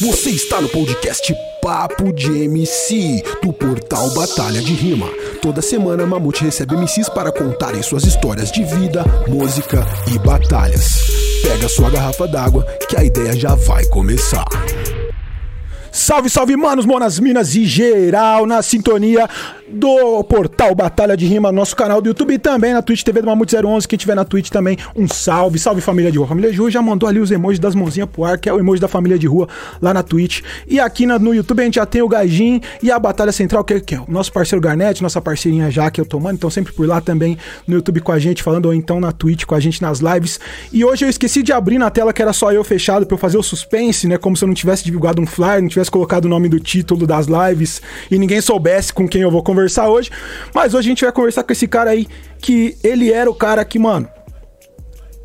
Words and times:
Você 0.00 0.30
está 0.30 0.60
no 0.60 0.68
podcast 0.68 1.32
Papo 1.62 2.12
de 2.12 2.42
MC, 2.42 3.22
do 3.40 3.52
portal 3.52 4.10
Batalha 4.12 4.60
de 4.60 4.72
Rima. 4.72 5.06
Toda 5.40 5.62
semana, 5.62 6.04
Mamute 6.04 6.42
recebe 6.42 6.74
MCs 6.74 7.08
para 7.08 7.30
contarem 7.30 7.80
suas 7.80 8.02
histórias 8.02 8.50
de 8.50 8.64
vida, 8.64 9.04
música 9.28 9.86
e 10.12 10.18
batalhas. 10.18 10.98
Pega 11.44 11.68
sua 11.68 11.90
garrafa 11.90 12.26
d'água 12.26 12.66
que 12.88 12.96
a 12.96 13.04
ideia 13.04 13.36
já 13.36 13.54
vai 13.54 13.84
começar. 13.84 14.44
Salve, 15.92 16.28
salve, 16.28 16.56
manos, 16.56 16.84
monas, 16.84 17.20
minas 17.20 17.54
e 17.54 17.64
geral 17.64 18.46
na 18.46 18.62
sintonia 18.62 19.30
do 19.68 20.22
portal 20.24 20.74
Batalha 20.74 21.16
de 21.16 21.26
Rima, 21.26 21.50
nosso 21.50 21.74
canal 21.74 22.00
do 22.00 22.08
YouTube 22.08 22.34
e 22.34 22.38
também 22.38 22.72
na 22.72 22.82
Twitch 22.82 23.02
TV 23.02 23.20
do 23.22 23.26
Mamute 23.26 23.56
011. 23.56 23.88
Quem 23.88 23.98
tiver 23.98 24.14
na 24.14 24.24
Twitch 24.24 24.50
também, 24.50 24.76
um 24.94 25.08
salve, 25.08 25.58
salve 25.58 25.80
família 25.80 26.12
de 26.12 26.18
rua. 26.18 26.26
Família 26.26 26.52
de 26.52 26.58
rua 26.58 26.70
já 26.70 26.82
mandou 26.82 27.08
ali 27.08 27.18
os 27.18 27.30
emojis 27.30 27.58
das 27.58 27.74
mãozinhas 27.74 28.08
pro 28.08 28.24
ar, 28.24 28.38
que 28.38 28.48
é 28.48 28.52
o 28.52 28.58
emoji 28.58 28.80
da 28.80 28.88
família 28.88 29.18
de 29.18 29.26
rua 29.26 29.48
lá 29.80 29.94
na 29.94 30.02
Twitch. 30.02 30.42
E 30.68 30.78
aqui 30.78 31.06
no 31.06 31.34
YouTube 31.34 31.60
a 31.60 31.64
gente 31.64 31.74
já 31.76 31.86
tem 31.86 32.02
o 32.02 32.08
Gajin 32.08 32.60
e 32.82 32.90
a 32.90 32.98
Batalha 32.98 33.32
Central, 33.32 33.64
que, 33.64 33.80
que 33.80 33.94
é 33.94 34.00
o 34.00 34.04
nosso 34.08 34.32
parceiro 34.32 34.60
Garnet, 34.60 35.02
nossa 35.02 35.20
parceirinha 35.20 35.70
Jaque 35.70 36.00
Otomano. 36.00 36.36
Então 36.36 36.50
sempre 36.50 36.72
por 36.72 36.86
lá 36.86 37.00
também 37.00 37.36
no 37.66 37.74
YouTube 37.74 38.00
com 38.00 38.12
a 38.12 38.18
gente, 38.18 38.42
falando 38.42 38.66
ou 38.66 38.74
então 38.74 39.00
na 39.00 39.12
Twitch 39.12 39.44
com 39.44 39.54
a 39.54 39.60
gente 39.60 39.80
nas 39.80 40.00
lives. 40.00 40.38
E 40.72 40.84
hoje 40.84 41.04
eu 41.04 41.08
esqueci 41.08 41.42
de 41.42 41.52
abrir 41.52 41.78
na 41.78 41.90
tela 41.90 42.12
que 42.12 42.20
era 42.20 42.32
só 42.32 42.52
eu 42.52 42.62
fechado 42.62 43.06
pra 43.06 43.14
eu 43.14 43.18
fazer 43.18 43.38
o 43.38 43.42
suspense, 43.42 44.06
né? 44.06 44.18
Como 44.18 44.36
se 44.36 44.44
eu 44.44 44.46
não 44.46 44.54
tivesse 44.54 44.84
divulgado 44.84 45.20
um 45.20 45.26
flyer, 45.26 45.62
não 45.62 45.68
tivesse 45.68 45.90
colocado 45.90 46.26
o 46.26 46.28
nome 46.28 46.48
do 46.48 46.60
título 46.60 47.06
das 47.06 47.26
lives 47.26 47.80
e 48.10 48.18
ninguém 48.18 48.40
soubesse 48.40 48.92
com 48.92 49.08
quem 49.08 49.22
eu 49.22 49.30
vou 49.30 49.42
conversar 49.42 49.53
hoje. 49.88 50.10
Mas 50.54 50.74
hoje 50.74 50.88
a 50.88 50.90
gente 50.90 51.04
vai 51.04 51.12
conversar 51.12 51.42
com 51.42 51.52
esse 51.52 51.66
cara 51.66 51.90
aí, 51.90 52.06
que 52.40 52.76
ele 52.82 53.12
era 53.12 53.30
o 53.30 53.34
cara 53.34 53.64
que, 53.64 53.78
mano, 53.78 54.08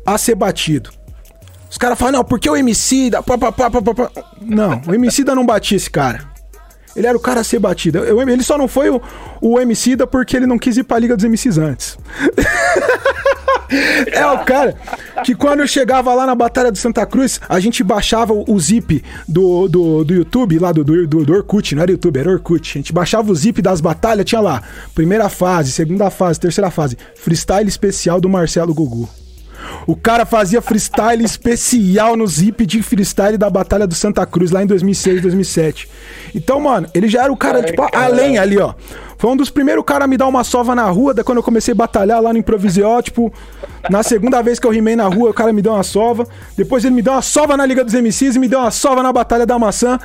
a 0.04 0.16
ser 0.18 0.34
batido. 0.34 0.90
Os 1.70 1.78
caras 1.78 1.98
falam, 1.98 2.14
não, 2.14 2.24
porque 2.24 2.50
o 2.50 2.56
MC 2.56 3.10
da. 3.10 3.22
Não, 4.40 4.82
o 4.86 4.94
MC 4.94 5.22
da 5.22 5.34
não 5.34 5.46
batia 5.46 5.76
esse 5.76 5.90
cara. 5.90 6.29
Ele 6.94 7.06
era 7.06 7.16
o 7.16 7.20
cara 7.20 7.40
a 7.40 7.44
ser 7.44 7.58
batido. 7.58 7.98
Eu, 7.98 8.20
ele 8.28 8.42
só 8.42 8.58
não 8.58 8.68
foi 8.68 8.90
o, 8.90 9.00
o 9.40 9.60
MC 9.60 9.96
da 9.96 10.06
porque 10.06 10.36
ele 10.36 10.46
não 10.46 10.58
quis 10.58 10.76
ir 10.76 10.84
pra 10.84 10.98
Liga 10.98 11.16
dos 11.16 11.24
MCs 11.24 11.58
antes. 11.58 11.98
é 14.12 14.26
o 14.26 14.44
cara 14.44 14.76
que 15.24 15.34
quando 15.34 15.60
eu 15.60 15.66
chegava 15.66 16.12
lá 16.14 16.26
na 16.26 16.34
Batalha 16.34 16.72
de 16.72 16.78
Santa 16.78 17.06
Cruz, 17.06 17.40
a 17.48 17.60
gente 17.60 17.84
baixava 17.84 18.32
o, 18.32 18.58
zip 18.58 19.02
do, 19.28 19.68
do, 19.68 20.04
do 20.04 20.14
YouTube, 20.14 20.58
lá 20.58 20.72
do, 20.72 20.82
do, 20.82 21.24
do 21.24 21.32
Orkut, 21.32 21.74
não 21.74 21.82
era 21.82 21.92
YouTube, 21.92 22.18
era 22.18 22.30
Orkut. 22.30 22.76
A 22.76 22.78
gente 22.78 22.92
baixava 22.92 23.30
o 23.30 23.34
zip 23.34 23.62
das 23.62 23.80
batalhas, 23.80 24.24
tinha 24.24 24.40
lá, 24.40 24.62
primeira 24.94 25.28
fase, 25.28 25.72
segunda 25.72 26.10
fase, 26.10 26.40
terceira 26.40 26.70
fase, 26.70 26.96
freestyle 27.14 27.68
especial 27.68 28.20
do 28.20 28.28
Marcelo 28.28 28.74
Gugu. 28.74 29.08
O 29.86 29.96
cara 29.96 30.24
fazia 30.24 30.60
freestyle 30.60 31.24
especial 31.24 32.16
no 32.16 32.26
zip 32.26 32.64
de 32.66 32.82
freestyle 32.82 33.36
da 33.36 33.48
Batalha 33.50 33.86
do 33.86 33.94
Santa 33.94 34.24
Cruz 34.26 34.50
lá 34.50 34.62
em 34.62 34.66
2006, 34.66 35.22
2007. 35.22 35.88
Então, 36.34 36.60
mano, 36.60 36.88
ele 36.94 37.08
já 37.08 37.24
era 37.24 37.32
o 37.32 37.36
cara, 37.36 37.62
tipo, 37.62 37.86
além 37.92 38.38
ali, 38.38 38.58
ó. 38.58 38.74
Foi 39.18 39.30
um 39.30 39.36
dos 39.36 39.50
primeiros 39.50 39.84
caras 39.84 40.04
a 40.04 40.08
me 40.08 40.16
dar 40.16 40.26
uma 40.26 40.44
sova 40.44 40.74
na 40.74 40.86
rua, 40.86 41.12
da 41.12 41.22
quando 41.22 41.38
eu 41.38 41.42
comecei 41.42 41.72
a 41.72 41.74
batalhar 41.74 42.22
lá 42.22 42.32
no 42.32 42.38
Improviseó, 42.38 43.02
tipo, 43.02 43.32
na 43.90 44.02
segunda 44.02 44.40
vez 44.42 44.58
que 44.58 44.66
eu 44.66 44.70
rimei 44.70 44.96
na 44.96 45.08
rua, 45.08 45.30
o 45.30 45.34
cara 45.34 45.52
me 45.52 45.60
deu 45.60 45.72
uma 45.72 45.82
sova. 45.82 46.26
Depois 46.56 46.84
ele 46.84 46.94
me 46.94 47.02
deu 47.02 47.12
uma 47.12 47.22
sova 47.22 47.56
na 47.56 47.66
Liga 47.66 47.84
dos 47.84 47.94
MCs 47.94 48.36
e 48.36 48.38
me 48.38 48.48
deu 48.48 48.60
uma 48.60 48.70
sova 48.70 49.02
na 49.02 49.12
Batalha 49.12 49.44
da 49.44 49.58
Maçã. 49.58 49.98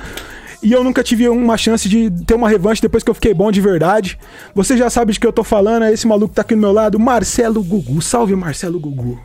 E 0.62 0.72
eu 0.72 0.82
nunca 0.82 1.02
tive 1.02 1.28
uma 1.28 1.56
chance 1.56 1.88
de 1.88 2.10
ter 2.10 2.34
uma 2.34 2.48
revanche 2.48 2.82
depois 2.82 3.02
que 3.02 3.10
eu 3.10 3.14
fiquei 3.14 3.32
bom 3.32 3.50
de 3.52 3.60
verdade. 3.60 4.18
Você 4.54 4.76
já 4.76 4.90
sabe 4.90 5.12
de 5.12 5.20
que 5.20 5.26
eu 5.26 5.32
tô 5.32 5.44
falando, 5.44 5.84
é 5.84 5.92
esse 5.92 6.06
maluco 6.06 6.30
que 6.30 6.34
tá 6.34 6.42
aqui 6.42 6.54
do 6.54 6.60
meu 6.60 6.72
lado, 6.72 6.98
Marcelo 6.98 7.62
Gugu. 7.62 8.00
Salve, 8.02 8.34
Marcelo 8.34 8.80
Gugu. 8.80 9.18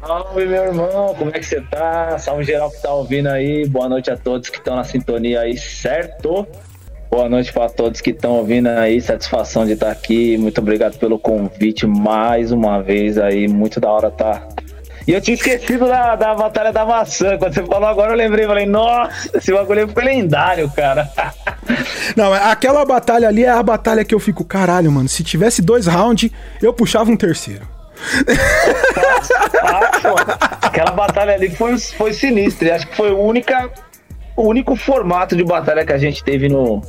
Salve, 0.00 0.44
meu 0.46 0.64
irmão, 0.64 1.14
como 1.14 1.30
é 1.30 1.38
que 1.38 1.46
você 1.46 1.60
tá? 1.62 2.18
Salve 2.18 2.44
geral 2.44 2.70
que 2.70 2.80
tá 2.82 2.92
ouvindo 2.92 3.28
aí. 3.28 3.66
Boa 3.66 3.88
noite 3.88 4.10
a 4.10 4.16
todos 4.16 4.50
que 4.50 4.58
estão 4.58 4.76
na 4.76 4.84
sintonia 4.84 5.40
aí, 5.40 5.56
certo? 5.56 6.46
Boa 7.10 7.28
noite 7.28 7.52
para 7.52 7.68
todos 7.70 8.00
que 8.00 8.10
estão 8.10 8.32
ouvindo 8.32 8.68
aí. 8.68 9.00
Satisfação 9.00 9.64
de 9.64 9.72
estar 9.72 9.90
aqui. 9.90 10.36
Muito 10.36 10.60
obrigado 10.60 10.98
pelo 10.98 11.18
convite 11.18 11.86
mais 11.86 12.52
uma 12.52 12.82
vez 12.82 13.16
aí. 13.16 13.48
Muito 13.48 13.80
da 13.80 13.90
hora 13.90 14.10
tá. 14.10 14.46
E 15.06 15.12
eu 15.12 15.20
tinha 15.20 15.34
esquecido 15.34 15.86
da, 15.86 16.14
da 16.14 16.34
Batalha 16.34 16.72
da 16.72 16.84
Maçã. 16.84 17.38
Quando 17.38 17.54
você 17.54 17.64
falou 17.64 17.88
agora, 17.88 18.12
eu 18.12 18.16
lembrei. 18.16 18.46
Falei, 18.46 18.66
nossa, 18.66 19.38
esse 19.38 19.52
bagulho 19.52 19.88
foi 19.88 20.04
lendário, 20.04 20.70
cara. 20.70 21.10
Não, 22.14 22.32
aquela 22.32 22.84
batalha 22.84 23.28
ali 23.28 23.44
é 23.44 23.50
a 23.50 23.62
batalha 23.62 24.04
que 24.04 24.14
eu 24.14 24.20
fico, 24.20 24.44
caralho, 24.44 24.90
mano. 24.90 25.08
Se 25.08 25.24
tivesse 25.24 25.62
dois 25.62 25.86
rounds, 25.86 26.30
eu 26.62 26.72
puxava 26.72 27.10
um 27.10 27.16
terceiro. 27.16 27.75
Aquela 30.62 30.90
batalha 30.92 31.34
ali 31.34 31.50
foi, 31.50 31.78
foi 31.78 32.12
sinistra. 32.12 32.76
Acho 32.76 32.86
que 32.86 32.96
foi 32.96 33.10
o, 33.12 33.18
única, 33.18 33.70
o 34.36 34.42
único 34.42 34.76
formato 34.76 35.36
de 35.36 35.44
batalha 35.44 35.84
que 35.84 35.92
a 35.92 35.98
gente 35.98 36.22
teve 36.22 36.48
no, 36.48 36.82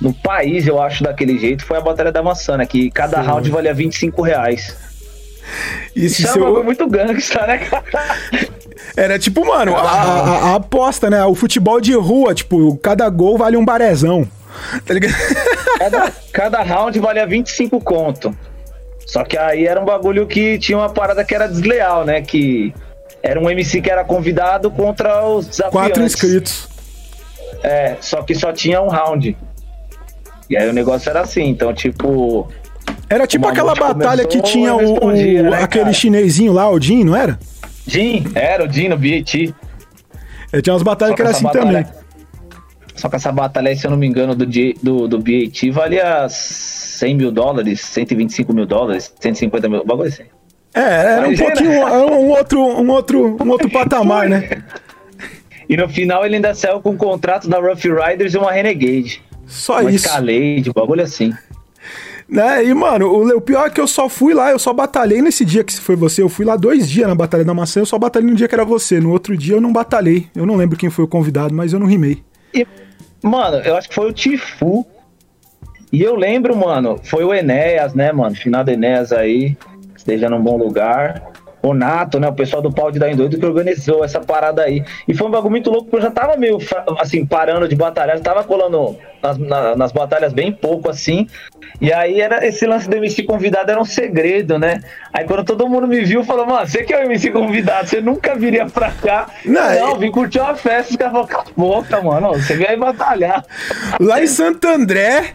no 0.00 0.12
país, 0.12 0.66
eu 0.66 0.80
acho, 0.80 1.02
daquele 1.02 1.38
jeito, 1.38 1.64
foi 1.64 1.78
a 1.78 1.80
Batalha 1.80 2.12
da 2.12 2.22
Maçã, 2.22 2.56
né? 2.56 2.66
Que 2.66 2.90
cada 2.90 3.20
Sim. 3.20 3.28
round 3.28 3.50
valia 3.50 3.74
25 3.74 4.22
reais. 4.22 4.76
Isso, 5.94 6.22
Isso 6.22 6.38
é 6.38 6.62
muito 6.62 6.86
gangsta, 6.88 7.46
né, 7.46 7.58
cara? 7.58 7.84
Era 8.96 9.18
tipo, 9.18 9.46
mano, 9.46 9.76
a, 9.76 9.80
a, 9.80 10.38
a, 10.50 10.54
aposta, 10.56 11.08
né? 11.08 11.24
O 11.24 11.34
futebol 11.34 11.80
de 11.80 11.94
rua, 11.94 12.34
tipo, 12.34 12.76
cada 12.78 13.08
gol 13.08 13.38
vale 13.38 13.56
um 13.56 13.64
barezão. 13.64 14.28
Tá 14.84 14.94
ligado? 14.94 15.14
Cada, 15.78 16.12
cada 16.32 16.62
round 16.62 16.98
valia 16.98 17.26
25 17.26 17.80
conto. 17.80 18.34
Só 19.06 19.22
que 19.22 19.38
aí 19.38 19.66
era 19.66 19.80
um 19.80 19.84
bagulho 19.84 20.26
que 20.26 20.58
tinha 20.58 20.76
uma 20.76 20.90
parada 20.90 21.24
que 21.24 21.34
era 21.34 21.46
desleal, 21.46 22.04
né? 22.04 22.20
Que 22.20 22.74
era 23.22 23.40
um 23.40 23.48
MC 23.48 23.80
que 23.80 23.90
era 23.90 24.04
convidado 24.04 24.70
contra 24.70 25.24
os 25.24 25.46
desafiantes. 25.46 25.80
Quatro 25.80 26.02
inscritos. 26.02 26.68
É, 27.62 27.96
só 28.00 28.22
que 28.22 28.34
só 28.34 28.52
tinha 28.52 28.82
um 28.82 28.88
round. 28.88 29.36
E 30.50 30.56
aí 30.56 30.68
o 30.68 30.72
negócio 30.72 31.08
era 31.08 31.20
assim, 31.20 31.48
então, 31.48 31.72
tipo. 31.72 32.48
Era 33.08 33.26
tipo 33.26 33.46
aquela 33.46 33.74
batalha 33.74 34.26
que 34.26 34.40
tinha 34.42 34.74
o, 34.74 35.10
né, 35.12 35.62
aquele 35.62 35.84
cara? 35.84 35.92
chinesinho 35.92 36.52
lá, 36.52 36.68
o 36.68 36.80
Jin, 36.80 37.04
não 37.04 37.16
era? 37.16 37.38
Jin, 37.86 38.24
era 38.34 38.64
o 38.64 38.72
Jin 38.72 38.88
no 38.88 38.96
BAT. 38.96 39.54
É, 40.52 40.60
tinha 40.60 40.74
umas 40.74 40.82
batalhas 40.82 41.14
que, 41.14 41.16
que 41.16 41.22
era 41.22 41.30
assim 41.30 41.44
batalha, 41.44 41.84
também. 41.84 42.05
Só 42.96 43.08
que 43.08 43.16
essa 43.16 43.30
batalha 43.30 43.68
aí, 43.68 43.76
se 43.76 43.86
eu 43.86 43.90
não 43.90 43.98
me 43.98 44.06
engano, 44.06 44.34
do, 44.34 44.46
do, 44.82 45.08
do 45.08 45.18
BAT 45.18 45.70
valia 45.70 46.26
100 46.28 47.14
mil 47.14 47.30
dólares, 47.30 47.80
125 47.80 48.52
mil 48.52 48.66
dólares, 48.66 49.12
150 49.20 49.68
mil, 49.68 49.84
bagulho 49.84 50.08
assim. 50.08 50.24
É, 50.74 51.16
era 51.16 51.28
um 51.28 51.34
pouquinho, 51.34 51.70
um 51.70 52.28
outro, 52.30 52.60
um 52.60 52.90
outro, 52.90 53.36
um 53.42 53.48
outro 53.48 53.68
patamar, 53.72 54.28
né? 54.28 54.62
E 55.68 55.76
no 55.76 55.88
final 55.88 56.24
ele 56.24 56.36
ainda 56.36 56.54
saiu 56.54 56.80
com 56.80 56.90
um 56.90 56.96
contrato 56.96 57.48
da 57.48 57.58
Rough 57.58 57.84
Riders 57.84 58.34
e 58.34 58.38
uma 58.38 58.52
Renegade. 58.52 59.22
Só 59.46 59.80
uma 59.80 59.90
isso. 59.90 60.06
Escalade, 60.06 60.70
bagulho 60.74 61.02
assim. 61.02 61.32
Né? 62.28 62.64
E, 62.64 62.74
mano, 62.74 63.06
o, 63.06 63.36
o, 63.36 63.40
pior 63.40 63.66
é 63.66 63.70
que 63.70 63.80
eu 63.80 63.86
só 63.86 64.08
fui 64.08 64.34
lá, 64.34 64.50
eu 64.50 64.58
só 64.58 64.72
batalhei 64.72 65.22
nesse 65.22 65.44
dia 65.44 65.62
que 65.62 65.78
foi 65.78 65.94
você. 65.94 66.22
Eu 66.22 66.28
fui 66.28 66.44
lá 66.44 66.56
dois 66.56 66.88
dias 66.88 67.08
na 67.08 67.14
Batalha 67.14 67.44
da 67.44 67.54
Maçã, 67.54 67.80
eu 67.80 67.86
só 67.86 67.98
batalhei 67.98 68.28
no 68.28 68.36
dia 68.36 68.48
que 68.48 68.54
era 68.54 68.64
você. 68.64 69.00
No 69.00 69.10
outro 69.10 69.36
dia 69.36 69.54
eu 69.54 69.60
não 69.60 69.72
batalhei. 69.72 70.26
Eu 70.34 70.44
não 70.44 70.56
lembro 70.56 70.76
quem 70.76 70.90
foi 70.90 71.04
o 71.04 71.08
convidado, 71.08 71.54
mas 71.54 71.72
eu 71.72 71.78
não 71.78 71.86
rimei. 71.86 72.22
E, 72.52 72.66
mano, 73.26 73.58
eu 73.58 73.76
acho 73.76 73.88
que 73.88 73.94
foi 73.94 74.08
o 74.08 74.12
Tifu 74.12 74.86
e 75.92 76.02
eu 76.02 76.14
lembro, 76.14 76.56
mano, 76.56 76.98
foi 77.02 77.24
o 77.24 77.32
Enéas, 77.32 77.94
né, 77.94 78.12
mano? 78.12 78.34
Final 78.34 78.64
do 78.64 78.70
Enéas 78.70 79.12
aí, 79.12 79.56
esteja 79.96 80.28
num 80.28 80.42
bom 80.42 80.56
lugar. 80.56 81.32
O 81.62 81.74
Nato, 81.74 82.20
né? 82.20 82.28
O 82.28 82.32
pessoal 82.32 82.62
do 82.62 82.72
Pau 82.72 82.90
de 82.90 82.98
Dar 82.98 83.10
em 83.10 83.16
Doido 83.16 83.38
que 83.38 83.46
organizou 83.46 84.04
essa 84.04 84.20
parada 84.20 84.62
aí. 84.62 84.84
E 85.08 85.14
foi 85.14 85.26
um 85.26 85.30
bagulho 85.30 85.50
muito 85.50 85.70
louco, 85.70 85.84
porque 85.84 85.96
eu 85.96 86.02
já 86.02 86.10
tava 86.10 86.36
meio, 86.36 86.58
assim, 87.00 87.24
parando 87.26 87.66
de 87.66 87.74
batalhar, 87.74 88.16
já 88.16 88.22
tava 88.22 88.44
colando 88.44 88.96
nas, 89.22 89.38
na, 89.38 89.76
nas 89.76 89.92
batalhas 89.92 90.32
bem 90.32 90.52
pouco, 90.52 90.88
assim. 90.88 91.26
E 91.80 91.92
aí 91.92 92.20
era 92.20 92.46
esse 92.46 92.66
lance 92.66 92.88
do 92.88 92.96
MC 92.96 93.24
convidado 93.24 93.70
era 93.70 93.80
um 93.80 93.84
segredo, 93.84 94.58
né? 94.58 94.80
Aí 95.12 95.24
quando 95.24 95.44
todo 95.44 95.68
mundo 95.68 95.86
me 95.86 96.02
viu, 96.04 96.24
falou, 96.24 96.46
mano, 96.46 96.66
você 96.66 96.84
que 96.84 96.94
é 96.94 97.00
o 97.00 97.04
MC 97.04 97.30
convidado, 97.30 97.88
você 97.88 98.00
nunca 98.00 98.34
viria 98.34 98.66
pra 98.66 98.90
cá. 98.90 99.28
Não, 99.44 99.74
não 99.80 99.98
vim 99.98 100.10
curtir 100.10 100.38
uma 100.38 100.54
festa, 100.54 100.90
os 100.90 100.96
caras 100.96 101.12
falaram, 101.12 101.52
boca, 101.56 102.00
mano, 102.00 102.32
você 102.34 102.54
veio 102.54 102.78
batalhar. 102.78 103.44
Lá 104.00 104.22
em 104.22 104.26
Santo 104.26 104.68
André, 104.68 105.34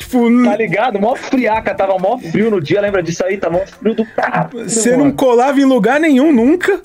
Tipo, 0.00 0.44
tá 0.44 0.56
ligado? 0.56 0.98
Mó 0.98 1.14
friaca, 1.14 1.74
tava 1.74 1.98
mó 1.98 2.16
frio 2.16 2.50
no 2.50 2.58
dia, 2.58 2.80
lembra 2.80 3.02
disso 3.02 3.22
aí? 3.22 3.36
Tava 3.36 3.58
mó 3.58 3.66
frio 3.66 3.94
do 3.94 4.06
carro. 4.06 4.50
Você 4.64 4.96
não 4.96 5.12
colava 5.12 5.60
em 5.60 5.64
lugar 5.64 6.00
nenhum 6.00 6.32
nunca. 6.32 6.80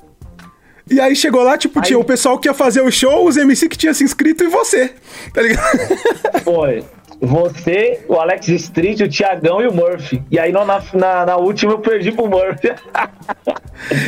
E 0.91 0.99
aí 0.99 1.15
chegou 1.15 1.41
lá, 1.41 1.57
tipo, 1.57 1.79
aí... 1.79 1.85
tinha 1.85 1.97
o 1.97 2.03
pessoal 2.03 2.37
que 2.37 2.49
ia 2.49 2.53
fazer 2.53 2.81
o 2.81 2.91
show, 2.91 3.25
os 3.25 3.37
MC 3.37 3.69
que 3.69 3.77
tinha 3.77 3.93
se 3.93 4.03
inscrito 4.03 4.43
e 4.43 4.47
você. 4.47 4.93
Tá 5.33 5.41
ligado? 5.41 5.77
Foi. 6.43 6.83
Você, 7.21 8.01
o 8.09 8.15
Alex 8.15 8.49
Street, 8.49 8.99
o 8.99 9.07
Thiagão 9.07 9.61
e 9.61 9.67
o 9.67 9.73
Murphy. 9.73 10.21
E 10.29 10.37
aí 10.37 10.51
na, 10.51 10.65
na, 10.65 11.25
na 11.25 11.37
última 11.37 11.71
eu 11.71 11.79
perdi 11.79 12.11
pro 12.11 12.27
Murphy. 12.27 12.73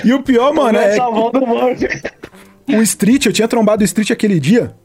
E 0.04 0.13
o 0.13 0.21
pior, 0.21 0.51
mano, 0.54 0.77
é. 0.77 0.98
Do 0.98 1.48
Murphy. 1.48 1.88
O 2.69 2.81
Street, 2.81 3.25
eu 3.25 3.31
tinha 3.31 3.48
trombado 3.48 3.81
o 3.81 3.86
Street 3.86 4.12
aquele 4.12 4.42
dia 4.42 4.75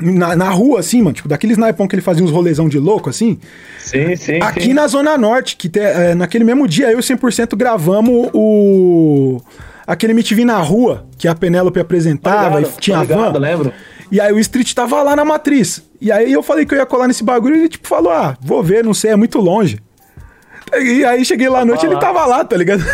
na, 0.00 0.36
na 0.36 0.50
rua, 0.50 0.80
assim, 0.80 1.00
mano, 1.00 1.14
tipo, 1.14 1.28
daqueles 1.28 1.56
naipão 1.56 1.88
que 1.88 1.94
ele 1.94 2.02
fazia 2.02 2.24
uns 2.24 2.30
rolezão 2.30 2.68
de 2.68 2.78
louco, 2.78 3.08
assim. 3.08 3.38
Sim, 3.78 4.14
sim. 4.16 4.38
Aqui 4.42 4.64
sim. 4.64 4.74
na 4.74 4.86
Zona 4.86 5.16
Norte, 5.16 5.56
que 5.56 5.68
te, 5.68 5.80
é, 5.80 6.14
naquele 6.14 6.44
mesmo 6.44 6.68
dia 6.68 6.90
eu 6.90 6.98
100% 6.98 7.56
gravamos 7.56 8.30
o. 8.32 9.40
aquele 9.86 10.12
MTV 10.12 10.44
na 10.44 10.58
rua, 10.58 11.06
que 11.16 11.26
a 11.26 11.34
Penélope 11.34 11.80
apresentava 11.80 12.58
ligado, 12.58 12.74
e 12.76 12.80
tinha 12.80 12.98
ligado, 12.98 13.32
van. 13.32 13.38
lembro. 13.38 13.72
E 14.10 14.20
aí 14.20 14.32
o 14.32 14.38
Street 14.38 14.72
tava 14.72 15.02
lá 15.02 15.16
na 15.16 15.24
matriz. 15.24 15.82
E 16.00 16.12
aí 16.12 16.32
eu 16.32 16.42
falei 16.42 16.64
que 16.64 16.74
eu 16.74 16.78
ia 16.78 16.86
colar 16.86 17.08
nesse 17.08 17.24
bagulho 17.24 17.56
e 17.56 17.60
ele 17.60 17.68
tipo 17.68 17.88
falou: 17.88 18.12
"Ah, 18.12 18.36
vou 18.40 18.62
ver, 18.62 18.84
não 18.84 18.94
sei, 18.94 19.12
é 19.12 19.16
muito 19.16 19.38
longe". 19.38 19.80
E 20.78 21.04
aí 21.04 21.24
cheguei 21.24 21.48
lá 21.48 21.60
à 21.60 21.64
noite 21.64 21.84
e 21.84 21.88
ele 21.88 21.98
tava 21.98 22.24
lá, 22.26 22.44
tá 22.44 22.56
ligado? 22.56 22.84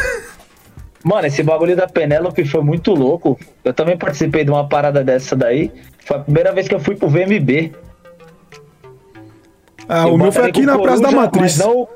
Mano, 1.04 1.26
esse 1.26 1.42
bagulho 1.42 1.76
da 1.76 1.86
Penélope 1.86 2.44
foi 2.44 2.62
muito 2.62 2.94
louco. 2.94 3.38
Eu 3.64 3.74
também 3.74 3.96
participei 3.96 4.44
de 4.44 4.50
uma 4.50 4.68
parada 4.68 5.02
dessa 5.02 5.34
daí. 5.34 5.72
Foi 6.04 6.16
a 6.16 6.20
primeira 6.20 6.52
vez 6.52 6.68
que 6.68 6.74
eu 6.74 6.80
fui 6.80 6.94
pro 6.94 7.08
VMB. 7.08 7.72
Ah, 9.88 10.06
eu 10.06 10.14
o 10.14 10.18
meu 10.18 10.30
foi 10.30 10.48
aqui 10.48 10.62
na 10.62 10.78
Praça 10.78 11.02
da 11.02 11.10
Matriz. 11.10 11.58
não, 11.58 11.88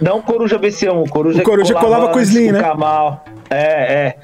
não 0.00 0.20
Coruja 0.20 0.58
BC1, 0.58 1.06
o 1.06 1.08
Coruja, 1.08 1.40
o 1.40 1.44
Coruja 1.44 1.74
colava, 1.74 1.94
colava 1.94 2.12
com 2.12 2.18
o 2.18 2.22
Slim, 2.22 2.50
né? 2.50 2.60
Kamal. 2.60 3.24
É, 3.48 3.94
é. 3.94 4.16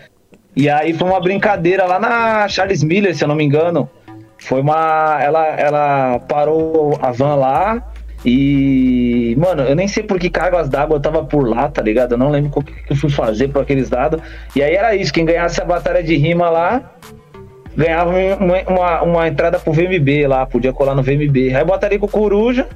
E 0.56 0.68
aí 0.68 0.92
foi 0.92 1.08
uma 1.08 1.20
brincadeira 1.20 1.84
lá 1.84 1.98
na 1.98 2.48
Charles 2.48 2.82
Miller, 2.82 3.14
se 3.14 3.22
eu 3.22 3.28
não 3.28 3.36
me 3.36 3.44
engano. 3.44 3.88
Foi 4.38 4.60
uma. 4.60 5.18
Ela, 5.20 5.46
ela 5.46 6.18
parou 6.20 6.98
a 7.00 7.12
van 7.12 7.36
lá 7.36 7.82
e, 8.28 9.36
mano, 9.38 9.62
eu 9.62 9.76
nem 9.76 9.86
sei 9.86 10.02
por 10.02 10.18
que 10.18 10.28
cargas 10.28 10.68
d'água 10.68 10.96
eu 10.96 11.00
tava 11.00 11.24
por 11.24 11.48
lá, 11.48 11.68
tá 11.68 11.80
ligado? 11.80 12.12
Eu 12.12 12.18
não 12.18 12.28
lembro 12.28 12.50
o 12.58 12.62
que 12.64 12.74
eu 12.90 12.96
fui 12.96 13.08
fazer 13.08 13.46
por 13.46 13.62
aqueles 13.62 13.88
dados. 13.88 14.20
E 14.56 14.60
aí 14.60 14.74
era 14.74 14.96
isso, 14.96 15.12
quem 15.12 15.24
ganhasse 15.24 15.62
a 15.62 15.64
batalha 15.64 16.02
de 16.02 16.16
rima 16.16 16.50
lá, 16.50 16.90
ganhava 17.76 18.10
uma, 18.10 18.62
uma, 18.66 19.02
uma 19.02 19.28
entrada 19.28 19.60
pro 19.60 19.72
VMB 19.72 20.26
lá, 20.26 20.44
podia 20.44 20.72
colar 20.72 20.96
no 20.96 21.04
VMB. 21.04 21.54
Aí 21.54 21.60
eu 21.60 21.66
botaria 21.66 22.00
com 22.00 22.06
o 22.06 22.08
Coruja, 22.08 22.66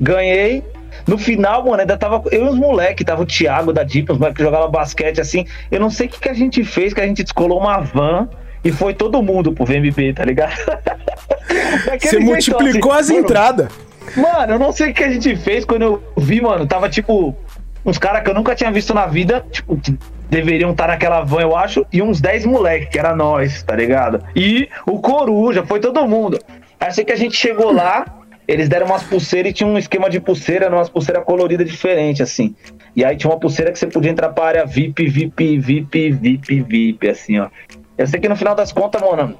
ganhei. 0.00 0.64
No 1.06 1.18
final, 1.18 1.66
mano, 1.66 1.82
ainda 1.82 1.98
tava 1.98 2.22
eu 2.30 2.46
e 2.46 2.48
os 2.48 2.56
moleques, 2.56 3.04
tava 3.04 3.22
o 3.22 3.26
Thiago 3.26 3.74
da 3.74 3.82
Deep, 3.82 4.10
os 4.10 4.16
moleques 4.16 4.38
que 4.38 4.42
jogavam 4.42 4.70
basquete 4.70 5.20
assim. 5.20 5.44
Eu 5.70 5.80
não 5.80 5.90
sei 5.90 6.06
o 6.06 6.10
que, 6.10 6.18
que 6.18 6.28
a 6.30 6.34
gente 6.34 6.64
fez, 6.64 6.94
que 6.94 7.00
a 7.00 7.06
gente 7.06 7.22
descolou 7.22 7.60
uma 7.60 7.78
van 7.80 8.26
e 8.64 8.72
foi 8.72 8.94
todo 8.94 9.22
mundo 9.22 9.52
pro 9.52 9.66
VMB, 9.66 10.14
tá 10.14 10.24
ligado? 10.24 10.54
Você 12.00 12.18
multiplicou 12.18 12.92
assim, 12.92 13.18
as 13.18 13.24
entradas. 13.24 13.91
Mano, 14.16 14.54
eu 14.54 14.58
não 14.58 14.72
sei 14.72 14.90
o 14.90 14.94
que 14.94 15.04
a 15.04 15.10
gente 15.10 15.34
fez 15.36 15.64
quando 15.64 15.82
eu 15.82 16.02
vi, 16.16 16.40
mano. 16.40 16.66
Tava 16.66 16.88
tipo 16.88 17.36
uns 17.84 17.98
caras 17.98 18.22
que 18.22 18.30
eu 18.30 18.34
nunca 18.34 18.54
tinha 18.54 18.70
visto 18.70 18.94
na 18.94 19.06
vida, 19.06 19.44
tipo, 19.50 19.76
que 19.76 19.98
deveriam 20.30 20.70
estar 20.70 20.88
naquela 20.88 21.22
van, 21.22 21.40
eu 21.40 21.56
acho, 21.56 21.84
e 21.92 22.00
uns 22.00 22.20
10 22.20 22.46
moleques, 22.46 22.88
que 22.88 22.98
era 22.98 23.14
nós, 23.14 23.62
tá 23.62 23.74
ligado? 23.74 24.24
E 24.34 24.68
o 24.86 25.00
Coruja, 25.00 25.64
foi 25.64 25.80
todo 25.80 26.06
mundo. 26.06 26.38
Aí 26.80 27.04
que 27.04 27.12
a 27.12 27.16
gente 27.16 27.36
chegou 27.36 27.72
lá, 27.72 28.04
eles 28.46 28.68
deram 28.68 28.86
umas 28.86 29.02
pulseiras 29.02 29.50
e 29.50 29.54
tinha 29.54 29.68
um 29.68 29.78
esquema 29.78 30.08
de 30.08 30.20
pulseira, 30.20 30.68
umas 30.68 30.88
pulseiras 30.88 31.24
coloridas 31.24 31.68
diferentes, 31.68 32.20
assim. 32.20 32.54
E 32.94 33.04
aí 33.04 33.16
tinha 33.16 33.30
uma 33.30 33.38
pulseira 33.38 33.72
que 33.72 33.78
você 33.78 33.86
podia 33.86 34.10
entrar 34.10 34.30
pra 34.30 34.44
área 34.44 34.66
VIP, 34.66 35.06
VIP, 35.06 35.58
VIP, 35.58 36.10
VIP, 36.10 36.62
VIP, 36.62 37.08
assim, 37.08 37.38
ó. 37.38 37.48
Eu 37.96 38.06
sei 38.06 38.18
que 38.18 38.28
no 38.28 38.36
final 38.36 38.54
das 38.54 38.72
contas, 38.72 39.00
mano, 39.00 39.36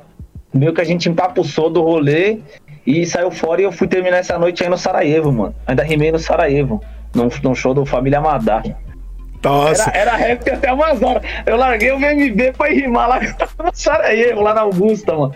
meio 0.53 0.73
que 0.73 0.81
a 0.81 0.85
gente 0.85 1.09
empapuçou 1.09 1.71
do 1.71 1.83
rolê 1.83 2.39
e 2.87 3.07
saiu 3.07 3.31
fora 3.31 3.61
e 3.61 3.65
eu 3.65 3.73
fui 3.73 3.87
terminar 3.87 4.19
essa 4.19 4.39
noite 4.39 4.63
aí 4.63 4.69
no 4.69 4.77
Sarajevo, 4.77 5.33
mano. 5.33 5.55
Ainda 5.67 5.83
rimei 5.83 6.11
no 6.11 6.19
Sarajevo, 6.19 6.83
num, 7.15 7.29
num 7.43 7.55
show 7.55 7.73
do 7.73 7.87
Família 7.87 8.21
Madá. 8.21 8.63
Nossa. 9.43 9.91
Era, 9.91 10.13
era 10.13 10.17
rap 10.17 10.51
até 10.51 10.73
umas 10.73 11.03
horas. 11.03 11.23
Eu 11.47 11.57
larguei 11.57 11.91
o 11.93 11.99
VMB 11.99 12.53
pra 12.57 12.71
ir 12.71 12.83
rimar 12.83 13.09
lá 13.09 13.21
no 13.63 13.71
Sarajevo, 13.73 14.41
lá 14.41 14.55
na 14.55 14.61
Augusta, 14.63 15.15
mano. 15.15 15.35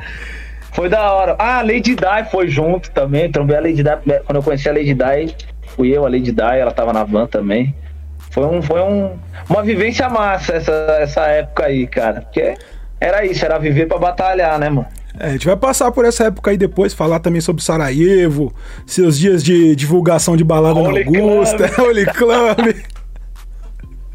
Foi 0.72 0.88
da 0.88 1.10
hora. 1.12 1.36
Ah, 1.38 1.58
a 1.58 1.62
Lady 1.62 1.94
Di 1.94 2.30
foi 2.30 2.48
junto 2.48 2.90
também. 2.90 3.30
Trombei 3.30 3.56
a 3.56 3.60
Lady 3.60 3.82
Di. 3.82 4.20
Quando 4.24 4.36
eu 4.36 4.42
conheci 4.42 4.68
a 4.68 4.72
Lady 4.72 4.94
Di, 4.94 5.34
fui 5.68 5.88
eu, 5.88 6.04
a 6.04 6.08
Lady 6.08 6.32
Di, 6.32 6.42
ela 6.42 6.70
tava 6.70 6.92
na 6.92 7.02
van 7.02 7.26
também. 7.26 7.74
Foi, 8.30 8.44
um, 8.44 8.60
foi 8.60 8.82
um, 8.82 9.16
uma 9.48 9.62
vivência 9.62 10.08
massa 10.10 10.54
essa, 10.54 10.98
essa 11.00 11.26
época 11.28 11.64
aí, 11.64 11.86
cara. 11.86 12.20
Porque 12.20 12.54
era 13.00 13.24
isso, 13.24 13.44
era 13.44 13.58
viver 13.58 13.86
pra 13.86 13.98
batalhar, 13.98 14.58
né, 14.58 14.68
mano? 14.68 14.86
É, 15.18 15.28
a 15.28 15.32
gente 15.32 15.46
vai 15.46 15.56
passar 15.56 15.90
por 15.92 16.04
essa 16.04 16.24
época 16.24 16.50
aí 16.50 16.56
depois, 16.56 16.92
falar 16.92 17.20
também 17.20 17.40
sobre 17.40 17.62
Sarajevo, 17.62 18.54
seus 18.84 19.18
dias 19.18 19.42
de 19.42 19.74
divulgação 19.74 20.36
de 20.36 20.44
balada 20.44 20.78
Holy 20.78 21.04
na 21.04 21.18
Augusta, 21.20 21.70
Holy 21.82 22.06
Club. 22.06 22.76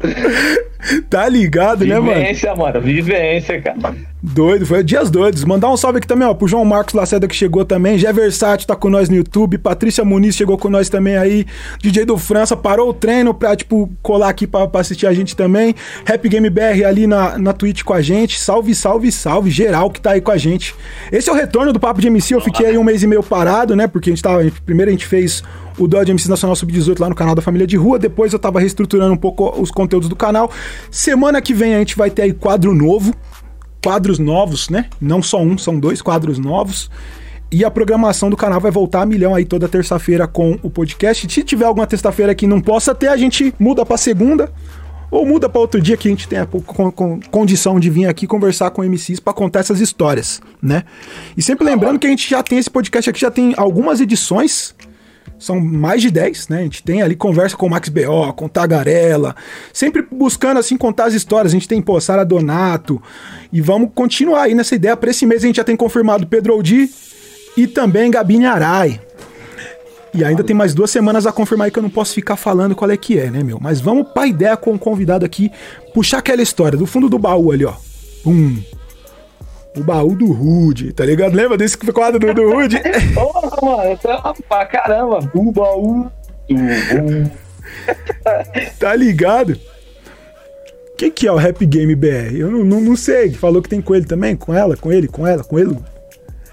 tá 1.08 1.28
ligado, 1.28 1.80
Vivência, 1.80 2.00
né, 2.00 2.00
mano? 2.00 2.20
Vivência, 2.20 2.54
mano. 2.54 2.80
Vivência, 2.80 3.62
cara. 3.62 3.94
Doido, 4.24 4.64
foi 4.64 4.84
dias 4.84 5.10
doidos. 5.10 5.44
Mandar 5.44 5.68
um 5.68 5.76
salve 5.76 5.98
aqui 5.98 6.06
também, 6.06 6.28
ó, 6.28 6.32
pro 6.32 6.46
João 6.46 6.64
Marcos 6.64 6.94
Laceda 6.94 7.26
que 7.26 7.34
chegou 7.34 7.64
também. 7.64 7.98
Gé 7.98 8.12
Versátil 8.12 8.68
tá 8.68 8.76
com 8.76 8.88
nós 8.88 9.08
no 9.08 9.16
YouTube. 9.16 9.58
Patrícia 9.58 10.04
Muniz 10.04 10.36
chegou 10.36 10.56
com 10.56 10.70
nós 10.70 10.88
também 10.88 11.16
aí. 11.16 11.44
DJ 11.80 12.04
do 12.04 12.16
França 12.16 12.56
parou 12.56 12.90
o 12.90 12.94
treino 12.94 13.34
pra, 13.34 13.56
tipo, 13.56 13.90
colar 14.00 14.28
aqui 14.28 14.46
pra, 14.46 14.68
pra 14.68 14.80
assistir 14.80 15.08
a 15.08 15.12
gente 15.12 15.34
também. 15.34 15.74
Rap 16.04 16.28
Game 16.28 16.48
BR 16.48 16.84
ali 16.86 17.06
na, 17.06 17.36
na 17.36 17.52
Twitch 17.52 17.82
com 17.82 17.92
a 17.92 18.00
gente. 18.00 18.38
Salve, 18.38 18.74
salve, 18.76 19.10
salve, 19.10 19.50
geral 19.50 19.90
que 19.90 20.00
tá 20.00 20.12
aí 20.12 20.20
com 20.20 20.30
a 20.30 20.38
gente. 20.38 20.72
Esse 21.10 21.28
é 21.28 21.32
o 21.32 21.36
retorno 21.36 21.72
do 21.72 21.80
Papo 21.80 22.00
de 22.00 22.06
MC. 22.06 22.34
Eu 22.34 22.40
fiquei 22.40 22.66
aí 22.66 22.78
um 22.78 22.84
mês 22.84 23.02
e 23.02 23.08
meio 23.08 23.24
parado, 23.24 23.74
né? 23.74 23.88
Porque 23.88 24.10
a 24.10 24.12
gente 24.12 24.22
tava. 24.22 24.40
Primeiro 24.64 24.88
a 24.88 24.92
gente 24.92 25.06
fez 25.06 25.42
o 25.78 25.86
Dodge 25.86 26.10
MC 26.10 26.28
Nacional 26.28 26.54
Sub-18 26.54 27.00
lá 27.00 27.08
no 27.08 27.14
canal 27.14 27.34
da 27.34 27.42
Família 27.42 27.66
de 27.66 27.76
Rua. 27.76 27.98
Depois 27.98 28.32
eu 28.32 28.38
tava 28.38 28.60
reestruturando 28.60 29.12
um 29.12 29.16
pouco 29.16 29.60
os 29.60 29.70
conteúdos 29.70 30.08
do 30.08 30.16
canal. 30.16 30.50
Semana 30.90 31.40
que 31.40 31.54
vem 31.54 31.74
a 31.74 31.78
gente 31.78 31.96
vai 31.96 32.10
ter 32.10 32.22
aí 32.22 32.32
quadro 32.32 32.74
novo 32.74 33.14
quadros 33.82 34.18
novos, 34.18 34.68
né? 34.68 34.86
Não 35.00 35.20
só 35.20 35.42
um, 35.42 35.58
são 35.58 35.78
dois 35.78 36.00
quadros 36.00 36.38
novos. 36.38 36.88
E 37.50 37.64
a 37.64 37.70
programação 37.70 38.30
do 38.30 38.36
canal 38.36 38.60
vai 38.60 38.70
voltar 38.70 39.02
a 39.02 39.06
milhão 39.06 39.34
aí 39.34 39.44
toda 39.44 39.68
terça-feira 39.68 40.26
com 40.26 40.58
o 40.62 40.70
podcast. 40.70 41.30
Se 41.30 41.42
tiver 41.42 41.66
alguma 41.66 41.86
terça-feira 41.86 42.34
que 42.34 42.46
não 42.46 42.60
possa 42.60 42.94
ter, 42.94 43.08
a 43.08 43.16
gente 43.16 43.52
muda 43.58 43.84
para 43.84 43.98
segunda 43.98 44.50
ou 45.10 45.26
muda 45.26 45.46
para 45.50 45.60
outro 45.60 45.78
dia 45.78 45.94
que 45.94 46.08
a 46.08 46.10
gente 46.10 46.26
tenha 46.26 46.48
condição 47.30 47.78
de 47.78 47.90
vir 47.90 48.06
aqui 48.06 48.26
conversar 48.26 48.70
com 48.70 48.82
MCs 48.82 49.20
para 49.20 49.34
contar 49.34 49.60
essas 49.60 49.80
histórias, 49.80 50.40
né? 50.62 50.84
E 51.36 51.42
sempre 51.42 51.66
lembrando 51.66 51.98
que 51.98 52.06
a 52.06 52.10
gente 52.10 52.30
já 52.30 52.42
tem 52.42 52.56
esse 52.56 52.70
podcast 52.70 53.10
aqui, 53.10 53.20
já 53.20 53.30
tem 53.30 53.52
algumas 53.58 54.00
edições 54.00 54.74
são 55.38 55.60
mais 55.60 56.00
de 56.00 56.10
10, 56.10 56.48
né? 56.48 56.58
A 56.60 56.62
gente 56.62 56.82
tem 56.82 57.02
ali 57.02 57.16
conversa 57.16 57.56
com 57.56 57.66
o 57.66 57.70
Max 57.70 57.88
B.O., 57.88 58.32
com 58.32 58.48
Tagarela, 58.48 59.34
sempre 59.72 60.06
buscando 60.10 60.58
assim 60.58 60.76
contar 60.76 61.06
as 61.06 61.14
histórias. 61.14 61.52
A 61.52 61.56
gente 61.56 61.68
tem, 61.68 61.82
pô, 61.82 62.00
Sara 62.00 62.24
Donato. 62.24 63.02
E 63.52 63.60
vamos 63.60 63.90
continuar 63.94 64.42
aí 64.42 64.54
nessa 64.54 64.74
ideia. 64.74 64.96
Para 64.96 65.10
esse 65.10 65.26
mês 65.26 65.42
a 65.42 65.46
gente 65.46 65.56
já 65.56 65.64
tem 65.64 65.76
confirmado 65.76 66.26
Pedro 66.26 66.52
Aldi 66.52 66.88
e 67.56 67.66
também 67.66 68.10
Gabi 68.10 68.44
Arai. 68.44 69.00
E 70.14 70.22
ainda 70.22 70.44
tem 70.44 70.54
mais 70.54 70.74
duas 70.74 70.90
semanas 70.90 71.26
a 71.26 71.32
confirmar 71.32 71.64
aí 71.66 71.70
que 71.70 71.78
eu 71.78 71.82
não 71.82 71.90
posso 71.90 72.14
ficar 72.14 72.36
falando 72.36 72.74
qual 72.74 72.90
é 72.90 72.96
que 72.96 73.18
é, 73.18 73.30
né, 73.30 73.42
meu? 73.42 73.58
Mas 73.60 73.80
vamos 73.80 74.08
pra 74.12 74.26
ideia 74.26 74.56
com 74.56 74.74
o 74.74 74.78
convidado 74.78 75.24
aqui, 75.24 75.50
puxar 75.94 76.18
aquela 76.18 76.42
história 76.42 76.76
do 76.76 76.84
fundo 76.84 77.08
do 77.08 77.18
baú 77.18 77.50
ali, 77.50 77.64
ó. 77.64 77.72
Pum 78.22 78.58
o 79.76 79.82
baú 79.82 80.14
do 80.14 80.30
Rude, 80.32 80.92
tá 80.92 81.04
ligado? 81.04 81.34
Lembra 81.34 81.56
desse 81.56 81.76
quadro 81.78 82.18
do, 82.18 82.34
do 82.34 82.52
Rude? 82.52 82.80
Porra, 83.14 83.50
mano, 83.62 83.98
pra 84.48 84.66
caramba. 84.66 85.30
O 85.34 85.50
baú 85.50 86.10
do 86.48 86.56
Rude. 86.56 87.32
tá 88.78 88.94
ligado? 88.94 89.58
Quem 90.96 91.10
que 91.10 91.26
é 91.26 91.32
o 91.32 91.36
Rap 91.36 91.64
Game 91.66 91.94
BR? 91.94 92.36
Eu 92.36 92.50
não, 92.50 92.64
não, 92.64 92.80
não, 92.80 92.96
sei. 92.96 93.32
Falou 93.32 93.62
que 93.62 93.68
tem 93.68 93.80
com 93.80 93.94
ele 93.94 94.04
também? 94.04 94.36
Com 94.36 94.54
ela? 94.54 94.76
Com 94.76 94.92
ele? 94.92 95.08
Com 95.08 95.26
ela? 95.26 95.42
Com 95.42 95.58
ele? 95.58 95.76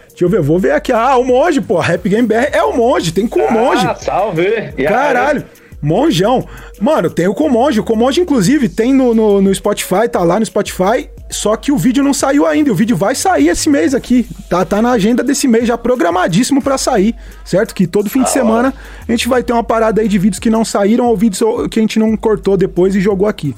Deixa 0.07 0.25
eu 0.25 0.29
ver, 0.29 0.41
vou 0.41 0.57
ver 0.57 0.71
aqui. 0.71 0.91
Ah, 0.91 1.17
o 1.17 1.23
Monge, 1.23 1.61
pô. 1.61 1.79
Rap 1.79 2.07
Game 2.09 2.27
BR 2.27 2.49
é 2.51 2.63
o 2.63 2.75
Monge, 2.75 3.11
tem 3.11 3.27
com 3.27 3.39
o 3.39 3.51
Monge. 3.51 3.85
Ah, 3.85 3.95
salve! 3.95 4.73
Caralho. 4.87 5.45
Monjão. 5.81 6.45
Mano, 6.81 7.09
tem 7.09 7.27
o 7.27 7.33
Comonge. 7.33 7.79
O 7.79 7.83
Comonge, 7.83 8.21
inclusive, 8.21 8.67
tem 8.67 8.93
no, 8.93 9.13
no, 9.13 9.41
no, 9.41 9.55
Spotify, 9.55 10.07
tá 10.11 10.19
lá 10.23 10.39
no 10.39 10.45
Spotify. 10.45 11.09
Só 11.29 11.55
que 11.55 11.71
o 11.71 11.77
vídeo 11.77 12.03
não 12.03 12.13
saiu 12.13 12.45
ainda. 12.45 12.71
O 12.71 12.75
vídeo 12.75 12.97
vai 12.97 13.15
sair 13.15 13.47
esse 13.49 13.69
mês 13.69 13.93
aqui. 13.93 14.27
Tá, 14.49 14.65
tá 14.65 14.81
na 14.81 14.91
agenda 14.91 15.23
desse 15.23 15.47
mês, 15.47 15.67
já 15.67 15.77
programadíssimo 15.77 16.61
para 16.61 16.77
sair. 16.77 17.15
Certo? 17.45 17.73
Que 17.73 17.87
todo 17.87 18.09
fim 18.09 18.23
de 18.23 18.31
semana 18.31 18.73
a 19.07 19.11
gente 19.11 19.27
vai 19.27 19.43
ter 19.43 19.53
uma 19.53 19.63
parada 19.63 20.01
aí 20.01 20.07
de 20.07 20.17
vídeos 20.17 20.39
que 20.39 20.49
não 20.49 20.65
saíram 20.65 21.05
ou 21.05 21.15
vídeos 21.15 21.41
que 21.69 21.79
a 21.79 21.81
gente 21.81 21.99
não 21.99 22.17
cortou 22.17 22.57
depois 22.57 22.95
e 22.95 22.99
jogou 22.99 23.27
aqui. 23.27 23.55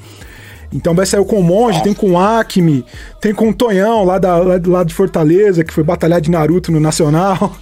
Então 0.74 0.96
vai 0.96 1.06
sair 1.06 1.26
com 1.26 1.40
o 1.40 1.44
Monge, 1.44 1.84
tem 1.84 1.94
com 1.94 2.12
o 2.12 2.18
Acme, 2.18 2.86
tem 3.20 3.34
com 3.34 3.50
o 3.50 3.54
Tonhão 3.54 4.06
lá, 4.06 4.18
da, 4.18 4.38
lá 4.38 4.60
lado 4.66 4.88
de 4.88 4.94
Fortaleza, 4.94 5.64
que 5.64 5.74
foi 5.74 5.84
batalhar 5.84 6.22
de 6.22 6.32
Naruto 6.32 6.72
no 6.72 6.80
Nacional. 6.80 7.54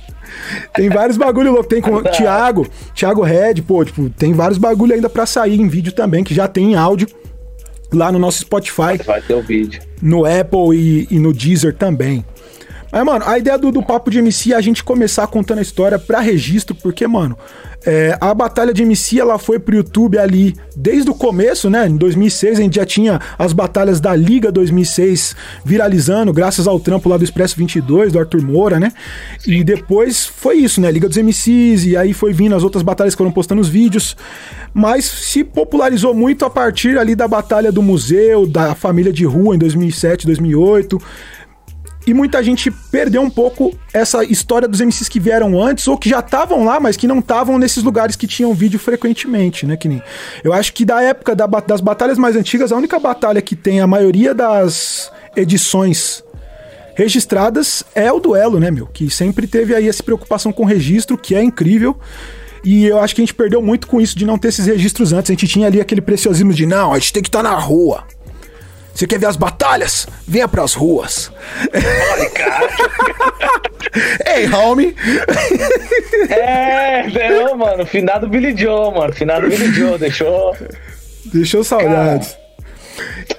Tem 0.73 0.89
vários 0.89 1.17
bagulho 1.17 1.51
louco. 1.51 1.69
Tem 1.69 1.81
com 1.81 1.95
o 1.95 2.03
Thiago, 2.03 2.67
Thiago 2.93 3.21
Red, 3.21 3.55
pô, 3.67 3.83
tipo, 3.83 4.09
tem 4.09 4.33
vários 4.33 4.57
bagulho 4.57 4.93
ainda 4.93 5.09
para 5.09 5.25
sair 5.25 5.59
em 5.59 5.67
vídeo 5.67 5.91
também, 5.91 6.23
que 6.23 6.33
já 6.33 6.47
tem 6.47 6.71
em 6.71 6.75
áudio 6.75 7.07
lá 7.91 8.11
no 8.11 8.19
nosso 8.19 8.39
Spotify. 8.39 8.97
Vai 9.05 9.21
ter 9.21 9.33
o 9.33 9.41
vídeo. 9.41 9.81
No 10.01 10.25
Apple 10.25 10.75
e, 10.75 11.07
e 11.11 11.19
no 11.19 11.33
Deezer 11.33 11.73
também. 11.75 12.23
Mas, 12.91 13.03
mano, 13.03 13.25
a 13.27 13.37
ideia 13.37 13.57
do, 13.57 13.71
do 13.71 13.83
papo 13.83 14.09
de 14.09 14.19
MC 14.19 14.53
é 14.53 14.55
a 14.55 14.61
gente 14.61 14.83
começar 14.83 15.27
contando 15.27 15.59
a 15.59 15.61
história 15.61 15.99
pra 15.99 16.19
registro, 16.19 16.75
porque, 16.75 17.07
mano, 17.07 17.37
é, 17.85 18.17
a 18.19 18.33
batalha 18.33 18.73
de 18.73 18.83
MC 18.83 19.19
ela 19.19 19.37
foi 19.39 19.57
pro 19.57 19.75
YouTube 19.75 20.17
ali 20.17 20.55
desde 20.75 21.09
o 21.09 21.13
começo, 21.13 21.69
né? 21.69 21.87
Em 21.87 21.95
2006 21.95 22.59
a 22.59 22.61
gente 22.61 22.75
já 22.75 22.85
tinha 22.85 23.21
as 23.37 23.53
batalhas 23.53 24.01
da 24.01 24.13
Liga 24.13 24.51
2006 24.51 25.35
viralizando, 25.63 26.33
graças 26.33 26.67
ao 26.67 26.79
trampo 26.79 27.07
lá 27.07 27.15
do 27.15 27.23
Expresso 27.23 27.55
22, 27.55 28.11
do 28.11 28.19
Arthur 28.19 28.41
Moura, 28.41 28.79
né? 28.79 28.91
E 29.47 29.63
depois 29.63 30.25
foi 30.25 30.57
isso, 30.57 30.81
né? 30.81 30.91
Liga 30.91 31.07
dos 31.07 31.17
MCs, 31.17 31.85
e 31.85 31.95
aí 31.95 32.13
foi 32.13 32.33
vindo 32.33 32.55
as 32.55 32.63
outras 32.63 32.83
batalhas 32.83 33.13
que 33.13 33.19
foram 33.19 33.31
postando 33.31 33.61
os 33.61 33.69
vídeos. 33.69 34.17
Mas 34.73 35.05
se 35.05 35.43
popularizou 35.43 36.13
muito 36.13 36.45
a 36.45 36.49
partir 36.49 36.97
ali 36.97 37.15
da 37.15 37.27
batalha 37.27 37.71
do 37.71 37.81
museu, 37.81 38.45
da 38.45 38.75
família 38.75 39.11
de 39.11 39.25
rua 39.25 39.55
em 39.55 39.59
2007, 39.59 40.25
2008. 40.25 41.01
E 42.09 42.13
muita 42.13 42.41
gente 42.41 42.71
perdeu 42.71 43.21
um 43.21 43.29
pouco 43.29 43.71
essa 43.93 44.23
história 44.23 44.67
dos 44.67 44.81
MCs 44.81 45.07
que 45.07 45.19
vieram 45.19 45.61
antes 45.61 45.87
ou 45.87 45.95
que 45.95 46.09
já 46.09 46.21
estavam 46.21 46.65
lá, 46.65 46.79
mas 46.79 46.97
que 46.97 47.05
não 47.05 47.19
estavam 47.19 47.59
nesses 47.59 47.83
lugares 47.83 48.15
que 48.15 48.25
tinham 48.25 48.51
vídeo 48.51 48.79
frequentemente, 48.79 49.63
né? 49.63 49.77
Que 49.77 49.87
nem. 49.87 50.01
Eu 50.43 50.51
acho 50.51 50.73
que 50.73 50.83
da 50.83 51.03
época 51.03 51.35
da, 51.35 51.45
das 51.45 51.81
batalhas 51.81 52.17
mais 52.17 52.35
antigas, 52.35 52.71
a 52.71 52.75
única 52.75 52.97
batalha 52.97 53.43
que 53.43 53.55
tem 53.55 53.79
a 53.79 53.85
maioria 53.85 54.33
das 54.33 55.11
edições 55.35 56.23
registradas 56.95 57.83
é 57.93 58.11
o 58.11 58.19
duelo, 58.19 58.59
né, 58.59 58.71
meu? 58.71 58.87
Que 58.87 59.07
sempre 59.11 59.45
teve 59.45 59.75
aí 59.75 59.87
essa 59.87 60.01
preocupação 60.01 60.51
com 60.51 60.65
registro, 60.65 61.15
que 61.15 61.35
é 61.35 61.43
incrível. 61.43 61.95
E 62.65 62.85
eu 62.85 62.99
acho 62.99 63.13
que 63.13 63.21
a 63.21 63.23
gente 63.23 63.35
perdeu 63.35 63.61
muito 63.61 63.85
com 63.85 64.01
isso 64.01 64.17
de 64.17 64.25
não 64.25 64.39
ter 64.39 64.47
esses 64.47 64.65
registros 64.65 65.13
antes. 65.13 65.29
A 65.29 65.33
gente 65.33 65.47
tinha 65.47 65.67
ali 65.67 65.79
aquele 65.79 66.01
preciosismo 66.01 66.53
de 66.53 66.65
não, 66.65 66.91
a 66.91 66.97
gente 66.97 67.13
tem 67.13 67.21
que 67.21 67.29
estar 67.29 67.43
tá 67.43 67.51
na 67.51 67.55
rua. 67.55 68.03
Você 68.93 69.07
quer 69.07 69.19
ver 69.19 69.27
as 69.27 69.37
batalhas? 69.37 70.07
Venha 70.27 70.47
pras 70.47 70.73
ruas. 70.73 71.31
Ei, 74.25 74.47
homie. 74.53 74.95
É, 76.29 77.07
não, 77.29 77.57
mano. 77.57 77.85
Finado 77.85 78.27
Billy 78.27 78.55
Joe, 78.55 78.93
mano. 78.93 79.13
Finado 79.13 79.47
Billy 79.47 79.71
Joe. 79.71 79.97
Deixou. 79.97 80.55
Deixou 81.25 81.63
saudades. 81.63 82.37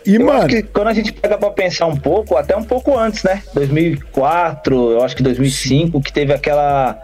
E, 0.07 0.17
eu 0.17 0.25
mano. 0.25 0.49
quando 0.73 0.89
a 0.89 0.93
gente 0.95 1.13
pega 1.13 1.37
pra 1.37 1.51
pensar 1.51 1.87
um 1.87 1.97
pouco, 1.97 2.37
até 2.37 2.57
um 2.57 2.65
pouco 2.65 2.97
antes, 2.97 3.23
né? 3.23 3.43
2004, 3.53 4.93
eu 4.93 5.03
acho 5.05 5.15
que 5.15 5.23
2005, 5.23 6.01
que 6.01 6.13
teve 6.13 6.33
aquela 6.33 7.01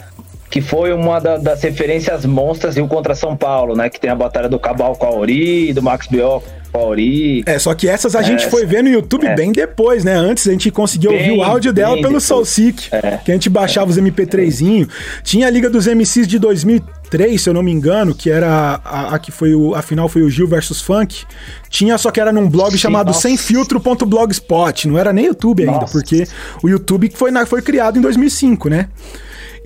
que 0.50 0.60
foi 0.60 0.92
uma 0.92 1.20
da, 1.20 1.36
das 1.36 1.62
referências 1.62 2.24
monstras 2.24 2.76
Rio 2.76 2.86
contra 2.86 3.14
São 3.14 3.36
Paulo, 3.36 3.74
né? 3.74 3.90
Que 3.90 4.00
tem 4.00 4.10
a 4.10 4.14
batalha 4.14 4.48
do 4.48 4.58
Cabal 4.58 4.94
com 4.96 5.06
a 5.06 5.10
Ori, 5.10 5.72
do 5.72 5.82
Max 5.82 6.06
B.O. 6.06 6.42
com 6.72 6.78
a 6.78 6.82
Ori. 6.82 7.42
É, 7.46 7.58
só 7.58 7.74
que 7.74 7.88
essas 7.88 8.14
a 8.14 8.20
é, 8.20 8.24
gente 8.24 8.46
foi 8.48 8.64
ver 8.64 8.82
no 8.82 8.88
YouTube 8.88 9.26
é. 9.26 9.34
bem 9.34 9.52
depois, 9.52 10.04
né? 10.04 10.14
Antes 10.14 10.46
a 10.46 10.52
gente 10.52 10.70
conseguia 10.70 11.10
bem, 11.10 11.30
ouvir 11.30 11.40
o 11.40 11.42
áudio 11.42 11.72
dela 11.72 12.00
pelo 12.00 12.20
Soulseek, 12.20 12.88
é. 12.92 13.18
que 13.24 13.30
a 13.30 13.34
gente 13.34 13.48
baixava 13.48 13.90
os 13.90 13.98
MP3zinho. 13.98 14.88
Tinha 15.22 15.48
a 15.48 15.50
Liga 15.50 15.68
dos 15.68 15.86
MCs 15.86 16.28
de 16.28 16.38
2003, 16.38 17.40
se 17.40 17.48
eu 17.48 17.54
não 17.54 17.62
me 17.62 17.72
engano, 17.72 18.14
que 18.14 18.30
era 18.30 18.80
a, 18.84 19.14
a 19.14 19.18
que 19.18 19.32
foi 19.32 19.54
o, 19.54 19.74
a 19.74 19.82
final 19.82 20.08
foi 20.08 20.22
o 20.22 20.30
Gil 20.30 20.46
versus 20.46 20.80
Funk. 20.80 21.24
Tinha 21.68 21.98
só 21.98 22.10
que 22.10 22.20
era 22.20 22.32
num 22.32 22.48
blog 22.48 22.70
Sim, 22.72 22.78
chamado 22.78 23.12
semfiltro.blogspot, 23.12 24.86
não 24.86 24.96
era 24.96 25.12
nem 25.12 25.26
YouTube 25.26 25.64
ainda, 25.64 25.80
nossa. 25.80 25.92
porque 25.92 26.24
o 26.62 26.68
YouTube 26.68 27.10
foi, 27.14 27.32
foi 27.46 27.62
criado 27.62 27.98
em 27.98 28.00
2005, 28.00 28.68
né? 28.68 28.88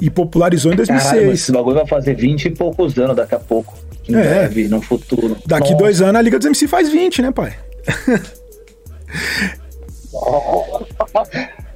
E 0.01 0.09
popularizou 0.09 0.73
em 0.73 0.77
2006. 0.77 1.11
Caralho, 1.11 1.33
esse 1.33 1.53
bagulho 1.53 1.77
vai 1.77 1.87
fazer 1.87 2.15
20 2.15 2.47
e 2.47 2.51
poucos 2.51 2.97
anos 2.99 3.17
daqui 3.17 3.35
a 3.35 3.39
pouco. 3.39 3.75
Em 4.09 4.15
é. 4.15 4.23
breve, 4.23 4.69
no 4.69 4.81
futuro. 4.81 5.37
Daqui 5.47 5.73
Nossa. 5.73 5.83
dois 5.83 6.01
anos 6.01 6.17
a 6.17 6.23
Liga 6.23 6.39
dos 6.39 6.47
MC 6.47 6.67
faz 6.67 6.91
20, 6.91 7.23
né, 7.23 7.31
pai? 7.31 7.55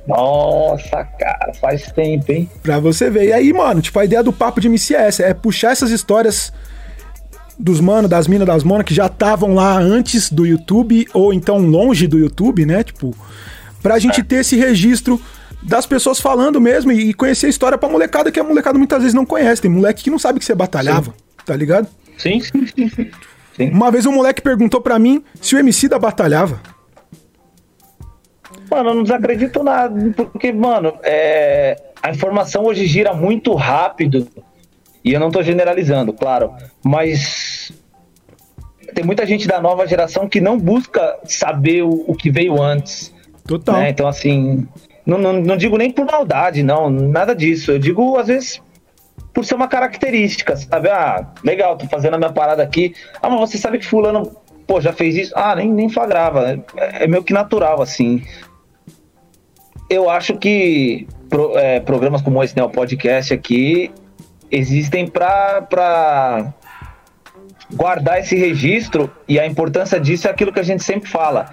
Nossa, 0.07 1.05
cara, 1.19 1.55
faz 1.61 1.91
tempo, 1.93 2.31
hein? 2.31 2.49
Pra 2.63 2.79
você 2.79 3.09
ver. 3.09 3.29
E 3.29 3.33
aí, 3.33 3.53
mano, 3.53 3.81
tipo, 3.81 3.99
a 3.99 4.05
ideia 4.05 4.23
do 4.23 4.33
papo 4.33 4.61
de 4.61 4.69
MC 4.69 4.95
é 4.95 5.07
essa: 5.07 5.23
é 5.23 5.33
puxar 5.33 5.73
essas 5.73 5.91
histórias 5.91 6.53
dos 7.59 7.81
manos, 7.81 8.11
das 8.11 8.27
minas, 8.27 8.47
das 8.47 8.65
monas 8.65 8.85
que 8.85 8.95
já 8.95 9.07
estavam 9.07 9.55
lá 9.55 9.79
antes 9.79 10.31
do 10.31 10.45
YouTube, 10.45 11.07
ou 11.15 11.33
então 11.33 11.59
longe 11.59 12.07
do 12.07 12.19
YouTube, 12.19 12.67
né? 12.67 12.83
Tipo, 12.83 13.17
pra 13.83 13.99
gente 13.99 14.21
é. 14.21 14.25
ter 14.25 14.37
esse 14.37 14.57
registro 14.57 15.21
das 15.65 15.87
pessoas 15.87 16.21
falando 16.21 16.61
mesmo 16.61 16.93
e 16.93 17.15
conhecer 17.15 17.47
a 17.47 17.51
história 17.51 17.79
pra 17.79 17.89
molecada 17.89 18.31
que 18.31 18.39
a 18.39 18.45
molecada 18.45 18.79
muitas 18.79 18.99
vezes 19.01 19.15
não 19.15 19.25
conhece. 19.25 19.63
Tem 19.63 19.71
moleque 19.71 20.05
que 20.05 20.11
não 20.11 20.19
sabe 20.19 20.39
que 20.39 20.45
você 20.45 20.55
batalhava, 20.55 21.11
sim. 21.11 21.45
tá 21.45 21.57
ligado? 21.57 21.89
Sim, 22.19 22.41
sim, 22.41 22.67
sim, 22.67 23.11
sim. 23.57 23.71
Uma 23.71 23.91
vez 23.91 24.05
um 24.05 24.13
moleque 24.13 24.43
perguntou 24.43 24.81
para 24.81 24.99
mim 24.99 25.25
se 25.41 25.55
o 25.55 25.59
MC 25.59 25.89
da 25.89 25.99
batalhava. 25.99 26.61
Mano, 28.71 28.91
eu 28.91 28.95
não 28.95 29.03
desacredito 29.03 29.63
nada, 29.63 30.13
porque, 30.17 30.53
mano, 30.53 30.95
é... 31.03 31.81
a 32.03 32.11
informação 32.11 32.65
hoje 32.65 32.87
gira 32.87 33.15
muito 33.15 33.55
rápido. 33.55 34.29
E 35.05 35.13
eu 35.13 35.21
não 35.21 35.31
tô 35.31 35.43
generalizando, 35.43 36.13
claro. 36.13 36.53
Mas 36.83 37.73
tem 38.95 39.05
muita 39.05 39.27
gente 39.27 39.47
da 39.47 39.61
nova 39.61 39.87
geração 39.87 40.29
que 40.29 40.41
não 40.41 40.59
busca 40.59 41.19
saber 41.25 41.83
o, 41.83 42.05
o 42.07 42.15
que 42.15 42.31
veio 42.31 42.61
antes. 42.61 43.13
Total. 43.47 43.77
Né? 43.77 43.91
Então, 43.91 44.09
assim, 44.09 44.67
não, 45.07 45.19
não, 45.19 45.33
não 45.35 45.57
digo 45.57 45.77
nem 45.77 45.91
por 45.91 46.07
maldade, 46.07 46.63
não, 46.63 46.89
nada 46.89 47.35
disso. 47.35 47.73
Eu 47.73 47.79
digo, 47.79 48.17
às 48.17 48.29
vezes, 48.29 48.63
por 49.33 49.45
ser 49.45 49.55
uma 49.55 49.69
característica, 49.69 50.57
sabe? 50.57 50.89
Ah, 50.89 51.27
legal, 51.43 51.77
tô 51.77 51.87
fazendo 51.87 52.15
a 52.15 52.19
minha 52.19 52.33
parada 52.33 52.63
aqui. 52.63 52.95
Ah, 53.21 53.29
mas 53.29 53.41
você 53.41 53.59
sabe 53.59 53.79
que 53.79 53.87
fulano, 53.87 54.35
pô, 54.67 54.81
já 54.81 54.93
fez 54.93 55.17
isso? 55.17 55.33
Ah, 55.37 55.55
nem, 55.57 55.71
nem 55.71 55.89
flagrava. 55.89 56.63
É, 56.77 57.05
é 57.05 57.07
meio 57.07 57.23
que 57.23 57.33
natural, 57.33 57.83
assim. 57.83 58.23
Eu 59.91 60.09
acho 60.09 60.37
que 60.37 61.07
pro, 61.29 61.59
é, 61.59 61.81
programas 61.81 62.23
como 62.23 62.43
esse, 62.43 62.57
né, 62.57 62.63
o 62.63 62.71
podcast 62.71 63.35
aqui, 63.35 63.91
existem 64.51 65.07
para 65.07 66.55
guardar 67.75 68.21
esse 68.21 68.37
registro 68.37 69.11
e 69.29 69.39
a 69.39 69.47
importância 69.47 69.99
disso 69.99 70.29
é 70.29 70.31
aquilo 70.31 70.53
que 70.53 70.61
a 70.61 70.65
gente 70.65 70.83
sempre 70.83 71.09
fala. 71.11 71.51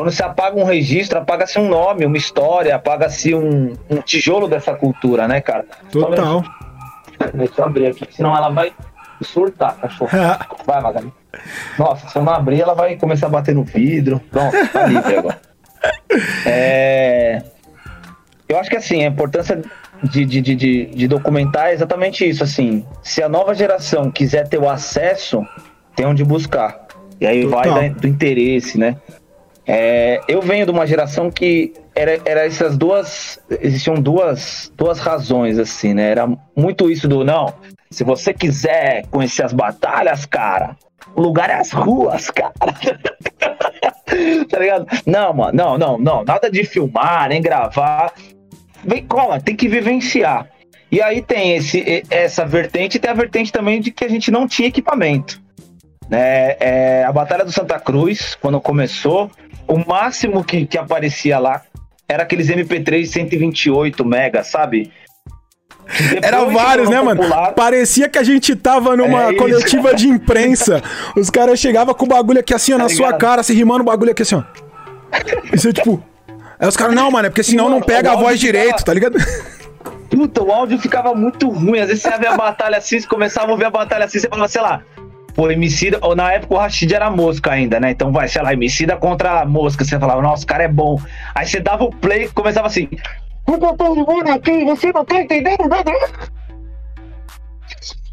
Quando 0.00 0.12
se 0.12 0.22
apaga 0.22 0.58
um 0.58 0.64
registro, 0.64 1.18
apaga-se 1.18 1.58
um 1.58 1.68
nome, 1.68 2.06
uma 2.06 2.16
história, 2.16 2.74
apaga-se 2.74 3.34
um, 3.34 3.74
um, 3.90 4.00
tijolo 4.00 4.48
dessa 4.48 4.72
cultura, 4.72 5.28
né, 5.28 5.42
cara? 5.42 5.66
Total. 5.92 6.42
Deixa 7.34 7.52
eu 7.58 7.64
abrir 7.66 7.88
aqui, 7.88 8.08
senão 8.10 8.34
ela 8.34 8.48
vai 8.48 8.72
surtar, 9.20 9.76
cachorro. 9.76 10.08
vai, 10.64 10.80
Magali. 10.80 11.12
Nossa, 11.78 12.08
se 12.08 12.16
eu 12.16 12.22
não 12.22 12.32
abrir, 12.32 12.62
ela 12.62 12.72
vai 12.72 12.96
começar 12.96 13.26
a 13.26 13.28
bater 13.28 13.54
no 13.54 13.62
vidro. 13.62 14.18
Pronto, 14.30 14.56
tá 14.72 14.86
livre 14.86 15.18
agora. 15.18 15.38
É... 16.46 17.42
Eu 18.48 18.58
acho 18.58 18.68
que 18.68 18.76
assim, 18.76 19.04
a 19.04 19.06
importância 19.06 19.62
de, 20.02 20.24
de, 20.24 20.40
de, 20.40 20.86
de, 20.86 21.08
documentar 21.08 21.68
é 21.68 21.72
exatamente 21.74 22.26
isso. 22.28 22.42
Assim, 22.42 22.86
se 23.02 23.22
a 23.22 23.28
nova 23.28 23.54
geração 23.54 24.10
quiser 24.10 24.48
ter 24.48 24.58
o 24.58 24.68
acesso, 24.68 25.46
tem 25.94 26.06
onde 26.06 26.24
buscar. 26.24 26.86
E 27.20 27.26
aí 27.26 27.44
Total. 27.44 27.74
vai 27.74 27.90
do 27.90 28.06
interesse, 28.06 28.76
né? 28.76 28.96
É, 29.72 30.20
eu 30.26 30.42
venho 30.42 30.66
de 30.66 30.72
uma 30.72 30.84
geração 30.84 31.30
que 31.30 31.72
era, 31.94 32.20
era 32.24 32.44
essas 32.44 32.76
duas. 32.76 33.38
Existiam 33.60 33.94
duas, 33.94 34.72
duas 34.76 34.98
razões, 34.98 35.60
assim, 35.60 35.94
né? 35.94 36.10
Era 36.10 36.28
muito 36.56 36.90
isso 36.90 37.06
do 37.06 37.22
não. 37.22 37.54
Se 37.88 38.02
você 38.02 38.34
quiser 38.34 39.06
conhecer 39.12 39.44
as 39.44 39.52
batalhas, 39.52 40.26
cara, 40.26 40.76
o 41.14 41.22
lugar 41.22 41.50
é 41.50 41.54
as 41.54 41.70
ruas, 41.70 42.30
cara. 42.30 42.52
tá 44.50 44.58
ligado? 44.58 44.86
Não, 45.06 45.32
mano, 45.32 45.52
não, 45.52 45.78
não, 45.78 45.98
não. 45.98 46.24
Nada 46.24 46.50
de 46.50 46.64
filmar, 46.64 47.28
nem 47.28 47.40
gravar. 47.40 48.12
Vem, 48.82 49.06
cola, 49.06 49.40
tem 49.40 49.54
que 49.54 49.68
vivenciar. 49.68 50.48
E 50.90 51.00
aí 51.00 51.22
tem 51.22 51.54
esse, 51.54 52.02
essa 52.10 52.44
vertente 52.44 52.96
e 52.96 52.98
tem 52.98 53.08
a 53.08 53.14
vertente 53.14 53.52
também 53.52 53.80
de 53.80 53.92
que 53.92 54.04
a 54.04 54.08
gente 54.08 54.32
não 54.32 54.48
tinha 54.48 54.66
equipamento. 54.66 55.40
É, 56.10 56.56
é, 56.58 57.04
a 57.04 57.12
Batalha 57.12 57.44
do 57.44 57.52
Santa 57.52 57.78
Cruz, 57.78 58.34
quando 58.34 58.60
começou, 58.60 59.30
o 59.70 59.88
máximo 59.88 60.42
que, 60.44 60.66
que 60.66 60.76
aparecia 60.76 61.38
lá 61.38 61.62
era 62.08 62.24
aqueles 62.24 62.48
MP3 62.48 63.06
128 63.06 64.04
mega, 64.04 64.42
sabe? 64.42 64.92
Era 66.22 66.44
vários, 66.44 66.88
né, 66.88 67.00
popular, 67.00 67.42
mano? 67.42 67.52
Parecia 67.54 68.08
que 68.08 68.18
a 68.18 68.22
gente 68.22 68.54
tava 68.54 68.96
numa 68.96 69.30
é 69.30 69.34
coletiva 69.34 69.94
de 69.94 70.08
imprensa. 70.08 70.82
Os 71.16 71.30
caras 71.30 71.58
chegavam 71.58 71.94
com 71.94 72.04
o 72.04 72.08
bagulho 72.08 72.40
aqui 72.40 72.54
assim, 72.54 72.72
ó, 72.72 72.78
na 72.78 72.84
tá 72.84 72.90
sua 72.90 73.12
cara, 73.14 73.42
se 73.42 73.52
rimando 73.52 73.82
o 73.82 73.84
bagulho 73.84 74.10
aqui 74.12 74.22
assim, 74.22 74.36
ó. 74.36 74.42
Isso 75.52 75.68
é 75.68 75.72
tipo. 75.72 76.02
Aí 76.58 76.68
os 76.68 76.76
caras, 76.76 76.94
não, 76.94 77.10
mano, 77.10 77.26
é 77.26 77.30
porque 77.30 77.42
senão 77.42 77.64
mano, 77.64 77.76
não 77.76 77.82
pega 77.82 78.12
a 78.12 78.16
voz 78.16 78.38
direito, 78.38 78.84
tá 78.84 78.92
ligado? 78.92 79.18
Puta, 80.10 80.42
o 80.42 80.52
áudio 80.52 80.78
ficava 80.78 81.14
muito 81.14 81.48
ruim. 81.48 81.78
Às 81.78 81.88
vezes 81.88 82.02
você 82.02 82.10
ia 82.10 82.18
ver 82.18 82.26
a 82.26 82.36
batalha 82.36 82.76
assim, 82.76 83.00
começava 83.02 83.48
a 83.48 83.52
ouvir 83.52 83.64
a 83.64 83.70
batalha 83.70 84.04
assim, 84.04 84.18
você 84.18 84.28
falava, 84.28 84.48
sei 84.48 84.60
lá, 84.60 84.82
Pô, 85.34 85.50
Emicida, 85.50 85.98
ou 86.02 86.14
na 86.14 86.32
época 86.32 86.54
o 86.54 86.58
Rashid 86.58 86.92
era 86.94 87.10
mosca 87.10 87.52
ainda, 87.52 87.78
né? 87.78 87.90
Então 87.90 88.12
vai, 88.12 88.28
sei 88.28 88.42
lá, 88.42 88.52
Emicida 88.52 88.96
contra 88.96 89.40
a 89.40 89.46
mosca. 89.46 89.84
Você 89.84 89.98
falava, 89.98 90.22
nossa, 90.22 90.44
o 90.44 90.46
cara 90.46 90.64
é 90.64 90.68
bom. 90.68 91.00
Aí 91.34 91.46
você 91.46 91.60
dava 91.60 91.84
o 91.84 91.94
play 91.94 92.24
e 92.24 92.28
começava 92.28 92.66
assim. 92.66 92.88
aqui, 94.32 94.64
você 94.64 94.92
não 94.92 95.04
tá 95.04 95.20
entendendo 95.20 95.68
nada. 95.68 95.92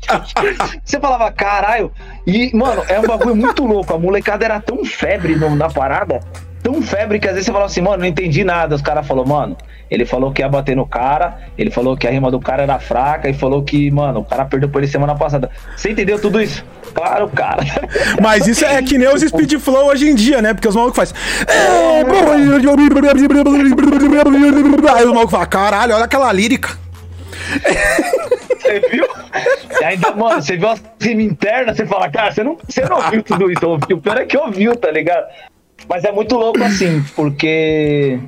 você 0.84 1.00
falava, 1.00 1.32
caralho. 1.32 1.92
E, 2.26 2.56
mano, 2.56 2.84
é 2.88 3.00
um 3.00 3.06
bagulho 3.06 3.36
muito 3.36 3.66
louco. 3.66 3.94
A 3.94 4.00
molecada 4.00 4.46
era 4.46 4.60
tão 4.60 4.84
febre 4.86 5.36
no, 5.36 5.56
na 5.56 5.70
parada 5.70 6.20
tão 6.68 6.82
febre 6.82 7.18
que 7.18 7.30
às 7.30 7.34
vezes 7.34 7.46
você 7.46 7.54
fala 7.54 7.64
assim, 7.64 7.80
mano, 7.80 8.00
não 8.00 8.06
entendi 8.06 8.44
nada. 8.44 8.76
Os 8.76 8.82
caras 8.82 9.08
falaram, 9.08 9.30
mano, 9.30 9.58
ele 9.90 10.06
falou 10.06 10.34
que 10.34 10.42
ia 10.42 10.50
bater 10.50 10.76
no 10.76 10.86
cara, 10.86 11.40
ele 11.58 11.72
falou 11.72 11.96
que 11.96 12.06
a 12.06 12.12
rima 12.12 12.30
do 12.30 12.42
cara 12.42 12.64
era 12.64 12.78
fraca 12.78 13.30
e 13.30 13.34
falou 13.34 13.64
que, 13.64 13.90
mano, 13.90 14.20
o 14.20 14.26
cara 14.26 14.44
perdeu 14.44 14.68
por 14.68 14.80
ele 14.80 14.92
semana 14.92 15.16
passada. 15.16 15.50
Você 15.78 15.92
entendeu 15.92 16.20
tudo 16.20 16.42
isso? 16.42 16.66
Claro, 16.94 17.30
cara. 17.30 17.64
Mas 18.22 18.46
isso 18.48 18.66
é 18.66 18.84
que 18.84 18.98
nem 18.98 19.08
os 19.08 19.22
speed 19.22 19.54
flow 19.60 19.88
hoje 19.88 20.10
em 20.10 20.16
dia, 20.16 20.42
né? 20.42 20.54
Porque 20.54 20.68
os 20.68 20.76
malucos 20.76 20.98
fazem. 20.98 21.16
Aí 24.94 25.06
os 25.06 25.14
malucos 25.14 25.32
falam, 25.32 25.48
caralho, 25.48 25.96
olha 25.96 26.04
aquela 26.04 26.34
lírica. 26.34 26.78
Você 28.60 28.82
viu? 28.92 29.06
E 29.80 29.86
ainda, 29.86 30.14
mano, 30.14 30.42
você 30.42 30.58
viu 30.58 30.68
a 30.68 30.76
rima 31.00 31.22
interna, 31.22 31.74
você 31.74 31.86
fala, 31.86 32.10
cara, 32.10 32.34
você 32.34 32.44
não, 32.44 32.58
você 32.68 32.82
não 32.82 32.98
ouviu 32.98 33.24
tudo 33.24 33.50
isso. 33.50 33.74
O 33.74 34.02
pior 34.02 34.18
é 34.18 34.26
que 34.26 34.38
ouviu, 34.38 34.76
tá 34.76 34.92
ligado? 34.92 35.28
Mas 35.88 36.04
é 36.04 36.12
muito 36.12 36.36
louco 36.36 36.64
assim, 36.64 37.04
porque 37.16 38.20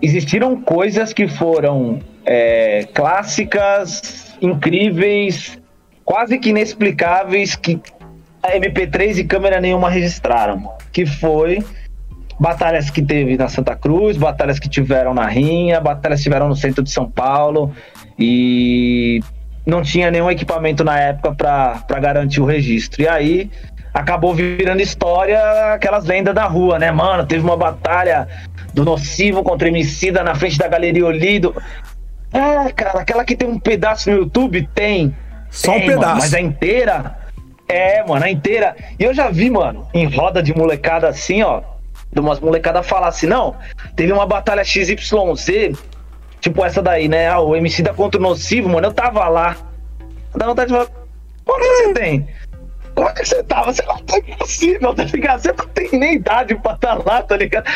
existiram 0.00 0.60
coisas 0.60 1.12
que 1.12 1.28
foram 1.28 2.00
é, 2.24 2.86
clássicas, 2.94 4.36
incríveis, 4.40 5.58
quase 6.04 6.38
que 6.38 6.50
inexplicáveis, 6.50 7.56
que 7.56 7.80
a 8.42 8.52
MP3 8.52 9.18
e 9.18 9.24
câmera 9.24 9.60
nenhuma 9.60 9.90
registraram. 9.90 10.70
Que 10.92 11.04
foi 11.04 11.64
batalhas 12.38 12.90
que 12.90 13.02
teve 13.02 13.36
na 13.36 13.48
Santa 13.48 13.74
Cruz, 13.74 14.16
batalhas 14.16 14.58
que 14.58 14.68
tiveram 14.68 15.14
na 15.14 15.26
Rinha, 15.26 15.80
batalhas 15.80 16.20
que 16.20 16.24
tiveram 16.24 16.48
no 16.48 16.56
centro 16.56 16.82
de 16.82 16.90
São 16.90 17.10
Paulo 17.10 17.72
e 18.18 19.20
não 19.64 19.82
tinha 19.82 20.10
nenhum 20.10 20.30
equipamento 20.30 20.84
na 20.84 20.98
época 20.98 21.34
para 21.34 22.00
garantir 22.00 22.40
o 22.40 22.44
registro. 22.44 23.02
E 23.02 23.08
aí 23.08 23.50
acabou 23.96 24.34
virando 24.34 24.82
história 24.82 25.72
aquelas 25.72 26.04
lendas 26.04 26.34
da 26.34 26.44
rua, 26.44 26.78
né, 26.78 26.92
mano? 26.92 27.24
Teve 27.24 27.42
uma 27.42 27.56
batalha 27.56 28.28
do 28.74 28.84
Nocivo 28.84 29.42
contra 29.42 29.68
Emicida 29.68 30.22
na 30.22 30.34
frente 30.34 30.58
da 30.58 30.68
Galeria 30.68 31.06
Olido. 31.06 31.56
É, 32.30 32.70
cara, 32.72 33.00
aquela 33.00 33.24
que 33.24 33.34
tem 33.34 33.48
um 33.48 33.58
pedaço 33.58 34.10
no 34.10 34.18
YouTube, 34.18 34.68
tem. 34.74 35.16
Só 35.50 35.72
tem, 35.72 35.84
um 35.84 35.86
pedaço. 35.86 36.08
Mano, 36.08 36.20
mas 36.20 36.34
a 36.34 36.40
inteira. 36.40 37.18
É, 37.66 38.04
mano, 38.04 38.22
a 38.22 38.30
inteira. 38.30 38.76
E 38.98 39.02
eu 39.02 39.14
já 39.14 39.30
vi, 39.30 39.48
mano, 39.48 39.88
em 39.94 40.04
roda 40.06 40.42
de 40.42 40.54
molecada 40.54 41.08
assim, 41.08 41.42
ó. 41.42 41.62
De 42.12 42.20
umas 42.20 42.38
molecadas 42.38 42.86
falar 42.86 43.08
assim, 43.08 43.26
não, 43.26 43.56
teve 43.96 44.12
uma 44.12 44.26
batalha 44.26 44.62
XYZ, 44.62 44.94
tipo 46.40 46.64
essa 46.64 46.82
daí, 46.82 47.08
né? 47.08 47.28
Ah, 47.28 47.40
o 47.40 47.56
MC 47.56 47.82
da 47.82 47.94
contra 47.94 48.20
o 48.20 48.22
Nocivo, 48.22 48.68
mano, 48.68 48.88
eu 48.88 48.92
tava 48.92 49.26
lá. 49.28 49.56
Dá 50.34 50.46
vontade 50.46 50.68
de 50.68 50.74
falar, 50.74 50.90
quanto 51.44 51.62
você 51.62 51.94
tem? 51.94 52.28
Como 52.96 53.10
é 53.10 53.12
que 53.12 53.26
você 53.26 53.42
tava? 53.42 53.74
Você 53.74 53.82
não 53.82 53.98
tá 53.98 54.16
impossível, 54.16 54.94
tá 54.94 55.04
ligado? 55.04 55.40
Você 55.40 55.52
não 55.52 55.66
tem 55.68 55.88
nem 55.92 56.14
idade 56.14 56.54
pra 56.54 56.72
estar 56.72 56.96
tá 56.96 57.02
lá, 57.04 57.22
tá 57.22 57.36
ligado? 57.36 57.70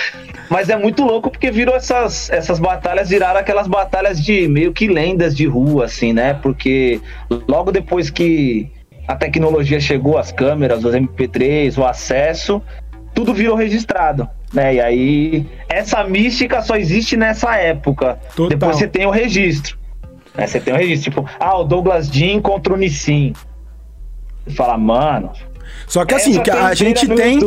Mas 0.48 0.70
é 0.70 0.76
muito 0.76 1.04
louco 1.04 1.30
porque 1.30 1.50
virou 1.50 1.76
essas, 1.76 2.30
essas 2.30 2.58
batalhas, 2.58 3.10
viraram 3.10 3.38
aquelas 3.38 3.68
batalhas 3.68 4.18
de 4.18 4.48
meio 4.48 4.72
que 4.72 4.88
lendas 4.88 5.36
de 5.36 5.46
rua, 5.46 5.84
assim, 5.84 6.14
né? 6.14 6.32
Porque 6.32 7.02
logo 7.46 7.70
depois 7.70 8.08
que 8.08 8.72
a 9.06 9.14
tecnologia 9.14 9.78
chegou, 9.78 10.16
as 10.16 10.32
câmeras, 10.32 10.82
os 10.82 10.94
MP3, 10.94 11.76
o 11.76 11.84
acesso, 11.84 12.62
tudo 13.14 13.34
virou 13.34 13.54
registrado. 13.54 14.26
Né? 14.54 14.76
E 14.76 14.80
aí, 14.80 15.46
essa 15.68 16.02
mística 16.02 16.62
só 16.62 16.76
existe 16.76 17.14
nessa 17.14 17.54
época. 17.56 18.18
Total. 18.34 18.48
Depois 18.48 18.76
você 18.78 18.88
tem 18.88 19.04
o 19.04 19.10
registro. 19.10 19.76
Né? 20.34 20.46
Você 20.46 20.58
tem 20.58 20.72
o 20.72 20.76
registro, 20.78 21.10
tipo, 21.10 21.28
ah, 21.38 21.58
o 21.58 21.64
Douglas 21.64 22.08
Jean 22.08 22.40
contra 22.40 22.72
o 22.72 22.76
Nissin. 22.78 23.34
Fala, 24.56 24.76
mano. 24.76 25.30
Só 25.86 26.04
que 26.04 26.14
assim, 26.14 26.40
que 26.40 26.50
a 26.50 26.72
gente 26.74 27.08
tem. 27.08 27.38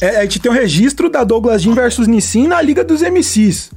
É, 0.00 0.18
a 0.18 0.22
gente 0.22 0.38
tem 0.38 0.50
o 0.50 0.54
registro 0.54 1.10
da 1.10 1.24
Douglas 1.24 1.62
Jean 1.62 1.74
versus 1.74 2.06
Nissin 2.06 2.46
na 2.46 2.60
Liga 2.62 2.84
dos 2.84 3.02
MCs. 3.02 3.72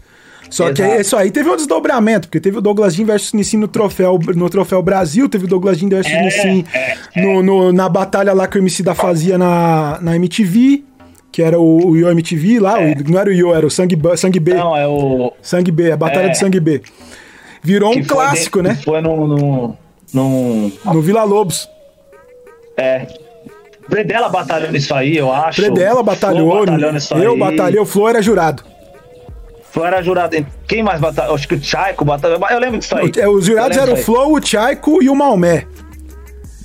Só 0.50 0.70
Exato. 0.70 0.84
que 0.84 1.02
isso 1.02 1.18
aí 1.18 1.32
teve 1.32 1.50
um 1.50 1.56
desdobramento, 1.56 2.28
porque 2.28 2.40
teve 2.40 2.60
o 2.60 2.62
Douglas 2.62 2.94
Jean 2.94 3.06
versus 3.06 3.34
Nissin 3.34 3.58
no 3.58 3.68
troféu, 3.68 4.20
no 4.36 4.48
troféu 4.52 4.84
Brasil, 4.84 5.28
teve 5.28 5.46
o 5.46 5.48
Douglas 5.48 5.80
Jean 5.80 5.90
versus 5.90 6.14
é, 6.14 6.22
Nissin 6.22 6.66
é, 6.72 6.98
é. 7.16 7.22
no, 7.24 7.42
no, 7.42 7.74
na 7.74 7.90
batalha 7.90 8.34
lá 8.34 8.46
que 8.46 8.56
o 8.58 8.60
MC 8.60 8.84
da 8.84 8.94
fazia 8.94 9.36
na, 9.36 9.98
na 10.00 10.16
MTV, 10.16 10.84
que 11.32 11.42
era 11.42 11.60
o, 11.60 11.88
o 11.88 11.98
Yo 11.98 12.08
MTV 12.12 12.60
lá, 12.60 12.80
é. 12.80 12.94
o, 12.94 13.12
não 13.12 13.20
era 13.20 13.32
o 13.32 13.34
Yo, 13.34 13.52
era 13.52 13.66
o 13.66 13.72
Sangue, 13.72 14.00
Sangue 14.16 14.40
B. 14.40 14.54
Não, 14.54 14.78
é 14.78 14.88
o. 14.88 15.34
Sangue 15.42 15.72
B, 15.72 15.92
a 15.92 15.98
batalha 15.98 16.30
de 16.30 16.38
Sangue 16.38 16.60
B. 16.60 16.84
Virou 17.64 17.94
que 17.94 18.02
um 18.02 18.04
clássico, 18.04 18.62
né? 18.62 18.76
Foi 18.76 19.02
no, 19.02 19.26
no, 19.26 19.78
no. 20.14 20.72
No 20.86 21.02
Vila 21.02 21.24
Lobos. 21.24 21.68
É. 22.78 23.08
Predela 23.90 24.30
batalhou 24.30 24.72
nisso 24.72 24.94
aí, 24.94 25.18
eu 25.18 25.32
acho. 25.32 25.62
Predela 25.62 26.02
batalhou. 26.02 26.66
nisso 26.94 27.14
eu 27.16 27.34
aí. 27.34 27.40
batalhei, 27.40 27.80
o 27.80 27.86
Flo 27.86 28.08
era 28.08 28.22
jurado. 28.22 28.64
Flo 29.72 29.86
era 29.86 30.02
jurado. 30.02 30.36
Quem 30.68 30.84
mais 30.84 31.02
batalhou? 31.02 31.36
Acho 31.36 31.48
que 31.48 31.56
o 31.56 31.64
Chaico 31.64 32.06
batalhou. 32.06 32.40
Eu 32.50 32.60
lembro 32.60 32.80
disso 32.80 32.96
aí. 32.96 33.12
É, 33.18 33.28
os 33.28 33.46
jurados 33.46 33.78
eram 33.78 33.94
o 33.94 33.98
Flow, 33.98 34.34
o 34.34 34.46
Chaico 34.46 35.02
e 35.02 35.10
o 35.10 35.16
Maomé. 35.16 35.66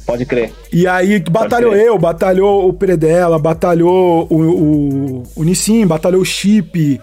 Pode 0.07 0.25
crer. 0.25 0.53
E 0.73 0.87
aí 0.87 1.18
batalhou 1.21 1.75
eu, 1.75 1.99
batalhou 1.99 2.66
o 2.68 2.73
Predela, 2.73 3.38
batalhou 3.38 4.27
o, 4.31 4.40
o, 4.40 5.23
o 5.37 5.44
Nissim, 5.44 5.87
batalhou 5.87 6.23
o 6.23 6.25
Chip. 6.25 7.01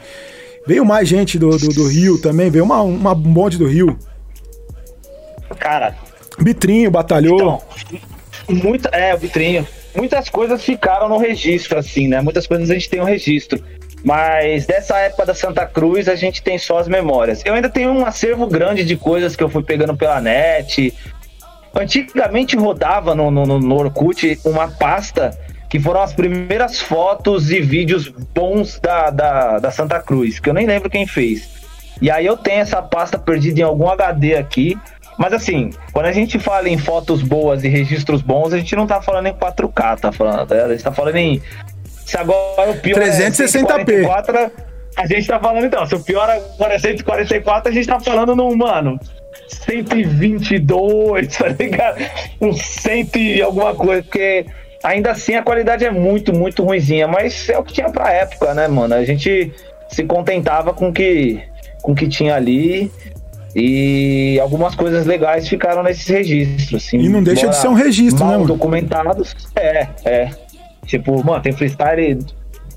Veio 0.65 0.83
mais 0.83 1.07
gente 1.07 1.37
do, 1.37 1.55
do, 1.55 1.69
do 1.69 1.87
Rio 1.87 2.19
também, 2.19 2.49
veio 2.49 2.63
uma, 2.63 2.81
uma 2.81 3.13
bonde 3.13 3.59
do 3.59 3.67
Rio. 3.67 3.97
Cara. 5.59 5.95
Bitrinho 6.39 6.89
batalhou. 6.89 7.35
Então, 7.35 7.61
Muita, 8.47 8.89
é, 8.89 9.13
o 9.13 9.17
vitrinho. 9.17 9.67
Muitas 9.95 10.29
coisas 10.29 10.63
ficaram 10.63 11.07
no 11.07 11.17
registro, 11.17 11.79
assim, 11.79 12.07
né? 12.07 12.21
Muitas 12.21 12.45
coisas 12.45 12.69
a 12.69 12.73
gente 12.73 12.89
tem 12.89 13.01
um 13.01 13.05
registro. 13.05 13.63
Mas 14.03 14.65
dessa 14.65 14.97
época 14.99 15.25
da 15.25 15.33
Santa 15.33 15.65
Cruz 15.65 16.07
a 16.07 16.15
gente 16.15 16.43
tem 16.43 16.57
só 16.57 16.77
as 16.77 16.87
memórias. 16.87 17.41
Eu 17.43 17.53
ainda 17.53 17.69
tenho 17.69 17.91
um 17.91 18.05
acervo 18.05 18.45
grande 18.45 18.83
de 18.83 18.95
coisas 18.95 19.35
que 19.35 19.43
eu 19.43 19.49
fui 19.49 19.63
pegando 19.63 19.97
pela 19.97 20.21
net. 20.21 20.93
Antigamente 21.73 22.55
rodava 22.55 23.15
no, 23.15 23.31
no, 23.31 23.45
no 23.59 23.75
Orkut 23.75 24.39
uma 24.45 24.67
pasta 24.67 25.37
que 25.69 25.79
foram 25.79 26.01
as 26.01 26.13
primeiras 26.13 26.79
fotos 26.79 27.51
e 27.51 27.59
vídeos 27.59 28.07
bons 28.07 28.79
da, 28.79 29.09
da, 29.09 29.59
da 29.59 29.71
Santa 29.71 29.99
Cruz, 29.99 30.39
que 30.39 30.49
eu 30.49 30.53
nem 30.53 30.67
lembro 30.67 30.89
quem 30.89 31.07
fez. 31.07 31.49
E 32.01 32.11
aí 32.11 32.25
eu 32.25 32.37
tenho 32.37 32.61
essa 32.61 32.81
pasta 32.81 33.17
perdida 33.17 33.59
em 33.59 33.63
algum 33.63 33.89
HD 33.89 34.35
aqui. 34.35 34.77
Mas 35.17 35.33
assim, 35.33 35.69
quando 35.93 36.07
a 36.07 36.11
gente 36.11 36.37
fala 36.39 36.67
em 36.69 36.77
fotos 36.77 37.21
boas 37.21 37.63
e 37.63 37.69
registros 37.69 38.21
bons, 38.21 38.53
a 38.53 38.57
gente 38.57 38.75
não 38.75 38.85
tá 38.85 39.01
falando 39.01 39.27
em 39.27 39.33
4K, 39.33 39.99
tá 39.99 40.11
falando, 40.11 40.51
a 40.51 40.69
gente 40.69 40.83
tá 40.83 40.91
falando 40.91 41.15
em. 41.15 41.41
Se 42.05 42.17
agora 42.17 42.71
o 42.71 42.79
pior 42.79 43.01
360p. 43.01 44.05
É 44.05 44.65
a 44.97 45.05
gente 45.07 45.27
tá 45.27 45.39
falando 45.39 45.65
então, 45.65 45.85
se 45.85 45.93
o 45.93 45.99
pior 45.99 46.29
agora 46.29 46.75
é 46.75 46.79
144, 46.79 47.69
a 47.69 47.73
gente 47.73 47.87
tá 47.87 47.99
falando 47.99 48.33
num, 48.35 48.55
mano, 48.55 48.97
122, 49.47 51.35
tá 51.35 51.47
ligado? 51.49 52.01
Um 52.39 52.53
100 52.53 53.09
e 53.15 53.41
alguma 53.41 53.75
coisa, 53.75 54.01
porque 54.03 54.45
ainda 54.83 55.11
assim 55.11 55.35
a 55.35 55.43
qualidade 55.43 55.83
é 55.83 55.91
muito, 55.91 56.33
muito 56.33 56.63
ruimzinha, 56.63 57.07
mas 57.07 57.49
é 57.49 57.57
o 57.57 57.63
que 57.63 57.73
tinha 57.73 57.89
pra 57.89 58.11
época, 58.11 58.53
né, 58.53 58.67
mano? 58.67 58.95
A 58.95 59.03
gente 59.03 59.51
se 59.89 60.03
contentava 60.03 60.73
com 60.73 60.91
que 60.93 61.41
com 61.81 61.93
que 61.93 62.07
tinha 62.07 62.35
ali 62.35 62.91
e 63.55 64.37
algumas 64.41 64.75
coisas 64.75 65.05
legais 65.05 65.47
ficaram 65.47 65.81
nesses 65.81 66.07
registros. 66.07 66.85
Assim, 66.85 66.97
e 66.99 67.07
não 67.07 67.23
deixa 67.23 67.47
de 67.47 67.55
ser 67.55 67.69
um 67.69 67.73
registro, 67.73 68.25
né? 68.25 68.33
Mano? 68.33 68.47
documentados. 68.47 69.33
É, 69.55 69.87
é. 70.03 70.29
Tipo, 70.85 71.23
mano, 71.25 71.41
tem 71.41 71.53
freestyle 71.53 72.19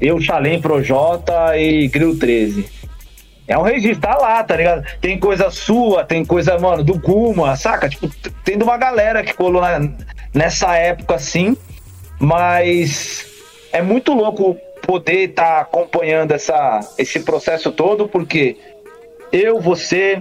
eu, 0.00 0.20
Chalém, 0.20 0.60
Projota 0.60 1.56
e 1.56 1.88
Grill 1.88 2.16
13. 2.16 2.64
É 3.48 3.58
um 3.58 3.62
registro, 3.62 4.00
tá 4.00 4.16
lá, 4.16 4.44
tá 4.44 4.56
ligado? 4.56 4.84
Tem 5.00 5.18
coisa 5.18 5.50
sua, 5.50 6.04
tem 6.04 6.24
coisa, 6.24 6.58
mano, 6.58 6.84
do 6.84 6.98
Guma, 6.98 7.56
saca? 7.56 7.88
Tipo, 7.88 8.08
tem 8.44 8.56
de 8.56 8.62
uma 8.62 8.76
galera 8.76 9.24
que 9.24 9.34
colou 9.34 9.62
na, 9.62 9.80
nessa 10.34 10.76
época 10.76 11.14
assim, 11.14 11.56
mas 12.20 13.26
é 13.72 13.82
muito 13.82 14.12
louco 14.12 14.56
poder 14.86 15.30
estar 15.30 15.44
tá 15.44 15.60
acompanhando 15.62 16.32
essa, 16.32 16.80
esse 16.98 17.20
processo 17.20 17.72
todo, 17.72 18.06
porque 18.06 18.56
eu, 19.32 19.60
você, 19.60 20.20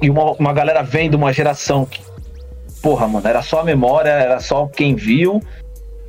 e 0.00 0.10
uma, 0.10 0.32
uma 0.32 0.52
galera 0.52 0.82
vem 0.82 1.08
de 1.08 1.16
uma 1.16 1.32
geração 1.32 1.84
que, 1.84 2.00
porra, 2.82 3.06
mano, 3.06 3.26
era 3.26 3.42
só 3.42 3.60
a 3.60 3.64
memória, 3.64 4.10
era 4.10 4.40
só 4.40 4.66
quem 4.66 4.94
viu, 4.94 5.42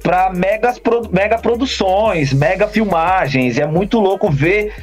pra 0.02 0.32
megas, 0.32 0.80
mega 1.12 1.38
produções, 1.38 2.34
mega 2.34 2.67
filmagens. 2.67 3.58
É 3.58 3.65
muito 3.65 4.00
louco 4.00 4.30
ver 4.30 4.74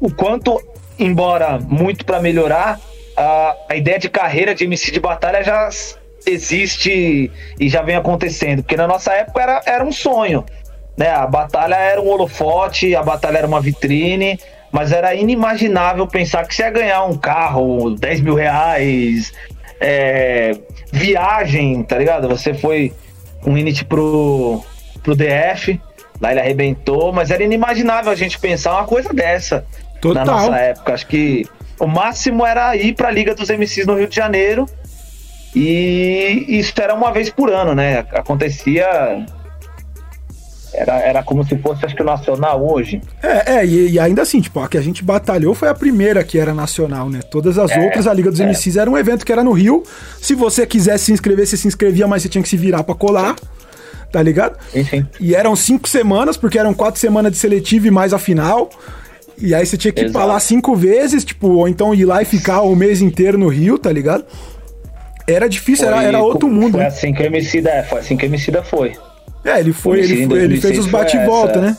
o 0.00 0.12
quanto, 0.12 0.60
embora 0.98 1.58
muito 1.58 2.04
para 2.04 2.20
melhorar, 2.20 2.80
a, 3.16 3.56
a 3.70 3.76
ideia 3.76 3.98
de 3.98 4.08
carreira 4.08 4.54
de 4.54 4.64
MC 4.64 4.90
de 4.90 5.00
batalha 5.00 5.42
já 5.42 5.68
existe 6.26 7.30
e 7.58 7.68
já 7.68 7.82
vem 7.82 7.96
acontecendo. 7.96 8.62
Porque 8.62 8.76
na 8.76 8.86
nossa 8.86 9.12
época 9.12 9.42
era, 9.42 9.62
era 9.64 9.84
um 9.84 9.92
sonho. 9.92 10.44
Né? 10.96 11.10
A 11.10 11.26
batalha 11.26 11.76
era 11.76 12.00
um 12.00 12.08
holofote, 12.08 12.94
a 12.94 13.02
batalha 13.02 13.38
era 13.38 13.46
uma 13.46 13.60
vitrine, 13.60 14.38
mas 14.76 14.92
era 14.92 15.14
inimaginável 15.14 16.06
pensar 16.06 16.46
que 16.46 16.54
você 16.54 16.62
ia 16.62 16.70
ganhar 16.70 17.02
um 17.06 17.16
carro, 17.16 17.94
10 17.94 18.20
mil 18.20 18.34
reais, 18.34 19.32
é, 19.80 20.54
viagem, 20.92 21.82
tá 21.82 21.96
ligado? 21.96 22.28
Você 22.28 22.52
foi 22.52 22.92
um 23.46 23.56
init 23.56 23.86
pro, 23.86 24.62
pro 25.02 25.16
DF, 25.16 25.80
Lá 26.20 26.30
ele 26.30 26.40
arrebentou, 26.40 27.10
mas 27.10 27.30
era 27.30 27.42
inimaginável 27.42 28.12
a 28.12 28.14
gente 28.14 28.38
pensar 28.38 28.72
uma 28.72 28.84
coisa 28.84 29.14
dessa 29.14 29.64
Total. 29.98 30.26
na 30.26 30.32
nossa 30.32 30.56
época. 30.56 30.92
Acho 30.92 31.06
que 31.06 31.46
o 31.80 31.86
máximo 31.86 32.44
era 32.44 32.76
ir 32.76 32.92
pra 32.92 33.10
Liga 33.10 33.34
dos 33.34 33.48
MCs 33.48 33.86
no 33.86 33.96
Rio 33.96 34.08
de 34.08 34.16
Janeiro. 34.16 34.66
E 35.54 36.44
isso 36.48 36.74
era 36.78 36.94
uma 36.94 37.10
vez 37.12 37.30
por 37.30 37.50
ano, 37.50 37.74
né? 37.74 38.00
Acontecia. 38.12 39.24
Era, 40.76 40.98
era 41.00 41.22
como 41.22 41.42
se 41.44 41.56
fosse, 41.58 41.84
acho 41.86 41.94
que 41.96 42.02
o 42.02 42.04
Nacional 42.04 42.64
hoje. 42.70 43.00
É, 43.22 43.54
é 43.56 43.66
e, 43.66 43.92
e 43.92 43.98
ainda 43.98 44.22
assim, 44.22 44.40
tipo, 44.40 44.60
a 44.60 44.68
que 44.68 44.76
a 44.76 44.80
gente 44.82 45.02
batalhou 45.02 45.54
foi 45.54 45.68
a 45.68 45.74
primeira 45.74 46.22
que 46.22 46.38
era 46.38 46.52
nacional, 46.52 47.08
né? 47.08 47.20
Todas 47.30 47.56
as 47.58 47.70
É, 47.70 47.80
outras, 47.84 48.06
a 48.06 48.12
Liga 48.12 48.30
dos 48.30 48.40
é. 48.40 48.44
MCs 48.46 48.76
era 48.76 48.90
um 48.90 48.96
evento 48.98 49.24
que 49.24 49.32
era 49.32 49.42
no 49.42 49.52
Rio. 49.52 49.82
Se 50.20 50.34
você 50.34 50.66
quisesse 50.66 51.06
se 51.06 51.12
inscrever, 51.12 51.46
você 51.46 51.56
se 51.56 51.66
inscrevia, 51.66 52.06
mas 52.06 52.22
você 52.22 52.28
tinha 52.28 52.42
que 52.42 52.48
se 52.48 52.56
virar 52.56 52.82
pra 52.84 52.94
colar. 52.94 53.34
Tá 54.12 54.22
ligado? 54.22 54.56
Enfim. 54.74 55.04
E 55.20 55.34
eram 55.34 55.56
cinco 55.56 55.88
semanas, 55.88 56.36
porque 56.36 56.58
eram 56.58 56.72
quatro 56.72 57.00
semanas 57.00 57.32
de 57.32 57.38
seletivo 57.38 57.86
e 57.88 57.90
mais 57.90 58.12
a 58.14 58.18
final. 58.18 58.70
E 59.38 59.54
aí 59.54 59.66
você 59.66 59.76
tinha 59.76 59.92
que 59.92 60.00
ir 60.00 60.12
pra 60.12 60.20
Exato. 60.22 60.26
lá 60.28 60.40
cinco 60.40 60.74
vezes, 60.76 61.24
tipo, 61.24 61.48
ou 61.48 61.68
então 61.68 61.94
ir 61.94 62.04
lá 62.04 62.22
e 62.22 62.24
ficar 62.24 62.60
o 62.62 62.74
mês 62.76 63.02
inteiro 63.02 63.36
no 63.36 63.48
Rio, 63.48 63.78
tá 63.78 63.90
ligado? 63.92 64.24
Era 65.26 65.48
difícil, 65.48 65.86
era, 65.88 65.96
Foi- 65.96 66.04
era 66.06 66.20
outro 66.20 66.48
mundo, 66.48 66.72
Foi 66.72 66.80
né? 66.80 66.86
assim 66.86 67.12
que 67.12 67.20
o 67.22 67.26
Emicida, 67.26 67.68
é, 67.68 67.82
foi 67.82 67.98
assim 67.98 68.16
que 68.16 68.24
o 68.24 68.28
Emicida 68.28 68.62
foi. 68.62 68.92
É, 69.46 69.60
ele 69.60 69.72
foi, 69.72 70.00
ele, 70.00 70.26
foi- 70.26 70.38
ele 70.40 70.60
fez 70.60 70.74
2006 70.74 70.78
os 70.78 70.84
foi 70.90 70.92
bate 71.00 71.16
e 71.16 71.24
volta, 71.24 71.52
essa. 71.52 71.60
né? 71.60 71.76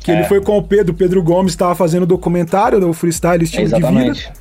Que 0.00 0.10
ele 0.12 0.20
É. 0.20 0.24
foi 0.24 0.40
com 0.40 0.56
o 0.56 0.62
Pedro, 0.62 0.92
o 0.94 0.96
Pedro 0.96 1.22
Gomes 1.22 1.52
estava 1.52 1.74
fazendo 1.74 2.04
o 2.04 2.06
documentário 2.06 2.78
do 2.78 2.92
freestyle 2.92 3.42
estilo 3.42 3.64
de 3.66 3.74
vida. 3.74 3.86
Exatamente. 3.88 4.32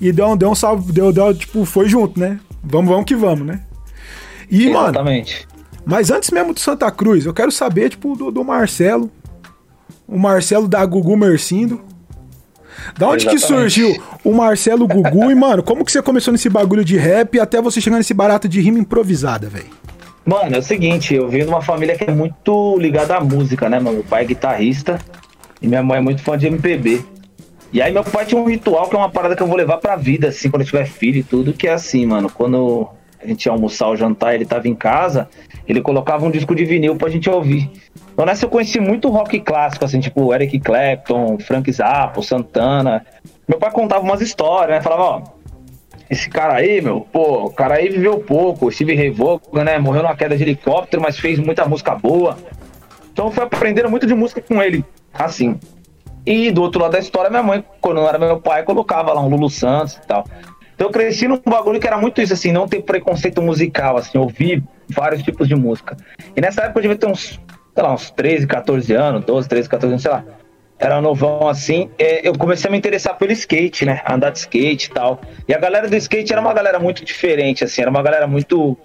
E 0.00 0.10
deu, 0.12 0.26
um- 0.28 0.36
deu 0.36 0.50
um 0.50 0.54
salve, 0.54 0.92
deu, 0.92 1.12
deu, 1.12 1.32
tipo, 1.34 1.64
foi 1.64 1.88
junto, 1.88 2.18
né? 2.18 2.38
Vamos, 2.62 2.90
vamos 2.90 3.04
que 3.04 3.14
vamos, 3.14 3.46
né? 3.46 3.60
E, 4.50 4.68
mano, 4.70 4.86
Exatamente. 4.88 5.46
mas 5.84 6.10
antes 6.10 6.30
mesmo 6.30 6.52
do 6.52 6.58
Santa 6.60 6.90
Cruz, 6.90 7.24
eu 7.26 7.32
quero 7.34 7.52
saber, 7.52 7.90
tipo, 7.90 8.16
do, 8.16 8.30
do 8.30 8.42
Marcelo. 8.44 9.10
O 10.06 10.18
Marcelo 10.18 10.66
da 10.66 10.84
Gugu 10.86 11.16
Mercindo. 11.16 11.80
Da 12.98 13.08
onde 13.08 13.26
que 13.26 13.34
Exatamente. 13.34 13.72
surgiu 13.74 14.02
o 14.24 14.32
Marcelo 14.32 14.86
Gugu? 14.88 15.30
e, 15.30 15.34
mano, 15.34 15.62
como 15.62 15.84
que 15.84 15.92
você 15.92 16.00
começou 16.00 16.32
nesse 16.32 16.48
bagulho 16.48 16.84
de 16.84 16.96
rap 16.96 17.38
até 17.38 17.60
você 17.60 17.80
chegar 17.80 17.98
nesse 17.98 18.14
barato 18.14 18.48
de 18.48 18.60
rima 18.60 18.78
improvisada, 18.78 19.48
velho? 19.48 19.66
Mano, 20.28 20.56
é 20.56 20.58
o 20.58 20.62
seguinte, 20.62 21.14
eu 21.14 21.26
venho 21.26 21.46
de 21.46 21.50
uma 21.50 21.62
família 21.62 21.96
que 21.96 22.04
é 22.04 22.12
muito 22.12 22.76
ligada 22.78 23.16
à 23.16 23.20
música, 23.20 23.66
né, 23.66 23.80
mano? 23.80 23.96
Meu 23.96 24.04
pai 24.04 24.24
é 24.24 24.26
guitarrista 24.26 24.98
e 25.62 25.66
minha 25.66 25.82
mãe 25.82 25.96
é 25.96 26.02
muito 26.02 26.20
fã 26.20 26.36
de 26.36 26.46
MPB. 26.46 27.02
E 27.72 27.80
aí 27.80 27.90
meu 27.90 28.04
pai 28.04 28.26
tinha 28.26 28.38
um 28.38 28.44
ritual 28.44 28.90
que 28.90 28.94
é 28.94 28.98
uma 28.98 29.08
parada 29.08 29.34
que 29.34 29.42
eu 29.42 29.46
vou 29.46 29.56
levar 29.56 29.78
pra 29.78 29.96
vida, 29.96 30.28
assim, 30.28 30.50
quando 30.50 30.60
eu 30.60 30.66
tiver 30.66 30.84
filho 30.84 31.20
e 31.20 31.22
tudo, 31.22 31.54
que 31.54 31.66
é 31.66 31.72
assim, 31.72 32.04
mano, 32.04 32.28
quando 32.28 32.86
a 33.18 33.26
gente 33.26 33.46
ia 33.46 33.52
almoçar 33.52 33.88
ou 33.88 33.96
jantar, 33.96 34.34
ele 34.34 34.44
tava 34.44 34.68
em 34.68 34.74
casa, 34.74 35.30
ele 35.66 35.80
colocava 35.80 36.26
um 36.26 36.30
disco 36.30 36.54
de 36.54 36.66
vinil 36.66 36.94
pra 36.94 37.08
gente 37.08 37.30
ouvir. 37.30 37.70
Então 38.12 38.26
nessa 38.26 38.44
eu 38.44 38.50
conheci 38.50 38.78
muito 38.78 39.08
rock 39.08 39.40
clássico, 39.40 39.86
assim, 39.86 39.98
tipo 39.98 40.34
Eric 40.34 40.60
Clapton, 40.60 41.38
Frank 41.38 41.72
Zappa, 41.72 42.20
Santana. 42.20 43.02
Meu 43.48 43.58
pai 43.58 43.70
contava 43.70 44.02
umas 44.04 44.20
histórias, 44.20 44.76
né? 44.76 44.82
Falava, 44.82 45.02
ó, 45.02 45.22
esse 46.10 46.28
cara 46.28 46.54
aí, 46.54 46.80
meu, 46.80 47.00
pô, 47.00 47.44
o 47.46 47.50
cara 47.50 47.74
aí 47.74 47.88
viveu 47.88 48.18
pouco, 48.18 48.70
Steve 48.72 48.94
Ray 48.94 49.10
Vaughan, 49.10 49.64
né? 49.64 49.78
Morreu 49.78 50.02
numa 50.02 50.16
queda 50.16 50.36
de 50.36 50.42
helicóptero, 50.42 51.02
mas 51.02 51.18
fez 51.18 51.38
muita 51.38 51.66
música 51.66 51.94
boa. 51.94 52.36
Então 53.12 53.30
fui 53.30 53.42
aprendendo 53.42 53.90
muito 53.90 54.06
de 54.06 54.14
música 54.14 54.40
com 54.40 54.62
ele, 54.62 54.84
assim. 55.12 55.58
E 56.24 56.50
do 56.50 56.62
outro 56.62 56.80
lado 56.80 56.92
da 56.92 56.98
história, 56.98 57.28
minha 57.28 57.42
mãe, 57.42 57.64
quando 57.80 58.00
era 58.00 58.18
meu 58.18 58.40
pai, 58.40 58.62
colocava 58.62 59.12
lá 59.12 59.20
um 59.20 59.28
Lulu 59.28 59.50
Santos 59.50 59.94
e 59.96 60.06
tal. 60.06 60.24
Então 60.74 60.86
eu 60.86 60.92
cresci 60.92 61.26
num 61.26 61.40
bagulho 61.44 61.80
que 61.80 61.86
era 61.86 61.98
muito 61.98 62.22
isso, 62.22 62.32
assim, 62.32 62.52
não 62.52 62.68
ter 62.68 62.82
preconceito 62.82 63.42
musical, 63.42 63.96
assim, 63.96 64.16
ouvir 64.16 64.62
vários 64.88 65.22
tipos 65.22 65.48
de 65.48 65.54
música. 65.54 65.96
E 66.36 66.40
nessa 66.40 66.62
época 66.62 66.78
eu 66.78 66.82
devia 66.82 66.96
ter 66.96 67.06
uns, 67.06 67.40
sei 67.74 67.82
lá, 67.82 67.92
uns 67.92 68.10
13, 68.12 68.46
14 68.46 68.92
anos, 68.94 69.24
12, 69.24 69.48
13, 69.48 69.68
14 69.68 69.92
anos, 69.92 70.02
sei 70.02 70.10
lá. 70.10 70.24
Era 70.78 71.00
novão 71.00 71.48
assim, 71.48 71.90
é, 71.98 72.26
eu 72.26 72.38
comecei 72.38 72.68
a 72.68 72.70
me 72.70 72.78
interessar 72.78 73.16
pelo 73.16 73.32
skate, 73.32 73.84
né? 73.84 74.00
a 74.04 74.14
Andar 74.14 74.30
de 74.30 74.38
skate 74.38 74.86
e 74.86 74.90
tal. 74.90 75.20
E 75.48 75.54
a 75.54 75.58
galera 75.58 75.88
do 75.88 75.96
skate 75.96 76.32
era 76.32 76.40
uma 76.40 76.54
galera 76.54 76.78
muito 76.78 77.04
diferente, 77.04 77.64
assim, 77.64 77.82
era 77.82 77.90
uma 77.90 78.02
galera 78.02 78.28
muito 78.28 78.76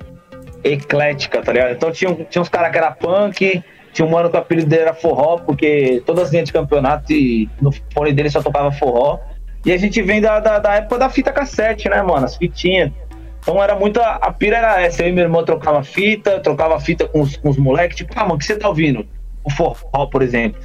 eclética, 0.63 1.41
tá 1.41 1.51
ligado? 1.51 1.73
Então 1.73 1.91
tinha, 1.91 2.13
tinha 2.29 2.41
uns 2.41 2.49
caras 2.49 2.71
que 2.71 2.77
era 2.77 2.91
punk, 2.91 3.63
tinha 3.93 4.05
um 4.07 4.09
mano 4.09 4.29
que 4.29 4.35
o 4.35 4.39
apelido 4.39 4.67
dele 4.67 4.83
era 4.83 4.93
forró, 4.93 5.37
porque 5.37 6.01
todas 6.05 6.25
as 6.25 6.31
linhas 6.31 6.47
de 6.47 6.53
campeonato 6.53 7.13
e 7.13 7.47
no 7.61 7.71
fone 7.93 8.11
dele 8.11 8.29
só 8.29 8.41
tocava 8.41 8.71
forró. 8.71 9.19
E 9.63 9.71
a 9.71 9.77
gente 9.77 10.01
vem 10.01 10.19
da, 10.19 10.39
da, 10.39 10.59
da 10.59 10.75
época 10.75 10.97
da 10.97 11.09
fita 11.09 11.31
cassete, 11.31 11.87
né, 11.87 12.01
mano? 12.01 12.25
As 12.25 12.35
fitinhas. 12.35 12.91
Então 13.39 13.61
era 13.61 13.75
muita. 13.75 14.01
A 14.01 14.31
pira 14.31 14.57
era 14.57 14.81
essa. 14.81 15.03
Eu 15.03 15.09
e 15.09 15.11
meu 15.11 15.23
irmão 15.23 15.45
trocava 15.45 15.83
fita, 15.83 16.39
trocava 16.39 16.79
fita 16.79 17.07
com 17.07 17.21
os, 17.21 17.37
com 17.37 17.49
os 17.49 17.57
moleques. 17.57 17.97
Tipo, 17.97 18.13
ah, 18.15 18.23
mano, 18.23 18.35
o 18.35 18.37
que 18.37 18.45
você 18.45 18.57
tá 18.57 18.67
ouvindo? 18.67 19.05
O 19.43 19.51
forró, 19.51 20.05
por 20.07 20.21
exemplo. 20.21 20.59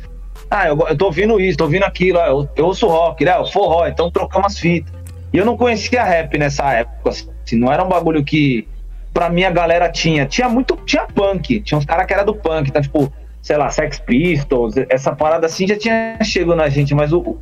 Ah, 0.51 0.69
eu, 0.69 0.79
eu 0.89 0.97
tô 0.97 1.07
ouvindo 1.07 1.41
isso, 1.41 1.59
tô 1.59 1.65
ouvindo 1.65 1.85
aquilo. 1.85 2.19
Eu, 2.19 2.49
eu 2.57 2.67
ouço 2.67 2.87
rock, 2.87 3.25
né? 3.25 3.37
O 3.39 3.47
forró, 3.47 3.87
então 3.87 4.11
trocamos 4.11 4.53
as 4.53 4.59
fitas. 4.59 4.93
E 5.33 5.37
eu 5.37 5.45
não 5.45 5.57
conhecia 5.57 6.03
rap 6.03 6.37
nessa 6.39 6.73
época. 6.73 7.11
Assim, 7.11 7.57
não 7.57 7.73
era 7.73 7.85
um 7.85 7.89
bagulho 7.89 8.25
que 8.25 8.67
pra 9.13 9.29
mim 9.29 9.45
a 9.45 9.51
galera 9.51 9.91
tinha. 9.91 10.27
Tinha 10.27 10.49
muito. 10.49 10.77
Tinha 10.87 11.07
punk. 11.07 11.61
Tinha 11.61 11.79
uns 11.79 11.85
caras 11.85 12.07
que 12.07 12.15
era 12.15 12.25
do 12.25 12.35
punk. 12.35 12.71
Então, 12.71 12.81
tipo, 12.81 13.13
sei 13.43 13.57
lá, 13.57 13.71
Sex 13.71 13.99
Pistols, 13.99 14.75
essa 14.91 15.15
parada 15.15 15.47
assim 15.47 15.67
já 15.67 15.77
tinha 15.77 16.19
chegado 16.23 16.57
na 16.57 16.69
gente, 16.69 16.95
mas 16.95 17.13
o, 17.13 17.39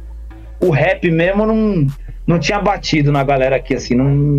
o 0.61 0.71
rap 0.71 1.11
mesmo 1.11 1.47
não, 1.47 1.87
não 2.27 2.39
tinha 2.39 2.61
batido 2.61 3.11
na 3.11 3.25
galera 3.25 3.57
aqui, 3.57 3.75
assim, 3.75 3.95
não, 3.95 4.39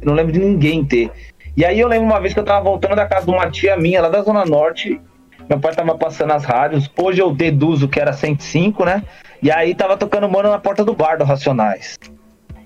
eu 0.00 0.06
não 0.06 0.14
lembro 0.14 0.32
de 0.32 0.38
ninguém 0.38 0.84
ter. 0.84 1.10
E 1.56 1.64
aí 1.64 1.78
eu 1.78 1.88
lembro 1.88 2.06
uma 2.06 2.20
vez 2.20 2.32
que 2.32 2.40
eu 2.40 2.44
tava 2.44 2.64
voltando 2.64 2.96
da 2.96 3.06
casa 3.06 3.26
de 3.26 3.32
uma 3.32 3.50
tia 3.50 3.76
minha, 3.76 4.00
lá 4.00 4.08
da 4.08 4.22
Zona 4.22 4.44
Norte, 4.44 5.00
meu 5.48 5.58
pai 5.60 5.74
tava 5.74 5.94
passando 5.96 6.32
as 6.32 6.44
rádios, 6.44 6.90
hoje 6.96 7.20
eu 7.20 7.32
deduzo 7.34 7.88
que 7.88 8.00
era 8.00 8.12
105, 8.12 8.84
né? 8.84 9.02
E 9.42 9.50
aí 9.50 9.74
tava 9.74 9.96
tocando 9.96 10.28
mano 10.28 10.50
na 10.50 10.58
porta 10.58 10.84
do 10.84 10.94
bar 10.94 11.18
do 11.18 11.24
Racionais. 11.24 11.98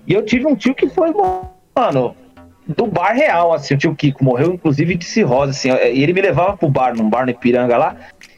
E 0.07 0.13
eu 0.13 0.23
tive 0.23 0.47
um 0.47 0.55
tio 0.55 0.73
que 0.73 0.87
foi, 0.87 1.11
mano, 1.75 2.15
do 2.67 2.87
bar 2.87 3.13
real, 3.13 3.53
assim, 3.53 3.73
o 3.73 3.77
tio 3.77 3.95
Kiko 3.95 4.23
morreu, 4.23 4.53
inclusive, 4.53 4.95
de 4.95 5.05
cirrose, 5.05 5.51
assim, 5.51 5.69
e 5.69 6.01
ele 6.03 6.13
me 6.13 6.21
levava 6.21 6.55
pro 6.55 6.69
bar, 6.69 6.95
num 6.95 7.09
bar 7.09 7.25
no 7.25 7.31
Ipiranga 7.31 7.77
lá, 7.77 7.95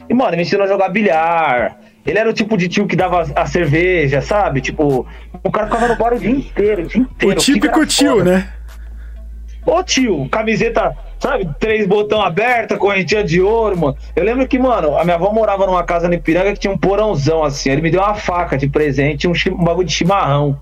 e, 0.08 0.14
mano, 0.14 0.36
me 0.36 0.42
ensinou 0.42 0.64
a 0.64 0.68
jogar 0.68 0.88
bilhar. 0.88 1.78
Ele 2.04 2.18
era 2.18 2.28
o 2.28 2.32
tipo 2.32 2.56
de 2.56 2.68
tio 2.68 2.86
que 2.86 2.96
dava 2.96 3.22
a 3.36 3.46
cerveja, 3.46 4.20
sabe? 4.20 4.60
Tipo, 4.60 5.06
o 5.44 5.50
cara 5.52 5.68
ficava 5.68 5.86
no 5.86 5.96
bar 5.96 6.12
o 6.14 6.18
dia 6.18 6.30
inteiro, 6.30 6.82
o 6.82 6.86
dia 6.86 7.00
O 7.00 7.04
inteiro. 7.04 7.40
típico 7.40 7.66
Kiko 7.66 7.78
era 7.78 7.86
tio, 7.86 8.10
foda. 8.18 8.24
né? 8.24 8.48
Ô 9.64 9.82
tio, 9.84 10.28
camiseta, 10.28 10.96
sabe? 11.22 11.48
Três 11.60 11.86
botão 11.86 12.20
aberta, 12.20 12.76
correntinha 12.76 13.22
de 13.22 13.40
ouro, 13.40 13.78
mano. 13.78 13.96
Eu 14.16 14.24
lembro 14.24 14.46
que, 14.48 14.58
mano, 14.58 14.98
a 14.98 15.04
minha 15.04 15.14
avó 15.14 15.32
morava 15.32 15.64
numa 15.66 15.84
casa 15.84 16.08
no 16.08 16.14
Ipiranga 16.14 16.52
que 16.52 16.58
tinha 16.58 16.72
um 16.72 16.76
porãozão 16.76 17.44
assim. 17.44 17.70
Ele 17.70 17.80
me 17.80 17.92
deu 17.92 18.00
uma 18.00 18.16
faca 18.16 18.58
de 18.58 18.68
presente, 18.68 19.28
um, 19.28 19.32
um 19.52 19.64
bagulho 19.64 19.86
de 19.86 19.92
chimarrão. 19.92 20.60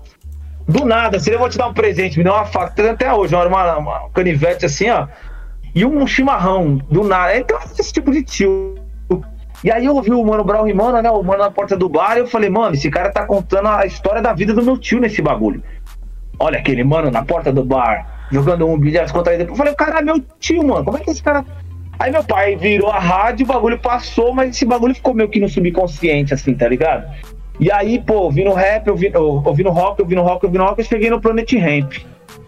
Do 0.67 0.85
nada, 0.85 1.19
se 1.19 1.31
eu 1.31 1.39
vou 1.39 1.49
te 1.49 1.57
dar 1.57 1.67
um 1.67 1.73
presente, 1.73 2.15
me 2.19 2.23
deu 2.23 2.31
uma 2.31 2.45
faca, 2.45 2.91
até 2.91 3.11
hoje, 3.11 3.33
uma, 3.33 3.47
uma, 3.47 3.77
uma 3.77 4.09
canivete 4.11 4.63
assim, 4.67 4.87
ó. 4.91 5.07
E 5.73 5.83
um 5.83 6.05
chimarrão, 6.05 6.79
do 6.91 7.03
nada. 7.03 7.35
Então, 7.35 7.57
esse 7.79 7.91
tipo 7.91 8.11
de 8.11 8.21
tio. 8.21 8.75
E 9.63 9.71
aí 9.71 9.85
eu 9.85 9.95
ouvi 9.95 10.11
o 10.11 10.23
Mano 10.23 10.43
Brown 10.43 10.65
rimando, 10.65 11.01
né? 11.01 11.09
O 11.09 11.23
mano 11.23 11.43
na 11.43 11.51
porta 11.51 11.75
do 11.75 11.89
bar, 11.89 12.17
e 12.17 12.19
eu 12.19 12.27
falei, 12.27 12.49
mano, 12.49 12.75
esse 12.75 12.89
cara 12.89 13.11
tá 13.11 13.25
contando 13.25 13.67
a 13.67 13.85
história 13.85 14.21
da 14.21 14.31
vida 14.31 14.53
do 14.53 14.63
meu 14.63 14.77
tio 14.77 14.99
nesse 14.99 15.23
bagulho. 15.23 15.63
Olha 16.39 16.59
aquele 16.59 16.83
mano 16.83 17.09
na 17.09 17.23
porta 17.23 17.51
do 17.51 17.63
bar, 17.63 18.20
jogando 18.31 18.67
um 18.67 18.77
bilhar 18.77 19.03
descontraído. 19.03 19.43
Eu 19.43 19.55
falei, 19.55 19.73
cara, 19.75 20.01
meu 20.01 20.19
tio, 20.39 20.65
mano, 20.65 20.83
como 20.83 20.97
é 20.97 21.01
que 21.01 21.11
esse 21.11 21.21
cara. 21.21 21.45
Aí 21.99 22.11
meu 22.11 22.23
pai 22.23 22.55
virou 22.55 22.89
a 22.89 22.97
rádio, 22.97 23.45
o 23.45 23.47
bagulho 23.47 23.77
passou, 23.77 24.33
mas 24.33 24.55
esse 24.55 24.65
bagulho 24.65 24.95
ficou 24.95 25.13
meio 25.13 25.29
que 25.29 25.39
no 25.39 25.47
subconsciente, 25.47 26.33
assim, 26.33 26.55
tá 26.55 26.67
ligado? 26.67 27.05
E 27.59 27.71
aí, 27.71 27.99
pô, 27.99 28.15
ouvindo 28.15 28.51
rap, 28.53 28.89
ouvindo, 28.89 29.19
ouvindo 29.21 29.69
rock, 29.69 30.01
ouvindo 30.01 30.21
rock, 30.21 30.45
ouvindo 30.45 30.63
rock, 30.63 30.79
eu 30.79 30.85
cheguei 30.85 31.11
no 31.11 31.21
Planet 31.21 31.53
Ramp. 31.53 31.93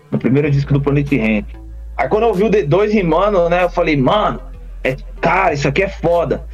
No 0.10 0.17
primeiro 0.17 0.50
disco 0.50 0.74
do 0.74 0.82
Planet 0.82 1.12
Ramp. 1.12 1.50
Aí 1.96 2.10
quando 2.10 2.24
eu 2.24 2.30
ouvi 2.30 2.43
o 2.43 2.50
D2 2.50 2.91
rimando, 2.91 3.48
né, 3.48 3.63
eu 3.63 3.69
falei, 3.69 3.96
mano, 3.96 4.39
é, 4.84 4.96
cara, 5.22 5.54
isso 5.54 5.67
aqui 5.67 5.84
é 5.84 5.88
foda. 5.88 6.46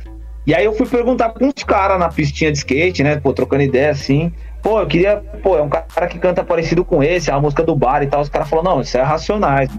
E 0.45 0.53
aí 0.53 0.65
eu 0.65 0.73
fui 0.73 0.85
perguntar 0.85 1.29
pra 1.29 1.45
uns 1.45 1.63
caras 1.63 1.97
na 1.99 2.09
pistinha 2.09 2.51
de 2.51 2.57
skate, 2.57 3.03
né, 3.03 3.17
pô, 3.17 3.31
trocando 3.31 3.63
ideia 3.63 3.91
assim. 3.91 4.33
Pô, 4.61 4.81
eu 4.81 4.87
queria, 4.87 5.17
pô, 5.41 5.57
é 5.57 5.61
um 5.61 5.69
cara 5.69 6.07
que 6.07 6.19
canta 6.19 6.43
parecido 6.43 6.83
com 6.83 7.01
esse, 7.01 7.29
é 7.29 7.33
a 7.33 7.39
música 7.39 7.63
do 7.63 7.75
bar 7.75 8.03
e 8.03 8.07
tal. 8.07 8.21
Os 8.21 8.29
caras 8.29 8.49
falaram, 8.49 8.75
não, 8.75 8.81
isso 8.81 8.97
é 8.97 9.01
Racionais. 9.01 9.69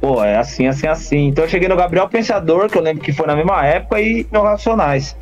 Pô, 0.00 0.22
é 0.24 0.36
assim, 0.36 0.66
assim, 0.66 0.86
assim. 0.86 1.28
Então 1.28 1.44
eu 1.44 1.48
cheguei 1.50 1.68
no 1.68 1.76
Gabriel 1.76 2.08
Pensador, 2.08 2.68
que 2.68 2.76
eu 2.78 2.82
lembro 2.82 3.02
que 3.02 3.12
foi 3.12 3.26
na 3.26 3.34
mesma 3.36 3.64
época, 3.66 4.00
e 4.00 4.26
no 4.32 4.42
Racionais. 4.42 5.16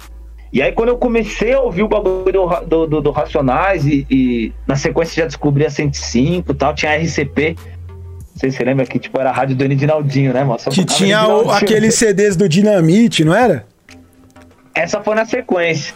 E 0.53 0.63
aí 0.63 0.73
quando 0.73 0.89
eu 0.89 0.97
comecei 0.99 1.53
a 1.53 1.61
ouvir 1.61 1.83
o 1.83 1.89
bagulho 1.89 2.33
do, 2.33 2.47
do, 2.67 2.87
do- 2.87 3.01
do 3.03 3.11
Racionais 3.11 3.85
e, 3.87 4.07
e 4.11 4.53
na 4.67 4.77
sequência 4.77 5.23
já 5.23 5.27
descobri 5.27 5.65
a 5.67 5.71
105 5.71 6.51
e 6.53 6.55
tal, 6.55 6.75
tinha 6.75 6.93
a 6.93 6.97
RCP. 6.97 7.55
Não 7.89 8.41
sei 8.41 8.51
se 8.51 8.57
você 8.57 8.65
lembra 8.65 8.87
que 8.87 8.99
tipo 8.99 9.21
era 9.21 9.31
a 9.31 9.33
rádio 9.33 9.55
do 9.57 9.65
Enidinaldinho, 9.65 10.33
né, 10.33 10.45
mano? 10.45 10.59
Só 10.59 10.71
Que 10.71 10.85
tinha 10.85 11.27
o- 11.29 11.51
aqueles 11.51 11.95
CDs 11.97 12.37
do 12.37 12.49
Dinamite, 12.49 13.25
não 13.25 13.35
era? 13.35 13.67
Essa 14.75 15.03
foi 15.03 15.15
na 15.17 15.25
sequência. 15.27 15.93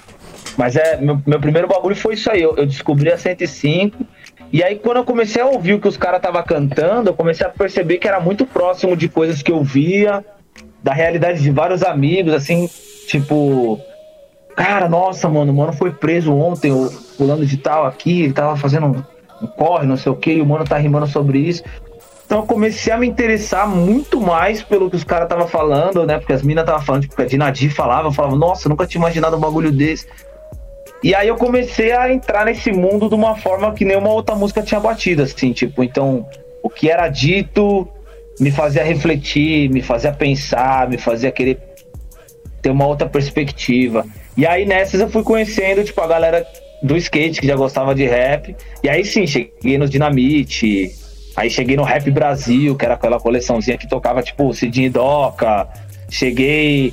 Mas 0.56 0.76
é, 0.76 0.96
meu, 0.96 1.20
meu 1.26 1.40
primeiro 1.40 1.68
bagulho 1.68 1.96
foi 1.96 2.14
isso 2.14 2.30
aí. 2.30 2.42
Eu, 2.42 2.56
eu 2.56 2.66
descobri 2.66 3.10
a 3.10 3.18
105. 3.18 4.04
E 4.52 4.62
aí, 4.62 4.76
quando 4.76 4.98
eu 4.98 5.04
comecei 5.04 5.40
a 5.40 5.46
ouvir 5.46 5.74
o 5.74 5.80
que 5.80 5.88
os 5.88 5.96
caras 5.96 6.18
estavam 6.18 6.42
cantando, 6.42 7.10
eu 7.10 7.14
comecei 7.14 7.46
a 7.46 7.50
perceber 7.50 7.98
que 7.98 8.06
era 8.06 8.20
muito 8.20 8.44
próximo 8.44 8.96
de 8.96 9.08
coisas 9.08 9.42
que 9.42 9.50
eu 9.50 9.62
via 9.62 10.24
da 10.82 10.92
realidade 10.92 11.40
de 11.40 11.50
vários 11.50 11.82
amigos, 11.82 12.34
assim, 12.34 12.68
tipo, 13.06 13.80
cara, 14.56 14.88
nossa, 14.88 15.28
mano, 15.28 15.52
o 15.52 15.56
mano 15.56 15.72
foi 15.72 15.92
preso 15.92 16.34
ontem, 16.34 16.72
o 16.72 16.90
fulano 16.90 17.46
de 17.46 17.56
tal 17.56 17.86
aqui, 17.86 18.22
ele 18.22 18.32
tava 18.32 18.56
fazendo 18.56 18.86
um, 18.86 19.44
um 19.44 19.46
corre, 19.46 19.86
não 19.86 19.96
sei 19.96 20.10
o 20.10 20.16
que, 20.16 20.32
e 20.32 20.42
o 20.42 20.46
mano 20.46 20.64
tá 20.64 20.76
rimando 20.76 21.06
sobre 21.06 21.38
isso. 21.38 21.62
Então 22.26 22.40
eu 22.40 22.46
comecei 22.46 22.92
a 22.92 22.96
me 22.96 23.06
interessar 23.06 23.68
muito 23.68 24.20
mais 24.20 24.62
pelo 24.62 24.88
que 24.90 24.96
os 24.96 25.04
caras 25.04 25.26
estavam 25.26 25.46
falando, 25.46 26.06
né? 26.06 26.18
Porque 26.18 26.32
as 26.32 26.42
minas 26.42 26.62
estavam 26.62 26.82
falando, 26.82 27.02
tipo, 27.02 27.20
a 27.20 27.26
Dinadi 27.26 27.68
falava, 27.68 28.08
eu 28.08 28.12
falava, 28.12 28.36
nossa, 28.36 28.68
nunca 28.68 28.86
tinha 28.86 29.00
imaginado 29.00 29.36
um 29.36 29.40
bagulho 29.40 29.70
desse. 29.70 30.06
E 31.02 31.14
aí 31.14 31.28
eu 31.28 31.36
comecei 31.36 31.92
a 31.92 32.12
entrar 32.12 32.44
nesse 32.44 32.70
mundo 32.70 33.08
de 33.08 33.14
uma 33.14 33.36
forma 33.36 33.72
que 33.72 33.84
nenhuma 33.84 34.10
outra 34.10 34.36
música 34.36 34.62
tinha 34.62 34.78
batido, 34.78 35.22
assim, 35.22 35.52
tipo, 35.52 35.82
então 35.82 36.26
o 36.62 36.70
que 36.70 36.88
era 36.88 37.08
dito 37.08 37.88
me 38.38 38.50
fazia 38.50 38.84
refletir, 38.84 39.68
me 39.68 39.82
fazia 39.82 40.12
pensar, 40.12 40.88
me 40.88 40.96
fazia 40.96 41.32
querer 41.32 41.58
ter 42.62 42.70
uma 42.70 42.86
outra 42.86 43.08
perspectiva. 43.08 44.06
E 44.36 44.46
aí 44.46 44.64
nessas 44.64 45.00
eu 45.00 45.10
fui 45.10 45.22
conhecendo, 45.22 45.82
tipo, 45.82 46.00
a 46.00 46.06
galera 46.06 46.46
do 46.82 46.96
skate 46.96 47.40
que 47.40 47.46
já 47.46 47.56
gostava 47.56 47.94
de 47.94 48.06
rap. 48.06 48.56
E 48.82 48.88
aí 48.88 49.04
sim, 49.04 49.26
cheguei 49.26 49.78
no 49.78 49.88
Dinamite, 49.88 50.90
aí 51.36 51.50
cheguei 51.50 51.76
no 51.76 51.82
Rap 51.82 52.10
Brasil, 52.10 52.76
que 52.76 52.84
era 52.84 52.94
aquela 52.94 53.18
coleçãozinha 53.18 53.78
que 53.78 53.88
tocava, 53.88 54.22
tipo, 54.22 54.52
Cidinho 54.52 54.90
Doca. 54.90 55.68
Cheguei. 56.10 56.92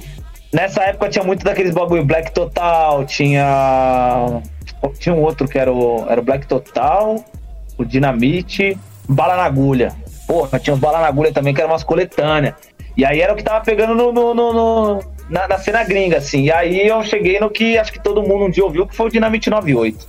Nessa 0.51 0.83
época 0.83 1.09
tinha 1.09 1.23
muito 1.23 1.43
daqueles 1.43 1.73
bagulho 1.73 2.03
Black 2.03 2.31
Total, 2.31 3.05
tinha. 3.05 4.41
Tinha 4.97 5.13
um 5.13 5.21
outro 5.21 5.47
que 5.47 5.57
era 5.57 5.71
o, 5.71 6.05
era 6.09 6.19
o 6.19 6.23
Black 6.23 6.47
Total, 6.47 7.23
o 7.77 7.85
Dinamite, 7.85 8.77
Bala 9.07 9.35
na 9.35 9.43
Agulha. 9.43 9.95
Porra, 10.29 10.59
tinha 10.59 10.75
uns 10.75 10.79
bala 10.79 10.99
na 10.99 11.07
agulha 11.07 11.33
também, 11.33 11.55
que 11.55 11.59
eram 11.59 11.71
umas 11.71 11.83
coletâneas. 11.83 12.53
E 12.95 13.03
aí 13.03 13.19
era 13.19 13.33
o 13.33 13.35
que 13.35 13.41
tava 13.41 13.65
pegando 13.65 13.95
no, 13.95 14.11
no, 14.11 14.33
no, 14.35 14.53
no 14.53 15.03
na, 15.27 15.47
na, 15.47 15.57
cena 15.57 15.83
gringa, 15.83 16.17
assim. 16.17 16.43
E 16.43 16.51
aí 16.51 16.87
eu 16.87 17.01
cheguei 17.03 17.39
no 17.39 17.49
que 17.49 17.79
acho 17.79 17.91
que 17.91 17.99
todo 17.99 18.21
mundo 18.21 18.45
um 18.45 18.49
dia 18.51 18.63
ouviu, 18.63 18.85
que 18.85 18.95
foi 18.95 19.07
o 19.07 19.09
Dinamite 19.09 19.49
98. 19.49 20.07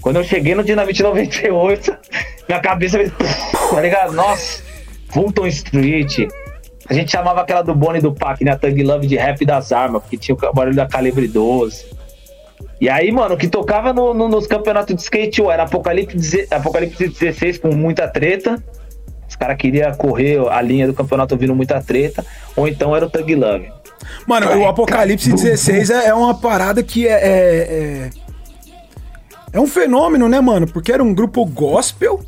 Quando 0.00 0.16
eu 0.16 0.24
cheguei 0.24 0.54
no 0.54 0.64
Dinamite 0.64 1.00
98, 1.00 1.96
minha 2.48 2.60
cabeça 2.60 2.98
fez. 2.98 3.12
Tá 3.70 3.80
ligado? 3.80 4.12
Nossa, 4.14 4.64
Fulton 5.10 5.46
Street. 5.46 6.28
A 6.90 6.94
gente 6.94 7.12
chamava 7.12 7.40
aquela 7.40 7.62
do 7.62 7.74
Bonnie 7.74 8.02
do 8.02 8.12
Pac, 8.12 8.44
né? 8.44 8.50
A 8.50 8.58
Thug 8.58 8.82
Love 8.82 9.06
de 9.06 9.16
rap 9.16 9.44
das 9.46 9.70
armas, 9.70 10.02
porque 10.02 10.18
tinha 10.18 10.34
o 10.34 10.52
barulho 10.52 10.76
da 10.76 10.86
calibre 10.86 11.28
12. 11.28 11.86
E 12.80 12.88
aí, 12.88 13.12
mano, 13.12 13.36
o 13.36 13.38
que 13.38 13.46
tocava 13.46 13.92
no, 13.92 14.12
no, 14.12 14.28
nos 14.28 14.46
campeonatos 14.46 14.94
de 14.94 15.00
skate 15.00 15.42
era 15.42 15.62
Apocalipse, 15.62 16.48
Apocalipse 16.50 17.08
16 17.08 17.58
com 17.58 17.74
muita 17.74 18.08
treta 18.08 18.62
caras 19.40 19.56
queriam 19.56 19.90
correr 19.94 20.38
a 20.50 20.60
linha 20.60 20.86
do 20.86 20.92
campeonato 20.92 21.34
ouvindo 21.34 21.54
muita 21.54 21.80
treta, 21.80 22.24
ou 22.54 22.68
então 22.68 22.94
era 22.94 23.06
o 23.06 23.10
Thug 23.10 23.34
Love. 23.34 23.72
Mano, 24.26 24.54
o 24.58 24.66
Apocalipse 24.66 25.32
16 25.32 25.88
é, 25.88 26.08
é 26.08 26.14
uma 26.14 26.34
parada 26.34 26.82
que 26.82 27.08
é, 27.08 27.12
é, 27.12 27.30
é. 27.30 28.10
É 29.52 29.58
um 29.58 29.66
fenômeno, 29.66 30.28
né, 30.28 30.40
mano? 30.40 30.66
Porque 30.66 30.92
era 30.92 31.02
um 31.02 31.12
grupo 31.12 31.44
gospel. 31.44 32.20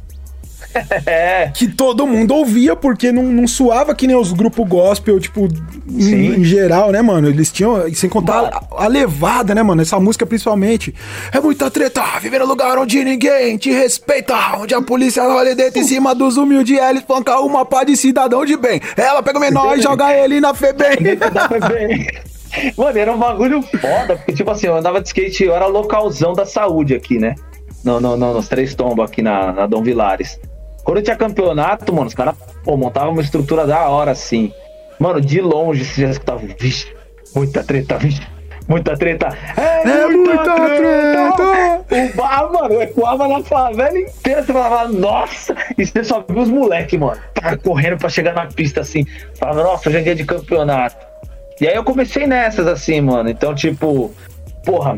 Que 1.55 1.69
todo 1.69 2.07
mundo 2.07 2.35
ouvia, 2.35 2.75
porque 2.75 3.13
não, 3.13 3.23
não 3.23 3.47
suava 3.47 3.95
que 3.95 4.07
nem 4.07 4.17
os 4.17 4.33
grupos 4.33 4.67
gospel, 4.67 5.21
tipo, 5.21 5.49
em, 5.89 6.41
em, 6.41 6.45
geral, 6.45 6.91
né, 6.91 7.03
mano? 7.03 7.29
Eles 7.29 7.51
tinham, 7.51 7.93
sem 7.95 8.09
contar 8.09 8.45
a, 8.45 8.85
a, 8.85 8.87
levada, 8.87 9.55
né, 9.55 9.63
mano? 9.63 9.83
Essa 9.83 9.99
música 10.01 10.25
principalmente. 10.25 10.95
É 11.33 11.41
muita 11.41 11.71
treta, 11.71 12.03
viver 12.21 12.41
no 12.41 12.47
lugar 12.47 12.79
onde 12.79 13.03
ninguém 13.05 13.57
te 13.57 13.71
respeita, 13.71 14.35
onde 14.59 14.75
a 14.75 14.83
polícia 14.83 15.23
olha 15.25 15.55
dentro 15.55 15.81
em 15.81 15.85
cima 15.85 16.15
dos 16.15 16.37
humildes, 16.37 16.79
ela 16.79 16.99
espanca 16.99 17.39
uma 17.41 17.65
pá 17.65 17.85
de 17.85 17.97
cidadão 17.97 18.45
de 18.45 18.57
bem. 18.57 18.81
Ela 18.97 19.23
pega 19.23 19.39
o 19.39 19.41
menor 19.41 19.79
e 19.79 19.83
joga 19.83 20.13
ele 20.15 20.41
na 20.41 20.55
FEBEM. 20.55 21.19
Mano, 22.77 22.99
era 22.99 23.13
um 23.13 23.19
bagulho 23.19 23.63
foda, 23.63 24.17
porque, 24.17 24.33
tipo 24.33 24.51
assim, 24.51 24.67
eu 24.67 24.77
andava 24.77 25.01
de 25.01 25.09
skate, 25.09 25.45
eu 25.45 25.55
era 25.55 25.67
localzão 25.67 26.35
da 26.35 26.45
saúde 26.45 26.95
aqui, 26.95 27.19
né? 27.19 27.35
No, 27.85 28.01
no, 28.01 28.17
no, 28.17 28.35
nos 28.35 28.49
três 28.49 28.75
tombos 28.75 29.05
aqui 29.05 29.23
na, 29.23 29.53
na 29.53 29.67
Dom 29.67 29.83
Vilares. 29.83 30.39
Quando 30.85 31.03
tinha 31.03 31.17
campeonato, 31.17 31.93
mano, 31.93 32.07
os 32.07 32.15
caras 32.15 32.35
montavam 32.67 33.13
uma 33.13 33.23
estrutura 33.23 33.67
da 33.67 33.89
hora, 33.89 34.11
assim. 34.11 34.53
Mano, 34.99 35.21
de 35.21 35.41
longe 35.41 35.85
você 35.85 36.03
já 36.03 36.11
escutava, 36.11 36.41
vixe, 36.59 36.95
muita 37.35 37.63
treta, 37.65 37.99
vixe, 37.99 38.23
muita 38.69 38.97
treta. 38.97 39.37
É, 39.57 39.89
é 39.89 40.07
muita, 40.07 40.35
muita 40.35 40.55
treta! 40.55 41.43
treta. 41.87 42.13
O 42.13 42.17
bar, 42.17 42.53
mano, 42.53 42.83
ecoava 42.83 43.29
na 43.29 43.43
favela 43.43 43.99
inteira. 43.99 44.43
Você 44.43 44.53
falava, 44.53 44.89
nossa! 44.89 45.57
E 45.77 45.85
você 45.85 46.05
só 46.05 46.25
viu 46.29 46.43
os 46.43 46.49
moleques, 46.49 46.99
mano, 46.99 47.21
tá 47.35 47.57
correndo 47.57 47.99
pra 47.99 48.09
chegar 48.09 48.35
na 48.35 48.47
pista 48.47 48.81
assim. 48.81 49.05
Falava, 49.35 49.63
nossa, 49.63 49.89
hoje 49.89 49.99
é 49.99 50.03
dia 50.03 50.15
de 50.15 50.25
campeonato. 50.25 50.97
E 51.61 51.69
aí 51.69 51.75
eu 51.75 51.85
comecei 51.85 52.27
nessas, 52.27 52.67
assim, 52.67 53.01
mano. 53.01 53.29
Então, 53.29 53.55
tipo, 53.55 54.11
porra, 54.65 54.97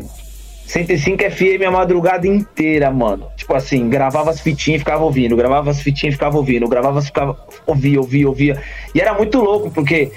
105 0.67 1.23
FM 1.31 1.67
a 1.67 1.71
madrugada 1.71 2.27
inteira, 2.27 2.89
mano. 2.91 3.27
Tipo 3.35 3.53
assim, 3.53 3.87
gravava 3.87 4.31
as 4.31 4.41
fitinhas 4.41 4.77
e 4.77 4.79
ficava 4.79 5.03
ouvindo, 5.03 5.35
gravava 5.35 5.69
as 5.69 5.79
fitinhas 5.79 6.13
e 6.13 6.17
ficava 6.17 6.37
ouvindo, 6.37 6.67
gravava 6.67 6.99
as 6.99 7.05
ficava. 7.05 7.37
ouvia, 7.65 7.99
ouvia, 7.99 8.27
ouvia. 8.27 8.61
E 8.93 8.99
era 8.99 9.13
muito 9.13 9.39
louco, 9.39 9.69
porque 9.69 10.11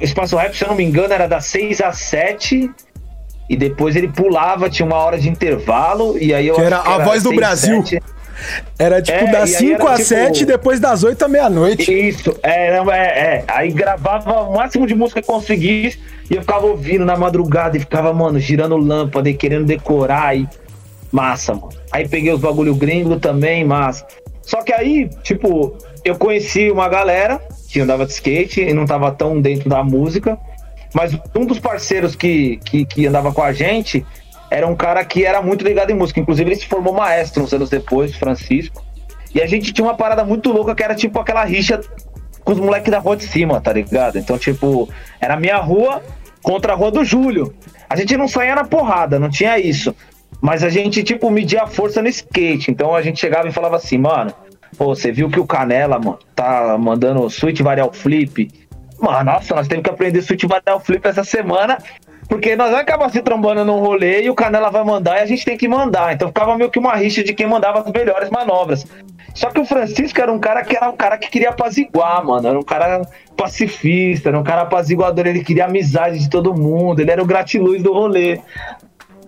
o 0.00 0.04
Espaço 0.04 0.36
Rap, 0.36 0.54
se 0.54 0.64
eu 0.64 0.68
não 0.68 0.76
me 0.76 0.84
engano, 0.84 1.12
era 1.12 1.26
das 1.26 1.46
6 1.46 1.80
às 1.80 1.98
7 1.98 2.70
e 3.48 3.56
depois 3.56 3.96
ele 3.96 4.08
pulava, 4.08 4.68
tinha 4.68 4.84
uma 4.84 4.96
hora 4.96 5.18
de 5.18 5.28
intervalo, 5.28 6.18
e 6.18 6.34
aí 6.34 6.46
eu. 6.46 6.56
Que 6.56 6.62
era 6.62 6.78
a 6.78 6.98
voz 6.98 7.22
do 7.22 7.30
6, 7.30 7.40
Brasil. 7.40 7.86
7. 7.86 8.02
Era 8.78 9.00
tipo 9.00 9.18
é, 9.18 9.32
das 9.32 9.50
5 9.50 9.86
às 9.86 9.98
tipo, 9.98 10.08
7 10.08 10.44
depois 10.44 10.80
das 10.80 11.02
8 11.02 11.24
à 11.24 11.28
meia-noite. 11.28 11.92
Isso, 11.92 12.36
é, 12.42 12.76
é, 12.76 12.94
é. 12.94 13.44
Aí 13.48 13.70
gravava 13.70 14.42
o 14.42 14.54
máximo 14.54 14.86
de 14.86 14.94
música 14.94 15.20
que 15.20 15.26
conseguisse 15.26 15.98
e 16.30 16.34
eu 16.34 16.42
ficava 16.42 16.66
ouvindo 16.66 17.04
na 17.04 17.16
madrugada 17.16 17.76
e 17.76 17.80
ficava, 17.80 18.12
mano, 18.12 18.38
girando 18.38 18.76
lâmpada 18.76 19.28
e 19.28 19.34
querendo 19.34 19.66
decorar 19.66 20.36
e. 20.36 20.48
Massa, 21.12 21.54
mano. 21.54 21.70
Aí 21.92 22.06
peguei 22.06 22.32
os 22.32 22.40
bagulho 22.40 22.74
gringo 22.74 23.18
também, 23.18 23.64
massa. 23.64 24.06
Só 24.42 24.62
que 24.62 24.72
aí, 24.72 25.08
tipo, 25.22 25.76
eu 26.04 26.16
conheci 26.16 26.70
uma 26.70 26.88
galera 26.88 27.40
que 27.68 27.80
andava 27.80 28.04
de 28.04 28.12
skate 28.12 28.60
e 28.60 28.74
não 28.74 28.84
tava 28.84 29.10
tão 29.12 29.40
dentro 29.40 29.68
da 29.68 29.82
música. 29.82 30.38
Mas 30.92 31.16
um 31.34 31.44
dos 31.44 31.58
parceiros 31.58 32.14
que, 32.16 32.58
que, 32.64 32.84
que 32.84 33.06
andava 33.06 33.32
com 33.32 33.42
a 33.42 33.52
gente 33.52 34.04
era 34.56 34.66
um 34.66 34.74
cara 34.74 35.04
que 35.04 35.22
era 35.22 35.42
muito 35.42 35.62
ligado 35.62 35.90
em 35.90 35.94
música. 35.94 36.18
Inclusive, 36.18 36.48
ele 36.48 36.56
se 36.56 36.66
formou 36.66 36.94
maestro 36.94 37.42
uns 37.42 37.52
anos 37.52 37.68
depois, 37.68 38.16
Francisco. 38.16 38.82
E 39.34 39.42
a 39.42 39.46
gente 39.46 39.70
tinha 39.70 39.86
uma 39.86 39.94
parada 39.94 40.24
muito 40.24 40.50
louca 40.50 40.74
que 40.74 40.82
era 40.82 40.94
tipo 40.94 41.20
aquela 41.20 41.44
rixa 41.44 41.78
com 42.42 42.52
os 42.52 42.58
moleques 42.58 42.90
da 42.90 42.98
rua 42.98 43.18
de 43.18 43.24
cima, 43.24 43.60
tá 43.60 43.70
ligado? 43.70 44.16
Então, 44.16 44.38
tipo, 44.38 44.88
era 45.20 45.34
a 45.34 45.36
minha 45.38 45.58
rua 45.58 46.02
contra 46.42 46.72
a 46.72 46.74
rua 46.74 46.90
do 46.90 47.04
Júlio. 47.04 47.54
A 47.86 47.96
gente 47.96 48.16
não 48.16 48.26
saía 48.26 48.54
na 48.54 48.64
porrada, 48.64 49.18
não 49.18 49.28
tinha 49.28 49.58
isso. 49.58 49.94
Mas 50.40 50.64
a 50.64 50.70
gente, 50.70 51.02
tipo, 51.02 51.30
media 51.30 51.64
a 51.64 51.66
força 51.66 52.00
no 52.00 52.08
skate. 52.08 52.70
Então 52.70 52.94
a 52.94 53.02
gente 53.02 53.20
chegava 53.20 53.46
e 53.46 53.52
falava 53.52 53.76
assim, 53.76 53.98
mano, 53.98 54.32
pô, 54.78 54.94
você 54.94 55.12
viu 55.12 55.28
que 55.28 55.38
o 55.38 55.46
Canela, 55.46 55.98
mano, 55.98 56.18
tá 56.34 56.78
mandando 56.78 57.28
switch 57.28 57.60
varial 57.60 57.92
flip? 57.92 58.50
Mano, 58.98 59.32
nossa, 59.32 59.54
nós 59.54 59.68
temos 59.68 59.84
que 59.84 59.90
aprender 59.90 60.22
switch 60.22 60.44
varial 60.44 60.80
flip 60.80 61.06
essa 61.06 61.24
semana 61.24 61.76
porque 62.28 62.56
nós 62.56 62.70
vamos 62.70 62.82
acabar 62.82 63.10
se 63.10 63.22
trombando 63.22 63.64
num 63.64 63.78
rolê 63.78 64.22
e 64.22 64.30
o 64.30 64.34
Canela 64.34 64.70
vai 64.70 64.84
mandar 64.84 65.18
e 65.18 65.22
a 65.22 65.26
gente 65.26 65.44
tem 65.44 65.56
que 65.56 65.68
mandar. 65.68 66.12
Então 66.12 66.28
ficava 66.28 66.56
meio 66.56 66.70
que 66.70 66.78
uma 66.78 66.94
rixa 66.94 67.22
de 67.22 67.32
quem 67.32 67.46
mandava 67.46 67.80
as 67.80 67.92
melhores 67.92 68.30
manobras. 68.30 68.86
Só 69.34 69.50
que 69.50 69.60
o 69.60 69.64
Francisco 69.64 70.20
era 70.20 70.32
um 70.32 70.38
cara 70.38 70.64
que 70.64 70.76
era 70.76 70.88
um 70.88 70.96
cara 70.96 71.18
que 71.18 71.30
queria 71.30 71.50
apaziguar, 71.50 72.24
mano. 72.24 72.48
Era 72.48 72.58
um 72.58 72.62
cara 72.62 73.02
pacifista, 73.36 74.30
era 74.30 74.38
um 74.38 74.42
cara 74.42 74.62
apaziguador, 74.62 75.26
ele 75.26 75.44
queria 75.44 75.66
amizade 75.66 76.18
de 76.18 76.30
todo 76.30 76.54
mundo, 76.54 77.00
ele 77.00 77.10
era 77.10 77.22
o 77.22 77.26
gratiluz 77.26 77.82
do 77.82 77.92
rolê. 77.92 78.40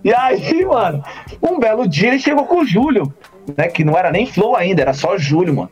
E 0.02 0.12
aí, 0.12 0.64
mano, 0.64 1.04
um 1.42 1.58
belo 1.58 1.86
dia 1.86 2.08
ele 2.08 2.18
chegou 2.18 2.46
com 2.46 2.60
o 2.60 2.66
Júlio, 2.66 3.12
né? 3.56 3.68
Que 3.68 3.84
não 3.84 3.96
era 3.96 4.10
nem 4.10 4.26
Flow 4.26 4.56
ainda, 4.56 4.82
era 4.82 4.94
só 4.94 5.18
Júlio, 5.18 5.54
mano. 5.54 5.70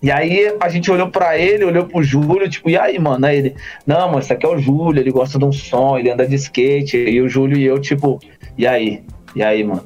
E 0.00 0.10
aí 0.10 0.56
a 0.60 0.68
gente 0.68 0.90
olhou 0.90 1.10
para 1.10 1.36
ele, 1.36 1.64
olhou 1.64 1.86
pro 1.86 2.02
Júlio, 2.02 2.48
tipo, 2.48 2.70
e 2.70 2.78
aí, 2.78 2.98
mano? 2.98 3.26
Aí 3.26 3.38
ele, 3.38 3.56
não, 3.86 4.06
mano, 4.06 4.20
esse 4.20 4.32
aqui 4.32 4.46
é 4.46 4.48
o 4.48 4.58
Júlio, 4.58 5.00
ele 5.00 5.10
gosta 5.10 5.38
de 5.38 5.44
um 5.44 5.52
som, 5.52 5.98
ele 5.98 6.10
anda 6.10 6.26
de 6.26 6.36
skate. 6.36 6.96
E 6.96 7.20
o 7.20 7.28
Júlio 7.28 7.58
e 7.58 7.64
eu, 7.64 7.80
tipo, 7.80 8.20
e 8.56 8.66
aí? 8.66 9.02
E 9.34 9.42
aí, 9.42 9.64
mano? 9.64 9.84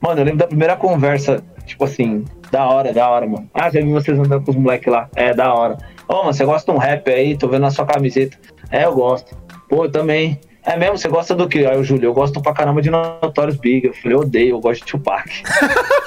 Mano, 0.00 0.20
eu 0.20 0.24
lembro 0.24 0.40
da 0.40 0.48
primeira 0.48 0.74
conversa, 0.74 1.44
tipo 1.64 1.84
assim, 1.84 2.24
da 2.50 2.68
hora, 2.68 2.92
da 2.92 3.08
hora, 3.08 3.26
mano. 3.26 3.48
Ah, 3.54 3.70
já 3.70 3.80
vi 3.80 3.92
vocês 3.92 4.18
andando 4.18 4.44
com 4.44 4.50
os 4.50 4.56
moleques 4.56 4.92
lá. 4.92 5.08
É, 5.14 5.32
da 5.32 5.54
hora. 5.54 5.78
Ô, 6.08 6.14
oh, 6.14 6.18
mano, 6.18 6.32
você 6.32 6.44
gosta 6.44 6.70
de 6.70 6.76
um 6.76 6.80
rap 6.80 7.08
aí? 7.08 7.36
Tô 7.36 7.46
vendo 7.46 7.62
na 7.62 7.70
sua 7.70 7.86
camiseta. 7.86 8.36
É, 8.70 8.84
eu 8.84 8.92
gosto. 8.92 9.36
Pô, 9.68 9.84
eu 9.84 9.90
também. 9.90 10.40
É 10.64 10.76
mesmo? 10.76 10.98
Você 10.98 11.08
gosta 11.08 11.34
do 11.34 11.48
que? 11.48 11.64
Aí 11.64 11.78
o 11.78 11.84
Júlio, 11.84 12.08
eu 12.08 12.14
gosto 12.14 12.42
pra 12.42 12.52
caramba 12.52 12.82
de 12.82 12.90
Notorious 12.90 13.56
Big. 13.56 13.86
Eu 13.86 13.94
falei, 13.94 14.16
odeio, 14.16 14.56
eu 14.56 14.60
gosto 14.60 14.84
de 14.84 14.92
Tupac. 14.92 15.30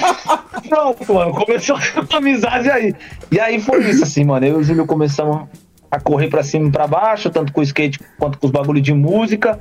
Pronto, 0.68 1.14
mano, 1.14 1.32
começou 1.32 1.76
a 1.76 1.80
amizade 2.16 2.70
aí. 2.70 2.94
E 3.30 3.38
aí 3.38 3.60
foi 3.60 3.88
isso, 3.90 4.04
assim, 4.04 4.24
mano. 4.24 4.46
Eu 4.46 4.58
e 4.58 4.60
o 4.60 4.62
Júlio 4.62 4.86
começamos 4.86 5.48
a 5.90 6.00
correr 6.00 6.28
pra 6.28 6.42
cima 6.42 6.68
e 6.68 6.72
pra 6.72 6.86
baixo, 6.86 7.30
tanto 7.30 7.52
com 7.52 7.60
o 7.60 7.64
skate 7.64 8.00
quanto 8.18 8.38
com 8.38 8.46
os 8.46 8.52
bagulhos 8.52 8.82
de 8.82 8.92
música. 8.92 9.58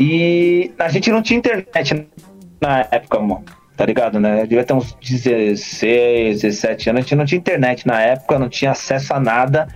E 0.00 0.72
a 0.78 0.88
gente 0.88 1.10
não 1.10 1.22
tinha 1.22 1.38
internet 1.38 2.06
na 2.60 2.86
época, 2.90 3.18
mano. 3.20 3.44
Tá 3.76 3.86
ligado, 3.86 4.20
né? 4.20 4.42
devia 4.42 4.64
ter 4.64 4.74
uns 4.74 4.94
16, 5.00 6.42
17 6.42 6.90
anos. 6.90 7.00
A 7.00 7.02
gente 7.02 7.14
não 7.16 7.24
tinha 7.24 7.38
internet 7.38 7.86
na 7.86 8.00
época, 8.00 8.38
não 8.38 8.48
tinha 8.48 8.70
acesso 8.70 9.12
a 9.14 9.20
nada. 9.20 9.66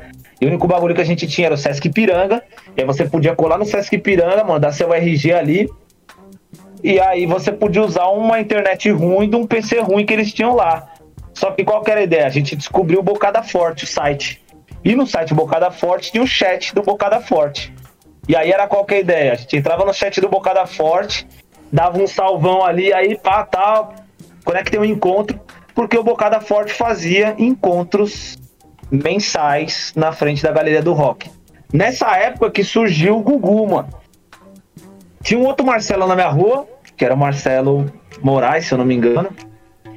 E 0.41 0.45
o 0.45 0.49
único 0.49 0.69
bagulho 0.69 0.95
que 0.95 1.01
a 1.01 1.05
gente 1.05 1.27
tinha 1.27 1.47
era 1.47 1.55
o 1.55 1.59
Sesc 1.59 1.89
Piranga. 1.89 2.43
E 2.77 2.83
aí 2.83 2.87
você 2.87 3.07
podia 3.07 3.35
colar 3.35 3.59
no 3.59 3.65
Sesc 3.65 3.97
Piranga, 3.99 4.45
mandar 4.45 4.73
seu 4.73 4.93
RG 4.93 5.33
ali. 5.33 5.69
E 6.83 7.01
aí 7.01 7.27
você 7.27 7.51
podia 7.51 7.83
usar 7.83 8.09
uma 8.09 8.41
internet 8.41 8.91
ruim 8.91 9.29
de 9.29 9.37
um 9.37 9.47
PC 9.47 9.81
ruim 9.81 10.05
que 10.05 10.13
eles 10.13 10.33
tinham 10.33 10.55
lá. 10.55 10.93
Só 11.35 11.51
que 11.51 11.65
qual 11.65 11.83
que 11.83 11.91
era 11.91 12.01
a 12.01 12.05
ideia? 12.05 12.27
A 12.27 12.31
gente 12.31 12.57
descobriu 12.57 13.01
o 13.01 13.03
Bocada 13.03 13.43
Forte, 13.43 13.85
o 13.85 13.87
site. 13.87 14.43
E 14.85 14.95
no 14.95 15.07
site 15.07 15.35
Bocada 15.35 15.71
Forte 15.71 16.13
tinha 16.13 16.23
o 16.23 16.27
chat 16.27 16.75
do 16.75 16.83
Bocada 16.83 17.21
Forte. 17.21 17.75
E 18.29 18.35
aí 18.35 18.51
era 18.51 18.67
qual 18.67 18.85
que 18.85 18.95
é 18.95 18.97
a 18.99 19.01
ideia? 19.01 19.33
A 19.33 19.35
gente 19.37 19.57
entrava 19.57 19.85
no 19.85 19.93
chat 19.93 20.21
do 20.21 20.29
Bocada 20.29 20.67
Forte, 20.67 21.27
dava 21.73 22.01
um 22.01 22.07
salvão 22.07 22.65
ali, 22.65 22.93
aí 22.93 23.17
pá, 23.17 23.45
tal, 23.45 23.95
conectei 24.45 24.79
um 24.79 24.85
encontro, 24.85 25.39
porque 25.75 25.99
o 25.99 26.03
Bocada 26.03 26.41
Forte 26.41 26.73
fazia 26.73 27.35
encontros 27.39 28.39
mensais 28.91 29.93
na 29.95 30.13
frente 30.13 30.43
da 30.43 30.53
Galeria 30.53 30.83
do 30.83 30.93
Rock. 30.93 31.31
Nessa 31.73 32.17
época 32.17 32.51
que 32.51 32.65
surgiu 32.65 33.19
o 33.19 33.21
Gugu, 33.21 33.69
mano. 33.69 33.89
Tinha 35.27 35.41
um 35.41 35.45
outro 35.45 35.67
Marcelo 35.67 36.07
na 36.07 36.15
minha 36.15 36.29
rua, 36.29 36.69
que 36.97 37.05
era 37.05 37.13
o 37.13 37.19
Marcelo 37.19 37.93
Moraes, 38.23 38.67
se 38.67 38.73
eu 38.73 38.79
não 38.79 38.85
me 38.85 38.95
engano. 38.95 39.29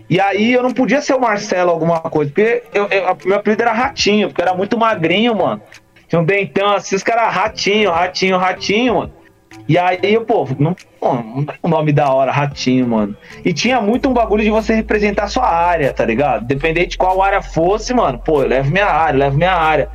E 0.10 0.20
aí 0.20 0.52
eu 0.52 0.63
não 0.63 0.72
podia 0.72 1.04
ser 1.04 1.13
o 1.13 1.22
Marcelo 1.22 1.70
alguma 1.70 2.00
coisa, 2.00 2.32
porque 2.32 2.63
eu, 2.74 2.88
eu, 2.88 3.15
meu 3.24 3.38
apelido 3.38 3.62
era 3.62 3.72
Ratinho, 3.72 4.30
porque 4.30 4.42
era 4.42 4.56
muito 4.56 4.76
magrinho, 4.76 5.36
mano. 5.36 5.62
Tinha 6.08 6.20
um 6.20 6.26
dentão 6.26 6.72
assim, 6.74 6.96
os 6.96 7.04
caras 7.04 7.32
Ratinho, 7.32 7.92
Ratinho, 7.92 8.38
Ratinho, 8.39 8.96
mano. 8.96 9.13
E 9.68 9.78
aí, 9.78 10.00
eu, 10.02 10.26
pô, 10.26 10.48
não, 10.58 10.76
pô, 11.00 11.13
não 11.13 11.46
é 11.48 11.58
um 11.63 11.70
nome 11.70 11.92
da 11.92 12.12
hora, 12.12 12.32
Ratinho, 12.32 12.88
mano. 12.88 13.15
E 13.46 13.54
tinha 13.54 13.80
muito 13.80 14.10
um 14.10 14.13
bagulho 14.13 14.44
de 14.44 14.50
você 14.50 14.74
representar 14.74 15.28
sua 15.28 15.48
área, 15.48 15.94
tá 15.94 16.04
ligado? 16.06 16.48
Dependente 16.48 16.89
de 16.89 16.98
qual 16.98 17.22
área 17.22 17.39
fosse, 17.39 17.94
mano, 17.94 18.18
pô, 18.18 18.42
eu 18.42 18.48
levo 18.48 18.72
minha 18.72 18.88
área, 18.88 19.15
eu 19.15 19.20
levo 19.20 19.38
minha 19.38 19.54
área. 19.54 19.89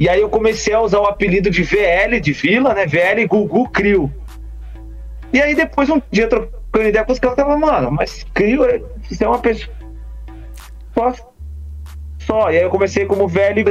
E 0.00 0.08
aí 0.08 0.20
eu 0.20 0.28
comecei 0.28 0.74
a 0.74 0.80
usar 0.80 0.98
o 0.98 1.06
apelido 1.06 1.48
de 1.48 1.62
VL, 1.62 2.18
de 2.20 2.32
Vila, 2.32 2.74
né? 2.74 2.86
VL 2.86 3.24
Gugu 3.28 3.68
Crio. 3.68 4.12
E 5.32 5.40
aí 5.40 5.54
depois 5.54 5.88
um 5.88 6.00
dia 6.10 6.28
trocando 6.28 6.88
ideia 6.88 7.04
com 7.04 7.12
os 7.12 7.18
caras, 7.18 7.38
eu 7.38 7.44
tava, 7.44 7.58
mano, 7.58 7.90
mas 7.90 8.24
Crio, 8.34 8.62
você 9.08 9.24
é 9.24 9.28
uma 9.28 9.38
pessoa 9.38 9.70
só. 12.18 12.50
E 12.50 12.56
aí 12.56 12.62
eu 12.62 12.70
comecei 12.70 13.06
como 13.06 13.28
VL, 13.28 13.64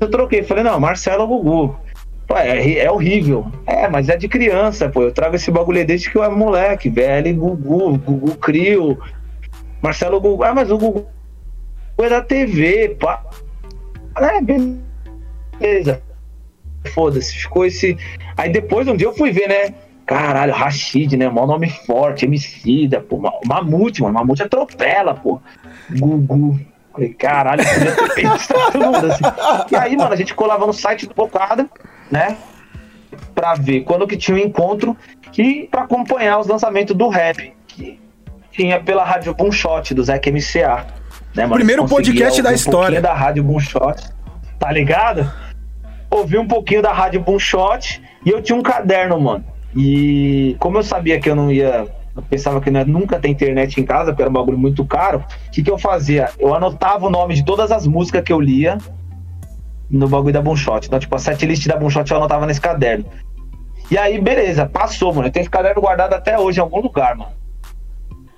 eu 0.00 0.10
troquei, 0.10 0.42
falei, 0.42 0.64
não, 0.64 0.80
Marcelo 0.80 1.26
Gugu. 1.26 1.78
Pô, 2.26 2.36
é, 2.36 2.78
é, 2.78 2.90
horrível. 2.90 3.46
É, 3.66 3.88
mas 3.88 4.08
é 4.08 4.16
de 4.16 4.28
criança, 4.28 4.88
pô. 4.88 5.02
Eu 5.02 5.12
trago 5.12 5.36
esse 5.36 5.50
bagulho 5.50 5.86
desde 5.86 6.10
que 6.10 6.16
eu 6.16 6.24
era 6.24 6.34
moleque. 6.34 6.88
VL 6.88 7.32
Gugu, 7.34 7.98
Gugu 7.98 8.36
Crio, 8.38 8.98
Marcelo 9.82 10.20
Gugu. 10.20 10.42
Ah, 10.42 10.54
mas 10.54 10.70
o 10.70 10.78
Gugu 10.78 11.06
é 11.98 12.08
da 12.08 12.22
TV, 12.22 12.96
pá. 12.98 13.22
É, 14.16 14.40
beleza. 14.40 16.02
Foda-se, 16.92 17.34
ficou 17.34 17.64
esse. 17.66 17.96
Aí 18.36 18.50
depois 18.50 18.88
um 18.88 18.96
dia 18.96 19.06
eu 19.06 19.14
fui 19.14 19.30
ver, 19.30 19.48
né? 19.48 19.74
Caralho, 20.06 20.52
Rashid, 20.52 21.16
né? 21.16 21.28
Mó 21.28 21.46
nome 21.46 21.70
forte, 21.70 22.24
Emicida, 22.26 23.00
pô. 23.00 23.20
Mamute, 23.46 24.02
mano. 24.02 24.14
Mamute 24.14 24.42
atropela, 24.42 25.14
pô. 25.14 25.40
Gugu. 25.90 26.60
Falei, 26.92 27.12
caralho, 27.12 27.62
eu 27.62 27.74
podia 27.74 27.96
ter 27.96 28.14
pensado 28.14 28.78
mundo, 28.78 29.06
assim. 29.06 29.24
E 29.72 29.76
aí, 29.76 29.96
mano, 29.96 30.12
a 30.12 30.16
gente 30.16 30.32
colava 30.34 30.66
no 30.66 30.72
site 30.72 31.06
do 31.06 31.14
Bocada, 31.14 31.68
né? 32.10 32.36
Pra 33.34 33.54
ver 33.54 33.80
quando 33.80 34.06
que 34.06 34.16
tinha 34.16 34.36
um 34.36 34.40
encontro 34.40 34.96
e 35.36 35.66
pra 35.70 35.82
acompanhar 35.82 36.38
os 36.38 36.46
lançamentos 36.46 36.94
do 36.94 37.08
rap, 37.08 37.52
que 37.66 38.00
tinha 38.52 38.78
pela 38.80 39.04
Rádio 39.04 39.34
Boomshot, 39.34 39.92
do 39.92 40.04
Zé 40.04 40.20
MCA. 40.26 40.86
Né, 41.34 41.48
Primeiro 41.48 41.84
podcast 41.88 42.40
da 42.40 42.50
um 42.50 42.54
história. 42.54 43.00
da 43.00 43.12
Rádio 43.12 43.42
Boomshot, 43.42 44.08
tá 44.60 44.70
ligado? 44.70 45.28
Ouvi 46.08 46.38
um 46.38 46.46
pouquinho 46.46 46.80
da 46.80 46.92
Rádio 46.92 47.20
Boomshot 47.20 48.00
e 48.24 48.30
eu 48.30 48.40
tinha 48.40 48.56
um 48.56 48.62
caderno, 48.62 49.20
mano. 49.20 49.44
E 49.76 50.56
como 50.58 50.78
eu 50.78 50.82
sabia 50.82 51.20
que 51.20 51.28
eu 51.28 51.34
não 51.34 51.50
ia 51.50 51.86
eu 52.16 52.22
pensava 52.22 52.60
que 52.60 52.70
ia 52.70 52.84
nunca 52.84 53.18
ter 53.18 53.28
internet 53.28 53.80
em 53.80 53.84
casa, 53.84 54.12
porque 54.12 54.22
era 54.22 54.30
um 54.30 54.34
bagulho 54.34 54.56
muito 54.56 54.84
caro. 54.84 55.24
O 55.48 55.50
que, 55.50 55.62
que 55.62 55.70
eu 55.70 55.76
fazia? 55.76 56.30
Eu 56.38 56.54
anotava 56.54 57.06
o 57.06 57.10
nome 57.10 57.34
de 57.34 57.44
todas 57.44 57.72
as 57.72 57.86
músicas 57.86 58.22
que 58.22 58.32
eu 58.32 58.40
lia 58.40 58.78
no 59.90 60.08
bagulho 60.08 60.32
da 60.32 60.40
Boomshot. 60.40 60.86
Então, 60.86 60.98
tipo, 60.98 61.14
a 61.14 61.18
setlist 61.18 61.66
da 61.66 61.76
Boomshot 61.76 62.08
eu 62.08 62.16
anotava 62.16 62.46
nesse 62.46 62.60
caderno. 62.60 63.04
E 63.90 63.98
aí, 63.98 64.20
beleza, 64.20 64.64
passou, 64.66 65.12
mano. 65.12 65.26
Eu 65.26 65.32
tenho 65.32 65.42
esse 65.42 65.50
caderno 65.50 65.80
guardado 65.80 66.14
até 66.14 66.38
hoje 66.38 66.58
em 66.58 66.62
algum 66.62 66.80
lugar, 66.80 67.16
mano. 67.16 67.32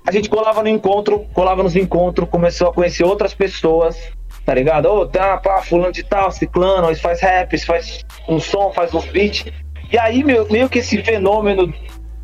A 0.07 0.13
gente 0.13 0.31
colava 0.31 0.63
no 0.63 0.69
encontro, 0.69 1.27
colava 1.35 1.63
nos 1.63 1.77
encontros, 1.77 2.29
começou 2.31 2.69
a 2.69 2.73
conhecer 2.73 3.05
outras 3.05 3.35
pessoas, 3.35 3.97
tá 4.45 4.55
ligado? 4.55 4.87
Ô, 4.87 5.01
oh, 5.01 5.07
tá, 5.07 5.37
pá, 5.37 5.61
fulano 5.61 5.93
de 5.93 6.05
tal, 6.05 6.31
ciclano, 6.31 6.91
isso 6.91 7.03
faz 7.03 7.21
rap, 7.21 7.53
isso 7.53 7.67
faz 7.67 8.05
um 8.29 8.39
som, 8.39 8.73
faz 8.73 8.95
uns 8.95 9.05
beats. 9.07 9.45
E 9.93 9.99
aí, 9.99 10.25
meio, 10.25 10.47
meio 10.51 10.69
que 10.69 10.81
esse 10.81 11.03
fenômeno 11.03 11.73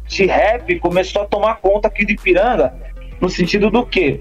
de 0.06 0.26
rap 0.26 0.78
começou 0.80 1.22
a 1.22 1.26
tomar 1.26 1.56
conta 1.56 1.88
aqui 1.88 2.04
de 2.04 2.16
Piranga, 2.16 2.74
no 3.20 3.28
sentido 3.28 3.70
do 3.70 3.86
que 3.86 4.20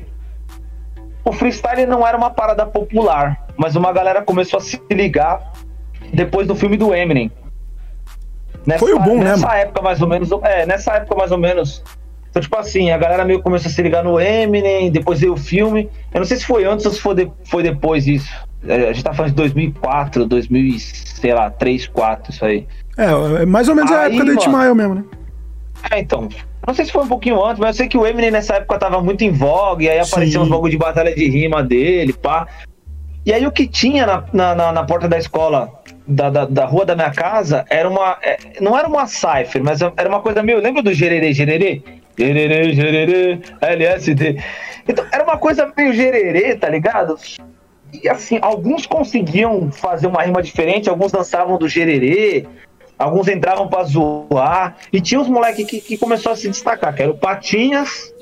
o 1.24 1.32
freestyle 1.32 1.86
não 1.86 2.06
era 2.06 2.18
uma 2.18 2.30
parada 2.30 2.66
popular, 2.66 3.46
mas 3.56 3.76
uma 3.76 3.92
galera 3.92 4.22
começou 4.22 4.58
a 4.58 4.62
se 4.62 4.82
ligar 4.92 5.52
depois 6.14 6.48
do 6.48 6.56
filme 6.56 6.78
do 6.78 6.94
Eminem. 6.94 7.32
Nessa, 8.66 8.80
Foi 8.80 8.94
o 8.94 9.00
boom, 9.00 9.20
nessa 9.20 9.48
né? 9.48 9.54
Nessa 9.54 9.56
época 9.58 9.82
mais 9.82 10.02
ou 10.02 10.08
menos, 10.08 10.32
é, 10.44 10.66
nessa 10.66 10.94
época 10.94 11.16
mais 11.16 11.32
ou 11.32 11.38
menos. 11.38 11.84
Então, 12.30 12.42
tipo 12.42 12.56
assim, 12.58 12.92
a 12.92 12.98
galera 12.98 13.26
meio 13.26 13.42
começou 13.42 13.70
a 13.70 13.72
se 13.72 13.82
ligar 13.82 14.04
no 14.04 14.20
Eminem, 14.20 14.90
depois 14.90 15.20
veio 15.20 15.34
o 15.34 15.38
filme. 15.38 15.90
Eu 16.14 16.20
não 16.20 16.26
sei 16.26 16.38
se 16.38 16.46
foi 16.46 16.64
antes 16.64 16.86
ou 16.86 16.92
se 16.92 17.00
foi, 17.02 17.16
de, 17.16 17.32
foi 17.44 17.62
depois 17.62 18.08
isso. 18.08 18.32
É, 18.68 18.90
a 18.90 18.94
gente 18.94 19.04
tá 19.04 19.14
falando 19.14 19.32
de 19.32 19.38
2004, 19.38 20.26
2000, 20.26 20.80
sei 20.80 21.34
lá, 21.34 21.50
3, 21.50 21.88
4, 21.88 22.32
isso 22.32 22.46
aí. 22.46 22.68
É, 23.02 23.42
é 23.42 23.46
mais 23.46 23.68
ou 23.68 23.74
menos 23.74 23.92
aí, 23.92 23.98
a 23.98 24.06
época 24.06 24.26
do 24.26 24.34
Itmael 24.34 24.76
mesmo, 24.76 24.96
né? 24.96 25.04
É, 25.90 26.00
então. 26.00 26.30
Não 26.66 26.76
sei 26.76 26.86
se 26.86 26.92
foi 26.92 27.04
um 27.04 27.08
pouquinho 27.08 27.44
antes, 27.44 27.60
mas 27.60 27.70
eu 27.70 27.74
sei 27.74 27.88
que 27.88 27.98
o 27.98 28.06
Eminem 28.06 28.30
nessa 28.30 28.58
época 28.58 28.78
tava 28.78 29.02
muito 29.02 29.24
em 29.24 29.32
vogue, 29.32 29.86
e 29.86 29.90
aí 29.90 30.00
apareciam 30.00 30.44
uns 30.44 30.50
bagulho 30.50 30.70
de 30.70 30.78
batalha 30.78 31.14
de 31.16 31.28
rima 31.28 31.64
dele, 31.64 32.14
pá. 32.14 32.48
E 33.26 33.34
aí 33.34 33.46
o 33.48 33.52
que 33.52 33.68
tinha 33.68 34.06
na, 34.06 34.24
na, 34.32 34.56
na, 34.56 34.72
na 34.72 34.84
porta 34.84 35.08
da 35.08 35.18
escola, 35.18 35.72
da, 36.08 36.30
da, 36.30 36.46
da, 36.46 36.66
rua 36.66 36.86
da 36.86 36.96
minha 36.96 37.10
casa, 37.12 37.66
era 37.68 37.90
uma. 37.90 38.18
É, 38.22 38.38
não 38.62 38.78
era 38.78 38.88
uma 38.88 39.08
cipher, 39.08 39.64
mas 39.64 39.82
era 39.82 40.08
uma 40.08 40.22
coisa 40.22 40.44
meio. 40.44 40.60
Lembra 40.60 40.84
do 40.84 40.94
gererê, 40.94 41.34
gererê? 41.34 41.82
Gererê, 42.16 42.74
gererê, 42.74 43.40
LSD. 43.62 44.38
Então, 44.88 45.06
era 45.12 45.24
uma 45.24 45.38
coisa 45.38 45.72
meio 45.76 45.94
gererê, 45.94 46.56
tá 46.56 46.70
ligado? 46.70 47.18
E 47.92 48.08
assim, 48.08 48.38
alguns 48.42 48.86
conseguiam 48.86 49.72
fazer 49.72 50.08
uma 50.08 50.22
rima 50.22 50.42
diferente, 50.44 50.90
alguns 50.90 51.12
dançavam 51.12 51.58
do 51.58 51.68
gererê, 51.68 52.46
alguns 53.02 53.28
entravam 53.28 53.68
pra 53.68 53.84
zoar. 53.84 54.78
E 54.94 55.02
tinha 55.02 55.20
uns 55.20 55.28
moleques 55.28 55.66
que, 55.66 55.82
que 55.82 55.98
começou 55.98 56.32
a 56.32 56.36
se 56.36 56.50
destacar, 56.50 56.94
que 56.94 57.02
era 57.02 57.12
o 57.12 57.18
Patinhas, 57.18 58.14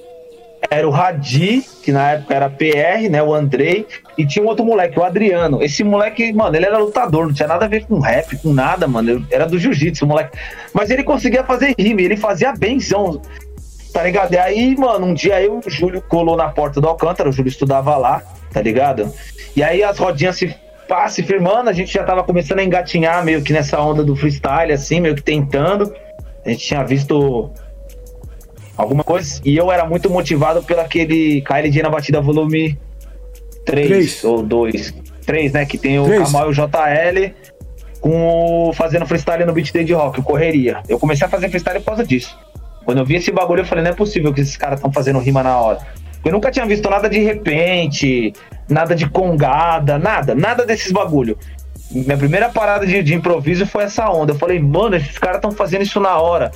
era 0.69 0.87
o 0.87 0.91
Radi, 0.91 1.63
que 1.83 1.91
na 1.91 2.11
época 2.11 2.35
era 2.35 2.49
PR, 2.49 3.09
né? 3.09 3.21
O 3.21 3.33
Andrei, 3.33 3.85
e 4.17 4.25
tinha 4.25 4.43
um 4.43 4.47
outro 4.47 4.65
moleque, 4.65 4.99
o 4.99 5.03
Adriano. 5.03 5.61
Esse 5.61 5.83
moleque, 5.83 6.31
mano, 6.33 6.55
ele 6.55 6.65
era 6.65 6.77
lutador, 6.77 7.27
não 7.27 7.33
tinha 7.33 7.47
nada 7.47 7.65
a 7.65 7.67
ver 7.67 7.85
com 7.85 7.99
rap, 7.99 8.37
com 8.37 8.53
nada, 8.53 8.87
mano. 8.87 9.25
Era 9.31 9.45
do 9.45 9.57
jiu-jitsu, 9.57 10.05
moleque. 10.05 10.37
Mas 10.73 10.89
ele 10.89 11.03
conseguia 11.03 11.43
fazer 11.43 11.73
rima, 11.77 12.01
ele 12.01 12.17
fazia 12.17 12.53
benzão, 12.53 13.21
tá 13.93 14.03
ligado? 14.03 14.33
E 14.33 14.37
aí, 14.37 14.75
mano, 14.77 15.07
um 15.07 15.13
dia 15.13 15.41
eu, 15.41 15.59
o 15.65 15.69
Júlio 15.69 16.01
colou 16.01 16.37
na 16.37 16.49
porta 16.49 16.79
do 16.79 16.87
Alcântara, 16.87 17.29
o 17.29 17.31
Júlio 17.31 17.49
estudava 17.49 17.95
lá, 17.97 18.21
tá 18.51 18.61
ligado? 18.61 19.11
E 19.55 19.63
aí 19.63 19.83
as 19.83 19.97
rodinhas 19.97 20.37
se 20.37 20.53
passe 20.89 21.21
firmando, 21.21 21.69
a 21.69 21.73
gente 21.73 21.93
já 21.93 22.03
tava 22.03 22.23
começando 22.23 22.59
a 22.59 22.63
engatinhar 22.63 23.23
meio 23.23 23.43
que 23.43 23.53
nessa 23.53 23.79
onda 23.79 24.03
do 24.03 24.15
freestyle, 24.15 24.73
assim, 24.73 24.99
meio 24.99 25.15
que 25.15 25.21
tentando. 25.21 25.93
A 26.43 26.49
gente 26.49 26.65
tinha 26.65 26.83
visto 26.83 27.51
alguma 28.75 29.03
coisa. 29.03 29.39
E 29.45 29.55
eu 29.55 29.71
era 29.71 29.85
muito 29.85 30.09
motivado 30.09 30.63
pelo 30.63 30.81
aquele 30.81 31.41
KLD 31.41 31.83
na 31.83 31.89
batida 31.89 32.19
volume 32.19 32.77
3, 33.65 33.87
3. 33.87 34.23
ou 34.23 34.41
2. 34.41 34.93
3, 35.25 35.53
né? 35.53 35.65
Que 35.65 35.77
tem 35.77 35.99
o 35.99 36.05
3. 36.05 36.23
Kamal 36.23 36.47
e 36.47 36.49
o 36.49 36.53
JL 36.53 37.33
com 38.01 38.69
o, 38.69 38.73
fazendo 38.73 39.05
freestyle 39.05 39.45
no 39.45 39.53
beat 39.53 39.71
day 39.71 39.83
de 39.83 39.93
rock, 39.93 40.19
o 40.19 40.23
Correria. 40.23 40.81
Eu 40.89 40.97
comecei 40.97 41.27
a 41.27 41.29
fazer 41.29 41.49
freestyle 41.49 41.79
por 41.79 41.87
causa 41.87 42.03
disso. 42.03 42.35
Quando 42.83 42.97
eu 42.97 43.05
vi 43.05 43.15
esse 43.15 43.31
bagulho, 43.31 43.61
eu 43.61 43.65
falei, 43.65 43.83
não 43.83 43.91
é 43.91 43.93
possível 43.93 44.33
que 44.33 44.41
esses 44.41 44.57
caras 44.57 44.79
estão 44.79 44.91
fazendo 44.91 45.19
rima 45.19 45.43
na 45.43 45.59
hora. 45.59 45.79
Eu 46.23 46.31
nunca 46.31 46.51
tinha 46.51 46.65
visto 46.65 46.89
nada 46.89 47.09
de 47.09 47.19
repente, 47.19 48.33
nada 48.67 48.95
de 48.95 49.09
congada, 49.09 49.97
nada, 49.97 50.35
nada 50.35 50.65
desses 50.65 50.91
bagulho. 50.91 51.37
Minha 51.91 52.17
primeira 52.17 52.49
parada 52.49 52.85
de, 52.85 53.01
de 53.01 53.15
improviso 53.15 53.65
foi 53.65 53.83
essa 53.83 54.09
onda. 54.09 54.33
Eu 54.33 54.37
falei, 54.37 54.59
mano, 54.59 54.95
esses 54.95 55.17
caras 55.17 55.37
estão 55.37 55.51
fazendo 55.51 55.81
isso 55.81 55.99
na 55.99 56.17
hora. 56.17 56.51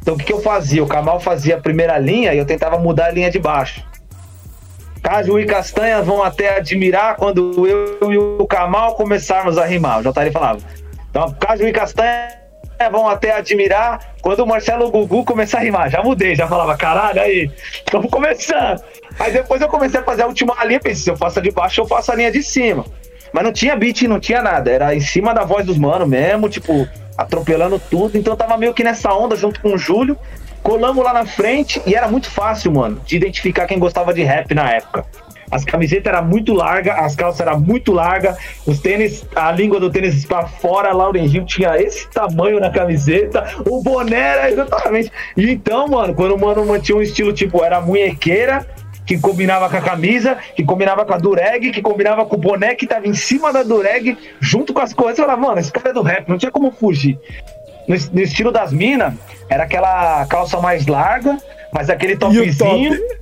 Então 0.00 0.14
o 0.14 0.18
que, 0.18 0.24
que, 0.24 0.32
eu 0.32 0.40
fazia? 0.40 0.82
O 0.82 0.86
Kamal 0.86 1.18
fazia 1.20 1.56
a 1.56 1.60
primeira 1.60 1.98
linha 1.98 2.32
e 2.32 2.38
eu 2.38 2.46
tentava 2.46 2.78
mudar 2.78 3.06
a 3.06 3.10
linha 3.10 3.30
de 3.30 3.38
baixo. 3.38 3.84
Caju 5.02 5.40
e 5.40 5.46
Castanha 5.46 6.02
vão 6.02 6.22
até 6.22 6.58
admirar 6.58 7.16
quando 7.16 7.66
eu 7.66 8.12
e 8.12 8.18
o 8.18 8.46
Kamal 8.46 8.94
começarmos 8.94 9.58
a 9.58 9.64
rimar. 9.64 10.00
O 10.00 10.02
JR 10.02 10.30
falava. 10.30 10.60
Então, 11.10 11.34
Caju 11.40 11.66
e 11.66 11.72
Castanha 11.72 12.39
vão 12.88 13.08
até 13.08 13.32
admirar 13.32 14.14
quando 14.22 14.40
o 14.40 14.46
Marcelo 14.46 14.90
Gugu 14.90 15.24
começar 15.24 15.58
a 15.58 15.62
rimar. 15.62 15.90
Já 15.90 16.02
mudei, 16.02 16.34
já 16.34 16.46
falava, 16.46 16.76
caralho, 16.76 17.20
aí, 17.20 17.50
estamos 17.72 18.10
começando. 18.10 18.82
Aí 19.18 19.32
depois 19.32 19.60
eu 19.60 19.68
comecei 19.68 20.00
a 20.00 20.02
fazer 20.02 20.22
a 20.22 20.26
última 20.26 20.64
linha, 20.64 20.80
pensei, 20.80 21.04
se 21.04 21.10
eu 21.10 21.16
faço 21.16 21.38
a 21.38 21.42
de 21.42 21.50
baixo, 21.50 21.80
eu 21.80 21.86
faço 21.86 22.12
a 22.12 22.14
linha 22.14 22.30
de 22.30 22.42
cima. 22.42 22.84
Mas 23.32 23.44
não 23.44 23.52
tinha 23.52 23.76
beat, 23.76 24.02
não 24.02 24.18
tinha 24.18 24.42
nada. 24.42 24.70
Era 24.70 24.94
em 24.94 25.00
cima 25.00 25.34
da 25.34 25.44
voz 25.44 25.64
dos 25.64 25.78
mano 25.78 26.06
mesmo, 26.06 26.48
tipo, 26.48 26.88
atropelando 27.16 27.78
tudo. 27.90 28.16
Então 28.16 28.36
tava 28.36 28.56
meio 28.56 28.74
que 28.74 28.82
nessa 28.82 29.12
onda 29.12 29.36
junto 29.36 29.60
com 29.60 29.74
o 29.74 29.78
Júlio. 29.78 30.16
Colamos 30.62 31.02
lá 31.04 31.12
na 31.12 31.24
frente 31.24 31.80
e 31.86 31.94
era 31.94 32.08
muito 32.08 32.30
fácil, 32.30 32.72
mano, 32.72 33.00
de 33.04 33.16
identificar 33.16 33.66
quem 33.66 33.78
gostava 33.78 34.12
de 34.12 34.22
rap 34.22 34.54
na 34.54 34.70
época. 34.70 35.06
As 35.50 35.64
camisetas 35.64 36.12
eram 36.12 36.24
muito 36.26 36.52
largas, 36.52 36.96
as 36.98 37.16
calças 37.16 37.40
eram 37.40 37.58
muito 37.58 37.92
largas, 37.92 38.36
os 38.66 38.78
tênis, 38.78 39.26
a 39.34 39.50
língua 39.50 39.80
do 39.80 39.90
tênis 39.90 40.24
para 40.24 40.46
fora, 40.46 40.92
Laurenzinho 40.92 41.44
tinha 41.44 41.76
esse 41.76 42.08
tamanho 42.08 42.60
na 42.60 42.70
camiseta, 42.70 43.44
o 43.68 43.82
boné 43.82 44.20
era 44.20 44.50
exatamente. 44.50 45.10
E 45.36 45.50
então, 45.50 45.88
mano, 45.88 46.14
quando 46.14 46.34
o 46.34 46.38
mano 46.38 46.64
mantinha 46.64 46.98
um 46.98 47.02
estilo 47.02 47.32
tipo, 47.32 47.64
era 47.64 47.80
munhequeira, 47.80 48.66
que 49.04 49.18
combinava 49.18 49.68
com 49.68 49.76
a 49.76 49.80
camisa, 49.80 50.38
que 50.54 50.62
combinava 50.62 51.04
com 51.04 51.12
a 51.12 51.18
dureg, 51.18 51.72
que 51.72 51.82
combinava 51.82 52.24
com 52.24 52.36
o 52.36 52.38
boné 52.38 52.76
que 52.76 52.86
tava 52.86 53.08
em 53.08 53.14
cima 53.14 53.52
da 53.52 53.64
dureg, 53.64 54.16
junto 54.40 54.72
com 54.72 54.80
as 54.80 54.92
coisas. 54.92 55.18
Eu 55.18 55.24
falava, 55.24 55.48
mano, 55.48 55.58
esse 55.58 55.72
cara 55.72 55.90
é 55.90 55.92
do 55.92 56.02
rap, 56.02 56.28
não 56.28 56.38
tinha 56.38 56.52
como 56.52 56.70
fugir. 56.70 57.18
No, 57.88 57.96
no 58.12 58.20
estilo 58.20 58.52
das 58.52 58.72
minas, 58.72 59.14
era 59.48 59.64
aquela 59.64 60.24
calça 60.26 60.60
mais 60.60 60.86
larga, 60.86 61.36
mas 61.72 61.90
aquele 61.90 62.16
topzinho. 62.16 62.96
Top? 62.96 63.19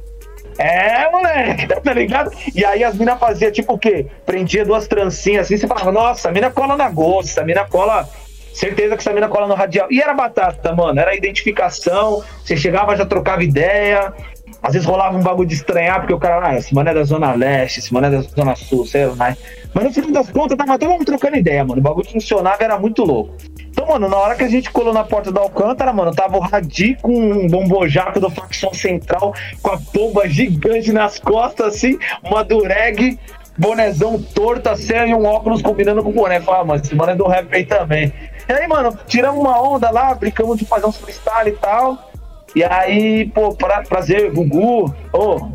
É, 0.58 1.08
moleque, 1.10 1.66
tá 1.80 1.92
ligado? 1.92 2.32
E 2.54 2.64
aí 2.64 2.82
as 2.82 2.96
minas 2.96 3.18
faziam 3.18 3.52
tipo 3.52 3.74
o 3.74 3.78
quê? 3.78 4.06
Prendia 4.26 4.64
duas 4.64 4.88
trancinhas 4.88 5.46
assim, 5.46 5.56
você 5.56 5.68
falava, 5.68 5.92
nossa, 5.92 6.28
a 6.28 6.32
mina 6.32 6.50
cola 6.50 6.76
na 6.76 6.90
gosta, 6.90 7.42
a 7.42 7.44
mina 7.44 7.64
cola. 7.64 8.08
Certeza 8.52 8.96
que 8.96 9.00
essa 9.00 9.12
mina 9.12 9.28
cola 9.28 9.46
no 9.46 9.54
radial. 9.54 9.86
E 9.88 10.02
era 10.02 10.12
batata, 10.12 10.74
mano. 10.74 10.98
Era 10.98 11.14
identificação. 11.14 12.24
Você 12.44 12.56
chegava, 12.56 12.96
já 12.96 13.06
trocava 13.06 13.44
ideia. 13.44 14.12
Às 14.60 14.72
vezes 14.72 14.88
rolava 14.88 15.16
um 15.16 15.22
bagulho 15.22 15.46
de 15.46 15.54
estranhar, 15.54 16.00
porque 16.00 16.12
o 16.12 16.18
cara, 16.18 16.48
ah, 16.48 16.56
esse 16.56 16.74
mano 16.74 16.88
é 16.88 16.94
da 16.94 17.04
Zona 17.04 17.32
Leste, 17.34 17.78
esse 17.78 17.94
mano 17.94 18.08
é 18.08 18.10
da 18.10 18.20
Zona 18.22 18.56
Sul, 18.56 18.84
sei 18.84 19.06
lá. 19.06 19.36
Mas 19.72 19.84
no 19.84 19.92
final 19.92 20.10
das 20.10 20.30
contas, 20.30 20.58
tava 20.58 20.76
todo 20.76 20.90
mundo 20.90 21.04
trocando 21.04 21.36
ideia, 21.36 21.64
mano. 21.64 21.78
O 21.78 21.82
bagulho 21.84 22.10
funcionava 22.10 22.64
era 22.64 22.76
muito 22.76 23.04
louco. 23.04 23.36
Então, 23.70 23.86
mano, 23.86 24.08
na 24.08 24.16
hora 24.16 24.34
que 24.34 24.44
a 24.44 24.48
gente 24.48 24.70
colou 24.70 24.92
na 24.92 25.04
porta 25.04 25.30
do 25.30 25.38
Alcântara, 25.38 25.92
mano, 25.92 26.12
tava 26.12 26.36
o 26.36 26.40
Radi 26.40 26.96
com 27.00 27.12
um 27.12 27.46
bombojaco 27.46 28.18
do 28.18 28.30
facção 28.30 28.72
central, 28.74 29.34
com 29.62 29.70
a 29.70 29.78
pomba 29.78 30.28
gigante 30.28 30.92
nas 30.92 31.18
costas, 31.18 31.74
assim, 31.74 31.98
uma 32.24 32.42
dureg, 32.42 33.18
bonezão 33.56 34.20
torto, 34.20 34.68
assim, 34.68 34.94
e 34.94 35.14
um 35.14 35.24
óculos 35.24 35.62
combinando 35.62 36.02
com 36.02 36.10
o 36.10 36.12
boné. 36.12 36.40
Falei, 36.40 36.60
ah, 36.60 36.64
mano, 36.64 36.80
esse 36.82 36.94
mano 36.94 37.12
é 37.12 37.14
do 37.16 37.26
rap 37.26 37.54
aí 37.54 37.64
também. 37.64 38.12
E 38.48 38.52
aí, 38.52 38.66
mano, 38.66 38.96
tiramos 39.06 39.40
uma 39.40 39.60
onda 39.60 39.90
lá, 39.90 40.14
brincamos 40.14 40.58
de 40.58 40.64
fazer 40.64 40.86
uns 40.86 40.96
freestyle 40.96 41.50
e 41.50 41.52
tal. 41.52 42.10
E 42.54 42.64
aí, 42.64 43.26
pô, 43.26 43.54
pra, 43.54 43.82
prazer, 43.82 44.32
Gugu, 44.32 44.94
oh, 45.12 45.50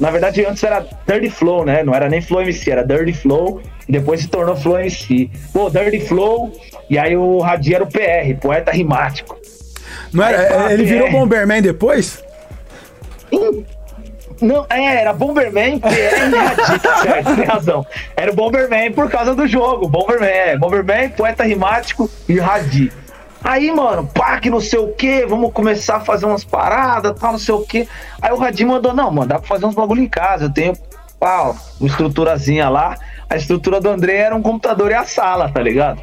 na 0.00 0.10
verdade, 0.10 0.44
antes 0.46 0.62
era 0.62 0.86
Dirty 1.06 1.28
Flow, 1.28 1.64
né? 1.64 1.82
Não 1.82 1.94
era 1.94 2.08
nem 2.08 2.22
Flow 2.22 2.40
MC, 2.40 2.70
era 2.70 2.84
Dirty 2.84 3.12
Flow. 3.12 3.60
E 3.88 3.92
depois 3.92 4.20
se 4.20 4.28
tornou 4.28 4.54
Flow 4.54 4.78
MC. 4.78 5.30
Pô, 5.52 5.70
Dirty 5.70 6.00
Flow. 6.00 6.52
E 6.90 6.98
aí 6.98 7.16
o 7.16 7.38
Radi 7.38 7.74
era 7.74 7.84
o 7.84 7.86
PR, 7.86 8.38
poeta 8.40 8.70
rimático. 8.70 9.38
Não 10.12 10.24
era, 10.24 10.72
ele 10.72 10.84
PR. 10.84 10.88
virou 10.88 11.10
Bomberman 11.10 11.62
depois? 11.62 12.22
Não, 14.40 14.66
é, 14.70 15.00
era 15.00 15.12
Bomberman, 15.12 15.80
PR 15.80 15.88
e 15.88 16.36
Radi, 16.36 16.78
tá 16.78 17.02
certo, 17.02 17.34
tem 17.34 17.44
razão. 17.44 17.86
Era 18.16 18.30
o 18.30 18.34
Bomberman 18.34 18.92
por 18.92 19.10
causa 19.10 19.34
do 19.34 19.46
jogo. 19.46 19.88
Bomberman, 19.88 20.28
é. 20.28 20.56
Bomberman, 20.56 21.08
poeta 21.10 21.44
rimático 21.44 22.10
e 22.28 22.38
Radi. 22.38 22.92
Aí, 23.42 23.70
mano, 23.70 24.06
pá, 24.06 24.38
que 24.40 24.50
não 24.50 24.60
sei 24.60 24.78
o 24.78 24.88
que, 24.88 25.24
vamos 25.24 25.52
começar 25.52 25.96
a 25.96 26.00
fazer 26.00 26.26
umas 26.26 26.44
paradas, 26.44 27.18
tal, 27.18 27.32
não 27.32 27.38
sei 27.38 27.54
o 27.54 27.62
que. 27.62 27.88
Aí 28.20 28.32
o 28.32 28.36
Radim 28.36 28.64
mandou, 28.64 28.92
não, 28.92 29.10
mano, 29.10 29.28
dá 29.28 29.38
pra 29.38 29.46
fazer 29.46 29.64
uns 29.64 29.74
bagulho 29.74 30.02
em 30.02 30.08
casa. 30.08 30.46
Eu 30.46 30.52
tenho, 30.52 30.72
pá, 31.20 31.54
uma 31.80 31.88
estruturazinha 31.88 32.68
lá. 32.68 32.96
A 33.28 33.36
estrutura 33.36 33.80
do 33.80 33.88
André 33.88 34.16
era 34.16 34.34
um 34.34 34.42
computador 34.42 34.90
e 34.90 34.94
a 34.94 35.04
sala, 35.04 35.50
tá 35.50 35.60
ligado? 35.60 36.00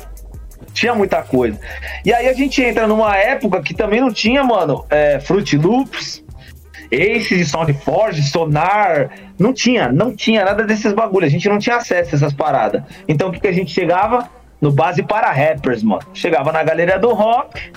Tinha 0.74 0.94
muita 0.94 1.22
coisa. 1.24 1.60
E 2.04 2.14
aí 2.14 2.28
a 2.28 2.34
gente 2.34 2.62
entra 2.62 2.88
numa 2.88 3.16
época 3.16 3.62
que 3.62 3.74
também 3.74 4.02
não 4.02 4.12
tinha, 4.12 4.44
mano, 4.44 4.86
é, 4.90 5.20
Fruit 5.20 5.58
Loops, 5.58 6.24
Ace 6.92 7.36
de 7.36 7.46
Soundforge, 7.46 8.22
Sonar. 8.24 9.10
Não 9.40 9.54
tinha, 9.54 9.92
não 9.92 10.16
tinha 10.16 10.46
nada 10.46 10.64
desses 10.64 10.94
bagulhos. 10.94 11.30
A 11.30 11.32
gente 11.32 11.50
não 11.50 11.58
tinha 11.58 11.78
acesso 11.78 12.14
a 12.14 12.18
essas 12.18 12.34
paradas. 12.34 12.84
Então 13.08 13.30
o 13.30 13.32
que, 13.32 13.40
que 13.40 13.48
a 13.48 13.54
gente 13.54 13.72
chegava? 13.72 14.30
no 14.62 14.72
Base 14.72 15.04
para 15.04 15.32
Rappers, 15.32 15.84
mano. 15.84 16.02
Chegava 16.14 16.52
na 16.52 16.64
galeria 16.64 16.98
do 16.98 17.14
rock, 17.14 17.72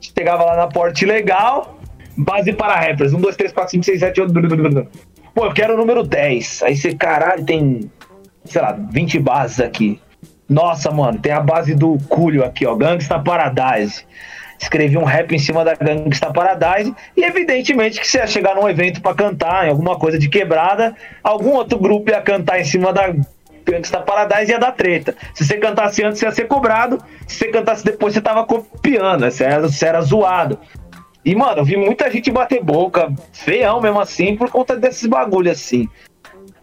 chegava 0.00 0.44
lá 0.44 0.56
na 0.56 0.66
Porte 0.66 1.04
Legal, 1.04 1.78
Base 2.16 2.52
para 2.52 2.74
Rappers. 2.76 3.12
1, 3.12 3.20
2, 3.20 3.36
3, 3.36 3.52
4, 3.52 3.70
5, 3.72 3.84
6, 3.84 4.00
7, 4.00 4.20
8. 4.22 4.88
Pô, 5.34 5.46
eu 5.46 5.52
quero 5.52 5.74
o 5.74 5.76
número 5.76 6.02
10. 6.02 6.62
Aí 6.62 6.76
você, 6.76 6.94
caralho, 6.94 7.44
tem, 7.44 7.90
sei 8.52 8.62
lá, 8.62 8.72
20 8.72 9.18
bases 9.18 9.60
aqui. 9.60 10.00
Nossa, 10.48 10.90
mano, 10.90 11.18
tem 11.18 11.32
a 11.32 11.40
base 11.40 11.74
do 11.74 11.98
Cúlio 12.08 12.44
aqui, 12.44 12.66
ó, 12.66 12.74
Gangsta 12.74 13.18
Paradise. 13.18 14.04
Escrevi 14.58 14.96
um 14.96 15.04
rap 15.04 15.32
em 15.32 15.38
cima 15.38 15.64
da 15.64 15.74
Gangsta 15.74 16.32
Paradise 16.32 16.92
e 17.16 17.22
evidentemente 17.22 18.00
que 18.00 18.06
você 18.06 18.18
ia 18.18 18.26
chegar 18.26 18.56
num 18.56 18.68
evento 18.68 19.00
para 19.00 19.14
cantar, 19.14 19.66
em 19.66 19.70
alguma 19.70 19.96
coisa 19.96 20.18
de 20.18 20.28
quebrada, 20.28 20.96
algum 21.22 21.52
outro 21.52 21.78
grupo 21.78 22.10
ia 22.10 22.20
cantar 22.20 22.60
em 22.60 22.64
cima 22.64 22.92
da 22.92 23.14
Gangsta 23.64 24.00
Paradise 24.00 24.50
ia 24.50 24.58
dar 24.58 24.72
treta. 24.72 25.14
Se 25.34 25.44
você 25.44 25.58
cantasse 25.58 26.02
antes, 26.02 26.18
você 26.18 26.26
ia 26.26 26.32
ser 26.32 26.46
cobrado. 26.46 26.98
Se 27.26 27.36
você 27.36 27.48
cantasse 27.48 27.84
depois, 27.84 28.14
você 28.14 28.20
tava 28.20 28.44
copiando. 28.46 29.30
Você 29.30 29.44
era, 29.44 29.60
você 29.60 29.86
era 29.86 30.00
zoado. 30.00 30.58
E, 31.24 31.34
mano, 31.34 31.58
eu 31.58 31.64
vi 31.64 31.76
muita 31.76 32.10
gente 32.10 32.30
bater 32.30 32.62
boca, 32.62 33.12
feião 33.32 33.82
mesmo 33.82 34.00
assim, 34.00 34.34
por 34.34 34.50
conta 34.50 34.74
desses 34.74 35.06
bagulho 35.06 35.50
assim. 35.50 35.86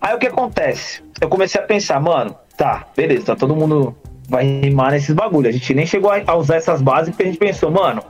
Aí 0.01 0.15
o 0.15 0.17
que 0.17 0.25
acontece? 0.25 1.04
Eu 1.19 1.29
comecei 1.29 1.59
a 1.59 1.63
pensar, 1.63 1.99
mano, 1.99 2.35
tá, 2.57 2.85
beleza, 2.95 3.27
tá 3.27 3.35
todo 3.35 3.55
mundo 3.55 3.95
vai 4.27 4.43
rimar 4.61 4.91
nesses 4.91 5.13
bagulho. 5.13 5.47
A 5.47 5.51
gente 5.51 5.73
nem 5.73 5.85
chegou 5.85 6.11
a 6.11 6.35
usar 6.35 6.55
essas 6.55 6.81
bases 6.81 7.09
porque 7.09 7.23
a 7.23 7.27
gente 7.27 7.37
pensou, 7.37 7.69
mano, 7.71 8.03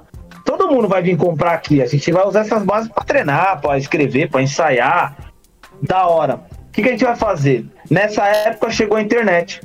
todo 0.46 0.68
mundo 0.68 0.88
vai 0.88 1.02
vir 1.02 1.18
comprar 1.18 1.54
aqui. 1.54 1.82
A 1.82 1.86
gente 1.86 2.12
vai 2.12 2.26
usar 2.26 2.42
essas 2.42 2.64
bases 2.64 2.90
para 2.90 3.04
treinar, 3.04 3.62
para 3.62 3.78
escrever, 3.78 4.30
para 4.30 4.42
ensaiar. 4.42 5.16
Da 5.82 6.08
hora 6.08 6.40
que, 6.76 6.82
que 6.82 6.90
a 6.90 6.92
gente 6.92 7.06
vai 7.06 7.16
fazer? 7.16 7.66
Nessa 7.90 8.28
época 8.28 8.70
chegou 8.70 8.98
a 8.98 9.02
internet 9.02 9.62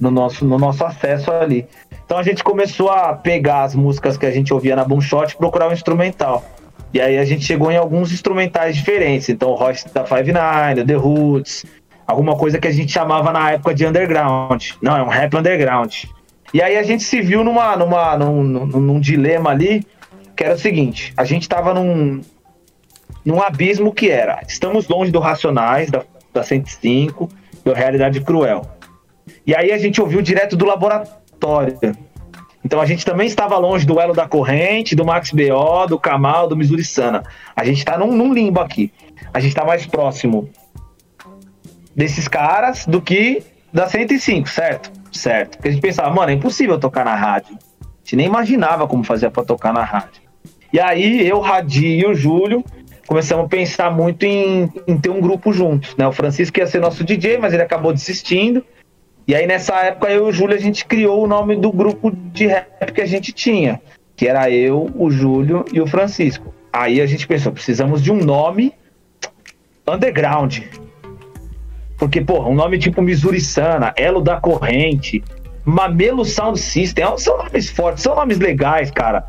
no 0.00 0.10
nosso, 0.10 0.44
no 0.44 0.58
nosso 0.58 0.84
acesso 0.84 1.30
ali. 1.30 1.68
Então 2.04 2.18
a 2.18 2.22
gente 2.24 2.42
começou 2.42 2.90
a 2.90 3.14
pegar 3.14 3.62
as 3.62 3.76
músicas 3.76 4.16
que 4.16 4.26
a 4.26 4.30
gente 4.32 4.52
ouvia 4.52 4.74
na 4.74 4.84
Boomshot 4.84 5.32
e 5.32 5.36
procurar 5.36 5.68
um 5.68 5.72
instrumental. 5.72 6.44
E 6.92 7.00
aí 7.00 7.16
a 7.16 7.24
gente 7.24 7.44
chegou 7.44 7.70
em 7.70 7.76
alguns 7.76 8.12
instrumentais 8.12 8.74
diferentes. 8.74 9.28
Então 9.28 9.50
o 9.50 9.54
Royce 9.54 9.88
da 9.94 10.04
Five 10.04 10.32
Nine, 10.32 10.84
The 10.84 10.94
Roots, 10.94 11.64
alguma 12.06 12.36
coisa 12.36 12.58
que 12.58 12.68
a 12.68 12.72
gente 12.72 12.92
chamava 12.92 13.32
na 13.32 13.52
época 13.52 13.74
de 13.74 13.86
underground. 13.86 14.70
Não, 14.80 14.96
é 14.96 15.02
um 15.02 15.08
rap 15.08 15.36
underground. 15.36 16.04
E 16.52 16.60
aí 16.60 16.76
a 16.76 16.82
gente 16.82 17.02
se 17.02 17.20
viu 17.20 17.42
numa, 17.42 17.76
numa, 17.76 18.16
num, 18.16 18.42
num, 18.42 18.66
num 18.66 19.00
dilema 19.00 19.50
ali, 19.50 19.86
que 20.36 20.44
era 20.44 20.54
o 20.54 20.58
seguinte: 20.58 21.12
a 21.16 21.24
gente 21.24 21.48
tava 21.48 21.72
num, 21.72 22.20
num 23.24 23.42
abismo 23.42 23.92
que 23.92 24.10
era, 24.10 24.40
estamos 24.46 24.88
longe 24.88 25.10
do 25.10 25.18
Racionais, 25.18 25.90
da 25.90 26.04
da 26.32 26.42
105, 26.42 27.28
do 27.64 27.72
Realidade 27.72 28.20
Cruel. 28.20 28.66
E 29.46 29.54
aí 29.54 29.70
a 29.70 29.78
gente 29.78 30.00
ouviu 30.00 30.22
direto 30.22 30.56
do 30.56 30.64
laboratório. 30.64 31.78
Então 32.64 32.80
a 32.80 32.86
gente 32.86 33.04
também 33.04 33.26
estava 33.26 33.56
longe 33.58 33.84
do 33.84 34.00
Elo 34.00 34.14
da 34.14 34.26
Corrente, 34.26 34.94
do 34.94 35.04
Max 35.04 35.30
BO, 35.30 35.86
do 35.88 35.98
Kamal, 35.98 36.48
do 36.48 36.56
Missouri 36.56 36.84
Sana. 36.84 37.22
A 37.54 37.64
gente 37.64 37.78
está 37.78 37.98
num, 37.98 38.12
num, 38.12 38.32
limbo 38.32 38.60
aqui. 38.60 38.92
A 39.34 39.40
gente 39.40 39.50
está 39.50 39.64
mais 39.64 39.84
próximo 39.84 40.48
desses 41.94 42.28
caras 42.28 42.86
do 42.86 43.00
que 43.00 43.42
da 43.72 43.86
105, 43.86 44.48
certo? 44.48 44.90
Certo. 45.10 45.56
Porque 45.56 45.68
a 45.68 45.70
gente 45.70 45.80
pensava, 45.80 46.10
mano, 46.10 46.30
é 46.30 46.34
impossível 46.34 46.78
tocar 46.78 47.04
na 47.04 47.14
rádio. 47.14 47.56
A 47.80 48.04
gente 48.04 48.16
nem 48.16 48.26
imaginava 48.26 48.86
como 48.86 49.04
fazer 49.04 49.30
para 49.30 49.44
tocar 49.44 49.72
na 49.72 49.82
rádio. 49.82 50.22
E 50.72 50.80
aí 50.80 51.26
eu, 51.26 51.40
Radi 51.40 51.98
e 51.98 52.06
o 52.06 52.14
Júlio 52.14 52.64
começamos 53.06 53.44
a 53.44 53.48
pensar 53.48 53.90
muito 53.90 54.24
em, 54.24 54.72
em, 54.86 54.96
ter 54.96 55.10
um 55.10 55.20
grupo 55.20 55.52
juntos, 55.52 55.94
né? 55.96 56.06
O 56.06 56.12
Francisco 56.12 56.58
ia 56.58 56.66
ser 56.66 56.80
nosso 56.80 57.04
DJ, 57.04 57.36
mas 57.36 57.52
ele 57.52 57.62
acabou 57.62 57.92
desistindo. 57.92 58.64
E 59.26 59.34
aí 59.34 59.46
nessa 59.46 59.74
época 59.80 60.10
eu 60.10 60.26
e 60.26 60.28
o 60.30 60.32
Júlio 60.32 60.56
a 60.56 60.60
gente 60.60 60.84
criou 60.86 61.22
o 61.22 61.26
nome 61.26 61.56
do 61.56 61.70
grupo 61.70 62.10
de 62.10 62.46
rap 62.46 62.92
que 62.92 63.00
a 63.00 63.06
gente 63.06 63.32
tinha, 63.32 63.80
que 64.16 64.26
era 64.26 64.50
eu, 64.50 64.90
o 64.96 65.10
Júlio 65.10 65.64
e 65.72 65.80
o 65.80 65.86
Francisco. 65.86 66.54
Aí 66.72 67.00
a 67.00 67.06
gente 67.06 67.26
pensou, 67.26 67.52
precisamos 67.52 68.02
de 68.02 68.10
um 68.10 68.16
nome 68.16 68.72
underground. 69.86 70.60
Porque, 72.02 72.20
porra, 72.20 72.48
um 72.48 72.54
nome 72.56 72.80
tipo 72.80 73.00
Missouri 73.00 73.40
Sana, 73.40 73.94
Elo 73.96 74.20
da 74.20 74.40
Corrente, 74.40 75.22
Mamelo 75.64 76.24
Sound 76.24 76.58
System, 76.58 77.04
são 77.16 77.38
nomes 77.38 77.70
fortes, 77.70 78.02
são 78.02 78.16
nomes 78.16 78.40
legais, 78.40 78.90
cara. 78.90 79.24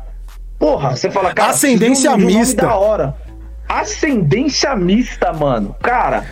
Porra, 0.58 0.90
você 0.90 1.08
fala, 1.08 1.32
cara, 1.32 1.50
ascendência 1.50 2.10
um, 2.10 2.14
um 2.14 2.18
mista. 2.18 2.66
da 2.66 2.74
hora. 2.74 3.14
Ascendência 3.68 4.74
mista, 4.74 5.32
mano. 5.32 5.76
Cara, 5.80 6.26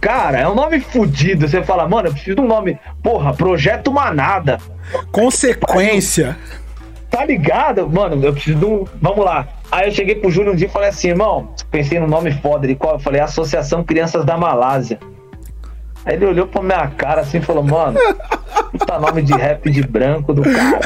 cara, 0.00 0.38
é 0.40 0.48
um 0.48 0.54
nome 0.54 0.80
fodido. 0.80 1.46
Você 1.46 1.62
fala, 1.62 1.86
mano, 1.86 2.08
eu 2.08 2.12
preciso 2.12 2.36
de 2.36 2.40
um 2.40 2.48
nome. 2.48 2.78
Porra, 3.02 3.34
Projeto 3.34 3.92
Manada. 3.92 4.56
Consequência. 5.12 6.34
Tá 7.10 7.26
ligado? 7.26 7.86
Mano, 7.90 8.24
eu 8.24 8.32
preciso 8.32 8.58
de 8.58 8.64
um. 8.64 8.86
Vamos 9.02 9.22
lá. 9.22 9.46
Aí 9.70 9.86
eu 9.86 9.92
cheguei 9.92 10.14
pro 10.14 10.30
Júlio 10.30 10.54
um 10.54 10.56
dia 10.56 10.66
e 10.66 10.70
falei 10.70 10.88
assim, 10.88 11.08
irmão, 11.08 11.50
pensei 11.70 12.00
no 12.00 12.06
nome 12.06 12.32
foda. 12.32 12.64
Ele 12.64 12.74
qual? 12.74 12.94
Eu 12.94 13.00
falei, 13.00 13.20
Associação 13.20 13.84
Crianças 13.84 14.24
da 14.24 14.38
Malásia. 14.38 14.98
Aí 16.08 16.14
ele 16.14 16.24
olhou 16.24 16.46
pra 16.46 16.62
minha 16.62 16.88
cara 16.88 17.20
assim 17.20 17.36
e 17.36 17.42
falou, 17.42 17.62
mano, 17.62 18.00
puta 18.72 18.98
nome 18.98 19.20
de 19.20 19.34
rap 19.34 19.70
de 19.70 19.82
branco 19.82 20.32
do 20.32 20.40
cara. 20.42 20.80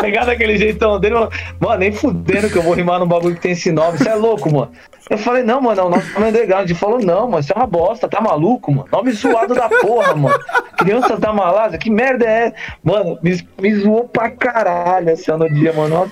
Pegar 0.00 0.24
daquele 0.24 0.58
jeitão 0.58 0.98
dele, 0.98 1.14
falou, 1.14 1.30
mano, 1.60 1.78
nem 1.78 1.92
fudendo 1.92 2.50
que 2.50 2.56
eu 2.56 2.62
vou 2.62 2.74
rimar 2.74 2.98
num 2.98 3.06
bagulho 3.06 3.36
que 3.36 3.40
tem 3.40 3.52
esse 3.52 3.70
nome. 3.70 3.96
Você 3.96 4.08
é 4.08 4.16
louco, 4.16 4.52
mano. 4.52 4.72
Eu 5.08 5.16
falei, 5.16 5.44
não, 5.44 5.60
mano, 5.60 5.86
o 5.86 5.88
nome 5.88 6.02
é 6.16 6.30
legal. 6.32 6.62
Ele 6.62 6.74
falou, 6.74 6.98
não, 6.98 7.28
mano, 7.28 7.38
isso 7.38 7.52
é 7.52 7.56
uma 7.56 7.66
bosta, 7.66 8.08
tá 8.08 8.20
maluco, 8.20 8.72
mano? 8.72 8.88
Nome 8.90 9.12
zoado 9.12 9.54
da 9.54 9.68
porra, 9.68 10.16
mano. 10.16 10.40
Criança 10.76 11.16
da 11.16 11.32
Malásia, 11.32 11.78
que 11.78 11.90
merda 11.90 12.24
é 12.24 12.46
essa? 12.46 12.56
Mano, 12.82 13.20
me, 13.22 13.40
me 13.60 13.74
zoou 13.76 14.08
pra 14.08 14.30
caralho 14.30 15.10
esse 15.10 15.30
ano 15.30 15.48
dia, 15.48 15.72
mano. 15.72 16.10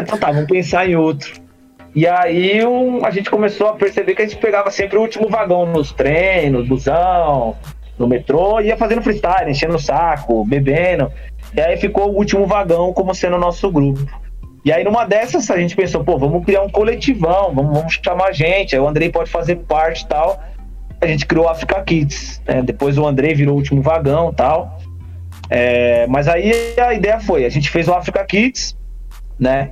então 0.00 0.18
tá, 0.18 0.32
vamos 0.32 0.48
pensar 0.48 0.88
em 0.88 0.96
outro. 0.96 1.47
E 1.94 2.06
aí 2.06 2.64
um, 2.64 3.04
a 3.04 3.10
gente 3.10 3.30
começou 3.30 3.68
a 3.68 3.74
perceber 3.74 4.14
que 4.14 4.22
a 4.22 4.26
gente 4.26 4.38
pegava 4.38 4.70
sempre 4.70 4.98
o 4.98 5.00
último 5.00 5.28
vagão 5.28 5.66
nos 5.66 5.92
trens, 5.92 6.52
no 6.52 6.64
busão, 6.64 7.56
no 7.98 8.06
metrô, 8.06 8.60
ia 8.60 8.76
fazendo 8.76 9.02
freestyle, 9.02 9.50
enchendo 9.50 9.76
o 9.76 9.80
saco, 9.80 10.44
bebendo. 10.44 11.10
E 11.54 11.60
aí 11.60 11.76
ficou 11.76 12.10
o 12.10 12.16
último 12.16 12.46
vagão 12.46 12.92
como 12.92 13.14
sendo 13.14 13.36
o 13.36 13.40
nosso 13.40 13.70
grupo. 13.70 14.06
E 14.64 14.72
aí, 14.72 14.84
numa 14.84 15.04
dessas, 15.04 15.50
a 15.50 15.56
gente 15.56 15.74
pensou, 15.74 16.04
pô, 16.04 16.18
vamos 16.18 16.44
criar 16.44 16.62
um 16.62 16.68
coletivão, 16.68 17.54
vamos, 17.54 17.76
vamos 17.76 18.00
chamar 18.04 18.32
gente, 18.32 18.74
aí 18.74 18.80
o 18.80 18.88
Andrei 18.88 19.10
pode 19.10 19.30
fazer 19.30 19.56
parte 19.56 20.02
e 20.02 20.06
tal. 20.06 20.40
A 21.00 21.06
gente 21.06 21.26
criou 21.26 21.46
o 21.46 21.48
Africa 21.48 21.80
Kids, 21.82 22.42
né? 22.46 22.60
Depois 22.62 22.98
o 22.98 23.06
Andrei 23.06 23.34
virou 23.34 23.54
o 23.54 23.56
último 23.56 23.80
vagão 23.80 24.32
tal. 24.32 24.78
É, 25.48 26.06
mas 26.08 26.28
aí 26.28 26.52
a 26.78 26.92
ideia 26.92 27.20
foi, 27.20 27.44
a 27.44 27.48
gente 27.48 27.70
fez 27.70 27.88
o 27.88 27.94
Africa 27.94 28.24
Kids, 28.24 28.76
né? 29.38 29.70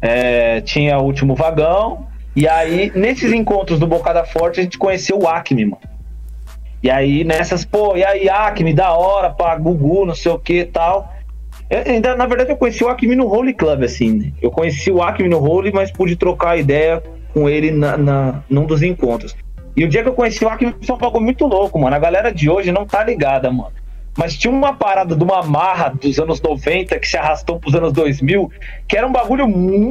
É, 0.00 0.60
tinha 0.60 0.98
o 0.98 1.04
último 1.04 1.34
vagão, 1.34 2.06
e 2.36 2.46
aí, 2.46 2.92
nesses 2.94 3.32
encontros 3.32 3.78
do 3.78 3.86
Bocada 3.86 4.22
Forte, 4.22 4.60
a 4.60 4.62
gente 4.62 4.76
conheceu 4.76 5.18
o 5.18 5.26
Acme, 5.26 5.64
mano. 5.64 5.80
E 6.82 6.90
aí, 6.90 7.24
nessas, 7.24 7.64
pô, 7.64 7.96
e 7.96 8.04
aí, 8.04 8.28
Acme, 8.28 8.74
da 8.74 8.92
hora, 8.92 9.30
pá, 9.30 9.56
Gugu, 9.56 10.04
não 10.04 10.14
sei 10.14 10.30
o 10.30 10.38
que 10.38 10.66
tal. 10.66 11.10
Eu, 11.70 11.82
ainda, 11.90 12.14
na 12.14 12.26
verdade, 12.26 12.50
eu 12.50 12.56
conheci 12.58 12.84
o 12.84 12.88
Acme 12.88 13.16
no 13.16 13.26
Holy 13.26 13.54
Club, 13.54 13.84
assim. 13.84 14.12
Né? 14.12 14.32
Eu 14.42 14.50
conheci 14.50 14.90
o 14.90 15.02
Acme 15.02 15.30
no 15.30 15.42
Holy, 15.42 15.72
mas 15.72 15.90
pude 15.90 16.14
trocar 16.14 16.58
ideia 16.58 17.02
com 17.32 17.48
ele 17.48 17.70
na, 17.70 17.96
na, 17.96 18.42
num 18.50 18.66
dos 18.66 18.82
encontros. 18.82 19.34
E 19.74 19.82
o 19.82 19.88
dia 19.88 20.02
que 20.02 20.08
eu 20.10 20.14
conheci 20.14 20.44
o 20.44 20.48
Acme 20.50 20.74
foi 20.82 20.94
um 20.94 20.98
bagulho 20.98 21.24
muito 21.24 21.46
louco, 21.46 21.78
mano. 21.78 21.96
A 21.96 21.98
galera 21.98 22.30
de 22.30 22.50
hoje 22.50 22.70
não 22.70 22.84
tá 22.84 23.02
ligada, 23.02 23.50
mano. 23.50 23.72
Mas 24.16 24.36
tinha 24.36 24.52
uma 24.52 24.72
parada 24.72 25.14
de 25.14 25.22
uma 25.22 25.42
marra 25.42 25.90
dos 25.90 26.18
anos 26.18 26.40
90 26.40 26.98
que 26.98 27.06
se 27.06 27.16
arrastou 27.16 27.60
pros 27.60 27.74
anos 27.74 27.92
2000, 27.92 28.50
que 28.88 28.96
era 28.96 29.06
um 29.06 29.12
bagulho. 29.12 29.46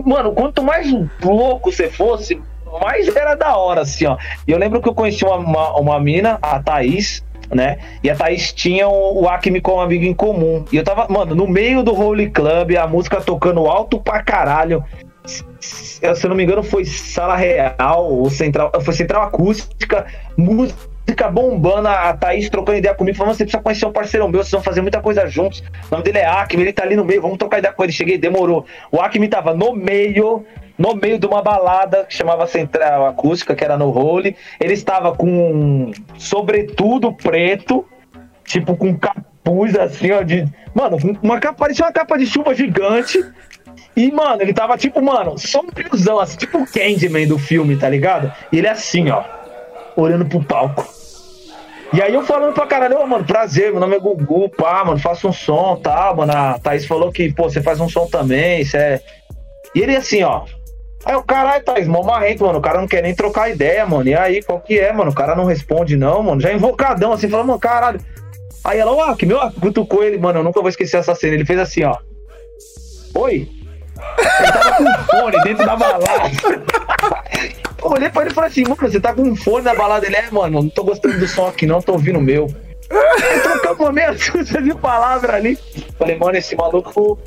Mano, 0.06 0.32
quanto 0.34 0.64
mais 0.64 0.92
louco 1.24 1.72
você 1.72 1.90
fosse, 1.90 2.42
mais 2.82 3.08
era 3.16 3.36
da 3.36 3.56
hora, 3.56 3.82
assim, 3.82 4.06
ó. 4.06 4.18
E 4.48 4.52
eu 4.52 4.58
lembro 4.58 4.82
que 4.82 4.90
eu 4.90 4.96
conheci 4.96 5.24
uma, 5.24 5.38
uma, 5.38 5.80
uma 5.80 6.00
mina, 6.00 6.40
a 6.42 6.60
Thaís, 6.60 7.24
né? 7.54 7.78
E 8.04 8.10
a 8.10 8.16
Thaís 8.16 8.52
tinha 8.52 8.88
o, 8.88 9.24
o 9.24 9.30
Acme 9.30 9.62
como 9.62 9.82
amigo 9.82 10.06
em 10.06 10.14
comum. 10.14 10.66
E 10.72 10.78
eu 10.78 10.84
tava, 10.84 11.08
mano, 11.08 11.36
no 11.36 11.48
meio 11.48 11.84
do 11.84 11.94
Holy 11.94 12.30
Club, 12.30 12.76
a 12.76 12.88
música 12.88 13.22
tocando 13.22 13.68
alto 13.68 14.00
pra 14.00 14.24
caralho. 14.24 14.84
Se 15.60 16.02
eu 16.04 16.30
não 16.30 16.36
me 16.36 16.44
engano, 16.44 16.62
foi 16.64 16.86
Sala 16.86 17.36
Real, 17.36 18.12
ou 18.12 18.30
Central, 18.30 18.72
foi 18.82 18.94
Central 18.94 19.24
Acústica, 19.24 20.06
música 20.38 20.95
bombando, 21.36 21.88
a 21.88 22.14
Thaís 22.14 22.50
trocando 22.50 22.78
ideia 22.78 22.96
comigo, 22.96 23.18
falando: 23.18 23.36
você 23.36 23.44
precisa 23.44 23.62
conhecer 23.62 23.86
um 23.86 23.92
parceiro 23.92 24.28
meu, 24.30 24.42
vocês 24.42 24.52
vão 24.52 24.62
fazer 24.62 24.82
muita 24.82 25.02
coisa 25.02 25.28
juntos. 25.28 25.62
O 25.90 25.92
nome 25.92 26.04
dele 26.04 26.20
é 26.20 26.26
Acme, 26.26 26.64
ele 26.64 26.74
tá 26.74 26.84
ali 26.84 26.96
no 26.96 27.04
meio, 27.04 27.22
vamos 27.22 27.38
trocar 27.38 27.60
ideia 27.60 27.74
com 27.74 27.84
ele. 27.84 27.92
Cheguei, 27.92 28.18
demorou. 28.18 28.66
O 28.92 29.02
Acme 29.02 29.28
tava 29.28 29.54
no 29.54 29.74
meio, 29.74 30.46
no 30.78 30.96
meio 30.96 31.20
de 31.20 31.26
uma 31.26 31.42
balada 31.42 32.06
que 32.06 32.14
chamava 32.14 32.48
Central 32.48 33.06
Acústica, 33.06 33.56
que 33.56 33.64
era 33.64 33.78
no 33.78 33.90
Role. 33.90 34.36
Ele 34.60 34.74
estava 34.74 35.14
com 35.14 35.28
um 35.28 35.92
sobretudo 36.18 37.14
preto, 37.14 37.86
tipo 38.46 38.76
com 38.76 38.98
capuz 38.98 39.76
assim, 39.76 40.12
ó, 40.12 40.22
de. 40.22 40.46
Mano, 40.74 40.98
uma 41.22 41.40
capa, 41.40 41.60
parecia 41.60 41.86
uma 41.86 41.92
capa 41.92 42.18
de 42.18 42.26
chuva 42.26 42.54
gigante. 42.54 43.24
E, 43.96 44.12
mano, 44.12 44.42
ele 44.42 44.54
tava 44.54 44.78
tipo, 44.78 45.02
mano, 45.02 45.38
sombriozão, 45.38 46.20
assim, 46.20 46.38
tipo 46.38 46.58
o 46.58 46.66
Candyman 46.66 47.28
do 47.28 47.40
filme, 47.40 47.78
tá 47.78 47.88
ligado? 47.88 48.32
E 48.52 48.58
ele 48.58 48.68
assim, 48.68 49.10
ó, 49.10 49.24
olhando 49.96 50.26
pro 50.26 50.44
palco. 50.44 50.86
E 51.94 52.02
aí 52.02 52.14
eu 52.14 52.24
falando 52.24 52.54
pra 52.54 52.68
caralho, 52.68 52.98
oh, 53.00 53.08
mano, 53.08 53.24
prazer, 53.24 53.72
meu 53.72 53.80
nome 53.80 53.96
é 53.96 54.00
Gugu, 54.00 54.50
pá, 54.50 54.84
mano, 54.84 55.00
faço 55.00 55.28
um 55.28 55.34
som, 55.34 55.76
tá, 55.78 56.14
mano. 56.14 56.32
A 56.32 56.60
Thaís 56.60 56.86
falou 56.86 57.12
que, 57.12 57.32
pô, 57.34 57.44
você 57.44 57.62
faz 57.62 57.80
um 57.80 57.88
som 57.88 58.08
também, 58.08 58.62
isso 58.62 58.76
é. 58.76 59.00
E 59.74 59.82
ele 59.82 59.96
assim, 59.96 60.24
ó, 60.24 60.46
Aí 61.06 61.16
o 61.16 61.22
caralho, 61.22 61.64
Thaís, 61.64 61.88
mó 61.88 62.02
marrento, 62.02 62.44
mano. 62.44 62.58
O 62.58 62.62
cara 62.62 62.82
não 62.82 62.88
quer 62.88 63.04
nem 63.04 63.14
trocar 63.14 63.50
ideia, 63.50 63.86
mano. 63.86 64.10
E 64.10 64.16
aí, 64.16 64.42
qual 64.42 64.60
que 64.60 64.80
é, 64.80 64.92
mano? 64.92 65.12
O 65.12 65.16
cara 65.16 65.36
não 65.36 65.46
responde, 65.46 65.96
não, 65.96 66.24
mano. 66.24 66.42
Já 66.42 66.52
invocadão, 66.52 67.14
assim, 67.14 67.30
falando, 67.30 67.48
mano, 67.48 67.60
caralho. 67.60 68.02
Aí 68.64 68.80
ela, 68.80 68.92
ó, 68.92 69.16
que 69.16 69.28
meu, 69.28 69.40
cutucou 69.62 70.04
ele, 70.04 70.18
mano. 70.18 70.40
Eu 70.40 70.44
nunca 70.44 70.60
vou 70.60 70.70
esquecer 70.70 70.98
essa 70.98 71.14
cena. 71.14 71.36
Ele 71.36 71.46
fez 71.46 71.60
assim, 71.60 71.84
ó. 71.84 71.96
Oi? 73.14 73.48
Ele 74.40 74.52
tava 74.52 74.78
com 74.78 75.04
fone 75.04 75.44
dentro 75.44 75.64
da 75.64 75.76
balada. 75.76 76.32
Eu 77.86 77.92
olhei 77.92 78.10
pra 78.10 78.24
ele 78.24 78.32
e 78.32 78.34
falei 78.34 78.50
assim, 78.50 78.64
mano, 78.64 78.76
você 78.78 79.00
tá 79.00 79.14
com 79.14 79.22
um 79.22 79.36
fone 79.36 79.64
na 79.64 79.76
balada? 79.76 80.08
Ele 80.08 80.16
é, 80.16 80.30
mano, 80.32 80.64
não 80.64 80.70
tô 80.70 80.84
gostando 80.84 81.20
do 81.20 81.28
som 81.28 81.48
aqui, 81.48 81.68
não, 81.68 81.82
tô 81.82 81.94
ouvindo 81.94 82.18
o 82.18 82.22
meu. 82.22 82.48
Trocamos 83.62 83.94
meia 83.94 84.12
dúzia 84.12 84.60
de 84.60 84.74
palavra 84.74 85.36
ali. 85.36 85.58
Falei, 85.98 86.18
mano, 86.18 86.36
esse 86.36 86.56
maluco 86.56 87.20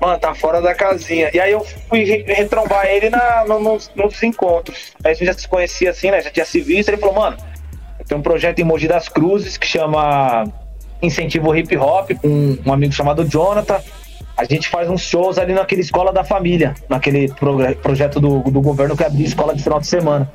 mano, 0.00 0.18
tá 0.18 0.34
fora 0.34 0.60
da 0.60 0.74
casinha. 0.74 1.30
E 1.32 1.40
aí 1.40 1.52
eu 1.52 1.64
fui 1.88 2.04
retrombar 2.04 2.86
ele 2.86 3.08
na, 3.08 3.44
no, 3.46 3.58
nos, 3.58 3.90
nos, 3.94 4.22
encontros. 4.22 4.92
Aí 5.02 5.12
a 5.12 5.14
gente 5.14 5.26
já 5.26 5.32
se 5.32 5.48
conhecia 5.48 5.90
assim, 5.90 6.10
né? 6.10 6.20
Já 6.20 6.30
tinha 6.30 6.44
se 6.44 6.60
visto. 6.60 6.90
Ele 6.90 6.98
falou, 6.98 7.14
mano, 7.14 7.36
tem 8.06 8.18
um 8.18 8.22
projeto 8.22 8.58
em 8.58 8.64
Mogi 8.64 8.86
das 8.86 9.08
Cruzes 9.08 9.56
que 9.56 9.66
chama 9.66 10.44
Incentivo 11.02 11.54
Hip 11.54 11.74
Hop, 11.76 12.10
com 12.20 12.58
um 12.66 12.72
amigo 12.72 12.92
chamado 12.92 13.24
Jonathan. 13.24 13.80
A 14.40 14.44
gente 14.44 14.68
faz 14.68 14.88
uns 14.88 15.02
shows 15.02 15.36
ali 15.36 15.52
naquele 15.52 15.82
Escola 15.82 16.12
da 16.12 16.24
Família, 16.24 16.74
naquele 16.88 17.28
pro, 17.34 17.58
projeto 17.76 18.18
do, 18.18 18.40
do 18.40 18.60
governo 18.62 18.96
que 18.96 19.04
abriu 19.04 19.26
escola 19.26 19.54
de 19.54 19.62
final 19.62 19.78
de 19.78 19.86
semana. 19.86 20.32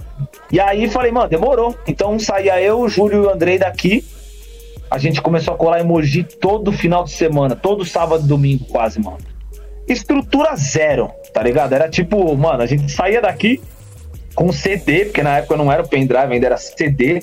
E 0.52 0.60
aí 0.60 0.88
falei, 0.88 1.12
mano, 1.12 1.28
demorou. 1.28 1.76
Então 1.88 2.20
saía 2.20 2.62
eu, 2.62 2.82
o 2.82 2.88
Júlio 2.88 3.24
e 3.24 3.26
o 3.26 3.30
Andrei 3.32 3.58
daqui. 3.58 4.06
A 4.92 5.00
gente 5.00 5.22
começou 5.24 5.56
a 5.56 5.58
colar 5.58 5.80
emoji 5.80 6.24
todo 6.24 6.72
final 6.72 7.04
de 7.04 7.12
semana, 7.12 7.56
todo 7.56 7.84
sábado 7.84 8.24
e 8.24 8.28
domingo, 8.28 8.66
quase, 8.66 9.00
mano 9.00 9.18
estrutura 9.88 10.56
zero, 10.56 11.12
tá 11.34 11.44
ligado? 11.44 11.74
Era 11.74 11.90
tipo, 11.90 12.36
mano, 12.36 12.64
a 12.64 12.66
gente 12.66 12.92
saía 12.92 13.22
daqui 13.22 13.62
com 14.34 14.52
CD, 14.52 15.06
porque 15.06 15.24
na 15.24 15.38
época 15.38 15.56
não 15.56 15.72
era 15.72 15.84
o 15.84 15.88
pendrive, 15.88 16.34
ainda 16.34 16.48
era 16.48 16.58
CD. 16.58 17.20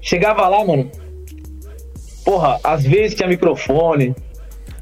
Chegava 0.00 0.46
lá, 0.48 0.64
mano. 0.64 0.90
Porra, 2.24 2.58
às 2.62 2.84
vezes 2.84 3.14
tinha 3.14 3.28
microfone, 3.28 4.14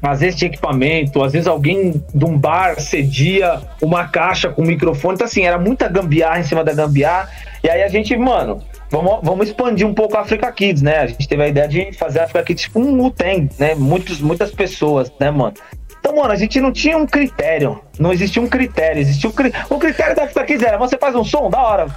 às 0.01 0.19
vezes 0.21 0.35
tinha 0.35 0.49
equipamento, 0.49 1.23
às 1.23 1.33
vezes 1.33 1.47
alguém 1.47 2.03
de 2.13 2.25
um 2.25 2.37
bar 2.37 2.79
cedia 2.79 3.61
uma 3.81 4.07
caixa 4.07 4.49
com 4.49 4.61
microfone. 4.61 5.15
Então, 5.15 5.25
assim, 5.25 5.43
era 5.43 5.57
muita 5.57 5.87
gambiarra 5.87 6.39
em 6.39 6.43
cima 6.43 6.63
da 6.63 6.73
gambiarra. 6.73 7.29
E 7.63 7.69
aí 7.69 7.83
a 7.83 7.87
gente, 7.89 8.15
mano, 8.15 8.63
vamos, 8.89 9.19
vamos 9.21 9.47
expandir 9.47 9.85
um 9.85 9.93
pouco 9.93 10.15
a 10.15 10.21
Africa 10.21 10.51
Kids, 10.51 10.81
né? 10.81 10.99
A 10.99 11.07
gente 11.07 11.27
teve 11.27 11.43
a 11.43 11.47
ideia 11.47 11.67
de 11.67 11.91
fazer 11.93 12.19
a 12.19 12.23
Africa 12.23 12.43
Kids 12.43 12.63
tipo 12.63 12.79
um 12.79 13.05
Uten, 13.05 13.49
né? 13.59 13.75
Muitos, 13.75 14.21
muitas 14.21 14.51
pessoas, 14.51 15.11
né, 15.19 15.29
mano? 15.29 15.53
Então, 15.99 16.15
mano, 16.15 16.31
a 16.31 16.35
gente 16.35 16.61
não 16.61 16.71
tinha 16.71 16.97
um 16.97 17.05
critério. 17.05 17.81
Não 17.99 18.13
existia 18.13 18.41
um 18.41 18.47
critério. 18.47 19.01
Existia 19.01 19.29
um 19.29 19.33
cri... 19.33 19.53
O 19.69 19.77
critério 19.77 20.15
da 20.15 20.27
Fita 20.27 20.45
Kids 20.45 20.65
era: 20.65 20.77
você 20.77 20.97
faz 20.97 21.13
um 21.13 21.25
som, 21.25 21.49
da 21.49 21.61
hora. 21.61 21.87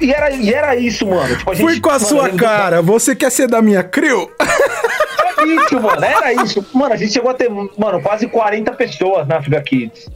E 0.00 0.12
era, 0.12 0.30
e 0.30 0.52
era 0.52 0.76
isso, 0.76 1.06
mano. 1.06 1.36
Tipo, 1.36 1.52
a 1.52 1.54
gente, 1.54 1.64
Fui 1.64 1.80
com 1.80 1.88
a 1.88 1.92
mano, 1.92 2.06
sua 2.06 2.30
cara. 2.30 2.82
Você 2.82 3.14
quer 3.14 3.30
ser 3.30 3.48
da 3.48 3.62
minha 3.62 3.82
crew? 3.82 4.30
Isso, 5.46 5.80
mano. 5.80 6.04
Era 6.04 6.32
isso. 6.32 6.66
Mano, 6.72 6.94
a 6.94 6.96
gente 6.96 7.12
chegou 7.12 7.30
a 7.30 7.34
ter, 7.34 7.50
mano, 7.50 8.02
quase 8.02 8.26
40 8.26 8.72
pessoas 8.72 9.26
na 9.26 9.36
Africa 9.36 9.60
Kids. 9.62 10.08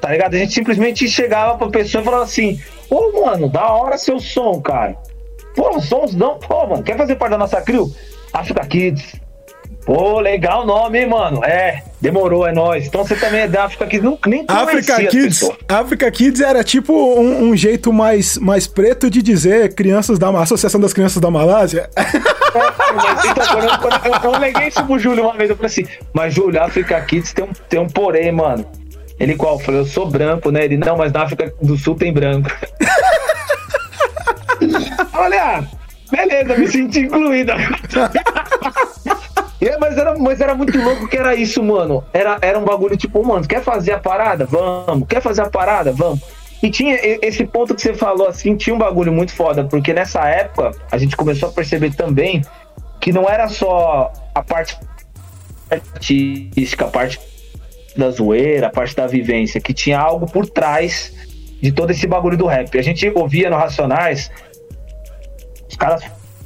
Tá 0.00 0.10
ligado? 0.10 0.34
A 0.34 0.38
gente 0.38 0.52
simplesmente 0.52 1.08
chegava 1.08 1.56
pra 1.56 1.68
pessoa 1.68 2.02
e 2.02 2.04
falava 2.04 2.24
assim: 2.24 2.60
Ô, 2.90 3.24
mano, 3.24 3.48
da 3.48 3.72
hora 3.72 3.96
seu 3.96 4.20
som, 4.20 4.60
cara. 4.60 4.96
Pô, 5.56 5.80
sons 5.80 6.14
não. 6.14 6.38
Pô, 6.38 6.66
mano, 6.66 6.82
quer 6.82 6.96
fazer 6.96 7.16
parte 7.16 7.32
da 7.32 7.38
nossa 7.38 7.60
crew? 7.62 7.90
Africa 8.32 8.66
Kids. 8.66 9.14
Pô, 9.84 10.18
legal 10.18 10.62
o 10.62 10.66
nome, 10.66 11.00
hein, 11.00 11.06
mano? 11.06 11.44
É, 11.44 11.82
demorou, 12.00 12.46
é 12.46 12.52
nóis. 12.52 12.86
Então 12.86 13.04
você 13.04 13.14
também 13.14 13.40
é 13.40 13.48
da 13.48 13.64
África 13.64 13.86
Kids, 13.86 14.04
não, 14.04 14.18
nem 14.26 14.44
Africa 14.48 15.06
Kids, 15.06 15.50
África 15.68 16.10
Kids 16.10 16.40
era 16.40 16.64
tipo 16.64 16.90
um, 16.92 17.50
um, 17.50 17.56
jeito 17.56 17.92
mais, 17.92 18.38
mais 18.38 18.66
preto 18.66 19.10
de 19.10 19.20
dizer 19.20 19.74
crianças 19.74 20.18
da 20.18 20.30
Associação 20.40 20.80
das 20.80 20.94
Crianças 20.94 21.20
da 21.20 21.30
Malásia. 21.30 21.90
É, 22.54 22.58
então, 23.28 23.44
quando, 23.48 23.64
eu, 23.64 23.78
quando 23.78 24.06
eu, 24.06 24.14
eu, 24.32 24.38
neguei 24.38 24.68
isso 24.68 24.84
pro 24.84 24.96
Júlio 24.96 25.24
uma 25.24 25.36
vez, 25.36 25.50
eu 25.50 25.56
falei 25.56 25.66
assim, 25.66 25.84
mas 26.12 26.32
Júlio, 26.32 26.62
África 26.62 27.00
Kids 27.00 27.32
tem 27.32 27.44
um, 27.44 27.48
tem 27.68 27.80
um 27.80 27.88
porém, 27.88 28.30
mano. 28.30 28.64
Ele 29.18 29.34
qual? 29.34 29.54
Eu 29.54 29.58
falei, 29.58 29.80
eu 29.80 29.86
sou 29.86 30.08
branco, 30.08 30.52
né? 30.52 30.64
Ele, 30.64 30.76
não, 30.76 30.96
mas 30.96 31.12
na 31.12 31.24
África 31.24 31.52
do 31.60 31.76
Sul 31.76 31.96
tem 31.96 32.12
branco. 32.12 32.48
Olha, 35.14 35.42
ah, 35.42 35.64
beleza, 36.12 36.56
me 36.56 36.68
senti 36.68 37.00
incluído. 37.00 37.54
É, 39.60 39.78
mas, 39.78 39.96
era, 39.96 40.18
mas 40.18 40.40
era 40.40 40.54
muito 40.54 40.76
louco 40.78 41.08
que 41.08 41.16
era 41.16 41.34
isso, 41.34 41.62
mano. 41.62 42.04
Era, 42.12 42.38
era 42.42 42.58
um 42.58 42.64
bagulho 42.64 42.96
tipo, 42.96 43.24
mano, 43.24 43.46
quer 43.46 43.62
fazer 43.62 43.92
a 43.92 43.98
parada? 43.98 44.46
Vamos. 44.46 45.06
Quer 45.08 45.22
fazer 45.22 45.42
a 45.42 45.50
parada? 45.50 45.92
Vamos. 45.92 46.20
E 46.62 46.70
tinha 46.70 46.98
esse 47.22 47.44
ponto 47.44 47.74
que 47.74 47.82
você 47.82 47.92
falou 47.92 48.26
assim, 48.26 48.56
tinha 48.56 48.74
um 48.74 48.78
bagulho 48.78 49.12
muito 49.12 49.32
foda, 49.32 49.64
porque 49.64 49.92
nessa 49.92 50.26
época 50.26 50.72
a 50.90 50.96
gente 50.96 51.16
começou 51.16 51.50
a 51.50 51.52
perceber 51.52 51.94
também 51.94 52.42
que 53.00 53.12
não 53.12 53.28
era 53.28 53.48
só 53.48 54.10
a 54.34 54.42
parte 54.42 54.78
artística, 55.70 56.86
a 56.86 56.88
parte 56.88 57.20
da 57.96 58.10
zoeira, 58.10 58.68
a 58.68 58.70
parte 58.70 58.96
da 58.96 59.06
vivência, 59.06 59.60
que 59.60 59.74
tinha 59.74 59.98
algo 59.98 60.26
por 60.26 60.46
trás 60.46 61.12
de 61.60 61.70
todo 61.70 61.90
esse 61.90 62.06
bagulho 62.06 62.36
do 62.36 62.46
rap. 62.46 62.78
A 62.78 62.82
gente 62.82 63.10
ouvia 63.14 63.50
no 63.50 63.56
Racionais 63.56 64.30
os 65.68 65.76
caras 65.76 66.02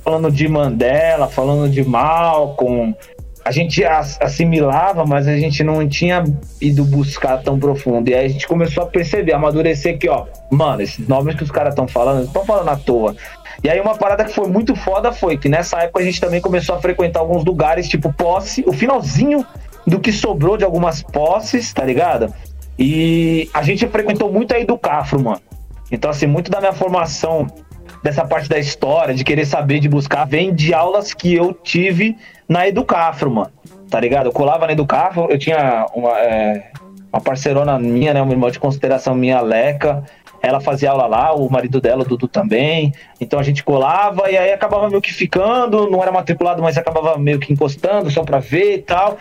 falando 0.08 0.32
de 0.32 0.48
Mandela, 0.48 1.28
falando 1.28 1.70
de 1.70 1.86
Malcolm, 1.86 2.96
a 3.44 3.50
gente 3.50 3.84
assimilava, 3.84 5.04
mas 5.04 5.28
a 5.28 5.36
gente 5.36 5.62
não 5.62 5.86
tinha 5.86 6.24
ido 6.58 6.82
buscar 6.82 7.42
tão 7.42 7.58
profundo. 7.58 8.08
E 8.08 8.14
aí 8.14 8.24
a 8.24 8.28
gente 8.28 8.48
começou 8.48 8.84
a 8.84 8.86
perceber, 8.86 9.34
a 9.34 9.36
amadurecer 9.36 9.98
que, 9.98 10.08
ó, 10.08 10.24
mano, 10.50 10.80
esses 10.80 11.06
nomes 11.06 11.34
que 11.34 11.42
os 11.42 11.50
caras 11.50 11.72
estão 11.72 11.86
falando, 11.86 12.24
estão 12.24 12.42
falando 12.42 12.70
à 12.70 12.76
toa. 12.76 13.14
E 13.62 13.68
aí 13.68 13.78
uma 13.82 13.98
parada 13.98 14.24
que 14.24 14.32
foi 14.32 14.48
muito 14.48 14.74
foda 14.74 15.12
foi 15.12 15.36
que 15.36 15.48
nessa 15.48 15.78
época 15.82 16.00
a 16.00 16.04
gente 16.04 16.18
também 16.18 16.40
começou 16.40 16.74
a 16.74 16.80
frequentar 16.80 17.20
alguns 17.20 17.44
lugares, 17.44 17.86
tipo 17.86 18.10
posse, 18.10 18.64
o 18.66 18.72
finalzinho 18.72 19.44
do 19.86 20.00
que 20.00 20.10
sobrou 20.10 20.56
de 20.56 20.64
algumas 20.64 21.02
posses, 21.02 21.70
tá 21.70 21.84
ligado? 21.84 22.32
E 22.78 23.50
a 23.52 23.62
gente 23.62 23.86
frequentou 23.88 24.32
muito 24.32 24.54
aí 24.54 24.64
do 24.64 24.78
Cafro, 24.78 25.22
mano. 25.22 25.42
Então, 25.92 26.10
assim, 26.10 26.26
muito 26.26 26.50
da 26.50 26.60
minha 26.60 26.72
formação 26.72 27.46
dessa 28.08 28.24
parte 28.24 28.48
da 28.48 28.58
história, 28.58 29.14
de 29.14 29.22
querer 29.22 29.44
saber, 29.44 29.80
de 29.80 29.88
buscar, 29.88 30.24
vem 30.24 30.54
de 30.54 30.72
aulas 30.72 31.12
que 31.12 31.34
eu 31.34 31.52
tive 31.52 32.16
na 32.48 32.66
Educafro, 32.66 33.30
mano. 33.30 33.52
Tá 33.90 34.00
ligado? 34.00 34.26
Eu 34.26 34.32
colava 34.32 34.66
na 34.66 34.72
Educafro, 34.72 35.28
eu 35.30 35.38
tinha 35.38 35.86
uma, 35.94 36.18
é, 36.18 36.70
uma 37.12 37.20
parceirona 37.20 37.78
minha, 37.78 38.14
né? 38.14 38.22
Uma 38.22 38.32
irmã 38.32 38.50
de 38.50 38.58
consideração 38.58 39.14
minha, 39.14 39.40
Leca. 39.40 40.02
Ela 40.40 40.60
fazia 40.60 40.90
aula 40.90 41.06
lá, 41.06 41.34
o 41.34 41.50
marido 41.50 41.80
dela, 41.80 42.02
o 42.02 42.04
Dudu 42.06 42.28
também. 42.28 42.92
Então 43.20 43.38
a 43.38 43.42
gente 43.42 43.62
colava 43.62 44.30
e 44.30 44.38
aí 44.38 44.52
acabava 44.52 44.88
meio 44.88 45.02
que 45.02 45.12
ficando, 45.12 45.90
não 45.90 46.00
era 46.00 46.12
matriculado, 46.12 46.62
mas 46.62 46.78
acabava 46.78 47.18
meio 47.18 47.38
que 47.38 47.52
encostando 47.52 48.10
só 48.10 48.22
pra 48.22 48.38
ver 48.38 48.74
e 48.74 48.78
tal. 48.78 49.18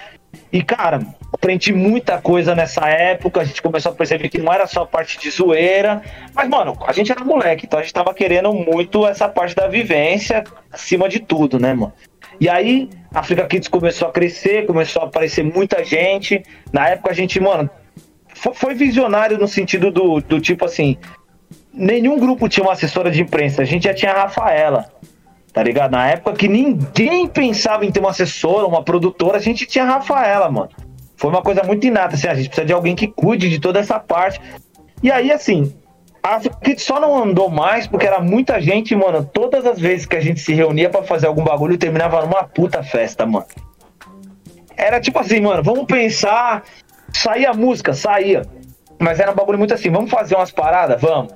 E, 0.51 0.63
cara, 0.63 1.05
aprendi 1.31 1.73
muita 1.73 2.19
coisa 2.21 2.55
nessa 2.55 2.87
época. 2.87 3.41
A 3.41 3.43
gente 3.43 3.61
começou 3.61 3.91
a 3.91 3.95
perceber 3.95 4.29
que 4.29 4.37
não 4.37 4.51
era 4.51 4.65
só 4.65 4.85
parte 4.85 5.19
de 5.19 5.29
zoeira. 5.29 6.01
Mas, 6.33 6.47
mano, 6.49 6.77
a 6.85 6.93
gente 6.93 7.11
era 7.11 7.23
moleque, 7.23 7.65
então 7.65 7.79
a 7.79 7.81
gente 7.81 7.93
tava 7.93 8.13
querendo 8.13 8.53
muito 8.53 9.05
essa 9.05 9.27
parte 9.27 9.55
da 9.55 9.67
vivência 9.67 10.43
acima 10.71 11.09
de 11.09 11.19
tudo, 11.19 11.59
né, 11.59 11.73
mano? 11.73 11.93
E 12.39 12.47
aí, 12.47 12.89
a 13.13 13.19
Africa 13.19 13.45
Kids 13.45 13.67
começou 13.67 14.07
a 14.07 14.11
crescer, 14.11 14.65
começou 14.65 15.01
a 15.01 15.05
aparecer 15.05 15.43
muita 15.43 15.83
gente. 15.83 16.43
Na 16.71 16.87
época, 16.89 17.11
a 17.11 17.13
gente, 17.13 17.39
mano, 17.39 17.69
foi 18.33 18.73
visionário 18.73 19.37
no 19.37 19.47
sentido 19.47 19.91
do, 19.91 20.21
do 20.21 20.39
tipo 20.39 20.63
assim: 20.65 20.97
nenhum 21.73 22.19
grupo 22.19 22.47
tinha 22.47 22.63
uma 22.63 22.73
assessora 22.73 23.09
de 23.09 23.21
imprensa, 23.21 23.61
a 23.61 23.65
gente 23.65 23.83
já 23.83 23.93
tinha 23.93 24.11
a 24.11 24.23
Rafaela 24.23 24.91
tá 25.57 25.63
ligado? 25.63 25.89
Na 25.89 26.07
época 26.07 26.33
que 26.33 26.47
ninguém 26.47 27.27
pensava 27.27 27.83
em 27.83 27.91
ter 27.91 27.99
uma 27.99 28.11
assessora, 28.11 28.67
uma 28.67 28.83
produtora, 28.83 29.37
a 29.37 29.41
gente 29.41 29.65
tinha 29.65 29.85
a 29.85 29.87
Rafaela, 29.87 30.51
mano. 30.51 30.69
Foi 31.15 31.31
uma 31.31 31.41
coisa 31.41 31.63
muito 31.63 31.83
inata, 31.87 32.13
assim, 32.13 32.27
a 32.27 32.35
gente 32.35 32.49
precisa 32.49 32.67
de 32.67 32.73
alguém 32.73 32.95
que 32.95 33.07
cuide 33.07 33.49
de 33.49 33.57
toda 33.57 33.79
essa 33.79 33.99
parte. 33.99 34.39
E 35.01 35.11
aí, 35.11 35.31
assim, 35.31 35.75
a 36.21 36.39
que 36.39 36.77
só 36.77 36.99
não 36.99 37.23
andou 37.23 37.49
mais 37.49 37.87
porque 37.87 38.05
era 38.05 38.19
muita 38.19 38.61
gente, 38.61 38.95
mano. 38.95 39.27
Todas 39.33 39.65
as 39.65 39.79
vezes 39.79 40.05
que 40.05 40.15
a 40.15 40.19
gente 40.19 40.39
se 40.41 40.53
reunia 40.53 40.91
para 40.91 41.01
fazer 41.01 41.25
algum 41.25 41.43
bagulho, 41.43 41.75
terminava 41.75 42.21
numa 42.21 42.43
puta 42.43 42.83
festa, 42.83 43.25
mano. 43.25 43.47
Era 44.75 45.01
tipo 45.01 45.17
assim, 45.17 45.41
mano, 45.41 45.63
vamos 45.63 45.85
pensar. 45.85 46.65
Saía 47.11 47.51
música, 47.51 47.95
saía. 47.95 48.43
Mas 48.99 49.19
era 49.19 49.31
um 49.31 49.35
bagulho 49.35 49.57
muito 49.57 49.73
assim, 49.73 49.89
vamos 49.89 50.11
fazer 50.11 50.35
umas 50.35 50.51
paradas? 50.51 51.01
Vamos. 51.01 51.33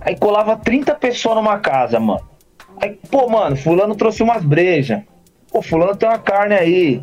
Aí 0.00 0.16
colava 0.16 0.54
30 0.54 0.94
pessoas 0.94 1.34
numa 1.34 1.58
casa, 1.58 1.98
mano. 1.98 2.37
Aí, 2.80 2.98
pô, 3.10 3.28
mano, 3.28 3.56
fulano 3.56 3.94
trouxe 3.94 4.22
umas 4.22 4.44
brejas. 4.44 5.02
Pô, 5.50 5.62
fulano 5.62 5.96
tem 5.96 6.08
uma 6.08 6.18
carne 6.18 6.54
aí. 6.54 7.00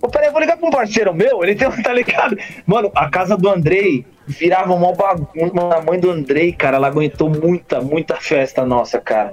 Pô, 0.00 0.08
peraí, 0.08 0.28
eu 0.28 0.32
vou 0.32 0.40
ligar 0.40 0.56
pra 0.56 0.68
um 0.68 0.70
parceiro 0.70 1.12
meu, 1.14 1.42
ele 1.42 1.54
tem, 1.54 1.70
tá 1.82 1.92
ligado? 1.92 2.36
Mano, 2.66 2.90
a 2.94 3.08
casa 3.10 3.36
do 3.36 3.48
Andrei 3.48 4.04
virava 4.26 4.74
uma 4.74 4.92
bagunça. 4.92 5.76
A 5.76 5.82
mãe 5.82 5.98
do 5.98 6.10
Andrei, 6.10 6.52
cara, 6.52 6.76
ela 6.76 6.86
aguentou 6.86 7.28
muita, 7.28 7.80
muita 7.80 8.16
festa 8.16 8.64
nossa, 8.64 9.00
cara. 9.00 9.32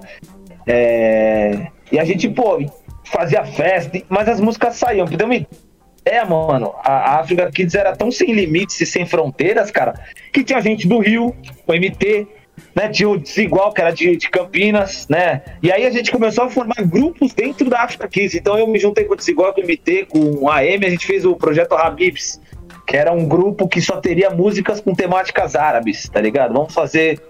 É... 0.66 1.68
E 1.92 2.00
a 2.00 2.04
gente, 2.04 2.28
pô, 2.30 2.60
fazia 3.04 3.46
festa, 3.46 4.02
mas 4.10 4.28
as 4.28 4.40
músicas 4.40 4.76
saíam. 4.76 5.08
Pra 5.08 5.26
uma 5.26 5.36
ideia, 5.36 6.26
mano, 6.26 6.74
a 6.84 7.20
África 7.20 7.52
Kids 7.52 7.76
era 7.76 7.96
tão 7.96 8.12
sem 8.12 8.34
limites 8.34 8.80
e 8.82 8.86
sem 8.86 9.06
fronteiras, 9.06 9.70
cara, 9.70 9.94
que 10.34 10.44
tinha 10.44 10.60
gente 10.62 10.88
do 10.88 11.00
Rio, 11.00 11.36
o 11.68 11.74
MT, 11.74 12.28
né? 12.76 12.90
Tinha 12.90 13.10
o 13.10 13.18
Desigual, 13.18 13.74
que 13.74 13.82
era 13.82 13.92
de, 13.92 14.18
de, 14.18 14.30
Campinas, 14.30 15.08
né? 15.08 15.42
E 15.64 15.72
aí 15.72 15.86
a 15.86 15.90
gente 15.90 16.12
começou 16.12 16.44
a 16.44 16.50
formar 16.50 16.84
grupos 16.84 17.34
dentro 17.34 17.70
da 17.70 17.82
África 17.82 18.08
15. 18.08 18.38
Então 18.38 18.58
eu 18.58 18.68
me 18.68 18.78
juntei 18.78 19.06
com 19.06 19.14
o 19.14 19.18
Desigual, 19.18 19.54
com 19.54 19.62
o 19.62 19.64
MT, 19.64 20.08
com 20.10 20.50
a 20.50 20.58
AM, 20.58 20.86
a 20.86 20.90
gente 20.90 21.06
fez 21.06 21.26
o 21.26 21.36
projeto 21.36 21.74
Habibs, 21.74 22.42
que 22.86 22.98
era 22.98 23.12
um 23.14 23.26
grupo 23.26 23.68
que 23.68 23.82
só 23.82 23.98
teria 23.98 24.30
músicas 24.30 24.82
com 24.82 24.94
temáticas 24.94 25.56
árabes, 25.56 26.08
tá 26.10 26.20
ligado? 26.20 26.54
Vamos 26.54 26.74
fazer. 26.74 27.22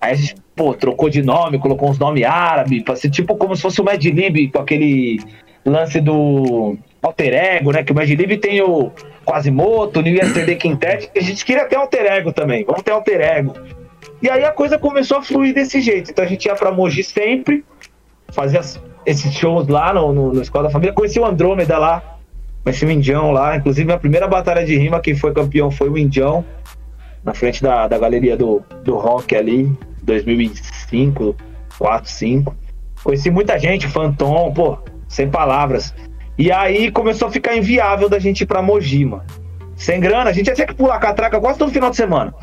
Aí 0.00 0.12
a 0.12 0.14
gente, 0.14 0.36
pô, 0.54 0.72
trocou 0.74 1.10
de 1.10 1.22
nome, 1.22 1.58
colocou 1.58 1.90
uns 1.90 1.98
nomes 1.98 2.24
árabes, 2.24 2.82
pra 2.82 2.94
ser 2.94 3.10
tipo 3.10 3.36
como 3.36 3.56
se 3.56 3.62
fosse 3.62 3.80
o 3.80 3.84
Mad 3.84 4.02
Lib, 4.02 4.50
com 4.52 4.60
aquele 4.60 5.18
lance 5.64 6.00
do 6.00 6.76
alter 7.02 7.34
ego, 7.34 7.72
né? 7.72 7.82
Que 7.82 7.92
o 7.92 7.94
Mad 7.94 8.08
Lib 8.08 8.38
tem 8.38 8.60
o 8.62 8.92
Quasimoto, 9.24 9.98
o 9.98 10.02
New 10.02 10.14
Yesterday 10.14 10.56
Quintet, 10.56 11.10
a 11.16 11.20
gente 11.20 11.44
queria 11.44 11.64
ter 11.64 11.76
alter 11.76 12.06
ego 12.06 12.32
também, 12.32 12.64
vamos 12.64 12.82
ter 12.82 12.92
alter 12.92 13.20
ego. 13.20 13.54
E 14.22 14.30
aí 14.30 14.44
a 14.44 14.52
coisa 14.52 14.78
começou 14.78 15.18
a 15.18 15.22
fluir 15.22 15.54
desse 15.54 15.80
jeito. 15.80 16.10
Então 16.10 16.24
a 16.24 16.28
gente 16.28 16.46
ia 16.46 16.54
pra 16.54 16.72
Mogi 16.72 17.02
sempre, 17.04 17.64
fazia 18.28 18.60
esses 19.04 19.32
shows 19.34 19.68
lá 19.68 19.92
no, 19.92 20.12
no, 20.12 20.32
no 20.32 20.42
Escola 20.42 20.64
da 20.64 20.70
Família. 20.70 20.94
Conheci 20.94 21.20
o 21.20 21.24
Andrômeda 21.24 21.78
lá, 21.78 22.18
conheci 22.64 22.84
o 22.84 22.90
Indião 22.90 23.30
lá. 23.30 23.56
Inclusive, 23.56 23.84
minha 23.84 23.98
primeira 23.98 24.26
batalha 24.26 24.64
de 24.64 24.76
rima, 24.76 25.00
quem 25.00 25.14
foi 25.14 25.32
campeão 25.32 25.70
foi 25.70 25.88
o 25.88 25.98
Indião, 25.98 26.44
na 27.22 27.34
frente 27.34 27.62
da, 27.62 27.86
da 27.86 27.98
galeria 27.98 28.36
do, 28.36 28.62
do 28.82 28.96
rock 28.96 29.36
ali, 29.36 29.70
2005, 30.02 31.36
4, 31.78 32.10
5. 32.10 32.56
Conheci 33.02 33.30
muita 33.30 33.58
gente, 33.58 33.86
Fantom, 33.86 34.52
pô, 34.52 34.78
sem 35.08 35.28
palavras. 35.28 35.94
E 36.38 36.50
aí 36.52 36.90
começou 36.90 37.28
a 37.28 37.30
ficar 37.30 37.56
inviável 37.56 38.08
da 38.08 38.18
gente 38.18 38.42
ir 38.42 38.46
pra 38.46 38.60
Mogi, 38.60 39.04
mano. 39.04 39.24
Sem 39.74 40.00
grana, 40.00 40.30
a 40.30 40.32
gente 40.32 40.48
ia 40.48 40.54
ter 40.54 40.66
que 40.66 40.74
pular 40.74 40.98
catraca 40.98 41.38
quase 41.38 41.58
todo 41.58 41.70
final 41.70 41.90
de 41.90 41.96
semana. 41.96 42.34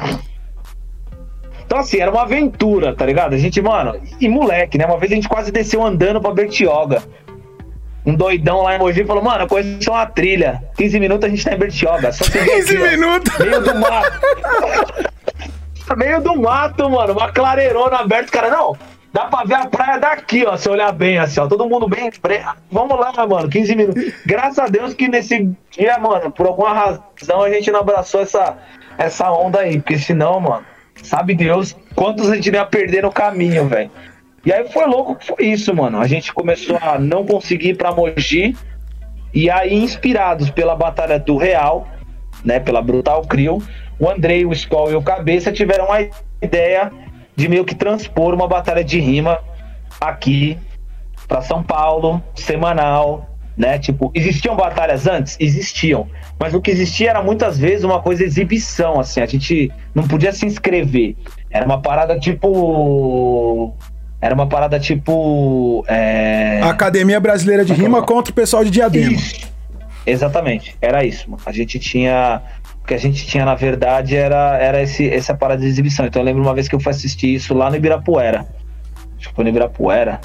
Então, 1.66 1.80
assim, 1.80 2.00
era 2.00 2.12
uma 2.12 2.24
aventura, 2.24 2.96
tá 2.96 3.06
ligado? 3.06 3.34
A 3.34 3.38
gente, 3.38 3.62
mano, 3.62 4.00
e 4.20 4.28
moleque, 4.28 4.78
né? 4.78 4.86
Uma 4.86 4.98
vez 4.98 5.12
a 5.12 5.16
gente 5.16 5.30
quase 5.30 5.52
desceu 5.52 5.84
andando 5.84 6.22
pra 6.22 6.32
Bertioga. 6.32 7.02
Um 8.06 8.16
doidão 8.16 8.62
lá 8.62 8.76
em 8.76 8.80
Mogi 8.80 9.06
falou, 9.06 9.24
mano, 9.24 9.48
conheço 9.48 9.90
uma 9.90 10.06
trilha. 10.06 10.62
15 10.78 11.00
minutos 11.00 11.26
a 11.26 11.30
gente 11.30 11.44
tá 11.44 11.54
em 11.54 11.58
Bertioga. 11.58 12.12
Só 12.12 12.26
15 12.26 12.78
aqui, 12.78 12.98
minutos? 12.98 13.34
Ó, 13.40 13.44
meio 13.44 13.62
do 13.62 13.76
mato. 13.76 14.20
meio 15.96 16.22
do 16.22 16.36
mato, 16.36 16.90
mano. 16.90 17.14
Uma 17.14 17.32
clareirona 17.32 18.00
aberta. 18.00 18.30
Cara, 18.30 18.50
não. 18.50 18.76
Dá 19.14 19.26
pra 19.26 19.44
ver 19.46 19.54
a 19.54 19.68
praia 19.68 20.00
daqui, 20.00 20.44
ó. 20.46 20.58
Se 20.58 20.68
olhar 20.68 20.92
bem, 20.92 21.18
assim, 21.18 21.40
ó. 21.40 21.48
Todo 21.48 21.70
mundo 21.70 21.88
bem. 21.88 22.12
Vamos 22.70 23.00
lá, 23.00 23.14
mano. 23.26 23.48
15 23.48 23.76
minutos. 23.76 24.04
Graças 24.26 24.60
a 24.60 24.68
Deus 24.68 24.94
que 24.94 25.08
nesse 25.08 25.50
dia, 25.72 25.98
mano, 25.98 26.30
por 26.30 26.46
alguma 26.46 26.74
razão 26.74 27.42
a 27.42 27.50
gente 27.50 27.72
não 27.72 27.80
abraçou 27.80 28.20
essa, 28.20 28.58
essa 28.98 29.32
onda 29.32 29.60
aí. 29.60 29.80
Porque 29.80 29.98
senão, 29.98 30.42
mano 30.42 30.73
Sabe 31.04 31.36
Deus 31.36 31.76
quantos 31.94 32.30
a 32.30 32.36
gente 32.36 32.50
ia 32.50 32.66
perder 32.66 33.04
no 33.04 33.12
caminho, 33.12 33.68
velho. 33.68 33.92
E 34.46 34.52
aí 34.52 34.68
foi 34.70 34.86
louco 34.86 35.16
que 35.16 35.28
foi 35.28 35.46
isso, 35.46 35.74
mano. 35.76 36.00
A 36.00 36.08
gente 36.08 36.34
começou 36.34 36.78
a 36.82 36.98
não 36.98 37.26
conseguir 37.26 37.70
ir 37.70 37.78
pra 37.78 37.94
Mogi. 37.94 38.56
E 39.34 39.50
aí, 39.50 39.74
inspirados 39.74 40.50
pela 40.50 40.76
Batalha 40.76 41.20
do 41.20 41.38
Real, 41.38 41.88
né? 42.44 42.60
Pela 42.60 42.82
Brutal 42.82 43.22
Crio, 43.24 43.62
o 44.00 44.10
Andrei, 44.10 44.46
o 44.46 44.52
Skoll 44.52 44.92
e 44.92 44.96
o 44.96 45.02
Cabeça 45.02 45.52
tiveram 45.52 45.92
a 45.92 46.02
ideia 46.42 46.92
de 47.36 47.48
meio 47.48 47.66
que 47.66 47.76
transpor 47.76 48.34
uma 48.34 48.48
batalha 48.48 48.84
de 48.84 49.00
rima 49.00 49.40
aqui 50.00 50.58
para 51.28 51.42
São 51.42 51.64
Paulo, 51.64 52.22
semanal, 52.36 53.33
né? 53.58 53.78
Tipo, 53.78 54.12
existiam 54.14 54.56
batalhas 54.56 55.08
antes? 55.08 55.38
Existiam. 55.40 56.08
Mas 56.40 56.54
o 56.54 56.62
que 56.62 56.72
existia 56.72 57.12
era 57.12 57.22
muitas 57.22 57.58
vezes 57.58 57.84
uma 57.84 58.02
coisa 58.02 58.24
exibição, 58.24 59.00
assim, 59.00 59.22
a 59.22 59.26
gente 59.26 59.72
não 59.94 60.08
podia 60.08 60.32
se 60.32 60.46
inscrever. 60.46 61.16
Era 61.50 61.66
uma 61.66 61.82
parada 61.82 62.20
tipo. 62.20 63.74
Era 64.20 64.34
uma 64.34 64.48
parada 64.48 64.80
tipo. 64.80 65.86
É... 65.88 66.62
Academia 66.64 67.20
Brasileira 67.20 67.64
de 67.64 67.74
Rima 67.74 68.02
contra 68.02 68.32
o 68.32 68.36
pessoal 68.36 68.64
de 68.64 68.72
Diadema. 68.72 69.12
Isso. 69.12 69.52
Exatamente, 70.06 70.76
era 70.82 71.06
isso. 71.06 71.30
Mano. 71.30 71.44
A 71.46 71.52
gente 71.52 71.80
tinha. 71.80 72.42
O 72.82 72.86
que 72.86 72.94
a 72.94 72.98
gente 72.98 73.26
tinha, 73.26 73.46
na 73.46 73.56
verdade, 73.56 74.16
era, 74.16 74.58
era 74.58 74.82
esse, 74.82 75.08
essa 75.10 75.34
parada 75.34 75.62
de 75.62 75.68
exibição. 75.68 76.06
Então 76.06 76.22
eu 76.22 76.26
lembro 76.26 76.42
uma 76.42 76.54
vez 76.54 76.68
que 76.68 76.76
eu 76.76 76.80
fui 76.80 76.92
assistir 76.92 77.34
isso 77.34 77.54
lá 77.54 77.70
no 77.70 77.78
Ibirapuera. 77.78 78.46
Acho 79.18 79.30
que 79.30 79.36
foi 79.36 79.44
no 79.46 79.50
Ibirapuera. 79.50 80.20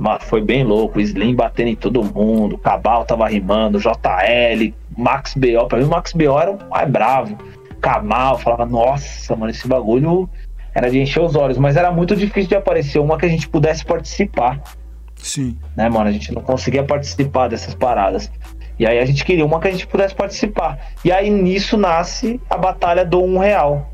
Mas 0.00 0.24
foi 0.24 0.40
bem 0.40 0.64
louco, 0.64 0.98
Slim 0.98 1.34
batendo 1.34 1.68
em 1.68 1.76
todo 1.76 2.02
mundo, 2.02 2.56
Cabal 2.56 3.04
tava 3.04 3.28
rimando, 3.28 3.78
JL, 3.78 4.72
Max 4.96 5.34
B.O. 5.34 5.66
Pra 5.66 5.78
mim 5.78 5.84
o 5.84 5.88
Max 5.88 6.14
B.O. 6.14 6.40
era 6.40 6.50
o 6.50 6.70
mais 6.70 6.90
bravo. 6.90 7.36
Kamal 7.82 8.38
falava, 8.38 8.64
nossa, 8.64 9.36
mano, 9.36 9.50
esse 9.50 9.68
bagulho 9.68 10.26
era 10.74 10.90
de 10.90 10.98
encher 10.98 11.20
os 11.20 11.36
olhos, 11.36 11.58
mas 11.58 11.76
era 11.76 11.92
muito 11.92 12.16
difícil 12.16 12.48
de 12.48 12.54
aparecer 12.56 12.98
uma 12.98 13.18
que 13.18 13.26
a 13.26 13.28
gente 13.28 13.46
pudesse 13.46 13.84
participar. 13.84 14.62
Sim. 15.16 15.58
Né, 15.76 15.86
mano? 15.90 16.08
A 16.08 16.12
gente 16.12 16.32
não 16.32 16.40
conseguia 16.40 16.82
participar 16.82 17.48
dessas 17.48 17.74
paradas. 17.74 18.32
E 18.78 18.86
aí 18.86 18.98
a 18.98 19.04
gente 19.04 19.22
queria 19.22 19.44
uma 19.44 19.60
que 19.60 19.68
a 19.68 19.70
gente 19.70 19.86
pudesse 19.86 20.14
participar. 20.14 20.78
E 21.04 21.12
aí 21.12 21.28
nisso 21.28 21.76
nasce 21.76 22.40
a 22.48 22.56
batalha 22.56 23.04
do 23.04 23.22
um 23.22 23.36
real. 23.36 23.92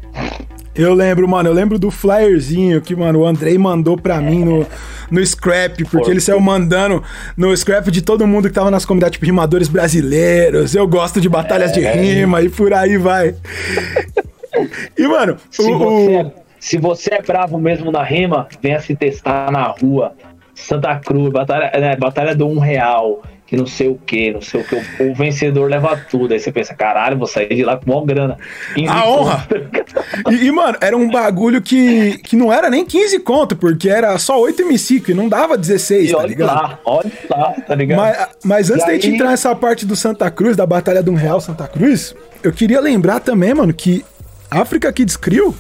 Eu 0.76 0.92
lembro, 0.94 1.26
mano, 1.28 1.48
eu 1.48 1.52
lembro 1.52 1.78
do 1.78 1.90
flyerzinho 1.90 2.80
que, 2.80 2.94
mano, 2.94 3.20
o 3.20 3.26
Andrei 3.26 3.56
mandou 3.58 3.96
pra 3.96 4.20
mim 4.20 4.44
no, 4.44 4.66
no 5.10 5.24
scrap, 5.26 5.82
porque 5.84 6.10
ele 6.10 6.20
saiu 6.20 6.40
mandando 6.40 7.02
no 7.36 7.56
scrap 7.56 7.90
de 7.90 8.02
todo 8.02 8.26
mundo 8.26 8.48
que 8.48 8.54
tava 8.54 8.70
nas 8.70 8.84
comunidades, 8.84 9.14
tipo, 9.14 9.24
rimadores 9.26 9.68
brasileiros, 9.68 10.74
eu 10.74 10.86
gosto 10.86 11.20
de 11.20 11.28
batalhas 11.28 11.72
de 11.72 11.80
rima 11.80 12.42
e 12.42 12.48
por 12.48 12.72
aí 12.74 12.96
vai. 12.98 13.34
E, 14.96 15.06
mano, 15.06 15.36
Se, 15.50 15.62
o- 15.62 15.78
você 15.78 16.12
é, 16.14 16.32
se 16.58 16.78
você 16.78 17.14
é 17.14 17.22
bravo 17.22 17.58
mesmo 17.58 17.90
na 17.90 18.02
rima, 18.02 18.48
venha 18.62 18.80
se 18.80 18.94
testar 18.94 19.50
na 19.50 19.64
rua. 19.64 20.12
Santa 20.54 20.96
Cruz, 20.96 21.30
batalha, 21.30 21.70
né, 21.78 21.96
batalha 21.96 22.34
do 22.34 22.46
um 22.46 22.58
real, 22.58 23.22
que 23.46 23.56
não 23.56 23.64
sei 23.66 23.86
o 23.88 23.94
que, 24.04 24.32
não 24.32 24.40
sei 24.42 24.60
o 24.60 24.64
que. 24.64 25.02
O, 25.04 25.14
vencedor 25.14 25.70
leva 25.70 25.96
tudo. 26.10 26.34
Aí 26.34 26.40
você 26.40 26.50
pensa, 26.50 26.74
caralho, 26.74 27.16
vou 27.16 27.28
sair 27.28 27.54
de 27.54 27.62
lá 27.62 27.76
com 27.76 27.88
maior 27.88 28.04
grana. 28.04 28.36
15 28.74 28.88
A 28.88 29.06
honra! 29.08 29.48
E, 30.30 30.46
e, 30.46 30.50
mano, 30.50 30.76
era 30.80 30.96
um 30.96 31.08
bagulho 31.08 31.62
que, 31.62 32.18
que 32.18 32.34
não 32.34 32.52
era 32.52 32.68
nem 32.68 32.84
15 32.84 33.20
conto, 33.20 33.54
porque 33.54 33.88
era 33.88 34.18
só 34.18 34.40
8 34.40 34.62
MC, 34.62 34.98
que 35.00 35.14
não 35.14 35.28
dava 35.28 35.56
16, 35.56 36.08
E 36.08 36.12
tá 36.12 36.18
olha 36.18 36.26
ligado? 36.26 36.46
lá, 36.48 36.80
olha 36.84 37.12
lá, 37.30 37.52
tá 37.52 37.74
ligado? 37.76 37.98
Mas, 37.98 38.28
mas 38.44 38.70
antes 38.70 38.82
E 38.82 38.86
da 38.88 38.92
gente 38.94 39.06
aí- 39.06 39.14
entrar 39.14 39.28
nessa 39.30 39.54
parte 39.54 39.86
do 39.86 39.94
Santa 39.94 40.28
Cruz, 40.30 40.56
da 40.56 40.66
Batalha 40.66 41.02
do 41.02 41.14
Real 41.14 41.40
Santa 41.40 41.68
Cruz, 41.68 42.14
eu 42.42 42.52
queria 42.52 42.80
lembrar 42.80 43.20
também, 43.20 43.54
mano, 43.54 43.72
que 43.72 44.04
África 44.50 44.92
Kids 44.92 45.16
Crew 45.16 45.54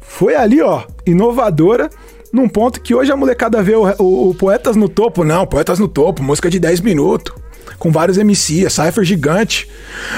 foi 0.00 0.34
ali, 0.34 0.60
ó, 0.60 0.82
inovadora, 1.06 1.88
num 2.32 2.48
ponto 2.48 2.80
que 2.80 2.94
hoje 2.94 3.10
a 3.12 3.16
molecada 3.16 3.62
vê 3.62 3.74
o, 3.74 3.84
o- 3.98 4.30
o 4.30 4.34
Poetas 4.34 4.76
no 4.76 4.88
Topo. 4.88 5.24
Não, 5.24 5.46
Poetas 5.46 5.78
no 5.78 5.88
Topo, 5.88 6.22
música 6.22 6.48
de 6.50 6.58
10 6.58 6.80
minutos. 6.80 7.34
Com 7.78 7.90
vários 7.90 8.18
MC, 8.18 8.66
a 8.66 8.70
Cypher 8.70 9.04
gigante. 9.04 9.68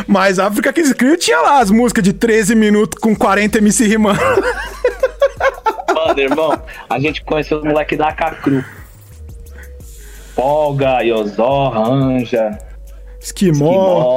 Mas 0.07 0.39
a 0.39 0.47
África 0.47 0.73
Kids 0.73 0.93
Crew 0.95 1.17
tinha 1.17 1.41
lá 1.41 1.61
as 1.61 1.71
músicas 1.71 2.03
de 2.03 2.13
13 2.13 2.55
minutos 2.55 2.99
com 3.01 3.15
40 3.15 3.59
MC 3.59 3.87
rimando. 3.87 4.19
Mano, 5.95 6.19
irmão, 6.21 6.61
a 6.91 6.99
gente 6.99 7.23
conheceu 7.23 7.59
os 7.59 7.65
moleques 7.65 7.97
da 7.97 8.11
Cacru. 8.13 8.65
Polga, 10.35 11.03
Iozó, 11.03 11.69
Ranja, 11.69 12.59
Esquimó, 13.21 13.53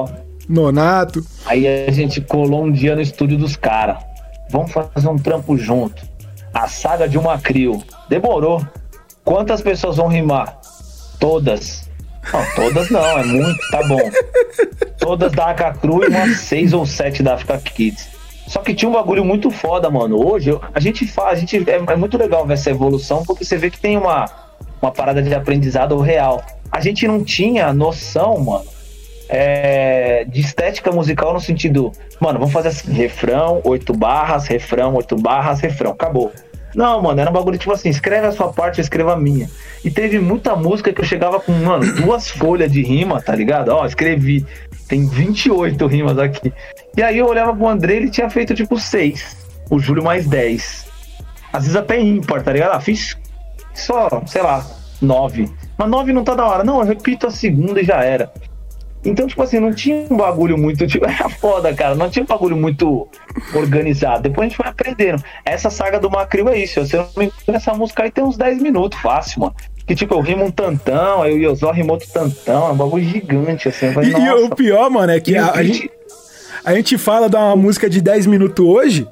Esquimó. 0.06 0.10
Nonato. 0.48 1.24
Aí 1.46 1.68
a 1.88 1.91
gente 1.91 2.22
colou 2.22 2.64
um 2.64 2.72
dia 2.72 2.96
no 2.96 3.02
estúdio 3.02 3.38
dos 3.38 3.56
caras. 3.56 3.98
Vamos 4.50 4.72
fazer 4.72 5.08
um 5.10 5.18
trampo 5.18 5.58
junto. 5.58 6.02
A 6.56 6.70
saga 6.70 7.06
de 7.06 7.18
uma 7.18 7.38
crio. 7.38 7.84
Demorou. 8.08 8.66
Quantas 9.26 9.62
pessoas 9.62 9.97
vão 9.97 10.08
rimar? 10.08 10.58
Todas. 11.20 11.89
Não, 12.32 12.45
todas 12.56 12.89
não, 12.89 13.20
é 13.20 13.26
muito, 13.26 13.60
tá 13.70 13.84
bom. 13.84 13.99
Todas 14.97 15.34
da 15.34 15.47
AK 15.51 15.80
Cru 15.82 16.06
e 16.06 16.08
umas 16.08 16.38
seis 16.38 16.72
ou 16.72 16.86
sete 16.86 17.22
da 17.22 17.34
Africa 17.34 17.58
Kids. 17.58 18.08
Só 18.47 18.62
que 18.62 18.74
tinha 18.74 18.88
um 18.88 18.93
bagulho 18.93 19.26
muito 19.26 19.51
foda, 19.51 19.89
mano. 19.89 20.26
Hoje 20.26 20.58
a 20.74 20.80
gente 20.80 21.06
faz, 21.06 21.38
a 21.38 21.41
gente, 21.41 21.70
é, 21.70 21.76
é 21.76 21.95
muito 21.97 22.18
legal 22.18 22.47
ver 22.47 22.53
essa 22.53 22.70
evolução, 22.70 23.24
porque 23.26 23.43
você 23.43 23.58
vê 23.58 23.70
que 23.70 23.80
tem 23.80 23.97
uma, 23.97 24.26
uma 24.82 24.93
parada 24.93 25.22
de 25.22 25.34
aprendizado 25.36 25.99
real. 25.99 26.41
A 26.72 26.80
gente 26.80 27.06
não 27.06 27.22
tinha 27.22 27.74
noção, 27.74 28.39
mano, 28.39 28.66
é, 29.28 30.26
de 30.26 30.41
estética 30.41 30.91
musical 30.91 31.34
no 31.34 31.39
sentido, 31.39 31.91
mano, 32.20 32.39
vamos 32.39 32.53
fazer 32.53 32.70
assim, 32.70 32.91
refrão, 32.91 33.62
oito 33.64 33.93
barras, 33.93 34.47
refrão, 34.47 34.95
oito 34.95 35.16
barras, 35.16 35.60
refrão, 35.60 35.91
acabou. 35.91 36.32
Não, 36.76 37.01
mano, 37.01 37.21
era 37.21 37.30
um 37.30 37.34
bagulho 37.34 37.57
tipo 37.57 37.71
assim, 37.71 37.89
escreve 37.89 38.28
a 38.28 38.32
sua 38.32 38.51
parte, 38.51 38.80
eu 38.80 38.84
escrevo 38.84 39.09
a 39.09 39.15
minha. 39.15 39.49
E 39.84 39.89
teve 39.89 40.19
muita 40.19 40.55
música 40.55 40.91
que 40.91 40.99
eu 40.99 41.05
chegava 41.05 41.39
com, 41.39 41.51
mano, 41.51 41.93
duas 42.01 42.30
folhas 42.30 42.71
de 42.71 42.82
rima, 42.82 43.21
tá 43.21 43.34
ligado? 43.34 43.69
Ó, 43.69 43.86
escrevi, 43.86 44.45
tem 44.88 45.07
28 45.07 45.88
rimas 45.88 46.17
aqui. 46.17 46.53
E 46.95 47.01
aí 47.01 47.17
eu 47.17 47.28
olhava 47.28 47.55
pro 47.55 47.67
André, 47.67 47.95
ele 47.95 48.09
tinha 48.09 48.30
feito 48.30 48.53
tipo 48.53 48.80
seis, 48.80 49.38
o 49.69 49.80
Júlio 49.80 50.03
mais 50.03 50.28
10. 50.28 50.86
Às 51.53 51.63
vezes 51.63 51.76
até 51.76 51.99
ímpar, 51.99 52.43
tá 52.43 52.51
ligado? 52.51 52.76
Ah, 52.76 52.82
fiz 52.82 53.17
só, 53.73 54.21
sei 54.26 54.41
lá, 54.41 54.65
nove. 55.01 55.49
Mas 55.78 55.89
nove 55.89 56.11
não 56.11 56.23
tá 56.23 56.36
da 56.36 56.45
hora. 56.45 56.63
Não, 56.63 56.80
eu 56.80 56.86
repito 56.86 57.28
a 57.28 57.32
segunda 57.32 57.82
e 57.82 57.86
já 57.86 58.03
era. 58.03 58.32
Então, 59.06 59.28
tipo 59.28 59.41
assim, 59.43 59.60
não 59.60 59.74
tinha 59.74 60.08
um 60.10 60.18
bagulho 60.18 60.58
muito. 60.58 60.86
Tipo, 60.88 61.06
era 61.10 61.30
foda, 61.30 61.74
cara. 61.74 61.95
Não 61.95 62.10
tinha 62.10 62.24
um 62.24 62.28
bagulho 62.28 62.58
muito 62.58 63.08
organizado. 63.53 64.24
Depois 64.24 64.45
a 64.45 64.49
gente 64.49 64.58
foi 64.58 64.68
aprendendo. 64.68 65.24
Essa 65.45 65.70
saga 65.70 65.99
do 65.99 66.10
Macrio 66.10 66.49
é 66.49 66.58
isso. 66.58 66.86
Se 66.86 66.95
eu 66.95 67.01
não 67.01 67.10
me 67.16 67.26
engano, 67.26 67.58
essa 67.58 67.74
música 67.74 68.03
aí 68.03 68.12
tem 68.12 68.24
uns 68.24 68.38
10 68.38 68.62
minutos, 68.62 68.99
fácil, 68.99 69.41
mano. 69.41 69.56
Que 69.88 69.93
tipo, 69.93 70.16
eu 70.16 70.20
rimo 70.20 70.45
um 70.45 70.51
tantão, 70.51 71.22
aí 71.22 71.34
o 71.36 71.38
Iosó 71.38 71.72
rimou 71.72 71.93
outro 71.93 72.10
tantão. 72.12 72.70
É 72.70 72.72
um 72.72 72.76
bagulho 72.76 73.03
gigante, 73.03 73.68
assim. 73.70 73.93
Falei, 73.93 74.12
E, 74.12 74.20
e 74.20 74.30
o 74.32 74.49
pior, 74.49 74.89
mano, 74.89 75.12
é 75.12 75.20
que 75.20 75.38
a, 75.38 75.51
a 75.51 75.64
gente, 75.64 75.91
a 76.64 76.74
gente 76.74 76.97
fala 76.97 77.30
de 77.30 77.36
uma 77.36 77.56
música 77.56 77.88
de 77.88 78.01
10 78.01 78.26
minutos 78.26 78.66
hoje, 78.66 79.08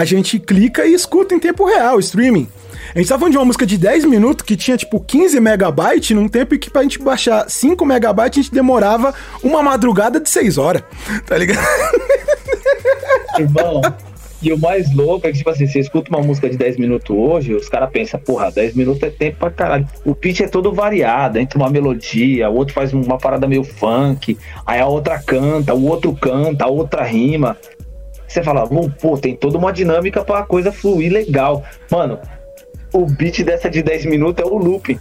a 0.00 0.04
gente 0.06 0.38
clica 0.38 0.86
e 0.86 0.94
escuta 0.94 1.34
em 1.34 1.38
tempo 1.38 1.66
real, 1.66 2.00
streaming. 2.00 2.48
A 2.94 2.98
gente 2.98 3.08
tá 3.08 3.18
falando 3.18 3.32
de 3.32 3.38
uma 3.38 3.44
música 3.44 3.66
de 3.66 3.76
10 3.76 4.06
minutos 4.06 4.46
que 4.46 4.56
tinha 4.56 4.74
tipo 4.74 4.98
15 4.98 5.38
megabytes 5.38 6.16
num 6.16 6.26
tempo 6.26 6.58
que 6.58 6.70
pra 6.70 6.82
gente 6.82 6.98
baixar 6.98 7.48
5 7.50 7.84
megabytes 7.84 8.38
a 8.38 8.42
gente 8.42 8.54
demorava 8.54 9.14
uma 9.42 9.62
madrugada 9.62 10.18
de 10.18 10.30
6 10.30 10.56
horas, 10.56 10.82
tá 11.28 11.36
ligado? 11.36 11.60
Irmão, 13.38 13.82
e 14.42 14.50
o 14.54 14.58
mais 14.58 14.90
louco 14.94 15.26
é 15.26 15.32
que, 15.32 15.36
tipo 15.36 15.50
assim, 15.50 15.66
você 15.66 15.80
escuta 15.80 16.08
uma 16.08 16.22
música 16.22 16.48
de 16.48 16.56
10 16.56 16.78
minutos 16.78 17.14
hoje, 17.14 17.54
os 17.54 17.68
caras 17.68 17.90
pensam, 17.90 18.18
porra, 18.18 18.50
10 18.50 18.74
minutos 18.74 19.02
é 19.02 19.10
tempo 19.10 19.36
pra 19.38 19.50
caralho. 19.50 19.86
O 20.02 20.14
pitch 20.14 20.40
é 20.40 20.48
todo 20.48 20.72
variado, 20.72 21.38
entre 21.38 21.58
uma 21.58 21.68
melodia, 21.68 22.48
o 22.48 22.56
outro 22.56 22.72
faz 22.72 22.94
uma 22.94 23.18
parada 23.18 23.46
meio 23.46 23.64
funk, 23.64 24.38
aí 24.64 24.80
a 24.80 24.86
outra 24.86 25.18
canta, 25.18 25.74
o 25.74 25.84
outro 25.86 26.14
canta, 26.14 26.64
a 26.64 26.68
outra 26.68 27.04
rima. 27.04 27.54
Você 28.30 28.44
fala, 28.44 28.64
pô, 29.00 29.18
tem 29.18 29.34
toda 29.34 29.58
uma 29.58 29.72
dinâmica 29.72 30.24
pra 30.24 30.44
coisa 30.44 30.70
fluir 30.70 31.12
legal. 31.12 31.64
Mano, 31.90 32.16
o 32.92 33.04
beat 33.04 33.42
dessa 33.42 33.68
de 33.68 33.82
10 33.82 34.06
minutos 34.06 34.44
é 34.44 34.46
o 34.48 34.56
loop. 34.56 34.96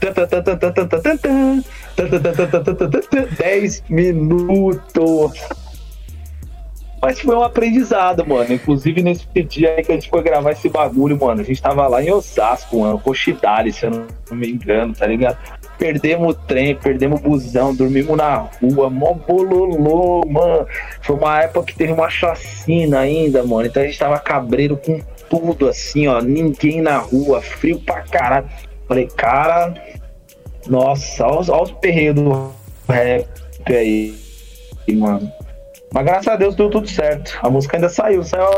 10 3.37 3.83
minutos. 3.87 5.39
Mas 6.99 7.19
foi 7.19 7.35
um 7.35 7.43
aprendizado, 7.43 8.25
mano. 8.25 8.51
Inclusive 8.51 9.03
nesse 9.03 9.27
dia 9.43 9.75
aí 9.75 9.83
que 9.83 9.91
a 9.91 9.95
gente 9.95 10.09
foi 10.09 10.23
gravar 10.23 10.53
esse 10.53 10.67
bagulho, 10.67 11.15
mano. 11.19 11.41
A 11.41 11.43
gente 11.43 11.61
tava 11.61 11.87
lá 11.87 12.03
em 12.03 12.11
Osasco, 12.11 12.79
mano. 12.79 12.97
Cochidale, 12.99 13.71
se 13.71 13.85
eu 13.85 13.91
não 13.91 14.07
me 14.31 14.49
engano, 14.49 14.95
tá 14.95 15.05
ligado? 15.05 15.37
Perdemos 15.79 16.35
o 16.35 16.37
trem, 16.37 16.75
perdemos 16.75 17.21
o 17.21 17.23
busão, 17.23 17.73
dormimos 17.73 18.17
na 18.17 18.49
rua, 18.61 18.89
mó 18.89 19.13
bololô, 19.13 20.27
mano. 20.27 20.67
Foi 21.01 21.15
uma 21.15 21.41
época 21.41 21.67
que 21.67 21.75
teve 21.75 21.93
uma 21.93 22.09
chacina 22.09 22.99
ainda, 22.99 23.43
mano. 23.43 23.65
Então 23.65 23.81
a 23.81 23.85
gente 23.85 23.97
tava 23.97 24.19
cabreiro 24.19 24.75
com 24.75 24.99
tudo, 25.29 25.69
assim, 25.69 26.05
ó. 26.07 26.21
Ninguém 26.21 26.81
na 26.81 26.97
rua, 26.97 27.41
frio 27.41 27.79
pra 27.79 28.01
caralho. 28.01 28.49
Falei, 28.89 29.07
cara, 29.07 29.73
nossa, 30.67 31.25
olha 31.25 31.61
os, 31.63 31.71
perreios 31.71 32.15
do 32.15 32.51
rap 32.87 33.25
aí, 33.69 34.15
mano. 34.89 35.31
Mas 35.93 36.05
graças 36.05 36.27
a 36.27 36.35
Deus 36.35 36.55
deu 36.55 36.69
tudo 36.69 36.89
certo. 36.89 37.39
A 37.41 37.49
música 37.49 37.77
ainda 37.77 37.87
saiu, 37.87 38.21
saiu 38.23 38.49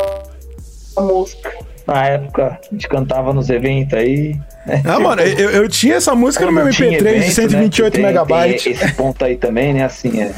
a 0.96 1.00
música. 1.00 1.56
Na 1.86 2.06
época, 2.06 2.60
a 2.62 2.74
gente 2.74 2.88
cantava 2.88 3.32
nos 3.32 3.50
eventos 3.50 3.98
aí. 3.98 4.38
né? 4.66 4.82
Ah, 4.84 5.00
mano, 5.00 5.20
eu, 5.22 5.50
eu 5.50 5.68
tinha 5.68 5.96
essa 5.96 6.14
música 6.14 6.46
no 6.46 6.52
meu 6.52 6.64
Quando 6.64 6.74
tinha 6.74 6.90
MP3 6.90 6.96
de 7.02 7.08
evento, 7.08 7.24
né, 7.24 7.30
128 7.30 7.92
tem- 7.94 8.02
megabytes. 8.02 8.66
esse 8.66 8.92
ponto 8.94 9.24
aí 9.24 9.36
também, 9.36 9.74
né? 9.74 9.84
Assim, 9.84 10.20
é. 10.22 10.32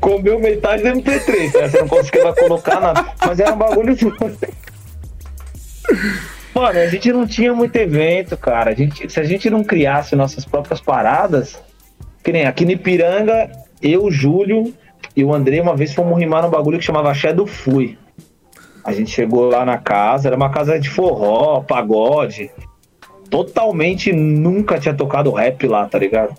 Comeu 0.00 0.38
metade 0.40 0.82
do 0.82 0.88
MP3, 0.88 1.52
né? 1.60 1.68
Você 1.68 1.80
não 1.80 1.88
conseguia 1.88 2.32
colocar 2.32 2.80
nada. 2.80 3.04
Mas 3.24 3.38
era 3.40 3.52
um 3.52 3.58
bagulho. 3.58 3.96
Mano, 6.54 6.78
a 6.78 6.86
gente 6.86 7.10
não 7.12 7.26
tinha 7.26 7.52
muito 7.54 7.74
evento, 7.76 8.36
cara. 8.36 8.70
A 8.70 8.74
gente, 8.74 9.10
se 9.10 9.18
a 9.18 9.24
gente 9.24 9.48
não 9.48 9.64
criasse 9.64 10.14
nossas 10.14 10.44
próprias 10.44 10.80
paradas, 10.80 11.58
que 12.22 12.30
nem 12.32 12.44
aqui 12.46 12.64
no 12.64 12.72
Ipiranga, 12.72 13.50
eu, 13.80 14.04
o 14.04 14.10
Júlio 14.10 14.72
e 15.16 15.24
o 15.24 15.32
André, 15.34 15.60
uma 15.60 15.74
vez 15.74 15.92
fomos 15.94 16.18
rimar 16.18 16.42
num 16.42 16.50
bagulho 16.50 16.78
que 16.78 16.84
chamava 16.84 17.12
do 17.32 17.46
Fui. 17.46 17.98
A 18.84 18.92
gente 18.92 19.10
chegou 19.10 19.48
lá 19.48 19.64
na 19.64 19.78
casa, 19.78 20.28
era 20.28 20.36
uma 20.36 20.50
casa 20.50 20.78
de 20.78 20.90
forró, 20.90 21.60
pagode. 21.60 22.50
Totalmente 23.30 24.12
nunca 24.12 24.78
tinha 24.78 24.92
tocado 24.92 25.30
rap 25.30 25.66
lá, 25.66 25.86
tá 25.86 25.98
ligado? 25.98 26.34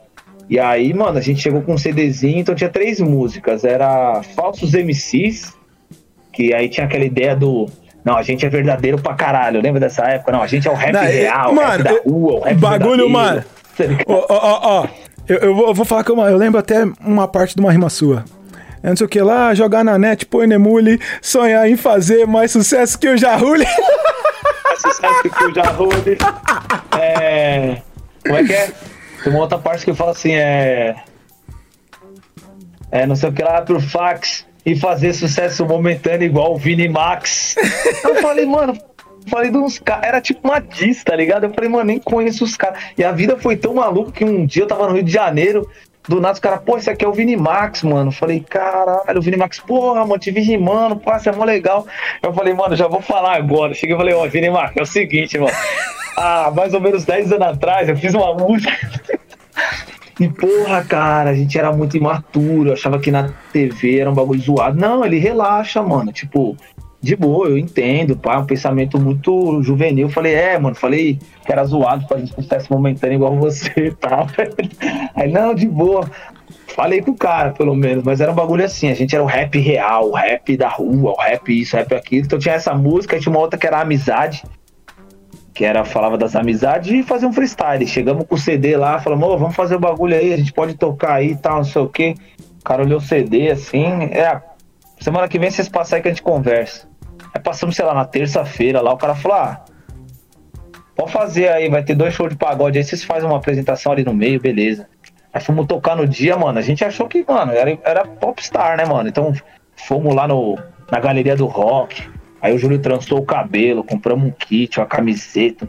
E 0.50 0.60
aí, 0.60 0.94
mano, 0.94 1.18
a 1.18 1.22
gente 1.22 1.42
chegou 1.42 1.62
com 1.62 1.74
um 1.74 1.78
CDzinho, 1.78 2.40
então 2.40 2.54
tinha 2.54 2.70
três 2.70 3.00
músicas. 3.00 3.64
Era 3.64 4.22
Falsos 4.36 4.74
MCs, 4.74 5.54
que 6.32 6.54
aí 6.54 6.68
tinha 6.68 6.86
aquela 6.86 7.06
ideia 7.06 7.36
do. 7.36 7.68
Não, 8.04 8.18
a 8.18 8.22
gente 8.22 8.46
é 8.46 8.50
verdadeiro 8.50 9.02
pra 9.02 9.14
caralho. 9.14 9.62
Lembra 9.62 9.80
dessa 9.80 10.04
época? 10.04 10.34
Não, 10.34 10.42
a 10.42 10.48
gente 10.48 10.68
é 10.68 10.72
o 10.72 10.76
rap 10.76 10.92
Não, 10.92 11.02
real, 11.02 11.52
o 11.52 11.56
mano, 11.56 11.70
rap 11.70 11.84
da 11.84 12.02
rua, 12.06 12.34
o 12.34 12.40
rap 12.42 12.58
bagulho, 12.58 13.10
mano. 13.10 13.44
Tá? 13.74 13.86
Ó, 14.08 14.26
ó, 14.30 14.38
ó, 14.38 14.82
ó. 14.84 14.88
Eu, 15.28 15.38
eu 15.38 15.56
vou, 15.56 15.68
eu 15.70 15.74
vou 15.74 15.84
falar 15.84 16.04
que 16.04 16.12
eu, 16.12 16.20
eu 16.20 16.38
lembro 16.38 16.60
até 16.60 16.86
uma 17.04 17.28
parte 17.28 17.56
de 17.56 17.62
uma 17.62 17.72
rima 17.72 17.90
sua. 17.90 18.24
É 18.84 18.90
não 18.90 18.98
sei 18.98 19.06
o 19.06 19.10
que 19.10 19.22
lá, 19.22 19.54
jogar 19.56 19.84
na 19.84 19.98
net, 19.98 20.26
pôr 20.26 20.46
Nemule, 20.46 21.00
sonhar 21.22 21.70
em 21.70 21.78
fazer 21.78 22.28
mais 22.28 22.52
sucesso 22.52 23.00
que 23.00 23.08
o 23.08 23.18
Jarulli. 23.18 23.66
você 24.76 24.94
sabe 24.94 25.30
que 25.30 25.56
já 25.56 25.72
rude. 25.72 26.18
É. 27.00 27.82
Como 28.22 28.36
é 28.38 28.44
que 28.44 28.54
é? 28.54 28.72
Tem 29.24 29.32
uma 29.32 29.42
outra 29.42 29.58
parte 29.58 29.86
que 29.86 29.92
eu 29.92 29.96
falo 29.96 30.12
assim, 30.12 30.34
é. 30.34 30.96
É, 32.92 33.08
não 33.08 33.16
sei 33.16 33.30
o 33.30 33.34
que 33.34 33.42
lá 33.42 33.62
pro 33.62 33.80
fax 33.80 34.46
e 34.66 34.76
fazer 34.76 35.14
sucesso 35.14 35.66
momentâneo 35.66 36.26
igual 36.26 36.54
o 36.54 36.58
Vini 36.58 36.88
Max. 36.88 37.56
Eu 38.04 38.16
falei, 38.22 38.46
mano, 38.46 38.78
falei 39.28 39.50
de 39.50 39.58
uns 39.58 39.80
caras, 39.80 40.08
era 40.08 40.22
tipo 40.22 40.48
uma 40.48 40.60
diss, 40.60 41.04
tá 41.04 41.16
ligado? 41.16 41.46
Eu 41.46 41.54
falei, 41.54 41.70
mano, 41.70 41.86
nem 41.86 42.00
conheço 42.00 42.44
os 42.44 42.56
caras. 42.56 42.82
E 42.98 43.04
a 43.04 43.12
vida 43.12 43.38
foi 43.38 43.56
tão 43.56 43.76
maluca 43.76 44.12
que 44.12 44.24
um 44.24 44.46
dia 44.46 44.64
eu 44.64 44.68
tava 44.68 44.88
no 44.88 44.94
Rio 44.94 45.04
de 45.04 45.12
Janeiro, 45.12 45.68
do 46.08 46.20
nada 46.20 46.34
os 46.34 46.40
caras, 46.40 46.62
pô, 46.66 46.78
esse 46.78 46.90
aqui 46.90 47.06
é 47.06 47.08
o 47.08 47.14
Vini 47.14 47.36
Max, 47.36 47.84
mano. 47.84 48.10
Eu 48.10 48.14
falei, 48.14 48.40
caralho, 48.42 49.20
o 49.20 49.22
Vini 49.22 49.38
Max, 49.38 49.60
porra, 49.60 50.02
mano, 50.06 50.20
te 50.20 50.32
vi 50.32 50.42
rimando, 50.42 50.98
pô, 50.98 51.12
você 51.12 51.30
é 51.30 51.32
mó 51.32 51.46
legal. 51.46 51.86
Eu 52.22 52.34
falei, 52.34 52.54
mano, 52.54 52.76
já 52.76 52.88
vou 52.88 53.02
falar 53.02 53.36
agora. 53.36 53.74
Cheguei 53.74 53.96
e 53.96 53.98
falei, 53.98 54.14
ó, 54.14 54.26
oh, 54.26 54.30
Vini 54.30 54.50
Max, 54.50 54.76
é 54.76 54.82
o 54.82 54.86
seguinte, 54.86 55.38
mano. 55.38 55.56
Ah, 56.18 56.52
mais 56.56 56.74
ou 56.74 56.82
menos 56.82 57.06
10 57.06 57.32
anos 57.32 57.48
atrás, 57.48 57.88
eu 57.88 57.96
fiz 57.96 58.14
uma 58.14 58.34
música. 58.34 58.72
E 60.20 60.30
porra, 60.30 60.84
cara, 60.84 61.32
a 61.32 61.34
gente 61.34 61.58
era 61.58 61.72
muito 61.72 61.98
imaturo, 61.98 62.72
achava 62.72 63.00
que 63.00 63.10
na 63.10 63.34
TV 63.52 64.00
era 64.00 64.12
um 64.12 64.14
bagulho 64.14 64.40
zoado. 64.40 64.80
Não, 64.80 65.04
ele 65.04 65.18
relaxa, 65.18 65.82
mano. 65.82 66.12
Tipo, 66.12 66.56
de 67.04 67.18
boa, 67.18 67.50
eu 67.50 67.58
entendo, 67.58 68.16
pá, 68.16 68.38
um 68.38 68.46
pensamento 68.46 68.98
muito 68.98 69.62
juvenil. 69.62 70.08
Falei, 70.08 70.36
é, 70.36 70.58
mano, 70.58 70.74
falei 70.74 71.20
que 71.46 71.52
era 71.52 71.66
zoado 71.66 72.08
fazer 72.08 72.28
sucesso 72.28 72.72
momentâneo 72.72 73.18
igual 73.18 73.36
você 73.36 73.72
e 73.76 73.92
tal. 74.00 74.26
Aí, 75.14 75.30
não, 75.30 75.54
de 75.54 75.68
boa. 75.68 76.10
Falei 76.68 77.02
com 77.02 77.12
o 77.12 77.18
cara, 77.18 77.52
pelo 77.52 77.76
menos, 77.76 78.06
mas 78.06 78.22
era 78.22 78.32
um 78.32 78.36
bagulho 78.36 78.64
assim, 78.64 78.90
a 78.90 78.94
gente 78.94 79.14
era 79.14 79.24
o 79.24 79.28
rap 79.28 79.60
real, 79.60 80.12
o 80.12 80.14
rap 80.14 80.56
da 80.56 80.70
rua, 80.70 81.12
o 81.12 81.22
rap 81.22 81.50
isso, 81.50 81.76
o 81.76 81.80
rap 81.80 81.94
aquilo. 81.94 82.26
Então 82.26 82.40
tinha 82.40 82.56
essa 82.56 82.74
música, 82.74 83.20
tinha 83.20 83.32
uma 83.32 83.42
outra 83.42 83.60
que 83.60 83.68
era 83.68 83.82
Amizade, 83.82 84.42
que 85.54 85.66
era, 85.66 85.84
falava 85.84 86.18
das 86.18 86.38
amizades 86.38 86.90
e 86.90 87.04
fazer 87.04 87.26
um 87.26 87.34
freestyle. 87.34 87.86
Chegamos 87.86 88.26
com 88.26 88.36
o 88.36 88.38
CD 88.38 88.78
lá, 88.78 88.98
falamos, 88.98 89.40
vamos 89.40 89.56
fazer 89.56 89.76
o 89.76 89.80
bagulho 89.80 90.16
aí, 90.16 90.34
a 90.34 90.38
gente 90.38 90.54
pode 90.54 90.76
tocar 90.76 91.16
aí 91.16 91.32
e 91.32 91.36
tal, 91.36 91.58
não 91.58 91.64
sei 91.66 91.82
o 91.82 91.90
quê. 91.90 92.16
O 92.62 92.64
cara 92.64 92.82
olhou 92.82 92.98
o 92.98 93.02
CD 93.02 93.52
assim, 93.52 93.86
é, 94.06 94.42
semana 95.02 95.28
que 95.28 95.38
vem 95.38 95.52
vocês 95.52 95.68
passam 95.68 95.98
aí 95.98 96.02
que 96.02 96.08
a 96.08 96.12
gente 96.12 96.24
conversa. 96.24 96.93
Aí 97.34 97.42
passamos, 97.42 97.76
sei 97.76 97.86
lá, 97.86 97.94
na 97.94 98.06
terça-feira 98.06 98.82
lá, 98.82 98.94
o 98.94 98.98
cara 98.98 99.16
falou: 99.16 99.38
ah, 99.38 99.66
pode 100.96 101.12
fazer 101.12 101.50
aí, 101.50 101.70
vai 101.70 101.84
ter 101.84 101.96
dois 101.96 102.14
shows 102.14 102.30
de 102.30 102.38
pagode 102.38 102.78
aí, 102.78 102.84
vocês 102.84 103.04
fazem 103.04 103.28
uma 103.28 103.38
apresentação 103.38 103.92
ali 103.92 104.04
no 104.04 104.14
meio, 104.14 104.40
beleza. 104.40 104.88
Aí 105.34 105.42
fomos 105.42 105.66
tocar 105.66 105.96
no 105.96 106.08
dia, 106.08 106.38
mano. 106.38 106.60
A 106.60 106.62
gente 106.62 106.86
achou 106.86 107.08
que, 107.08 107.26
mano, 107.28 107.52
era, 107.54 107.78
era 107.84 108.06
popstar, 108.06 108.78
né, 108.78 108.86
mano? 108.86 109.10
Então 109.10 109.34
fomos 109.76 110.14
lá 110.14 110.28
no, 110.28 110.58
na 110.92 111.00
galeria 111.00 111.36
do 111.36 111.48
rock. 111.48 112.08
Aí 112.40 112.54
o 112.54 112.60
Júlio 112.60 112.78
trançou 112.78 113.20
o 113.20 113.26
cabelo, 113.26 113.84
compramos 113.84 114.28
um 114.28 114.32
kit, 114.32 114.80
uma 114.80 114.86
camiseta, 114.86 115.68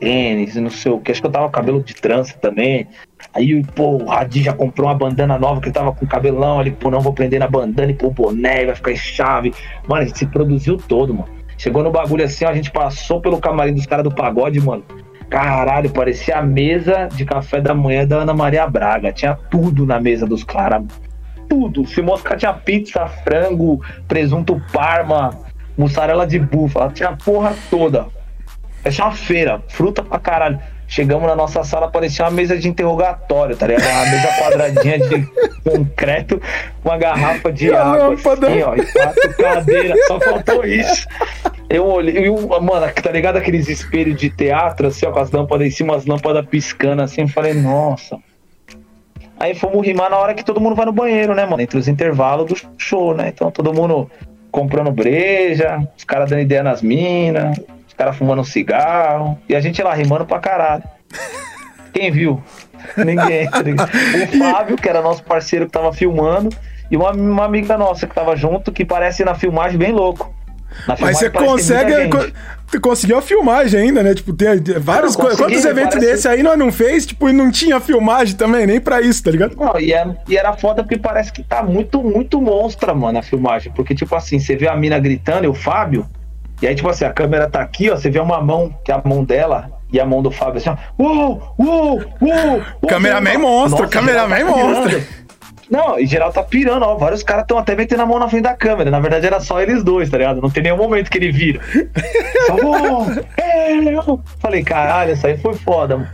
tênis, 0.00 0.56
não 0.56 0.70
sei 0.70 0.90
o 0.90 0.98
que. 0.98 1.12
Acho 1.12 1.20
que 1.20 1.26
eu 1.26 1.30
tava 1.30 1.46
com 1.46 1.52
cabelo 1.52 1.82
de 1.82 1.94
trança 1.94 2.36
também. 2.38 2.88
Aí, 3.32 3.64
pô, 3.74 4.02
o 4.02 4.06
Radi 4.06 4.42
já 4.42 4.52
comprou 4.52 4.88
uma 4.88 4.94
bandana 4.94 5.38
nova 5.38 5.60
que 5.60 5.66
ele 5.66 5.74
tava 5.74 5.92
com 5.92 6.06
cabelão 6.06 6.60
ali, 6.60 6.70
pô, 6.70 6.90
não 6.90 7.00
vou 7.00 7.12
prender 7.12 7.40
na 7.40 7.48
bandana 7.48 7.90
e 7.90 7.94
pô, 7.94 8.10
boné, 8.10 8.66
vai 8.66 8.74
ficar 8.74 8.92
em 8.92 8.96
chave. 8.96 9.54
Mano, 9.88 10.02
a 10.02 10.06
gente 10.06 10.18
se 10.18 10.26
produziu 10.26 10.76
todo, 10.76 11.14
mano. 11.14 11.28
Chegou 11.56 11.82
no 11.82 11.90
bagulho 11.90 12.24
assim, 12.24 12.44
ó, 12.44 12.48
a 12.48 12.54
gente 12.54 12.70
passou 12.70 13.20
pelo 13.20 13.40
camarim 13.40 13.72
dos 13.72 13.86
caras 13.86 14.04
do 14.04 14.14
pagode, 14.14 14.60
mano. 14.60 14.84
Caralho, 15.30 15.90
parecia 15.90 16.38
a 16.38 16.42
mesa 16.42 17.08
de 17.08 17.24
café 17.24 17.60
da 17.60 17.74
manhã 17.74 18.06
da 18.06 18.18
Ana 18.18 18.34
Maria 18.34 18.66
Braga. 18.66 19.12
Tinha 19.12 19.34
tudo 19.50 19.86
na 19.86 19.98
mesa 19.98 20.26
dos 20.26 20.44
caras. 20.44 20.84
Tudo. 21.48 21.86
Se 21.86 22.02
mosca 22.02 22.36
tinha 22.36 22.52
pizza, 22.52 23.06
frango, 23.06 23.80
presunto 24.06 24.60
parma, 24.72 25.30
mussarela 25.76 26.26
de 26.26 26.38
búfala. 26.38 26.92
Tinha 26.92 27.10
a 27.10 27.16
porra 27.16 27.54
toda. 27.70 28.06
Tinha 28.88 29.06
uma 29.06 29.12
feira, 29.12 29.62
fruta 29.68 30.02
pra 30.02 30.18
caralho. 30.18 30.58
Chegamos 30.86 31.26
na 31.26 31.34
nossa 31.34 31.64
sala, 31.64 31.90
parecia 31.90 32.24
uma 32.24 32.30
mesa 32.30 32.56
de 32.56 32.68
interrogatório, 32.68 33.56
tá 33.56 33.66
ligado? 33.66 33.90
Uma 33.90 34.10
mesa 34.10 34.28
quadradinha 34.38 34.98
de 34.98 35.26
concreto, 35.64 36.40
uma 36.84 36.96
garrafa 36.98 37.50
de 37.50 37.72
água, 37.74 38.14
assim, 38.14 38.62
ó, 38.62 38.76
e 38.76 38.92
quatro 38.92 39.36
cadeiras, 39.36 40.06
só 40.06 40.20
faltou 40.20 40.64
isso. 40.64 41.06
Eu 41.68 41.86
olhei, 41.86 42.28
eu, 42.28 42.36
mano, 42.60 42.86
tá 42.92 43.10
ligado 43.10 43.36
aqueles 43.36 43.68
espelhos 43.68 44.20
de 44.20 44.28
teatro, 44.28 44.88
assim, 44.88 45.06
ó, 45.06 45.10
com 45.10 45.20
as 45.20 45.30
lâmpadas 45.30 45.66
em 45.66 45.70
cima, 45.70 45.96
as 45.96 46.04
lâmpadas 46.04 46.46
piscando, 46.46 47.02
assim, 47.02 47.22
eu 47.22 47.28
falei, 47.28 47.54
nossa. 47.54 48.18
Aí 49.40 49.54
fomos 49.54 49.84
rimar 49.84 50.10
na 50.10 50.16
hora 50.16 50.34
que 50.34 50.44
todo 50.44 50.60
mundo 50.60 50.76
vai 50.76 50.86
no 50.86 50.92
banheiro, 50.92 51.34
né, 51.34 51.44
mano? 51.44 51.62
Entre 51.62 51.78
os 51.78 51.88
intervalos 51.88 52.46
do 52.46 52.56
show, 52.78 53.14
né? 53.14 53.28
Então 53.34 53.50
todo 53.50 53.74
mundo 53.74 54.10
comprando 54.50 54.92
breja, 54.92 55.86
os 55.96 56.04
caras 56.04 56.30
dando 56.30 56.42
ideia 56.42 56.62
nas 56.62 56.80
minas, 56.80 57.58
os 57.94 57.96
caras 57.96 58.16
fumando 58.16 58.40
um 58.40 58.44
cigarro, 58.44 59.38
e 59.48 59.54
a 59.54 59.60
gente 59.60 59.80
lá 59.80 59.94
rimando 59.94 60.26
pra 60.26 60.40
caralho. 60.40 60.82
Quem 61.92 62.10
viu? 62.10 62.42
Ninguém. 62.96 63.48
Tá 63.48 63.60
o 63.60 64.38
Fábio, 64.52 64.76
que 64.76 64.88
era 64.88 65.00
nosso 65.00 65.22
parceiro 65.22 65.66
que 65.66 65.72
tava 65.72 65.92
filmando, 65.92 66.50
e 66.90 66.96
uma, 66.96 67.12
uma 67.12 67.44
amiga 67.44 67.78
nossa 67.78 68.06
que 68.06 68.14
tava 68.14 68.34
junto, 68.34 68.72
que 68.72 68.84
parece 68.84 69.24
na 69.24 69.34
filmagem 69.34 69.78
bem 69.78 69.92
louco. 69.92 70.34
Mas 71.00 71.18
você 71.18 71.30
consegue. 71.30 71.92
Tu 72.68 72.80
conseguiu 72.80 73.18
a 73.18 73.22
filmagem 73.22 73.80
ainda, 73.80 74.02
né? 74.02 74.12
Tipo, 74.12 74.32
tem 74.32 74.60
vários. 74.80 75.14
Quantos 75.14 75.64
eventos 75.64 75.94
parece... 75.94 75.98
desse 76.00 76.28
aí 76.28 76.42
nós 76.42 76.58
não 76.58 76.72
fez? 76.72 77.06
Tipo, 77.06 77.28
e 77.28 77.32
não 77.32 77.48
tinha 77.48 77.78
filmagem 77.78 78.34
também, 78.34 78.66
nem 78.66 78.80
pra 78.80 79.00
isso, 79.00 79.22
tá 79.22 79.30
ligado? 79.30 79.54
Não, 79.54 79.78
e, 79.78 79.92
é, 79.92 80.04
e 80.28 80.36
era 80.36 80.52
foda 80.54 80.82
porque 80.82 80.98
parece 80.98 81.32
que 81.32 81.44
tá 81.44 81.62
muito, 81.62 82.02
muito 82.02 82.40
monstra, 82.40 82.92
mano, 82.92 83.20
a 83.20 83.22
filmagem. 83.22 83.72
Porque, 83.72 83.94
tipo 83.94 84.16
assim, 84.16 84.40
você 84.40 84.56
vê 84.56 84.66
a 84.66 84.74
mina 84.74 84.98
gritando 84.98 85.44
e 85.44 85.48
o 85.48 85.54
Fábio, 85.54 86.04
e 86.64 86.66
aí, 86.66 86.74
tipo 86.74 86.88
assim, 86.88 87.04
a 87.04 87.12
câmera 87.12 87.46
tá 87.46 87.60
aqui, 87.60 87.90
ó, 87.90 87.94
você 87.94 88.08
vê 88.08 88.18
uma 88.18 88.40
mão, 88.40 88.74
que 88.82 88.90
é 88.90 88.94
a 88.94 89.02
mão 89.04 89.22
dela, 89.22 89.70
e 89.92 90.00
a 90.00 90.06
mão 90.06 90.22
do 90.22 90.30
Fábio 90.30 90.56
assim, 90.56 90.70
ó. 90.70 90.76
Uou, 90.98 91.54
uou, 91.58 92.02
uou! 92.22 92.62
Cameraman 92.88 93.36
monstro, 93.36 93.86
cameraman 93.86 94.38
tá 94.38 94.44
monstro. 94.46 95.02
Não, 95.70 95.98
em 95.98 96.06
geral 96.06 96.32
tá 96.32 96.42
pirando, 96.42 96.82
ó. 96.86 96.96
Vários 96.96 97.22
caras 97.22 97.42
estão 97.42 97.58
até 97.58 97.76
metendo 97.76 98.00
a 98.00 98.06
mão 98.06 98.18
na 98.18 98.30
frente 98.30 98.44
da 98.44 98.54
câmera. 98.54 98.90
Na 98.90 98.98
verdade 98.98 99.26
era 99.26 99.40
só 99.40 99.60
eles 99.60 99.84
dois, 99.84 100.08
tá 100.08 100.16
ligado? 100.16 100.40
Não 100.40 100.48
tem 100.48 100.62
nenhum 100.62 100.78
momento 100.78 101.10
que 101.10 101.18
ele 101.18 101.30
vira. 101.30 101.60
Só, 102.46 102.56
oh, 102.56 103.10
é, 103.38 103.74
Falei, 104.38 104.64
caralho, 104.64 105.12
isso 105.12 105.26
aí 105.26 105.36
foi 105.36 105.52
foda, 105.52 105.98
mano. 105.98 106.10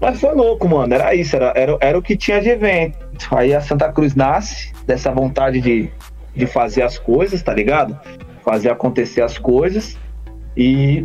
Mas 0.00 0.20
foi 0.20 0.34
louco, 0.34 0.68
mano. 0.68 0.92
Era 0.92 1.14
isso, 1.14 1.36
era, 1.36 1.52
era, 1.54 1.76
era 1.80 1.96
o 1.96 2.02
que 2.02 2.16
tinha 2.16 2.40
de 2.40 2.48
evento. 2.48 2.98
Aí 3.30 3.54
a 3.54 3.60
Santa 3.60 3.92
Cruz 3.92 4.16
nasce 4.16 4.72
dessa 4.84 5.12
vontade 5.12 5.60
de, 5.60 5.90
de 6.34 6.44
fazer 6.44 6.82
as 6.82 6.98
coisas, 6.98 7.40
tá 7.40 7.54
ligado? 7.54 7.96
Fazer 8.44 8.70
acontecer 8.70 9.22
as 9.22 9.38
coisas. 9.38 9.98
E 10.56 11.04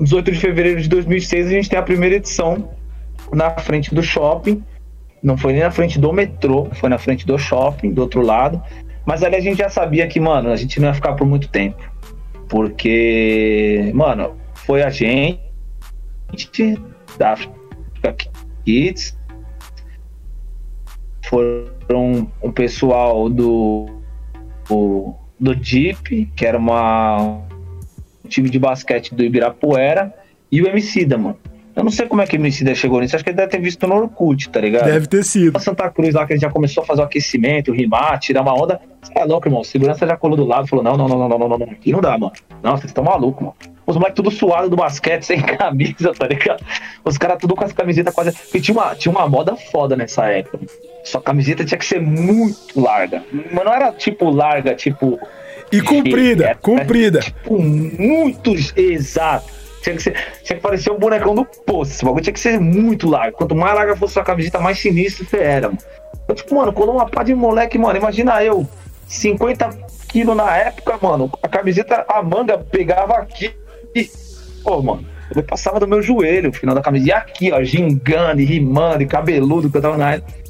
18 0.00 0.32
de 0.32 0.38
fevereiro 0.38 0.80
de 0.80 0.88
2006 0.88 1.46
a 1.46 1.50
gente 1.50 1.68
tem 1.68 1.78
a 1.78 1.82
primeira 1.82 2.16
edição 2.16 2.70
na 3.32 3.50
frente 3.50 3.94
do 3.94 4.02
shopping 4.02 4.62
não 5.22 5.36
foi 5.36 5.52
nem 5.52 5.62
na 5.62 5.70
frente 5.70 5.98
do 5.98 6.12
metrô, 6.12 6.68
foi 6.72 6.88
na 6.88 6.98
frente 6.98 7.26
do 7.26 7.38
shopping, 7.38 7.92
do 7.92 8.02
outro 8.02 8.22
lado. 8.22 8.62
Mas 9.04 9.22
ali 9.22 9.36
a 9.36 9.40
gente 9.40 9.58
já 9.58 9.68
sabia 9.68 10.06
que, 10.06 10.20
mano, 10.20 10.50
a 10.50 10.56
gente 10.56 10.78
não 10.80 10.88
ia 10.88 10.94
ficar 10.94 11.14
por 11.14 11.26
muito 11.26 11.48
tempo. 11.48 11.82
Porque, 12.48 13.90
mano, 13.94 14.36
foi 14.54 14.82
a 14.82 14.90
gente 14.90 15.38
da 17.18 17.32
Africa 17.32 18.16
Kids, 18.64 19.18
foram 21.26 22.30
um 22.42 22.52
pessoal 22.52 23.28
do, 23.28 23.86
do, 24.68 25.14
do 25.38 25.54
Jeep, 25.54 26.30
que 26.34 26.46
era 26.46 26.58
uma, 26.58 27.40
um 28.24 28.28
time 28.28 28.50
de 28.50 28.58
basquete 28.58 29.14
do 29.14 29.24
Ibirapuera, 29.24 30.12
e 30.50 30.62
o 30.62 30.66
MC 30.66 31.04
da, 31.04 31.18
mano. 31.18 31.38
Eu 31.78 31.84
não 31.84 31.92
sei 31.92 32.08
como 32.08 32.20
é 32.20 32.26
que 32.26 32.36
o 32.36 32.40
Emicida 32.40 32.74
chegou 32.74 33.00
nisso, 33.00 33.14
acho 33.14 33.22
que 33.22 33.30
ele 33.30 33.36
deve 33.36 33.52
ter 33.52 33.60
visto 33.60 33.86
no 33.86 33.94
Orkut, 33.94 34.50
tá 34.50 34.60
ligado? 34.60 34.86
Deve 34.86 35.06
ter 35.06 35.22
sido. 35.22 35.56
A 35.56 35.60
Santa 35.60 35.88
Cruz 35.88 36.12
lá, 36.12 36.26
que 36.26 36.32
ele 36.32 36.40
já 36.40 36.50
começou 36.50 36.82
a 36.82 36.86
fazer 36.86 37.02
o 37.02 37.04
aquecimento, 37.04 37.72
rimar, 37.72 38.18
tirar 38.18 38.42
uma 38.42 38.52
onda. 38.52 38.80
Você 39.00 39.12
é 39.16 39.24
louco, 39.24 39.46
irmão. 39.46 39.60
O 39.60 39.64
segurança 39.64 40.04
já 40.04 40.16
colou 40.16 40.36
do 40.36 40.44
lado 40.44 40.66
e 40.66 40.68
falou: 40.68 40.84
não, 40.84 40.96
não, 40.96 41.06
não, 41.06 41.16
não, 41.16 41.28
não, 41.28 41.38
não, 41.38 41.58
não, 41.58 41.70
aqui 41.70 41.92
não 41.92 42.00
dá, 42.00 42.18
mano. 42.18 42.32
Não, 42.64 42.72
vocês 42.72 42.86
estão 42.86 43.04
malucos, 43.04 43.42
mano. 43.42 43.54
Os 43.86 43.94
moleques 43.94 44.16
tudo 44.16 44.28
suado 44.28 44.68
do 44.68 44.74
basquete, 44.74 45.22
sem 45.24 45.40
camisa, 45.40 46.12
tá 46.12 46.26
ligado? 46.26 46.64
Os 47.04 47.16
caras 47.16 47.38
tudo 47.38 47.54
com 47.54 47.64
as 47.64 47.72
camisetas 47.72 48.12
quase. 48.12 48.32
Porque 48.32 48.60
tinha 48.60 48.76
uma, 48.76 48.96
tinha 48.96 49.12
uma 49.12 49.28
moda 49.28 49.54
foda 49.54 49.94
nessa 49.94 50.26
época. 50.26 50.58
Sua 51.08 51.22
camiseta 51.22 51.64
tinha 51.64 51.78
que 51.78 51.86
ser 51.86 52.00
muito 52.00 52.78
larga. 52.78 53.24
Mas 53.32 53.64
não 53.64 53.72
era 53.72 53.92
tipo 53.92 54.28
larga, 54.28 54.74
tipo. 54.74 55.18
E 55.72 55.80
comprida, 55.80 56.46
era, 56.46 56.54
comprida. 56.54 57.20
Tipo, 57.20 57.58
muito 57.58 58.54
exato. 58.76 59.52
Tinha 59.82 59.96
que, 59.96 60.02
ser, 60.02 60.14
tinha 60.42 60.56
que 60.56 60.62
parecer 60.62 60.90
um 60.90 60.98
bonecão 60.98 61.34
do 61.34 61.44
poço. 61.44 61.92
Esse 61.92 62.04
bagulho 62.04 62.22
tinha 62.22 62.32
que 62.32 62.40
ser 62.40 62.60
muito 62.60 63.08
largo. 63.08 63.36
Quanto 63.36 63.54
mais 63.54 63.74
larga 63.74 63.96
fosse 63.96 64.14
sua 64.14 64.24
camiseta, 64.24 64.58
mais 64.58 64.78
sinistro 64.78 65.24
você 65.24 65.38
era, 65.38 65.68
mano. 65.68 65.78
Eu, 66.26 66.34
tipo, 66.34 66.54
mano, 66.54 66.72
colou 66.72 66.96
uma 66.96 67.08
pá 67.08 67.22
de 67.22 67.34
moleque, 67.34 67.78
mano. 67.78 67.98
Imagina 67.98 68.42
eu, 68.44 68.66
50 69.06 69.70
quilos 70.08 70.36
na 70.36 70.56
época, 70.56 70.98
mano. 71.00 71.30
A 71.42 71.48
camiseta, 71.48 72.04
a 72.08 72.22
manga 72.22 72.58
pegava 72.58 73.14
aqui. 73.14 73.54
E, 73.94 74.10
pô, 74.62 74.82
mano, 74.82 75.06
eu 75.34 75.42
passava 75.42 75.80
do 75.80 75.88
meu 75.88 76.02
joelho, 76.02 76.50
o 76.50 76.52
final 76.52 76.74
da 76.74 76.82
camisa. 76.82 77.06
E 77.06 77.12
aqui, 77.12 77.52
ó, 77.52 77.62
gingando, 77.62 78.40
e 78.40 78.44
rimando, 78.44 79.02
e 79.02 79.06
cabeludo 79.06 79.70
que 79.70 79.76
eu 79.78 79.82
tava 79.82 79.96
na 79.96 80.14
época. 80.14 80.47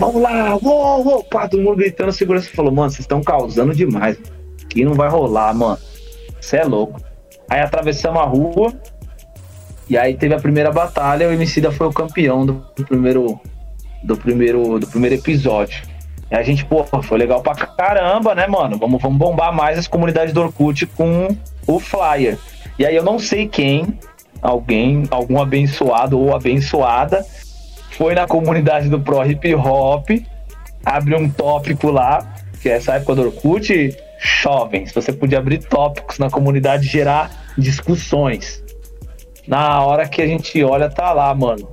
Vamos 0.00 0.22
lá, 0.22 0.56
uou, 0.56 1.06
uou, 1.06 1.24
pá, 1.24 1.46
todo 1.46 1.62
mundo 1.62 1.76
gritando. 1.76 2.10
Segurança 2.10 2.48
falou, 2.54 2.72
mano, 2.72 2.88
vocês 2.88 3.00
estão 3.00 3.22
causando 3.22 3.74
demais. 3.74 4.18
Aqui 4.64 4.82
não 4.82 4.94
vai 4.94 5.10
rolar, 5.10 5.54
mano. 5.54 5.78
Você 6.40 6.56
é 6.56 6.64
louco. 6.64 6.98
Aí 7.50 7.60
atravessamos 7.60 8.18
a 8.18 8.24
rua. 8.24 8.72
E 9.90 9.98
aí 9.98 10.16
teve 10.16 10.34
a 10.34 10.38
primeira 10.38 10.72
batalha, 10.72 11.28
o 11.28 11.32
Emicida 11.32 11.70
foi 11.70 11.86
o 11.86 11.92
campeão 11.92 12.46
do 12.46 12.64
primeiro 12.86 13.38
do 14.02 14.16
primeiro 14.16 14.78
do 14.78 14.86
primeiro 14.86 15.16
episódio. 15.16 15.82
E 16.30 16.34
a 16.34 16.42
gente, 16.42 16.64
pô, 16.64 16.82
foi 17.02 17.18
legal 17.18 17.42
pra 17.42 17.54
caramba, 17.54 18.34
né, 18.34 18.46
mano? 18.46 18.78
Vamos, 18.78 19.02
vamos 19.02 19.18
bombar 19.18 19.52
mais 19.52 19.78
as 19.78 19.86
comunidades 19.86 20.32
do 20.32 20.40
Orkut 20.40 20.86
com 20.86 21.28
o 21.66 21.78
flyer. 21.78 22.38
E 22.78 22.86
aí 22.86 22.96
eu 22.96 23.02
não 23.02 23.18
sei 23.18 23.46
quem, 23.46 23.98
alguém, 24.40 25.02
algum 25.10 25.42
abençoado 25.42 26.18
ou 26.18 26.34
abençoada, 26.34 27.22
foi 28.00 28.14
na 28.14 28.26
comunidade 28.26 28.88
do 28.88 28.98
Pro 28.98 29.22
Hip 29.22 29.54
Hop, 29.54 30.08
abriu 30.82 31.18
um 31.18 31.28
tópico 31.28 31.90
lá, 31.90 32.26
que 32.62 32.70
é 32.70 32.76
essa 32.76 32.94
época 32.94 33.14
do 33.14 33.26
Orkut, 33.26 33.94
jovens. 34.18 34.90
Você 34.94 35.12
podia 35.12 35.36
abrir 35.36 35.58
tópicos 35.58 36.18
na 36.18 36.30
comunidade 36.30 36.88
gerar 36.88 37.30
discussões. 37.58 38.64
Na 39.46 39.84
hora 39.84 40.08
que 40.08 40.22
a 40.22 40.26
gente 40.26 40.64
olha, 40.64 40.88
tá 40.88 41.12
lá, 41.12 41.34
mano. 41.34 41.68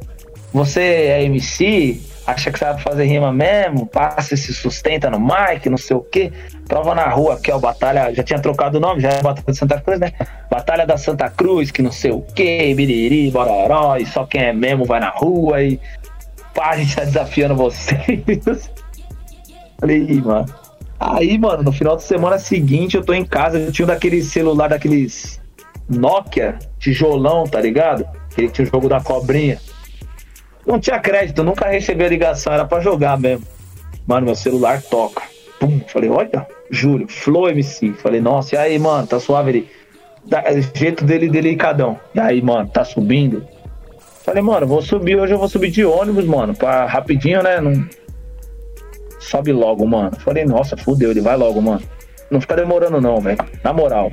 Você 0.52 0.82
é 0.82 1.24
MC? 1.24 2.02
Acha 2.26 2.52
que 2.52 2.60
sabe 2.60 2.84
fazer 2.84 3.06
rima 3.06 3.32
mesmo? 3.32 3.86
Passa 3.86 4.34
e 4.34 4.38
se 4.38 4.54
sustenta 4.54 5.10
no 5.10 5.22
mic, 5.22 5.70
não 5.70 5.78
sei 5.78 5.96
o 5.96 6.02
quê. 6.02 6.34
Prova 6.68 6.94
na 6.94 7.08
rua 7.08 7.36
aqui, 7.36 7.54
ó, 7.54 7.58
Batalha. 7.58 8.14
Já 8.14 8.22
tinha 8.22 8.40
trocado 8.40 8.80
o 8.80 8.82
nome, 8.82 9.00
já 9.00 9.12
é 9.12 9.22
Batalha 9.22 9.48
da 9.48 9.54
Santa 9.54 9.80
Cruz, 9.80 9.98
né? 9.98 10.12
Batalha 10.52 10.86
da 10.86 10.98
Santa 10.98 11.30
Cruz, 11.30 11.72
que 11.72 11.82
não 11.82 11.94
sei 11.94 12.12
o 12.12 12.22
quê, 12.22 12.74
biriri, 12.76 13.32
bororó, 13.32 13.96
e 13.96 14.06
só 14.06 14.26
quem 14.26 14.42
é 14.42 14.52
mesmo 14.52 14.84
vai 14.84 15.00
na 15.00 15.10
rua 15.10 15.64
e. 15.64 15.80
Pá, 16.58 16.72
a 16.72 16.78
gente 16.78 16.96
tá 16.96 17.04
desafiando 17.06 17.56
vocês. 17.56 18.02
Falei, 19.80 20.22
mano. 20.26 20.48
Aí, 21.00 21.38
mano, 21.38 21.62
no 21.62 21.72
final 21.72 21.96
de 21.96 22.02
semana 22.02 22.40
seguinte 22.40 22.98
eu 22.98 23.04
tô 23.06 23.14
em 23.14 23.24
casa, 23.24 23.60
eu 23.60 23.72
tinha 23.72 23.86
um 23.86 23.88
daquele 23.88 24.24
celular, 24.24 24.68
daqueles 24.68 25.40
Nokia, 25.88 26.58
tijolão, 26.80 27.44
tá 27.44 27.62
ligado? 27.62 28.08
Que 28.32 28.50
tinha 28.50 28.68
o 28.68 28.72
jogo 28.72 28.90
da 28.90 29.00
cobrinha. 29.00 29.62
Não 30.66 30.80
tinha 30.80 31.00
crédito, 31.00 31.44
nunca 31.44 31.68
recebi 31.68 32.04
a 32.04 32.10
ligação, 32.10 32.52
era 32.52 32.66
pra 32.66 32.80
jogar 32.80 33.20
mesmo. 33.20 33.46
Mano, 34.08 34.26
meu 34.26 34.36
celular 34.36 34.82
toca. 34.82 35.22
Pum, 35.60 35.80
falei, 35.88 36.10
olha, 36.10 36.48
juro, 36.72 37.08
Flow 37.08 37.50
MC. 37.50 37.94
Falei, 37.94 38.20
nossa, 38.20 38.56
e 38.56 38.58
aí, 38.58 38.80
mano, 38.80 39.06
tá 39.06 39.20
suave 39.20 39.52
ali. 39.52 39.70
Da, 40.26 40.44
jeito 40.74 41.06
dele 41.06 41.30
delicadão. 41.30 42.00
E 42.16 42.20
aí, 42.20 42.42
mano, 42.42 42.68
tá 42.68 42.84
subindo? 42.84 43.48
Falei, 44.28 44.44
mano, 44.44 44.68
vou 44.68 44.82
subir, 44.82 45.16
hoje 45.16 45.34
eu 45.34 45.38
vou 45.38 45.48
subir 45.48 45.72
de 45.72 45.86
ônibus, 45.86 46.26
mano, 46.26 46.54
pra 46.54 46.86
rapidinho, 46.86 47.42
né? 47.42 47.62
Não, 47.62 47.88
sobe 49.22 49.54
logo, 49.54 49.88
mano. 49.88 50.12
Falei, 50.20 50.44
nossa, 50.44 50.76
fudeu, 50.76 51.12
ele 51.12 51.22
vai 51.22 51.38
logo, 51.38 51.62
mano. 51.62 51.82
Não 52.30 52.42
fica 52.42 52.54
demorando 52.58 53.00
não, 53.00 53.22
velho. 53.22 53.38
Na 53.64 53.72
moral. 53.72 54.12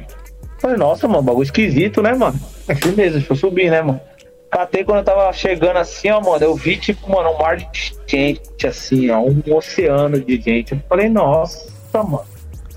Falei, 0.61 0.77
nossa, 0.77 1.09
mano, 1.09 1.21
bagulho 1.21 1.43
esquisito, 1.43 2.01
né, 2.01 2.15
mano? 2.15 2.39
É 2.69 2.77
firmeza, 2.77 3.19
deixa 3.19 3.33
eu 3.33 3.37
subir, 3.37 3.69
né, 3.73 3.83
mano? 3.83 4.01
Catei 4.49 4.85
quando 4.85 4.99
eu 4.99 5.05
tava 5.05 5.33
chegando 5.33 5.79
assim, 5.79 6.09
ó, 6.11 6.21
mano. 6.21 6.45
Eu 6.45 6.55
vi, 6.55 6.77
tipo, 6.77 7.11
mano, 7.11 7.31
um 7.31 7.39
mar 7.39 7.57
de 7.57 7.93
gente, 8.07 8.69
assim, 8.69 9.11
ó, 9.11 9.19
um 9.19 9.43
oceano 9.53 10.21
de 10.21 10.41
gente. 10.41 10.75
Eu 10.75 10.81
falei, 10.89 11.09
nossa, 11.09 11.67
mano. 11.93 12.23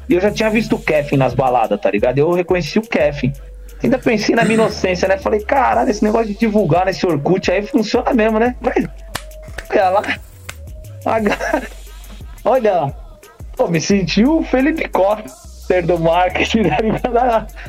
E 0.10 0.16
eu 0.16 0.20
já 0.20 0.32
tinha 0.32 0.50
visto 0.50 0.76
o 0.76 0.80
Kevin 0.80 1.18
nas 1.18 1.36
baladas, 1.36 1.80
tá 1.80 1.92
ligado? 1.92 2.18
Eu 2.18 2.32
reconheci 2.32 2.80
o 2.80 2.82
Kevin. 2.82 3.32
Ainda 3.84 4.00
pensei 4.00 4.36
na 4.36 4.44
minha 4.44 4.56
inocência, 4.56 5.08
né? 5.08 5.18
Falei, 5.18 5.42
caralho, 5.42 5.90
esse 5.90 6.04
negócio 6.04 6.28
de 6.28 6.36
divulgar 6.36 6.86
nesse 6.86 7.06
Orkut 7.06 7.52
aí 7.52 7.66
funciona 7.66 8.14
mesmo, 8.14 8.40
né? 8.40 8.56
Mas, 8.60 8.88
olha 9.72 9.90
lá. 9.90 10.02
A, 11.06 11.68
Olha, 12.48 12.94
pô, 13.58 13.68
me 13.68 13.82
senti 13.82 14.24
o 14.24 14.42
Felipe 14.42 14.88
Costa 14.88 15.82
do 15.84 16.00
marketing, 16.00 16.62
né? 16.62 16.78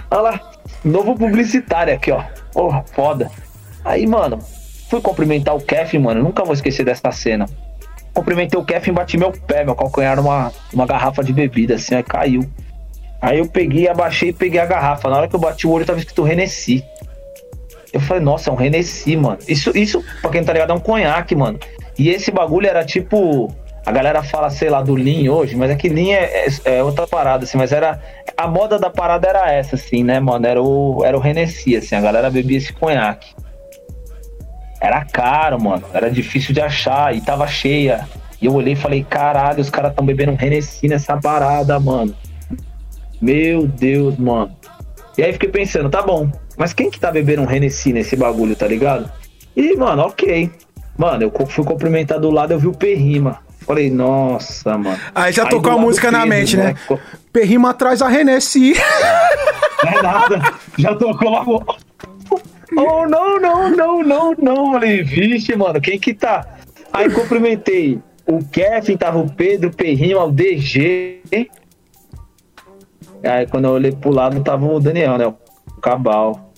Olha 0.09 0.21
lá, 0.21 0.41
novo 0.85 1.17
publicitário 1.17 1.93
aqui, 1.93 2.13
ó. 2.13 2.23
Porra, 2.53 2.85
foda. 2.93 3.29
Aí, 3.85 4.07
mano, 4.07 4.39
fui 4.89 5.01
cumprimentar 5.01 5.57
o 5.57 5.61
Kevin, 5.61 5.99
mano. 5.99 6.23
Nunca 6.23 6.45
vou 6.45 6.55
esquecer 6.55 6.85
dessa 6.85 7.11
cena. 7.11 7.47
Cumprimentei 8.15 8.59
o 8.59 8.65
Kevin, 8.65 8.93
bati 8.93 9.19
meu 9.19 9.33
pé, 9.33 9.65
meu 9.65 9.75
calcanhar 9.75 10.17
numa 10.17 10.53
uma 10.73 10.87
garrafa 10.87 11.25
de 11.25 11.33
bebida, 11.33 11.75
assim, 11.75 11.97
aí 11.97 12.03
caiu. 12.05 12.49
Aí 13.21 13.39
eu 13.39 13.47
peguei, 13.47 13.89
abaixei 13.89 14.31
e 14.31 14.33
peguei 14.33 14.61
a 14.61 14.67
garrafa. 14.67 15.09
Na 15.09 15.17
hora 15.17 15.29
que 15.29 15.35
eu 15.35 15.41
bati 15.41 15.67
o 15.67 15.71
olho, 15.71 15.85
tava 15.85 15.99
escrito 15.99 16.23
Renesci. 16.23 16.85
Eu 17.93 18.01
falei, 18.01 18.23
nossa, 18.23 18.51
é 18.51 18.53
um 18.53 18.57
Renesci, 18.57 19.17
mano. 19.17 19.39
Isso, 19.49 19.77
isso, 19.77 20.05
pra 20.21 20.31
quem 20.31 20.45
tá 20.45 20.53
ligado, 20.53 20.73
é 20.73 20.75
um 20.75 20.81
conhaque, 20.81 21.35
mano. 21.35 21.59
E 21.99 22.11
esse 22.11 22.31
bagulho 22.31 22.69
era 22.69 22.85
tipo 22.85 23.53
a 23.89 23.91
galera 23.91 24.23
fala, 24.23 24.51
sei 24.51 24.69
lá, 24.69 24.83
do 24.83 24.95
Lean 24.95 25.33
hoje, 25.33 25.57
mas 25.57 25.71
é 25.71 25.75
que 25.75 25.89
Lean 25.89 26.15
é, 26.15 26.47
é, 26.47 26.77
é, 26.77 26.83
outra 26.83 27.07
parada, 27.07 27.45
assim, 27.45 27.57
mas 27.57 27.73
era. 27.73 27.99
A 28.37 28.47
moda 28.47 28.79
da 28.79 28.91
parada 28.91 29.27
era 29.27 29.51
essa, 29.51 29.77
assim, 29.77 30.05
né, 30.05 30.21
mano? 30.21 30.47
Era 30.47 30.63
o, 30.63 31.03
era 31.07 31.17
o 31.17 31.21
Renesci, 31.21 31.75
assim, 31.75 31.95
a 31.95 32.01
galera 32.03 32.29
bebia 32.29 32.59
esse 32.59 32.71
conhaque. 32.71 33.35
Era 34.79 35.03
caro, 35.07 35.59
mano. 35.59 35.85
Era 35.95 36.11
difícil 36.11 36.53
de 36.53 36.61
achar 36.61 37.17
e 37.17 37.23
tava 37.23 37.47
cheia. 37.47 38.07
E 38.43 38.45
eu 38.45 38.55
olhei 38.55 38.75
e 38.75 38.77
falei, 38.77 39.03
caralho, 39.03 39.63
os 39.63 39.71
caras 39.71 39.95
tão 39.95 40.05
bebendo 40.05 40.33
um 40.33 40.37
Renesci 40.37 40.87
nessa 40.87 41.17
parada, 41.17 41.81
mano. 41.81 42.15
Meu 43.21 43.67
Deus, 43.67 44.17
mano. 44.17 44.55
E 45.17 45.23
aí 45.23 45.33
fiquei 45.33 45.49
pensando, 45.49 45.91
tá 45.91 46.03
bom, 46.03 46.31
mas 46.57 46.73
quem 46.73 46.91
que 46.91 47.01
tá 47.01 47.11
bebendo 47.11 47.43
um 47.43 47.47
Renesci 47.47 47.93
nesse 47.93 48.15
bagulho, 48.17 48.55
tá 48.55 48.67
ligado? 48.67 49.11
E, 49.57 49.77
mano, 49.77 50.03
ok. 50.03 50.51
Mano, 50.97 51.23
eu 51.25 51.47
fui 51.47 51.65
cumprimentar 51.65 52.19
do 52.21 52.31
lado, 52.31 52.53
eu 52.53 52.59
vi 52.59 52.69
o 52.69 52.73
Perrima. 52.73 53.41
Falei, 53.61 53.91
nossa, 53.91 54.79
mano. 54.79 54.99
Aí 55.15 55.33
já 55.33 55.45
Aí 55.45 55.51
tocou 55.51 55.73
a 55.73 55.79
música 55.79 56.11
na 56.11 56.25
mente, 56.25 56.57
né? 56.57 56.75
né? 56.89 56.99
Perrima 57.33 57.71
atrás 57.71 58.01
a 58.01 58.41
sim. 58.41 58.73
Não 59.85 59.93
é 59.93 60.03
nada. 60.03 60.55
Já 60.77 60.95
tocou 60.95 61.31
lá. 61.31 61.45
Oh, 62.77 63.07
não, 63.07 63.41
não, 63.41 63.71
não, 63.71 64.03
não, 64.03 64.35
não. 64.41 64.73
Falei, 64.73 65.03
vixe, 65.03 65.55
mano, 65.57 65.81
quem 65.81 65.99
que 65.99 66.15
tá? 66.15 66.47
Aí 66.93 67.11
cumprimentei 67.11 68.01
o 68.27 68.45
Kevin, 68.45 68.97
tava 68.97 69.19
o 69.19 69.31
Pedro, 69.31 69.71
o 69.71 69.73
Perrima, 69.73 70.25
o 70.25 70.33
DG. 70.33 71.21
Aí 73.23 73.47
quando 73.47 73.65
eu 73.67 73.73
olhei 73.73 73.93
pro 73.93 74.11
lado, 74.11 74.43
tava 74.43 74.67
o 74.67 74.81
Daniel, 74.81 75.19
né? 75.19 75.27
O 75.27 75.35
Cabal. 75.81 76.53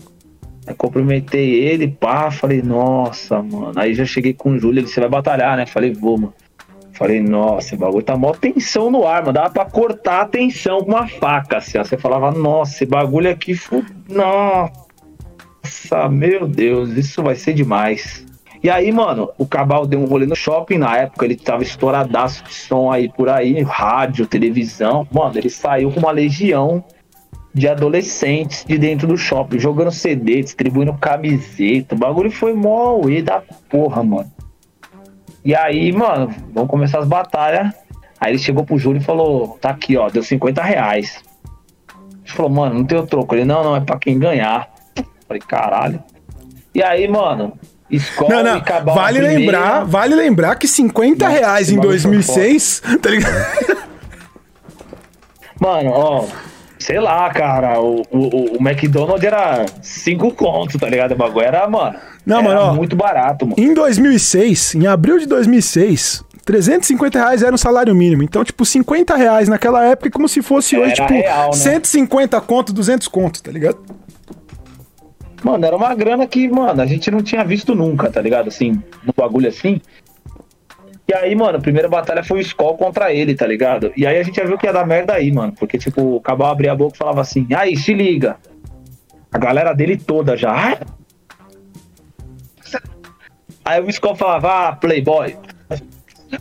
Aí 0.66 0.74
cumprimentei 0.74 1.54
ele, 1.54 1.88
pá, 1.88 2.30
falei, 2.30 2.62
nossa, 2.62 3.42
mano. 3.42 3.72
Aí 3.76 3.94
já 3.94 4.04
cheguei 4.04 4.34
com 4.34 4.52
o 4.52 4.58
Júlio, 4.58 4.80
ele, 4.80 4.88
você 4.88 5.00
vai 5.00 5.08
batalhar, 5.08 5.56
né? 5.56 5.66
Falei, 5.66 5.92
vou, 5.92 6.18
mano. 6.18 6.34
Falei, 6.92 7.18
nossa, 7.18 7.74
o 7.74 7.78
bagulho 7.78 8.04
tá 8.04 8.14
mó 8.14 8.32
tensão 8.32 8.90
no 8.90 9.06
ar, 9.06 9.22
mano. 9.22 9.32
Dava 9.32 9.48
pra 9.48 9.64
cortar 9.64 10.20
a 10.20 10.26
tensão 10.26 10.80
com 10.80 10.90
uma 10.90 11.08
faca, 11.08 11.56
assim. 11.56 11.78
Ó. 11.78 11.84
Você 11.84 11.96
falava, 11.96 12.30
nossa, 12.30 12.74
esse 12.74 12.84
bagulho 12.84 13.30
aqui, 13.30 13.54
fu... 13.54 13.82
nossa, 14.06 14.70
meu 16.11 16.46
Deus, 16.46 16.90
isso 16.90 17.22
vai 17.22 17.36
ser 17.36 17.54
demais. 17.54 18.26
E 18.62 18.68
aí, 18.68 18.92
mano, 18.92 19.30
o 19.38 19.46
Cabal 19.46 19.86
deu 19.86 19.98
um 19.98 20.04
rolê 20.04 20.26
no 20.26 20.36
shopping 20.36 20.76
na 20.76 20.94
época, 20.96 21.24
ele 21.24 21.36
tava 21.36 21.62
estouradaço 21.62 22.44
de 22.44 22.52
som 22.52 22.92
aí 22.92 23.08
por 23.08 23.28
aí, 23.28 23.62
rádio, 23.62 24.26
televisão. 24.26 25.06
Mano, 25.11 25.38
ele 25.38 25.48
saiu 25.48 25.90
com 25.90 26.00
uma 26.00 26.11
legião 26.11 26.84
de 27.54 27.66
adolescentes 27.66 28.64
de 28.64 28.76
dentro 28.76 29.08
do 29.08 29.16
shopping, 29.16 29.58
jogando 29.58 29.90
CD, 29.90 30.42
distribuindo 30.42 30.92
camiseta. 30.94 31.94
O 31.94 31.98
bagulho 31.98 32.30
foi 32.30 32.52
mó 32.52 33.00
e 33.08 33.22
da 33.22 33.42
porra, 33.68 34.02
mano. 34.02 34.30
E 35.42 35.54
aí, 35.54 35.90
mano, 35.90 36.32
vamos 36.52 36.70
começar 36.70 36.98
as 36.98 37.08
batalhas. 37.08 37.72
Aí 38.20 38.32
ele 38.32 38.38
chegou 38.38 38.64
pro 38.64 38.78
Júlio 38.78 39.00
e 39.00 39.04
falou: 39.04 39.58
tá 39.61 39.70
aqui, 39.70 39.96
ó, 39.96 40.11
deu 40.11 40.22
50 40.22 40.62
reais. 40.62 41.22
Ele 42.24 42.36
falou, 42.36 42.50
mano, 42.50 42.74
não 42.74 42.84
tem 42.84 42.98
o 42.98 43.06
troco. 43.06 43.34
Ele, 43.34 43.44
não, 43.44 43.64
não, 43.64 43.74
é 43.74 43.80
pra 43.80 43.98
quem 43.98 44.18
ganhar. 44.18 44.70
falei, 45.26 45.40
caralho. 45.40 46.02
E 46.74 46.82
aí, 46.82 47.08
mano, 47.08 47.54
escola 47.91 48.43
não, 48.43 48.55
não. 48.55 48.59
e 48.59 48.95
vale 48.95 49.20
lembrar, 49.20 49.84
vale 49.84 50.14
lembrar 50.14 50.55
que 50.57 50.68
50 50.68 51.24
Nossa, 51.24 51.38
reais 51.38 51.70
em 51.70 51.78
2006, 51.78 52.82
tá 53.03 53.11
ligado? 53.11 53.80
Mano, 55.61 55.91
ó, 55.91 56.26
sei 56.78 56.99
lá, 56.99 57.28
cara, 57.30 57.80
o, 57.80 58.03
o, 58.11 58.57
o 58.57 58.68
McDonald's 58.68 59.24
era 59.24 59.66
5 59.82 60.32
contos, 60.32 60.80
tá 60.80 60.88
ligado? 60.88 61.12
O 61.12 61.16
bagulho 61.16 61.45
era, 61.45 61.68
mano. 61.68 61.99
Não, 62.24 62.43
mano, 62.43 62.61
ó, 62.61 62.74
muito 62.74 62.97
barato, 62.97 63.47
mano. 63.47 63.57
Em 63.59 63.74
2006, 63.74 64.74
em 64.74 64.86
abril 64.86 65.18
de 65.18 65.26
2006, 65.26 66.24
350 66.45 67.18
reais 67.18 67.43
era 67.43 67.55
um 67.55 67.59
salário 67.59 67.95
mínimo. 67.95 68.22
Então, 68.22 68.43
tipo, 68.43 68.64
50 68.64 69.14
reais 69.16 69.49
naquela 69.49 69.84
época 69.84 70.09
é 70.09 70.11
como 70.11 70.28
se 70.28 70.41
fosse 70.43 70.76
era 70.76 70.84
hoje, 70.84 70.95
tipo, 70.95 71.12
real, 71.12 71.51
né? 71.51 71.57
150 71.57 72.41
conto, 72.41 72.72
200 72.72 73.07
conto, 73.09 73.43
tá 73.43 73.53
ligado? 73.53 73.78
Mano, 75.43 75.64
era 75.64 75.76
uma 75.76 75.95
grana 75.95 76.26
que, 76.26 76.49
mano, 76.49 76.82
a 76.82 76.86
gente 76.86 77.11
não 77.11 77.22
tinha 77.22 77.45
visto 77.45 77.74
nunca, 77.74 78.11
tá 78.11 78.20
ligado? 78.20 78.49
Assim, 78.49 78.72
um 79.07 79.12
bagulho 79.16 79.49
assim. 79.49 79.80
E 81.09 81.14
aí, 81.14 81.34
mano, 81.34 81.59
a 81.59 81.61
primeira 81.61 81.88
batalha 81.88 82.22
foi 82.22 82.38
o 82.38 82.43
Skull 82.43 82.76
contra 82.76 83.12
ele, 83.12 83.34
tá 83.34 83.47
ligado? 83.47 83.93
E 83.97 84.07
aí 84.07 84.18
a 84.18 84.22
gente 84.22 84.36
já 84.36 84.45
viu 84.45 84.57
que 84.57 84.66
ia 84.66 84.72
dar 84.72 84.86
merda 84.86 85.14
aí, 85.14 85.32
mano. 85.32 85.53
Porque, 85.59 85.76
tipo, 85.76 86.16
o 86.16 86.20
Cabal 86.20 86.53
abria 86.53 86.72
a 86.72 86.76
boca 86.76 86.95
e 86.95 86.99
falava 86.99 87.20
assim, 87.20 87.47
aí, 87.55 87.76
se 87.76 87.93
liga. 87.93 88.36
A 89.32 89.38
galera 89.38 89.72
dele 89.72 89.97
toda 89.97 90.36
já. 90.36 90.53
Ah, 90.53 90.78
Aí 93.64 93.80
o 93.80 93.88
Skull 93.91 94.16
falava, 94.16 94.68
ah, 94.68 94.72
Playboy. 94.76 95.36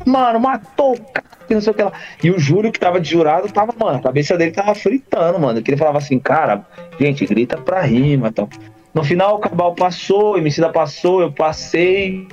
Mano, 0.06 0.40
matou 0.40 0.94
o 0.94 1.02
cara, 1.02 1.26
não 1.50 1.62
sei 1.62 1.72
o 1.72 1.76
que 1.76 1.84
lá. 1.84 1.92
E 2.24 2.32
o 2.32 2.40
Júlio, 2.40 2.72
que 2.72 2.80
tava 2.80 3.00
de 3.00 3.10
jurado, 3.10 3.52
tava, 3.52 3.74
mano, 3.78 3.98
a 3.98 4.02
cabeça 4.02 4.38
dele 4.38 4.52
tava 4.52 4.74
fritando, 4.74 5.40
mano. 5.40 5.62
Que 5.62 5.72
ele 5.72 5.78
falava 5.78 5.98
assim, 5.98 6.20
cara, 6.20 6.66
gente, 7.00 7.26
grita 7.26 7.58
pra 7.58 7.82
rima, 7.82 8.30
então. 8.30 8.48
No 8.94 9.04
final 9.04 9.36
o 9.36 9.40
Cabal 9.40 9.76
passou, 9.76 10.34
o 10.34 10.38
Emicida 10.38 10.70
passou, 10.70 11.22
eu 11.22 11.32
passei. 11.32 12.28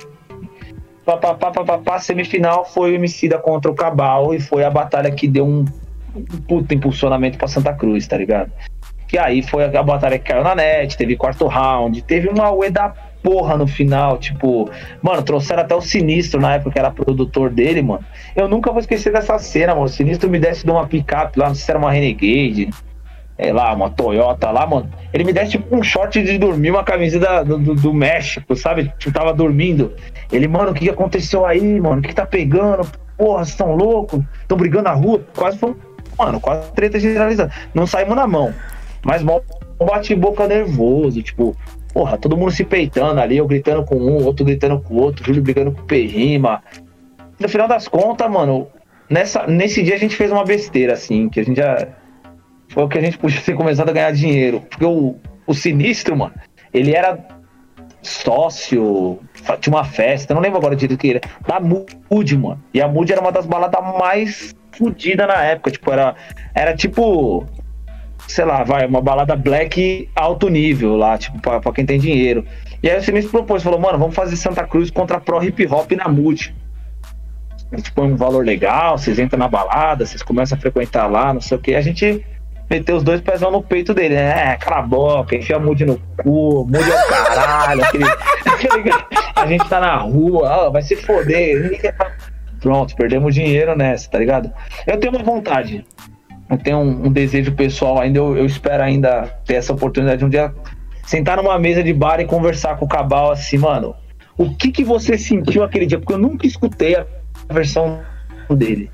Pá, 1.05 1.17
pá, 1.17 1.33
pá, 1.35 1.51
pá, 1.51 1.63
pá, 1.63 1.77
pá, 1.77 1.99
semifinal 1.99 2.65
foi 2.65 2.91
o 2.91 2.95
Emicida 2.95 3.37
contra 3.37 3.71
o 3.71 3.75
Cabal 3.75 4.33
e 4.33 4.39
foi 4.39 4.63
a 4.63 4.69
batalha 4.69 5.09
que 5.11 5.27
deu 5.27 5.45
um, 5.45 5.63
puta 6.47 6.73
impulsionamento 6.73 7.37
pra 7.37 7.47
Santa 7.47 7.73
Cruz, 7.73 8.07
tá 8.07 8.17
ligado? 8.17 8.51
Que 9.07 9.17
aí 9.17 9.41
foi 9.41 9.63
a, 9.63 9.83
batalha 9.83 10.19
que 10.19 10.31
caiu 10.31 10.43
na 10.43 10.53
net, 10.53 10.97
teve 10.97 11.15
quarto 11.15 11.47
round, 11.47 12.01
teve 12.01 12.27
uma 12.27 12.51
UE 12.51 12.69
da 12.69 12.93
porra 13.23 13.57
no 13.57 13.67
final, 13.67 14.17
tipo, 14.17 14.69
mano, 15.01 15.23
trouxeram 15.23 15.61
até 15.61 15.75
o 15.75 15.81
Sinistro 15.81 16.39
na 16.39 16.55
época 16.55 16.71
que 16.71 16.79
era 16.79 16.91
produtor 16.91 17.49
dele, 17.49 17.81
mano. 17.81 18.03
Eu 18.35 18.47
nunca 18.47 18.71
vou 18.71 18.79
esquecer 18.79 19.11
dessa 19.11 19.37
cena, 19.39 19.73
mano. 19.73 19.85
O 19.85 19.89
Sinistro 19.89 20.29
me 20.29 20.39
desce 20.39 20.65
de 20.65 20.71
uma 20.71 20.87
picape 20.87 21.39
lá, 21.39 21.47
não 21.47 21.55
sei 21.55 21.65
se 21.65 21.71
era 21.71 21.79
uma 21.79 21.91
Renegade, 21.91 22.69
é 23.37 23.53
lá, 23.53 23.73
uma 23.73 23.89
Toyota 23.89 24.49
lá, 24.49 24.65
mano. 24.65 24.89
Ele 25.13 25.23
me 25.23 25.31
desse 25.31 25.51
tipo 25.51 25.75
um 25.75 25.83
short 25.83 26.21
de 26.23 26.37
dormir, 26.37 26.71
uma 26.71 26.83
camisa 26.83 27.43
do, 27.43 27.57
do, 27.57 27.75
do, 27.75 27.93
México, 27.93 28.55
sabe? 28.55 28.91
Tipo, 28.97 29.13
tava 29.13 29.33
dormindo. 29.33 29.93
Ele, 30.31 30.47
mano, 30.47 30.71
o 30.71 30.73
que 30.73 30.89
aconteceu 30.89 31.45
aí, 31.45 31.79
mano? 31.79 31.99
O 31.99 32.01
que, 32.01 32.13
tá 32.13 32.25
pegando? 32.25 32.89
Porra, 33.15 33.39
vocês 33.39 33.49
estão 33.49 33.75
loucos? 33.75 34.23
Estão 34.41 34.57
brigando 34.57 34.85
na 34.85 34.93
rua? 34.93 35.21
Quase 35.35 35.57
foi, 35.59 35.75
mano, 36.17 36.39
quase 36.39 36.71
treta 36.71 36.99
generalizada. 36.99 37.51
Não 37.73 37.85
saímos 37.85 38.15
na 38.15 38.25
mão. 38.25 38.53
Mas 39.05 39.21
mal 39.21 39.43
bate-boca 39.79 40.47
nervoso, 40.47 41.21
tipo, 41.21 41.55
porra, 41.93 42.17
todo 42.17 42.35
mundo 42.35 42.51
se 42.51 42.63
peitando 42.63 43.21
ali, 43.21 43.37
eu 43.37 43.45
gritando 43.45 43.85
com 43.85 43.95
um, 43.95 44.25
outro 44.25 44.43
gritando 44.43 44.79
com 44.79 44.95
o 44.95 44.97
outro, 44.97 45.23
Júlio 45.23 45.43
brigando 45.43 45.71
com 45.71 45.81
o 45.81 45.85
Perrima. 45.85 46.63
No 47.39 47.47
final 47.47 47.67
das 47.67 47.87
contas, 47.87 48.27
mano, 48.29 48.67
nessa, 49.07 49.45
nesse 49.45 49.83
dia 49.83 49.93
a 49.93 49.99
gente 49.99 50.15
fez 50.15 50.31
uma 50.31 50.43
besteira, 50.43 50.93
assim, 50.93 51.29
que 51.29 51.39
a 51.39 51.45
gente 51.45 51.57
já 51.57 51.87
foi 52.69 52.83
o 52.83 52.87
que 52.87 52.97
a 52.97 53.01
gente 53.01 53.17
podia 53.17 53.41
ter 53.41 53.55
começado 53.55 53.89
a 53.89 53.93
ganhar 53.93 54.11
dinheiro. 54.11 54.61
Porque 54.61 54.85
o, 54.85 55.15
o 55.45 55.53
Sinistro, 55.53 56.15
mano, 56.15 56.33
ele 56.73 56.95
era 56.95 57.17
sócio, 58.01 59.19
tinha 59.59 59.75
uma 59.75 59.83
festa, 59.83 60.33
não 60.33 60.41
lembro 60.41 60.59
agora 60.59 60.75
direito 60.75 60.99
que 60.99 61.09
era, 61.11 61.21
da 61.47 61.59
Mood, 61.59 62.37
mano. 62.37 62.61
E 62.73 62.81
a 62.81 62.87
Mood 62.87 63.11
era 63.11 63.21
uma 63.21 63.31
das 63.31 63.45
baladas 63.45 63.81
mais 63.97 64.55
fodidas 64.71 65.27
na 65.27 65.43
época. 65.43 65.71
Tipo, 65.71 65.91
era, 65.91 66.15
era 66.53 66.75
tipo, 66.75 67.45
sei 68.27 68.45
lá, 68.45 68.63
vai, 68.63 68.85
uma 68.85 69.01
balada 69.01 69.35
black 69.35 70.09
alto 70.15 70.49
nível 70.49 70.95
lá, 70.95 71.17
tipo, 71.17 71.39
pra, 71.39 71.59
pra 71.59 71.71
quem 71.71 71.85
tem 71.85 71.99
dinheiro. 71.99 72.45
E 72.81 72.89
aí 72.89 72.97
o 72.97 73.01
Sinistro 73.01 73.31
propôs, 73.31 73.63
falou, 73.63 73.79
mano, 73.79 73.97
vamos 73.97 74.15
fazer 74.15 74.35
Santa 74.35 74.65
Cruz 74.65 74.91
contra 74.91 75.19
Pro 75.19 75.43
Hip 75.43 75.65
Hop 75.67 75.91
na 75.91 76.07
Mood. 76.07 76.55
A 77.71 77.75
gente 77.75 77.91
põe 77.91 78.09
um 78.09 78.15
valor 78.15 78.45
legal, 78.45 78.97
vocês 78.97 79.19
entram 79.19 79.39
na 79.39 79.47
balada, 79.47 80.05
vocês 80.05 80.23
começam 80.23 80.57
a 80.57 80.61
frequentar 80.61 81.07
lá, 81.07 81.33
não 81.33 81.41
sei 81.41 81.57
o 81.57 81.59
que. 81.59 81.75
A 81.75 81.81
gente 81.81 82.25
meteu 82.69 82.97
os 82.97 83.03
dois 83.03 83.21
pezão 83.21 83.51
no 83.51 83.61
peito 83.61 83.93
dele, 83.93 84.15
né? 84.15 84.53
É, 84.53 84.57
cala 84.57 84.79
a 84.79 84.81
boca, 84.81 85.35
enfia 85.35 85.59
mude 85.59 85.85
no 85.85 85.97
cu, 86.21 86.65
mude 86.65 86.91
ao 86.91 87.07
caralho, 87.07 87.83
aquele, 87.83 88.03
aquele, 88.45 88.91
a 89.35 89.45
gente 89.45 89.67
tá 89.67 89.79
na 89.79 89.95
rua, 89.97 90.49
ó, 90.49 90.69
vai 90.69 90.81
se 90.81 90.95
foder. 90.95 91.93
Pronto, 92.59 92.95
perdemos 92.95 93.33
dinheiro 93.33 93.75
nessa, 93.75 94.09
tá 94.09 94.17
ligado? 94.17 94.51
Eu 94.85 94.99
tenho 94.99 95.13
uma 95.13 95.23
vontade, 95.23 95.85
eu 96.49 96.57
tenho 96.57 96.77
um, 96.77 97.07
um 97.07 97.11
desejo 97.11 97.51
pessoal 97.53 97.99
ainda, 97.99 98.19
eu, 98.19 98.35
eu, 98.35 98.45
espero 98.45 98.83
ainda 98.83 99.23
ter 99.45 99.55
essa 99.55 99.73
oportunidade 99.73 100.19
de 100.19 100.25
um 100.25 100.29
dia 100.29 100.53
sentar 101.05 101.37
numa 101.37 101.57
mesa 101.57 101.83
de 101.83 101.93
bar 101.93 102.19
e 102.19 102.25
conversar 102.25 102.77
com 102.77 102.85
o 102.85 102.87
Cabal 102.87 103.31
assim, 103.31 103.57
mano, 103.57 103.95
o 104.37 104.53
que 104.53 104.71
que 104.71 104.83
você 104.83 105.17
sentiu 105.17 105.63
aquele 105.63 105.85
dia? 105.85 105.99
Porque 105.99 106.13
eu 106.13 106.17
nunca 106.17 106.45
escutei 106.45 106.95
a 106.95 107.05
versão 107.49 108.01
dele. 108.49 108.91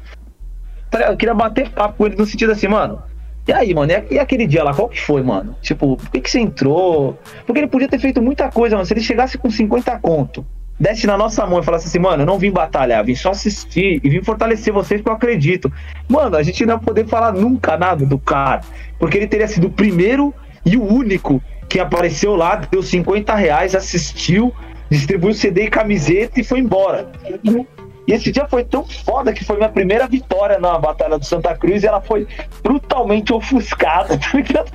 Eu 1.08 1.18
queria 1.18 1.34
bater 1.34 1.70
papo 1.70 1.98
com 1.98 2.06
ele 2.06 2.16
no 2.16 2.26
sentido 2.26 2.52
assim, 2.52 2.68
mano, 2.68 3.02
e 3.46 3.52
aí, 3.52 3.74
mano, 3.74 3.92
e 4.10 4.18
aquele 4.18 4.48
dia 4.48 4.64
lá, 4.64 4.74
qual 4.74 4.88
que 4.88 5.00
foi, 5.02 5.22
mano? 5.22 5.56
Tipo, 5.62 5.98
por 5.98 6.10
que, 6.10 6.22
que 6.22 6.32
você 6.32 6.40
entrou? 6.40 7.20
Porque 7.46 7.60
ele 7.60 7.68
podia 7.68 7.90
ter 7.90 8.00
feito 8.00 8.22
muita 8.22 8.50
coisa, 8.50 8.76
mano. 8.76 8.86
Se 8.86 8.94
ele 8.94 9.02
chegasse 9.02 9.38
com 9.38 9.50
50 9.50 10.00
conto, 10.00 10.46
desse 10.80 11.06
na 11.06 11.18
nossa 11.18 11.46
mão 11.46 11.60
e 11.60 11.64
falasse 11.64 11.88
assim, 11.88 12.00
mano, 12.00 12.24
eu 12.24 12.26
não 12.26 12.40
vim 12.40 12.52
batalhar, 12.52 13.04
vim 13.04 13.16
só 13.16 13.32
assistir 13.32 14.00
e 14.02 14.10
vim 14.10 14.24
fortalecer 14.24 14.74
vocês 14.74 15.02
que 15.02 15.10
eu 15.10 15.14
acredito. 15.14 15.72
Mano, 16.08 16.38
a 16.38 16.44
gente 16.44 16.66
não 16.66 16.76
ia 16.76 16.80
poder 16.80 17.06
falar 17.06 17.34
nunca 17.34 17.78
nada 17.78 18.06
do 18.06 18.18
cara. 18.18 18.62
Porque 18.98 19.18
ele 19.18 19.28
teria 19.28 19.48
sido 19.48 19.68
o 19.68 19.72
primeiro 19.72 20.34
e 20.66 20.78
o 20.78 20.84
único 20.84 21.42
que 21.68 21.80
apareceu 21.80 22.36
lá, 22.36 22.56
deu 22.56 22.82
50 22.82 23.36
reais, 23.36 23.76
assistiu, 23.76 24.54
distribuiu 24.90 25.34
CD 25.34 25.66
e 25.66 25.70
camiseta 25.70 26.40
e 26.40 26.44
foi 26.44 26.60
embora. 26.60 27.12
E 28.08 28.14
esse 28.14 28.32
dia 28.32 28.48
foi 28.48 28.64
tão 28.64 28.84
foda 28.84 29.32
que 29.32 29.44
foi 29.44 29.58
minha 29.58 29.70
primeira 29.70 30.08
vitória 30.08 30.60
na 30.60 30.78
Batalha 30.78 31.18
do 31.18 31.26
Santa 31.26 31.56
Cruz 31.56 31.84
e 31.84 31.88
ela 31.88 32.02
foi 32.02 32.28
brutalmente 32.62 33.34
ofuscada, 33.34 34.18
tá 34.20 34.66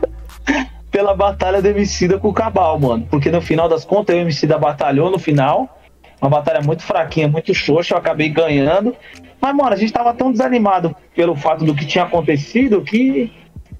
Pela 0.90 1.14
batalha 1.14 1.60
do 1.60 1.68
Emicida 1.68 2.18
com 2.18 2.28
o 2.28 2.32
Cabal, 2.32 2.80
mano. 2.80 3.06
Porque 3.10 3.30
no 3.30 3.42
final 3.42 3.68
das 3.68 3.84
contas, 3.84 4.16
o 4.16 4.18
Emicida 4.18 4.56
batalhou 4.56 5.10
no 5.10 5.18
final. 5.18 5.78
Uma 6.20 6.30
batalha 6.30 6.62
muito 6.62 6.82
fraquinha, 6.82 7.28
muito 7.28 7.52
xoxa, 7.52 7.94
eu 7.94 7.98
acabei 7.98 8.30
ganhando. 8.30 8.96
Mas, 9.40 9.54
mano, 9.54 9.72
a 9.74 9.76
gente 9.76 9.92
tava 9.92 10.14
tão 10.14 10.32
desanimado 10.32 10.96
pelo 11.14 11.36
fato 11.36 11.64
do 11.64 11.74
que 11.74 11.84
tinha 11.84 12.04
acontecido 12.04 12.80
que. 12.82 13.30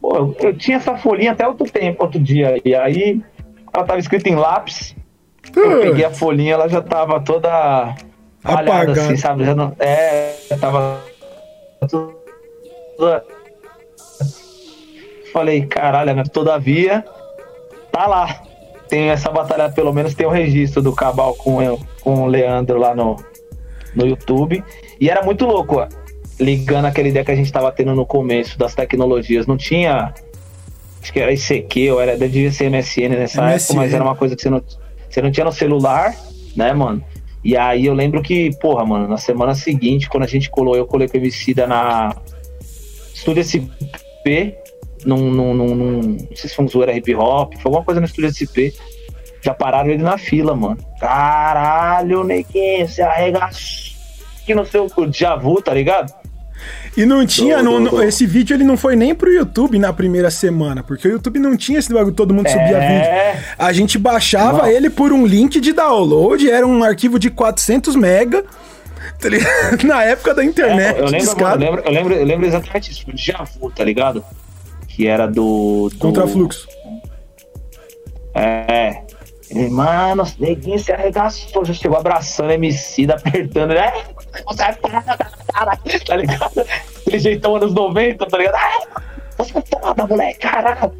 Pô, 0.00 0.14
eu, 0.14 0.36
eu 0.40 0.56
tinha 0.56 0.76
essa 0.76 0.96
folhinha 0.98 1.32
até 1.32 1.48
outro 1.48 1.68
tempo, 1.68 2.04
outro 2.04 2.20
dia. 2.20 2.60
E 2.62 2.74
aí, 2.74 3.20
ela 3.72 3.84
tava 3.86 3.98
escrita 3.98 4.28
em 4.28 4.34
lápis. 4.34 4.94
Eu 5.56 5.80
peguei 5.80 6.04
a 6.04 6.10
folhinha, 6.10 6.52
ela 6.52 6.68
já 6.68 6.82
tava 6.82 7.18
toda 7.20 7.96
apagado, 8.42 8.92
assim, 8.92 9.16
sabe? 9.16 9.44
Já 9.44 9.54
não, 9.54 9.74
é, 9.78 10.34
tava 10.60 11.00
tudo... 11.88 12.16
Falei, 15.32 15.66
caralho, 15.66 16.16
mas 16.16 16.28
todavia, 16.28 17.04
tá 17.92 18.06
lá. 18.06 18.42
Tem 18.88 19.10
essa 19.10 19.30
batalha, 19.30 19.68
pelo 19.68 19.92
menos 19.92 20.14
tem 20.14 20.26
o 20.26 20.30
um 20.30 20.32
registro 20.32 20.82
do 20.82 20.94
Cabal 20.94 21.34
com, 21.34 21.62
eu, 21.62 21.78
com 22.00 22.22
o 22.22 22.26
Leandro 22.26 22.78
lá 22.78 22.94
no, 22.94 23.16
no 23.94 24.06
YouTube. 24.06 24.64
E 24.98 25.10
era 25.10 25.22
muito 25.22 25.44
louco, 25.44 25.80
ó, 25.80 25.88
ligando 26.40 26.86
aquela 26.86 27.08
ideia 27.08 27.24
que 27.24 27.30
a 27.30 27.36
gente 27.36 27.52
tava 27.52 27.70
tendo 27.70 27.94
no 27.94 28.06
começo 28.06 28.58
das 28.58 28.74
tecnologias. 28.74 29.46
Não 29.46 29.56
tinha. 29.56 30.14
Acho 31.02 31.12
que 31.12 31.20
era 31.20 31.32
ICQ, 31.32 31.90
ou 31.92 32.00
era, 32.00 32.16
devia 32.16 32.50
ser 32.50 32.70
MSN 32.70 33.10
nessa 33.10 33.42
MSN. 33.42 33.54
época, 33.54 33.74
mas 33.74 33.94
era 33.94 34.02
uma 34.02 34.16
coisa 34.16 34.34
que 34.34 34.42
você 34.42 34.50
não, 34.50 34.62
você 35.08 35.22
não 35.22 35.30
tinha 35.30 35.44
no 35.44 35.52
celular, 35.52 36.14
né, 36.56 36.72
mano? 36.72 37.04
E 37.42 37.56
aí 37.56 37.86
eu 37.86 37.94
lembro 37.94 38.22
que, 38.22 38.50
porra, 38.58 38.84
mano, 38.84 39.06
na 39.06 39.16
semana 39.16 39.54
seguinte, 39.54 40.08
quando 40.08 40.24
a 40.24 40.26
gente 40.26 40.50
colou, 40.50 40.76
eu 40.76 40.86
colei 40.86 41.08
com 41.08 41.16
o 41.16 41.20
Emicida 41.20 41.66
na 41.66 42.14
Estúdio 43.14 43.42
SP, 43.44 44.58
num, 45.04 45.30
num, 45.30 45.54
num, 45.54 45.74
num, 45.74 46.00
não 46.00 46.36
sei 46.36 46.50
se 46.50 46.56
foi 46.56 46.64
um 46.64 46.68
zoeira 46.68 46.92
hip 46.92 47.14
hop, 47.14 47.54
foi 47.54 47.62
alguma 47.64 47.84
coisa 47.84 48.00
no 48.00 48.06
Estúdio 48.06 48.30
SP. 48.34 48.74
Já 49.40 49.54
pararam 49.54 49.90
ele 49.90 50.02
na 50.02 50.18
fila, 50.18 50.54
mano. 50.54 50.78
Caralho, 50.98 52.24
neguinho, 52.24 52.88
você 52.88 53.02
arregaçou. 53.02 53.96
Que 54.44 54.54
no 54.54 54.66
seu 54.66 54.88
Javu, 55.12 55.62
tá 55.62 55.72
ligado? 55.74 56.12
E 56.98 57.06
não 57.06 57.24
tinha, 57.24 57.62
do, 57.62 57.78
do, 57.78 57.90
do. 57.90 58.02
esse 58.02 58.26
vídeo 58.26 58.56
ele 58.56 58.64
não 58.64 58.76
foi 58.76 58.96
nem 58.96 59.14
pro 59.14 59.32
YouTube 59.32 59.78
na 59.78 59.92
primeira 59.92 60.32
semana, 60.32 60.82
porque 60.82 61.06
o 61.06 61.12
YouTube 61.12 61.38
não 61.38 61.56
tinha 61.56 61.78
esse 61.78 61.92
bagulho, 61.92 62.12
todo 62.12 62.34
mundo 62.34 62.48
é... 62.48 62.50
subia 62.50 62.80
vídeo. 62.80 63.44
A 63.56 63.72
gente 63.72 63.96
baixava 63.96 64.62
não. 64.62 64.66
ele 64.66 64.90
por 64.90 65.12
um 65.12 65.24
link 65.24 65.60
de 65.60 65.72
download, 65.72 66.50
era 66.50 66.66
um 66.66 66.82
arquivo 66.82 67.16
de 67.16 67.30
400 67.30 67.94
mega. 67.94 68.42
Tá 69.20 69.28
na 69.86 70.02
época 70.02 70.34
da 70.34 70.44
internet. 70.44 70.96
É, 70.96 71.00
eu, 71.00 71.06
lembro, 71.06 71.40
eu, 71.40 71.56
lembro, 71.56 71.82
eu, 71.84 71.92
lembro, 71.92 72.14
eu 72.14 72.24
lembro 72.24 72.46
exatamente 72.48 72.90
isso, 72.90 73.04
já 73.14 73.38
Javu, 73.38 73.70
tá 73.70 73.84
ligado? 73.84 74.24
Que 74.88 75.06
era 75.06 75.28
do. 75.28 75.90
do... 75.92 75.98
Contrafluxo. 75.98 76.66
É. 78.34 79.02
Ele, 79.50 79.70
mano, 79.70 80.24
neguinho 80.38 80.78
se 80.78 80.92
arregaçou, 80.92 81.64
já 81.64 81.72
chegou 81.72 81.96
abraçando 81.96 82.50
MC, 82.50 83.10
apertando. 83.10 83.72
É, 83.72 84.04
você 84.46 84.62
é 84.62 84.72
tá 84.72 86.16
ligado? 86.16 86.60
Aquele 87.00 87.18
jeitão 87.18 87.56
anos 87.56 87.72
90, 87.72 88.26
tá 88.26 88.36
ligado? 88.36 88.56
Ah, 88.56 89.02
você 89.38 89.56
é 89.56 89.62
foda, 89.62 90.06
moleque, 90.06 90.40
caralho. 90.40 90.92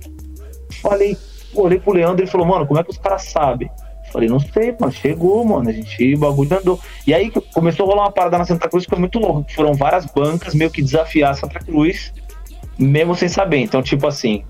Falei, 0.80 1.16
olhei 1.54 1.78
pro 1.78 1.92
Leandro 1.92 2.24
e 2.24 2.28
falou, 2.28 2.46
mano, 2.46 2.66
como 2.66 2.80
é 2.80 2.84
que 2.84 2.90
os 2.90 2.98
caras 2.98 3.24
sabem? 3.24 3.70
Falei, 4.10 4.28
não 4.28 4.40
sei, 4.40 4.74
mano, 4.80 4.92
chegou, 4.92 5.44
mano, 5.44 5.68
a 5.68 5.72
gente, 5.72 6.14
o 6.14 6.18
bagulho 6.18 6.58
andou. 6.58 6.80
E 7.06 7.12
aí 7.12 7.30
começou 7.52 7.84
a 7.84 7.88
rolar 7.90 8.02
uma 8.04 8.12
parada 8.12 8.38
na 8.38 8.44
Santa 8.46 8.68
Cruz 8.68 8.84
que 8.84 8.90
foi 8.90 8.98
muito 8.98 9.18
louco. 9.18 9.44
Foram 9.52 9.74
várias 9.74 10.06
bancas 10.06 10.54
meio 10.54 10.70
que 10.70 10.80
desafiar 10.80 11.32
a 11.32 11.34
Santa 11.34 11.58
Cruz, 11.60 12.12
mesmo 12.78 13.14
sem 13.14 13.28
saber. 13.28 13.58
Então, 13.58 13.82
tipo 13.82 14.06
assim, 14.06 14.44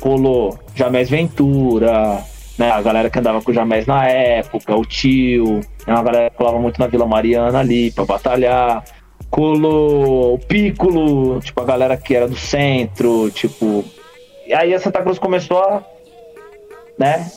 colou 0.00 0.58
Jamés 0.74 1.08
Ventura, 1.08 2.24
né, 2.58 2.70
a 2.70 2.80
galera 2.80 3.10
que 3.10 3.18
andava 3.18 3.42
com 3.42 3.50
o 3.50 3.54
Jamés 3.54 3.86
na 3.86 4.06
época, 4.06 4.74
o 4.74 4.84
tio, 4.84 5.60
né, 5.86 5.94
uma 5.94 6.02
galera 6.02 6.30
que 6.30 6.36
colava 6.36 6.58
muito 6.58 6.78
na 6.80 6.86
Vila 6.86 7.06
Mariana 7.06 7.60
ali 7.60 7.90
pra 7.90 8.04
batalhar. 8.04 8.84
Colou 9.28 10.34
o 10.34 10.38
Piccolo, 10.38 11.40
tipo, 11.40 11.60
a 11.60 11.64
galera 11.64 11.96
que 11.96 12.14
era 12.14 12.28
do 12.28 12.36
centro, 12.36 13.30
tipo. 13.30 13.84
E 14.46 14.54
aí 14.54 14.72
a 14.72 14.78
Santa 14.78 15.02
Cruz 15.02 15.18
começou 15.18 15.58
a. 15.58 15.82
né? 16.98 17.28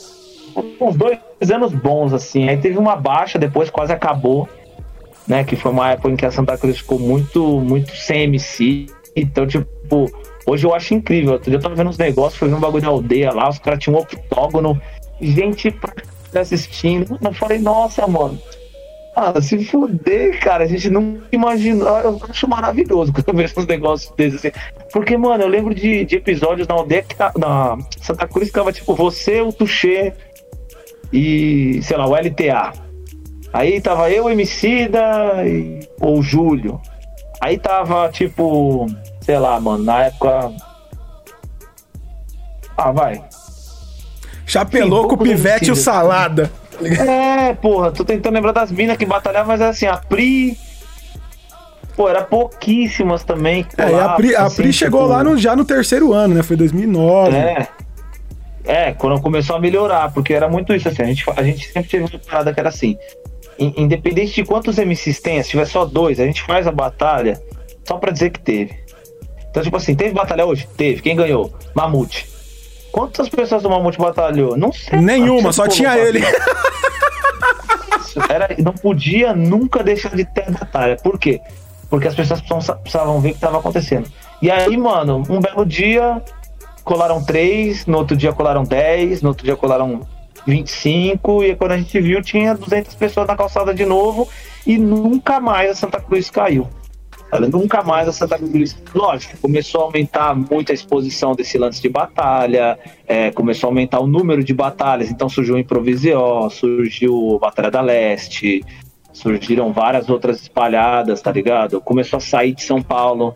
Uns 0.80 0.96
dois 0.96 1.20
anos 1.52 1.74
bons, 1.74 2.14
assim. 2.14 2.48
Aí 2.48 2.58
teve 2.58 2.78
uma 2.78 2.96
baixa, 2.96 3.40
depois 3.40 3.70
quase 3.70 3.92
acabou, 3.92 4.48
né? 5.28 5.44
Que 5.44 5.56
foi 5.56 5.72
uma 5.72 5.92
época 5.92 6.10
em 6.10 6.16
que 6.16 6.26
a 6.26 6.32
Santa 6.32 6.58
Cruz 6.58 6.78
ficou 6.78 7.00
muito, 7.00 7.60
muito 7.60 7.96
sem 7.96 8.24
MC. 8.24 8.86
Então, 9.16 9.48
tipo, 9.48 10.06
Hoje 10.50 10.66
eu 10.66 10.74
acho 10.74 10.96
incrível. 10.96 11.34
Outro 11.34 11.52
dia 11.52 11.60
eu 11.60 11.62
tava 11.62 11.76
vendo 11.76 11.92
uns 11.92 11.98
negócios, 11.98 12.40
ver 12.40 12.56
um 12.56 12.60
bagulho 12.60 12.82
de 12.82 12.88
aldeia 12.88 13.32
lá, 13.32 13.48
os 13.50 13.60
caras 13.60 13.80
tinham 13.80 13.98
um 13.98 14.02
octógono, 14.02 14.82
gente 15.22 15.74
assistindo. 16.34 17.18
Eu 17.22 17.34
falei, 17.34 17.60
nossa, 17.60 18.06
mano. 18.08 18.40
Ah, 19.16 19.42
se 19.42 19.66
fuder, 19.66 20.40
cara, 20.40 20.64
a 20.64 20.68
gente 20.68 20.90
não 20.90 21.22
imagina. 21.32 21.84
Eu 21.84 22.22
acho 22.30 22.48
maravilhoso 22.48 23.12
quando 23.14 23.28
eu 23.28 23.34
vejo 23.34 23.54
uns 23.58 23.68
negócios 23.68 24.14
desses 24.16 24.40
assim. 24.40 24.52
Porque, 24.94 25.18
mano, 25.18 25.44
eu 25.44 25.48
lembro 25.48 25.74
de, 25.74 26.06
de 26.06 26.16
episódios 26.16 26.68
na 26.68 26.76
aldeia 26.76 27.02
que 27.02 27.16
tá, 27.16 27.34
na 27.38 27.78
Santa 28.02 28.28
Cruz 28.28 28.52
tava 28.52 28.72
tipo 28.72 28.96
você, 28.96 29.42
o 29.42 29.52
Tuxê 29.52 30.14
e, 31.12 31.82
sei 31.84 31.98
lá, 31.98 32.08
o 32.08 32.16
LTA. 32.16 32.72
Aí 33.52 33.82
tava 33.82 34.10
eu, 34.12 34.26
o 34.26 34.30
Emicida 34.30 35.02
e, 35.46 35.80
ou 36.00 36.20
o 36.20 36.24
Júlio. 36.24 36.80
Aí 37.42 37.58
tava, 37.58 38.10
tipo, 38.10 38.86
sei 39.22 39.40
lá, 39.40 39.60
mano, 39.60 39.84
na 39.84 40.06
época. 40.06 40.52
Ah, 42.78 42.92
vai. 42.92 43.22
Chapelouco, 44.50 45.14
o 45.14 45.18
Pivete 45.18 45.70
e 45.70 45.72
o 45.72 45.76
Salada. 45.76 46.52
É, 46.82 47.54
porra, 47.54 47.92
tô 47.92 48.04
tentando 48.04 48.34
lembrar 48.34 48.52
das 48.52 48.72
minas 48.72 48.98
que 48.98 49.06
batalhavam, 49.06 49.50
mas 49.50 49.62
assim, 49.62 49.86
a 49.86 49.98
Pri. 49.98 50.58
Pô, 51.96 52.10
era 52.10 52.24
pouquíssimas 52.24 53.24
também. 53.24 53.66
É, 53.78 53.84
a 53.84 54.10
Pri, 54.10 54.36
a 54.36 54.50
Pri 54.50 54.64
assim, 54.64 54.72
chegou 54.72 55.02
tipo... 55.02 55.12
lá 55.12 55.24
no, 55.24 55.38
já 55.38 55.56
no 55.56 55.64
terceiro 55.64 56.14
ano, 56.14 56.36
né? 56.36 56.44
Foi 56.44 56.56
2009. 56.56 57.36
É. 57.36 57.68
É, 58.66 58.92
quando 58.94 59.22
começou 59.22 59.56
a 59.56 59.60
melhorar, 59.60 60.12
porque 60.12 60.34
era 60.34 60.48
muito 60.48 60.74
isso, 60.74 60.88
assim, 60.88 61.02
a 61.02 61.06
gente, 61.06 61.24
a 61.36 61.44
gente 61.44 61.72
sempre 61.72 61.90
teve 61.90 62.04
uma 62.06 62.20
parada 62.20 62.54
que 62.54 62.60
era 62.60 62.70
assim, 62.70 62.98
independente 63.58 64.34
de 64.34 64.44
quantos 64.44 64.78
MCs 64.78 65.20
tem, 65.20 65.42
se 65.42 65.50
tiver 65.50 65.66
só 65.66 65.86
dois, 65.86 66.20
a 66.20 66.26
gente 66.26 66.44
faz 66.44 66.68
a 66.68 66.72
batalha 66.72 67.42
só 67.84 67.98
pra 67.98 68.12
dizer 68.12 68.30
que 68.30 68.40
teve. 68.40 68.76
Então, 69.50 69.64
tipo 69.64 69.76
assim, 69.76 69.96
teve 69.96 70.14
batalha 70.14 70.46
hoje? 70.46 70.68
Teve. 70.78 71.02
Quem 71.02 71.16
ganhou? 71.16 71.52
Mamute. 71.74 72.39
Quantas 72.92 73.30
pessoas 73.30 73.64
do 73.64 73.70
Mamute 73.70 73.98
batalhou? 73.98 74.58
Não 74.58 74.72
sei. 74.72 75.00
Nenhuma, 75.00 75.52
só 75.54 75.68
tinha 75.68 75.98
ele. 75.98 76.22
Era, 78.30 78.50
não 78.58 78.74
podia 78.74 79.34
nunca 79.34 79.84
deixar 79.84 80.16
de 80.16 80.26
ter 80.26 80.52
batalha. 80.52 80.98
Por 80.98 81.18
quê? 81.18 81.40
Porque 81.90 82.08
as 82.08 82.16
pessoas 82.16 82.42
precisavam 82.42 83.22
ver 83.22 83.30
o 83.30 83.32
que 83.32 83.38
estava 83.38 83.60
acontecendo. 83.60 84.10
E 84.42 84.50
aí, 84.50 84.76
mano, 84.78 85.24
um 85.30 85.40
belo 85.40 85.66
dia 85.66 86.22
colaram 86.84 87.24
três, 87.24 87.86
no 87.86 87.98
outro 87.98 88.18
dia 88.18 88.34
colaram 88.34 88.64
dez, 88.64 89.22
no 89.22 89.30
outro 89.30 89.46
dia 89.46 89.56
colaram 89.56 90.02
25, 90.46 91.44
e 91.44 91.56
quando 91.56 91.74
a 91.74 91.78
gente 91.78 92.00
viu, 92.00 92.22
tinha 92.22 92.56
200 92.56 92.96
pessoas 92.96 93.28
na 93.28 93.36
calçada 93.36 93.74
de 93.74 93.86
novo, 93.86 94.28
e 94.66 94.78
nunca 94.78 95.40
mais 95.40 95.72
a 95.72 95.76
Santa 95.76 96.00
Cruz 96.00 96.30
caiu. 96.30 96.68
Nunca 97.52 97.84
mais 97.84 98.08
a 98.08 98.12
Santa. 98.12 98.40
Lógico, 98.94 99.38
começou 99.38 99.82
a 99.82 99.84
aumentar 99.86 100.36
muito 100.36 100.72
a 100.72 100.76
exposição 100.76 101.34
desse 101.34 101.58
lance 101.58 101.82
de 101.82 101.88
batalha, 101.88 102.78
é, 103.08 103.30
começou 103.32 103.68
a 103.68 103.72
aumentar 103.72 104.00
o 104.00 104.08
número 104.08 104.44
de 104.44 104.54
batalhas, 104.54 105.12
então 105.12 105.30
surgiu 105.30 105.56
o 105.56 105.60
Improvisio, 105.60 106.50
surgiu 106.50 107.36
a 107.36 107.40
Batalha 107.40 107.70
da 107.70 107.82
Leste, 107.82 108.64
surgiram 109.14 109.72
várias 109.72 110.10
outras 110.10 110.42
espalhadas, 110.42 111.22
tá 111.22 111.32
ligado? 111.32 111.80
Começou 111.82 112.18
a 112.18 112.20
sair 112.20 112.54
de 112.54 112.64
São 112.64 112.82
Paulo, 112.82 113.36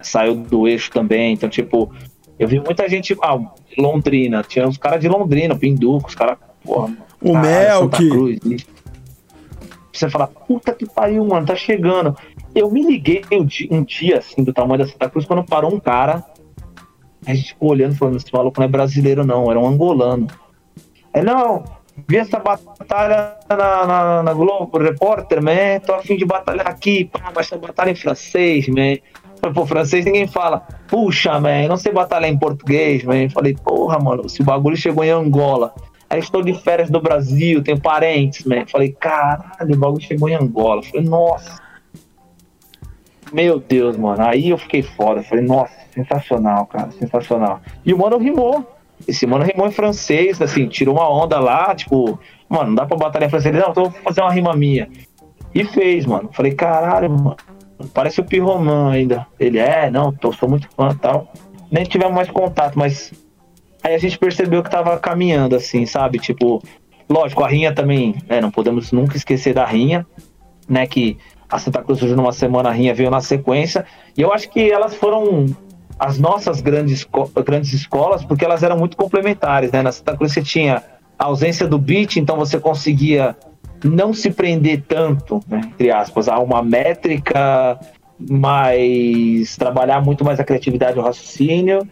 saiu 0.00 0.36
do 0.36 0.68
eixo 0.68 0.90
também, 0.90 1.32
então, 1.32 1.48
tipo, 1.48 1.92
eu 2.38 2.48
vi 2.48 2.60
muita 2.60 2.88
gente. 2.88 3.16
Ah, 3.22 3.38
Londrina, 3.78 4.42
tinha 4.42 4.66
uns 4.66 4.76
caras 4.76 5.00
de 5.00 5.08
Londrina, 5.08 5.56
Pinduco, 5.56 6.08
os 6.08 6.14
caras, 6.14 6.38
porra. 6.64 6.92
O 7.20 7.36
Mel, 7.36 7.88
que. 7.88 8.56
Você 9.92 10.08
fala, 10.08 10.26
puta 10.26 10.72
que 10.72 10.86
pariu, 10.86 11.24
mano, 11.24 11.46
tá 11.46 11.54
chegando. 11.54 12.16
Eu 12.54 12.70
me 12.70 12.82
liguei 12.82 13.24
um 13.32 13.44
dia, 13.44 13.68
um 13.70 13.82
dia, 13.82 14.18
assim, 14.18 14.42
do 14.42 14.52
tamanho 14.52 14.84
da 14.84 14.86
Santa 14.86 15.08
Cruz, 15.08 15.26
quando 15.26 15.44
parou 15.44 15.72
um 15.74 15.80
cara. 15.80 16.24
A 17.26 17.34
gente 17.34 17.48
ficou 17.48 17.70
olhando 17.70 17.94
falando, 17.94 18.16
esse 18.16 18.32
maluco 18.32 18.60
não 18.60 18.66
é 18.66 18.68
brasileiro, 18.68 19.24
não, 19.24 19.50
era 19.50 19.58
um 19.58 19.66
angolano. 19.66 20.26
Aí, 21.14 21.22
não, 21.22 21.62
vi 22.08 22.16
essa 22.16 22.38
batalha 22.38 23.36
na, 23.48 23.86
na, 23.86 24.22
na 24.22 24.34
Globo 24.34 24.78
Repórter, 24.78 25.42
man, 25.42 25.80
tô 25.84 25.94
afim 25.94 26.16
de 26.16 26.24
batalhar 26.24 26.66
aqui, 26.66 27.04
pá, 27.04 27.32
mas 27.34 27.46
essa 27.46 27.56
batalha 27.56 27.90
em 27.90 27.94
francês, 27.94 28.66
man. 28.68 28.96
Pô, 29.54 29.66
francês 29.66 30.04
ninguém 30.04 30.26
fala. 30.26 30.66
Puxa, 30.88 31.40
man, 31.40 31.68
não 31.68 31.76
sei 31.76 31.92
batalhar 31.92 32.30
em 32.30 32.38
português, 32.38 33.02
man. 33.04 33.28
Falei, 33.30 33.54
porra, 33.54 33.98
mano, 33.98 34.28
se 34.28 34.42
bagulho 34.42 34.76
chegou 34.76 35.04
em 35.04 35.10
Angola. 35.10 35.74
Aí 36.08 36.18
estou 36.18 36.42
de 36.42 36.52
férias 36.54 36.90
do 36.90 37.00
Brasil, 37.00 37.62
tenho 37.62 37.80
parentes, 37.80 38.44
man. 38.44 38.66
Falei, 38.66 38.92
caralho, 38.92 39.74
o 39.74 39.78
bagulho 39.78 40.02
chegou 40.02 40.28
em 40.28 40.34
Angola. 40.34 40.82
Falei, 40.82 41.06
nossa. 41.06 41.61
Meu 43.32 43.58
Deus, 43.58 43.96
mano. 43.96 44.22
Aí 44.22 44.50
eu 44.50 44.58
fiquei 44.58 44.82
foda. 44.82 45.22
Falei, 45.22 45.44
nossa, 45.44 45.72
sensacional, 45.94 46.66
cara, 46.66 46.90
sensacional. 46.92 47.60
E 47.84 47.94
o 47.94 47.98
mano 47.98 48.18
rimou. 48.18 48.66
Esse 49.08 49.26
mano 49.26 49.44
rimou 49.44 49.66
em 49.66 49.72
francês, 49.72 50.40
assim, 50.40 50.68
tirou 50.68 50.94
uma 50.94 51.08
onda 51.10 51.40
lá, 51.40 51.74
tipo, 51.74 52.20
mano, 52.48 52.68
não 52.68 52.74
dá 52.76 52.86
pra 52.86 52.96
batalhar 52.96 53.26
em 53.26 53.30
francês. 53.30 53.54
Não, 53.54 53.70
então 53.70 53.84
vou 53.84 54.02
fazer 54.02 54.20
uma 54.20 54.32
rima 54.32 54.54
minha. 54.54 54.88
E 55.54 55.64
fez, 55.64 56.06
mano. 56.06 56.30
Falei, 56.32 56.52
caralho, 56.52 57.10
mano. 57.10 57.36
Parece 57.92 58.20
o 58.20 58.24
Pirroman 58.24 58.92
ainda. 58.92 59.26
Ele 59.40 59.58
é, 59.58 59.90
não, 59.90 60.12
tô, 60.12 60.32
sou 60.32 60.48
muito 60.48 60.68
fã 60.76 60.94
tal. 60.94 61.32
Nem 61.70 61.84
tivemos 61.84 62.14
mais 62.14 62.30
contato, 62.30 62.78
mas 62.78 63.12
aí 63.82 63.94
a 63.94 63.98
gente 63.98 64.18
percebeu 64.18 64.62
que 64.62 64.70
tava 64.70 64.98
caminhando, 64.98 65.56
assim, 65.56 65.84
sabe? 65.86 66.18
Tipo, 66.18 66.62
lógico, 67.08 67.42
a 67.42 67.48
Rinha 67.48 67.74
também, 67.74 68.14
né? 68.28 68.40
Não 68.40 68.50
podemos 68.50 68.92
nunca 68.92 69.16
esquecer 69.16 69.54
da 69.54 69.64
Rinha, 69.64 70.06
né? 70.68 70.86
Que 70.86 71.16
a 71.52 71.58
Santa 71.58 71.82
Cruz 71.82 71.98
surgiu 71.98 72.16
numa 72.16 72.32
semana, 72.32 72.70
a 72.70 72.72
Rinha 72.72 72.94
veio 72.94 73.10
na 73.10 73.20
sequência. 73.20 73.84
E 74.16 74.22
eu 74.22 74.32
acho 74.32 74.48
que 74.48 74.72
elas 74.72 74.94
foram 74.94 75.44
as 75.98 76.18
nossas 76.18 76.62
grandes, 76.62 77.06
grandes 77.44 77.74
escolas, 77.74 78.24
porque 78.24 78.42
elas 78.42 78.62
eram 78.62 78.78
muito 78.78 78.96
complementares, 78.96 79.70
né? 79.70 79.82
Na 79.82 79.92
Santa 79.92 80.16
Cruz 80.16 80.32
você 80.32 80.40
tinha 80.40 80.82
a 81.18 81.26
ausência 81.26 81.68
do 81.68 81.78
beat, 81.78 82.16
então 82.16 82.36
você 82.36 82.58
conseguia 82.58 83.36
não 83.84 84.14
se 84.14 84.30
prender 84.30 84.82
tanto, 84.88 85.40
né, 85.46 85.60
entre 85.64 85.90
aspas, 85.90 86.26
a 86.26 86.38
uma 86.38 86.62
métrica, 86.62 87.78
mas 88.18 89.54
trabalhar 89.56 90.00
muito 90.00 90.24
mais 90.24 90.40
a 90.40 90.44
criatividade 90.44 90.96
e 90.96 91.00
o 91.00 91.02
raciocínio. 91.02 91.86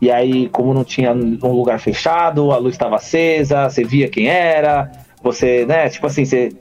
E 0.00 0.10
aí, 0.10 0.48
como 0.50 0.74
não 0.74 0.84
tinha 0.84 1.12
um 1.12 1.52
lugar 1.52 1.80
fechado, 1.80 2.52
a 2.52 2.58
luz 2.58 2.74
estava 2.74 2.96
acesa, 2.96 3.70
você 3.70 3.82
via 3.82 4.08
quem 4.08 4.26
era, 4.28 4.90
você, 5.22 5.64
né, 5.64 5.88
tipo 5.88 6.06
assim, 6.06 6.24
você 6.24 6.52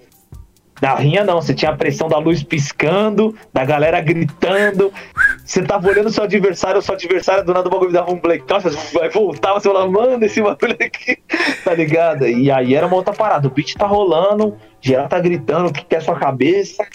da 0.80 0.93
rinha 0.95 1.23
não, 1.23 1.41
você 1.41 1.53
tinha 1.53 1.72
a 1.72 1.76
pressão 1.76 2.10
da 2.10 2.18
luz 2.18 2.43
piscando, 2.43 3.35
da 3.53 3.64
galera 3.64 4.02
gritando. 4.02 4.91
Você 5.45 5.61
tava 5.61 5.88
olhando 5.88 6.07
o 6.07 6.11
seu 6.11 6.23
adversário, 6.23 6.81
seu 6.81 6.95
adversário 6.95 7.45
do 7.45 7.53
nada 7.53 7.68
o 7.68 7.72
bagulho 7.72 7.91
dava 7.91 8.11
um 8.11 8.19
blackout, 8.19 8.68
vai 8.93 9.10
voltar, 9.10 9.53
você 9.53 9.69
fala, 9.69 9.89
mano, 9.89 10.23
esse 10.26 10.41
bagulho 10.41 10.76
aqui, 10.80 11.18
tá 11.64 11.73
ligado? 11.73 12.27
E 12.27 12.52
aí 12.52 12.76
era 12.76 12.88
uma 12.88 12.95
outra 12.97 13.14
parada, 13.14 13.47
o 13.47 13.52
beat 13.52 13.73
tá 13.76 13.88
rolando, 13.88 14.57
geral 14.81 15.07
tá 15.07 15.19
gritando, 15.19 15.69
o 15.69 15.73
que 15.73 15.85
quer 15.85 16.02
sua 16.02 16.15
cabeça, 16.15 16.85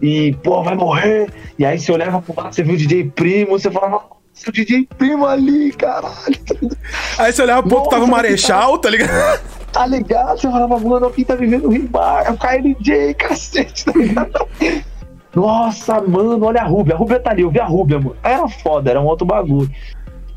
e, 0.00 0.34
pô, 0.42 0.62
vai 0.62 0.74
morrer. 0.74 1.30
E 1.56 1.64
aí 1.64 1.78
você 1.78 1.92
olhava 1.92 2.20
pro 2.20 2.34
lado, 2.36 2.52
você 2.52 2.64
viu 2.64 2.74
o 2.74 2.76
DJ 2.76 3.10
Primo, 3.14 3.52
você 3.52 3.70
falava, 3.70 3.92
nossa, 3.92 4.48
o 4.48 4.52
DJ 4.52 4.88
Primo 4.98 5.26
ali, 5.26 5.70
caralho. 5.72 6.36
Aí 7.18 7.32
você 7.32 7.42
olhava 7.42 7.62
pro 7.62 7.76
outro, 7.76 7.90
tava 7.90 8.04
o 8.04 8.08
Marechal, 8.08 8.78
tá 8.78 8.90
ligado? 8.90 9.61
Tá 9.72 9.86
ligado? 9.86 10.38
Você 10.38 10.50
falava, 10.50 10.78
mano, 10.78 11.10
quem 11.10 11.24
tá 11.24 11.34
vivendo 11.34 11.66
o 11.66 11.70
Ribar? 11.70 12.26
É 12.26 12.30
o 12.30 12.36
KLJ, 12.36 13.14
cacete, 13.14 13.86
tá 13.86 13.92
ligado? 13.92 14.46
Nossa, 15.34 16.00
mano, 16.02 16.44
olha 16.44 16.60
a 16.60 16.64
Rúbia. 16.64 16.94
A 16.94 16.98
Rúbia 16.98 17.18
tá 17.18 17.30
ali, 17.30 17.42
eu 17.42 17.50
vi 17.50 17.58
a 17.58 17.64
Rúbia, 17.64 17.98
mano. 17.98 18.16
Era 18.22 18.46
foda, 18.48 18.90
era 18.90 19.00
um 19.00 19.06
outro 19.06 19.26
bagulho. 19.26 19.70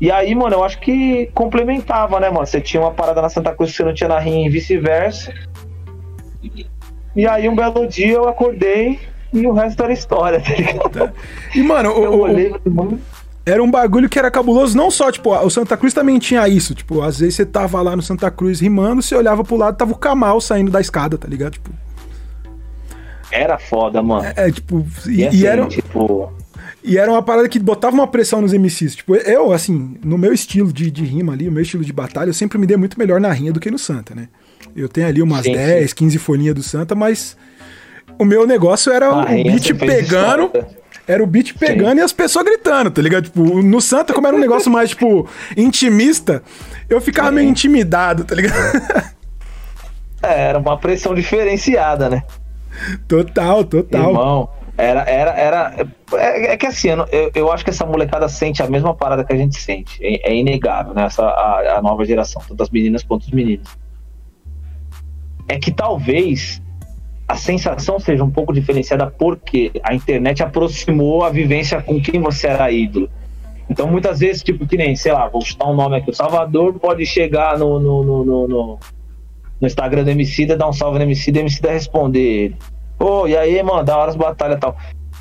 E 0.00 0.10
aí, 0.10 0.34
mano, 0.34 0.56
eu 0.56 0.64
acho 0.64 0.78
que 0.80 1.26
complementava, 1.34 2.18
né, 2.18 2.30
mano? 2.30 2.46
Você 2.46 2.60
tinha 2.60 2.82
uma 2.82 2.92
parada 2.92 3.20
na 3.20 3.28
Santa 3.28 3.54
Cruz 3.54 3.70
que 3.70 3.76
você 3.76 3.84
não 3.84 3.94
tinha 3.94 4.08
na 4.08 4.18
Rinha 4.18 4.46
e 4.46 4.50
vice-versa. 4.50 5.32
E 7.14 7.26
aí, 7.26 7.48
um 7.48 7.56
belo 7.56 7.86
dia, 7.86 8.14
eu 8.14 8.28
acordei 8.28 8.98
e 9.32 9.46
o 9.46 9.52
resto 9.52 9.82
era 9.82 9.92
história, 9.92 10.40
tá 10.40 10.54
ligado? 10.54 11.12
E, 11.54 11.62
mano, 11.62 11.90
eu 11.90 12.12
o, 12.12 12.20
olhei, 12.20 12.54
mano, 12.64 13.00
era 13.46 13.62
um 13.62 13.70
bagulho 13.70 14.08
que 14.08 14.18
era 14.18 14.28
cabuloso, 14.28 14.76
não 14.76 14.90
só, 14.90 15.12
tipo, 15.12 15.32
o 15.32 15.48
Santa 15.48 15.76
Cruz 15.76 15.94
também 15.94 16.18
tinha 16.18 16.48
isso, 16.48 16.74
tipo, 16.74 17.00
às 17.00 17.20
vezes 17.20 17.36
você 17.36 17.46
tava 17.46 17.80
lá 17.80 17.94
no 17.94 18.02
Santa 18.02 18.28
Cruz 18.28 18.58
rimando, 18.58 19.00
você 19.00 19.14
olhava 19.14 19.44
pro 19.44 19.56
lado, 19.56 19.76
tava 19.76 19.92
o 19.92 19.96
Kamal 19.96 20.40
saindo 20.40 20.68
da 20.68 20.80
escada, 20.80 21.16
tá 21.16 21.28
ligado? 21.28 21.52
Tipo... 21.52 21.70
Era 23.30 23.56
foda, 23.56 24.02
mano. 24.02 24.26
É, 24.36 24.48
é 24.48 24.50
tipo, 24.50 24.84
e, 25.06 25.20
e, 25.20 25.26
assim, 25.28 25.36
e 25.36 25.46
era... 25.46 25.66
Tipo... 25.66 26.32
E 26.82 26.98
era 26.98 27.10
uma 27.10 27.22
parada 27.22 27.48
que 27.48 27.58
botava 27.58 27.94
uma 27.94 28.06
pressão 28.06 28.40
nos 28.40 28.52
MCs. 28.52 28.96
Tipo, 28.96 29.16
eu, 29.16 29.52
assim, 29.52 29.96
no 30.04 30.16
meu 30.16 30.32
estilo 30.32 30.72
de, 30.72 30.88
de 30.88 31.04
rima 31.04 31.32
ali, 31.32 31.48
o 31.48 31.52
meu 31.52 31.62
estilo 31.62 31.84
de 31.84 31.92
batalha, 31.92 32.30
eu 32.30 32.34
sempre 32.34 32.58
me 32.58 32.66
dei 32.66 32.76
muito 32.76 32.98
melhor 32.98 33.20
na 33.20 33.32
rinha 33.32 33.52
do 33.52 33.58
que 33.58 33.70
no 33.70 33.78
Santa, 33.78 34.14
né? 34.14 34.28
Eu 34.74 34.88
tenho 34.88 35.06
ali 35.06 35.22
umas 35.22 35.44
sim, 35.44 35.52
10, 35.52 35.90
sim. 35.90 35.96
15 35.96 36.18
folhinhas 36.18 36.54
do 36.54 36.62
Santa, 36.62 36.94
mas 36.94 37.36
o 38.18 38.24
meu 38.24 38.46
negócio 38.46 38.92
era 38.92 39.06
a 39.06 39.22
o 39.22 39.26
beat 39.26 39.74
pegando... 39.74 40.46
História 40.46 40.85
era 41.06 41.22
o 41.22 41.26
beat 41.26 41.54
pegando 41.58 41.92
Sim. 41.92 41.98
e 41.98 42.02
as 42.02 42.12
pessoas 42.12 42.44
gritando, 42.44 42.90
tá 42.90 43.00
ligado? 43.00 43.24
Tipo, 43.24 43.62
no 43.62 43.80
Santa, 43.80 44.12
como 44.12 44.26
era 44.26 44.36
um 44.36 44.40
negócio 44.40 44.70
mais, 44.70 44.90
tipo, 44.90 45.28
intimista, 45.56 46.42
eu 46.88 47.00
ficava 47.00 47.30
meio 47.30 47.48
intimidado, 47.48 48.24
tá 48.24 48.34
ligado? 48.34 49.16
É, 50.22 50.48
era 50.48 50.58
uma 50.58 50.78
pressão 50.78 51.14
diferenciada, 51.14 52.08
né? 52.08 52.22
Total, 53.06 53.62
total. 53.64 54.10
Irmão, 54.10 54.48
Era, 54.76 55.02
era, 55.02 55.30
era. 55.32 55.86
É, 56.14 56.52
é 56.52 56.56
que 56.56 56.66
assim, 56.66 56.88
eu, 56.88 57.30
eu, 57.34 57.52
acho 57.52 57.62
que 57.62 57.70
essa 57.70 57.86
molecada 57.86 58.28
sente 58.28 58.62
a 58.62 58.68
mesma 58.68 58.94
parada 58.94 59.24
que 59.24 59.32
a 59.32 59.36
gente 59.36 59.60
sente. 59.60 59.98
É, 60.02 60.30
é 60.30 60.34
inegável, 60.34 60.94
né? 60.94 61.04
Essa, 61.04 61.22
a, 61.22 61.78
a, 61.78 61.82
nova 61.82 62.04
geração, 62.04 62.42
tanto 62.48 62.62
as 62.62 62.70
meninas 62.70 63.02
quanto 63.02 63.22
os 63.22 63.30
meninos. 63.30 63.68
É 65.48 65.58
que 65.58 65.70
talvez 65.70 66.60
a 67.28 67.36
sensação 67.36 67.98
seja 67.98 68.22
um 68.22 68.30
pouco 68.30 68.52
diferenciada 68.52 69.06
porque 69.06 69.72
a 69.82 69.94
internet 69.94 70.42
aproximou 70.42 71.24
a 71.24 71.30
vivência 71.30 71.82
com 71.82 72.00
quem 72.00 72.20
você 72.20 72.46
era 72.46 72.70
ídolo. 72.70 73.10
Então, 73.68 73.88
muitas 73.88 74.20
vezes, 74.20 74.42
tipo, 74.42 74.66
que 74.66 74.76
nem, 74.76 74.94
sei 74.94 75.12
lá, 75.12 75.28
vou 75.28 75.40
chutar 75.44 75.68
um 75.68 75.74
nome 75.74 75.96
aqui, 75.96 76.10
o 76.10 76.14
Salvador 76.14 76.74
pode 76.74 77.04
chegar 77.04 77.58
no, 77.58 77.80
no, 77.80 78.04
no, 78.04 78.24
no, 78.24 78.48
no, 78.48 78.78
Instagram 79.66 80.04
do 80.04 80.10
Emicida, 80.10 80.56
dar 80.56 80.68
um 80.68 80.72
salve 80.72 80.98
no 80.98 81.04
e 81.04 81.06
o 81.06 81.38
Emicida 81.38 81.72
responder 81.72 82.20
ele. 82.20 82.56
Pô, 82.96 83.26
e 83.26 83.36
aí, 83.36 83.60
mano, 83.62 83.82
da 83.82 83.96
hora 83.96 84.10
as 84.10 84.16
batalhas 84.16 84.56
e 84.56 84.60
tal. 84.60 84.76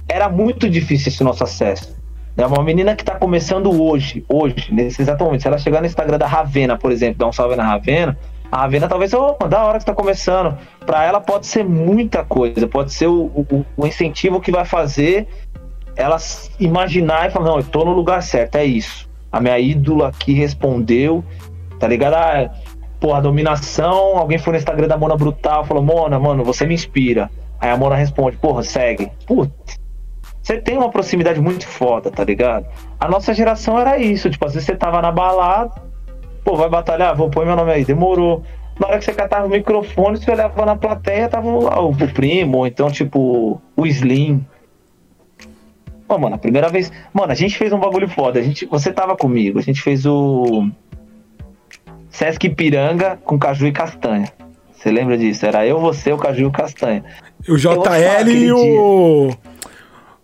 Era 0.07 0.29
muito 0.29 0.69
difícil 0.69 1.09
esse 1.09 1.23
nosso 1.23 1.43
acesso. 1.43 1.95
É 2.37 2.45
uma 2.45 2.63
menina 2.63 2.95
que 2.95 3.03
tá 3.03 3.15
começando 3.15 3.81
hoje, 3.81 4.23
hoje, 4.29 4.67
nesse 4.71 5.01
exato 5.01 5.23
momento. 5.23 5.41
Se 5.41 5.47
ela 5.47 5.57
chegar 5.57 5.79
no 5.79 5.87
Instagram 5.87 6.17
da 6.17 6.27
Ravena, 6.27 6.77
por 6.77 6.91
exemplo, 6.91 7.17
dar 7.17 7.27
um 7.27 7.31
salve 7.31 7.55
na 7.55 7.63
Ravena, 7.63 8.17
a 8.51 8.61
Ravena 8.61 8.87
talvez, 8.87 9.13
ô, 9.13 9.35
oh, 9.41 9.47
da 9.47 9.63
hora 9.63 9.79
que 9.79 9.85
tá 9.85 9.93
começando. 9.93 10.57
Pra 10.85 11.03
ela 11.03 11.19
pode 11.19 11.47
ser 11.47 11.63
muita 11.63 12.23
coisa, 12.23 12.67
pode 12.67 12.93
ser 12.93 13.07
o, 13.07 13.25
o, 13.25 13.65
o 13.75 13.87
incentivo 13.87 14.39
que 14.39 14.51
vai 14.51 14.65
fazer 14.65 15.27
ela 15.95 16.17
imaginar 16.59 17.27
e 17.27 17.31
falar, 17.31 17.45
não, 17.45 17.57
eu 17.57 17.63
tô 17.63 17.85
no 17.85 17.93
lugar 17.93 18.21
certo, 18.21 18.55
é 18.55 18.65
isso. 18.65 19.09
A 19.31 19.39
minha 19.39 19.57
ídola 19.59 20.09
aqui 20.09 20.33
respondeu, 20.33 21.23
tá 21.79 21.87
ligado? 21.87 22.15
Ah, 22.15 22.51
porra, 22.99 23.21
dominação, 23.21 24.17
alguém 24.17 24.37
foi 24.37 24.53
no 24.53 24.59
Instagram 24.59 24.87
da 24.87 24.97
Mona 24.97 25.15
Brutal, 25.15 25.63
falou, 25.63 25.83
Mona, 25.83 26.19
mano, 26.19 26.43
você 26.43 26.65
me 26.65 26.73
inspira. 26.73 27.29
Aí 27.59 27.69
a 27.69 27.77
Mona 27.77 27.95
responde, 27.95 28.37
porra, 28.37 28.61
segue. 28.61 29.09
Putz, 29.25 29.79
você 30.41 30.57
tem 30.59 30.77
uma 30.77 30.89
proximidade 30.89 31.39
muito 31.41 31.65
foda, 31.65 32.11
tá 32.11 32.23
ligado? 32.23 32.65
A 32.99 33.07
nossa 33.07 33.33
geração 33.33 33.79
era 33.79 33.97
isso, 33.97 34.29
tipo, 34.29 34.45
às 34.45 34.53
vezes 34.53 34.67
você 34.67 34.75
tava 34.75 35.01
na 35.01 35.11
balada, 35.11 35.71
pô, 36.45 36.55
vai 36.55 36.69
batalhar, 36.69 37.15
vou 37.15 37.29
pôr 37.29 37.45
meu 37.45 37.55
nome 37.55 37.71
aí, 37.71 37.83
demorou. 37.83 38.43
Na 38.79 38.87
hora 38.87 38.99
que 38.99 39.05
você 39.05 39.13
catava 39.13 39.47
o 39.47 39.49
microfone, 39.49 40.17
você 40.17 40.31
olhava 40.31 40.65
na 40.65 40.75
plateia, 40.75 41.27
tava 41.27 41.47
o, 41.47 41.89
o 41.89 42.13
primo, 42.13 42.59
ou 42.59 42.67
então, 42.67 42.89
tipo, 42.89 43.59
o 43.75 43.85
Slim, 43.87 44.45
Pô, 46.07 46.19
mano, 46.19 46.35
a 46.35 46.37
primeira 46.37 46.69
vez. 46.69 46.91
Mano, 47.11 47.31
a 47.31 47.35
gente 47.35 47.57
fez 47.57 47.73
um 47.73 47.79
bagulho 47.79 48.07
foda. 48.07 48.39
A 48.39 48.43
gente, 48.43 48.65
você 48.67 48.91
tava 48.91 49.15
comigo. 49.15 49.57
A 49.57 49.61
gente 49.61 49.81
fez 49.81 50.05
o. 50.05 50.69
Sesc 52.09 52.47
Piranga 52.49 53.17
com 53.25 53.39
caju 53.39 53.65
e 53.65 53.71
castanha. 53.71 54.31
Você 54.71 54.91
lembra 54.91 55.17
disso? 55.17 55.45
Era 55.45 55.65
eu, 55.65 55.79
você, 55.79 56.13
o 56.13 56.17
caju 56.17 56.41
e 56.41 56.45
o 56.45 56.51
castanha. 56.51 57.03
O 57.49 57.57
JL 57.57 58.29
e 58.29 58.51
o. 58.51 59.29
Dia. 59.31 59.39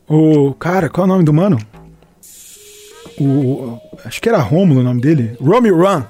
O. 0.08 0.54
Cara, 0.54 0.88
qual 0.88 1.08
é 1.08 1.10
o 1.10 1.14
nome 1.14 1.24
do 1.24 1.34
mano? 1.34 1.58
O. 3.22 3.80
Acho 4.06 4.22
que 4.22 4.30
era 4.30 4.40
Romulo 4.40 4.80
o 4.80 4.84
nome 4.84 5.02
dele. 5.02 5.38
Romy 5.40 5.70
Run. 5.70 6.04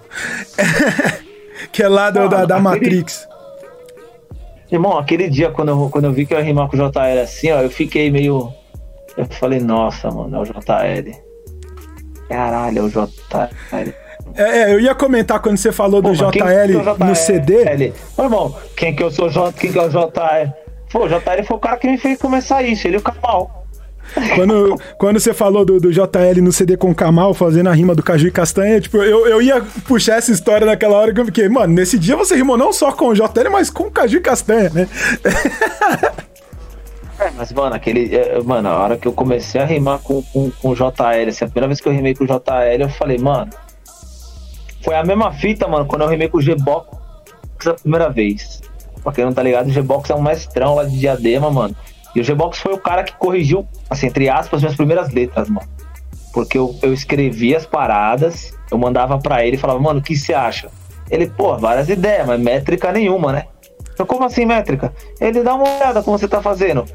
que 1.71 1.83
é 1.83 1.87
lá 1.87 2.09
do, 2.09 2.27
da, 2.29 2.45
da 2.45 2.59
Matrix. 2.59 3.27
Irmão, 4.71 4.97
aquele 4.97 5.29
dia 5.29 5.51
quando 5.51 5.69
eu, 5.69 5.89
quando 5.89 6.05
eu 6.05 6.13
vi 6.13 6.25
que 6.25 6.33
eu 6.33 6.37
ia 6.37 6.43
rimar 6.43 6.69
com 6.69 6.77
o 6.77 6.79
JL 6.79 7.21
assim, 7.21 7.51
ó, 7.51 7.59
eu 7.59 7.69
fiquei 7.69 8.09
meio 8.09 8.53
eu 9.17 9.25
falei, 9.25 9.59
nossa, 9.59 10.09
mano, 10.09 10.37
é 10.37 10.39
o 10.39 10.43
JL. 10.45 11.11
Caralho, 12.27 12.79
é 12.79 12.81
o 12.81 12.89
JL. 12.89 13.93
É, 14.35 14.43
é, 14.43 14.73
eu 14.73 14.79
ia 14.79 14.95
comentar 14.95 15.41
quando 15.41 15.57
você 15.57 15.71
falou 15.71 16.01
do 16.01 16.13
JL, 16.13 16.31
JL, 16.31 17.05
no 17.05 17.15
CD. 17.15 17.93
Ô, 18.17 18.23
irmão, 18.23 18.55
quem 18.75 18.95
que 18.95 19.03
eu 19.03 19.11
sou 19.11 19.29
J, 19.29 19.51
quem 19.53 19.71
que 19.71 19.77
é 19.77 19.83
o 19.83 19.89
JL? 19.89 20.53
Pô, 20.91 21.05
o 21.05 21.07
JL 21.07 21.43
foi 21.45 21.57
o 21.57 21.59
cara 21.59 21.77
que 21.77 21.87
me 21.87 21.97
fez 21.97 22.17
começar 22.17 22.63
isso, 22.63 22.87
ele 22.87 22.97
e 22.97 22.99
o 22.99 23.01
Kamal. 23.01 23.60
Quando, 24.35 24.81
quando 24.97 25.19
você 25.19 25.33
falou 25.33 25.65
do, 25.65 25.79
do 25.79 25.91
JL 25.91 26.41
no 26.41 26.51
CD 26.51 26.77
com 26.77 26.93
Kamal 26.93 27.33
fazendo 27.33 27.69
a 27.69 27.73
rima 27.73 27.95
do 27.95 28.03
Caju 28.03 28.27
e 28.27 28.31
Castanha, 28.31 28.81
tipo, 28.81 28.97
eu, 28.97 29.27
eu 29.27 29.41
ia 29.41 29.61
puxar 29.87 30.17
essa 30.17 30.31
história 30.31 30.65
naquela 30.65 30.97
hora 30.97 31.13
que 31.13 31.19
eu 31.19 31.25
fiquei, 31.25 31.47
mano, 31.47 31.73
nesse 31.73 31.97
dia 31.97 32.15
você 32.15 32.35
rimou 32.35 32.57
não 32.57 32.73
só 32.73 32.91
com 32.91 33.07
o 33.07 33.13
JL, 33.13 33.49
mas 33.51 33.69
com 33.69 33.83
o 33.83 33.91
Caju 33.91 34.17
e 34.17 34.21
Castanha, 34.21 34.69
né? 34.69 34.87
É, 37.21 37.29
mas, 37.37 37.53
mano, 37.53 37.75
aquele. 37.75 38.15
É, 38.15 38.41
mano, 38.41 38.67
a 38.67 38.79
hora 38.79 38.97
que 38.97 39.07
eu 39.07 39.13
comecei 39.13 39.61
a 39.61 39.65
rimar 39.65 39.99
com, 39.99 40.23
com, 40.23 40.49
com 40.49 40.69
o 40.69 40.75
JL, 40.75 41.29
assim, 41.29 41.45
a 41.45 41.47
primeira 41.47 41.67
vez 41.67 41.79
que 41.79 41.87
eu 41.87 41.93
rimei 41.93 42.15
com 42.15 42.23
o 42.23 42.27
JL, 42.27 42.81
eu 42.81 42.89
falei, 42.89 43.19
mano. 43.19 43.51
Foi 44.83 44.95
a 44.95 45.03
mesma 45.03 45.31
fita, 45.31 45.67
mano, 45.67 45.85
quando 45.85 46.01
eu 46.01 46.07
rimei 46.07 46.27
com 46.27 46.39
o 46.39 46.41
G-Box 46.41 46.97
a 47.67 47.73
primeira 47.75 48.09
vez. 48.09 48.61
Pra 49.03 49.11
quem 49.11 49.23
não 49.23 49.33
tá 49.33 49.43
ligado, 49.43 49.67
o 49.67 49.71
G-Box 49.71 50.09
é 50.09 50.15
um 50.15 50.21
mestrão 50.21 50.73
lá 50.73 50.83
de 50.83 50.97
diadema, 50.97 51.51
mano. 51.51 51.75
E 52.15 52.19
o 52.19 52.23
G-Box 52.23 52.59
foi 52.59 52.73
o 52.73 52.77
cara 52.77 53.03
que 53.03 53.13
corrigiu, 53.13 53.67
assim, 53.89 54.07
entre 54.07 54.29
aspas, 54.29 54.61
minhas 54.61 54.75
primeiras 54.75 55.11
letras, 55.11 55.49
mano. 55.49 55.67
Porque 56.33 56.57
eu, 56.57 56.75
eu 56.81 56.93
escrevia 56.93 57.57
as 57.57 57.65
paradas, 57.65 58.53
eu 58.69 58.77
mandava 58.77 59.17
pra 59.17 59.45
ele 59.45 59.55
e 59.55 59.59
falava, 59.59 59.79
mano, 59.79 59.99
o 59.99 60.03
que 60.03 60.15
você 60.15 60.33
acha? 60.33 60.69
Ele, 61.09 61.27
pô, 61.27 61.57
várias 61.57 61.89
ideias, 61.89 62.25
mas 62.25 62.39
métrica 62.39 62.91
nenhuma, 62.91 63.33
né? 63.33 63.45
Eu, 63.97 64.05
como 64.05 64.23
assim 64.23 64.45
métrica? 64.45 64.93
Ele 65.19 65.43
dá 65.43 65.53
uma 65.55 65.75
olhada 65.75 66.01
como 66.01 66.17
você 66.17 66.27
tá 66.27 66.41
fazendo. 66.41 66.85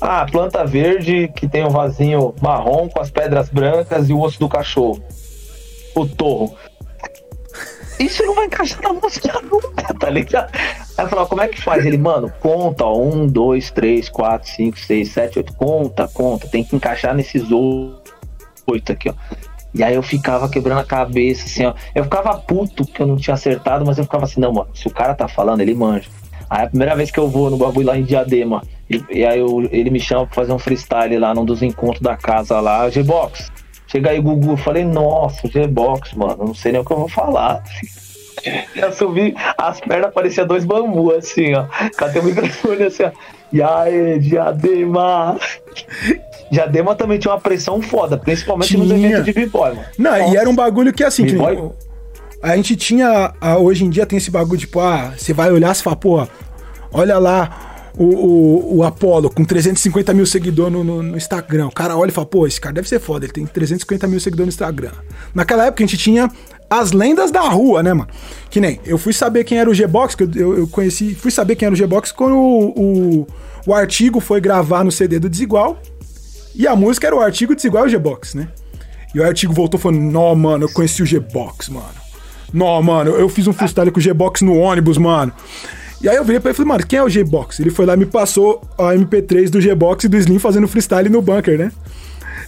Ah, 0.00 0.26
planta 0.30 0.64
verde 0.64 1.28
que 1.34 1.48
tem 1.48 1.64
um 1.64 1.70
vasinho 1.70 2.34
marrom 2.42 2.88
com 2.88 3.00
as 3.00 3.10
pedras 3.10 3.48
brancas 3.48 4.08
e 4.08 4.12
o 4.12 4.20
osso 4.20 4.38
do 4.38 4.48
cachorro. 4.48 5.02
O 5.94 6.06
torro. 6.06 6.54
Isso 7.98 8.24
não 8.24 8.34
vai 8.34 8.46
encaixar 8.46 8.82
na 8.82 8.92
música 8.92 9.40
nunca, 9.42 9.94
tá 9.94 10.10
ligado? 10.10 10.52
Aí 11.02 11.06
eu 11.06 11.10
falei, 11.10 11.26
como 11.26 11.42
é 11.42 11.48
que 11.48 11.60
faz? 11.60 11.84
Ele, 11.84 11.98
mano, 11.98 12.32
conta, 12.38 12.84
ó, 12.84 12.96
um, 12.96 13.26
dois, 13.26 13.72
três, 13.72 14.08
quatro, 14.08 14.48
cinco, 14.48 14.78
seis, 14.78 15.10
sete, 15.10 15.38
oito, 15.38 15.52
conta, 15.54 16.06
conta, 16.06 16.46
tem 16.46 16.62
que 16.62 16.76
encaixar 16.76 17.12
nesses 17.12 17.42
oito 17.50 18.92
aqui, 18.92 19.10
ó. 19.10 19.14
E 19.74 19.82
aí 19.82 19.96
eu 19.96 20.02
ficava 20.02 20.48
quebrando 20.48 20.78
a 20.78 20.84
cabeça, 20.84 21.44
assim, 21.46 21.66
ó. 21.66 21.74
Eu 21.92 22.04
ficava 22.04 22.38
puto 22.38 22.84
que 22.84 23.02
eu 23.02 23.06
não 23.08 23.16
tinha 23.16 23.34
acertado, 23.34 23.84
mas 23.84 23.98
eu 23.98 24.04
ficava 24.04 24.26
assim, 24.26 24.40
não, 24.40 24.52
mano, 24.52 24.68
se 24.74 24.86
o 24.86 24.92
cara 24.92 25.12
tá 25.12 25.26
falando, 25.26 25.60
ele 25.60 25.74
manja. 25.74 26.08
Aí 26.48 26.66
a 26.66 26.68
primeira 26.68 26.94
vez 26.94 27.10
que 27.10 27.18
eu 27.18 27.28
vou 27.28 27.50
no 27.50 27.56
bagulho 27.56 27.88
lá 27.88 27.98
em 27.98 28.04
Diadema, 28.04 28.62
e, 28.88 29.04
e 29.10 29.24
aí 29.24 29.40
eu, 29.40 29.68
ele 29.72 29.90
me 29.90 29.98
chama 29.98 30.26
pra 30.26 30.36
fazer 30.36 30.52
um 30.52 30.58
freestyle 30.58 31.18
lá 31.18 31.34
num 31.34 31.44
dos 31.44 31.62
encontros 31.62 32.00
da 32.00 32.16
casa 32.16 32.60
lá, 32.60 32.88
G-Box. 32.88 33.50
Chega 33.88 34.10
aí, 34.10 34.20
Gugu, 34.20 34.52
eu 34.52 34.56
falei, 34.56 34.84
nossa, 34.84 35.48
G-Box, 35.48 36.16
mano, 36.16 36.44
não 36.44 36.54
sei 36.54 36.70
nem 36.70 36.80
o 36.80 36.84
que 36.84 36.92
eu 36.92 36.98
vou 36.98 37.08
falar. 37.08 37.60
Eu 38.74 38.92
subi, 38.92 39.34
as 39.58 39.80
pernas 39.80 40.12
pareciam 40.12 40.46
dois 40.46 40.64
bambus, 40.64 41.14
assim, 41.14 41.54
ó. 41.54 41.66
Cadê 41.96 42.18
o 42.18 42.24
microfone 42.24 42.84
assim, 42.84 43.04
ó? 43.04 43.10
E 43.52 43.62
aí, 43.62 44.18
Diadema? 44.18 45.38
Diadema 46.50 46.94
também 46.94 47.18
tinha 47.18 47.32
uma 47.32 47.40
pressão 47.40 47.80
foda, 47.82 48.16
principalmente 48.16 48.68
tinha. 48.68 48.82
nos 48.82 48.90
eventos 48.90 49.24
de 49.24 49.32
b-boy, 49.32 49.74
mano. 49.74 49.86
Não, 49.98 50.18
Nossa. 50.18 50.34
e 50.34 50.36
era 50.36 50.48
um 50.48 50.54
bagulho 50.54 50.92
que 50.92 51.04
assim, 51.04 51.26
que 51.26 51.36
a 52.42 52.56
gente 52.56 52.74
tinha, 52.74 53.32
hoje 53.60 53.84
em 53.84 53.90
dia 53.90 54.04
tem 54.04 54.16
esse 54.16 54.30
bagulho, 54.30 54.58
tipo, 54.58 54.80
ah, 54.80 55.12
você 55.16 55.32
vai 55.32 55.52
olhar 55.52 55.70
e 55.70 55.78
fala, 55.78 55.94
pô, 55.94 56.26
olha 56.92 57.16
lá 57.18 57.72
o, 57.96 58.04
o, 58.04 58.76
o 58.78 58.84
Apollo 58.84 59.30
com 59.30 59.44
350 59.44 60.12
mil 60.14 60.26
seguidores 60.26 60.72
no, 60.72 60.82
no, 60.82 61.02
no, 61.02 61.16
Instagram. 61.16 61.68
O 61.68 61.70
cara 61.70 61.96
olha 61.96 62.10
e 62.10 62.12
fala, 62.12 62.26
pô, 62.26 62.46
esse 62.46 62.60
cara 62.60 62.74
deve 62.74 62.88
ser 62.88 62.98
foda, 62.98 63.26
ele 63.26 63.32
tem 63.32 63.46
350 63.46 64.08
mil 64.08 64.18
seguidores 64.18 64.46
no 64.46 64.52
Instagram. 64.54 64.92
Naquela 65.34 65.66
época 65.66 65.84
a 65.84 65.86
gente 65.86 65.98
tinha 65.98 66.28
as 66.80 66.92
lendas 66.92 67.30
da 67.30 67.42
rua, 67.42 67.82
né, 67.82 67.92
mano? 67.92 68.08
Que 68.50 68.60
nem, 68.60 68.80
eu 68.84 68.98
fui 68.98 69.12
saber 69.12 69.44
quem 69.44 69.58
era 69.58 69.68
o 69.68 69.74
G-Box, 69.74 70.14
que 70.14 70.24
eu, 70.24 70.58
eu, 70.58 70.68
conheci, 70.68 71.14
fui 71.14 71.30
saber 71.30 71.56
quem 71.56 71.66
era 71.66 71.72
o 71.72 71.76
G-Box 71.76 72.12
quando 72.12 72.36
o, 72.36 72.68
o, 72.68 73.26
o 73.66 73.74
artigo 73.74 74.20
foi 74.20 74.40
gravar 74.40 74.84
no 74.84 74.92
CD 74.92 75.18
do 75.18 75.28
Desigual. 75.28 75.80
E 76.54 76.66
a 76.66 76.76
música 76.76 77.06
era 77.06 77.16
o 77.16 77.20
artigo 77.20 77.54
Desigual 77.54 77.84
e 77.84 77.86
o 77.88 77.90
G-Box, 77.90 78.36
né? 78.36 78.48
E 79.14 79.20
o 79.20 79.24
artigo 79.24 79.52
voltou 79.52 79.78
falando, 79.78 80.00
não, 80.00 80.34
mano, 80.34 80.64
eu 80.64 80.72
conheci 80.72 81.02
o 81.02 81.06
G-Box, 81.06 81.70
mano. 81.70 82.02
Não, 82.52 82.82
mano, 82.82 83.10
eu 83.12 83.28
fiz 83.28 83.46
um 83.46 83.52
freestyle 83.52 83.90
com 83.90 83.98
o 83.98 84.02
G-Box 84.02 84.42
no 84.42 84.56
ônibus, 84.56 84.98
mano. 84.98 85.32
E 86.02 86.08
aí 86.08 86.16
eu 86.16 86.24
virei 86.24 86.40
pra 86.40 86.50
ele 86.50 86.54
e 86.54 86.56
falei, 86.56 86.68
mano, 86.68 86.86
quem 86.86 86.98
é 86.98 87.02
o 87.02 87.08
G-Box? 87.08 87.60
Ele 87.60 87.70
foi 87.70 87.86
lá 87.86 87.94
e 87.94 87.96
me 87.96 88.06
passou 88.06 88.60
a 88.76 88.94
MP3 88.94 89.48
do 89.48 89.60
G-Box 89.60 90.04
e 90.04 90.08
do 90.08 90.16
Slim 90.16 90.38
fazendo 90.38 90.66
freestyle 90.66 91.08
no 91.08 91.22
bunker, 91.22 91.58
né? 91.58 91.70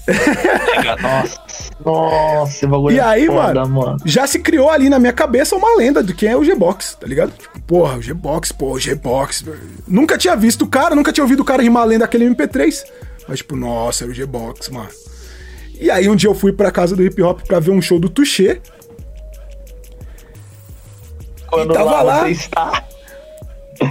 Nossa, 0.07 1.41
nossa, 1.85 2.67
bagulho 2.67 2.95
E 2.95 3.01
aí, 3.01 3.27
foda, 3.27 3.65
mano, 3.65 3.69
mano, 3.69 3.97
já 4.05 4.27
se 4.27 4.39
criou 4.39 4.71
ali 4.71 4.89
na 4.89 4.99
minha 4.99 5.13
cabeça 5.13 5.57
uma 5.57 5.77
lenda 5.77 6.03
de 6.03 6.13
quem 6.15 6.29
é 6.29 6.37
o 6.37 6.45
G-Box, 6.45 6.99
tá 7.01 7.07
ligado? 7.07 7.33
Tipo, 7.33 7.61
porra, 7.63 7.97
o 7.97 8.03
G-Box, 8.03 8.53
pô, 8.53 8.73
o 8.73 8.79
G-Box. 8.79 9.45
Nunca 9.89 10.19
tinha 10.19 10.37
visto 10.37 10.63
o 10.63 10.69
cara, 10.69 10.95
nunca 10.95 11.13
tinha 11.13 11.25
ouvido 11.25 11.41
o 11.41 11.45
cara 11.45 11.63
rimar 11.63 11.85
a 11.85 11.87
lenda 11.87 12.05
daquele 12.05 12.27
MP3. 12.27 12.85
Mas, 13.27 13.39
tipo, 13.39 13.57
nossa, 13.57 14.05
era 14.05 14.11
o 14.11 14.15
G-Box, 14.15 14.71
mano. 14.71 14.89
E 15.81 15.91
aí 15.91 16.09
um 16.09 16.15
dia 16.17 16.29
eu 16.29 16.35
fui 16.35 16.53
pra 16.53 16.71
casa 16.71 16.95
do 16.95 17.03
hip 17.03 17.21
hop 17.23 17.41
pra 17.43 17.59
ver 17.59 17.71
um 17.71 17.83
show 17.83 17.99
do 17.99 18.09
Tuxê. 18.09 18.61
Quando 21.49 21.71
e 21.71 21.75
tava 21.75 22.03
lá, 22.03 22.27
lá. 22.57 22.85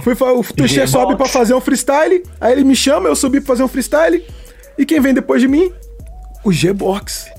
Fui, 0.02 0.14
o 0.14 0.42
Tuxê 0.42 0.86
sobe 0.86 1.16
pra 1.16 1.26
fazer 1.26 1.54
um 1.54 1.60
freestyle. 1.60 2.22
Aí 2.40 2.52
ele 2.52 2.64
me 2.64 2.74
chama, 2.74 3.08
eu 3.08 3.16
subi 3.16 3.40
pra 3.40 3.48
fazer 3.48 3.62
um 3.62 3.68
freestyle. 3.68 4.24
E 4.78 4.86
quem 4.86 5.00
vem 5.00 5.12
depois 5.14 5.40
de 5.40 5.48
mim? 5.48 5.72
O 6.44 6.52
G-Box. 6.52 7.32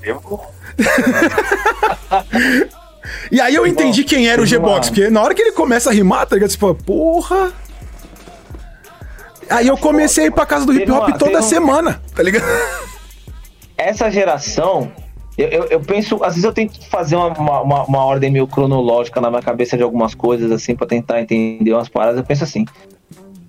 e 3.30 3.40
aí 3.40 3.54
eu 3.54 3.66
entendi 3.66 4.04
quem 4.04 4.28
era 4.28 4.42
o 4.42 4.46
G-Box, 4.46 4.90
porque 4.90 5.08
na 5.08 5.22
hora 5.22 5.34
que 5.34 5.40
ele 5.40 5.52
começa 5.52 5.90
a 5.90 5.92
rimar, 5.92 6.26
tá 6.26 6.34
ligado? 6.34 6.56
Fala, 6.56 6.74
porra. 6.74 7.52
Aí 9.48 9.68
eu 9.68 9.76
comecei 9.76 10.24
a 10.24 10.26
ir 10.26 10.32
pra 10.32 10.44
casa 10.44 10.66
do 10.66 10.72
hip 10.72 10.90
hop 10.90 11.08
toda 11.18 11.40
semana, 11.40 12.02
tá 12.14 12.22
ligado? 12.22 12.44
Essa 13.78 14.10
geração, 14.10 14.90
eu, 15.38 15.48
eu, 15.48 15.64
eu, 15.66 15.80
penso, 15.80 16.16
às 16.24 16.30
vezes 16.30 16.44
eu 16.44 16.52
tento 16.52 16.84
fazer 16.88 17.14
uma, 17.14 17.62
uma, 17.62 17.84
uma, 17.84 18.04
ordem 18.04 18.30
meio 18.30 18.46
cronológica 18.46 19.20
na 19.20 19.30
minha 19.30 19.42
cabeça 19.42 19.76
de 19.76 19.82
algumas 19.82 20.14
coisas, 20.14 20.50
assim, 20.50 20.74
para 20.74 20.86
tentar 20.86 21.20
entender 21.20 21.72
umas 21.72 21.88
paradas. 21.88 22.18
Eu 22.18 22.24
penso 22.24 22.42
assim: 22.42 22.64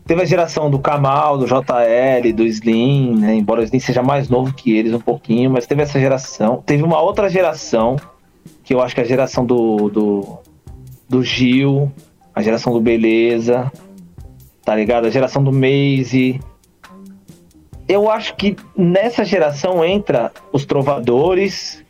teve 0.07 0.21
a 0.21 0.25
geração 0.25 0.71
do 0.71 0.79
Kamal, 0.79 1.37
do 1.37 1.45
JL, 1.45 2.33
do 2.33 2.43
Slim, 2.45 3.19
né? 3.19 3.35
Embora 3.35 3.59
o 3.59 3.63
Slim 3.63 3.79
seja 3.79 4.01
mais 4.01 4.29
novo 4.29 4.53
que 4.53 4.75
eles 4.75 4.93
um 4.93 4.99
pouquinho, 4.99 5.51
mas 5.51 5.67
teve 5.67 5.83
essa 5.83 5.99
geração. 5.99 6.63
Teve 6.65 6.81
uma 6.81 7.01
outra 7.01 7.29
geração, 7.29 7.97
que 8.63 8.73
eu 8.73 8.81
acho 8.81 8.95
que 8.95 9.01
é 9.01 9.03
a 9.03 9.07
geração 9.07 9.45
do, 9.45 9.89
do, 9.89 10.37
do 11.09 11.23
Gil, 11.23 11.91
a 12.33 12.41
geração 12.41 12.71
do 12.71 12.79
Beleza, 12.79 13.69
tá 14.63 14.73
ligado? 14.73 15.07
A 15.07 15.09
geração 15.09 15.43
do 15.43 15.51
Maze, 15.51 16.39
eu 17.87 18.09
acho 18.09 18.35
que 18.35 18.55
nessa 18.75 19.25
geração 19.25 19.83
entra 19.83 20.31
os 20.53 20.65
trovadores, 20.65 21.83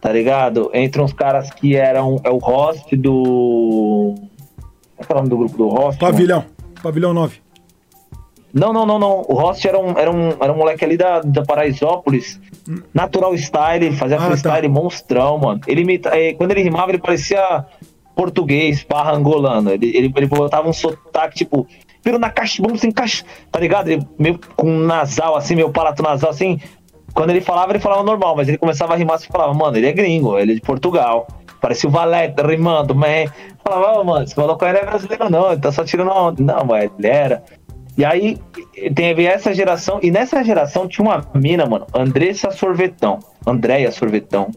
tá 0.00 0.10
ligado? 0.10 0.70
Entram 0.74 1.04
os 1.04 1.12
caras 1.12 1.50
que 1.50 1.76
eram. 1.76 2.18
É 2.24 2.30
o 2.30 2.38
host 2.38 2.96
do. 2.96 4.14
Qual 4.96 5.06
é 5.08 5.12
o 5.12 5.16
nome 5.16 5.28
do 5.28 5.36
grupo 5.36 5.56
do 5.56 5.68
host? 5.68 6.00
Pavilhão. 6.00 6.40
Mano? 6.40 6.50
Pavilhão 6.82 7.12
9. 7.12 7.47
Não, 8.52 8.72
não, 8.72 8.86
não, 8.86 8.98
não. 8.98 9.24
O 9.28 9.34
host 9.34 9.66
era 9.66 9.78
um, 9.78 9.98
era 9.98 10.10
um, 10.10 10.30
era 10.40 10.52
um 10.52 10.56
moleque 10.56 10.84
ali 10.84 10.96
da, 10.96 11.20
da 11.20 11.42
Paraisópolis. 11.42 12.40
Natural 12.92 13.34
Style, 13.34 13.92
fazia 13.92 14.16
ah, 14.16 14.20
tá. 14.20 14.26
freestyle 14.26 14.62
tá. 14.62 14.68
monstrão, 14.68 15.38
mano. 15.38 15.60
Ele 15.66 16.00
eh, 16.12 16.34
quando 16.34 16.50
ele 16.52 16.62
rimava, 16.62 16.90
ele 16.90 16.98
parecia 16.98 17.64
português, 18.14 18.84
barra 18.88 19.12
angolano. 19.12 19.70
Ele, 19.70 19.96
ele, 19.96 20.12
ele 20.16 20.26
botava 20.26 20.68
um 20.68 20.72
sotaque, 20.72 21.36
tipo, 21.36 21.66
pelo 22.02 22.18
na 22.18 22.30
caixa, 22.30 22.62
vamos 22.62 22.80
sem 22.80 22.90
caixa, 22.90 23.24
tá 23.50 23.60
ligado? 23.60 23.88
Ele 23.88 24.06
meio 24.18 24.40
com 24.56 24.70
nasal, 24.70 25.36
assim, 25.36 25.54
meio 25.54 25.70
palato 25.70 26.02
nasal, 26.02 26.30
assim. 26.30 26.60
Quando 27.14 27.30
ele 27.30 27.40
falava, 27.40 27.72
ele 27.72 27.78
falava 27.78 28.02
normal, 28.02 28.36
mas 28.36 28.48
ele 28.48 28.58
começava 28.58 28.94
a 28.94 28.96
rimar, 28.96 29.18
você 29.18 29.26
falava, 29.26 29.52
mano, 29.54 29.76
ele 29.76 29.86
é 29.86 29.92
gringo, 29.92 30.38
ele 30.38 30.52
é 30.52 30.54
de 30.54 30.60
Portugal. 30.60 31.26
Parecia 31.60 31.88
o 31.88 31.92
Valete 31.92 32.40
rimando, 32.42 32.94
man. 32.94 33.26
Falava, 33.64 34.00
oh, 34.00 34.04
mano, 34.04 34.24
esse 34.24 34.38
maluco 34.38 34.64
não 34.64 34.70
é 34.70 34.84
brasileiro, 34.84 35.30
não, 35.30 35.52
ele 35.52 35.60
tá 35.60 35.72
só 35.72 35.84
tirando 35.84 36.10
onda. 36.10 36.42
Não, 36.42 36.64
mas 36.64 36.90
ele 36.98 37.08
era. 37.08 37.42
E 37.98 38.04
aí, 38.04 38.38
teve 38.94 39.26
essa 39.26 39.52
geração, 39.52 39.98
e 40.00 40.08
nessa 40.08 40.44
geração 40.44 40.86
tinha 40.86 41.04
uma 41.04 41.26
mina, 41.34 41.66
mano, 41.66 41.84
Andressa 41.92 42.52
Sorvetão, 42.52 43.18
Andréia 43.44 43.90
Sorvetão. 43.90 44.52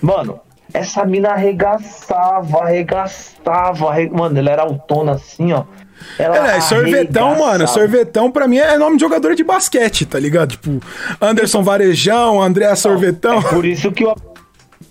Mano, 0.00 0.38
essa 0.72 1.04
mina 1.04 1.30
arregaçava, 1.30 2.58
arregaçava, 2.58 3.92
mano, 4.12 4.38
ela 4.38 4.50
era 4.50 4.62
autona 4.62 5.12
assim, 5.12 5.52
ó. 5.52 5.64
Ela 6.16 6.54
é, 6.54 6.60
sorvetão, 6.60 7.36
mano. 7.36 7.66
Sorvetão 7.66 8.30
pra 8.30 8.46
mim 8.46 8.58
é 8.58 8.76
nome 8.78 8.96
de 8.96 9.02
jogador 9.02 9.34
de 9.34 9.42
basquete, 9.42 10.06
tá 10.06 10.18
ligado? 10.18 10.50
Tipo, 10.50 10.80
Anderson 11.20 11.62
Varejão, 11.62 12.40
André 12.40 12.72
Sorvetão. 12.76 13.38
É 13.38 13.42
por 13.42 13.64
isso 13.64 13.90
que 13.90 14.04
o 14.04 14.14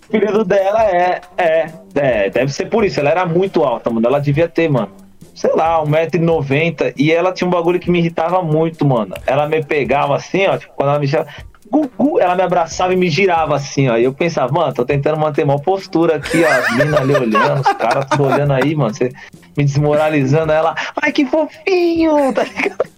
apelido 0.09 0.43
dela 0.43 0.83
é, 0.83 1.21
é, 1.37 1.71
é. 1.95 2.29
Deve 2.29 2.51
ser 2.53 2.69
por 2.69 2.85
isso. 2.85 2.99
Ela 2.99 3.09
era 3.09 3.25
muito 3.25 3.61
alta, 3.63 3.89
mano. 3.89 4.07
Ela 4.07 4.19
devia 4.19 4.47
ter, 4.47 4.69
mano. 4.69 4.89
Sei 5.33 5.51
lá, 5.53 5.83
1,90m. 5.83 6.93
E 6.97 7.11
ela 7.11 7.31
tinha 7.31 7.47
um 7.47 7.51
bagulho 7.51 7.79
que 7.79 7.89
me 7.89 7.99
irritava 7.99 8.41
muito, 8.41 8.85
mano. 8.85 9.15
Ela 9.25 9.47
me 9.47 9.63
pegava 9.63 10.15
assim, 10.15 10.47
ó. 10.47 10.57
Tipo, 10.57 10.73
quando 10.75 10.89
ela 10.89 10.99
me 10.99 11.07
chamava. 11.07 11.29
Gugu, 11.71 12.19
ela 12.19 12.35
me 12.35 12.43
abraçava 12.43 12.93
e 12.93 12.97
me 12.97 13.09
girava 13.09 13.55
assim, 13.55 13.87
ó. 13.87 13.95
E 13.95 14.03
eu 14.03 14.13
pensava, 14.13 14.51
mano, 14.51 14.73
tô 14.73 14.83
tentando 14.83 15.17
manter 15.17 15.45
uma 15.45 15.57
postura 15.57 16.17
aqui, 16.17 16.43
ó. 16.43 16.49
As 16.49 16.93
ali 16.93 17.13
olhando, 17.13 17.61
os 17.61 17.73
caras 17.73 18.05
tudo 18.07 18.25
olhando 18.25 18.51
aí, 18.51 18.75
mano. 18.75 18.93
Você 18.93 19.09
me 19.55 19.63
desmoralizando. 19.63 20.51
Ela, 20.51 20.75
ai 21.01 21.13
que 21.13 21.25
fofinho, 21.25 22.33
tá 22.35 22.43
ligado? 22.43 22.89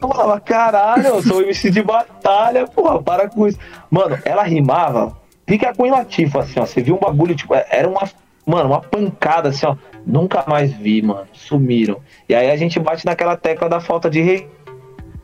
Eu 0.00 0.08
falava, 0.08 0.40
caralho, 0.40 1.06
eu 1.06 1.22
sou 1.22 1.42
MC 1.42 1.70
de 1.70 1.82
batalha, 1.82 2.66
porra, 2.66 3.02
para 3.02 3.28
com 3.28 3.46
isso. 3.46 3.58
Mano, 3.90 4.18
ela 4.24 4.42
rimava, 4.42 5.16
fica 5.46 5.74
com 5.74 5.90
Latifah, 5.90 6.40
assim, 6.40 6.60
ó. 6.60 6.66
Você 6.66 6.82
viu 6.82 6.96
um 6.96 6.98
bagulho, 6.98 7.34
tipo, 7.34 7.54
era 7.54 7.88
uma, 7.88 8.08
mano, 8.46 8.70
uma 8.70 8.80
pancada, 8.80 9.50
assim, 9.50 9.66
ó. 9.66 9.76
Nunca 10.06 10.44
mais 10.46 10.72
vi, 10.72 11.02
mano. 11.02 11.26
Sumiram. 11.32 12.00
E 12.28 12.34
aí 12.34 12.50
a 12.50 12.56
gente 12.56 12.78
bate 12.78 13.04
naquela 13.04 13.36
tecla 13.36 13.68
da 13.68 13.80
falta 13.80 14.08
de 14.08 14.46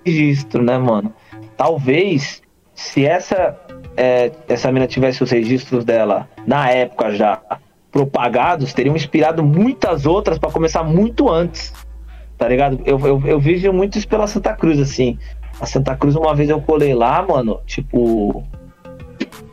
registro, 0.05 0.63
né, 0.63 0.77
mano? 0.77 1.15
Talvez 1.57 2.43
se 2.75 3.07
essa 3.07 3.57
é, 3.97 4.33
essa 4.49 4.73
mina 4.73 4.87
tivesse 4.87 5.23
os 5.23 5.31
registros 5.31 5.85
dela 5.85 6.29
na 6.47 6.69
época 6.71 7.13
já 7.13 7.41
propagados, 7.91 8.73
teriam 8.73 8.97
inspirado 8.97 9.45
muitas 9.45 10.07
outras 10.07 10.39
para 10.39 10.51
começar 10.51 10.83
muito 10.83 11.29
antes. 11.29 11.73
Tá 12.39 12.49
ligado? 12.49 12.81
Eu, 12.85 12.99
eu, 13.07 13.23
eu, 13.25 13.39
vejo 13.39 13.73
muito 13.73 13.99
isso 13.99 14.09
pela 14.09 14.27
Santa 14.27 14.55
Cruz, 14.55 14.81
assim. 14.81 15.19
A 15.61 15.67
Santa 15.67 15.95
Cruz, 15.95 16.17
uma 16.17 16.35
vez 16.35 16.49
eu 16.49 16.61
colei 16.61 16.95
lá, 16.95 17.23
mano, 17.23 17.61
tipo. 17.67 18.43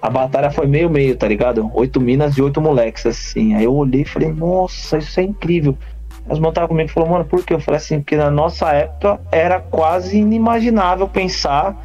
A 0.01 0.09
batalha 0.09 0.49
foi 0.49 0.65
meio-meio, 0.65 1.15
tá 1.17 1.27
ligado? 1.27 1.69
Oito 1.73 1.99
minas 1.99 2.37
e 2.37 2.41
oito 2.41 2.61
moleques, 2.61 3.05
assim. 3.05 3.55
Aí 3.55 3.65
eu 3.65 3.75
olhei 3.75 4.01
e 4.01 4.05
falei, 4.05 4.31
nossa, 4.31 4.97
isso 4.97 5.19
é 5.19 5.23
incrível. 5.23 5.77
Elas 6.25 6.39
montaram 6.39 6.67
comigo 6.67 6.89
e 6.89 6.93
falaram, 6.93 7.13
mano, 7.13 7.25
por 7.25 7.43
quê? 7.43 7.53
Eu 7.53 7.59
falei 7.59 7.79
assim, 7.79 7.99
porque 7.99 8.15
na 8.15 8.31
nossa 8.31 8.71
época 8.71 9.19
era 9.31 9.59
quase 9.59 10.17
inimaginável 10.17 11.07
pensar 11.07 11.75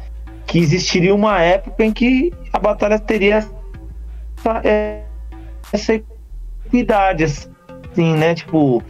que 0.45 0.59
existiria 0.59 1.13
uma 1.13 1.41
época 1.41 1.83
em 1.83 1.91
que 1.91 2.31
a 2.53 2.59
batalha 2.59 2.99
teria 2.99 3.37
essa, 4.37 4.61
essa 5.73 6.01
equidade, 6.65 7.23
assim, 7.23 8.15
né? 8.15 8.35
Tipo, 8.35 8.83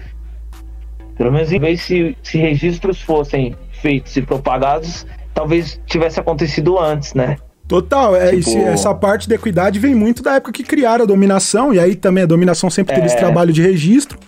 pelo 1.18 1.32
menos 1.32 1.52
em 1.52 1.60
vez 1.60 1.82
se, 1.82 2.16
se 2.22 2.38
registros 2.38 3.02
fossem 3.02 3.56
feitos 3.72 4.16
e 4.18 4.22
propagados, 4.22 5.08
talvez 5.34 5.80
tivesse 5.86 6.20
acontecido 6.20 6.78
antes, 6.78 7.14
né? 7.14 7.38
Total, 7.68 8.16
é, 8.16 8.36
tipo... 8.38 8.58
essa 8.60 8.94
parte 8.94 9.28
da 9.28 9.36
equidade 9.36 9.80
vem 9.80 9.96
muito 9.96 10.22
da 10.22 10.36
época 10.36 10.52
que 10.52 10.64
criaram 10.64 11.04
a 11.04 11.08
dominação, 11.08 11.74
e 11.74 11.80
aí 11.80 11.96
também 11.96 12.24
a 12.24 12.28
dominação 12.28 12.70
sempre 12.70 12.94
teve 12.94 13.08
é... 13.08 13.10
esse 13.10 13.18
trabalho 13.18 13.52
de 13.52 13.62
registro 13.62 14.20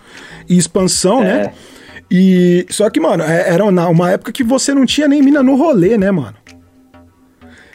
e 0.48 0.56
expansão, 0.56 1.20
né? 1.20 1.30
é... 1.30 1.42
né? 1.44 1.52
E 2.10 2.66
só 2.70 2.88
que, 2.88 2.98
mano, 2.98 3.22
é, 3.22 3.52
era 3.52 3.64
uma 3.64 4.10
época 4.10 4.32
que 4.32 4.42
você 4.42 4.72
não 4.72 4.86
tinha 4.86 5.06
nem 5.06 5.22
mina 5.22 5.42
no 5.42 5.56
rolê, 5.56 5.98
né, 5.98 6.10
mano? 6.10 6.34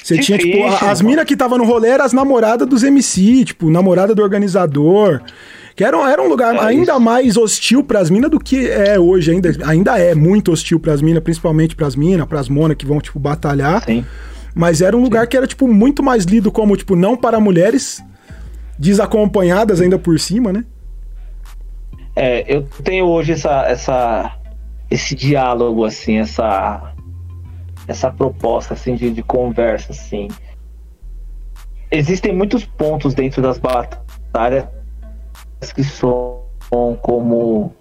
Você 0.03 0.17
tinha, 0.17 0.37
tipo, 0.37 0.65
as 0.85 1.01
minas 1.01 1.23
que 1.23 1.35
tava 1.35 1.57
no 1.57 1.63
rolê 1.63 1.89
eram 1.89 2.03
as 2.03 2.11
namoradas 2.11 2.67
dos 2.67 2.83
MC, 2.83 3.45
tipo, 3.45 3.69
namorada 3.69 4.13
do 4.13 4.21
organizador. 4.21 5.21
Que 5.75 5.83
era, 5.83 5.97
era 6.11 6.21
um 6.21 6.27
lugar 6.27 6.55
é 6.55 6.59
ainda 6.59 6.91
isso. 6.91 7.01
mais 7.01 7.37
hostil 7.37 7.83
pras 7.83 8.09
minas 8.09 8.29
do 8.29 8.39
que 8.39 8.67
é 8.67 8.99
hoje. 8.99 9.31
Ainda, 9.31 9.55
ainda 9.65 9.97
é 9.97 10.13
muito 10.13 10.51
hostil 10.51 10.79
pras 10.79 11.01
minas, 11.01 11.23
principalmente 11.23 11.75
pras 11.75 11.95
minas, 11.95 12.27
pras 12.27 12.49
monas 12.49 12.75
que 12.75 12.85
vão, 12.85 12.99
tipo, 12.99 13.17
batalhar. 13.17 13.83
Sim. 13.85 14.03
Mas 14.53 14.81
era 14.81 14.95
um 14.95 15.01
lugar 15.01 15.27
que 15.27 15.35
era, 15.35 15.47
tipo, 15.47 15.67
muito 15.67 16.03
mais 16.03 16.25
lido 16.25 16.51
como, 16.51 16.77
tipo, 16.77 16.95
não 16.95 17.17
para 17.17 17.39
mulheres, 17.39 18.03
desacompanhadas 18.77 19.81
ainda 19.81 19.97
por 19.97 20.19
cima, 20.19 20.53
né? 20.53 20.63
É, 22.15 22.43
eu 22.53 22.67
tenho 22.83 23.05
hoje 23.05 23.31
essa, 23.31 23.65
essa, 23.65 24.37
esse 24.89 25.15
diálogo, 25.15 25.83
assim, 25.83 26.19
essa 26.19 26.93
essa 27.87 28.09
proposta 28.11 28.73
assim 28.73 28.95
de, 28.95 29.11
de 29.11 29.23
conversa 29.23 29.91
assim. 29.91 30.27
Existem 31.91 32.33
muitos 32.33 32.65
pontos 32.65 33.13
dentro 33.13 33.41
das 33.41 33.59
batalhas 33.59 34.65
que 35.75 35.83
são 35.83 36.41
como 37.01 37.73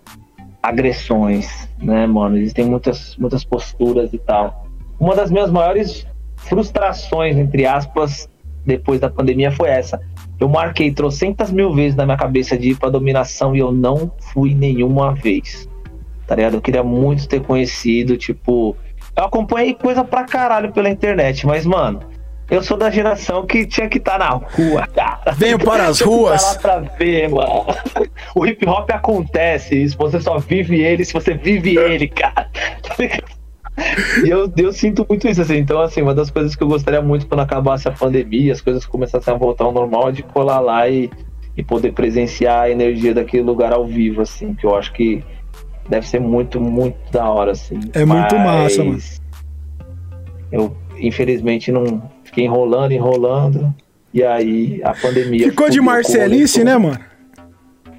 agressões, 0.63 1.69
né, 1.79 2.07
mano? 2.07 2.37
Existem 2.37 2.67
muitas 2.67 3.17
muitas 3.17 3.45
posturas 3.45 4.13
e 4.13 4.19
tal. 4.19 4.67
Uma 5.01 5.17
das 5.17 5.31
minhas 5.31 5.51
maiores 5.51 6.07
frustrações, 6.49 7.37
entre 7.37 7.67
aspas, 7.67 8.29
depois 8.65 9.01
da 9.01 9.11
pandemia 9.11 9.51
foi 9.51 9.69
essa. 9.69 10.01
Eu 10.39 10.49
marquei 10.49 10.91
trocentas 10.93 11.51
mil 11.51 11.75
vezes 11.75 11.97
na 11.97 12.05
minha 12.05 12.17
cabeça 12.17 12.57
de 12.57 12.71
ir 12.71 12.77
pra 12.77 12.89
dominação 12.89 13.55
e 13.55 13.59
eu 13.59 13.73
não 13.73 14.13
fui 14.33 14.55
nenhuma 14.55 15.15
vez. 15.15 15.69
Tá 16.27 16.35
ligado? 16.35 16.55
Eu 16.55 16.61
queria 16.61 16.83
muito 16.83 17.29
ter 17.29 17.43
conhecido, 17.43 18.17
tipo, 18.17 18.77
eu 19.17 19.25
acompanhei 19.25 19.75
coisa 19.75 20.03
pra 20.03 20.25
caralho 20.25 20.73
pela 20.73 20.89
internet, 20.89 21.47
mas, 21.47 21.67
mano, 21.67 22.01
eu 22.51 22.63
sou 22.63 22.77
da 22.77 22.91
geração 22.91 23.47
que 23.47 23.67
tinha 23.67 23.89
que 23.89 23.99
estar 23.99 24.19
tá 24.19 24.19
na 24.19 24.31
rua, 24.31 24.87
cara. 24.95 25.33
Venho 25.33 25.59
para 25.59 25.87
as 25.87 26.01
ruas. 26.01 26.43
lá 26.43 26.55
pra 26.59 26.79
ver, 26.81 27.29
mano. 27.29 27.67
O 28.35 28.47
hip 28.47 28.67
hop 28.67 28.91
acontece, 28.91 29.89
se 29.89 29.97
você 29.97 30.21
só 30.21 30.39
vive 30.39 30.81
ele, 30.81 31.05
se 31.05 31.13
você 31.13 31.35
vive 31.35 31.77
ele, 31.77 32.09
cara. 32.09 32.49
E 34.25 34.29
eu, 34.31 34.53
eu 34.57 34.73
sinto 34.73 35.05
muito 35.09 35.27
isso, 35.29 35.43
assim. 35.43 35.57
Então, 35.57 35.81
assim, 35.81 36.03
uma 36.03 36.15
das 36.15 36.31
coisas 36.31 36.55
que 36.55 36.63
eu 36.63 36.69
gostaria 36.69 37.01
muito 37.01 37.27
quando 37.27 37.41
acabasse 37.41 37.89
a 37.89 37.93
pandemia, 37.93 38.53
as 38.53 38.61
coisas 38.61 38.85
começassem 38.85 39.33
a 39.33 39.37
voltar 39.37 39.65
ao 39.65 39.73
normal, 39.73 40.09
é 40.09 40.13
de 40.13 40.23
colar 40.23 40.61
lá 40.61 40.89
e, 40.89 41.11
e 41.57 41.63
poder 41.63 41.93
presenciar 41.93 42.63
a 42.63 42.71
energia 42.71 43.15
daquele 43.15 43.43
lugar 43.43 43.73
ao 43.73 43.87
vivo, 43.87 44.23
assim. 44.23 44.55
Que 44.55 44.67
eu 44.67 44.77
acho 44.77 44.93
que 44.93 45.25
deve 45.89 46.07
ser 46.07 46.21
muito, 46.21 46.61
muito 46.61 46.97
da 47.11 47.29
hora, 47.29 47.53
assim. 47.53 47.81
É 47.93 48.05
muito 48.05 48.37
massa, 48.37 48.85
mano. 48.85 48.99
Eu, 50.51 50.77
infelizmente, 50.99 51.73
não 51.73 52.11
fiquei 52.25 52.45
enrolando, 52.45 52.93
enrolando. 52.93 53.75
E 54.13 54.23
aí 54.23 54.81
a 54.85 54.93
pandemia. 54.93 55.49
Ficou 55.49 55.71
de 55.71 55.81
Marcelice, 55.81 56.63
né, 56.63 56.77
mano? 56.77 57.12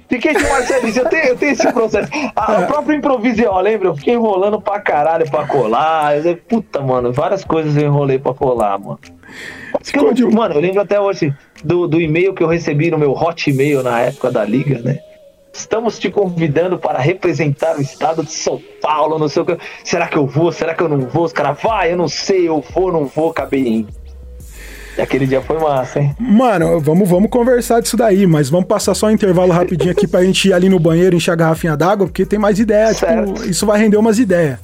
Fiquei 0.08 0.34
de 0.34 0.42
Marcelinho, 0.44 0.98
eu 0.98 1.08
tenho, 1.08 1.24
eu 1.24 1.36
tenho 1.36 1.52
esse 1.52 1.72
processo. 1.72 2.10
A, 2.36 2.58
a 2.58 2.66
própria 2.66 2.96
improvisão, 2.96 3.58
lembra? 3.60 3.88
Eu 3.88 3.96
fiquei 3.96 4.14
enrolando 4.14 4.60
pra 4.60 4.80
caralho 4.80 5.28
pra 5.30 5.46
colar. 5.46 6.24
Eu, 6.24 6.36
puta, 6.36 6.80
mano, 6.80 7.12
várias 7.12 7.44
coisas 7.44 7.76
eu 7.76 7.86
enrolei 7.86 8.18
pra 8.18 8.34
colar, 8.34 8.78
mano. 8.78 8.98
Eu, 9.94 10.12
de... 10.12 10.24
Mano, 10.24 10.54
eu 10.54 10.60
lembro 10.60 10.80
até 10.80 11.00
hoje 11.00 11.34
do, 11.64 11.86
do 11.86 12.00
e-mail 12.00 12.34
que 12.34 12.42
eu 12.42 12.48
recebi 12.48 12.90
no 12.90 12.98
meu 12.98 13.12
hot 13.12 13.50
e-mail 13.50 13.82
na 13.82 14.00
época 14.00 14.30
da 14.30 14.44
liga, 14.44 14.80
né? 14.80 14.98
Estamos 15.52 15.98
te 15.98 16.10
convidando 16.10 16.78
para 16.78 16.98
representar 16.98 17.76
o 17.76 17.80
estado 17.80 18.24
de 18.24 18.32
São 18.32 18.60
Paulo, 18.82 19.18
não 19.18 19.28
sei 19.28 19.42
o 19.42 19.46
que. 19.46 19.56
Será 19.84 20.08
que 20.08 20.18
eu 20.18 20.26
vou? 20.26 20.50
Será 20.50 20.74
que 20.74 20.82
eu 20.82 20.88
não 20.88 21.00
vou? 21.00 21.24
Os 21.24 21.32
caras, 21.32 21.62
vai, 21.62 21.92
eu 21.92 21.96
não 21.96 22.08
sei, 22.08 22.48
eu 22.48 22.60
vou, 22.60 22.92
não 22.92 23.06
vou, 23.06 23.32
cabelinho. 23.32 23.86
E 23.86 24.03
aquele 25.02 25.26
dia 25.26 25.40
foi 25.40 25.58
massa, 25.58 26.00
hein? 26.00 26.14
Mano, 26.18 26.80
vamos, 26.80 27.08
vamos 27.08 27.30
conversar 27.30 27.80
disso 27.80 27.96
daí, 27.96 28.26
mas 28.26 28.48
vamos 28.48 28.66
passar 28.66 28.94
só 28.94 29.06
um 29.06 29.10
intervalo 29.10 29.52
rapidinho 29.52 29.90
aqui 29.90 30.06
pra 30.06 30.22
gente 30.22 30.48
ir 30.48 30.52
ali 30.52 30.68
no 30.68 30.78
banheiro 30.78 31.16
encher 31.16 31.32
a 31.32 31.36
garrafinha 31.36 31.76
d'água, 31.76 32.06
porque 32.06 32.24
tem 32.24 32.38
mais 32.38 32.58
ideia. 32.58 32.94
Tipo, 32.94 33.44
isso 33.44 33.66
vai 33.66 33.78
render 33.78 33.96
umas 33.96 34.18
ideias. 34.18 34.58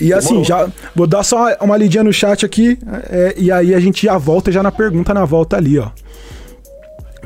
E 0.00 0.12
assim, 0.12 0.44
já 0.44 0.68
vou 0.94 1.06
dar 1.06 1.22
só 1.22 1.54
uma 1.60 1.76
lidinha 1.76 2.04
no 2.04 2.12
chat 2.12 2.44
aqui, 2.44 2.78
é, 3.08 3.34
e 3.36 3.50
aí 3.50 3.74
a 3.74 3.80
gente 3.80 4.04
já 4.04 4.18
volta 4.18 4.52
já 4.52 4.62
na 4.62 4.70
pergunta 4.70 5.14
na 5.14 5.24
volta 5.24 5.56
ali, 5.56 5.78
ó. 5.78 5.88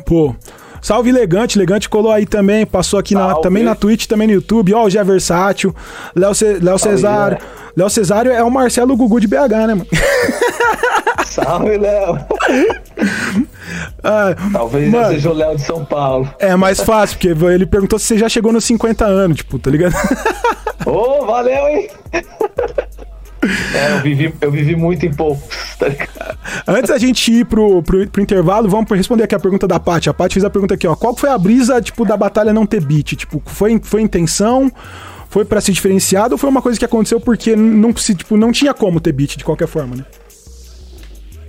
Pô, 0.07 0.35
Salve 0.81 1.11
Elegante, 1.11 1.59
Elegante 1.59 1.89
colou 1.89 2.11
aí 2.11 2.25
também, 2.25 2.65
passou 2.65 2.99
aqui 2.99 3.15
na, 3.15 3.35
também 3.37 3.63
na 3.63 3.75
Twitch, 3.75 4.07
também 4.07 4.29
no 4.29 4.35
YouTube. 4.35 4.73
Ó, 4.73 4.85
o 4.85 4.91
Gé 4.91 5.03
Versátil, 5.05 5.75
Léo, 6.15 6.35
Ce, 6.35 6.59
Léo 6.61 6.79
Cesário. 6.79 7.39
Léo 7.77 7.91
Cesário 7.91 8.33
é 8.33 8.43
o 8.43 8.51
Marcelo 8.51 8.97
Gugu 8.97 9.21
de 9.21 9.29
BH, 9.29 9.51
né, 9.51 9.75
mano? 9.75 9.87
Salve, 11.31 11.79
Léo. 11.79 12.19
Ah, 14.03 14.35
Talvez 14.53 14.91
mano, 14.91 15.09
seja 15.09 15.31
o 15.31 15.33
Léo 15.33 15.57
de 15.57 15.63
São 15.63 15.85
Paulo. 15.85 16.29
É 16.39 16.57
mais 16.57 16.81
fácil, 16.81 17.17
porque 17.17 17.29
ele 17.47 17.67
perguntou 17.67 17.99
se 17.99 18.07
você 18.07 18.19
já 18.19 18.29
chegou 18.29 18.53
nos 18.53 18.65
50 18.65 19.05
anos, 19.05 19.39
tipo, 19.39 19.59
tá 19.59 19.71
ligado? 19.71 19.95
Ô, 20.85 20.91
oh, 21.21 21.27
valeu, 21.27 21.69
hein? 21.69 21.89
É, 23.75 23.93
eu 23.93 24.03
vivi, 24.03 24.35
eu 24.41 24.51
vivi 24.51 24.77
muito 24.77 25.07
em 25.07 25.13
pouco. 25.13 25.43
Tá 25.79 25.87
Antes 26.67 26.91
da 26.91 26.99
gente 26.99 27.33
ir 27.33 27.47
pro, 27.47 27.83
pro, 27.83 28.09
pro 28.09 28.23
intervalo, 28.23 28.69
vamos 28.69 28.91
responder 28.91 29.25
aqui 29.25 29.35
a 29.35 29.41
pergunta 29.41 29.69
da 29.69 29.79
Paty. 29.79 30.11
A 30.11 30.15
Paty 30.15 30.35
fez 30.35 30.45
a 30.45 30.51
pergunta 30.51 30.75
aqui, 30.75 30.87
ó. 30.87 30.95
Qual 30.95 31.17
foi 31.17 31.31
a 31.31 31.39
brisa, 31.39 31.81
tipo, 31.81 32.05
da 32.05 32.17
batalha 32.17 32.53
não 32.53 32.67
ter 32.67 32.85
beat? 32.85 33.17
Tipo, 33.17 33.41
foi, 33.47 33.81
foi 33.83 34.03
intenção? 34.03 34.71
Foi 35.29 35.45
para 35.45 35.61
ser 35.61 35.73
diferenciado 35.73 36.35
ou 36.35 36.39
foi 36.39 36.51
uma 36.51 36.61
coisa 36.61 36.79
que 36.79 36.85
aconteceu 36.85 37.21
porque 37.21 37.55
não, 37.55 37.95
se, 37.97 38.15
tipo, 38.15 38.37
não 38.37 38.51
tinha 38.51 38.75
como 38.75 39.01
ter 39.01 39.13
beat 39.13 39.37
de 39.37 39.45
qualquer 39.45 39.69
forma, 39.69 39.97
né? 39.97 40.05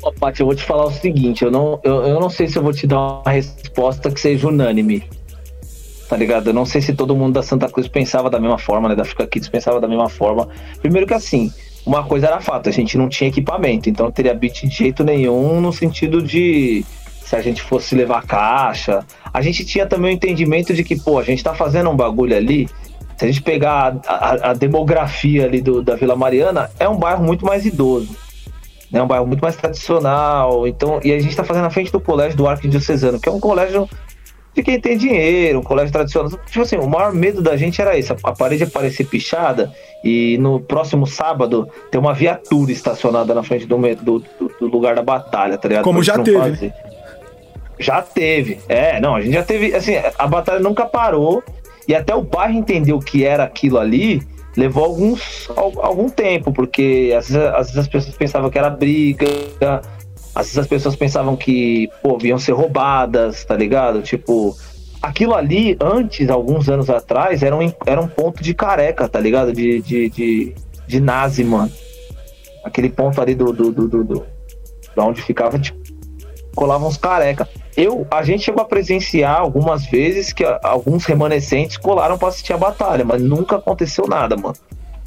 Ó, 0.03 0.11
Paty, 0.11 0.41
eu 0.41 0.48
vou 0.48 0.56
te 0.56 0.64
falar 0.64 0.86
o 0.86 0.91
seguinte, 0.91 1.44
eu 1.44 1.52
não, 1.52 1.80
eu, 1.84 2.03
eu 2.07 2.19
não 2.19 2.30
sei 2.30 2.48
se 2.48 2.57
eu 2.57 2.64
vou 2.64 2.73
te 2.73 2.88
dar 2.88 2.99
uma 2.99 3.32
resposta 3.32 4.10
que 4.10 4.19
seja 4.19 4.48
unânime 4.48 5.03
tá 6.11 6.18
ligado? 6.18 6.49
Eu 6.49 6.53
não 6.53 6.65
sei 6.65 6.82
se 6.82 6.91
todo 6.91 7.15
mundo 7.15 7.36
da 7.36 7.41
Santa 7.41 7.69
Cruz 7.69 7.88
pensava 7.88 8.30
da 8.30 8.38
mesma 8.38 8.57
forma, 8.57 8.90
né? 8.90 8.95
Da 8.98 9.03
Africa 9.03 9.26
Kids 9.26 9.48
pensava 9.48 9.80
da 9.80 9.88
mesma 9.88 10.10
forma. 10.10 10.49
Primeiro 10.82 11.07
que 11.07 11.14
assim, 11.14 11.49
uma 11.86 12.03
coisa 12.03 12.28
era 12.28 12.41
fato, 12.41 12.68
a 12.68 12.72
gente 12.72 12.98
não 12.98 13.07
tinha 13.07 13.30
equipamento, 13.30 13.90
então 13.90 14.07
não 14.07 14.11
teria 14.11 14.34
beat 14.34 14.68
de 14.68 14.76
jeito 14.76 15.06
nenhum 15.06 15.61
no 15.61 15.72
sentido 15.72 16.22
de 16.22 16.84
se 17.23 17.34
a 17.34 17.41
gente 17.41 17.61
fosse 17.61 17.95
levar 17.95 18.26
caixa. 18.26 19.06
A 19.34 19.41
gente 19.41 19.64
tinha 19.64 19.86
também 19.86 20.11
o 20.11 20.14
entendimento 20.14 20.73
de 20.73 20.84
que, 20.84 20.99
pô, 20.99 21.18
a 21.18 21.23
gente 21.23 21.41
tá 21.41 21.53
fazendo 21.53 21.90
um 21.90 21.95
bagulho 21.95 22.36
ali. 22.36 22.68
Se 23.15 23.23
a 23.23 23.28
gente 23.28 23.41
pegar 23.41 23.98
a, 24.06 24.14
a, 24.14 24.49
a 24.49 24.53
demografia 24.53 25.45
ali 25.45 25.61
do, 25.61 25.82
da 25.82 25.95
Vila 25.95 26.18
Mariana, 26.18 26.69
é 26.78 26.90
um 26.90 26.98
bairro 26.98 27.23
muito 27.23 27.45
mais 27.45 27.65
idoso. 27.65 28.10
É 28.91 28.97
né? 28.97 29.03
um 29.03 29.07
bairro 29.07 29.26
muito 29.26 29.41
mais 29.41 29.55
tradicional. 29.55 30.68
Então, 30.68 30.99
e 31.03 31.11
a 31.11 31.19
gente 31.19 31.30
está 31.30 31.43
fazendo 31.43 31.63
na 31.63 31.69
frente 31.69 31.91
do 31.91 31.99
colégio 31.99 32.38
do 32.38 32.47
Arquidiocesano, 32.47 33.19
que 33.19 33.30
é 33.30 33.31
um 33.31 33.39
colégio 33.39 33.89
de 34.53 34.61
quem 34.61 34.80
tem 34.80 34.97
dinheiro, 34.97 35.59
um 35.59 35.63
colégio 35.63 35.93
tradicional. 35.93 36.30
Tipo 36.30 36.61
assim, 36.61 36.76
o 36.76 36.88
maior 36.88 37.13
medo 37.13 37.41
da 37.41 37.55
gente 37.55 37.81
era 37.81 37.97
isso, 37.97 38.13
a 38.23 38.34
parede 38.34 38.63
aparecer 38.63 39.05
pichada 39.05 39.72
e 40.03 40.38
no 40.39 40.59
próximo 40.59 41.07
sábado 41.07 41.69
ter 41.89 41.97
uma 41.97 42.13
viatura 42.13 42.72
estacionada 42.72 43.34
na 43.34 43.43
frente 43.43 43.65
do, 43.65 43.77
do, 43.77 44.19
do 44.59 44.68
lugar 44.68 44.95
da 44.95 45.01
batalha, 45.01 45.57
tá 45.57 45.68
ligado? 45.68 45.84
Como 45.84 46.03
já 46.03 46.19
teve. 46.19 46.38
Fazer. 46.38 46.73
Já 47.80 48.01
teve. 48.01 48.59
É, 48.68 48.99
não, 48.99 49.15
a 49.15 49.22
gente 49.22 49.34
já 49.34 49.43
teve, 49.43 49.73
assim, 49.73 49.93
a 50.19 50.27
batalha 50.27 50.59
nunca 50.59 50.85
parou 50.85 51.41
e 51.88 51.95
até 51.95 52.13
o 52.13 52.22
bairro 52.22 52.57
entender 52.57 52.93
o 52.93 52.99
que 52.99 53.26
era 53.26 53.43
aquilo 53.43 53.80
ali 53.80 54.22
levou 54.56 54.84
alguns, 54.84 55.49
algum 55.56 56.10
tempo, 56.10 56.52
porque 56.52 57.14
às 57.18 57.30
vezes, 57.30 57.48
às 57.48 57.68
vezes 57.68 57.78
as 57.78 57.88
pessoas 57.88 58.15
pensavam 58.15 58.49
que 58.49 58.57
era 58.57 58.69
briga, 58.69 59.28
às 60.36 60.48
vezes 60.48 60.57
as 60.57 60.68
pessoas 60.68 60.95
pensavam 60.95 61.36
que, 61.36 61.90
pô, 62.02 62.18
iam 62.23 62.40
ser 62.40 62.53
roubadas, 62.53 63.45
tá 63.45 63.56
ligado? 63.56 64.02
Tipo, 64.02 64.56
aquilo 65.02 65.36
ali, 65.36 65.78
antes, 65.82 66.30
alguns 66.30 66.69
anos 66.69 66.90
atrás, 66.90 67.44
era 67.44 67.56
um, 67.56 67.73
era 67.86 67.99
um 67.99 68.07
ponto 68.07 68.44
de 68.44 68.53
careca, 68.53 69.07
tá 69.07 69.19
ligado? 69.19 69.52
De, 69.52 69.82
de, 69.82 70.10
de, 70.10 70.56
de 70.88 70.99
nazi, 70.99 71.44
mano. 71.44 71.72
Aquele 72.64 72.90
ponto 72.90 73.19
ali 73.22 73.34
do, 73.34 73.52
do, 73.52 73.72
do, 73.72 73.88
do, 73.88 74.03
do 74.03 74.26
onde 74.98 75.22
ficava, 75.22 75.57
tipo, 75.57 75.81
colavam 76.56 76.88
uns 76.88 76.98
careca. 76.98 77.48
Eu, 77.76 78.06
a 78.11 78.22
gente 78.23 78.44
chegou 78.44 78.61
a 78.61 78.65
presenciar 78.65 79.40
algumas 79.40 79.86
vezes 79.86 80.34
que 80.34 80.44
alguns 80.61 81.06
remanescentes 81.06 81.78
colaram 81.78 82.18
para 82.18 82.28
assistir 82.28 82.53
a 82.53 82.57
batalha, 82.57 83.06
mas 83.06 83.22
nunca 83.22 83.56
aconteceu 83.56 84.07
nada, 84.07 84.36
mano. 84.36 84.56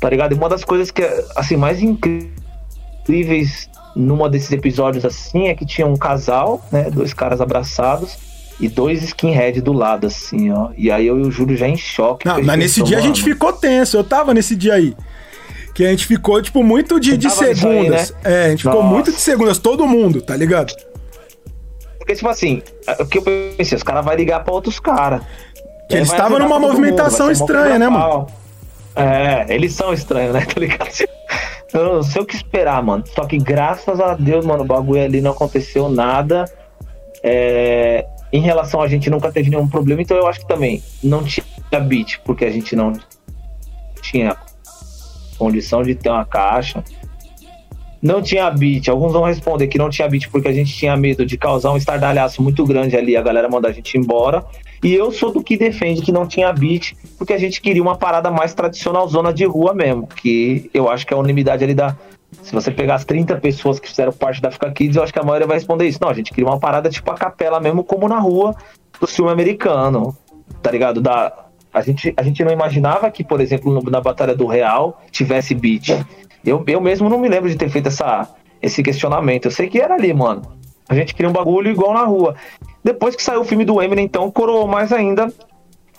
Tá 0.01 0.09
ligado? 0.09 0.33
E 0.33 0.35
uma 0.35 0.49
das 0.49 0.65
coisas 0.65 0.91
que, 0.91 1.03
assim, 1.37 1.57
mais 1.57 1.83
incríveis 1.83 3.69
numa 3.95 4.29
desses 4.29 4.51
episódios 4.51 5.05
assim 5.05 5.49
é 5.49 5.55
que 5.55 5.65
tinha 5.65 5.87
um 5.87 5.97
casal, 5.97 6.65
né? 6.73 6.91
Dois 6.91 7.15
caras 7.15 7.41
abraçados 7.41 8.17
e 8.59 8.69
dois 8.69 9.03
skinhead 9.03 9.61
do 9.61 9.73
lado, 9.73 10.07
assim, 10.07 10.51
ó. 10.51 10.71
E 10.77 10.91
aí 10.91 11.07
eu 11.07 11.19
e 11.19 11.23
o 11.23 11.31
Júlio 11.31 11.57
já 11.57 11.69
em 11.69 11.77
choque. 11.77 12.27
Não, 12.27 12.43
mas 12.43 12.59
nesse 12.59 12.83
dia 12.83 12.99
a 12.99 13.01
gente 13.01 13.23
ficou 13.23 13.53
tenso. 13.53 13.97
Eu 13.97 14.05
tava 14.05 14.35
nesse 14.35 14.57
dia 14.57 14.75
aí. 14.75 14.97
Que 15.75 15.85
a 15.85 15.91
gente 15.91 16.07
ficou, 16.07 16.41
tipo, 16.41 16.63
muito 16.63 17.01
de, 17.01 17.17
de 17.17 17.29
segundas. 17.31 18.15
Aí, 18.25 18.31
né? 18.31 18.43
É, 18.43 18.47
a 18.47 18.51
gente 18.51 18.65
Nossa. 18.65 18.77
ficou 18.77 18.91
muito 18.91 19.11
de 19.11 19.21
segundas, 19.21 19.59
todo 19.59 19.87
mundo, 19.87 20.23
tá 20.23 20.37
ligado? 20.37 20.73
Porque, 22.05 22.17
tipo 22.17 22.29
assim, 22.29 22.63
o 23.01 23.07
que 23.07 23.17
eu 23.17 23.23
pensei, 23.23 23.77
os 23.77 23.83
caras 23.83 24.05
vão 24.05 24.15
ligar 24.15 24.45
pra 24.45 24.53
outros 24.53 24.79
caras. 24.79 25.23
Que 25.89 25.97
eles 25.97 26.11
estavam 26.11 26.39
numa 26.39 26.61
movimentação 26.61 27.31
estranha, 27.31 27.79
né, 27.79 27.89
mano? 27.89 28.27
É, 28.95 29.47
eles 29.49 29.73
são 29.73 29.91
estranhos, 29.91 30.35
né? 30.35 30.45
Tá 30.47 30.61
ligado? 30.61 30.91
Eu 31.73 31.95
não 31.95 32.03
sei 32.03 32.21
o 32.21 32.27
que 32.27 32.37
esperar, 32.37 32.83
mano. 32.83 33.05
Só 33.07 33.25
que 33.25 33.39
graças 33.39 33.99
a 34.01 34.15
Deus, 34.15 34.45
mano, 34.45 34.65
o 34.65 34.67
bagulho 34.67 35.03
ali 35.03 35.23
não 35.23 35.31
aconteceu 35.31 35.89
nada. 35.89 36.45
É, 37.23 38.07
em 38.31 38.41
relação 38.41 38.83
a 38.83 38.87
gente 38.87 39.09
nunca 39.09 39.33
teve 39.33 39.49
nenhum 39.49 39.67
problema, 39.67 40.03
então 40.03 40.15
eu 40.15 40.27
acho 40.27 40.41
que 40.41 40.47
também 40.47 40.83
não 41.03 41.25
tinha 41.25 41.47
beat, 41.81 42.21
porque 42.23 42.45
a 42.45 42.51
gente 42.51 42.77
não 42.77 42.93
tinha 44.03 44.37
condição 45.39 45.83
de 45.83 45.95
ter 45.95 46.11
uma 46.11 46.27
caixa. 46.27 46.85
Não 48.05 48.21
tinha 48.21 48.51
beat. 48.51 48.87
Alguns 48.91 49.15
vão 49.15 49.25
responder 49.25 49.67
que 49.67 49.79
não 49.79 49.89
tinha 49.89 50.07
beat 50.07 50.29
porque 50.29 50.47
a 50.47 50.53
gente 50.53 50.77
tinha 50.77 50.95
medo 50.95 51.25
de 51.25 51.39
causar 51.39 51.73
um 51.73 51.77
estardalhaço 51.79 52.43
muito 52.43 52.63
grande 52.67 52.95
ali, 52.95 53.17
a 53.17 53.23
galera 53.23 53.49
mandar 53.49 53.71
a 53.71 53.73
gente 53.73 53.97
embora. 53.97 54.45
E 54.83 54.93
eu 54.93 55.11
sou 55.11 55.33
do 55.33 55.43
que 55.43 55.57
defende 55.57 56.03
que 56.03 56.13
não 56.13 56.27
tinha 56.27 56.53
beat, 56.53 56.93
porque 57.17 57.33
a 57.33 57.39
gente 57.39 57.63
queria 57.63 57.81
uma 57.81 57.97
parada 57.97 58.31
mais 58.31 58.53
tradicional, 58.53 59.09
zona 59.09 59.33
de 59.33 59.47
rua 59.47 59.73
mesmo, 59.73 60.07
que 60.07 60.69
eu 60.75 60.91
acho 60.91 61.07
que 61.07 61.15
é 61.15 61.17
a 61.17 61.19
unanimidade 61.19 61.65
ali 61.65 61.73
da. 61.73 61.97
Se 62.43 62.53
você 62.53 62.71
pegar 62.71 62.97
as 62.97 63.07
30 63.07 63.37
pessoas 63.37 63.81
que 63.81 63.89
fizeram 63.89 64.13
parte 64.13 64.43
da 64.43 64.51
Fica 64.51 64.71
Kids, 64.71 64.97
eu 64.97 65.03
acho 65.03 65.13
que 65.13 65.19
a 65.19 65.23
maioria 65.23 65.47
vai 65.47 65.57
responder 65.57 65.87
isso. 65.87 65.99
Não, 66.03 66.11
a 66.11 66.15
gente 66.15 66.31
queria 66.31 66.47
uma 66.47 66.61
parada 66.61 66.91
tipo 66.91 67.11
a 67.11 67.15
capela 67.15 67.59
mesmo, 67.59 67.83
como 67.83 68.07
na 68.07 68.19
rua 68.19 68.55
do 69.01 69.07
filme 69.07 69.31
americano, 69.31 70.15
tá 70.61 70.71
ligado? 70.71 71.01
Da, 71.01 71.33
a, 71.73 71.81
gente, 71.81 72.13
a 72.17 72.23
gente 72.23 72.45
não 72.45 72.53
imaginava 72.53 73.11
que, 73.11 73.25
por 73.25 73.41
exemplo, 73.41 73.83
na 73.91 74.01
Batalha 74.01 74.35
do 74.35 74.47
Real 74.47 75.01
tivesse 75.11 75.55
beat. 75.55 75.89
Eu, 76.45 76.63
eu 76.67 76.81
mesmo 76.81 77.09
não 77.09 77.19
me 77.19 77.29
lembro 77.29 77.49
de 77.49 77.57
ter 77.57 77.69
feito 77.69 77.89
essa, 77.89 78.29
esse 78.61 78.83
questionamento. 78.83 79.47
Eu 79.47 79.51
sei 79.51 79.69
que 79.69 79.81
era 79.81 79.95
ali, 79.95 80.13
mano. 80.13 80.43
A 80.89 80.95
gente 80.95 81.15
queria 81.15 81.31
um 81.31 81.33
bagulho 81.33 81.71
igual 81.71 81.95
na 81.95 82.05
rua. 82.05 82.35
Depois 82.83 83.17
que 83.17 83.23
saiu 83.23 83.41
o 83.41 83.45
filme 83.45 83.65
do 83.65 83.81
Eminem, 83.81 84.05
então, 84.05 84.31
coroou 84.31 84.67
mais 84.67 84.93
ainda 84.93 85.33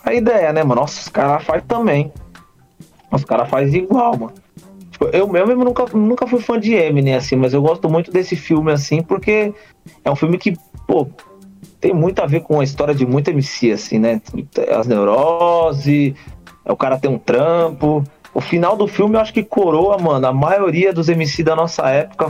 a 0.03 0.13
ideia, 0.13 0.53
né, 0.53 0.63
mano? 0.63 0.81
Nossa, 0.81 1.01
os 1.01 1.09
caras 1.09 1.43
fazem 1.43 1.65
também. 1.67 2.13
Os 3.11 3.25
caras 3.25 3.49
fazem 3.49 3.83
igual, 3.83 4.17
mano. 4.17 4.33
Tipo, 4.91 5.05
eu 5.07 5.27
mesmo 5.27 5.63
nunca, 5.63 5.85
nunca 5.93 6.27
fui 6.27 6.39
fã 6.39 6.59
de 6.59 6.73
Eminem, 6.73 7.15
assim, 7.15 7.35
mas 7.35 7.53
eu 7.53 7.61
gosto 7.61 7.89
muito 7.89 8.11
desse 8.11 8.35
filme, 8.35 8.71
assim, 8.71 9.01
porque 9.01 9.53
é 10.03 10.11
um 10.11 10.15
filme 10.15 10.37
que, 10.37 10.55
pô, 10.87 11.07
tem 11.81 11.93
muito 11.93 12.21
a 12.21 12.25
ver 12.25 12.41
com 12.41 12.59
a 12.59 12.63
história 12.63 12.95
de 12.95 13.05
muito 13.05 13.29
MC, 13.29 13.71
assim, 13.71 13.99
né? 13.99 14.21
As 14.77 14.87
neuroses, 14.87 16.13
é 16.63 16.71
o 16.71 16.77
cara 16.77 16.97
tem 16.97 17.11
um 17.11 17.17
trampo. 17.17 18.03
O 18.35 18.41
final 18.41 18.75
do 18.75 18.85
filme 18.85 19.15
eu 19.15 19.21
acho 19.21 19.33
que 19.33 19.41
coroa, 19.41 19.97
mano, 19.97 20.27
a 20.27 20.33
maioria 20.33 20.91
dos 20.91 21.07
MC 21.07 21.41
da 21.41 21.55
nossa 21.55 21.89
época, 21.89 22.27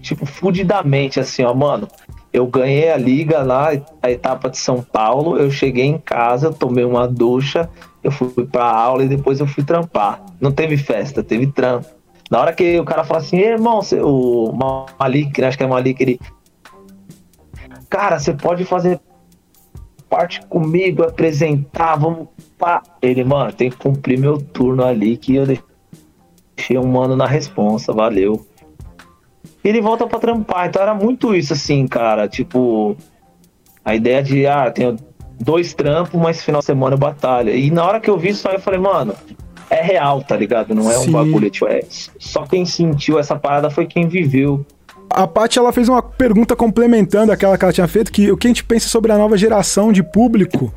tipo, 0.00 0.24
fudidamente, 0.24 1.18
assim, 1.18 1.42
ó, 1.42 1.52
mano. 1.52 1.88
Eu 2.32 2.46
ganhei 2.46 2.92
a 2.92 2.96
liga 2.96 3.42
lá, 3.42 3.70
a 4.00 4.08
etapa 4.08 4.48
de 4.48 4.56
São 4.56 4.80
Paulo. 4.80 5.36
Eu 5.36 5.50
cheguei 5.50 5.86
em 5.86 5.98
casa, 5.98 6.52
tomei 6.52 6.84
uma 6.84 7.08
ducha, 7.08 7.68
eu 8.04 8.12
fui 8.12 8.46
pra 8.46 8.70
aula 8.70 9.02
e 9.02 9.08
depois 9.08 9.40
eu 9.40 9.48
fui 9.48 9.64
trampar. 9.64 10.22
Não 10.40 10.52
teve 10.52 10.76
festa, 10.76 11.24
teve 11.24 11.48
trampo. 11.48 11.88
Na 12.30 12.40
hora 12.40 12.52
que 12.52 12.78
o 12.78 12.84
cara 12.84 13.02
fala 13.02 13.18
assim, 13.18 13.38
irmão, 13.38 13.80
o 14.04 14.52
Malik, 14.96 15.40
né, 15.40 15.48
acho 15.48 15.58
que 15.58 15.64
é 15.64 15.66
Malik, 15.66 16.00
ele. 16.00 16.20
Cara, 17.90 18.20
você 18.20 18.32
pode 18.32 18.64
fazer 18.64 19.00
parte 20.08 20.40
comigo, 20.46 21.02
apresentar, 21.02 21.96
vamos 21.96 22.28
pá. 22.58 22.82
Ele, 23.00 23.24
mano, 23.24 23.52
tem 23.52 23.70
que 23.70 23.76
cumprir 23.76 24.18
meu 24.18 24.38
turno 24.38 24.84
ali 24.84 25.16
que 25.16 25.36
eu 25.36 25.46
deixei 25.46 26.76
um 26.76 26.86
mano 26.86 27.16
na 27.16 27.26
responsa, 27.26 27.92
valeu. 27.92 28.44
Ele 29.62 29.80
volta 29.80 30.06
pra 30.06 30.18
trampar, 30.18 30.68
então 30.68 30.82
era 30.82 30.94
muito 30.94 31.34
isso 31.34 31.52
assim, 31.52 31.86
cara, 31.86 32.28
tipo, 32.28 32.96
a 33.84 33.94
ideia 33.94 34.22
de, 34.22 34.46
ah, 34.46 34.70
tenho 34.70 34.96
dois 35.40 35.74
trampos, 35.74 36.20
mas 36.20 36.42
final 36.42 36.60
de 36.60 36.66
semana 36.66 36.94
eu 36.94 36.98
batalha. 36.98 37.50
E 37.52 37.70
na 37.70 37.84
hora 37.84 38.00
que 38.00 38.10
eu 38.10 38.18
vi 38.18 38.30
isso 38.30 38.48
aí, 38.48 38.54
eu 38.54 38.60
falei, 38.60 38.80
mano, 38.80 39.14
é 39.70 39.82
real, 39.82 40.22
tá 40.22 40.36
ligado? 40.36 40.74
Não 40.74 40.90
é 40.90 40.94
Sim. 40.94 41.08
um 41.08 41.12
bagulho, 41.12 41.50
tipo, 41.50 41.66
é. 41.66 41.82
Só 42.18 42.44
quem 42.44 42.64
sentiu 42.64 43.18
essa 43.18 43.36
parada 43.36 43.70
foi 43.70 43.86
quem 43.86 44.08
viveu. 44.08 44.64
A 45.10 45.26
Paty, 45.26 45.58
ela 45.58 45.72
fez 45.72 45.88
uma 45.88 46.02
pergunta 46.02 46.54
complementando 46.54 47.32
aquela 47.32 47.56
que 47.56 47.64
ela 47.64 47.72
tinha 47.72 47.88
feito, 47.88 48.12
que 48.12 48.30
o 48.30 48.36
que 48.36 48.46
a 48.46 48.50
gente 48.50 48.64
pensa 48.64 48.88
sobre 48.88 49.10
a 49.10 49.18
nova 49.18 49.36
geração 49.36 49.90
de 49.90 50.02
público 50.02 50.72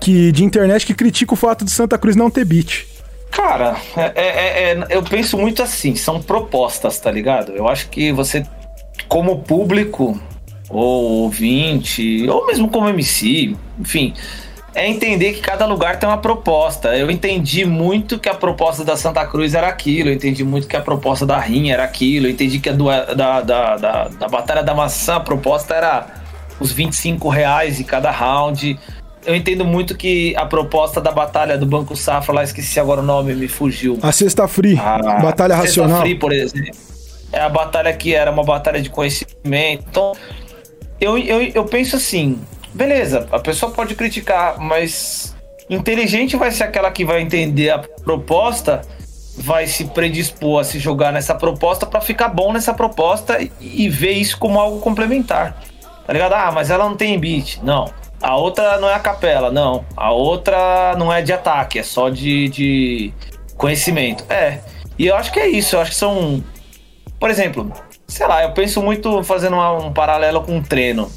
que 0.00 0.32
de 0.32 0.44
internet 0.44 0.86
que 0.86 0.94
critica 0.94 1.34
o 1.34 1.36
fato 1.36 1.64
de 1.64 1.70
Santa 1.70 1.96
Cruz 1.98 2.16
não 2.16 2.30
ter 2.30 2.44
beat. 2.44 2.86
Cara, 3.30 3.76
é, 3.96 4.12
é, 4.14 4.72
é, 4.72 4.86
eu 4.90 5.02
penso 5.02 5.36
muito 5.36 5.62
assim, 5.62 5.96
são 5.96 6.22
propostas, 6.22 7.00
tá 7.00 7.10
ligado? 7.10 7.52
Eu 7.52 7.68
acho 7.68 7.88
que 7.88 8.12
você, 8.12 8.46
como 9.08 9.40
público, 9.40 10.20
ou 10.70 11.22
ouvinte, 11.22 12.28
ou 12.28 12.46
mesmo 12.46 12.68
como 12.68 12.88
MC, 12.88 13.56
enfim, 13.78 14.14
é 14.74 14.88
entender 14.88 15.34
que 15.34 15.40
cada 15.40 15.66
lugar 15.66 15.98
tem 15.98 16.08
uma 16.08 16.18
proposta. 16.18 16.96
Eu 16.96 17.10
entendi 17.10 17.64
muito 17.64 18.18
que 18.18 18.28
a 18.28 18.34
proposta 18.34 18.84
da 18.84 18.96
Santa 18.96 19.24
Cruz 19.26 19.54
era 19.54 19.68
aquilo, 19.68 20.10
eu 20.10 20.14
entendi 20.14 20.42
muito 20.44 20.66
que 20.66 20.76
a 20.76 20.80
proposta 20.80 21.24
da 21.24 21.38
Rinha 21.38 21.74
era 21.74 21.84
aquilo, 21.84 22.26
eu 22.26 22.30
entendi 22.30 22.58
que 22.58 22.68
a 22.68 22.72
do, 22.72 22.86
da, 22.86 23.40
da, 23.40 23.76
da, 23.76 24.08
da 24.08 24.28
Batalha 24.28 24.62
da 24.62 24.74
Maçã, 24.74 25.16
a 25.16 25.20
proposta 25.20 25.74
era 25.74 26.06
os 26.58 26.72
25 26.72 27.28
reais 27.28 27.80
em 27.80 27.84
cada 27.84 28.10
round. 28.10 28.78
Eu 29.24 29.34
entendo 29.34 29.64
muito 29.64 29.96
que 29.96 30.34
a 30.36 30.44
proposta 30.44 31.00
da 31.00 31.10
batalha 31.10 31.56
do 31.56 31.64
Banco 31.64 31.96
Safra, 31.96 32.34
lá 32.34 32.44
esqueci 32.44 32.78
agora 32.78 33.00
o 33.00 33.04
nome, 33.04 33.34
me 33.34 33.48
fugiu. 33.48 33.98
A 34.02 34.12
Sexta 34.12 34.46
Free, 34.46 34.78
a 34.78 34.98
Batalha 35.20 35.54
Sexta 35.56 35.80
Racional. 35.80 36.00
Free, 36.02 36.14
por 36.14 36.32
exemplo. 36.32 36.72
É 37.32 37.40
a 37.40 37.48
batalha 37.48 37.92
que 37.92 38.14
era 38.14 38.30
uma 38.30 38.44
batalha 38.44 38.80
de 38.80 38.90
conhecimento. 38.90 39.84
Então, 39.88 40.12
eu, 41.00 41.18
eu, 41.18 41.42
eu 41.42 41.64
penso 41.64 41.96
assim, 41.96 42.38
beleza, 42.72 43.26
a 43.32 43.38
pessoa 43.38 43.72
pode 43.72 43.94
criticar, 43.94 44.58
mas 44.58 45.34
inteligente 45.68 46.36
vai 46.36 46.50
ser 46.50 46.64
aquela 46.64 46.90
que 46.90 47.04
vai 47.04 47.20
entender 47.20 47.70
a 47.70 47.78
proposta, 47.78 48.82
vai 49.36 49.66
se 49.66 49.86
predispor 49.86 50.60
a 50.60 50.64
se 50.64 50.78
jogar 50.78 51.12
nessa 51.12 51.34
proposta 51.34 51.86
para 51.86 52.00
ficar 52.00 52.28
bom 52.28 52.52
nessa 52.52 52.72
proposta 52.72 53.42
e, 53.42 53.50
e 53.60 53.88
ver 53.88 54.12
isso 54.12 54.38
como 54.38 54.60
algo 54.60 54.80
complementar. 54.80 55.60
Tá 56.06 56.12
ligado? 56.12 56.34
Ah, 56.34 56.52
mas 56.52 56.70
ela 56.70 56.88
não 56.88 56.96
tem 56.96 57.18
beat. 57.18 57.58
Não. 57.62 57.90
A 58.24 58.36
outra 58.36 58.80
não 58.80 58.88
é 58.88 58.94
a 58.94 58.98
capela, 58.98 59.50
não. 59.50 59.84
A 59.94 60.10
outra 60.10 60.94
não 60.96 61.12
é 61.12 61.20
de 61.20 61.30
ataque, 61.30 61.78
é 61.78 61.82
só 61.82 62.08
de, 62.08 62.48
de 62.48 63.12
conhecimento. 63.54 64.24
É. 64.30 64.60
E 64.98 65.06
eu 65.06 65.14
acho 65.14 65.30
que 65.30 65.38
é 65.38 65.46
isso. 65.46 65.76
Eu 65.76 65.80
acho 65.80 65.90
que 65.90 65.96
são. 65.96 66.42
Por 67.20 67.28
exemplo, 67.28 67.70
sei 68.08 68.26
lá, 68.26 68.42
eu 68.42 68.52
penso 68.52 68.80
muito 68.82 69.22
fazendo 69.22 69.56
uma, 69.56 69.72
um 69.72 69.92
paralelo 69.92 70.40
com 70.40 70.56
um 70.56 70.62
treino. 70.62 71.12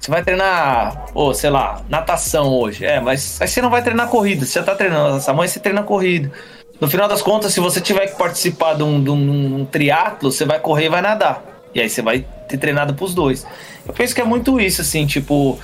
Você 0.00 0.10
vai 0.10 0.24
treinar, 0.24 1.06
ou 1.14 1.32
sei 1.32 1.50
lá, 1.50 1.80
natação 1.88 2.48
hoje. 2.48 2.84
É, 2.84 2.98
mas 3.00 3.40
aí 3.40 3.46
você 3.46 3.62
não 3.62 3.70
vai 3.70 3.80
treinar 3.80 4.08
corrida. 4.08 4.44
Você 4.44 4.58
já 4.58 4.64
tá 4.64 4.74
treinando 4.74 5.18
essa 5.18 5.32
mãe, 5.32 5.46
você 5.46 5.60
treina 5.60 5.84
corrida. 5.84 6.32
No 6.80 6.90
final 6.90 7.06
das 7.06 7.22
contas, 7.22 7.52
se 7.52 7.60
você 7.60 7.80
tiver 7.80 8.08
que 8.08 8.18
participar 8.18 8.74
de 8.74 8.82
um, 8.82 9.00
de 9.00 9.10
um, 9.10 9.60
um 9.60 9.64
triatlo, 9.64 10.32
você 10.32 10.44
vai 10.44 10.58
correr 10.58 10.86
e 10.86 10.88
vai 10.88 11.00
nadar. 11.00 11.54
E 11.72 11.80
aí 11.80 11.88
você 11.88 12.02
vai 12.02 12.26
ter 12.48 12.58
treinado 12.58 12.94
pros 12.94 13.14
dois. 13.14 13.46
Eu 13.86 13.92
penso 13.92 14.14
que 14.14 14.20
é 14.20 14.24
muito 14.24 14.60
isso, 14.60 14.80
assim, 14.80 15.06
tipo. 15.06 15.58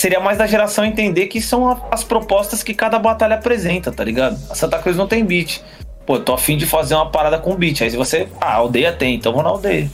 Seria 0.00 0.18
mais 0.18 0.38
da 0.38 0.46
geração 0.46 0.82
entender 0.82 1.26
que 1.26 1.42
são 1.42 1.78
as 1.90 2.02
propostas 2.02 2.62
que 2.62 2.72
cada 2.72 2.98
batalha 2.98 3.34
apresenta, 3.34 3.92
tá 3.92 4.02
ligado? 4.02 4.40
A 4.48 4.54
Santa 4.54 4.78
Cruz 4.78 4.96
não 4.96 5.06
tem 5.06 5.22
beat. 5.22 5.60
Pô, 6.06 6.14
eu 6.14 6.24
tô 6.24 6.32
afim 6.32 6.56
de 6.56 6.64
fazer 6.64 6.94
uma 6.94 7.10
parada 7.10 7.36
com 7.36 7.54
beat. 7.54 7.82
Aí 7.82 7.90
você. 7.90 8.26
Ah, 8.40 8.52
a 8.52 8.54
aldeia 8.54 8.94
tem, 8.94 9.16
então 9.16 9.30
vou 9.30 9.42
na 9.42 9.50
aldeia. 9.50 9.90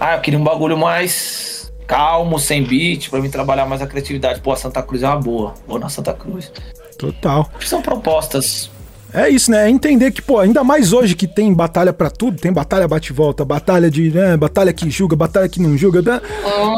Ah, 0.00 0.14
eu 0.14 0.22
queria 0.22 0.40
um 0.40 0.42
bagulho 0.42 0.78
mais 0.78 1.70
calmo, 1.86 2.38
sem 2.38 2.62
beat, 2.62 3.10
para 3.10 3.20
mim 3.20 3.28
trabalhar 3.28 3.66
mais 3.66 3.82
a 3.82 3.86
criatividade. 3.86 4.40
Pô, 4.40 4.52
a 4.52 4.56
Santa 4.56 4.82
Cruz 4.82 5.02
é 5.02 5.06
uma 5.06 5.20
boa. 5.20 5.52
Vou 5.66 5.78
na 5.78 5.90
Santa 5.90 6.14
Cruz. 6.14 6.50
Total. 6.98 7.46
São 7.60 7.82
propostas. 7.82 8.70
É 9.16 9.30
isso, 9.30 9.50
né? 9.50 9.64
É 9.64 9.70
entender 9.70 10.10
que, 10.10 10.20
pô, 10.20 10.38
ainda 10.38 10.62
mais 10.62 10.92
hoje 10.92 11.16
que 11.16 11.26
tem 11.26 11.50
batalha 11.50 11.90
para 11.90 12.10
tudo, 12.10 12.38
tem 12.38 12.52
batalha 12.52 12.86
bate-volta, 12.86 13.46
batalha 13.46 13.90
de, 13.90 14.10
né, 14.10 14.36
batalha 14.36 14.74
que 14.74 14.90
julga, 14.90 15.16
batalha 15.16 15.48
que 15.48 15.58
não 15.58 15.74
julga. 15.74 16.02
Né? 16.02 16.20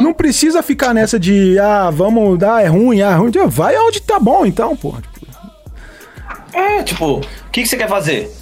Não 0.01 0.13
precisa 0.13 0.63
ficar 0.63 0.93
nessa 0.93 1.19
de, 1.19 1.59
ah, 1.59 1.89
vamos 1.89 2.39
dar, 2.39 2.63
é 2.63 2.67
ruim, 2.67 3.01
ah, 3.01 3.11
é 3.11 3.15
ruim. 3.15 3.29
Vai 3.49 3.75
aonde 3.75 3.99
tá 3.99 4.17
bom, 4.17 4.45
então, 4.45 4.73
pô. 4.73 4.95
É, 6.53 6.81
tipo, 6.81 7.17
o 7.17 7.21
que, 7.51 7.63
que 7.63 7.67
você 7.67 7.75
quer 7.75 7.89
fazer? 7.89 8.33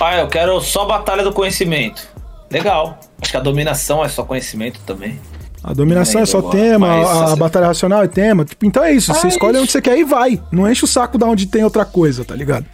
Ah, 0.00 0.20
eu 0.20 0.28
quero 0.28 0.58
só 0.62 0.86
batalha 0.86 1.22
do 1.22 1.30
conhecimento. 1.30 2.08
Legal. 2.50 2.98
Acho 3.20 3.30
que 3.30 3.36
a 3.36 3.40
dominação 3.40 4.02
é 4.02 4.08
só 4.08 4.22
conhecimento 4.24 4.80
também. 4.86 5.20
A 5.62 5.74
dominação 5.74 6.22
é 6.22 6.26
só 6.26 6.40
tema, 6.40 6.88
a, 6.88 7.32
a, 7.32 7.36
batalha 7.36 7.66
racional 7.66 8.02
é 8.02 8.08
tema. 8.08 8.44
Tipo, 8.46 8.64
então 8.64 8.82
é 8.82 8.92
isso, 8.92 9.12
ah, 9.12 9.14
você 9.14 9.28
escolhe 9.28 9.58
onde 9.58 9.70
você 9.70 9.82
quer 9.82 9.98
e 9.98 10.04
vai. 10.04 10.40
Não 10.50 10.70
enche 10.70 10.84
o 10.84 10.88
saco 10.88 11.18
da 11.18 11.26
onde 11.26 11.46
tem 11.46 11.62
outra 11.62 11.84
coisa, 11.84 12.24
tá 12.24 12.34
ligado? 12.34 12.64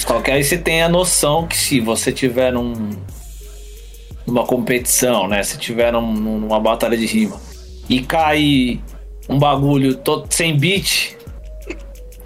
Só 0.00 0.20
que 0.20 0.30
aí 0.30 0.42
você 0.42 0.56
tem 0.56 0.82
a 0.82 0.88
noção 0.88 1.46
que 1.46 1.56
se 1.56 1.78
você 1.78 2.10
tiver 2.10 2.52
num, 2.52 2.90
numa 4.26 4.44
competição, 4.46 5.28
né? 5.28 5.42
Se 5.42 5.58
tiver 5.58 5.92
num, 5.92 6.12
numa 6.12 6.58
batalha 6.58 6.96
de 6.96 7.06
rima 7.06 7.38
e 7.88 8.00
cair 8.00 8.80
um 9.28 9.38
bagulho 9.38 9.94
todo 9.94 10.26
sem 10.30 10.56
beat, 10.56 11.16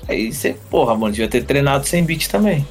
aí 0.09 0.33
você, 0.33 0.57
porra, 0.71 0.95
mano, 0.95 1.13
devia 1.13 1.29
ter 1.29 1.45
treinado 1.45 1.85
sem 1.87 2.05
beat 2.05 2.29
também. 2.29 2.67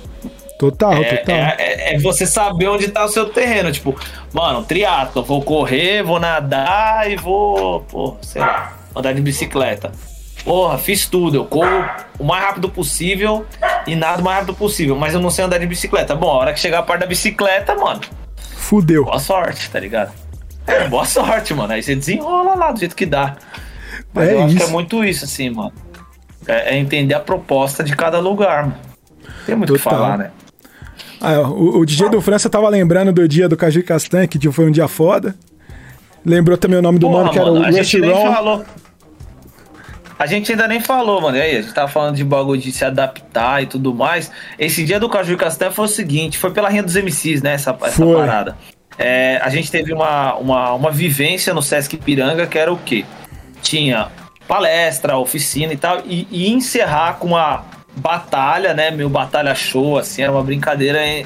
Total, 0.58 0.94
é, 0.94 1.18
total. 1.18 1.36
É, 1.36 1.56
é, 1.60 1.96
é, 1.96 2.00
você 2.00 2.26
saber 2.26 2.70
onde 2.70 2.88
tá 2.88 3.04
o 3.04 3.10
seu 3.10 3.26
terreno. 3.26 3.72
Tipo, 3.72 4.00
mano, 4.32 4.64
triatlo, 4.64 5.22
vou 5.22 5.42
correr, 5.42 6.02
vou 6.02 6.20
nadar 6.20 7.12
e 7.12 7.18
vou, 7.18 7.82
pô, 7.82 8.16
sei 8.22 8.42
lá, 8.42 8.80
andar 8.96 9.14
de 9.14 9.22
bicicleta. 9.22 9.92
Porra, 10.44 10.78
fiz 10.78 11.08
tudo. 11.08 11.38
Eu 11.38 11.46
corro 11.46 11.86
o 12.20 12.24
mais 12.24 12.44
rápido 12.44 12.70
possível 12.70 13.46
e 13.88 13.96
nado 13.96 14.22
o 14.22 14.26
mais 14.26 14.40
rápido 14.40 14.56
possível. 14.56 14.96
Mas 14.96 15.14
eu 15.14 15.22
não 15.22 15.30
sei 15.30 15.46
andar 15.46 15.58
de 15.58 15.66
bicicleta. 15.66 16.16
Bom, 16.16 16.30
a 16.30 16.34
hora 16.34 16.54
que 16.54 16.60
chegar 16.60 16.80
a 16.80 16.84
parte 16.84 17.02
da 17.02 17.08
bicicleta, 17.08 17.76
mano. 17.76 18.02
Fudeu. 18.56 19.06
Boa 19.06 19.20
sorte, 19.20 19.70
tá 19.70 19.80
ligado? 19.80 20.12
É, 20.68 20.88
boa 20.88 21.06
sorte, 21.06 21.54
mano. 21.54 21.74
Aí 21.74 21.82
você 21.82 21.96
desenrola 21.96 22.56
lá 22.56 22.72
do 22.72 22.80
jeito 22.80 22.96
que 22.96 23.06
dá. 23.06 23.36
Mas 24.14 24.30
é 24.30 24.34
eu 24.34 24.44
acho 24.44 24.56
que 24.56 24.64
é 24.64 24.68
muito 24.68 25.04
isso, 25.04 25.26
assim, 25.26 25.50
mano. 25.50 25.74
É, 26.48 26.76
é 26.76 26.78
entender 26.78 27.14
a 27.14 27.20
proposta 27.20 27.84
de 27.84 27.96
cada 27.96 28.20
lugar, 28.20 28.64
mano. 28.64 28.80
Tem 29.46 29.56
muito 29.56 29.74
o 29.74 29.76
que 29.76 29.82
falar, 29.82 30.18
né? 30.18 30.32
Ah, 31.20 31.40
o, 31.42 31.80
o, 31.80 31.86
DJ 31.86 32.10
do 32.10 32.22
França 32.22 32.50
tava 32.50 32.68
lembrando 32.68 33.14
do 33.14 33.26
dia 33.28 33.48
do 33.48 33.56
Caju 33.56 33.82
Castanha, 33.84 34.28
que 34.28 34.52
foi 34.52 34.66
um 34.66 34.72
dia 34.72 34.90
foda. 34.90 35.36
Lembrou 36.26 36.58
também 36.58 36.80
o 36.80 36.82
nome 36.82 37.00
do 37.00 37.08
Porra, 37.08 37.20
mano, 37.20 37.32
que 37.32 37.40
era 37.40 37.52
o 37.52 37.72
gente 37.72 38.00
nem 38.00 38.12
falou. 38.12 38.66
A 40.18 40.26
gente 40.26 40.52
ainda 40.52 40.68
nem 40.68 40.80
falou, 40.80 41.22
mano. 41.22 41.38
E 41.38 41.42
aí, 41.42 41.58
a 41.58 41.62
gente 41.62 41.74
tava 41.74 41.88
falando 41.88 42.16
de 42.16 42.24
bagulho 42.24 42.62
de 42.62 42.72
se 42.72 42.86
adaptar 42.86 43.64
e 43.64 43.66
tudo 43.66 43.94
mais. 43.94 44.32
Esse 44.58 44.84
dia 44.84 45.00
do 45.00 45.10
Caju 45.10 45.34
e 45.34 45.38
Castanha 45.38 45.72
foi 45.72 45.86
o 45.86 45.90
seguinte: 45.90 46.38
foi 46.38 46.52
pela 46.52 46.70
Rinha 46.70 46.84
dos 46.84 46.96
MCs, 46.96 47.42
né? 47.42 47.54
Essa, 47.54 47.76
essa 47.84 48.06
parada. 48.06 48.58
É, 48.98 49.40
a 49.42 49.50
gente 49.50 49.72
teve 49.72 49.92
uma, 49.92 50.36
uma, 50.36 50.74
uma 50.74 50.92
vivência 50.92 51.54
no 51.54 51.62
Sesc 51.62 51.98
Piranga 51.98 52.46
que 52.46 52.60
era 52.60 52.72
o 52.72 52.78
quê? 52.78 53.06
Tinha 53.62 54.10
palestra, 54.48 55.18
oficina 55.18 55.74
e 55.74 55.78
tal, 55.78 56.02
e, 56.06 56.28
e 56.30 56.52
encerrar 56.52 57.14
com 57.14 57.30
uma 57.30 57.64
batalha, 57.96 58.74
né? 58.74 58.92
Meu 58.92 59.10
batalha 59.10 59.56
show, 59.56 59.98
assim, 59.98 60.22
era 60.22 60.32
uma 60.32 60.44
brincadeira 60.44 61.06
em 61.06 61.26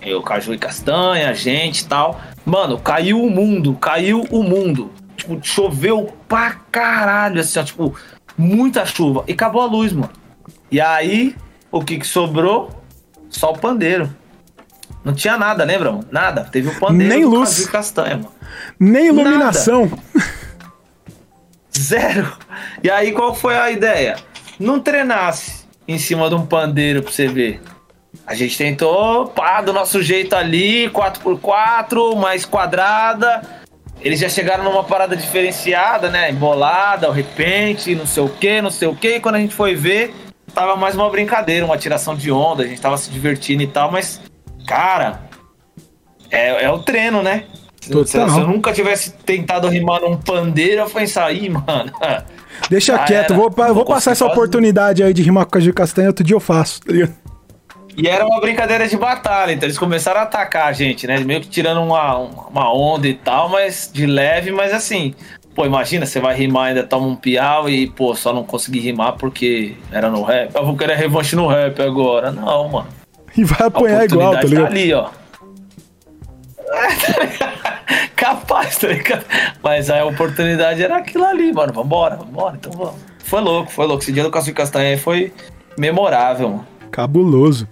eu, 0.00 0.22
Caju 0.22 0.54
e 0.54 0.58
Castanha, 0.58 1.28
a 1.28 1.32
gente 1.32 1.80
e 1.80 1.86
tal. 1.86 2.20
Mano, 2.44 2.78
caiu 2.78 3.22
o 3.22 3.30
mundo, 3.30 3.74
caiu 3.74 4.26
o 4.30 4.42
mundo. 4.42 4.90
Tipo, 5.16 5.38
choveu 5.42 6.12
pra 6.26 6.56
caralho, 6.70 7.40
assim, 7.40 7.58
ó, 7.58 7.62
tipo, 7.62 7.94
muita 8.42 8.84
chuva. 8.84 9.24
E 9.26 9.32
acabou 9.32 9.62
a 9.62 9.66
luz, 9.66 9.92
mano. 9.92 10.10
E 10.70 10.80
aí, 10.80 11.34
o 11.70 11.82
que 11.82 11.98
que 11.98 12.06
sobrou? 12.06 12.70
Só 13.30 13.52
o 13.52 13.58
pandeiro. 13.58 14.14
Não 15.04 15.14
tinha 15.14 15.36
nada, 15.36 15.64
lembra, 15.64 15.92
mano? 15.92 16.06
Nada. 16.10 16.44
Teve 16.44 16.68
o 16.68 16.78
pandeiro 16.78 17.14
Nem 17.14 17.24
luz. 17.24 17.66
Castanha, 17.66 18.16
mano. 18.16 18.32
Nem 18.78 19.06
iluminação. 19.06 19.86
Nada. 19.86 20.02
Zero. 21.76 22.36
E 22.82 22.90
aí, 22.90 23.12
qual 23.12 23.34
foi 23.34 23.56
a 23.56 23.70
ideia? 23.70 24.16
Não 24.58 24.78
treinasse 24.78 25.64
em 25.88 25.98
cima 25.98 26.28
de 26.28 26.34
um 26.34 26.46
pandeiro 26.46 27.02
pra 27.02 27.10
você 27.10 27.26
ver. 27.26 27.60
A 28.26 28.34
gente 28.34 28.56
tentou, 28.56 29.28
pá, 29.28 29.62
do 29.62 29.72
nosso 29.72 30.02
jeito 30.02 30.36
ali, 30.36 30.88
4x4, 30.90 32.14
mais 32.16 32.44
quadrada. 32.44 33.61
Eles 34.04 34.18
já 34.18 34.28
chegaram 34.28 34.64
numa 34.64 34.82
parada 34.82 35.16
diferenciada, 35.16 36.10
né? 36.10 36.30
Embolada, 36.30 37.06
ao 37.06 37.12
repente, 37.12 37.94
não 37.94 38.06
sei 38.06 38.22
o 38.22 38.28
que, 38.28 38.60
não 38.60 38.70
sei 38.70 38.88
o 38.88 38.96
que. 38.96 39.16
E 39.16 39.20
quando 39.20 39.36
a 39.36 39.38
gente 39.38 39.54
foi 39.54 39.74
ver, 39.74 40.12
tava 40.52 40.76
mais 40.76 40.94
uma 40.94 41.08
brincadeira, 41.08 41.64
uma 41.64 41.78
tiração 41.78 42.14
de 42.16 42.30
onda, 42.30 42.64
a 42.64 42.66
gente 42.66 42.80
tava 42.80 42.96
se 42.96 43.10
divertindo 43.10 43.62
e 43.62 43.66
tal, 43.66 43.90
mas, 43.92 44.20
cara, 44.66 45.20
é, 46.30 46.64
é 46.64 46.70
o 46.70 46.80
treino, 46.80 47.22
né? 47.22 47.44
Se, 47.80 48.06
se, 48.06 48.16
eu 48.16 48.46
nunca 48.46 48.72
tivesse 48.72 49.12
tentado 49.12 49.68
rimar 49.68 50.00
num 50.00 50.16
pandeiro, 50.16 50.82
eu 50.82 50.90
pensar, 50.90 51.26
aí, 51.26 51.48
mano. 51.48 51.92
Deixa 52.70 52.96
quieto, 52.98 53.32
era, 53.32 53.34
vou, 53.34 53.50
vou 53.50 53.84
passar 53.84 54.12
essa 54.12 54.24
oportunidade 54.24 55.02
aí 55.02 55.12
de 55.12 55.22
rimar 55.22 55.46
com 55.46 55.58
a 55.58 55.60
Gil 55.60 55.74
Castanha, 55.74 56.08
outro 56.08 56.24
dia 56.24 56.36
eu 56.36 56.40
faço, 56.40 56.80
tá 56.80 56.92
ligado? 56.92 57.21
E 57.96 58.08
era 58.08 58.24
uma 58.26 58.40
brincadeira 58.40 58.88
de 58.88 58.96
batalha, 58.96 59.52
então 59.52 59.66
eles 59.66 59.78
começaram 59.78 60.20
a 60.20 60.22
atacar 60.22 60.66
a 60.66 60.72
gente, 60.72 61.06
né? 61.06 61.18
Meio 61.20 61.40
que 61.40 61.48
tirando 61.48 61.82
uma, 61.82 62.16
uma 62.16 62.72
onda 62.72 63.06
e 63.06 63.14
tal, 63.14 63.48
mas 63.48 63.90
de 63.92 64.06
leve, 64.06 64.50
mas 64.50 64.72
assim. 64.72 65.14
Pô, 65.54 65.66
imagina, 65.66 66.06
você 66.06 66.18
vai 66.18 66.34
rimar 66.34 66.68
ainda 66.68 66.82
toma 66.82 67.06
um 67.06 67.14
piau 67.14 67.68
e, 67.68 67.86
pô, 67.86 68.14
só 68.14 68.32
não 68.32 68.42
consegui 68.42 68.80
rimar 68.80 69.12
porque 69.18 69.76
era 69.90 70.08
no 70.08 70.22
rap. 70.22 70.54
Eu 70.54 70.64
vou 70.64 70.74
querer 70.74 70.96
revanche 70.96 71.36
no 71.36 71.46
rap 71.46 71.78
agora. 71.82 72.30
Não, 72.30 72.68
mano. 72.70 72.88
E 73.36 73.44
vai 73.44 73.68
apanhar 73.68 74.04
igual, 74.04 74.32
tá 74.32 74.42
ligado? 74.42 74.64
Tá 74.64 74.70
ali, 74.70 74.94
ó. 74.94 75.10
Capaz, 78.16 78.78
tá 78.78 78.88
ligado? 78.88 79.26
Mas 79.62 79.90
a 79.90 80.02
oportunidade 80.06 80.82
era 80.82 80.96
aquilo 80.96 81.24
ali, 81.26 81.52
mano. 81.52 81.72
Vambora, 81.74 82.16
vambora, 82.16 82.56
então 82.56 82.72
vamos. 82.72 83.00
Foi 83.18 83.40
louco, 83.42 83.70
foi 83.70 83.86
louco. 83.86 84.02
Esse 84.02 84.12
dia 84.12 84.22
do 84.22 84.30
Cássio 84.30 84.54
Castanha 84.54 84.96
foi 84.96 85.32
memorável, 85.76 86.48
mano. 86.48 86.66
Cabuloso. 86.90 87.68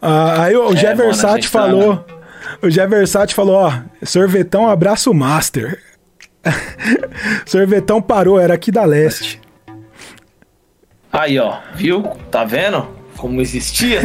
Ah, 0.00 0.44
aí 0.44 0.56
o 0.56 0.72
é, 0.72 0.76
Gé 0.76 0.94
Versace 0.94 1.42
tá 1.42 1.48
falou. 1.48 1.96
Tá... 1.96 2.14
O 2.62 2.70
Gé 2.70 2.86
Versace 2.86 3.34
falou, 3.34 3.56
ó, 3.56 3.72
sorvetão, 4.04 4.68
abraço 4.68 5.12
master. 5.12 5.78
sorvetão 7.46 8.00
parou, 8.00 8.38
era 8.38 8.54
aqui 8.54 8.70
da 8.70 8.84
leste. 8.84 9.40
Aí, 11.12 11.38
ó, 11.38 11.58
viu? 11.74 12.02
Tá 12.30 12.44
vendo? 12.44 12.86
Como 13.16 13.40
existia? 13.40 14.00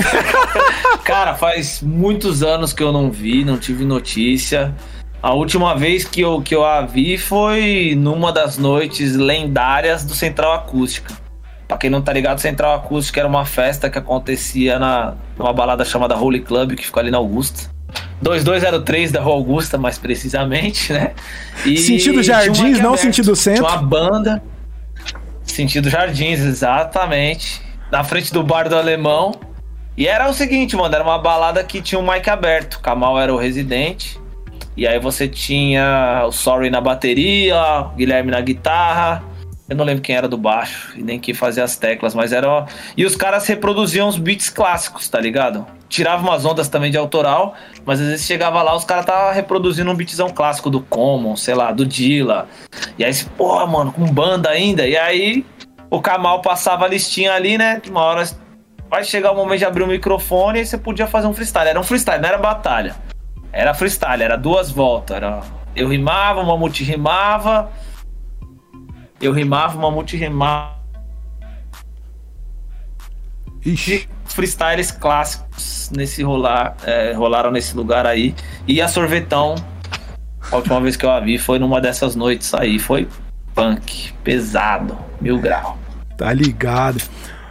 Cara, 1.06 1.36
faz 1.36 1.82
muitos 1.82 2.44
anos 2.44 2.74
que 2.74 2.82
eu 2.84 2.92
não 2.92 3.12
vi, 3.12 3.46
não 3.46 3.58
tive 3.58 3.86
notícia. 3.86 4.74
A 5.22 5.34
última 5.34 5.76
vez 5.76 6.04
que 6.04 6.22
eu, 6.22 6.42
que 6.42 6.54
eu 6.54 6.66
a 6.66 6.82
vi 6.82 7.18
foi 7.18 7.94
numa 7.98 8.32
das 8.32 8.58
noites 8.58 9.16
lendárias 9.16 10.04
do 10.04 10.14
Central 10.14 10.54
Acústica. 10.54 11.25
Pra 11.68 11.78
quem 11.78 11.90
não 11.90 12.02
tá 12.02 12.14
ligado, 12.14 12.40
Central 12.40 12.76
Acústica 12.76 13.20
era 13.20 13.28
uma 13.28 13.46
festa 13.46 13.90
que 13.90 13.98
acontecia 13.98 14.78
na, 14.78 15.16
numa 15.38 15.52
balada 15.52 15.84
chamada 15.84 16.16
Holy 16.16 16.42
Club, 16.42 16.76
que 16.76 16.86
ficou 16.86 17.02
ali 17.02 17.10
na 17.10 17.18
Augusta. 17.18 17.74
2203 18.22 19.12
da 19.12 19.22
Rua 19.22 19.36
Augusta, 19.36 19.78
mais 19.78 19.98
precisamente, 19.98 20.92
né? 20.94 21.14
E 21.66 21.78
sentido 21.78 22.22
Jardins, 22.22 22.80
não 22.80 22.96
sentido 22.96 23.36
centro. 23.36 23.66
Tinha 23.66 23.78
uma 23.78 23.82
banda. 23.82 24.44
Sentido 25.44 25.90
Jardins, 25.90 26.40
exatamente. 26.40 27.62
Na 27.92 28.04
frente 28.04 28.34
do 28.34 28.44
bar 28.44 28.68
do 28.68 28.76
Alemão. 28.76 29.34
E 29.98 30.08
era 30.08 30.30
o 30.30 30.34
seguinte, 30.34 30.76
mano, 30.76 30.94
era 30.94 31.04
uma 31.04 31.18
balada 31.18 31.64
que 31.64 31.82
tinha 31.82 32.00
um 32.00 32.12
mic 32.12 32.30
aberto. 32.30 32.80
Kamal 32.80 33.20
era 33.20 33.34
o 33.34 33.38
residente. 33.38 34.20
E 34.76 34.86
aí 34.86 35.00
você 35.00 35.28
tinha 35.28 36.26
o 36.28 36.32
Sorry 36.32 36.70
na 36.70 36.82
bateria, 36.82 37.56
o 37.82 37.96
Guilherme 37.96 38.32
na 38.32 38.42
guitarra, 38.42 39.24
eu 39.68 39.76
não 39.76 39.84
lembro 39.84 40.04
quem 40.04 40.16
era 40.16 40.28
do 40.28 40.38
baixo 40.38 40.94
e 40.96 41.02
nem 41.02 41.20
quem 41.20 41.34
fazia 41.34 41.64
as 41.64 41.76
teclas, 41.76 42.14
mas 42.14 42.32
era. 42.32 42.68
E 42.96 43.04
os 43.04 43.16
caras 43.16 43.48
reproduziam 43.48 44.08
os 44.08 44.18
beats 44.18 44.50
clássicos, 44.50 45.10
tá 45.10 45.20
ligado? 45.20 45.66
Tirava 45.90 46.22
umas 46.22 46.46
ondas 46.46 46.70
também 46.70 46.92
de 46.92 46.98
autoral, 46.98 47.56
mas 47.84 48.00
às 48.00 48.08
vezes 48.08 48.26
chegava 48.28 48.62
lá, 48.62 48.76
os 48.76 48.84
caras 48.84 49.06
tava 49.06 49.32
reproduzindo 49.32 49.90
um 49.90 49.96
beatzão 49.96 50.30
clássico 50.30 50.70
do 50.70 50.82
Common, 50.82 51.36
sei 51.36 51.56
lá, 51.56 51.72
do 51.72 51.84
Dilla. 51.84 52.48
E 52.98 53.04
aí, 53.04 53.12
porra, 53.36 53.66
mano, 53.66 53.92
com 53.92 54.06
banda 54.06 54.50
ainda. 54.50 54.88
E 54.88 54.96
aí 54.96 55.44
o 55.90 56.00
Kamal 56.00 56.42
passava 56.42 56.86
a 56.86 56.88
listinha 56.88 57.34
ali, 57.34 57.58
né? 57.58 57.82
Uma 57.90 58.02
hora 58.02 58.24
vai 58.88 59.04
chegar 59.04 59.32
o 59.32 59.36
momento 59.36 59.60
de 59.60 59.66
abrir 59.66 59.82
o 59.82 59.88
microfone 59.88 60.60
e 60.60 60.66
você 60.66 60.78
podia 60.78 61.08
fazer 61.08 61.26
um 61.26 61.34
freestyle. 61.34 61.70
Era 61.70 61.80
um 61.80 61.84
freestyle, 61.84 62.22
não 62.22 62.30
era 62.30 62.38
batalha. 62.38 62.96
Era 63.52 63.74
freestyle, 63.74 64.22
era 64.22 64.38
duas 64.38 64.70
voltas. 64.70 65.18
Era... 65.18 65.42
Eu 65.76 65.88
rimava, 65.88 66.42
o 66.42 66.46
Mamute 66.46 66.84
rimava 66.84 67.72
eu 69.22 69.32
rimava, 69.32 69.78
o 69.78 69.82
Mamute 69.82 70.18
rimava. 70.18 70.76
Ixi. 73.66 74.08
Freestyles 74.26 74.92
clássicos 74.92 75.92
nesse 75.96 76.22
rolar, 76.22 76.76
é, 76.84 77.14
rolaram 77.14 77.52
nesse 77.52 77.76
lugar 77.76 78.06
aí. 78.06 78.36
E 78.68 78.82
a 78.82 78.88
Sorvetão, 78.88 79.56
a 80.52 80.56
última 80.58 80.82
vez 80.82 80.98
que 80.98 81.06
eu 81.06 81.12
a 81.12 81.20
vi 81.20 81.38
foi 81.38 81.58
numa 81.58 81.80
dessas 81.80 82.16
noites 82.16 82.54
aí. 82.54 82.78
Foi 82.78 83.08
punk, 83.54 84.14
pesado, 84.24 84.98
mil 85.22 85.40
grau. 85.40 85.78
Tá 86.18 86.34
ligado. 86.34 87.02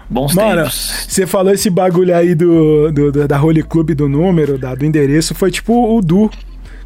Bons 0.09 0.35
Mano, 0.35 0.63
tempos. 0.63 1.07
você 1.09 1.27
falou 1.27 1.53
esse 1.53 1.71
bagulho 1.71 2.15
aí 2.15 2.35
do, 2.35 2.93
do, 2.93 3.27
da 3.27 3.43
Holy 3.43 3.63
Club 3.63 3.93
do 3.93 4.09
número, 4.09 4.59
da, 4.59 4.75
do 4.75 4.85
endereço, 4.85 5.35
foi 5.35 5.51
tipo 5.51 5.97
o 5.97 6.01
Du 6.03 6.31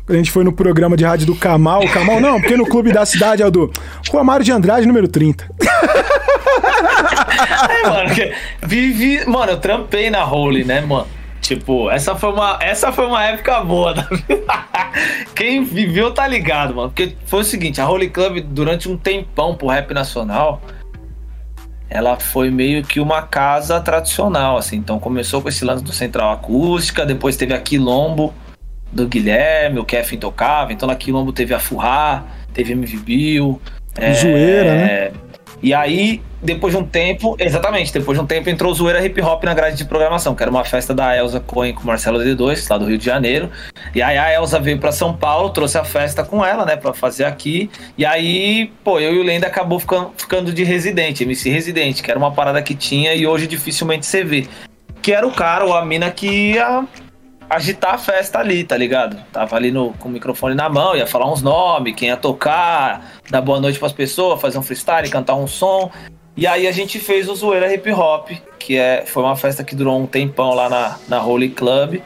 a 0.09 0.13
gente 0.15 0.31
foi 0.31 0.45
no 0.45 0.53
programa 0.53 0.97
de 0.97 1.05
rádio 1.05 1.27
do 1.27 1.37
Camal. 1.37 1.83
Camal, 1.89 2.21
não, 2.21 2.41
porque 2.41 2.57
no 2.57 2.67
clube 2.67 2.93
da 2.93 3.05
cidade 3.05 3.43
é 3.43 3.47
o 3.47 3.51
do 3.51 3.71
Rua 4.11 4.43
de 4.43 4.53
Andrade, 4.53 4.87
número 4.87 5.07
30. 5.07 5.49
é, 7.69 7.89
mano, 7.89 8.11
vivi. 8.63 9.25
Mano, 9.27 9.53
eu 9.53 9.59
trampei 9.59 10.11
na 10.11 10.25
Holy, 10.25 10.65
né, 10.65 10.81
mano? 10.81 11.07
Tipo, 11.41 11.91
essa 11.91 12.17
foi 12.17 12.33
uma, 12.33 12.59
essa 12.61 12.93
foi 12.93 13.07
uma 13.07 13.25
época 13.25 13.61
boa 13.61 13.95
Quem 15.35 15.63
viveu 15.63 16.13
tá 16.13 16.27
ligado, 16.27 16.75
mano. 16.75 16.89
Porque 16.89 17.17
foi 17.27 17.41
o 17.41 17.45
seguinte, 17.45 17.81
a 17.81 17.89
Holy 17.89 18.11
Club, 18.11 18.41
durante 18.41 18.89
um 18.89 18.97
tempão 18.97 19.55
pro 19.55 19.69
rap 19.69 19.95
nacional, 19.95 20.61
ela 21.89 22.19
foi 22.19 22.51
meio 22.51 22.83
que 22.83 23.01
uma 23.01 23.23
casa 23.23 23.81
tradicional, 23.81 24.57
assim. 24.59 24.77
Então 24.77 24.99
começou 24.99 25.41
com 25.41 25.49
esse 25.49 25.65
lance 25.65 25.83
do 25.83 25.93
Central 25.93 26.33
Acústica, 26.33 27.07
depois 27.07 27.37
teve 27.37 27.55
a 27.55 27.61
Quilombo, 27.61 28.35
do 28.93 29.07
Guilherme, 29.07 29.79
o 29.79 29.85
Kevin 29.85 30.17
tocava, 30.19 30.73
então 30.73 30.87
na 30.87 30.95
Quilombo 30.95 31.33
teve 31.33 31.55
a 31.55 31.59
Furrá, 31.59 32.25
teve 32.53 32.73
MV 32.73 32.97
Bill. 32.99 33.61
É, 33.97 34.13
Zoeira, 34.15 34.75
né? 34.75 35.11
E 35.61 35.75
aí, 35.75 36.23
depois 36.41 36.73
de 36.73 36.81
um 36.81 36.85
tempo, 36.85 37.37
exatamente, 37.39 37.93
depois 37.93 38.17
de 38.17 38.23
um 38.23 38.27
tempo 38.27 38.49
entrou 38.49 38.73
Zoeira 38.73 39.05
Hip 39.05 39.21
Hop 39.21 39.43
na 39.43 39.53
grade 39.53 39.77
de 39.77 39.85
programação, 39.85 40.35
que 40.35 40.43
era 40.43 40.51
uma 40.51 40.65
festa 40.65 40.95
da 40.95 41.17
Elza 41.17 41.41
Cohen 41.41 41.75
com 41.75 41.83
o 41.83 41.87
Marcelo 41.87 42.21
D2, 42.21 42.71
lá 42.71 42.79
do 42.79 42.87
Rio 42.87 42.97
de 42.97 43.05
Janeiro. 43.05 43.51
E 43.93 44.01
aí 44.01 44.17
a 44.17 44.33
Elza 44.33 44.61
veio 44.61 44.79
para 44.79 44.93
São 44.93 45.13
Paulo, 45.13 45.51
trouxe 45.51 45.77
a 45.77 45.85
festa 45.85 46.23
com 46.23 46.45
ela, 46.45 46.65
né, 46.65 46.77
para 46.77 46.95
fazer 46.95 47.25
aqui. 47.25 47.69
E 47.97 48.07
aí, 48.07 48.71
pô, 48.85 49.01
eu 49.01 49.15
e 49.15 49.19
o 49.19 49.23
Lenda 49.23 49.49
acabou 49.49 49.81
ficando, 49.81 50.13
ficando 50.17 50.53
de 50.53 50.63
residente, 50.63 51.25
MC 51.25 51.51
residente, 51.51 52.03
que 52.05 52.11
era 52.11 52.19
uma 52.19 52.31
parada 52.31 52.63
que 52.63 52.75
tinha 52.75 53.15
e 53.15 53.27
hoje 53.27 53.49
dificilmente 53.49 54.07
você 54.07 54.23
vê. 54.23 54.47
Que 55.03 55.13
era 55.13 55.27
o 55.27 55.33
cara 55.33 55.65
ou 55.65 55.75
a 55.75 55.85
mina 55.85 56.11
que 56.11 56.53
ia 56.53 56.85
agitar 57.49 57.95
a 57.95 57.99
festa 57.99 58.39
ali, 58.39 58.65
tá 58.65 58.77
ligado? 58.77 59.17
Tava 59.33 59.57
ali 59.57 59.71
no, 59.71 59.93
com 59.95 60.09
o 60.09 60.13
microfone 60.13 60.55
na 60.55 60.69
mão, 60.69 60.97
ia 60.97 61.07
falar 61.07 61.31
uns 61.31 61.43
nomes, 61.43 61.95
quem 61.95 62.09
ia 62.09 62.17
tocar, 62.17 63.13
dar 63.31 63.41
boa 63.41 63.61
noite 63.61 63.79
pras 63.79 63.93
pessoas, 63.93 64.41
fazer 64.41 64.59
um 64.59 64.63
freestyle, 64.63 65.09
cantar 65.09 65.35
um 65.35 65.47
som. 65.47 65.91
E 66.37 66.47
aí 66.47 66.67
a 66.69 66.73
gente 66.73 66.99
fez 66.99 67.29
o 67.29 67.35
Zoeira 67.35 67.73
Hip 67.73 67.91
Hop, 67.93 68.31
que 68.59 68.77
é, 68.77 69.05
foi 69.07 69.23
uma 69.23 69.37
festa 69.37 69.65
que 69.65 69.75
durou 69.75 69.99
um 70.01 70.07
tempão 70.07 70.55
lá 70.55 70.69
na, 70.69 70.99
na 71.09 71.25
Holy 71.25 71.49
Club. 71.49 72.01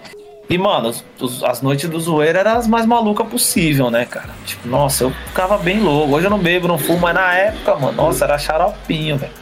E, 0.48 0.58
mano, 0.58 0.88
os, 0.88 1.04
os, 1.20 1.44
as 1.44 1.62
noites 1.62 1.88
do 1.88 1.98
Zoeira 1.98 2.40
eram 2.40 2.58
as 2.58 2.66
mais 2.66 2.84
malucas 2.86 3.26
possível, 3.26 3.90
né, 3.90 4.04
cara? 4.04 4.30
Tipo, 4.44 4.68
nossa, 4.68 5.04
eu 5.04 5.10
ficava 5.28 5.56
bem 5.58 5.80
louco. 5.80 6.14
Hoje 6.14 6.26
eu 6.26 6.30
não 6.30 6.38
bebo, 6.38 6.68
não 6.68 6.78
fumo, 6.78 7.00
mas 7.00 7.14
na 7.14 7.34
época, 7.34 7.74
mano, 7.76 7.92
nossa, 7.92 8.24
era 8.24 8.38
xaropinho, 8.38 9.16
velho. 9.16 9.32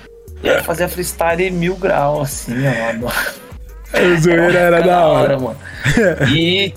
E 0.43 0.49
aí 0.49 0.63
fazia 0.63 0.89
freestyle 0.89 1.51
mil 1.51 1.77
graus, 1.77 2.23
assim, 2.23 2.55
mano. 2.55 3.13
O 4.17 4.21
zoeira 4.21 4.59
era 4.59 4.81
da 4.83 5.07
hora. 5.07 5.39
mano. 5.39 5.59
E, 6.33 6.73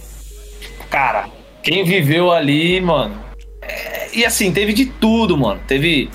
cara, 0.90 1.27
quem 1.61 1.84
viveu 1.84 2.31
ali, 2.31 2.81
mano. 2.81 3.15
É... 3.61 4.10
E 4.14 4.26
assim, 4.26 4.52
teve 4.52 4.73
de 4.73 4.85
tudo, 4.85 5.38
mano. 5.38 5.60
Teve 5.68 6.10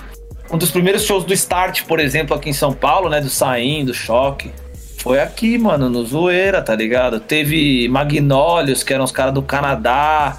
um 0.50 0.58
dos 0.58 0.70
primeiros 0.70 1.04
shows 1.04 1.24
do 1.24 1.32
Start, 1.32 1.84
por 1.84 2.00
exemplo, 2.00 2.36
aqui 2.36 2.50
em 2.50 2.52
São 2.52 2.72
Paulo, 2.72 3.08
né? 3.08 3.20
Do 3.20 3.30
Saim, 3.30 3.84
do 3.84 3.94
Choque. 3.94 4.50
Foi 4.98 5.20
aqui, 5.20 5.56
mano, 5.56 5.88
no 5.88 6.04
Zoeira, 6.04 6.60
tá 6.60 6.74
ligado? 6.74 7.20
Teve 7.20 7.88
Magnólios, 7.88 8.82
que 8.82 8.92
eram 8.92 9.04
os 9.04 9.12
caras 9.12 9.32
do 9.32 9.42
Canadá. 9.42 10.36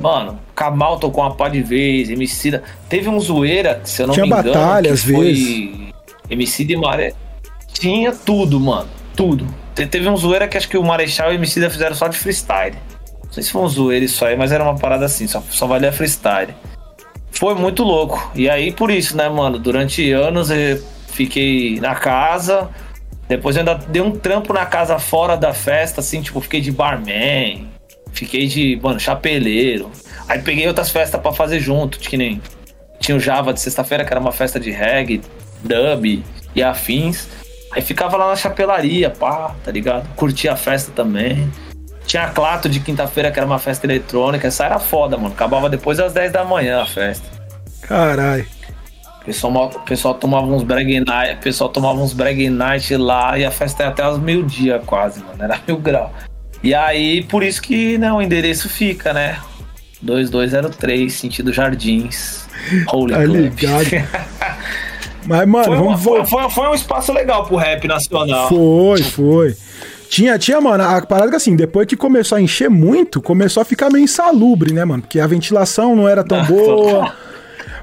Mano, 0.00 0.40
Kamal 0.54 0.98
tocou 0.98 1.22
uma 1.24 1.34
pá 1.34 1.48
de 1.48 1.62
vez, 1.62 2.08
Emicida. 2.10 2.62
Teve 2.88 3.08
um 3.08 3.20
Zoeira, 3.20 3.80
se 3.84 4.02
eu 4.02 4.06
não 4.06 4.14
Tinha 4.14 4.26
me 4.26 4.32
engano. 4.32 4.52
batalha, 4.52 4.92
às 4.92 5.02
foi 5.02 5.12
vezes. 5.26 5.70
Emicida 6.28 6.72
e 6.72 6.76
Maré. 6.76 7.12
Tinha 7.72 8.12
tudo, 8.12 8.58
mano 8.58 8.95
tudo. 9.16 9.46
Teve 9.74 10.08
um 10.08 10.16
zoeira 10.16 10.46
que 10.46 10.56
acho 10.56 10.68
que 10.68 10.78
o 10.78 10.84
Marechal 10.84 11.32
e 11.32 11.34
o 11.34 11.38
Emicida 11.38 11.70
fizeram 11.70 11.94
só 11.94 12.06
de 12.06 12.16
freestyle. 12.16 12.76
Não 13.24 13.32
sei 13.32 13.42
se 13.42 13.50
foi 13.50 13.62
um 13.62 13.68
zoeira 13.68 14.04
isso 14.04 14.24
aí, 14.24 14.36
mas 14.36 14.52
era 14.52 14.62
uma 14.62 14.78
parada 14.78 15.04
assim, 15.04 15.26
só, 15.26 15.42
só 15.50 15.66
valia 15.66 15.92
freestyle. 15.92 16.54
Foi 17.32 17.54
muito 17.54 17.82
louco. 17.82 18.30
E 18.34 18.48
aí, 18.48 18.72
por 18.72 18.90
isso, 18.90 19.16
né, 19.16 19.28
mano? 19.28 19.58
Durante 19.58 20.10
anos 20.12 20.50
eu 20.50 20.82
fiquei 21.08 21.80
na 21.80 21.94
casa. 21.94 22.68
Depois 23.28 23.56
eu 23.56 23.60
ainda 23.60 23.74
dei 23.74 24.00
um 24.00 24.12
trampo 24.12 24.52
na 24.52 24.64
casa 24.64 24.98
fora 24.98 25.36
da 25.36 25.52
festa, 25.52 26.00
assim, 26.00 26.22
tipo, 26.22 26.40
fiquei 26.40 26.60
de 26.60 26.70
barman. 26.70 27.68
Fiquei 28.12 28.46
de, 28.46 28.78
mano, 28.82 28.98
chapeleiro. 28.98 29.90
Aí 30.28 30.40
peguei 30.40 30.66
outras 30.66 30.90
festas 30.90 31.20
para 31.20 31.32
fazer 31.32 31.60
junto, 31.60 31.98
que 31.98 32.16
nem. 32.16 32.40
Tinha 32.98 33.16
o 33.16 33.20
Java 33.20 33.52
de 33.52 33.60
sexta-feira, 33.60 34.04
que 34.04 34.12
era 34.12 34.20
uma 34.20 34.32
festa 34.32 34.58
de 34.58 34.70
reggae, 34.70 35.20
dub 35.62 36.24
e 36.54 36.62
afins. 36.62 37.28
Aí 37.76 37.82
ficava 37.82 38.16
lá 38.16 38.30
na 38.30 38.36
chapelaria, 38.36 39.10
pá, 39.10 39.54
tá 39.62 39.70
ligado? 39.70 40.08
Curtia 40.16 40.54
a 40.54 40.56
festa 40.56 40.90
também. 40.92 41.46
Tinha 42.06 42.22
a 42.22 42.28
Clato 42.30 42.70
de 42.70 42.80
quinta-feira, 42.80 43.30
que 43.30 43.38
era 43.38 43.46
uma 43.46 43.58
festa 43.58 43.84
eletrônica. 43.84 44.48
Essa 44.48 44.64
era 44.64 44.78
foda, 44.78 45.18
mano. 45.18 45.34
Acabava 45.34 45.68
depois 45.68 45.98
das 45.98 46.14
10 46.14 46.32
da 46.32 46.42
manhã 46.42 46.80
a 46.80 46.86
festa. 46.86 47.26
Caralho. 47.82 48.46
O 49.20 49.24
pessoal, 49.26 49.68
pessoal 49.84 50.14
tomava 50.14 50.46
uns 50.46 50.62
brag 50.62 51.00
night, 51.00 51.38
pessoal 51.42 51.68
tomava 51.68 52.00
uns 52.00 52.14
brag 52.14 52.48
night 52.48 52.96
lá 52.96 53.38
e 53.38 53.44
a 53.44 53.50
festa 53.50 53.82
ia 53.82 53.90
até 53.90 54.08
os 54.08 54.18
meio-dia 54.18 54.80
quase, 54.86 55.22
mano. 55.22 55.44
Era 55.44 55.60
mil 55.68 55.76
grau. 55.76 56.14
E 56.62 56.74
aí, 56.74 57.24
por 57.24 57.42
isso 57.42 57.60
que 57.60 57.98
né, 57.98 58.10
o 58.10 58.22
endereço 58.22 58.70
fica, 58.70 59.12
né? 59.12 59.38
2203, 60.00 61.12
sentido 61.12 61.52
Jardins. 61.52 62.48
Holy 62.90 63.12
Tá 63.12 63.24
ligado. 63.24 63.84
Mas, 65.26 65.46
mano, 65.48 65.64
Foi, 65.64 65.74
uma- 65.76 65.84
vamos 65.84 66.02
foi, 66.02 66.12
voltar. 66.18 66.26
foi, 66.28 66.50
foi 66.50 66.68
um 66.68 66.74
espaço 66.74 67.12
legal 67.12 67.44
pro 67.44 67.56
rap 67.56 67.86
nacional. 67.88 68.48
Foi, 68.48 69.02
foi. 69.02 69.56
Tinha, 70.08 70.38
tinha, 70.38 70.60
mano, 70.60 70.84
a 70.84 71.02
parada 71.02 71.30
que 71.30 71.36
assim, 71.36 71.56
depois 71.56 71.86
que 71.86 71.96
começou 71.96 72.36
a 72.38 72.40
encher 72.40 72.70
muito, 72.70 73.20
começou 73.20 73.60
a 73.60 73.64
ficar 73.64 73.90
meio 73.90 74.04
insalubre, 74.04 74.72
né, 74.72 74.84
mano? 74.84 75.02
Porque 75.02 75.18
a 75.18 75.26
ventilação 75.26 75.96
não 75.96 76.08
era 76.08 76.22
tão 76.22 76.44
boa. 76.44 77.12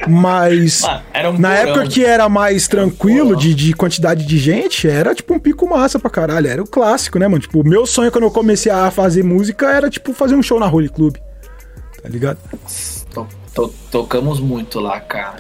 Mas 0.08 0.82
Mano, 0.82 1.02
era 1.14 1.30
um 1.30 1.38
na 1.40 1.50
porão. 1.50 1.62
época 1.72 1.88
que 1.88 2.04
era 2.04 2.28
mais 2.28 2.68
tranquilo 2.68 3.36
de, 3.38 3.54
de 3.56 3.74
quantidade 3.74 4.26
de 4.26 4.38
gente, 4.38 4.88
era 4.88 5.16
tipo 5.16 5.34
um 5.34 5.40
pico 5.40 5.70
massa 5.70 5.98
pra 5.98 6.10
caralho. 6.10 6.48
Era 6.48 6.62
o 6.62 6.68
clássico, 6.68 7.18
né, 7.20 7.28
mano? 7.28 7.40
Tipo, 7.42 7.62
o 7.62 7.68
meu 7.68 7.86
sonho 7.86 8.12
quando 8.12 8.26
eu 8.26 8.32
comecei 8.32 8.72
a 8.72 8.92
fazer 8.92 9.24
música 9.24 9.72
era, 9.72 9.90
tipo, 9.90 10.14
fazer 10.14 10.36
um 10.36 10.44
show 10.44 10.60
na 10.60 10.68
Holy 10.70 10.90
Club. 10.90 11.16
Tá 12.02 12.10
ligado? 12.10 12.38
To- 13.14 13.28
to- 13.54 13.74
tocamos 13.92 14.40
muito 14.42 14.80
lá, 14.82 15.00
cara. 15.00 15.36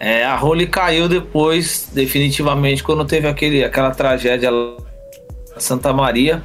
É, 0.00 0.24
a 0.24 0.36
Role 0.36 0.66
caiu 0.66 1.08
depois, 1.08 1.88
definitivamente, 1.92 2.82
quando 2.84 3.04
teve 3.04 3.26
aquele, 3.26 3.64
aquela 3.64 3.90
tragédia 3.90 4.50
lá 4.50 4.76
em 5.56 5.60
Santa 5.60 5.92
Maria, 5.92 6.42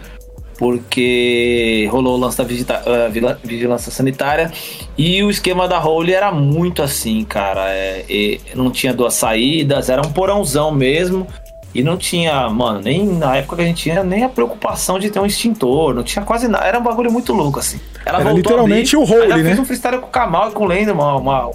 porque 0.57 1.87
rolou 1.91 2.15
o 2.15 2.19
lance 2.19 2.37
da 2.37 2.43
vigita- 2.43 2.81
vila- 3.11 3.39
vigilância 3.43 3.91
sanitária 3.91 4.51
e 4.97 5.21
o 5.23 5.29
esquema 5.29 5.67
da 5.67 5.77
Role 5.77 6.13
era 6.13 6.31
muito 6.31 6.81
assim, 6.81 7.23
cara. 7.23 7.69
É, 7.69 8.05
e 8.09 8.41
não 8.55 8.71
tinha 8.71 8.93
duas 8.93 9.13
saídas, 9.13 9.89
era 9.89 10.01
um 10.05 10.11
porãozão 10.11 10.71
mesmo. 10.71 11.27
E 11.75 11.81
não 11.81 11.97
tinha, 11.97 12.47
mano, 12.49 12.81
nem 12.83 13.03
na 13.03 13.35
época 13.37 13.55
que 13.55 13.61
a 13.63 13.65
gente 13.65 13.81
tinha, 13.81 14.03
nem 14.03 14.23
a 14.23 14.29
preocupação 14.29 14.99
de 14.99 15.09
ter 15.09 15.19
um 15.19 15.25
extintor, 15.25 15.91
não 15.95 16.03
tinha 16.03 16.23
quase 16.23 16.47
nada. 16.47 16.63
Era 16.65 16.77
um 16.79 16.83
bagulho 16.83 17.11
muito 17.11 17.33
louco, 17.33 17.57
assim. 17.59 17.79
Ela 18.05 18.19
Era 18.19 18.31
literalmente 18.31 18.95
abrir, 18.95 19.09
o 19.09 19.21
ainda 19.23 19.37
né? 19.37 19.43
fez 19.43 19.59
um 19.59 19.65
freestyle 19.65 19.97
com 19.97 20.05
o 20.05 20.09
Kamal 20.11 20.49
e 20.49 20.51
com 20.51 20.65
o 20.65 20.67
Lenda, 20.67 20.93
uma, 20.93 21.15
uma- 21.17 21.49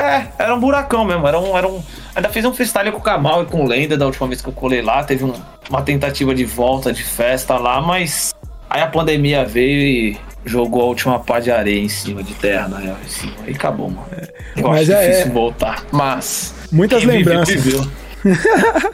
É, 0.00 0.26
era 0.38 0.54
um 0.54 0.60
buracão 0.60 1.04
mesmo. 1.04 1.26
Era 1.26 1.38
um, 1.38 1.56
era 1.56 1.68
um... 1.68 1.82
Ainda 2.14 2.28
fez 2.28 2.44
um 2.44 2.52
freestyle 2.54 2.90
com 2.92 2.98
o 2.98 3.02
Kamal 3.02 3.42
e 3.42 3.46
com 3.46 3.64
o 3.64 3.66
Lenda 3.68 3.96
da 3.96 4.06
última 4.06 4.26
vez 4.28 4.40
que 4.40 4.48
eu 4.48 4.52
colei 4.52 4.82
lá. 4.82 5.02
Teve 5.04 5.24
um- 5.24 5.32
uma 5.68 5.82
tentativa 5.82 6.34
de 6.34 6.44
volta, 6.44 6.92
de 6.92 7.02
festa 7.02 7.56
lá, 7.56 7.80
mas 7.80 8.34
aí 8.68 8.80
a 8.80 8.86
pandemia 8.86 9.44
veio 9.44 9.80
e 9.80 10.18
jogou 10.44 10.82
a 10.82 10.86
última 10.86 11.18
pá 11.20 11.38
de 11.38 11.50
areia 11.50 11.78
em 11.80 11.88
cima, 11.88 12.22
de 12.22 12.34
terra, 12.34 12.66
na 12.68 12.78
real, 12.78 12.96
em 13.04 13.08
cima. 13.08 13.32
E 13.46 13.50
acabou, 13.50 13.90
mano. 13.90 14.06
Eu 14.56 14.68
Mas 14.68 14.88
acho 14.90 14.92
é- 15.00 15.06
difícil 15.08 15.26
é- 15.30 15.34
voltar. 15.34 15.84
Mas. 15.92 16.54
Muitas 16.72 17.02
vive, 17.02 17.18
lembranças. 17.18 17.54
viveu. 17.54 17.86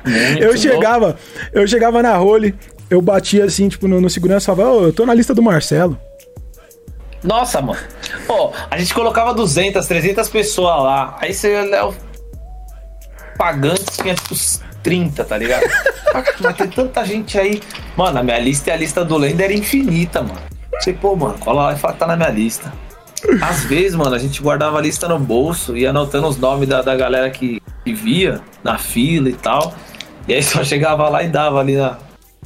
Muito 0.04 0.42
Eu 0.42 0.56
chegava, 0.56 1.16
eu 1.52 1.66
chegava 1.66 2.02
na 2.02 2.16
role, 2.16 2.54
eu 2.90 3.00
batia 3.02 3.44
assim, 3.44 3.68
tipo, 3.68 3.88
no, 3.88 4.00
no 4.00 4.08
segurança 4.10 4.44
e 4.44 4.54
falava, 4.54 4.74
ô, 4.74 4.84
eu 4.86 4.92
tô 4.92 5.04
na 5.06 5.14
lista 5.14 5.34
do 5.34 5.42
Marcelo. 5.42 5.98
Nossa, 7.26 7.60
mano. 7.60 7.80
Pô, 8.26 8.52
a 8.70 8.78
gente 8.78 8.94
colocava 8.94 9.34
200, 9.34 9.84
300 9.84 10.28
pessoas 10.28 10.82
lá. 10.82 11.16
Aí 11.20 11.34
você 11.34 11.56
olha 11.56 11.86
o 11.86 11.94
pagantes 13.36 13.96
tinha 13.96 14.14
tipo 14.14 14.32
uns 14.32 14.62
30, 14.82 15.24
tá 15.24 15.36
ligado? 15.36 15.64
Mas 16.40 16.56
tem 16.56 16.68
tanta 16.68 17.04
gente 17.04 17.38
aí. 17.38 17.60
Mano, 17.96 18.18
a 18.18 18.22
minha 18.22 18.38
lista 18.38 18.70
e 18.70 18.72
a 18.72 18.76
lista 18.76 19.04
do 19.04 19.16
Lenda 19.16 19.44
era 19.44 19.52
infinita, 19.52 20.22
mano. 20.22 20.40
Sei, 20.80 20.94
pô, 20.94 21.16
mano, 21.16 21.36
cola 21.38 21.64
lá 21.64 21.72
e 21.72 21.76
fala 21.76 21.92
que 21.94 21.98
tá 21.98 22.06
na 22.06 22.16
minha 22.16 22.30
lista. 22.30 22.72
Às 23.42 23.64
vezes, 23.64 23.94
mano, 23.94 24.14
a 24.14 24.18
gente 24.18 24.40
guardava 24.40 24.78
a 24.78 24.80
lista 24.80 25.08
no 25.08 25.18
bolso 25.18 25.76
e 25.76 25.86
anotando 25.86 26.28
os 26.28 26.36
nomes 26.36 26.68
da, 26.68 26.82
da 26.82 26.94
galera 26.94 27.28
que, 27.30 27.60
que 27.84 27.92
via 27.92 28.40
na 28.62 28.78
fila 28.78 29.28
e 29.28 29.34
tal. 29.34 29.74
E 30.28 30.34
aí 30.34 30.42
só 30.42 30.62
chegava 30.62 31.08
lá 31.08 31.22
e 31.22 31.28
dava 31.28 31.58
ali 31.60 31.76
na, 31.76 31.98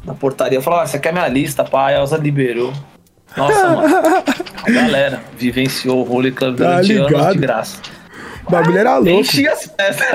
na 0.05 0.15
portaria. 0.15 0.62
Falava, 0.62 0.82
ah, 0.82 0.85
essa 0.85 0.97
aqui 0.97 1.09
é 1.09 1.12
minha 1.12 1.28
lista, 1.28 1.65
pá. 1.65 1.89
A 1.89 1.93
Elza 1.93 2.16
liberou. 2.16 2.73
Nossa, 3.36 3.69
mano. 3.69 3.89
A 4.66 4.70
galera 4.70 5.23
vivenciou 5.39 6.07
o 6.07 6.12
Holy 6.15 6.32
Club 6.32 6.57
Tá 6.59 6.65
durante 6.81 6.93
anos 6.95 7.11
ligado. 7.11 7.32
de 7.32 7.39
graça. 7.39 7.78
O 8.47 8.51
bagulho 8.51 8.78
era 8.78 8.97
louco. 8.97 9.11
Enchi 9.11 9.47
as 9.49 9.65
festas. 9.66 10.07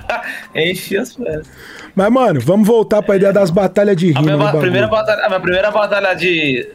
Enchi 0.54 0.96
as 0.98 1.14
festas. 1.14 1.48
Mas, 1.94 2.10
mano, 2.10 2.40
vamos 2.40 2.66
voltar 2.66 3.02
pra 3.02 3.16
ideia 3.16 3.32
das 3.32 3.50
batalhas 3.50 3.96
de 3.96 4.06
A 4.06 4.20
rima. 4.20 4.22
minha, 4.22 4.36
ba- 4.36 4.44
bagulho. 4.46 4.62
primeira 4.62 4.88
batalha, 4.88 5.24
a 5.24 5.28
minha 5.28 5.40
primeira 5.40 5.70
batalha 5.70 6.14
de. 6.14 6.68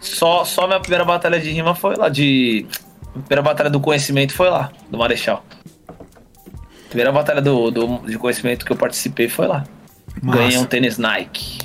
Só, 0.00 0.44
só 0.44 0.66
minha 0.66 0.78
primeira 0.80 1.04
batalha 1.04 1.40
de 1.40 1.50
rima 1.50 1.74
foi 1.74 1.96
lá. 1.96 2.08
De. 2.08 2.66
A 3.16 3.18
primeira 3.20 3.42
batalha 3.42 3.68
do 3.70 3.80
conhecimento 3.80 4.32
foi 4.32 4.48
lá, 4.48 4.70
do 4.90 4.96
Marechal. 4.96 5.44
A 5.88 6.88
primeira 6.88 7.10
batalha 7.10 7.42
do, 7.42 7.70
do, 7.70 7.98
de 8.06 8.16
conhecimento 8.16 8.64
que 8.64 8.70
eu 8.72 8.76
participei 8.76 9.28
foi 9.28 9.46
lá. 9.48 9.64
Massa. 10.22 10.38
Ganhei 10.38 10.58
um 10.58 10.64
tênis 10.64 10.98
Nike. 10.98 11.58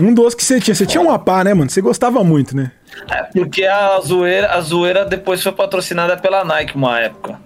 Um 0.00 0.12
dos 0.14 0.34
que 0.34 0.42
você 0.44 0.60
tinha. 0.60 0.74
Você 0.74 0.86
tinha 0.86 1.00
uma 1.02 1.18
pá, 1.18 1.44
né, 1.44 1.52
mano? 1.54 1.70
Você 1.70 1.80
gostava 1.80 2.22
muito, 2.24 2.56
né? 2.56 2.72
É, 3.10 3.22
porque 3.24 3.64
a 3.64 3.98
zoeira, 4.00 4.52
a 4.52 4.60
zoeira 4.60 5.04
depois 5.04 5.42
foi 5.42 5.52
patrocinada 5.52 6.16
pela 6.16 6.44
Nike 6.44 6.74
uma 6.76 6.98
época. 7.00 7.40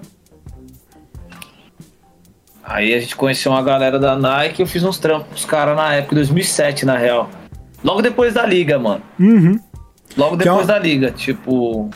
Aí 2.65 2.93
a 2.95 3.01
gente 3.01 3.15
conheceu 3.15 3.53
uma 3.53 3.63
galera 3.63 3.99
da 3.99 4.17
Nike 4.17 4.61
e 4.61 4.65
eu 4.65 4.67
fiz 4.67 4.83
uns 4.83 4.99
trampos 4.99 5.29
com 5.29 5.35
os 5.35 5.45
caras 5.45 5.77
na 5.77 5.95
época, 5.95 6.15
em 6.15 6.17
2007, 6.17 6.85
na 6.85 6.97
real. 6.97 7.31
Logo 7.85 8.03
depois 8.03 8.35
da 8.35 8.45
liga, 8.45 8.79
mano. 8.79 9.03
Uhum. 9.21 9.61
Logo 10.17 10.37
depois 10.37 10.59
é 10.59 10.63
uma- 10.63 10.67
da 10.67 10.79
liga, 10.79 11.11
tipo. 11.13 11.89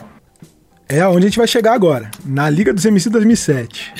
É 0.87 1.01
aonde 1.01 1.25
a 1.25 1.29
gente 1.29 1.37
vai 1.37 1.47
chegar 1.47 1.73
agora. 1.73 2.11
Na 2.25 2.49
Liga 2.49 2.73
dos 2.73 2.85
MC 2.85 3.09
2007. 3.09 3.93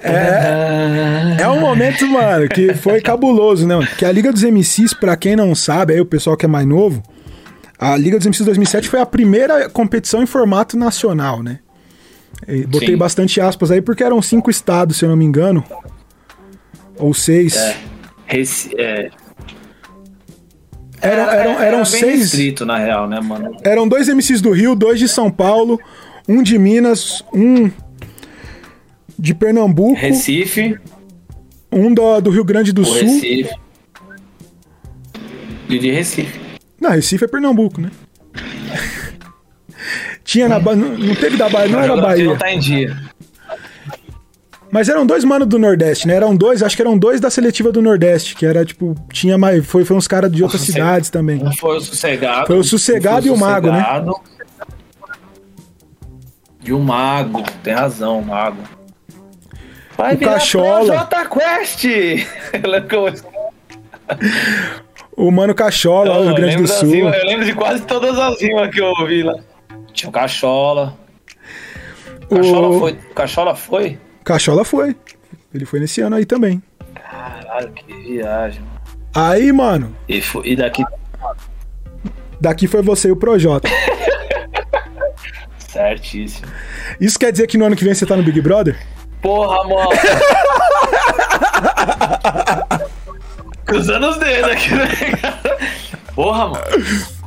É, 0.00 1.36
é 1.42 1.48
um 1.48 1.60
momento, 1.60 2.06
mano, 2.06 2.48
que 2.48 2.74
foi 2.74 3.00
cabuloso, 3.00 3.66
né? 3.66 3.74
mano? 3.76 3.86
Porque 3.88 4.04
a 4.04 4.12
Liga 4.12 4.32
dos 4.32 4.42
MCs, 4.42 4.94
pra 4.94 5.16
quem 5.16 5.34
não 5.36 5.54
sabe, 5.54 5.92
aí 5.94 6.00
o 6.00 6.06
pessoal 6.06 6.36
que 6.36 6.44
é 6.46 6.48
mais 6.48 6.66
novo, 6.66 7.02
a 7.78 7.96
Liga 7.96 8.16
dos 8.18 8.26
MCs 8.26 8.44
2007 8.46 8.88
foi 8.88 9.00
a 9.00 9.06
primeira 9.06 9.68
competição 9.68 10.22
em 10.22 10.26
formato 10.26 10.76
nacional, 10.76 11.42
né? 11.42 11.58
Botei 12.68 12.88
Sim. 12.90 12.96
bastante 12.96 13.40
aspas 13.40 13.70
aí 13.70 13.80
porque 13.82 14.04
eram 14.04 14.22
cinco 14.22 14.50
estados, 14.50 14.96
se 14.96 15.04
eu 15.04 15.08
não 15.08 15.16
me 15.16 15.24
engano. 15.24 15.64
Ou 16.96 17.12
seis. 17.12 17.56
É, 17.56 17.76
reci- 18.26 18.70
é, 18.78 19.10
Eram, 21.00 21.22
era- 21.22 21.34
eram, 21.34 21.52
era 21.52 21.64
eram 21.66 21.76
bem 21.78 21.84
seis. 21.86 22.20
restrito, 22.20 22.64
na 22.66 22.76
real, 22.78 23.08
né, 23.08 23.20
mano? 23.20 23.56
Eram 23.64 23.86
dois 23.88 24.08
MCs 24.08 24.40
do 24.40 24.50
Rio, 24.52 24.74
dois 24.74 24.98
de 24.98 25.08
São 25.08 25.30
Paulo, 25.30 25.80
um 26.28 26.42
de 26.42 26.58
Minas, 26.58 27.22
um 27.32 27.70
de 29.18 29.34
Pernambuco, 29.34 29.94
Recife, 29.94 30.78
um 31.72 31.92
do, 31.92 32.20
do 32.20 32.30
Rio 32.30 32.44
Grande 32.44 32.72
do 32.72 32.82
o 32.82 32.84
Sul. 32.84 32.94
Recife. 32.94 33.50
E 35.68 35.78
de 35.78 35.90
Recife. 35.90 36.40
Não, 36.80 36.90
Recife 36.90 37.24
é 37.24 37.28
Pernambuco, 37.28 37.80
né? 37.80 37.90
Tinha 40.24 40.48
na 40.48 40.60
Bahia. 40.60 40.80
Não, 40.82 40.96
não 40.96 41.14
teve 41.14 41.36
da 41.36 41.48
Bahia, 41.48 41.68
não 41.68 41.80
era 41.80 41.96
Bahia. 41.96 42.24
não 42.24 42.36
tá 42.36 42.52
em 42.52 42.58
dia. 42.58 42.96
Mas 44.70 44.88
eram 44.88 45.06
dois 45.06 45.24
manos 45.24 45.48
do 45.48 45.58
Nordeste, 45.58 46.06
né? 46.06 46.14
Eram 46.14 46.36
dois, 46.36 46.62
acho 46.62 46.76
que 46.76 46.82
eram 46.82 46.98
dois 46.98 47.20
da 47.20 47.30
seletiva 47.30 47.72
do 47.72 47.80
Nordeste, 47.80 48.34
que 48.34 48.44
era 48.44 48.64
tipo. 48.64 48.94
Tinha 49.10 49.38
mais. 49.38 49.64
Foi, 49.66 49.84
foi 49.84 49.96
uns 49.96 50.06
caras 50.06 50.30
de 50.30 50.42
outras 50.42 50.60
cidades 50.60 51.08
também. 51.08 51.42
Um 51.42 51.52
foi 51.52 51.78
o 51.78 51.80
Sossegado. 51.80 52.46
Foi 52.46 52.58
o 52.58 52.64
Sossegado 52.64 53.26
um 53.26 53.28
e 53.28 53.30
o 53.30 53.36
Mago, 53.36 53.70
né? 53.72 53.84
E 56.62 56.72
o 56.72 56.78
Mago, 56.78 57.42
tem 57.62 57.72
razão, 57.72 58.18
o 58.18 58.24
Mago. 58.24 58.58
Vai 59.98 60.14
O 60.14 60.18
Cachola. 60.18 61.08
Quest! 61.28 61.84
O 65.14 65.30
Mano 65.32 65.52
Cachola, 65.52 66.10
lá 66.10 66.18
do 66.18 66.24
Rio 66.26 66.34
Grande 66.36 66.56
do 66.62 66.68
Sul. 66.68 66.88
rimas- 66.92 67.16
eu 67.18 67.26
lembro 67.26 67.44
de 67.44 67.52
quase 67.52 67.82
todas 67.82 68.16
as 68.16 68.40
rimas 68.40 68.70
que 68.72 68.80
eu 68.80 68.86
ouvi 69.00 69.24
lá. 69.24 69.34
Tinha 69.92 70.08
o 70.08 70.12
Cachola. 70.12 70.96
Cachola 72.30 72.68
O 72.68 72.78
foi. 72.78 72.92
Cachola 73.16 73.54
foi? 73.56 73.98
Cachola 74.22 74.64
foi. 74.64 74.94
Ele 75.52 75.64
foi 75.66 75.80
nesse 75.80 76.00
ano 76.00 76.14
aí 76.14 76.24
também. 76.24 76.62
Caralho, 76.94 77.72
que 77.72 77.92
viagem. 77.92 78.62
Aí, 79.12 79.50
mano, 79.50 79.96
E, 80.08 80.22
foi- 80.22 80.46
e 80.46 80.54
daqui. 80.56 80.84
daqui 82.40 82.68
foi 82.68 82.80
você 82.82 83.08
e 83.08 83.10
o 83.10 83.16
Projota. 83.16 83.68
Certíssimo. 85.58 86.46
Isso 87.00 87.18
quer 87.18 87.32
dizer 87.32 87.48
que 87.48 87.58
no 87.58 87.64
ano 87.64 87.74
que 87.74 87.84
vem 87.84 87.92
você 87.94 88.06
tá 88.06 88.14
no 88.16 88.22
Big 88.22 88.40
Brother? 88.40 88.78
Porra, 89.20 89.64
mano. 89.64 89.90
Cruzando 93.64 94.08
os 94.08 94.16
dedos 94.18 94.50
aqui, 94.50 94.74
né? 94.74 94.88
Porra, 96.14 96.48
mano. 96.48 96.64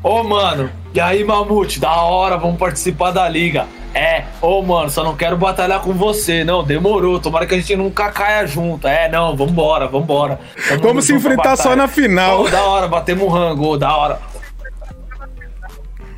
Ô, 0.03 0.23
mano. 0.23 0.71
E 0.93 0.99
aí, 0.99 1.23
Mamute? 1.23 1.79
Da 1.79 2.01
hora, 2.01 2.37
vamos 2.37 2.57
participar 2.57 3.11
da 3.11 3.29
liga. 3.29 3.67
É, 3.93 4.23
ô 4.41 4.61
mano, 4.61 4.89
só 4.89 5.03
não 5.03 5.17
quero 5.17 5.35
batalhar 5.35 5.81
com 5.81 5.93
você. 5.93 6.43
Não, 6.43 6.63
demorou. 6.63 7.19
Tomara 7.19 7.45
que 7.45 7.55
a 7.55 7.57
gente 7.57 7.75
nunca 7.75 8.09
caia 8.09 8.47
junto. 8.47 8.87
É, 8.87 9.09
não, 9.09 9.35
vambora, 9.35 9.87
vambora. 9.87 10.39
Tamo 10.67 10.81
Vamos 10.81 11.05
se 11.05 11.13
enfrentar 11.13 11.57
só 11.57 11.75
na 11.75 11.87
final. 11.87 12.41
Ô, 12.41 12.49
da 12.49 12.63
hora, 12.63 12.87
batemos 12.87 13.25
um 13.25 13.27
rango, 13.27 13.67
ô, 13.67 13.77
da 13.77 13.95
hora. 13.95 14.19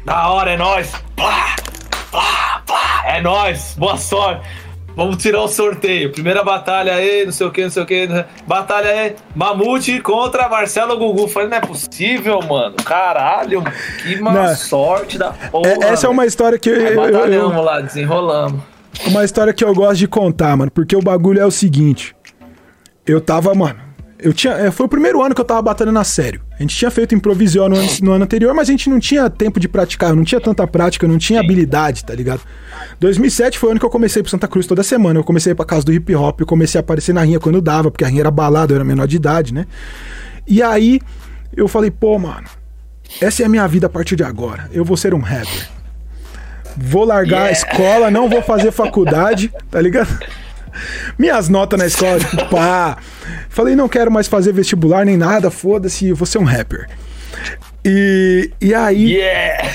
Da 0.06 0.30
hora, 0.30 0.52
é 0.52 0.58
nóis. 0.58 0.91
Plá, 1.16 1.56
plá, 2.12 2.62
plá. 2.66 3.04
É 3.06 3.22
nóis, 3.22 3.76
boa 3.78 3.98
sorte. 3.98 4.48
Vamos 4.95 5.18
tirar 5.18 5.41
o 5.41 5.48
sorteio. 5.48 6.11
Primeira 6.11 6.44
batalha 6.44 6.94
aí, 6.94 7.26
não 7.26 7.32
sei 7.32 7.48
o 7.48 7.52
que, 7.52 7.64
não 7.64 7.70
sei 7.70 7.84
o 7.84 7.86
que. 7.86 8.07
Batalha 8.45 8.90
aí, 8.90 9.15
Mamute 9.36 9.99
contra 10.02 10.48
Marcelo 10.48 10.98
Gugu. 10.98 11.28
Falei, 11.28 11.49
não 11.49 11.57
é 11.57 11.61
possível, 11.61 12.40
mano. 12.41 12.76
Caralho, 12.84 13.64
que 14.02 14.15
má 14.22 14.32
não. 14.32 14.56
sorte 14.56 15.18
da 15.18 15.32
porra. 15.32 15.70
É, 15.70 15.86
essa 15.86 16.07
é 16.07 16.10
uma 16.10 16.26
história 16.26 16.60
que 16.60 16.70
eu. 16.70 16.95
Batalhamos 16.95 17.56
eu, 17.56 17.61
lá, 17.61 17.82
desenrolamos. 17.82 18.61
Uma 19.07 19.24
história 19.26 19.53
que 19.53 19.64
eu 19.64 19.74
gosto 19.74 19.98
de 19.98 20.07
contar, 20.07 20.56
mano, 20.56 20.72
porque 20.72 20.95
o 20.95 21.02
bagulho 21.02 21.40
é 21.40 21.45
o 21.45 21.52
seguinte. 21.52 22.15
Eu 23.06 23.20
tava, 23.20 23.53
mano, 23.56 23.80
eu 24.20 24.32
tinha, 24.32 24.53
é, 24.53 24.72
foi 24.72 24.86
o 24.86 24.90
primeiro 24.90 25.22
ano 25.22 25.34
que 25.34 25.41
eu 25.41 25.45
tava 25.45 25.61
batalhando 25.61 25.99
a 25.99 26.03
sério. 26.03 26.41
A 26.64 26.65
gente 26.65 26.77
tinha 26.77 26.90
feito 26.90 27.14
improvisão 27.14 27.68
no 27.68 27.76
ano, 27.76 27.88
no 28.02 28.11
ano 28.14 28.23
anterior, 28.23 28.53
mas 28.53 28.69
a 28.69 28.72
gente 28.72 28.90
não 28.90 28.98
tinha 28.98 29.30
tempo 29.30 29.60
de 29.60 29.68
praticar, 29.68 30.15
não 30.15 30.23
tinha 30.23 30.40
tanta 30.40 30.65
prática, 30.65 31.06
não 31.06 31.18
tinha 31.18 31.41
habilidade, 31.41 32.06
tá 32.06 32.15
ligado? 32.15 32.40
2007 33.02 33.60
foi 33.60 33.68
o 33.68 33.72
ano 33.72 33.80
que 33.81 33.85
eu 33.85 33.90
comecei 33.90 34.23
pro 34.23 34.31
Santa 34.31 34.48
Cruz 34.48 34.65
toda 34.65 34.81
semana. 34.81 35.19
Eu 35.19 35.26
comecei 35.26 35.53
pra 35.53 35.65
casa 35.65 35.85
do 35.85 35.91
hip 35.91 36.15
hop, 36.15 36.40
eu 36.40 36.45
comecei 36.45 36.80
a 36.80 36.81
aparecer 36.81 37.11
na 37.11 37.22
rinha 37.22 37.38
quando 37.38 37.61
dava, 37.61 37.91
porque 37.91 38.06
a 38.06 38.07
rinha 38.07 38.22
era 38.22 38.31
balada, 38.31 38.72
eu 38.72 38.76
era 38.77 38.85
menor 38.85 39.07
de 39.07 39.18
idade, 39.18 39.53
né? 39.53 39.65
E 40.48 40.64
aí 40.64 41.02
eu 41.53 41.68
falei, 41.68 41.91
pô, 41.91 42.18
mano, 42.18 42.48
essa 43.19 43.44
é 43.44 43.45
a 43.45 43.49
minha 43.49 43.68
vida 43.68 43.88
a 43.88 43.90
partir 43.90 44.15
de 44.15 44.23
agora. 44.23 44.69
Eu 44.72 44.85
vou 44.85 44.95
ser 44.95 45.14
um 45.14 45.19
rapper. 45.19 45.68
Vou 46.77 47.03
largar 47.03 47.49
yeah. 47.49 47.49
a 47.49 47.52
escola, 47.52 48.10
não 48.10 48.30
vou 48.30 48.41
fazer 48.41 48.72
faculdade, 48.72 49.52
tá 49.69 49.81
ligado? 49.81 50.18
Minhas 51.18 51.50
notas 51.50 51.80
na 51.80 51.86
escola, 51.86 52.20
tipo, 52.20 52.45
pá. 52.50 52.98
Falei, 53.50 53.76
não 53.76 53.88
quero 53.88 54.12
mais 54.12 54.28
fazer 54.28 54.52
vestibular 54.52 55.06
nem 55.06 55.18
nada, 55.18 55.50
foda-se, 55.52 56.12
vou 56.14 56.26
ser 56.26 56.38
um 56.38 56.44
rapper. 56.44 56.88
E, 57.86 58.52
e 58.62 58.74
aí. 58.74 59.16
Yeah. 59.16 59.72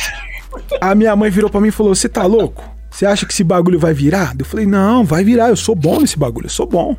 A 0.80 0.94
minha 0.94 1.14
mãe 1.14 1.30
virou 1.30 1.50
para 1.50 1.60
mim 1.60 1.68
e 1.68 1.72
falou: 1.72 1.94
Você 1.94 2.08
tá 2.08 2.24
louco? 2.24 2.64
Você 2.90 3.06
acha 3.06 3.26
que 3.26 3.32
esse 3.32 3.44
bagulho 3.44 3.78
vai 3.78 3.92
virar? 3.92 4.34
Eu 4.38 4.44
falei: 4.44 4.66
Não, 4.66 5.04
vai 5.04 5.22
virar, 5.22 5.48
eu 5.48 5.56
sou 5.56 5.74
bom 5.74 6.00
nesse 6.00 6.18
bagulho, 6.18 6.46
eu 6.46 6.50
sou 6.50 6.66
bom. 6.66 6.96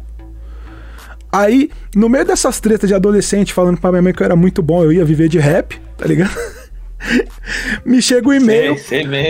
Aí, 1.31 1.69
no 1.95 2.09
meio 2.09 2.25
dessas 2.25 2.59
tretas 2.59 2.87
de 2.87 2.95
adolescente 2.95 3.53
falando 3.53 3.79
pra 3.79 3.91
minha 3.91 4.01
mãe 4.01 4.13
que 4.13 4.21
eu 4.21 4.25
era 4.25 4.35
muito 4.35 4.63
bom, 4.63 4.83
eu 4.83 4.91
ia 4.91 5.05
viver 5.05 5.29
de 5.29 5.37
rap, 5.37 5.79
tá 5.97 6.05
ligado? 6.05 6.35
Me 7.85 8.01
chega 8.01 8.27
o 8.27 8.31
um 8.31 8.33
e-mail 8.33 8.75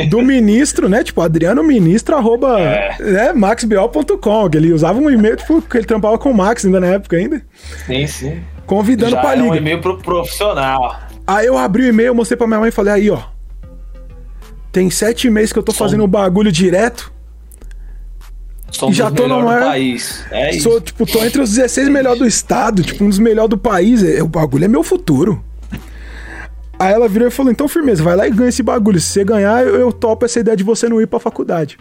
do 0.10 0.22
ministro, 0.22 0.90
né? 0.90 1.04
Tipo, 1.04 1.22
Adriano 1.22 1.64
Ministro, 1.64 2.16
arroba 2.16 2.60
é. 2.60 2.96
né, 3.00 3.34
maxbl.com. 3.34 4.50
Ele 4.54 4.74
usava 4.74 5.00
um 5.00 5.10
e-mail, 5.10 5.38
tipo, 5.38 5.62
que 5.62 5.78
ele 5.78 5.86
trampava 5.86 6.18
com 6.18 6.32
o 6.32 6.34
Max 6.34 6.66
ainda 6.66 6.80
na 6.80 6.88
época 6.88 7.18
ainda. 7.18 7.42
Sim, 7.86 8.08
sim. 8.08 8.42
Convidando 8.66 9.12
Já 9.12 9.22
pra 9.22 9.36
liga. 9.36 9.48
É 9.48 9.52
um 9.52 9.56
e-mail 9.56 9.82
pro 9.82 9.98
profissional. 9.98 11.00
Aí 11.26 11.46
eu 11.46 11.58
abri 11.58 11.84
o 11.84 11.88
e-mail, 11.88 12.16
mostrei 12.16 12.38
pra 12.38 12.48
minha 12.48 12.60
mãe 12.60 12.70
e 12.70 12.72
falei, 12.72 12.94
aí, 12.94 13.10
ó. 13.10 13.22
Tem 14.72 14.90
sete 14.90 15.30
meses 15.30 15.52
que 15.54 15.60
eu 15.60 15.64
tô 15.64 15.72
Som. 15.72 15.80
fazendo 15.80 16.04
o 16.04 16.08
bagulho 16.08 16.52
direto. 16.52 17.12
Somos 18.72 18.96
e 18.96 18.98
já 19.00 19.10
tô 19.10 19.28
no 19.28 19.42
maior. 19.42 19.70
país. 19.70 20.24
É 20.32 20.54
Sou, 20.54 20.74
isso. 20.74 20.82
tipo, 20.82 21.06
tô 21.06 21.24
entre 21.24 21.42
os 21.42 21.50
16 21.56 21.90
melhores 21.90 22.20
do 22.20 22.28
estado, 22.28 22.84
tipo, 22.84 23.04
um 23.04 23.10
dos 23.10 23.20
melhores 23.20 23.50
do 23.50 23.58
país. 23.58 24.04
É, 24.04 24.22
o 24.22 24.28
bagulho 24.28 24.66
é 24.66 24.68
meu 24.68 24.84
futuro. 24.84 25.44
Aí 26.80 26.94
ela 26.94 27.10
virou 27.10 27.28
e 27.28 27.32
falou: 27.32 27.52
então, 27.52 27.68
firmeza, 27.68 28.02
vai 28.02 28.16
lá 28.16 28.26
e 28.26 28.32
ganha 28.32 28.50
esse 28.50 28.64
bagulho. 28.64 29.00
Se 29.02 29.08
você 29.08 29.24
ganhar, 29.26 29.66
eu, 29.68 29.76
eu 29.76 29.92
topo 29.92 30.26
essa 30.26 30.40
ideia 30.40 30.56
de 30.56 30.64
você 30.64 30.88
não 30.88 31.02
ir 31.02 31.08
pra 31.08 31.20
faculdade. 31.20 31.78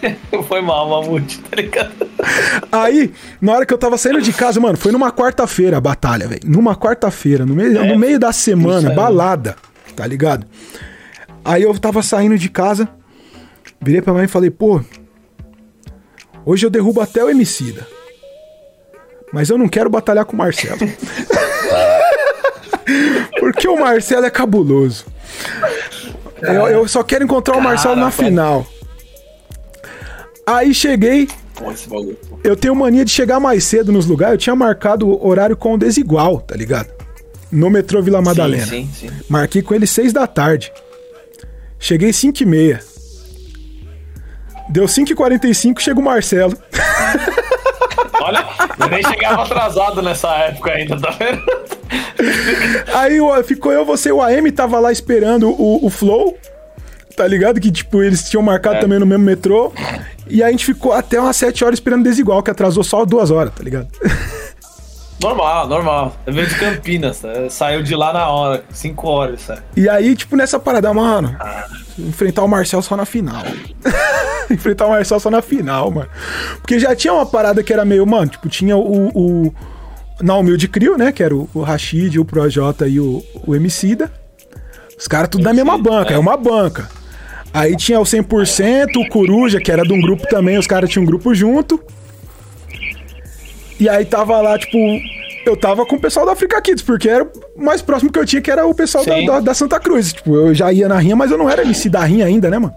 Foi 0.46 0.60
mal, 0.60 0.88
Mamute, 0.88 1.40
tá 1.40 1.56
ligado? 1.56 1.92
Aí, 2.70 3.12
na 3.40 3.52
hora 3.52 3.66
que 3.66 3.74
eu 3.74 3.78
tava 3.78 3.98
saindo 3.98 4.22
de 4.22 4.32
casa, 4.32 4.60
mano, 4.60 4.78
foi 4.78 4.92
numa 4.92 5.10
quarta-feira 5.10 5.76
a 5.76 5.80
batalha, 5.80 6.28
velho. 6.28 6.40
Numa 6.44 6.76
quarta-feira, 6.76 7.44
no, 7.44 7.54
meio, 7.54 7.76
é, 7.76 7.88
no 7.88 7.98
meio 7.98 8.18
da 8.18 8.32
semana, 8.32 8.90
balada, 8.90 9.56
tá 9.96 10.06
ligado? 10.06 10.46
Aí 11.44 11.64
eu 11.64 11.76
tava 11.78 12.02
saindo 12.02 12.38
de 12.38 12.48
casa, 12.48 12.88
virei 13.80 14.00
pra 14.00 14.12
mãe 14.12 14.26
e 14.26 14.28
falei, 14.28 14.50
pô, 14.50 14.80
hoje 16.44 16.64
eu 16.64 16.70
derrubo 16.70 17.00
até 17.00 17.24
o 17.24 17.28
Emicida. 17.28 17.86
Mas 19.32 19.50
eu 19.50 19.58
não 19.58 19.68
quero 19.68 19.90
batalhar 19.90 20.24
com 20.24 20.34
o 20.34 20.38
Marcelo. 20.38 20.78
Porque 23.38 23.68
o 23.68 23.78
Marcelo 23.78 24.26
é 24.26 24.30
cabuloso. 24.30 25.06
Eu, 26.40 26.68
eu 26.68 26.88
só 26.88 27.02
quero 27.02 27.24
encontrar 27.24 27.56
o 27.56 27.60
Marcelo 27.60 27.96
na 27.96 28.10
final. 28.10 28.66
Aí 30.46 30.72
cheguei. 30.72 31.28
Eu 32.44 32.56
tenho 32.56 32.74
mania 32.74 33.04
de 33.04 33.10
chegar 33.10 33.40
mais 33.40 33.64
cedo 33.64 33.92
nos 33.92 34.06
lugares. 34.06 34.34
Eu 34.34 34.38
tinha 34.38 34.56
marcado 34.56 35.08
o 35.08 35.26
horário 35.26 35.56
com 35.56 35.74
o 35.74 35.78
desigual, 35.78 36.40
tá 36.40 36.54
ligado? 36.56 36.88
No 37.50 37.68
metrô 37.68 38.00
Vila 38.02 38.22
Madalena. 38.22 38.66
Sim, 38.66 38.88
sim, 38.92 39.08
sim. 39.08 39.14
Marquei 39.28 39.62
com 39.62 39.74
ele 39.74 39.86
seis 39.86 40.12
da 40.12 40.26
tarde. 40.26 40.72
Cheguei 41.78 42.12
5 42.12 42.42
e 42.42 42.46
meia. 42.46 42.80
Deu 44.68 44.86
5 44.86 45.12
e 45.12 45.14
45 45.14 45.80
chega 45.80 46.00
o 46.00 46.02
Marcelo. 46.02 46.56
Olha, 48.20 48.44
eu 48.78 48.88
nem 48.88 49.02
chegava 49.02 49.42
atrasado 49.42 50.02
nessa 50.02 50.28
época 50.36 50.72
ainda, 50.72 50.98
tá 51.00 51.10
vendo? 51.10 51.42
Aí 52.94 53.18
ficou 53.44 53.72
eu, 53.72 53.84
você 53.84 54.08
e 54.08 54.12
o 54.12 54.20
AM 54.22 54.50
tava 54.50 54.78
lá 54.80 54.90
esperando 54.90 55.48
o, 55.50 55.86
o 55.86 55.90
Flow, 55.90 56.36
tá 57.16 57.26
ligado? 57.26 57.60
Que 57.60 57.70
tipo, 57.70 58.02
eles 58.02 58.28
tinham 58.28 58.42
marcado 58.42 58.76
é. 58.76 58.80
também 58.80 58.98
no 58.98 59.06
mesmo 59.06 59.24
metrô. 59.24 59.72
E 60.28 60.42
a 60.42 60.50
gente 60.50 60.64
ficou 60.64 60.92
até 60.92 61.20
umas 61.20 61.36
7 61.36 61.64
horas 61.64 61.76
esperando 61.78 62.04
desigual, 62.04 62.42
que 62.42 62.50
atrasou 62.50 62.84
só 62.84 63.04
duas 63.04 63.30
horas, 63.30 63.52
tá 63.54 63.62
ligado? 63.62 63.88
Normal, 65.20 65.66
normal. 65.66 66.16
Eu 66.24 66.32
venho 66.32 66.46
de 66.46 66.54
Campinas, 66.54 67.18
tá? 67.18 67.50
saiu 67.50 67.82
de 67.82 67.92
lá 67.96 68.12
na 68.12 68.28
hora, 68.28 68.62
5 68.70 69.08
horas, 69.08 69.40
sabe? 69.40 69.62
E 69.76 69.88
aí, 69.88 70.14
tipo, 70.14 70.36
nessa 70.36 70.60
parada, 70.60 70.94
mano, 70.94 71.36
ah. 71.40 71.66
Enfrentar 71.98 72.44
o 72.44 72.48
Marcel 72.48 72.82
só 72.82 72.96
na 72.96 73.04
final. 73.04 73.44
enfrentar 74.50 74.86
o 74.86 74.90
Marcel 74.90 75.20
só 75.20 75.30
na 75.30 75.42
final, 75.42 75.90
mano. 75.90 76.08
Porque 76.56 76.78
já 76.78 76.94
tinha 76.94 77.12
uma 77.12 77.26
parada 77.26 77.62
que 77.62 77.72
era 77.72 77.84
meio, 77.84 78.06
mano, 78.06 78.28
tipo, 78.28 78.48
tinha 78.48 78.76
o, 78.76 79.08
o 79.08 79.54
na 80.20 80.36
Humilde 80.36 80.68
Crio, 80.68 80.96
né? 80.96 81.12
Que 81.12 81.22
era 81.22 81.34
o, 81.34 81.48
o 81.52 81.62
Rashid, 81.62 82.18
o 82.18 82.24
Projota 82.24 82.86
e 82.86 83.00
o, 83.00 83.22
o 83.46 83.54
Emicida. 83.54 84.12
Os 84.98 85.06
caras 85.06 85.28
tudo 85.28 85.44
da 85.44 85.52
mesma 85.52 85.78
banca, 85.78 86.12
é. 86.12 86.16
é 86.16 86.18
uma 86.18 86.36
banca. 86.36 86.88
Aí 87.52 87.76
tinha 87.76 87.98
o 87.98 88.04
100%, 88.04 88.96
o 88.96 89.08
Coruja, 89.08 89.60
que 89.60 89.72
era 89.72 89.82
de 89.82 89.92
um 89.92 90.00
grupo 90.00 90.26
também, 90.28 90.58
os 90.58 90.66
caras 90.66 90.90
tinham 90.90 91.04
um 91.04 91.06
grupo 91.06 91.34
junto. 91.34 91.80
E 93.80 93.88
aí 93.88 94.04
tava 94.04 94.40
lá, 94.40 94.58
tipo, 94.58 94.76
eu 95.48 95.56
tava 95.56 95.84
com 95.86 95.96
o 95.96 96.00
pessoal 96.00 96.26
da 96.26 96.32
Africa 96.32 96.60
Kids, 96.60 96.82
porque 96.82 97.08
era 97.08 97.24
o 97.24 97.64
mais 97.64 97.80
próximo 97.82 98.12
que 98.12 98.18
eu 98.18 98.26
tinha, 98.26 98.42
que 98.42 98.50
era 98.50 98.66
o 98.66 98.74
pessoal 98.74 99.04
da, 99.04 99.20
da, 99.20 99.40
da, 99.40 99.54
Santa 99.54 99.80
Cruz. 99.80 100.12
Tipo, 100.12 100.36
eu 100.36 100.54
já 100.54 100.72
ia 100.72 100.88
na 100.88 100.98
rinha, 100.98 101.16
mas 101.16 101.30
eu 101.30 101.38
não 101.38 101.48
era 101.48 101.62
MC 101.62 101.88
da 101.88 102.04
rinha 102.04 102.26
ainda, 102.26 102.50
né, 102.50 102.58
mano? 102.58 102.74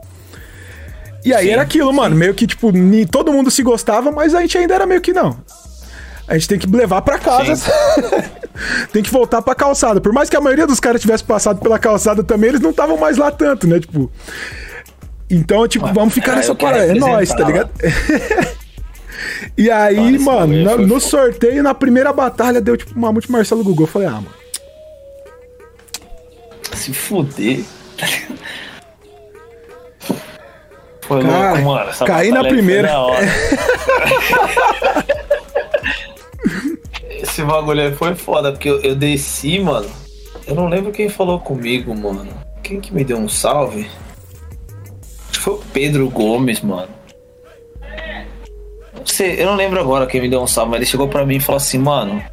E 1.23 1.33
aí 1.33 1.45
sim, 1.45 1.51
era 1.51 1.61
aquilo, 1.61 1.91
sim. 1.91 1.95
mano, 1.95 2.15
meio 2.15 2.33
que, 2.33 2.47
tipo, 2.47 2.71
ni, 2.71 3.05
todo 3.05 3.31
mundo 3.31 3.51
se 3.51 3.61
gostava, 3.61 4.11
mas 4.11 4.33
a 4.33 4.41
gente 4.41 4.57
ainda 4.57 4.73
era 4.73 4.85
meio 4.85 5.01
que 5.01 5.13
não. 5.13 5.37
A 6.27 6.33
gente 6.35 6.47
tem 6.47 6.59
que 6.59 6.67
levar 6.67 7.01
para 7.01 7.19
casa. 7.19 7.71
tem 8.93 9.03
que 9.03 9.11
voltar 9.11 9.41
pra 9.41 9.53
calçada. 9.53 9.99
Por 9.99 10.13
mais 10.13 10.29
que 10.29 10.35
a 10.37 10.41
maioria 10.41 10.65
dos 10.65 10.79
caras 10.79 11.01
tivesse 11.01 11.23
passado 11.23 11.59
pela 11.59 11.77
calçada 11.77 12.23
também, 12.23 12.49
eles 12.49 12.61
não 12.61 12.69
estavam 12.69 12.97
mais 12.97 13.17
lá 13.17 13.31
tanto, 13.31 13.67
né? 13.67 13.79
Tipo. 13.79 14.09
Então, 15.29 15.67
tipo, 15.67 15.85
Ué, 15.85 15.93
vamos 15.93 16.13
ficar 16.13 16.33
é, 16.33 16.35
nessa 16.37 16.55
parada. 16.55 16.85
É 16.85 16.93
nóis, 16.93 17.29
tá 17.29 17.43
ligado? 17.43 17.69
E 19.57 19.69
aí, 19.69 20.17
mano, 20.19 20.53
no, 20.53 20.87
no 20.87 20.99
sorteio, 20.99 21.63
na 21.63 21.73
primeira 21.73 22.13
batalha, 22.13 22.61
deu 22.61 22.77
tipo 22.77 22.97
Mamute 22.97 23.31
Marcelo 23.31 23.63
Gugu. 23.63 23.83
Eu 23.83 23.87
falei, 23.87 24.07
ah, 24.07 24.11
mano. 24.11 24.33
Se 26.73 26.93
fuder. 26.93 27.63
Foi 31.01 31.21
Cara, 31.21 31.51
louco, 31.53 31.65
mano. 31.65 31.89
Essa 31.89 32.05
caí 32.05 32.31
na 32.31 32.43
primeira. 32.43 32.91
Esse 37.09 37.43
bagulho 37.43 37.81
aí 37.81 37.93
foi 37.93 38.15
foda, 38.15 38.51
porque 38.51 38.69
eu, 38.69 38.81
eu 38.81 38.95
desci, 38.95 39.59
mano. 39.59 39.89
Eu 40.47 40.55
não 40.55 40.67
lembro 40.67 40.91
quem 40.91 41.07
falou 41.09 41.39
comigo, 41.39 41.93
mano. 41.95 42.27
Quem 42.63 42.79
que 42.79 42.93
me 42.93 43.03
deu 43.03 43.17
um 43.17 43.29
salve? 43.29 43.89
Acho 45.29 45.31
que 45.31 45.39
foi 45.39 45.53
o 45.53 45.61
Pedro 45.71 46.09
Gomes, 46.09 46.61
mano 46.61 47.00
sei, 49.05 49.41
eu 49.41 49.45
não 49.47 49.55
lembro 49.55 49.79
agora 49.79 50.05
quem 50.07 50.21
me 50.21 50.29
deu 50.29 50.41
um 50.41 50.47
salve, 50.47 50.71
mas 50.71 50.77
ele 50.81 50.85
chegou 50.85 51.07
pra 51.07 51.25
mim 51.25 51.37
e 51.37 51.39
falou 51.39 51.57
assim, 51.57 51.77
mano, 51.77 52.23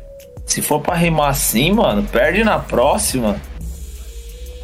se 0.46 0.60
for 0.62 0.80
pra 0.80 0.94
rimar 0.94 1.30
assim, 1.30 1.72
mano, 1.72 2.02
perde 2.04 2.42
na 2.44 2.58
próxima. 2.58 3.36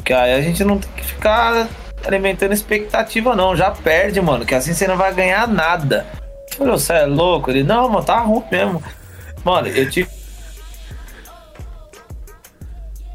Que 0.03 0.13
aí 0.13 0.33
a 0.33 0.41
gente 0.41 0.63
não 0.63 0.77
tem 0.77 0.89
que 0.95 1.03
ficar 1.05 1.67
alimentando 2.05 2.53
expectativa, 2.53 3.35
não. 3.35 3.55
Já 3.55 3.71
perde, 3.71 4.21
mano, 4.21 4.45
que 4.45 4.53
assim 4.55 4.73
você 4.73 4.87
não 4.87 4.97
vai 4.97 5.13
ganhar 5.13 5.47
nada. 5.47 6.05
Eu 6.51 6.57
falei, 6.57 6.71
você 6.73 6.93
é 6.93 7.05
louco? 7.05 7.49
Ele, 7.49 7.63
não, 7.63 7.89
mano, 7.89 8.05
tá 8.05 8.19
ruim 8.19 8.43
mesmo. 8.51 8.83
Mano, 9.43 9.67
eu 9.67 9.89
tive. 9.89 10.09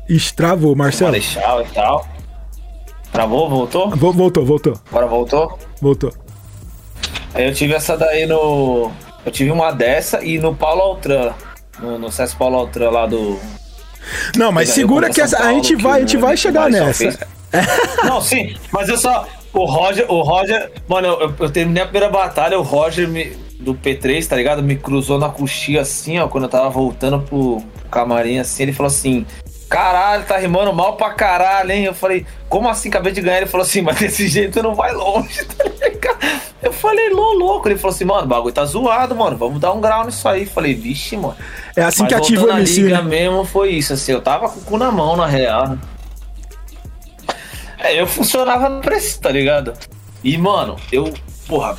Estravou, 0.08 0.74
Marcelo. 0.74 1.12
Marechal 1.12 1.62
e 1.62 1.66
tal. 1.66 2.06
Travou? 3.12 3.48
Voltou? 3.48 3.90
Vo- 3.90 4.12
Voltou, 4.12 4.44
voltou, 4.44 4.80
Agora 4.90 5.06
voltou? 5.06 5.58
voltou. 5.80 6.12
Aí 7.34 7.46
eu 7.46 7.54
tive 7.54 7.74
essa 7.74 7.96
daí 7.96 8.26
no. 8.26 8.90
Eu 9.24 9.32
tive 9.32 9.50
uma 9.50 9.70
dessa 9.70 10.24
e 10.24 10.38
no 10.38 10.54
Paulo 10.54 10.82
Altran. 10.82 11.32
No, 11.78 11.98
no 11.98 12.10
CS 12.10 12.34
Paulo 12.34 12.56
Altran 12.56 12.90
lá 12.90 13.06
do. 13.06 13.38
Não, 14.36 14.50
mas 14.50 14.70
segura 14.70 15.10
que 15.10 15.20
essa, 15.20 15.36
a 15.36 15.40
Paulo, 15.40 15.54
gente 15.54 15.76
que 15.76 15.82
vai, 15.82 15.98
a 15.98 16.00
gente 16.00 16.16
vai 16.16 16.36
chegar 16.36 16.70
nessa. 16.70 17.18
Não, 18.04 18.20
sim, 18.20 18.56
mas 18.72 18.88
eu 18.88 18.96
só. 18.96 19.26
O 19.52 19.64
Roger, 19.64 20.10
o 20.10 20.22
Roger. 20.22 20.70
Mano, 20.88 21.08
eu, 21.08 21.34
eu 21.38 21.50
terminei 21.50 21.82
a 21.82 21.86
primeira 21.86 22.08
batalha, 22.08 22.58
o 22.58 22.62
Roger 22.62 23.08
me, 23.08 23.36
do 23.58 23.74
P3, 23.74 24.26
tá 24.26 24.36
ligado? 24.36 24.62
Me 24.62 24.76
cruzou 24.76 25.18
na 25.18 25.28
coxinha 25.28 25.80
assim, 25.80 26.18
ó, 26.18 26.28
quando 26.28 26.44
eu 26.44 26.50
tava 26.50 26.70
voltando 26.70 27.20
pro 27.20 27.62
camarim 27.90 28.38
assim, 28.38 28.64
ele 28.64 28.72
falou 28.72 28.88
assim. 28.88 29.26
Caralho, 29.70 30.24
tá 30.24 30.36
rimando 30.36 30.72
mal 30.72 30.96
pra 30.96 31.10
caralho, 31.10 31.70
hein? 31.70 31.84
Eu 31.84 31.94
falei, 31.94 32.26
como 32.48 32.68
assim? 32.68 32.88
Acabei 32.88 33.12
de 33.12 33.20
ganhar. 33.20 33.36
Ele 33.36 33.46
falou 33.46 33.64
assim, 33.64 33.80
mas 33.80 34.00
desse 34.00 34.26
jeito 34.26 34.60
não 34.60 34.74
vai 34.74 34.92
longe, 34.92 35.44
tá 35.56 35.62
ligado? 35.64 36.18
Eu 36.60 36.72
falei, 36.72 37.08
lô, 37.10 37.34
louco. 37.34 37.68
Ele 37.68 37.78
falou 37.78 37.94
assim, 37.94 38.04
mano, 38.04 38.24
o 38.24 38.26
bagulho 38.26 38.52
tá 38.52 38.64
zoado, 38.64 39.14
mano. 39.14 39.36
Vamos 39.36 39.60
dar 39.60 39.72
um 39.72 39.80
grau 39.80 40.04
nisso 40.04 40.28
aí. 40.28 40.44
Falei, 40.44 40.74
vixe, 40.74 41.16
mano. 41.16 41.36
É 41.76 41.84
assim 41.84 42.02
Mas 42.02 42.08
que 42.08 42.14
ativa 42.16 42.46
o 42.46 42.50
MC. 42.50 42.82
liga 42.82 43.00
né? 43.00 43.08
mesmo 43.08 43.44
foi 43.44 43.70
isso, 43.70 43.92
assim, 43.92 44.10
eu 44.10 44.20
tava 44.20 44.48
com 44.48 44.58
o 44.58 44.62
cu 44.64 44.76
na 44.76 44.90
mão, 44.90 45.16
na 45.16 45.26
real. 45.26 45.78
É, 47.78 47.98
eu 47.98 48.08
funcionava 48.08 48.68
no 48.68 48.80
preço, 48.80 49.20
tá 49.20 49.30
ligado? 49.30 49.72
E, 50.24 50.36
mano, 50.36 50.74
eu, 50.90 51.14
porra, 51.46 51.78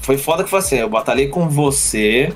foi 0.00 0.16
foda 0.16 0.42
que 0.42 0.48
foi 0.48 0.60
assim, 0.60 0.76
eu 0.76 0.88
batalhei 0.88 1.28
com 1.28 1.50
você, 1.50 2.32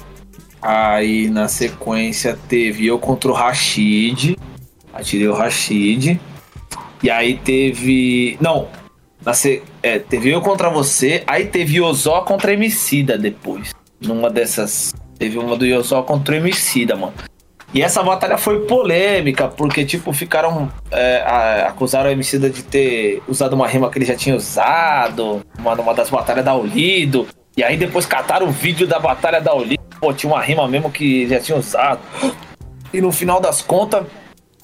aí 0.60 1.31
na 1.31 1.48
sequência 1.48 2.39
teve 2.48 2.86
eu 2.86 2.98
contra 2.98 3.31
o 3.31 3.35
Rashid, 3.35 4.36
atirei 4.92 5.28
o 5.28 5.34
Rashid, 5.34 6.20
e 7.02 7.10
aí 7.10 7.36
teve, 7.36 8.36
não, 8.40 8.68
na 9.24 9.34
se, 9.34 9.62
é, 9.82 9.98
teve 9.98 10.30
eu 10.30 10.40
contra 10.40 10.68
você, 10.70 11.22
aí 11.26 11.46
teve 11.46 11.80
Ozó 11.80 12.22
contra 12.22 12.52
Emicida 12.52 13.16
depois, 13.18 13.72
numa 14.00 14.30
dessas, 14.30 14.94
teve 15.18 15.38
uma 15.38 15.56
do 15.56 15.64
Ozó 15.76 16.02
contra 16.02 16.36
Emicida, 16.36 16.96
mano. 16.96 17.14
E 17.72 17.82
essa 17.82 18.02
batalha 18.02 18.36
foi 18.36 18.66
polêmica, 18.66 19.46
porque, 19.46 19.84
tipo, 19.84 20.12
ficaram. 20.12 20.70
é, 20.90 21.64
acusaram 21.68 22.08
o 22.08 22.12
Emicida 22.12 22.50
de 22.50 22.64
ter 22.64 23.22
usado 23.28 23.52
uma 23.52 23.68
rima 23.68 23.88
que 23.88 23.98
ele 23.98 24.04
já 24.04 24.16
tinha 24.16 24.34
usado, 24.34 25.40
uma, 25.56 25.76
numa 25.76 25.94
das 25.94 26.10
batalhas 26.10 26.44
da 26.44 26.54
Olido. 26.54 27.28
E 27.56 27.62
aí 27.62 27.76
depois 27.76 28.06
cataram 28.06 28.48
o 28.48 28.50
vídeo 28.50 28.88
da 28.88 28.98
batalha 28.98 29.40
da 29.40 29.54
Olido. 29.54 29.80
Pô, 30.00 30.12
tinha 30.12 30.32
uma 30.32 30.42
rima 30.42 30.66
mesmo 30.66 30.90
que 30.90 31.28
já 31.28 31.38
tinha 31.38 31.56
usado. 31.56 32.00
E 32.92 33.00
no 33.00 33.12
final 33.12 33.40
das 33.40 33.62
contas, 33.62 34.04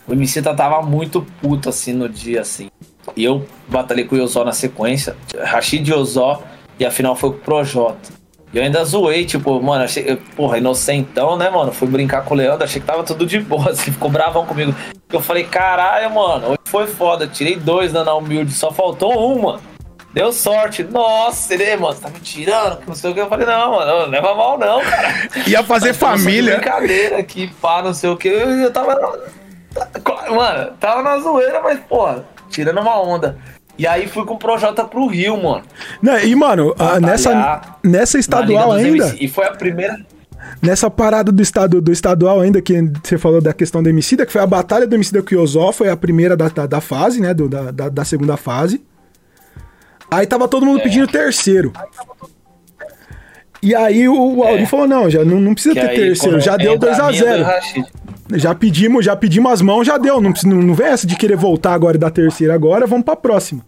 o 0.06 0.12
Emicida 0.12 0.54
tava 0.54 0.82
muito 0.82 1.26
puto, 1.40 1.68
assim, 1.68 1.92
no 1.92 2.08
dia, 2.08 2.40
assim. 2.40 2.68
E 3.16 3.24
eu 3.24 3.46
batalhei 3.68 4.04
com 4.04 4.14
o 4.16 4.18
Yozó 4.18 4.44
na 4.44 4.52
sequência. 4.52 5.16
Rashid 5.44 5.88
Yozó. 5.90 6.42
E 6.78 6.84
a 6.84 6.90
final 6.90 7.16
foi 7.16 7.30
com 7.30 7.36
o 7.36 7.40
Projota. 7.40 8.14
E 8.52 8.58
eu 8.58 8.62
ainda 8.62 8.84
zoei, 8.84 9.24
tipo, 9.24 9.60
mano, 9.62 9.84
achei, 9.84 10.04
eu- 10.06 10.18
porra, 10.36 10.58
inocentão, 10.58 11.36
né, 11.36 11.48
mano? 11.50 11.72
Fui 11.72 11.88
brincar 11.88 12.22
com 12.22 12.34
o 12.34 12.36
Leandro, 12.36 12.64
achei 12.64 12.80
que 12.80 12.86
tava 12.86 13.02
tudo 13.02 13.26
de 13.26 13.40
boa, 13.40 13.70
assim, 13.72 13.90
ficou 13.90 14.10
bravão 14.10 14.44
comigo. 14.46 14.74
Eu 15.10 15.20
falei, 15.20 15.44
caralho, 15.44 16.14
mano, 16.14 16.48
hoje 16.48 16.58
foi 16.66 16.86
foda, 16.86 17.26
tirei 17.26 17.56
dois 17.56 17.92
na 17.92 18.14
humilde, 18.14 18.52
só 18.52 18.70
faltou 18.70 19.34
uma. 19.34 19.60
Deu 20.12 20.32
sorte. 20.32 20.82
Nossa, 20.84 21.52
ele, 21.54 21.76
mano, 21.76 21.94
você 21.94 22.00
tá 22.02 22.08
me 22.08 22.20
tirando, 22.20 22.78
que 22.78 22.88
não 22.88 22.94
sei 22.94 23.10
o 23.10 23.14
que. 23.14 23.20
Eu 23.20 23.28
falei, 23.28 23.46
não, 23.46 23.72
mano, 23.72 24.00
não 24.02 24.06
leva 24.08 24.34
mal 24.34 24.58
não, 24.58 24.80
cara. 24.82 25.28
Ia 25.46 25.62
fazer 25.62 25.92
família. 25.92 26.56
Brincadeira 26.56 27.18
aqui, 27.18 27.48
pá, 27.60 27.82
não 27.82 27.92
sei 27.92 28.08
o 28.10 28.16
que. 28.16 28.28
Eu, 28.28 28.50
eu 28.50 28.70
tava. 28.72 28.96
Mano, 30.34 30.72
tava 30.80 31.02
na 31.02 31.18
zoeira, 31.18 31.60
mas, 31.62 31.78
porra, 31.80 32.24
tirando 32.50 32.80
uma 32.80 33.00
onda. 33.00 33.36
E 33.78 33.86
aí 33.86 34.08
fui 34.08 34.24
com 34.24 34.34
o 34.34 34.38
Projota 34.38 34.84
pro 34.84 35.06
Rio, 35.06 35.36
mano. 35.42 35.62
Né, 36.02 36.24
E, 36.26 36.34
mano, 36.34 36.74
a- 36.78 36.98
nessa, 36.98 37.60
nessa 37.84 38.18
estadual 38.18 38.72
ainda, 38.72 38.88
MC. 39.06 39.16
E 39.20 39.28
foi 39.28 39.44
a 39.46 39.52
primeira. 39.52 39.98
nessa 40.62 40.90
parada 40.90 41.30
do, 41.30 41.42
estado, 41.42 41.80
do 41.82 41.92
estadual 41.92 42.40
ainda, 42.40 42.62
que 42.62 42.74
você 43.02 43.18
falou 43.18 43.40
da 43.40 43.52
questão 43.52 43.82
do 43.82 43.88
Emicida, 43.88 44.24
que 44.24 44.32
foi 44.32 44.40
a 44.40 44.46
batalha 44.46 44.86
do 44.86 44.94
Emicida 44.94 45.22
com 45.22 45.34
o 45.34 45.72
foi 45.72 45.90
a 45.90 45.96
primeira 45.96 46.34
da, 46.36 46.48
da, 46.48 46.66
da 46.66 46.80
fase, 46.80 47.20
né, 47.20 47.34
do- 47.34 47.48
da, 47.48 47.70
da, 47.70 47.88
da 47.90 48.04
segunda 48.04 48.36
fase. 48.38 48.82
Aí 50.10 50.26
tava 50.26 50.48
todo 50.48 50.64
É. 50.64 50.68
mundo 50.68 50.82
pedindo 50.82 51.06
terceiro. 51.06 51.72
E 53.62 53.74
aí 53.74 54.08
o, 54.08 54.42
Auri 54.44 54.62
É. 54.62 54.66
falou, 54.66 54.86
não, 54.86 55.10
já 55.10 55.24
não, 55.24 55.40
não 55.40 55.52
precisa 55.52 55.74
Que 55.74 55.80
ter 55.80 55.88
aí, 55.90 55.96
terceiro, 55.96 56.40
já 56.40 56.56
deu 56.56 56.74
entra 56.74 56.92
a 56.94 57.10
minha 57.10 57.22
2x0. 57.22 57.86
Já 58.34 58.54
pedimos, 58.54 59.04
já 59.04 59.14
pedimos 59.14 59.52
as 59.52 59.62
mãos, 59.62 59.86
já 59.86 59.96
deu. 59.98 60.20
Não, 60.20 60.32
não, 60.44 60.56
não 60.62 60.74
vem 60.74 60.88
essa 60.88 61.06
de 61.06 61.16
querer 61.16 61.36
voltar 61.36 61.72
agora 61.74 61.96
e 61.96 62.00
dar 62.00 62.10
terceira 62.10 62.54
agora, 62.54 62.86
vamos 62.86 63.04
pra 63.04 63.14
próxima. 63.16 63.62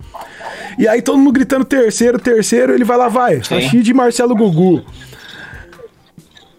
E 0.79 0.87
aí 0.89 1.01
todo 1.03 1.19
mundo 1.19 1.33
gritando 1.33 1.65
terceiro, 1.65 2.19
terceiro, 2.19 2.73
ele 2.75 2.85
vai 2.85 2.97
lá, 2.97 3.09
vai. 3.09 3.37
Rashid 3.37 3.89
e 3.89 3.95
Marcelo 3.95 4.35
Gugu. 4.35 4.85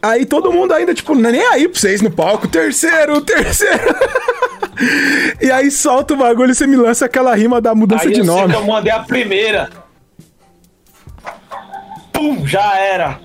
Aí 0.02 0.26
todo 0.26 0.52
mundo 0.52 0.74
ainda, 0.74 0.94
tipo, 0.94 1.14
não 1.14 1.30
é 1.30 1.34
nem 1.34 1.42
aí 1.48 1.68
pra 1.68 1.78
vocês 1.80 2.02
no 2.02 2.10
palco. 2.10 2.48
Terceiro, 2.48 3.20
terceiro. 3.22 3.96
e 5.42 5.52
aí 5.52 5.70
solta 5.70 6.14
o 6.14 6.18
bagulho 6.18 6.52
e 6.52 6.56
você 6.56 6.66
me 6.66 6.78
lança 6.78 7.06
aquela 7.06 7.36
rima 7.36 7.60
da 7.60 7.76
mudança 7.76 8.06
Aí 8.06 8.14
de 8.14 8.20
eu 8.20 8.26
sei 8.26 8.34
nome. 8.34 8.54
que 8.54 8.60
eu 8.60 8.66
mandei 8.66 8.92
a 8.94 9.00
primeira. 9.00 9.70
Pum, 12.14 12.48
já 12.48 12.78
era. 12.78 13.20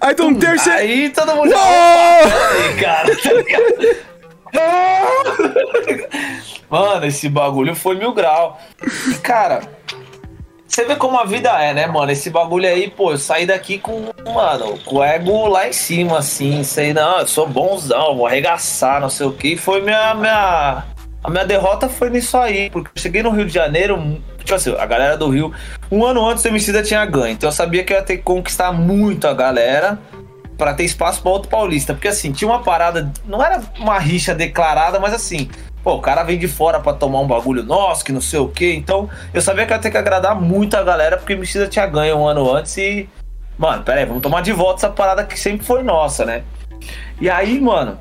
Aí 0.00 0.14
mundo 0.20 0.38
terceiro. 0.38 0.78
Aí 0.78 1.10
todo 1.10 1.34
mundo 1.34 1.52
aí, 1.54 2.74
cara, 2.80 3.16
tá 3.16 3.32
ligado? 3.32 3.96
Mano, 6.70 7.06
esse 7.06 7.28
bagulho 7.28 7.74
foi 7.74 7.96
mil 7.96 8.12
grau. 8.12 8.60
E, 9.08 9.14
cara, 9.14 9.62
você 10.66 10.84
vê 10.84 10.96
como 10.96 11.18
a 11.18 11.24
vida 11.24 11.50
é, 11.62 11.74
né, 11.74 11.86
mano? 11.86 12.10
Esse 12.10 12.30
bagulho 12.30 12.66
aí, 12.66 12.88
pô, 12.88 13.10
eu 13.10 13.18
saí 13.18 13.44
daqui 13.44 13.78
com, 13.78 14.10
mano, 14.32 14.78
com 14.84 14.96
o 14.96 15.04
ego 15.04 15.46
lá 15.48 15.68
em 15.68 15.72
cima, 15.72 16.18
assim. 16.18 16.64
Sei, 16.64 16.94
não, 16.94 17.20
eu 17.20 17.28
sou 17.28 17.46
bonzão, 17.46 18.16
vou 18.16 18.26
arregaçar, 18.26 19.00
não 19.00 19.10
sei 19.10 19.26
o 19.26 19.32
que. 19.32 19.48
E 19.48 19.56
foi 19.58 19.82
minha, 19.82 20.14
minha. 20.14 20.84
A 21.22 21.30
minha 21.30 21.44
derrota 21.44 21.88
foi 21.88 22.08
nisso 22.10 22.38
aí, 22.38 22.70
porque 22.70 22.90
eu 22.96 23.02
cheguei 23.02 23.22
no 23.22 23.30
Rio 23.30 23.44
de 23.44 23.52
Janeiro, 23.52 23.98
tipo 24.44 24.54
assim, 24.54 24.74
a 24.76 24.86
galera 24.86 25.16
do 25.16 25.28
Rio, 25.28 25.52
um 25.90 26.04
ano 26.04 26.26
antes 26.26 26.44
o 26.44 26.48
Emicida 26.48 26.82
tinha 26.82 27.04
ganho. 27.04 27.32
Então 27.32 27.48
eu 27.48 27.52
sabia 27.52 27.84
que 27.84 27.92
eu 27.92 27.96
ia 27.96 28.02
ter 28.02 28.18
que 28.18 28.22
conquistar 28.22 28.72
muito 28.72 29.26
a 29.26 29.34
galera 29.34 29.98
pra 30.56 30.74
ter 30.74 30.84
espaço 30.84 31.22
pra 31.22 31.30
outro 31.30 31.48
paulista. 31.48 31.94
Porque 31.94 32.08
assim, 32.08 32.32
tinha 32.32 32.48
uma 32.48 32.62
parada, 32.62 33.10
não 33.26 33.42
era 33.42 33.60
uma 33.78 33.98
rixa 33.98 34.34
declarada, 34.34 35.00
mas 35.00 35.12
assim, 35.12 35.48
pô, 35.82 35.94
o 35.94 36.00
cara 36.00 36.22
vem 36.22 36.38
de 36.38 36.48
fora 36.48 36.80
pra 36.80 36.92
tomar 36.92 37.20
um 37.20 37.26
bagulho 37.26 37.62
nosso, 37.62 38.04
que 38.04 38.12
não 38.12 38.20
sei 38.20 38.38
o 38.38 38.48
quê. 38.48 38.74
Então 38.74 39.08
eu 39.32 39.42
sabia 39.42 39.66
que 39.66 39.72
ia 39.72 39.78
ter 39.78 39.90
que 39.90 39.98
agradar 39.98 40.40
muito 40.40 40.76
a 40.76 40.82
galera, 40.82 41.16
porque 41.16 41.32
o 41.32 41.36
Emicida 41.36 41.66
tinha 41.66 41.86
ganho 41.86 42.18
um 42.18 42.26
ano 42.26 42.54
antes 42.54 42.76
e. 42.76 43.08
Mano, 43.58 43.82
pera 43.82 44.00
aí, 44.00 44.06
vamos 44.06 44.22
tomar 44.22 44.40
de 44.40 44.52
volta 44.52 44.80
essa 44.86 44.88
parada 44.88 45.24
que 45.24 45.38
sempre 45.38 45.64
foi 45.64 45.82
nossa, 45.82 46.24
né? 46.24 46.42
E 47.20 47.28
aí, 47.28 47.60
mano, 47.60 47.98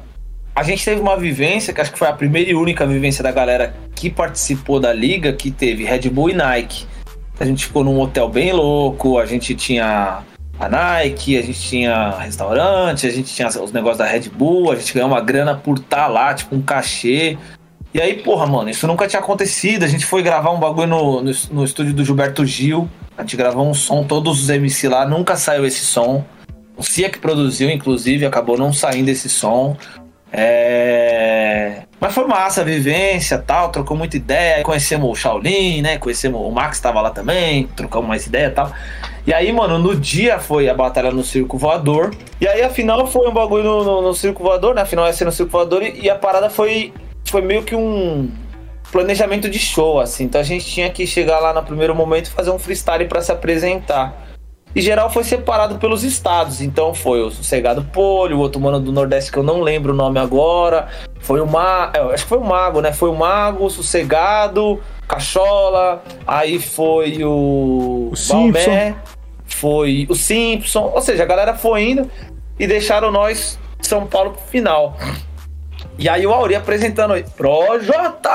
a 0.55 0.63
gente 0.63 0.83
teve 0.83 0.99
uma 0.99 1.17
vivência, 1.17 1.73
que 1.73 1.79
acho 1.79 1.91
que 1.91 1.99
foi 1.99 2.07
a 2.07 2.13
primeira 2.13 2.51
e 2.51 2.55
única 2.55 2.85
vivência 2.85 3.23
da 3.23 3.31
galera 3.31 3.73
que 3.95 4.09
participou 4.09 4.79
da 4.79 4.91
liga, 4.91 5.31
que 5.31 5.49
teve 5.49 5.83
Red 5.83 6.09
Bull 6.09 6.29
e 6.29 6.33
Nike. 6.33 6.85
A 7.39 7.45
gente 7.45 7.65
ficou 7.65 7.83
num 7.83 7.99
hotel 7.99 8.29
bem 8.29 8.51
louco, 8.51 9.17
a 9.17 9.25
gente 9.25 9.55
tinha 9.55 10.23
a 10.59 10.69
Nike, 10.69 11.37
a 11.37 11.41
gente 11.41 11.59
tinha 11.59 12.11
restaurante, 12.19 13.07
a 13.07 13.09
gente 13.09 13.33
tinha 13.33 13.47
os 13.47 13.71
negócios 13.71 13.97
da 13.97 14.05
Red 14.05 14.29
Bull, 14.29 14.71
a 14.71 14.75
gente 14.75 14.93
ganhou 14.93 15.09
uma 15.09 15.21
grana 15.21 15.55
por 15.55 15.77
estar 15.77 16.07
lá, 16.07 16.33
tipo 16.33 16.55
um 16.55 16.61
cachê. 16.61 17.37
E 17.93 17.99
aí, 17.99 18.21
porra, 18.21 18.45
mano, 18.45 18.69
isso 18.69 18.85
nunca 18.87 19.07
tinha 19.07 19.21
acontecido. 19.21 19.83
A 19.83 19.87
gente 19.87 20.05
foi 20.05 20.21
gravar 20.21 20.51
um 20.51 20.59
bagulho 20.59 20.87
no, 20.87 21.21
no, 21.21 21.31
no 21.51 21.63
estúdio 21.63 21.93
do 21.93 22.05
Gilberto 22.05 22.45
Gil. 22.45 22.89
A 23.17 23.21
gente 23.21 23.35
gravou 23.35 23.67
um 23.67 23.73
som, 23.73 24.03
todos 24.03 24.43
os 24.43 24.49
MC 24.49 24.87
lá, 24.87 25.05
nunca 25.05 25.35
saiu 25.35 25.65
esse 25.65 25.83
som. 25.83 26.23
O 26.77 26.83
Cia 26.83 27.09
que 27.09 27.19
produziu, 27.19 27.69
inclusive, 27.69 28.25
acabou 28.25 28.57
não 28.57 28.71
saindo 28.71 29.09
esse 29.09 29.29
som. 29.29 29.75
É... 30.33 31.83
Mas 31.99 32.13
foi 32.13 32.25
massa 32.25 32.61
a 32.61 32.63
vivência 32.63 33.37
tal, 33.37 33.69
trocou 33.69 33.95
muita 33.95 34.17
ideia. 34.17 34.63
Conhecemos 34.63 35.09
o 35.09 35.15
Shaolin, 35.15 35.81
né? 35.81 35.97
Conhecemos 35.97 36.41
o 36.41 36.49
Max 36.49 36.79
tava 36.79 37.01
lá 37.01 37.11
também, 37.11 37.67
trocamos 37.75 38.07
mais 38.07 38.25
ideia 38.25 38.47
e 38.47 38.51
tal. 38.51 38.71
E 39.27 39.33
aí, 39.33 39.51
mano, 39.53 39.77
no 39.77 39.95
dia 39.95 40.39
foi 40.39 40.67
a 40.67 40.73
batalha 40.73 41.11
no 41.11 41.23
Circo 41.23 41.57
Voador. 41.57 42.15
E 42.39 42.47
aí 42.47 42.63
a 42.63 42.69
final 42.69 43.05
foi 43.05 43.27
um 43.27 43.33
bagulho 43.33 43.63
no, 43.63 43.83
no, 43.83 44.01
no 44.01 44.13
Circo 44.13 44.41
Voador, 44.41 44.73
né? 44.73 44.81
A 44.81 44.85
final 44.85 45.05
ia 45.05 45.13
ser 45.13 45.25
no 45.25 45.31
Circo 45.31 45.51
Voador 45.51 45.83
e, 45.83 46.01
e 46.01 46.09
a 46.09 46.15
parada 46.15 46.49
foi, 46.49 46.91
foi 47.25 47.41
meio 47.41 47.61
que 47.63 47.75
um 47.75 48.31
planejamento 48.91 49.49
de 49.49 49.59
show, 49.59 49.99
assim. 49.99 50.23
Então 50.23 50.41
a 50.41 50.43
gente 50.43 50.65
tinha 50.65 50.89
que 50.89 51.05
chegar 51.05 51.39
lá 51.39 51.53
no 51.53 51.61
primeiro 51.61 51.93
momento 51.93 52.27
e 52.27 52.31
fazer 52.31 52.49
um 52.49 52.57
freestyle 52.57 53.05
para 53.05 53.21
se 53.21 53.31
apresentar. 53.31 54.30
E 54.75 54.81
geral 54.81 55.09
foi 55.09 55.23
separado 55.23 55.77
pelos 55.77 56.03
estados. 56.03 56.61
Então 56.61 56.93
foi 56.93 57.21
o 57.21 57.29
Sossegado 57.29 57.83
Polho, 57.83 58.37
o 58.37 58.39
outro 58.39 58.59
mano 58.61 58.79
do 58.79 58.91
Nordeste 58.91 59.31
que 59.31 59.37
eu 59.37 59.43
não 59.43 59.61
lembro 59.61 59.93
o 59.93 59.95
nome 59.95 60.19
agora. 60.19 60.87
Foi 61.19 61.39
o 61.41 61.45
Mago, 61.45 62.11
acho 62.11 62.23
que 62.23 62.29
foi 62.29 62.37
o 62.37 62.43
Mago, 62.43 62.81
né? 62.81 62.93
Foi 62.93 63.09
o 63.09 63.15
Mago, 63.15 63.69
Sossegado, 63.69 64.81
Cachola, 65.07 66.01
aí 66.25 66.59
foi 66.59 67.23
o, 67.23 68.09
O 68.11 68.15
Simpson. 68.15 68.51
Balmé, 68.51 68.95
foi 69.45 70.07
o 70.09 70.15
Simpson. 70.15 70.91
Ou 70.93 71.01
seja, 71.01 71.23
a 71.23 71.25
galera 71.25 71.53
foi 71.53 71.91
indo 71.91 72.09
e 72.57 72.65
deixaram 72.65 73.11
nós 73.11 73.59
São 73.81 74.07
Paulo 74.07 74.31
pro 74.31 74.41
final. 74.41 74.97
E 75.97 76.09
aí 76.09 76.25
o 76.25 76.33
Auri 76.33 76.55
apresentando 76.55 77.13
aí, 77.13 77.23
Projota! 77.35 78.31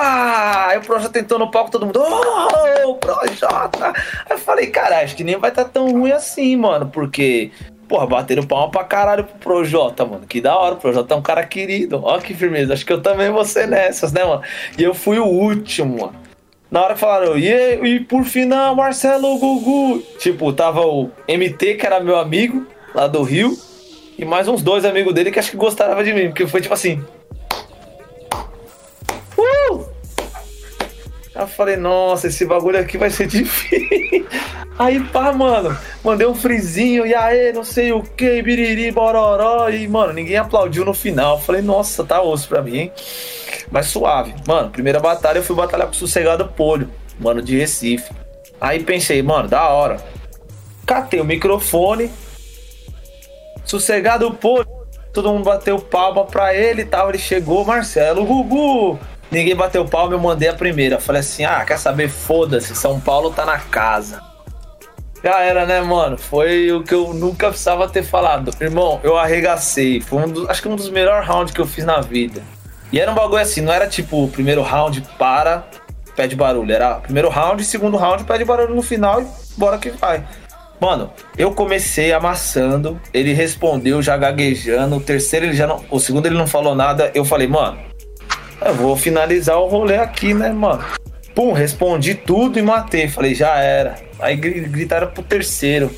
Aí 0.68 0.78
o 0.78 0.82
Projota 0.82 1.18
entrou 1.18 1.38
no 1.38 1.50
palco, 1.50 1.70
todo 1.70 1.86
mundo, 1.86 2.00
oh, 2.00 2.94
Projota! 2.94 3.88
Aí 3.88 4.30
eu 4.30 4.38
falei, 4.38 4.68
cara, 4.68 5.00
acho 5.00 5.16
que 5.16 5.24
nem 5.24 5.36
vai 5.36 5.50
estar 5.50 5.64
tá 5.64 5.70
tão 5.70 5.90
ruim 5.90 6.12
assim, 6.12 6.54
mano, 6.56 6.86
porque, 6.86 7.50
porra, 7.88 8.06
bateram 8.06 8.44
palma 8.44 8.70
pra 8.70 8.84
caralho 8.84 9.24
pro 9.24 9.38
Projota, 9.38 10.04
mano. 10.04 10.26
Que 10.26 10.40
da 10.40 10.56
hora, 10.56 10.74
o 10.74 10.78
Projota 10.78 11.14
é 11.14 11.16
um 11.16 11.22
cara 11.22 11.44
querido. 11.44 12.00
Ó 12.04 12.18
que 12.18 12.34
firmeza, 12.34 12.72
acho 12.72 12.86
que 12.86 12.92
eu 12.92 13.02
também 13.02 13.30
vou 13.30 13.44
ser 13.44 13.66
nessas, 13.66 14.12
né, 14.12 14.24
mano? 14.24 14.42
E 14.78 14.82
eu 14.82 14.94
fui 14.94 15.18
o 15.18 15.26
último, 15.26 16.02
mano. 16.02 16.26
Na 16.70 16.82
hora 16.82 16.96
falaram, 16.96 17.38
e, 17.38 17.48
e 17.48 18.00
por 18.00 18.24
final, 18.24 18.74
Marcelo 18.74 19.38
Gugu. 19.38 20.02
Tipo, 20.18 20.52
tava 20.52 20.80
o 20.80 21.10
MT, 21.28 21.74
que 21.74 21.86
era 21.86 22.00
meu 22.00 22.18
amigo, 22.18 22.66
lá 22.94 23.06
do 23.06 23.22
Rio, 23.22 23.56
e 24.18 24.24
mais 24.24 24.48
uns 24.48 24.62
dois 24.62 24.84
amigos 24.84 25.14
dele 25.14 25.30
que 25.30 25.38
acho 25.38 25.50
que 25.50 25.56
gostavam 25.56 26.02
de 26.02 26.12
mim, 26.12 26.28
porque 26.28 26.46
foi 26.46 26.60
tipo 26.60 26.74
assim. 26.74 27.02
Uh! 29.70 29.84
Eu 31.34 31.46
falei, 31.46 31.76
nossa, 31.76 32.28
esse 32.28 32.46
bagulho 32.46 32.78
aqui 32.78 32.96
vai 32.96 33.10
ser 33.10 33.26
difícil. 33.28 34.26
Aí, 34.78 35.00
pá, 35.04 35.32
mano, 35.32 35.76
mandei 36.04 36.26
um 36.26 36.34
frizinho, 36.34 37.06
e 37.06 37.14
aí, 37.14 37.52
não 37.52 37.64
sei 37.64 37.92
o 37.92 38.02
que, 38.02 38.42
biriri, 38.42 38.90
bororó, 38.90 39.68
e, 39.70 39.88
mano, 39.88 40.12
ninguém 40.12 40.36
aplaudiu 40.36 40.84
no 40.84 40.92
final. 40.92 41.40
Falei, 41.40 41.62
nossa, 41.62 42.04
tá 42.04 42.20
osso 42.22 42.48
pra 42.48 42.62
mim, 42.62 42.76
hein? 42.76 42.92
Mas 43.70 43.86
suave. 43.86 44.34
Mano, 44.46 44.70
primeira 44.70 45.00
batalha 45.00 45.38
eu 45.38 45.42
fui 45.42 45.56
batalhar 45.56 45.86
com 45.86 45.92
o 45.92 45.96
Sossegado 45.96 46.46
Polho, 46.48 46.90
mano, 47.18 47.42
de 47.42 47.58
Recife. 47.58 48.12
Aí 48.60 48.82
pensei, 48.82 49.22
mano, 49.22 49.48
da 49.48 49.68
hora. 49.68 49.96
Catei 50.86 51.20
o 51.20 51.24
microfone, 51.24 52.10
Sossegado 53.64 54.32
Polho, 54.34 54.68
todo 55.12 55.32
mundo 55.32 55.44
bateu 55.44 55.78
palma 55.78 56.24
pra 56.24 56.54
ele 56.54 56.82
e 56.82 56.84
tal. 56.84 57.08
Ele 57.08 57.18
chegou, 57.18 57.64
Marcelo, 57.64 58.24
Gugu, 58.24 58.98
Ninguém 59.30 59.56
bateu 59.56 59.84
palma, 59.84 60.14
eu 60.14 60.20
mandei 60.20 60.48
a 60.48 60.54
primeira. 60.54 61.00
Falei 61.00 61.20
assim: 61.20 61.44
ah, 61.44 61.64
quer 61.64 61.78
saber? 61.78 62.08
Foda-se, 62.08 62.74
São 62.74 63.00
Paulo 63.00 63.30
tá 63.30 63.44
na 63.44 63.58
casa. 63.58 64.20
Já 65.22 65.40
era, 65.40 65.66
né, 65.66 65.80
mano? 65.80 66.16
Foi 66.16 66.70
o 66.70 66.82
que 66.84 66.94
eu 66.94 67.12
nunca 67.12 67.48
precisava 67.48 67.88
ter 67.88 68.02
falado. 68.02 68.52
Irmão, 68.60 69.00
eu 69.02 69.16
arregacei. 69.18 70.00
Foi 70.00 70.22
um 70.22 70.28
dos, 70.28 70.48
acho 70.48 70.62
que 70.62 70.68
um 70.68 70.76
dos 70.76 70.88
melhores 70.88 71.26
rounds 71.26 71.52
que 71.52 71.60
eu 71.60 71.66
fiz 71.66 71.84
na 71.84 72.00
vida. 72.00 72.42
E 72.92 73.00
era 73.00 73.10
um 73.10 73.14
bagulho 73.14 73.42
assim, 73.42 73.60
não 73.60 73.72
era 73.72 73.88
tipo 73.88 74.24
o 74.24 74.28
primeiro 74.28 74.62
round 74.62 75.02
para, 75.18 75.66
pede 76.14 76.36
barulho. 76.36 76.72
Era 76.72 76.96
primeiro 76.96 77.28
round, 77.28 77.64
segundo 77.64 77.96
round, 77.96 78.22
pede 78.24 78.44
barulho 78.44 78.74
no 78.74 78.82
final 78.82 79.20
e 79.20 79.26
bora 79.56 79.78
que 79.78 79.90
vai. 79.90 80.24
Mano, 80.80 81.10
eu 81.36 81.52
comecei 81.52 82.12
amassando, 82.12 83.00
ele 83.12 83.32
respondeu 83.32 84.02
já 84.02 84.16
gaguejando, 84.16 84.96
o 84.96 85.00
terceiro 85.00 85.46
ele 85.46 85.56
já 85.56 85.66
não. 85.66 85.82
O 85.90 85.98
segundo 85.98 86.26
ele 86.26 86.36
não 86.36 86.46
falou 86.46 86.74
nada. 86.74 87.10
Eu 87.14 87.24
falei, 87.24 87.48
mano, 87.48 87.78
eu 88.60 88.74
vou 88.74 88.96
finalizar 88.96 89.58
o 89.58 89.66
rolê 89.66 89.96
aqui, 89.96 90.32
né, 90.34 90.50
mano? 90.50 90.84
Pum, 91.34 91.52
respondi 91.52 92.14
tudo 92.14 92.58
e 92.58 92.62
matei. 92.62 93.08
Falei, 93.08 93.34
já 93.34 93.56
era. 93.58 93.96
Aí 94.18 94.36
gritaram 94.36 95.08
pro 95.08 95.22
terceiro. 95.22 95.90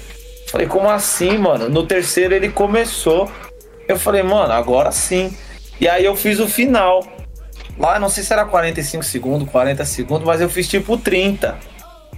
Falei, 0.49 0.67
como 0.67 0.89
assim, 0.89 1.39
mano? 1.39 1.69
No 1.69 1.87
terceiro 1.87 2.35
ele 2.35 2.49
começou. 2.49 3.31
Eu 3.87 3.99
falei, 3.99 4.23
mano, 4.23 4.53
agora 4.53 4.91
sim. 4.91 5.35
E 5.81 5.89
aí 5.89 6.05
eu 6.05 6.17
fiz 6.17 6.41
o 6.41 6.49
final. 6.49 7.07
Lá, 7.79 8.01
não 8.01 8.09
sei 8.09 8.25
se 8.25 8.33
era 8.33 8.45
45 8.45 9.05
segundos, 9.05 9.49
40 9.49 9.85
segundos, 9.85 10.27
mas 10.27 10.41
eu 10.41 10.49
fiz 10.49 10.67
tipo 10.67 10.99
30. 10.99 11.57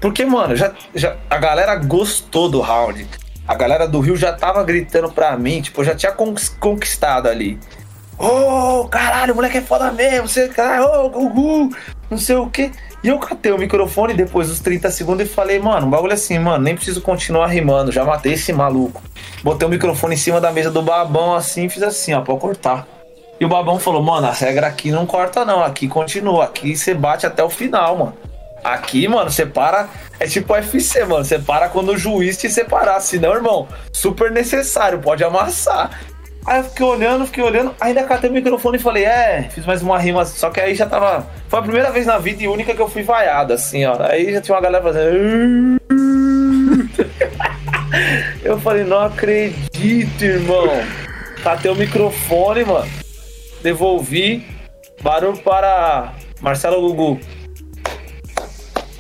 Porque, 0.01 0.25
mano, 0.25 0.57
já, 0.57 0.73
já, 0.95 1.17
a 1.29 1.37
galera 1.37 1.77
gostou 1.77 2.49
do 2.49 2.61
round. 2.61 3.07
A 3.47 3.55
galera 3.55 3.87
do 3.87 4.01
Rio 4.01 4.17
já 4.17 4.33
tava 4.33 4.65
gritando 4.65 5.13
pra 5.13 5.37
mim, 5.37 5.61
tipo, 5.61 5.81
eu 5.81 5.85
já 5.85 5.95
tinha 5.95 6.13
conquistado 6.13 7.29
ali. 7.29 7.59
Ô, 8.21 8.83
oh, 8.83 8.89
caralho, 8.89 9.33
o 9.33 9.37
moleque 9.37 9.57
é 9.57 9.63
foda 9.63 9.91
mesmo, 9.91 10.29
você, 10.29 10.47
caralho, 10.47 10.85
ô, 10.85 11.07
oh, 11.07 11.09
Gugu, 11.09 11.75
não 12.11 12.19
sei 12.19 12.37
o 12.37 12.51
que. 12.51 12.71
E 13.03 13.09
eu 13.09 13.19
catei 13.19 13.51
o 13.51 13.57
microfone 13.57 14.13
depois 14.13 14.49
dos 14.49 14.61
30 14.61 14.91
segundos 14.91 15.27
e 15.27 15.29
falei, 15.29 15.59
mano, 15.59 15.87
um 15.87 15.91
bagulho 15.91 16.13
assim, 16.13 16.39
mano, 16.39 16.63
nem 16.63 16.75
preciso 16.75 17.01
continuar 17.01 17.47
rimando, 17.47 17.91
já 17.91 18.05
matei 18.05 18.35
esse 18.35 18.53
maluco. 18.53 19.03
Botei 19.43 19.67
o 19.67 19.71
microfone 19.71 20.17
em 20.17 20.19
cima 20.19 20.39
da 20.39 20.53
mesa 20.53 20.71
do 20.71 20.83
babão 20.83 21.35
assim 21.35 21.67
fiz 21.71 21.83
assim, 21.83 22.13
ó, 22.13 22.21
pode 22.21 22.41
cortar. 22.41 22.87
E 23.41 23.45
o 23.47 23.49
babão 23.49 23.79
falou, 23.79 24.03
mano, 24.03 24.27
a 24.27 24.33
regra 24.33 24.67
aqui 24.67 24.91
não 24.91 25.07
corta 25.07 25.43
não, 25.47 25.65
aqui 25.65 25.89
continua, 25.89 26.45
aqui 26.45 26.77
você 26.77 26.93
bate 26.93 27.25
até 27.25 27.43
o 27.43 27.49
final, 27.49 27.97
mano. 27.97 28.17
Aqui, 28.63 29.09
mano, 29.09 29.31
você 29.31 29.47
para. 29.47 29.89
É 30.19 30.27
tipo 30.27 30.53
UFC, 30.53 31.05
mano. 31.05 31.25
Você 31.25 31.39
para 31.39 31.69
quando 31.69 31.93
o 31.93 31.99
juiz 31.99 32.37
te 32.37 32.51
separar. 32.51 33.01
Senão, 33.01 33.33
irmão, 33.33 33.67
super 33.93 34.31
necessário, 34.31 34.99
pode 34.99 35.25
amassar. 35.25 35.99
Aí 36.51 36.59
eu 36.59 36.65
fiquei 36.65 36.85
olhando, 36.85 37.27
fiquei 37.27 37.45
olhando, 37.45 37.73
ainda 37.81 38.03
catei 38.03 38.29
o 38.29 38.33
microfone 38.33 38.77
e 38.77 38.81
falei, 38.81 39.05
é, 39.05 39.49
fiz 39.55 39.65
mais 39.65 39.83
uma 39.83 39.97
rima, 39.97 40.25
só 40.25 40.51
que 40.51 40.59
aí 40.59 40.75
já 40.75 40.85
tava. 40.85 41.25
Foi 41.49 41.61
a 41.61 41.63
primeira 41.63 41.93
vez 41.93 42.07
na 42.07 42.19
vida 42.19 42.43
e 42.43 42.49
única 42.49 42.75
que 42.75 42.83
eu 42.83 42.89
fui 42.89 43.05
vaiado, 43.05 43.53
assim, 43.53 43.85
ó. 43.85 43.97
Aí 44.03 44.33
já 44.33 44.41
tinha 44.41 44.57
uma 44.57 44.61
galera 44.61 44.83
fazendo. 44.83 45.81
eu 48.43 48.59
falei, 48.59 48.83
não 48.83 48.99
acredito, 48.99 50.25
irmão. 50.25 50.67
Catei 51.45 51.71
o 51.71 51.77
microfone, 51.77 52.65
mano. 52.65 52.91
Devolvi. 53.63 54.45
Barulho 55.01 55.39
para 55.39 56.15
Marcelo 56.41 56.81
Gugu. 56.81 57.21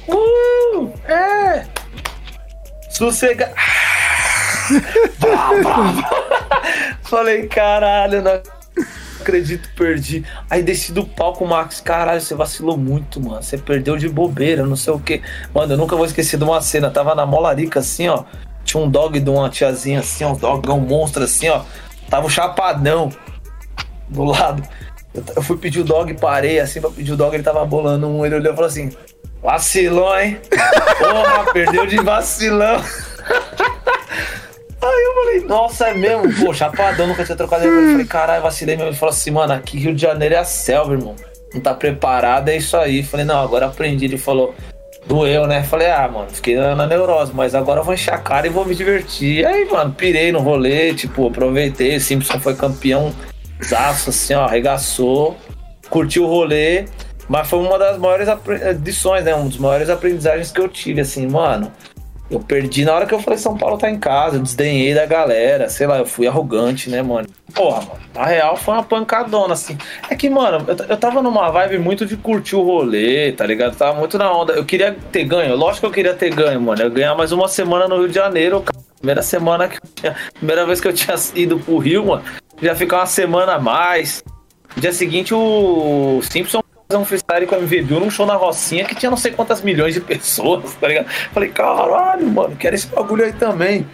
Uh! 0.06 0.92
É! 1.04 1.66
Sossega. 2.90 3.52
Falei, 7.02 7.46
caralho, 7.46 8.22
não 8.22 8.40
acredito, 9.20 9.68
perdi. 9.76 10.24
Aí 10.48 10.62
desci 10.62 10.92
do 10.92 11.06
palco, 11.06 11.46
Max, 11.46 11.80
caralho, 11.80 12.20
você 12.20 12.34
vacilou 12.34 12.76
muito, 12.76 13.20
mano. 13.20 13.42
Você 13.42 13.56
perdeu 13.56 13.96
de 13.96 14.08
bobeira, 14.08 14.66
não 14.66 14.76
sei 14.76 14.92
o 14.92 14.98
que. 14.98 15.22
Mano, 15.54 15.74
eu 15.74 15.78
nunca 15.78 15.96
vou 15.96 16.04
esquecer 16.04 16.36
de 16.36 16.44
uma 16.44 16.60
cena. 16.60 16.90
Tava 16.90 17.14
na 17.14 17.24
molarica 17.24 17.80
assim, 17.80 18.08
ó. 18.08 18.24
Tinha 18.64 18.82
um 18.82 18.90
dog 18.90 19.18
de 19.18 19.30
uma 19.30 19.48
tiazinha 19.48 20.00
assim, 20.00 20.24
ó, 20.24 20.32
um 20.32 20.36
dogão 20.36 20.80
monstro 20.80 21.24
assim, 21.24 21.48
ó. 21.48 21.62
Tava 22.08 22.26
um 22.26 22.30
chapadão 22.30 23.10
do 24.08 24.24
lado. 24.24 24.62
Eu 25.34 25.42
fui 25.42 25.56
pedir 25.56 25.80
o 25.80 25.84
dog, 25.84 26.12
parei 26.14 26.60
assim 26.60 26.80
pra 26.80 26.90
pedir 26.90 27.12
o 27.12 27.16
dog, 27.16 27.34
ele 27.34 27.42
tava 27.42 27.64
bolando 27.64 28.08
um. 28.08 28.24
Ele 28.24 28.36
olhou 28.36 28.52
e 28.52 28.54
falou 28.54 28.68
assim: 28.68 28.90
Vacilou, 29.42 30.18
hein? 30.18 30.38
Porra, 30.98 31.52
perdeu 31.52 31.86
de 31.86 31.96
vacilão. 31.96 32.82
Aí 34.82 35.04
eu 35.04 35.14
falei, 35.14 35.40
nossa, 35.40 35.88
é 35.88 35.94
mesmo? 35.94 36.32
Pô, 36.44 36.54
chapadão, 36.54 37.06
nunca 37.06 37.24
tinha 37.24 37.36
trocado 37.36 37.66
ideia. 37.66 37.80
Eu 37.80 37.90
falei, 37.90 38.06
caralho, 38.06 38.42
vacilei 38.42 38.76
mesmo. 38.76 38.90
Ele 38.90 38.96
falou 38.96 39.12
assim, 39.12 39.30
mano, 39.30 39.52
aqui 39.52 39.78
Rio 39.78 39.94
de 39.94 40.00
Janeiro 40.00 40.34
é 40.34 40.38
a 40.38 40.44
selva, 40.44 40.92
irmão. 40.92 41.14
Não 41.52 41.60
tá 41.60 41.74
preparado, 41.74 42.48
é 42.48 42.56
isso 42.56 42.76
aí. 42.76 42.98
Eu 42.98 43.04
falei, 43.04 43.26
não, 43.26 43.40
agora 43.40 43.66
aprendi. 43.66 44.06
Ele 44.06 44.16
falou, 44.16 44.54
doeu, 45.06 45.46
né? 45.46 45.58
Eu 45.58 45.64
falei, 45.64 45.90
ah, 45.90 46.08
mano, 46.08 46.30
fiquei 46.30 46.56
na 46.56 46.86
neurose, 46.86 47.32
mas 47.34 47.54
agora 47.54 47.80
eu 47.80 47.84
vou 47.84 47.92
encher 47.92 48.14
a 48.14 48.18
cara 48.18 48.46
e 48.46 48.50
vou 48.50 48.64
me 48.64 48.74
divertir. 48.74 49.44
Aí, 49.44 49.66
mano, 49.66 49.92
pirei 49.92 50.32
no 50.32 50.40
rolê, 50.40 50.94
tipo, 50.94 51.26
aproveitei. 51.26 52.00
Simpson 52.00 52.40
foi 52.40 52.54
campeão, 52.54 53.14
zaço, 53.62 54.08
assim, 54.10 54.34
ó, 54.34 54.44
arregaçou. 54.44 55.36
Curtiu 55.90 56.24
o 56.24 56.26
rolê. 56.26 56.86
Mas 57.28 57.48
foi 57.48 57.60
uma 57.60 57.78
das 57.78 57.98
maiores 57.98 58.28
edições, 58.70 59.24
né? 59.24 59.34
Um 59.34 59.46
dos 59.46 59.58
maiores 59.58 59.88
aprendizagens 59.90 60.50
que 60.50 60.60
eu 60.60 60.68
tive, 60.68 61.00
assim, 61.02 61.28
mano. 61.28 61.70
Eu 62.30 62.38
perdi 62.38 62.84
na 62.84 62.94
hora 62.94 63.06
que 63.06 63.12
eu 63.12 63.18
falei 63.18 63.38
São 63.38 63.56
Paulo 63.56 63.76
tá 63.76 63.90
em 63.90 63.98
casa, 63.98 64.36
eu 64.36 64.42
desdenhei 64.42 64.94
da 64.94 65.04
galera, 65.04 65.68
sei 65.68 65.86
lá, 65.86 65.98
eu 65.98 66.06
fui 66.06 66.28
arrogante, 66.28 66.88
né, 66.88 67.02
mano? 67.02 67.26
Porra, 67.52 67.80
mano, 67.80 68.00
na 68.14 68.24
real 68.24 68.56
foi 68.56 68.74
uma 68.74 68.84
pancadona, 68.84 69.54
assim. 69.54 69.76
É 70.08 70.14
que, 70.14 70.30
mano, 70.30 70.64
eu, 70.68 70.76
eu 70.90 70.96
tava 70.96 71.20
numa 71.22 71.50
vibe 71.50 71.78
muito 71.78 72.06
de 72.06 72.16
curtir 72.16 72.54
o 72.54 72.62
rolê, 72.62 73.32
tá 73.32 73.44
ligado? 73.44 73.72
Eu 73.72 73.78
tava 73.78 73.98
muito 73.98 74.16
na 74.16 74.32
onda. 74.32 74.52
Eu 74.52 74.64
queria 74.64 74.96
ter 75.10 75.24
ganho, 75.24 75.56
lógico 75.56 75.80
que 75.80 75.86
eu 75.86 75.90
queria 75.90 76.14
ter 76.14 76.32
ganho, 76.32 76.60
mano. 76.60 76.80
Eu 76.80 76.90
ganhar 76.90 77.16
mais 77.16 77.32
uma 77.32 77.48
semana 77.48 77.88
no 77.88 77.96
Rio 77.98 78.08
de 78.08 78.14
Janeiro, 78.14 78.64
primeira 78.98 79.22
semana 79.22 79.66
que 79.66 79.78
tinha, 79.96 80.14
primeira 80.34 80.64
vez 80.64 80.80
que 80.80 80.86
eu 80.86 80.92
tinha 80.92 81.16
ido 81.34 81.58
pro 81.58 81.78
Rio, 81.78 82.06
mano, 82.06 82.22
já 82.62 82.76
ficar 82.76 82.98
uma 82.98 83.06
semana 83.06 83.54
a 83.54 83.58
mais. 83.58 84.22
Dia 84.76 84.92
seguinte 84.92 85.34
o 85.34 86.20
Simpson 86.22 86.62
um 86.96 87.04
freestyle 87.04 87.46
com 87.46 87.54
a 87.54 87.58
MVB 87.58 87.94
num 87.94 88.10
show 88.10 88.26
na 88.26 88.34
Rocinha 88.34 88.84
que 88.84 88.94
tinha 88.94 89.10
não 89.10 89.16
sei 89.16 89.32
quantas 89.32 89.62
milhões 89.62 89.94
de 89.94 90.00
pessoas, 90.00 90.74
tá 90.74 90.88
ligado? 90.88 91.08
Falei, 91.32 91.48
caralho, 91.50 92.26
mano, 92.28 92.56
quero 92.56 92.74
esse 92.74 92.86
bagulho 92.86 93.24
aí 93.24 93.32
também. 93.32 93.86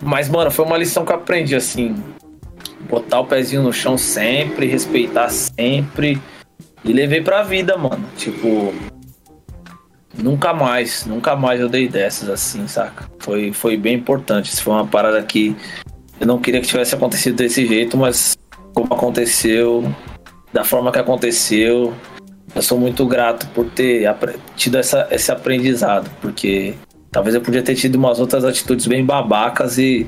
Mas, 0.00 0.28
mano, 0.28 0.50
foi 0.50 0.64
uma 0.64 0.76
lição 0.76 1.04
que 1.04 1.12
eu 1.12 1.16
aprendi, 1.16 1.54
assim. 1.54 2.02
Botar 2.88 3.20
o 3.20 3.26
pezinho 3.26 3.62
no 3.62 3.72
chão 3.72 3.98
sempre, 3.98 4.66
respeitar 4.66 5.28
sempre. 5.28 6.20
E 6.84 6.92
levei 6.92 7.20
pra 7.20 7.42
vida, 7.42 7.76
mano. 7.76 8.04
Tipo. 8.16 8.72
Nunca 10.16 10.52
mais, 10.52 11.04
nunca 11.06 11.36
mais 11.36 11.60
eu 11.60 11.68
dei 11.68 11.86
dessas 11.86 12.28
assim, 12.28 12.66
saca? 12.66 13.08
Foi, 13.20 13.52
foi 13.52 13.76
bem 13.76 13.94
importante. 13.94 14.52
Isso 14.52 14.62
foi 14.62 14.72
uma 14.72 14.86
parada 14.86 15.22
que 15.22 15.54
eu 16.20 16.26
não 16.26 16.40
queria 16.40 16.60
que 16.60 16.66
tivesse 16.66 16.94
acontecido 16.94 17.36
desse 17.36 17.64
jeito, 17.64 17.96
mas 17.96 18.36
como 18.74 18.92
aconteceu, 18.92 19.84
da 20.52 20.64
forma 20.64 20.90
que 20.90 20.98
aconteceu, 20.98 21.94
eu 22.54 22.62
sou 22.62 22.78
muito 22.78 23.06
grato 23.06 23.46
por 23.48 23.66
ter 23.66 24.08
tido 24.56 24.78
essa, 24.78 25.06
esse 25.10 25.30
aprendizado, 25.30 26.10
porque 26.20 26.74
talvez 27.10 27.34
eu 27.34 27.40
podia 27.40 27.62
ter 27.62 27.74
tido 27.74 27.96
umas 27.96 28.20
outras 28.20 28.44
atitudes 28.44 28.86
bem 28.86 29.04
babacas 29.04 29.78
e 29.78 30.06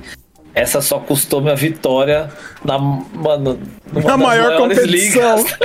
essa 0.55 0.81
só 0.81 0.99
custou 0.99 1.41
minha 1.41 1.55
vitória 1.55 2.29
na, 2.65 2.79
mano, 2.79 3.59
Na 3.93 4.17
maior 4.17 4.57
competição. 4.57 5.37
ligas, 5.37 5.45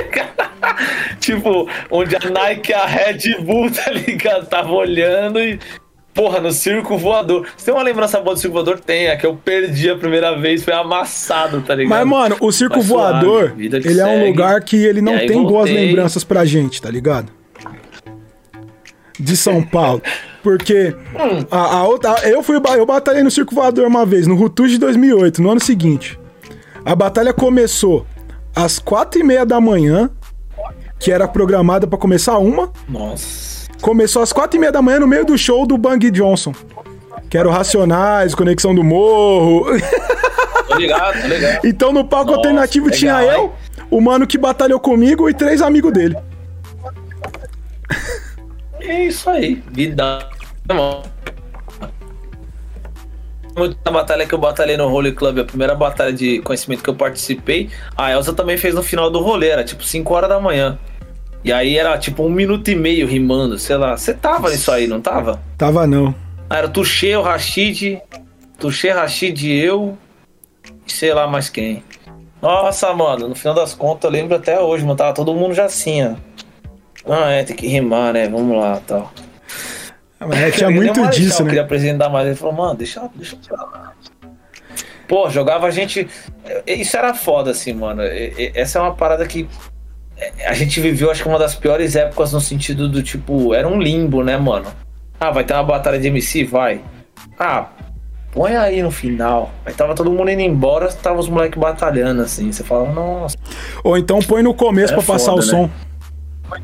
tá 0.61 0.75
tipo, 1.19 1.67
onde 1.89 2.15
a 2.15 2.19
Nike 2.29 2.71
e 2.71 2.73
a 2.73 2.85
Red 2.85 3.41
Bull, 3.41 3.71
tá 3.73 3.91
ligado? 3.91 4.45
Tava 4.47 4.71
olhando 4.71 5.39
e. 5.39 5.59
Porra, 6.15 6.39
no 6.39 6.49
circo 6.53 6.97
voador. 6.97 7.45
Você 7.57 7.65
tem 7.65 7.73
uma 7.73 7.83
lembrança 7.83 8.21
boa 8.21 8.35
do 8.35 8.39
circo 8.39 8.53
voador? 8.53 8.79
Tem, 8.79 9.07
é 9.07 9.17
que 9.17 9.25
eu 9.25 9.35
perdi 9.35 9.89
a 9.89 9.97
primeira 9.97 10.39
vez, 10.39 10.63
foi 10.63 10.73
amassado, 10.73 11.61
tá 11.61 11.75
ligado? 11.75 11.89
Mas, 11.89 12.07
mano, 12.07 12.37
o 12.39 12.53
circo 12.53 12.77
Mas 12.77 12.87
suave, 12.87 13.25
voador, 13.25 13.51
que 13.51 13.65
ele 13.65 13.99
é 13.99 14.05
um 14.05 14.19
segue. 14.19 14.27
lugar 14.29 14.61
que 14.63 14.77
ele 14.77 15.01
não 15.01 15.17
tem 15.17 15.43
boas 15.43 15.69
voltei. 15.69 15.75
lembranças 15.75 16.23
pra 16.23 16.45
gente, 16.45 16.81
tá 16.81 16.89
ligado? 16.89 17.33
De 19.19 19.35
São 19.35 19.61
Paulo. 19.61 20.01
Porque 20.41 20.95
a, 21.51 21.77
a 21.77 21.83
outra, 21.87 22.15
eu 22.29 22.41
fui 22.41 22.55
eu 22.55 22.85
batalhei 22.85 23.21
no 23.21 23.29
circo 23.31 23.53
voador 23.53 23.85
uma 23.85 24.05
vez, 24.05 24.25
no 24.25 24.35
Rutus 24.35 24.71
de 24.71 24.77
2008, 24.77 25.41
no 25.41 25.51
ano 25.51 25.59
seguinte. 25.59 26.17
A 26.85 26.95
batalha 26.95 27.33
começou 27.33 28.05
às 28.55 28.79
quatro 28.79 29.19
e 29.19 29.23
meia 29.23 29.45
da 29.45 29.59
manhã, 29.59 30.09
que 30.97 31.11
era 31.11 31.27
programada 31.27 31.85
pra 31.85 31.97
começar 31.97 32.37
uma. 32.37 32.71
Nossa. 32.87 33.64
Começou 33.81 34.21
às 34.21 34.33
quatro 34.33 34.57
e 34.57 34.59
meia 34.59 34.71
da 34.71 34.81
manhã 34.81 34.99
no 34.99 35.07
meio 35.07 35.25
do 35.25 35.37
show 35.37 35.65
do 35.65 35.77
Bang 35.77 36.09
Johnson. 36.11 36.53
Que 37.29 37.37
era 37.37 37.47
o 37.47 37.51
Racionais, 37.51 38.33
Conexão 38.33 38.73
do 38.73 38.83
Morro. 38.83 39.65
Tô 40.67 40.75
ligado, 40.75 41.21
tô 41.21 41.27
ligado. 41.27 41.65
Então 41.65 41.93
no 41.93 42.03
palco 42.03 42.31
Nossa, 42.31 42.39
alternativo 42.39 42.87
legal, 42.87 42.99
tinha 42.99 43.23
eu, 43.23 43.43
hein? 43.43 43.51
o 43.91 44.01
mano 44.01 44.25
que 44.25 44.37
batalhou 44.37 44.79
comigo 44.79 45.29
e 45.29 45.33
três 45.33 45.61
amigos 45.61 45.93
dele. 45.93 46.17
É 48.79 49.05
isso 49.05 49.29
aí, 49.29 49.63
vida. 49.71 50.29
Muito 53.57 53.77
na 53.85 53.91
batalha 53.91 54.25
que 54.25 54.33
eu 54.33 54.37
batalhei 54.37 54.75
no 54.75 54.87
Holy 54.87 55.13
Club, 55.13 55.39
a 55.39 55.45
primeira 55.45 55.73
batalha 55.73 56.11
de 56.11 56.39
conhecimento 56.41 56.83
que 56.83 56.89
eu 56.89 56.95
participei, 56.95 57.69
a 57.95 58.11
Elsa 58.11 58.33
também 58.33 58.57
fez 58.57 58.75
no 58.75 58.83
final 58.83 59.09
do 59.09 59.19
rolê, 59.19 59.47
era 59.47 59.63
tipo 59.63 59.83
5 59.83 60.13
horas 60.13 60.29
da 60.29 60.39
manhã. 60.39 60.77
E 61.45 61.53
aí 61.53 61.77
era 61.77 61.95
tipo 61.99 62.23
um 62.25 62.29
minuto 62.29 62.69
e 62.71 62.75
meio 62.75 63.05
rimando, 63.05 63.59
sei 63.59 63.77
lá. 63.77 63.95
Você 63.95 64.15
tava 64.15 64.49
nisso 64.49 64.71
aí, 64.71 64.87
não 64.87 64.99
tava? 64.99 65.39
Tava 65.55 65.85
não. 65.85 66.13
Ah, 66.49 66.57
Era 66.57 66.67
Tuxê, 66.67 67.15
o 67.15 67.21
Rashid, 67.21 67.99
Tuxê, 68.57 68.89
Rashid 68.89 69.47
e 69.47 69.59
eu, 69.63 69.95
e 70.87 70.91
sei 70.91 71.13
lá 71.13 71.27
mais 71.27 71.47
quem. 71.47 71.83
Nossa, 72.41 72.91
mano, 72.93 73.27
no 73.27 73.35
final 73.35 73.53
das 73.53 73.75
contas 73.75 74.05
eu 74.05 74.09
lembro 74.09 74.35
até 74.35 74.59
hoje, 74.59 74.83
mano, 74.83 74.95
tava 74.97 75.13
todo 75.13 75.35
mundo 75.35 75.53
já 75.53 75.65
assim, 75.65 76.03
ó. 76.03 76.15
Ah, 77.07 77.29
é, 77.29 77.43
tem 77.43 77.55
que 77.55 77.67
rimar, 77.67 78.13
né? 78.13 78.27
Vamos 78.27 78.57
lá, 78.57 78.81
tal. 78.85 79.11
É, 80.19 80.49
tinha 80.49 80.69
Eu 80.69 80.75
muito 80.75 80.93
queria 80.93 81.09
disso, 81.11 81.21
deixar, 81.29 81.43
Eu 81.43 81.45
queria 81.45 81.61
né? 81.61 81.65
apresentar 81.65 82.09
mais. 82.09 82.25
Ele 82.25 82.35
falou, 82.35 82.55
mano, 82.55 82.73
deixa, 82.75 83.07
deixa 83.13 83.37
pra 83.47 83.61
lá. 83.63 83.93
Pô, 85.07 85.29
jogava 85.29 85.67
a 85.67 85.71
gente. 85.71 86.07
Isso 86.65 86.97
era 86.97 87.13
foda, 87.13 87.51
assim, 87.51 87.73
mano. 87.73 88.01
Essa 88.55 88.79
é 88.79 88.81
uma 88.81 88.95
parada 88.95 89.23
que. 89.27 89.47
A 90.47 90.53
gente 90.53 90.79
viveu, 90.79 91.11
acho 91.11 91.23
que 91.23 91.29
uma 91.29 91.37
das 91.39 91.55
piores 91.55 91.95
épocas 91.95 92.31
no 92.31 92.39
sentido 92.39 92.87
do 92.87 93.03
tipo. 93.03 93.53
Era 93.53 93.67
um 93.67 93.79
limbo, 93.79 94.23
né, 94.23 94.37
mano? 94.37 94.65
Ah, 95.19 95.31
vai 95.31 95.43
ter 95.43 95.53
uma 95.53 95.63
batalha 95.63 95.99
de 95.99 96.07
MC? 96.07 96.43
Vai. 96.45 96.81
Ah, 97.37 97.69
põe 98.31 98.55
aí 98.55 98.81
no 98.81 98.91
final. 98.91 99.51
Aí 99.65 99.73
tava 99.73 99.93
todo 99.93 100.11
mundo 100.11 100.29
indo 100.31 100.41
embora, 100.41 100.91
tava 100.93 101.19
os 101.19 101.27
moleques 101.27 101.59
batalhando, 101.59 102.21
assim. 102.21 102.51
Você 102.51 102.63
fala, 102.63 102.91
nossa. 102.91 103.35
Ou 103.83 103.97
então 103.97 104.19
põe 104.19 104.41
no 104.41 104.53
começo 104.53 104.93
É 104.93 104.95
pra 104.95 105.05
passar 105.05 105.33
o 105.33 105.41
foda, 105.41 105.47
som. 105.47 105.63
né? 105.63 106.61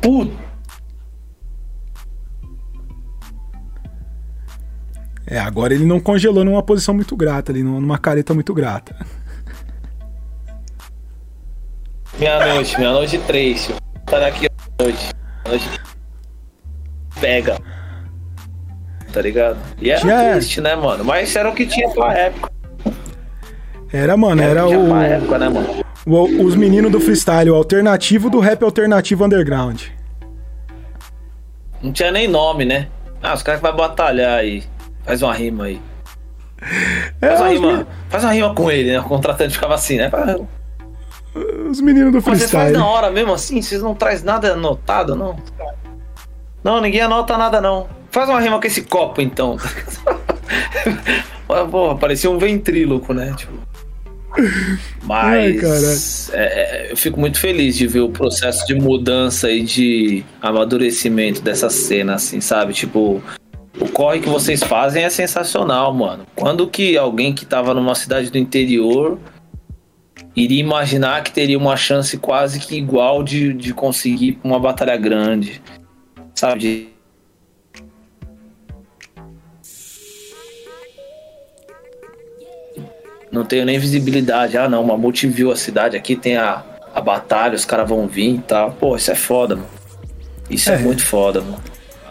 Puta. 0.00 0.44
É, 5.26 5.38
agora 5.38 5.72
ele 5.74 5.86
não 5.86 5.98
congelou 6.00 6.44
numa 6.44 6.62
posição 6.62 6.94
muito 6.94 7.16
grata 7.16 7.50
ali, 7.50 7.62
numa 7.62 7.98
careta 7.98 8.34
muito 8.34 8.52
grata. 8.52 8.94
Meia-noite, 12.18 12.78
meia-noite 12.78 13.18
três. 13.18 13.70
Tá 14.06 14.18
daqui 14.20 14.46
à 14.46 14.82
noite. 14.82 15.10
Meia-noite. 15.44 15.80
Pega. 17.20 17.58
Tá 19.12 19.20
ligado? 19.22 19.58
E 19.80 19.90
era 19.90 20.00
Tinha- 20.00 20.32
triste, 20.32 20.60
né, 20.60 20.74
mano? 20.76 21.04
Mas 21.04 21.34
era 21.36 21.48
o 21.48 21.54
que 21.54 21.66
tinha 21.66 21.88
pra 21.90 22.12
época. 22.14 22.50
Era, 23.92 24.16
mano, 24.16 24.42
era 24.42 24.66
pra 24.66 24.78
o, 24.78 24.96
época, 25.02 25.38
né, 25.38 25.48
mano? 25.48 25.84
o- 26.06 26.44
os 26.44 26.56
meninos 26.56 26.90
do 26.90 27.00
freestyle, 27.00 27.50
o 27.50 27.54
alternativo 27.54 28.28
do 28.28 28.40
rap 28.40 28.62
alternativo 28.64 29.24
underground. 29.24 29.82
Não 31.80 31.92
tinha 31.92 32.10
nem 32.10 32.26
nome, 32.26 32.64
né? 32.64 32.88
Ah, 33.22 33.34
os 33.34 33.42
caras 33.42 33.60
que 33.60 33.66
vai 33.66 33.76
batalhar 33.76 34.38
aí. 34.38 34.64
Faz 35.04 35.22
uma 35.22 35.32
rima 35.34 35.64
aí. 35.64 35.80
É, 37.20 37.28
Faz 37.28 37.40
uma 37.40 37.48
rima. 37.50 37.86
Faz 38.08 38.24
uma 38.24 38.32
rima 38.32 38.54
com 38.54 38.70
ele, 38.70 38.90
né? 38.92 39.00
O 39.00 39.04
contratante 39.04 39.54
ficava 39.54 39.74
assim, 39.74 39.96
né? 39.98 40.10
Mas 41.34 41.78
os 41.78 41.80
meninos 41.80 42.12
do 42.12 42.20
Vocês 42.20 42.50
fazem 42.50 42.74
freestyle. 42.74 42.78
na 42.78 42.86
hora 42.86 43.10
mesmo 43.10 43.32
assim? 43.32 43.60
Vocês 43.60 43.82
não 43.82 43.94
trazem 43.94 44.24
nada 44.24 44.52
anotado, 44.52 45.16
não? 45.16 45.36
Não, 46.62 46.80
ninguém 46.80 47.02
anota 47.02 47.36
nada, 47.36 47.60
não. 47.60 47.88
Faz 48.10 48.28
uma 48.28 48.40
rima 48.40 48.60
com 48.60 48.66
esse 48.66 48.82
copo, 48.82 49.20
então. 49.20 49.56
Porra, 51.70 51.96
parecia 51.96 52.30
um 52.30 52.38
ventríloco, 52.38 53.12
né? 53.12 53.34
Tipo. 53.36 53.52
Ai, 55.08 55.52
Mas 55.62 56.30
é, 56.32 56.88
é, 56.88 56.92
eu 56.92 56.96
fico 56.96 57.20
muito 57.20 57.38
feliz 57.38 57.76
de 57.76 57.86
ver 57.86 58.00
o 58.00 58.08
processo 58.08 58.66
de 58.66 58.74
mudança 58.74 59.50
e 59.50 59.62
de 59.62 60.24
amadurecimento 60.42 61.40
dessa 61.40 61.70
cena, 61.70 62.14
assim, 62.14 62.40
sabe? 62.40 62.72
Tipo, 62.72 63.22
o 63.80 63.88
corre 63.88 64.20
que 64.20 64.28
vocês 64.28 64.62
fazem 64.62 65.04
é 65.04 65.10
sensacional, 65.10 65.92
mano. 65.94 66.26
Quando 66.34 66.66
que 66.66 66.96
alguém 66.96 67.32
que 67.32 67.46
tava 67.46 67.74
numa 67.74 67.94
cidade 67.94 68.30
do 68.30 68.38
interior 68.38 69.18
iria 70.36 70.60
imaginar 70.60 71.22
que 71.22 71.32
teria 71.32 71.56
uma 71.58 71.76
chance 71.76 72.16
quase 72.18 72.58
que 72.60 72.76
igual 72.76 73.22
de, 73.22 73.52
de 73.52 73.72
conseguir 73.74 74.38
uma 74.42 74.58
batalha 74.58 74.96
grande, 74.96 75.62
sabe? 76.34 76.92
Não 83.30 83.44
tenho 83.44 83.64
nem 83.64 83.78
visibilidade. 83.78 84.56
Ah, 84.56 84.68
não, 84.68 84.82
o 84.82 84.86
Mamute 84.86 85.26
viu 85.26 85.50
a 85.50 85.56
cidade 85.56 85.96
aqui, 85.96 86.14
tem 86.14 86.36
a, 86.36 86.62
a 86.94 87.00
batalha, 87.00 87.54
os 87.54 87.64
caras 87.64 87.88
vão 87.88 88.06
vir 88.06 88.34
e 88.36 88.38
tal. 88.38 88.72
Pô, 88.72 88.96
isso 88.96 89.10
é 89.10 89.14
foda, 89.14 89.56
mano. 89.56 89.68
Isso 90.48 90.70
é, 90.70 90.74
É. 90.74 90.78
muito 90.78 91.04
foda, 91.04 91.40
mano. 91.40 91.62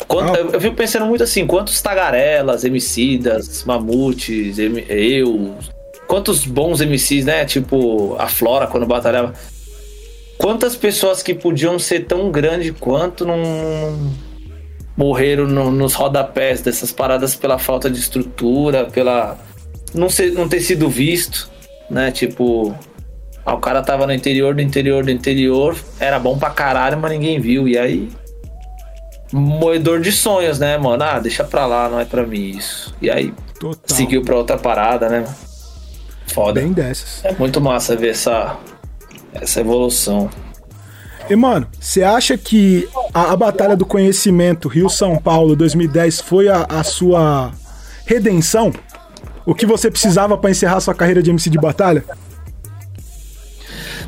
Quanto- 0.08 0.34
Ah. 0.34 0.38
eu, 0.40 0.50
eu 0.52 0.60
fico 0.62 0.76
pensando 0.76 1.06
muito 1.06 1.24
assim, 1.24 1.48
quantos 1.48 1.82
tagarelas, 1.82 2.66
emicidas, 2.66 3.64
mamutes, 3.64 4.60
em- 4.60 4.84
eu, 4.90 5.56
quantos 6.14 6.46
bons 6.46 6.80
MCs, 6.80 7.26
né? 7.26 7.44
Tipo, 7.44 8.16
a 8.20 8.28
Flora 8.28 8.68
quando 8.68 8.86
batalhava. 8.86 9.34
Quantas 10.38 10.76
pessoas 10.76 11.24
que 11.24 11.34
podiam 11.34 11.80
ser 11.80 12.02
tão 12.06 12.30
grandes 12.30 12.72
quanto 12.80 13.26
não 13.26 14.12
morreram 14.96 15.48
no- 15.48 15.72
nos 15.72 15.96
rodapés 15.96 16.62
dessas 16.62 16.92
paradas 16.92 17.34
pela 17.34 17.58
falta 17.58 17.90
de 17.90 17.98
estrutura, 17.98 18.86
pela 18.86 19.40
não, 19.92 20.08
ser, 20.08 20.34
não 20.34 20.48
ter 20.48 20.60
sido 20.62 20.88
visto, 20.88 21.50
né? 21.90 22.12
Tipo, 22.12 22.76
ah, 23.44 23.56
o 23.56 23.60
cara 23.60 23.82
tava 23.82 24.06
no 24.06 24.14
interior 24.14 24.54
do 24.54 24.62
interior 24.62 25.04
do 25.04 25.10
interior, 25.10 25.76
era 26.00 26.20
bom 26.20 26.38
pra 26.38 26.52
caralho, 26.52 26.96
mas 27.00 27.12
ninguém 27.12 27.40
viu. 27.40 27.68
E 27.68 27.76
aí. 27.76 28.08
Moedor 29.32 30.00
de 30.00 30.12
sonhos, 30.12 30.60
né, 30.60 30.78
mano? 30.78 31.04
Ah, 31.04 31.18
deixa 31.18 31.44
pra 31.44 31.66
lá, 31.66 31.90
não 31.90 32.00
é 32.00 32.06
pra 32.06 32.22
mim 32.24 32.52
isso. 32.52 32.94
E 33.02 33.10
aí 33.10 33.34
Total. 33.60 33.98
seguiu 33.98 34.22
pra 34.22 34.36
outra 34.36 34.60
parada, 34.60 35.10
né? 35.10 35.26
Foda. 36.34 36.60
Bem 36.60 36.74
dessas. 36.74 37.24
É 37.24 37.32
muito 37.34 37.62
massa 37.62 37.96
ver 37.96 38.10
essa, 38.10 38.58
essa 39.34 39.62
evolução. 39.62 40.30
E, 41.30 41.36
mano, 41.36 41.68
você 41.80 42.04
acha 42.04 42.38
que 42.38 42.90
a, 43.14 43.32
a 43.32 43.36
Batalha 43.36 43.76
do 43.76 43.86
Conhecimento 43.86 44.68
Rio-São 44.68 45.18
Paulo 45.18 45.56
2010 45.56 46.22
foi 46.22 46.50
a, 46.50 46.66
a 46.68 46.84
sua 46.84 47.52
redenção? 48.06 48.74
O 49.46 49.54
que 49.54 49.66
você 49.66 49.90
precisava 49.90 50.38
pra 50.38 50.52
encerrar 50.52 50.80
sua 50.80 50.94
carreira 50.94 51.22
de 51.22 51.30
MC 51.30 51.50
de 51.50 51.58
batalha? 51.58 52.04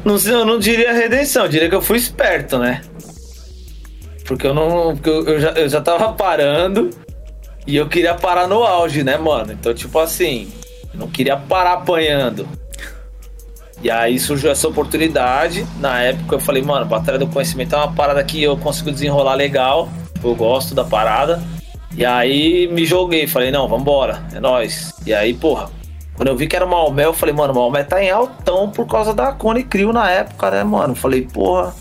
Não, 0.03 0.18
sei, 0.18 0.34
eu 0.34 0.45
não 0.45 0.60
diria 0.60 0.93
redenção, 0.93 1.45
eu 1.45 1.49
diria 1.49 1.69
que 1.69 1.76
eu 1.76 1.81
fui 1.81 1.97
esperto, 1.97 2.57
né? 2.57 2.81
Porque 4.26 4.45
eu 4.47 4.53
não. 4.53 4.95
Porque 4.95 5.10
eu, 5.10 5.27
eu 5.27 5.39
já, 5.39 5.49
eu 5.52 5.69
já 5.69 5.81
tava 5.81 6.14
parando 6.14 6.89
e 7.65 7.76
eu 7.76 7.88
queria 7.88 8.14
parar 8.14 8.47
no 8.47 8.64
auge, 8.64 9.03
né, 9.03 9.18
mano? 9.18 9.52
Então, 9.52 9.73
tipo 9.73 9.97
assim, 9.99 10.52
eu 10.96 11.00
não 11.00 11.08
queria 11.08 11.38
parar 11.38 11.74
apanhando. 11.74 12.48
E 13.82 13.92
aí 13.92 14.20
surgiu 14.20 14.50
essa 14.50 14.68
oportunidade. 14.68 15.66
Na 15.80 16.02
época 16.02 16.36
eu 16.36 16.40
falei, 16.40 16.64
mano, 16.64 16.86
Batalha 16.86 17.20
do 17.20 17.28
Conhecimento 17.28 17.76
é 17.76 17.78
uma 17.78 17.94
parada 17.94 18.24
que 18.24 18.42
eu 18.42 18.58
consigo 18.58 18.92
desenrolar 18.92 19.36
legal. 19.36 19.90
Eu 20.24 20.34
gosto 20.34 20.74
da 20.74 20.84
parada. 20.84 21.42
E 21.96 22.06
aí 22.06 22.68
me 22.68 22.86
joguei, 22.86 23.28
falei, 23.28 23.52
não, 23.52 23.68
vambora, 23.68 24.24
é 24.34 24.40
nóis. 24.40 24.94
E 25.06 25.14
aí, 25.14 25.34
porra, 25.34 25.70
quando 26.16 26.30
eu 26.30 26.36
vi 26.36 26.48
que 26.48 26.56
era 26.56 26.66
o 26.66 26.70
Maomé, 26.70 27.06
eu 27.06 27.14
falei, 27.14 27.34
mano, 27.34 27.54
Maomé 27.54 27.84
tá 27.84 28.04
em 28.04 28.10
altão 28.10 28.70
por 28.70 28.88
causa 28.88 29.14
da 29.14 29.32
Cone 29.32 29.64
Crio 29.64 29.94
na 29.94 30.10
época, 30.10 30.52
né, 30.52 30.64
mano? 30.64 30.94
Falei, 30.96 31.22
porra. 31.22 31.74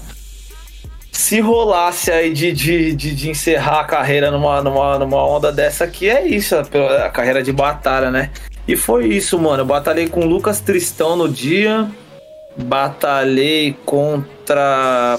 se 1.11 1.41
rolasse 1.41 2.13
aí 2.13 2.33
de, 2.33 2.53
de, 2.53 2.95
de, 2.95 3.15
de, 3.15 3.31
encerrar 3.31 3.81
a 3.81 3.85
carreira 3.85 4.31
numa, 4.31 4.63
numa, 4.63 4.99
numa 4.99 5.27
onda 5.27 5.51
dessa 5.51 5.85
aqui, 5.85 6.09
é 6.09 6.27
isso, 6.27 6.55
a 6.57 7.09
carreira 7.11 7.43
de 7.43 7.53
batalha, 7.53 8.11
né? 8.11 8.31
E 8.67 8.77
foi 8.77 9.09
isso, 9.09 9.39
mano. 9.39 9.63
Eu 9.63 9.67
batalhei 9.67 10.09
com 10.09 10.21
o 10.21 10.27
Lucas 10.27 10.61
Tristão 10.61 11.17
no 11.17 11.29
dia. 11.29 11.89
Batalhei 12.57 13.77
contra. 13.85 15.19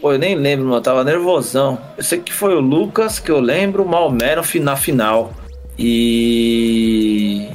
Pô, 0.00 0.12
eu 0.12 0.18
nem 0.18 0.34
lembro, 0.34 0.64
mano. 0.64 0.78
Eu 0.78 0.82
tava 0.82 1.04
nervosão. 1.04 1.78
Eu 1.96 2.02
sei 2.02 2.18
que 2.18 2.32
foi 2.32 2.54
o 2.54 2.60
Lucas 2.60 3.20
que 3.20 3.30
eu 3.30 3.40
lembro, 3.40 3.84
o 3.84 4.60
na 4.60 4.76
final. 4.76 5.32
E. 5.78 7.48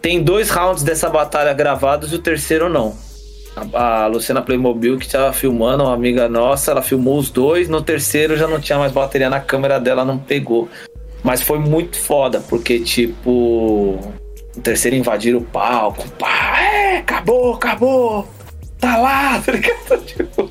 Tem 0.00 0.22
dois 0.22 0.50
rounds 0.50 0.82
dessa 0.82 1.08
batalha 1.08 1.52
gravados 1.52 2.12
e 2.12 2.16
o 2.16 2.18
terceiro 2.18 2.68
não. 2.68 2.96
A, 3.74 4.04
a 4.04 4.06
Luciana 4.06 4.42
Playmobil 4.42 4.98
que 4.98 5.08
tava 5.08 5.32
filmando, 5.32 5.84
uma 5.84 5.92
amiga 5.92 6.28
nossa, 6.28 6.70
ela 6.70 6.82
filmou 6.82 7.18
os 7.18 7.30
dois. 7.30 7.68
No 7.68 7.82
terceiro 7.82 8.36
já 8.36 8.48
não 8.48 8.58
tinha 8.58 8.78
mais 8.78 8.92
bateria 8.92 9.28
na 9.28 9.40
câmera 9.40 9.78
dela, 9.78 10.04
não 10.04 10.18
pegou. 10.18 10.68
Mas 11.22 11.42
foi 11.42 11.58
muito 11.58 11.96
foda, 11.96 12.40
porque, 12.40 12.80
tipo, 12.80 13.98
o 14.56 14.60
terceiro 14.60 14.96
invadir 14.96 15.34
o 15.34 15.40
palco. 15.40 16.08
Pá, 16.12 16.60
é, 16.60 16.98
acabou, 16.98 17.54
acabou. 17.54 18.28
Tá 18.78 18.96
lá, 18.96 19.40
tá 19.44 19.52
ligado? 19.52 20.04
Tipo, 20.04 20.48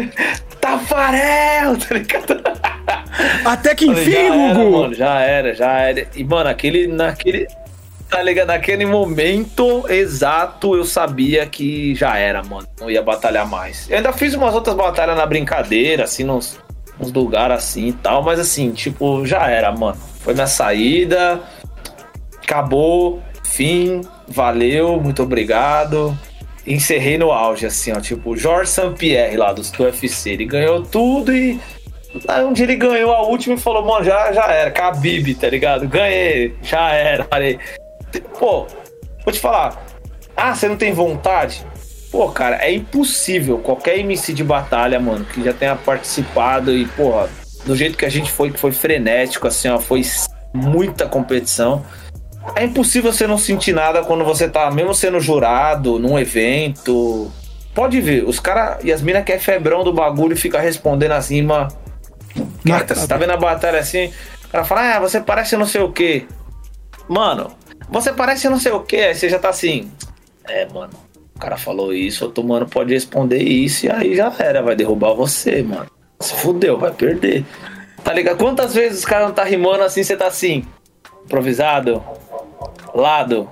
Tafarel, 0.60 1.78
tá 1.78 1.94
ligado? 1.94 2.42
Até 3.44 3.74
que 3.74 3.86
enfim, 3.86 4.10
já 4.10 4.28
Gugu. 4.28 4.42
Era, 4.44 4.70
mano, 4.70 4.94
já 4.94 5.20
era, 5.20 5.54
já 5.54 5.78
era. 5.80 6.06
E, 6.14 6.22
mano, 6.22 6.50
aquele, 6.50 6.86
naquele, 6.86 7.48
tá 8.08 8.22
ligado? 8.22 8.48
Naquele 8.48 8.84
momento 8.84 9.84
exato, 9.88 10.76
eu 10.76 10.84
sabia 10.84 11.46
que 11.46 11.94
já 11.94 12.16
era, 12.18 12.42
mano. 12.42 12.68
Não 12.78 12.90
ia 12.90 13.02
batalhar 13.02 13.48
mais. 13.48 13.88
Eu 13.88 13.96
ainda 13.96 14.12
fiz 14.12 14.34
umas 14.34 14.54
outras 14.54 14.76
batalhas 14.76 15.16
na 15.16 15.24
brincadeira, 15.24 16.04
assim, 16.04 16.24
nos, 16.24 16.58
nos 16.98 17.12
lugares 17.12 17.56
assim 17.56 17.88
e 17.88 17.92
tal, 17.92 18.22
mas 18.22 18.38
assim, 18.38 18.70
tipo, 18.72 19.24
já 19.26 19.48
era, 19.48 19.72
mano. 19.72 19.98
Foi 20.20 20.34
minha 20.34 20.46
saída, 20.46 21.40
acabou, 22.42 23.22
fim, 23.60 24.00
valeu, 24.26 24.98
muito 24.98 25.22
obrigado. 25.22 26.18
Encerrei 26.66 27.18
no 27.18 27.30
auge, 27.30 27.66
assim, 27.66 27.92
ó, 27.92 28.00
tipo, 28.00 28.34
Jorge 28.34 28.70
Saint-Pierre 28.70 29.36
lá 29.36 29.52
do 29.52 29.60
UFC. 29.60 30.30
Ele 30.30 30.46
ganhou 30.46 30.82
tudo 30.82 31.30
e. 31.34 31.60
Aí 32.26 32.42
um 32.42 32.54
dia 32.54 32.64
ele 32.64 32.76
ganhou 32.76 33.12
a 33.12 33.20
última 33.20 33.56
e 33.56 33.58
falou, 33.58 33.84
mano, 33.84 34.02
já, 34.02 34.32
já 34.32 34.46
era, 34.50 34.70
Khabib, 34.70 35.34
tá 35.34 35.48
ligado? 35.50 35.86
Ganhei, 35.86 36.54
já 36.62 36.90
era. 36.90 37.24
Falei, 37.24 37.58
pô, 38.38 38.66
vou 39.24 39.32
te 39.32 39.38
falar. 39.38 39.84
Ah, 40.34 40.54
você 40.54 40.66
não 40.66 40.76
tem 40.76 40.94
vontade? 40.94 41.62
Pô, 42.10 42.30
cara, 42.30 42.56
é 42.64 42.72
impossível 42.72 43.58
qualquer 43.58 43.98
MC 43.98 44.32
de 44.32 44.42
batalha, 44.42 44.98
mano, 44.98 45.26
que 45.26 45.44
já 45.44 45.52
tenha 45.52 45.76
participado 45.76 46.74
e, 46.74 46.86
porra, 46.86 47.28
do 47.66 47.76
jeito 47.76 47.98
que 47.98 48.06
a 48.06 48.10
gente 48.10 48.32
foi, 48.32 48.50
que 48.50 48.58
foi 48.58 48.72
frenético, 48.72 49.46
assim, 49.46 49.68
ó, 49.68 49.78
foi 49.78 50.00
muita 50.54 51.06
competição. 51.06 51.84
É 52.56 52.64
impossível 52.64 53.12
você 53.12 53.26
não 53.26 53.38
sentir 53.38 53.72
nada 53.72 54.02
quando 54.02 54.24
você 54.24 54.48
tá, 54.48 54.70
mesmo 54.70 54.94
sendo 54.94 55.20
jurado, 55.20 55.98
num 55.98 56.18
evento. 56.18 57.30
Pode 57.74 58.00
ver, 58.00 58.24
os 58.24 58.40
caras 58.40 58.84
e 58.84 58.92
as 58.92 59.00
minas 59.00 59.24
que 59.24 59.32
é 59.32 59.38
febrão 59.38 59.84
do 59.84 59.92
bagulho 59.92 60.36
fica 60.36 60.60
respondendo 60.60 61.12
assim, 61.12 61.42
mano. 61.42 61.68
Você 62.64 63.06
tá 63.06 63.16
vendo 63.16 63.30
a 63.30 63.36
batalha 63.36 63.78
assim? 63.78 64.12
O 64.44 64.48
cara 64.48 64.64
fala, 64.64 64.96
ah, 64.96 65.00
você 65.00 65.20
parece 65.20 65.56
não 65.56 65.66
sei 65.66 65.80
o 65.80 65.92
que. 65.92 66.26
Mano, 67.08 67.52
você 67.88 68.12
parece 68.12 68.48
não 68.48 68.58
sei 68.58 68.72
o 68.72 68.80
que. 68.80 68.96
Aí 68.96 69.14
você 69.14 69.28
já 69.28 69.38
tá 69.38 69.48
assim. 69.48 69.90
É, 70.48 70.66
mano, 70.66 70.92
o 71.34 71.38
cara 71.38 71.56
falou 71.56 71.92
isso, 71.94 72.24
outro 72.24 72.42
mano 72.44 72.66
pode 72.66 72.92
responder 72.92 73.38
isso, 73.42 73.86
e 73.86 73.90
aí 73.90 74.16
já 74.16 74.32
era, 74.38 74.62
vai 74.62 74.74
derrubar 74.74 75.14
você, 75.14 75.62
mano. 75.62 75.86
Se 76.20 76.34
fudeu, 76.34 76.76
vai 76.78 76.92
perder. 76.92 77.44
Tá 78.02 78.12
ligado? 78.12 78.36
Quantas 78.36 78.74
vezes 78.74 79.00
os 79.00 79.04
caras 79.04 79.28
não 79.28 79.34
tá 79.34 79.44
rimando 79.44 79.82
assim, 79.82 80.02
você 80.02 80.16
tá 80.16 80.26
assim, 80.26 80.64
improvisado, 81.24 82.02
lado, 82.94 83.48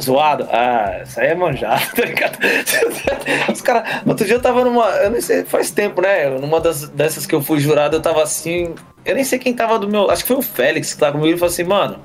zoado. 0.00 0.48
Ah, 0.50 1.00
isso 1.02 1.20
aí 1.20 1.28
é 1.28 1.34
manjado, 1.34 1.84
tá 1.94 2.04
ligado? 2.04 2.38
Os 3.52 3.60
caras. 3.60 4.02
Outro 4.06 4.26
dia 4.26 4.36
eu 4.36 4.42
tava 4.42 4.64
numa. 4.64 4.86
Eu 4.86 5.10
nem 5.10 5.20
sei, 5.20 5.44
faz 5.44 5.70
tempo, 5.70 6.00
né? 6.00 6.28
Numa 6.30 6.60
das, 6.60 6.88
dessas 6.88 7.26
que 7.26 7.34
eu 7.34 7.42
fui 7.42 7.58
jurado, 7.60 7.96
eu 7.96 8.02
tava 8.02 8.22
assim. 8.22 8.74
Eu 9.04 9.14
nem 9.14 9.24
sei 9.24 9.38
quem 9.38 9.54
tava 9.54 9.78
do 9.78 9.88
meu. 9.88 10.10
Acho 10.10 10.22
que 10.22 10.28
foi 10.28 10.36
o 10.36 10.42
Félix 10.42 10.92
que 10.92 11.00
tava 11.00 11.12
comigo. 11.12 11.28
Ele 11.28 11.38
falou 11.38 11.52
assim, 11.52 11.64
mano, 11.64 12.04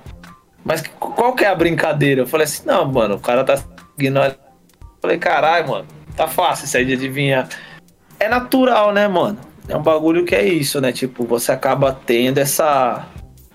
mas 0.64 0.84
qual 1.00 1.34
que 1.34 1.44
é 1.44 1.48
a 1.48 1.56
brincadeira? 1.56 2.22
Eu 2.22 2.28
falei 2.28 2.46
assim, 2.46 2.64
não, 2.66 2.86
mano, 2.86 3.16
o 3.16 3.20
cara 3.20 3.44
tá 3.44 3.58
seguindo. 3.58 4.20
Eu 4.20 4.36
falei, 5.02 5.18
caralho, 5.18 5.68
mano, 5.68 5.86
tá 6.16 6.28
fácil 6.28 6.66
isso 6.66 6.78
aí 6.78 6.86
de 6.86 6.94
adivinhar. 6.94 7.50
É 8.20 8.30
natural, 8.30 8.94
né, 8.94 9.08
mano? 9.08 9.38
É 9.68 9.76
um 9.76 9.82
bagulho 9.82 10.26
que 10.26 10.36
é 10.36 10.46
isso, 10.46 10.80
né? 10.80 10.92
Tipo, 10.92 11.26
você 11.26 11.52
acaba 11.52 11.98
tendo 12.06 12.38
essa 12.38 13.06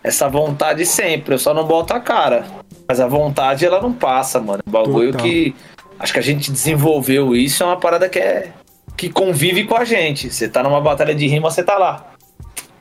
essa 0.03 0.29
vontade 0.29 0.85
sempre. 0.87 1.35
Eu 1.35 1.39
só 1.39 1.53
não 1.53 1.65
boto 1.65 1.93
a 1.95 2.01
cara. 2.01 2.47
Mas 2.87 3.01
a 3.01 3.07
vontade, 3.07 3.67
ela 3.67 3.81
não 3.81 3.93
passa, 3.93 4.41
mano. 4.41 4.63
Um 4.67 4.71
bagulho 4.71 5.13
Total. 5.13 5.27
que. 5.27 5.55
Acho 5.99 6.13
que 6.13 6.19
a 6.19 6.23
gente 6.23 6.51
desenvolveu 6.51 7.35
isso. 7.35 7.63
É 7.63 7.67
uma 7.67 7.77
parada 7.77 8.09
que 8.09 8.19
é. 8.19 8.53
Que 8.97 9.11
convive 9.11 9.65
com 9.65 9.77
a 9.77 9.85
gente. 9.85 10.31
Você 10.31 10.49
tá 10.49 10.63
numa 10.63 10.81
batalha 10.81 11.15
de 11.15 11.27
rima, 11.27 11.51
você 11.51 11.63
tá 11.63 11.77
lá. 11.77 12.13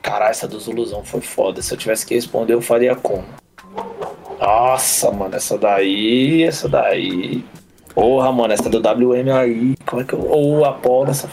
Caralho, 0.00 0.30
essa 0.30 0.48
do 0.48 0.58
Zuluzão 0.58 1.04
foi 1.04 1.20
foda. 1.20 1.60
Se 1.60 1.72
eu 1.74 1.78
tivesse 1.78 2.06
que 2.06 2.14
responder, 2.14 2.54
eu 2.54 2.62
faria 2.62 2.94
como? 2.94 3.24
Nossa, 4.40 5.10
mano, 5.10 5.34
essa 5.34 5.58
daí. 5.58 6.44
Essa 6.44 6.68
daí. 6.68 7.44
Porra, 7.94 8.30
mano, 8.32 8.52
essa 8.52 8.70
do 8.70 8.78
WM 8.78 9.30
aí. 9.32 9.74
Como 9.84 10.02
é 10.02 10.04
que 10.04 10.12
eu. 10.12 10.20
Ou 10.20 10.64
a 10.64 10.70
Apolo, 10.70 11.10
essa. 11.10 11.28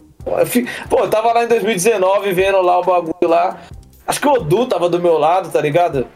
Pô, 0.89 0.99
eu 0.99 1.09
tava 1.09 1.31
lá 1.31 1.43
em 1.43 1.47
2019 1.47 2.33
vendo 2.33 2.59
lá 2.61 2.79
o 2.79 2.83
bagulho 2.83 3.29
lá. 3.29 3.61
Acho 4.07 4.21
que 4.21 4.27
o 4.27 4.33
Odu 4.33 4.67
tava 4.67 4.89
do 4.89 4.99
meu 4.99 5.17
lado, 5.17 5.49
tá 5.49 5.59
ligado? 5.59 6.07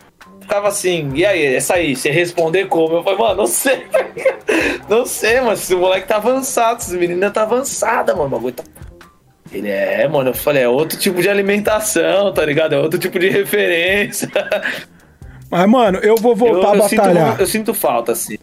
Ficava 0.41 0.68
assim, 0.68 1.11
e 1.14 1.26
aí, 1.26 1.56
essa 1.56 1.76
aí, 1.76 1.95
você 1.95 2.10
responder 2.10 2.68
como? 2.68 2.98
Eu 2.98 3.03
falei, 3.03 3.20
mano, 3.20 3.36
não 3.36 3.48
sei. 3.48 3.88
não 4.90 5.06
sei, 5.06 5.41
mas 5.41 5.61
esse 5.61 5.76
moleque 5.76 6.07
tá 6.07 6.18
avançado, 6.18 6.82
esse 6.82 6.95
menino 6.98 7.30
tá 7.32 7.44
avançada, 7.44 8.14
mano. 8.16 8.28
O 8.28 8.30
bagulho 8.30 8.53
tá. 8.53 8.64
Ele 9.52 9.70
é, 9.70 10.07
mano, 10.07 10.30
eu 10.30 10.34
falei, 10.34 10.64
é 10.64 10.70
outro 10.70 10.98
tipo 10.98 11.22
de 11.22 11.30
alimentação, 11.30 12.32
tá 12.34 12.45
ligado? 12.45 12.74
É 12.74 12.80
outro 12.80 12.99
tipo 12.99 13.18
de 13.18 13.30
referência. 13.30 14.30
Mas, 15.49 15.68
mano, 15.68 15.98
eu 15.99 16.16
vou 16.16 16.36
voltar 16.36 16.70
eu, 16.70 16.76
eu 16.76 16.84
a 16.86 16.88
batalhar. 16.88 17.32
Sinto, 17.32 17.41
eu 17.41 17.48
sinto 17.48 17.74
falta, 17.74 18.11
assim. 18.11 18.38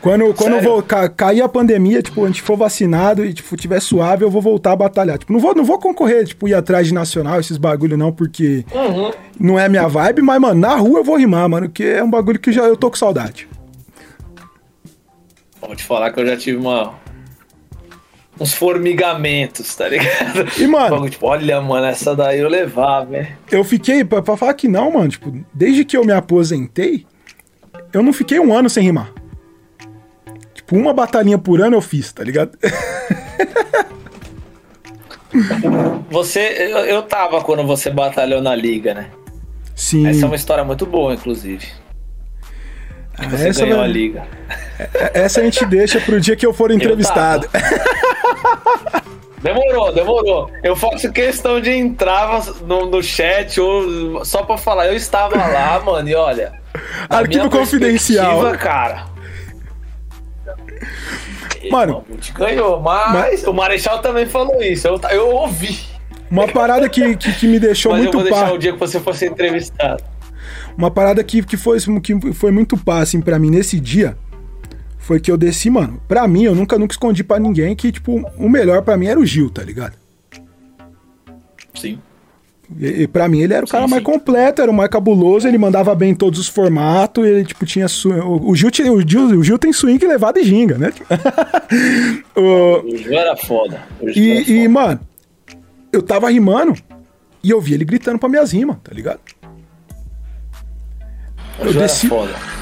Quando, 0.00 0.32
quando 0.34 0.60
vou 0.60 0.82
ca, 0.82 1.08
cair 1.08 1.42
a 1.42 1.48
pandemia, 1.48 2.02
tipo, 2.02 2.24
a 2.24 2.26
gente 2.26 2.42
for 2.42 2.56
vacinado 2.56 3.24
e 3.24 3.32
tipo, 3.32 3.56
tiver 3.56 3.80
suave, 3.80 4.24
eu 4.24 4.30
vou 4.30 4.42
voltar 4.42 4.72
a 4.72 4.76
batalhar. 4.76 5.18
Tipo, 5.18 5.32
não 5.32 5.40
vou, 5.40 5.54
não 5.54 5.64
vou 5.64 5.78
concorrer, 5.78 6.24
tipo, 6.26 6.48
ir 6.48 6.54
atrás 6.54 6.86
de 6.86 6.94
nacional, 6.94 7.40
esses 7.40 7.56
bagulho 7.56 7.96
não, 7.96 8.12
porque 8.12 8.64
uhum. 8.72 9.10
não 9.38 9.58
é 9.58 9.68
minha 9.68 9.88
vibe, 9.88 10.22
mas, 10.22 10.40
mano, 10.40 10.60
na 10.60 10.74
rua 10.76 11.00
eu 11.00 11.04
vou 11.04 11.16
rimar, 11.16 11.48
mano, 11.48 11.68
que 11.68 11.84
é 11.84 12.02
um 12.02 12.10
bagulho 12.10 12.38
que 12.38 12.52
já 12.52 12.62
eu 12.64 12.76
tô 12.76 12.90
com 12.90 12.96
saudade. 12.96 13.48
Vou 15.60 15.74
te 15.74 15.82
falar 15.82 16.12
que 16.12 16.20
eu 16.20 16.26
já 16.26 16.36
tive 16.36 16.58
uma. 16.58 16.94
Uns 18.38 18.52
formigamentos, 18.52 19.74
tá 19.74 19.88
ligado? 19.88 20.46
E, 20.60 20.66
mano. 20.66 21.08
Tipo, 21.08 21.26
olha, 21.26 21.60
mano, 21.60 21.86
essa 21.86 22.14
daí 22.14 22.40
eu 22.40 22.48
levava, 22.48 23.10
né? 23.10 23.32
Eu 23.50 23.64
fiquei, 23.64 24.04
pra, 24.04 24.20
pra 24.20 24.36
falar 24.36 24.52
que 24.54 24.68
não, 24.68 24.92
mano, 24.92 25.08
tipo, 25.08 25.32
desde 25.54 25.84
que 25.84 25.96
eu 25.96 26.04
me 26.04 26.12
aposentei, 26.12 27.06
eu 27.92 28.02
não 28.02 28.12
fiquei 28.12 28.38
um 28.38 28.52
ano 28.52 28.68
sem 28.68 28.84
rimar. 28.84 29.10
Tipo, 30.66 30.76
uma 30.76 30.92
batalhinha 30.92 31.38
por 31.38 31.60
ano 31.60 31.76
eu 31.76 31.80
fiz, 31.80 32.12
tá 32.12 32.24
ligado? 32.24 32.58
Você, 36.10 36.40
eu, 36.40 36.78
eu 36.78 37.02
tava 37.02 37.40
quando 37.42 37.64
você 37.64 37.88
batalhou 37.88 38.42
na 38.42 38.54
liga, 38.54 38.92
né? 38.94 39.10
Sim. 39.76 40.08
Essa 40.08 40.24
é 40.24 40.26
uma 40.26 40.34
história 40.34 40.64
muito 40.64 40.84
boa, 40.84 41.14
inclusive. 41.14 41.68
Ah, 43.16 43.28
você 43.28 43.48
essa 43.48 43.62
ganhou 43.62 43.78
vai... 43.78 43.86
a 43.86 43.90
liga. 43.90 44.26
É, 44.78 45.20
essa 45.20 45.40
a 45.40 45.44
gente 45.44 45.64
deixa 45.66 46.00
pro 46.00 46.20
dia 46.20 46.34
que 46.34 46.44
eu 46.44 46.52
for 46.52 46.70
entrevistado. 46.70 47.48
Eu 47.52 47.60
demorou, 49.42 49.92
demorou. 49.92 50.50
Eu 50.64 50.74
faço 50.74 51.12
questão 51.12 51.60
de 51.60 51.70
entrar 51.70 52.44
no, 52.62 52.86
no 52.86 53.02
chat 53.02 53.60
ou 53.60 54.24
só 54.24 54.42
pra 54.42 54.56
falar. 54.58 54.86
Eu 54.86 54.94
estava 54.94 55.36
lá, 55.36 55.80
mano, 55.80 56.08
e 56.08 56.14
olha. 56.14 56.52
Arquivo 57.08 57.48
confidencial. 57.48 58.52
cara. 58.58 59.15
Mano. 61.70 62.04
ganhou, 62.34 62.80
mas, 62.80 63.12
mas, 63.12 63.44
o 63.44 63.52
Marechal 63.52 64.00
também 64.00 64.26
falou 64.26 64.62
isso. 64.62 64.86
Eu, 64.86 65.00
eu 65.10 65.30
ouvi. 65.30 65.78
Uma 66.30 66.48
parada 66.48 66.88
que, 66.88 67.16
que, 67.16 67.32
que 67.32 67.46
me 67.46 67.58
deixou 67.58 67.92
mas 67.92 68.02
muito. 68.02 68.16
Eu 68.16 68.20
vou 68.20 68.30
deixar 68.30 68.52
o 68.52 68.58
dia 68.58 68.72
que 68.72 68.78
você 68.78 69.00
fosse 69.00 69.26
entrevistado. 69.26 70.02
Uma 70.76 70.90
parada 70.90 71.22
que, 71.24 71.42
que, 71.42 71.56
foi, 71.56 71.78
que 72.02 72.32
foi 72.32 72.50
muito 72.50 72.76
pá, 72.76 73.00
assim, 73.00 73.20
pra 73.20 73.38
mim 73.38 73.50
nesse 73.50 73.80
dia. 73.80 74.16
Foi 74.98 75.20
que 75.20 75.30
eu 75.30 75.36
desci, 75.36 75.70
mano. 75.70 76.00
Pra 76.08 76.26
mim, 76.26 76.44
eu 76.44 76.54
nunca, 76.54 76.78
nunca 76.78 76.92
escondi 76.92 77.22
pra 77.22 77.38
ninguém 77.38 77.74
que, 77.76 77.92
tipo, 77.92 78.28
o 78.36 78.48
melhor 78.48 78.82
pra 78.82 78.96
mim 78.96 79.06
era 79.06 79.20
o 79.20 79.24
Gil, 79.24 79.48
tá 79.48 79.62
ligado? 79.62 79.96
Sim. 81.74 82.00
E, 82.78 83.02
e 83.02 83.06
pra 83.06 83.28
mim 83.28 83.40
ele 83.40 83.54
era 83.54 83.64
o 83.64 83.68
sim, 83.68 83.72
cara 83.72 83.86
mais 83.86 84.02
completo, 84.02 84.60
era 84.60 84.70
o 84.70 84.74
mais 84.74 84.90
cabuloso, 84.90 85.46
ele 85.46 85.58
mandava 85.58 85.94
bem 85.94 86.10
em 86.10 86.14
todos 86.14 86.38
os 86.40 86.48
formatos, 86.48 87.24
ele 87.24 87.44
tipo 87.44 87.64
tinha 87.64 87.86
o, 88.06 88.50
o, 88.50 88.56
Gil, 88.56 88.70
o, 88.70 89.08
Gil, 89.08 89.26
o 89.38 89.44
Gil 89.44 89.58
tem 89.58 89.72
swing 89.72 90.04
levado 90.06 90.38
e 90.38 90.44
ginga, 90.44 90.76
né? 90.76 90.92
o, 92.34 92.80
o 92.80 92.96
Gil 92.96 93.18
era 93.18 93.36
foda. 93.36 93.80
Gil 94.02 94.24
e, 94.24 94.30
era 94.30 94.40
foda. 94.40 94.52
e, 94.52 94.68
mano, 94.68 95.00
eu 95.92 96.02
tava 96.02 96.30
rimando 96.30 96.74
e 97.42 97.50
eu 97.50 97.60
vi 97.60 97.74
ele 97.74 97.84
gritando 97.84 98.18
pra 98.18 98.28
minhas 98.28 98.52
rimas, 98.52 98.76
tá 98.82 98.92
ligado? 98.92 99.20
Eu 101.58 101.72
desci, 101.72 102.08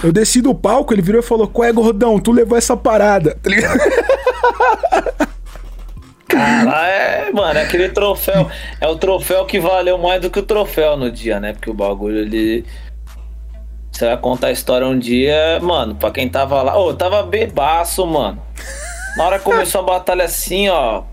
eu 0.04 0.12
desci 0.12 0.40
do 0.40 0.54
palco, 0.54 0.92
ele 0.92 1.02
virou 1.02 1.20
e 1.20 1.24
falou: 1.24 1.48
Qual 1.48 1.66
é, 1.66 1.72
gordão? 1.72 2.20
Tu 2.20 2.30
levou 2.30 2.56
essa 2.56 2.76
parada, 2.76 3.36
tá 3.42 3.50
ligado? 3.50 3.80
Cara, 6.28 6.88
é, 6.88 7.30
mano, 7.32 7.58
é 7.58 7.62
aquele 7.62 7.88
troféu. 7.90 8.50
É 8.80 8.88
o 8.88 8.96
troféu 8.96 9.44
que 9.44 9.60
valeu 9.60 9.98
mais 9.98 10.20
do 10.20 10.30
que 10.30 10.38
o 10.38 10.42
troféu 10.42 10.96
no 10.96 11.10
dia, 11.10 11.38
né? 11.38 11.52
Porque 11.52 11.70
o 11.70 11.74
bagulho 11.74 12.18
ele. 12.18 12.64
Você 13.92 14.06
vai 14.06 14.16
contar 14.16 14.48
a 14.48 14.52
história 14.52 14.86
um 14.86 14.98
dia, 14.98 15.60
mano, 15.62 15.94
pra 15.94 16.10
quem 16.10 16.28
tava 16.28 16.60
lá. 16.62 16.76
Ô, 16.76 16.90
eu 16.90 16.96
tava 16.96 17.22
bebaço, 17.22 18.04
mano. 18.06 18.42
Na 19.16 19.24
hora 19.24 19.38
que 19.38 19.44
começou 19.44 19.82
a 19.82 19.84
batalha 19.84 20.24
assim, 20.24 20.68
ó. 20.68 21.04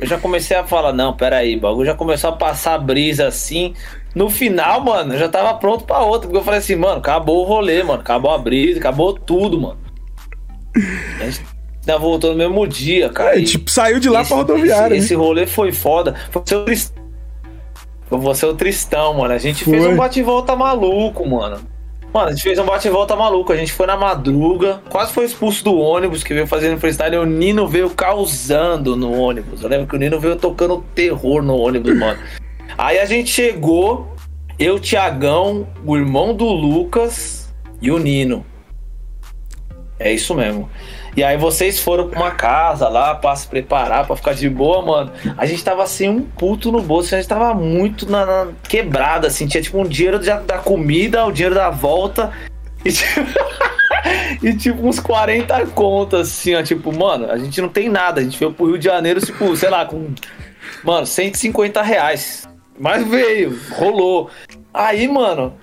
Eu 0.00 0.06
já 0.06 0.18
comecei 0.18 0.56
a 0.56 0.64
falar, 0.64 0.94
não, 0.94 1.14
peraí, 1.14 1.56
o 1.56 1.60
bagulho 1.60 1.86
já 1.86 1.94
começou 1.94 2.30
a 2.30 2.32
passar 2.32 2.78
brisa 2.78 3.28
assim. 3.28 3.74
No 4.14 4.30
final, 4.30 4.80
mano, 4.80 5.14
eu 5.14 5.18
já 5.18 5.28
tava 5.28 5.54
pronto 5.54 5.84
pra 5.84 6.00
outra. 6.00 6.26
Porque 6.26 6.38
eu 6.38 6.44
falei 6.44 6.58
assim, 6.58 6.74
mano, 6.74 6.98
acabou 6.98 7.42
o 7.42 7.46
rolê, 7.46 7.82
mano. 7.82 8.00
Acabou 8.00 8.32
a 8.32 8.38
brisa, 8.38 8.80
acabou 8.80 9.12
tudo, 9.12 9.60
mano. 9.60 9.78
A 11.20 11.24
gente 11.24 11.44
ainda 11.80 11.98
voltou 11.98 12.30
no 12.30 12.36
mesmo 12.36 12.66
dia, 12.66 13.08
cara. 13.08 13.36
É, 13.36 13.40
e- 13.40 13.44
tipo, 13.44 13.70
saiu 13.70 13.98
de 13.98 14.08
lá 14.08 14.20
esse, 14.20 14.28
pra 14.28 14.38
rodoviária. 14.38 14.94
Esse, 14.94 15.00
né? 15.00 15.04
esse 15.04 15.14
rolê 15.14 15.46
foi 15.46 15.72
foda. 15.72 16.14
Foi 16.30 16.42
você 16.42 16.54
o 16.54 16.64
Tristão. 16.64 17.00
Você 18.10 18.46
o 18.46 18.54
Tristão, 18.54 19.14
mano. 19.14 19.34
A 19.34 19.38
gente 19.38 19.64
fez 19.64 19.84
Foi. 19.84 19.92
um 19.92 19.96
bate-volta 19.96 20.56
maluco, 20.56 21.26
mano. 21.28 21.60
Mano, 22.12 22.26
a 22.26 22.30
gente 22.32 22.42
fez 22.42 22.58
um 22.58 22.64
bate-volta 22.64 23.14
maluco. 23.14 23.52
A 23.52 23.56
gente 23.56 23.72
foi 23.72 23.86
na 23.86 23.96
madruga, 23.96 24.80
quase 24.90 25.12
foi 25.12 25.24
expulso 25.24 25.62
do 25.62 25.78
ônibus 25.78 26.24
que 26.24 26.34
veio 26.34 26.46
fazendo 26.46 26.78
freestyle. 26.80 27.14
E 27.14 27.18
o 27.18 27.24
Nino 27.24 27.68
veio 27.68 27.88
causando 27.90 28.96
no 28.96 29.12
ônibus. 29.12 29.62
Eu 29.62 29.68
lembro 29.68 29.86
que 29.86 29.94
o 29.94 29.98
Nino 29.98 30.18
veio 30.18 30.34
tocando 30.34 30.84
terror 30.94 31.40
no 31.40 31.56
ônibus, 31.56 31.96
mano. 31.96 32.18
Aí 32.76 32.98
a 32.98 33.04
gente 33.04 33.30
chegou, 33.30 34.12
eu, 34.58 34.80
Tiagão, 34.80 35.68
o 35.86 35.96
irmão 35.96 36.34
do 36.34 36.46
Lucas 36.46 37.52
e 37.80 37.92
o 37.92 37.98
Nino. 37.98 38.44
É 39.98 40.12
isso 40.12 40.34
mesmo. 40.34 40.68
E 41.16 41.24
aí 41.24 41.36
vocês 41.36 41.80
foram 41.80 42.08
pra 42.08 42.20
uma 42.20 42.30
casa 42.30 42.88
lá 42.88 43.14
pra 43.14 43.34
se 43.34 43.46
preparar, 43.46 44.06
pra 44.06 44.16
ficar 44.16 44.34
de 44.34 44.48
boa, 44.48 44.82
mano. 44.82 45.12
A 45.36 45.46
gente 45.46 45.62
tava 45.62 45.86
sem 45.86 46.08
um 46.08 46.22
puto 46.22 46.70
no 46.70 46.80
bolso, 46.80 47.14
a 47.14 47.18
gente 47.18 47.28
tava 47.28 47.52
muito 47.54 48.10
na, 48.10 48.24
na 48.24 48.52
quebrada, 48.68 49.26
assim. 49.26 49.46
Tinha 49.46 49.62
tipo 49.62 49.78
um 49.78 49.86
dinheiro 49.86 50.18
da, 50.18 50.38
da 50.38 50.58
comida, 50.58 51.24
o 51.26 51.32
dinheiro 51.32 51.54
da 51.54 51.70
volta. 51.70 52.30
E 52.82 52.90
tipo, 52.90 53.20
e, 54.42 54.56
tipo, 54.56 54.86
uns 54.86 54.98
40 54.98 55.66
contas, 55.68 56.28
assim, 56.28 56.54
ó. 56.54 56.62
Tipo, 56.62 56.92
mano, 56.96 57.30
a 57.30 57.38
gente 57.38 57.60
não 57.60 57.68
tem 57.68 57.88
nada. 57.88 58.20
A 58.20 58.24
gente 58.24 58.38
veio 58.38 58.52
pro 58.52 58.66
Rio 58.66 58.78
de 58.78 58.84
Janeiro, 58.84 59.20
tipo, 59.20 59.54
sei 59.56 59.70
lá, 59.70 59.84
com. 59.84 60.12
Mano, 60.84 61.06
150 61.06 61.82
reais. 61.82 62.48
Mas 62.78 63.06
veio, 63.06 63.58
rolou. 63.72 64.30
Aí, 64.72 65.06
mano, 65.06 65.54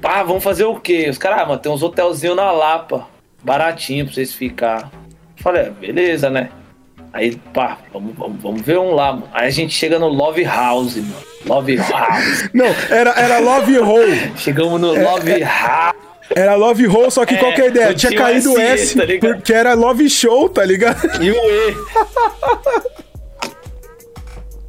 pá, 0.00 0.22
vamos 0.22 0.44
fazer 0.44 0.64
o 0.64 0.78
quê? 0.78 1.08
Os 1.08 1.18
caras, 1.18 1.40
ah, 1.40 1.46
mano, 1.46 1.58
tem 1.58 1.72
uns 1.72 1.82
hotelzinhos 1.82 2.36
na 2.36 2.50
Lapa, 2.50 3.06
baratinho 3.46 4.04
pra 4.04 4.14
vocês 4.14 4.34
ficar. 4.34 4.90
Falei, 5.36 5.62
é, 5.62 5.70
beleza, 5.70 6.28
né? 6.28 6.50
Aí, 7.12 7.36
pá, 7.54 7.78
vamos, 7.92 8.14
vamos, 8.16 8.42
vamos 8.42 8.60
ver 8.60 8.78
um 8.78 8.92
lá, 8.92 9.12
mano. 9.12 9.28
Aí 9.32 9.46
a 9.46 9.50
gente 9.50 9.72
chega 9.72 9.98
no 9.98 10.08
Love 10.08 10.44
House, 10.44 10.96
mano. 10.96 11.14
Love 11.46 11.76
House. 11.76 12.50
Não, 12.52 12.66
era, 12.90 13.10
era 13.12 13.38
Love 13.38 13.78
Hole. 13.78 14.32
Chegamos 14.36 14.80
no 14.80 14.92
Love 14.92 15.42
House. 15.44 15.94
Era 16.34 16.56
Love 16.56 16.88
Hole, 16.88 17.10
só 17.10 17.24
que 17.24 17.36
É, 17.36 17.38
qual 17.38 17.54
que 17.54 17.60
é 17.60 17.64
a 17.64 17.68
ideia? 17.68 17.94
Tinha 17.94 18.16
caído 18.16 18.52
o 18.52 18.56
SE, 18.56 18.62
S, 18.62 18.96
tá 18.96 19.04
porque 19.20 19.52
era 19.52 19.74
Love 19.74 20.10
Show, 20.10 20.48
tá 20.48 20.64
ligado? 20.64 21.22
E 21.22 21.30
o 21.30 21.34
E. 21.34 21.76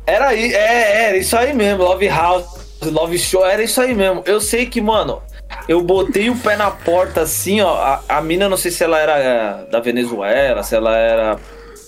Era 0.05 0.27
aí, 0.27 0.53
é, 0.53 1.07
era 1.07 1.17
isso 1.17 1.35
aí 1.35 1.53
mesmo, 1.53 1.83
Love 1.83 2.07
House, 2.07 2.45
Love 2.83 3.17
Show, 3.17 3.43
era 3.43 3.63
isso 3.63 3.81
aí 3.81 3.93
mesmo. 3.95 4.21
Eu 4.25 4.39
sei 4.39 4.67
que, 4.67 4.79
mano, 4.79 5.21
eu 5.67 5.81
botei 5.81 6.29
o 6.29 6.35
pé 6.35 6.55
na 6.55 6.71
porta 6.71 7.21
assim, 7.21 7.61
ó. 7.61 7.75
A, 7.75 8.01
a 8.09 8.21
mina, 8.21 8.47
não 8.47 8.57
sei 8.57 8.71
se 8.71 8.83
ela 8.83 8.99
era 8.99 9.17
é, 9.17 9.65
da 9.69 9.79
Venezuela, 9.79 10.63
se 10.63 10.75
ela 10.75 10.95
era. 10.95 11.37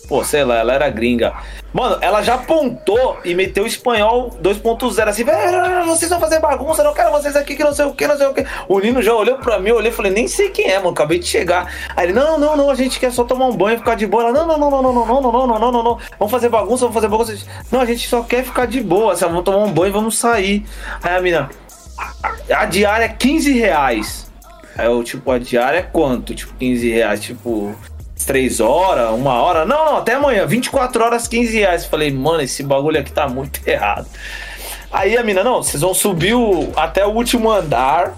Pô, 0.08 0.24
sei 0.24 0.44
lá, 0.44 0.58
ela 0.58 0.74
era 0.74 0.90
gringa. 0.90 1.34
Mano, 1.72 2.00
ela 2.02 2.24
já 2.24 2.34
apontou 2.34 3.20
e 3.24 3.36
meteu 3.36 3.64
o 3.64 3.68
espanhol 3.68 4.36
2.0 4.42 5.08
assim, 5.08 5.24
"Velho, 5.24 5.86
vocês 5.86 6.10
vão 6.10 6.20
fazer 6.20 6.40
bagunça, 6.40 6.84
não 6.84 6.96
quero 6.96 7.12
vocês 7.12 7.36
aqui 7.36 7.56
que 7.56 7.64
não 7.64 7.72
sei 7.72 7.86
o 7.86 7.94
que, 7.94 8.08
não 8.08 8.18
sei 8.18 8.26
o 8.26 8.34
que. 8.34 8.44
O 8.68 8.80
Nino 8.80 9.04
já 9.04 9.14
olhou 9.14 9.38
pra 9.38 9.60
mim, 9.60 9.70
eu 9.70 9.76
olhei 9.76 9.92
e 9.92 9.94
falei, 9.94 10.12
nem 10.12 10.28
sei 10.28 10.50
quem 10.50 10.68
é, 10.68 10.78
mano, 10.78 10.90
acabei 10.90 11.20
de 11.20 11.28
chegar. 11.28 11.72
Aí 11.96 12.08
ele, 12.08 12.14
não, 12.14 12.40
não, 12.40 12.58
não, 12.58 12.72
a 12.72 12.76
gente 12.76 13.00
quer 13.00 13.12
só 13.12 13.24
tomar 13.24 13.46
um 13.46 13.56
banho, 13.56 13.78
ficar 13.78 13.94
de 13.94 14.08
boa. 14.08 14.24
Ela, 14.24 14.32
não, 14.32 14.48
não, 14.48 14.58
não, 14.58 14.72
não, 14.72 14.82
não, 14.82 15.06
não, 15.06 15.06
não, 15.06 15.22
não, 15.22 15.48
não, 15.48 15.60
não, 15.60 15.72
não, 15.72 15.84
não. 15.84 15.98
Vamos 16.18 16.32
fazer 16.32 16.50
bagunça, 16.50 16.86
vamos 16.86 16.96
fazer 16.96 17.08
bagunça. 17.08 17.38
Não, 17.72 17.82
a 17.82 17.86
gente 17.86 18.08
só 18.10 18.24
quer 18.24 18.44
ficar 18.44 18.66
de 18.66 18.82
boa, 18.82 19.14
assim, 19.14 19.26
vamos 19.26 19.44
tomar 19.44 19.60
um 19.60 19.72
banho 19.72 19.90
e 19.90 19.94
vamos 19.94 20.18
sair. 20.18 20.66
Aí 21.04 21.16
a 21.16 21.22
mina, 21.22 21.50
a 22.54 22.66
diária 22.66 23.06
é 23.06 23.10
15 23.10 23.52
reais. 23.54 24.30
Aí 24.78 24.86
eu, 24.86 25.04
tipo, 25.04 25.30
a 25.32 25.38
diária 25.40 25.80
é 25.80 25.82
quanto? 25.82 26.34
Tipo, 26.34 26.54
15 26.56 26.90
reais, 26.90 27.20
tipo, 27.22 27.76
3 28.26 28.60
horas, 28.60 29.10
uma 29.12 29.34
hora? 29.42 29.66
Não, 29.66 29.86
não, 29.86 29.98
até 29.98 30.14
amanhã, 30.14 30.46
24 30.46 31.04
horas, 31.04 31.28
15 31.28 31.58
reais. 31.58 31.86
Falei, 31.86 32.12
mano, 32.12 32.42
esse 32.42 32.64
bagulho 32.64 33.00
aqui 33.00 33.12
tá 33.12 33.28
muito 33.28 33.60
errado. 33.68 34.08
Aí 34.92 35.18
a 35.18 35.24
mina, 35.24 35.44
não, 35.44 35.62
vocês 35.62 35.82
vão 35.82 35.94
subir 35.94 36.34
o- 36.34 36.72
até 36.76 37.06
o 37.06 37.10
último 37.12 37.52
andar 37.52 38.14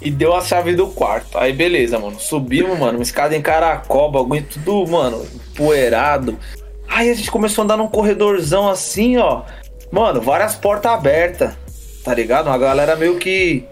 e 0.00 0.10
deu 0.10 0.34
a 0.34 0.40
chave 0.40 0.74
do 0.74 0.86
quarto. 0.88 1.36
Aí 1.36 1.52
beleza, 1.52 1.98
mano, 1.98 2.18
subimos, 2.18 2.78
mano, 2.78 2.98
uma 2.98 3.02
escada 3.02 3.34
em 3.36 3.42
caracol, 3.42 4.10
bagulho 4.10 4.42
tudo, 4.64 4.90
mano, 4.90 5.26
empoeirado. 5.34 6.38
Aí 6.88 7.10
a 7.10 7.14
gente 7.14 7.30
começou 7.30 7.62
a 7.62 7.64
andar 7.64 7.76
num 7.76 7.88
corredorzão 7.88 8.68
assim, 8.68 9.16
ó. 9.18 9.42
Mano, 9.90 10.20
várias 10.20 10.54
portas 10.54 10.92
abertas, 10.92 11.54
tá 12.04 12.14
ligado? 12.14 12.46
Uma 12.46 12.58
galera 12.58 12.94
meio 12.94 13.16
que. 13.16 13.64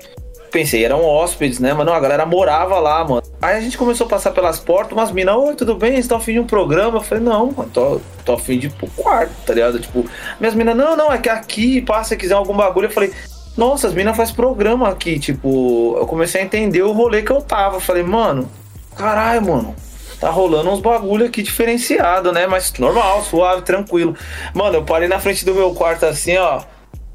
Pensei, 0.51 0.85
eram 0.85 1.05
hóspedes, 1.05 1.59
né? 1.59 1.73
Mas 1.73 1.87
não, 1.87 1.95
a 1.95 2.01
galera 2.01 2.27
morava 2.27 2.79
lá, 2.79 3.05
mano. 3.05 3.23
Aí 3.41 3.57
a 3.57 3.61
gente 3.61 3.79
começou 3.79 4.07
a 4.07 4.11
passar 4.11 4.33
pelas 4.33 4.61
portas, 4.61 4.93
umas 4.93 5.11
minas, 5.11 5.35
oi, 5.35 5.55
tudo 5.55 5.75
bem? 5.75 5.93
Vocês 5.93 6.05
estão 6.05 6.19
afim 6.19 6.35
de 6.35 6.41
um 6.41 6.47
programa? 6.47 6.99
Eu 6.99 7.03
falei, 7.03 7.25
não, 7.25 7.51
mano, 7.51 7.71
tô, 7.73 8.01
tô 8.25 8.35
afim 8.35 8.59
de 8.59 8.67
ir 8.67 8.71
pro 8.71 8.87
quarto, 8.89 9.33
tá 9.47 9.55
ligado? 9.55 9.79
Tipo, 9.79 10.05
minhas 10.39 10.55
minas, 10.55 10.77
não, 10.77 10.95
não, 10.95 11.13
é 11.13 11.19
que 11.19 11.29
aqui, 11.29 11.81
passa, 11.81 12.11
se 12.11 12.17
quiser 12.17 12.35
algum 12.35 12.55
bagulho. 12.55 12.87
Eu 12.87 12.91
falei, 12.91 13.13
nossa, 13.57 13.89
as 13.89 13.95
minas 13.95 14.17
fazem 14.17 14.35
programa 14.35 14.89
aqui, 14.89 15.19
tipo, 15.19 15.97
eu 15.99 16.07
comecei 16.07 16.43
a 16.43 16.45
entender 16.45 16.83
o 16.83 16.93
rolê 16.93 17.23
que 17.23 17.33
eu 17.33 17.41
tava. 17.41 17.77
Eu 17.77 17.81
falei, 17.81 18.03
mano, 18.03 18.49
caralho, 18.95 19.47
mano, 19.47 19.75
tá 20.21 20.29
rolando 20.29 20.71
uns 20.71 20.81
bagulho 20.81 21.27
aqui 21.27 21.43
diferenciado, 21.43 22.31
né? 22.31 22.47
Mas 22.47 22.73
normal, 22.75 23.23
suave, 23.25 23.63
tranquilo. 23.63 24.15
Mano, 24.55 24.77
eu 24.77 24.85
parei 24.85 25.09
na 25.09 25.19
frente 25.19 25.45
do 25.47 25.55
meu 25.55 25.73
quarto 25.75 26.05
assim, 26.05 26.37
ó. 26.37 26.63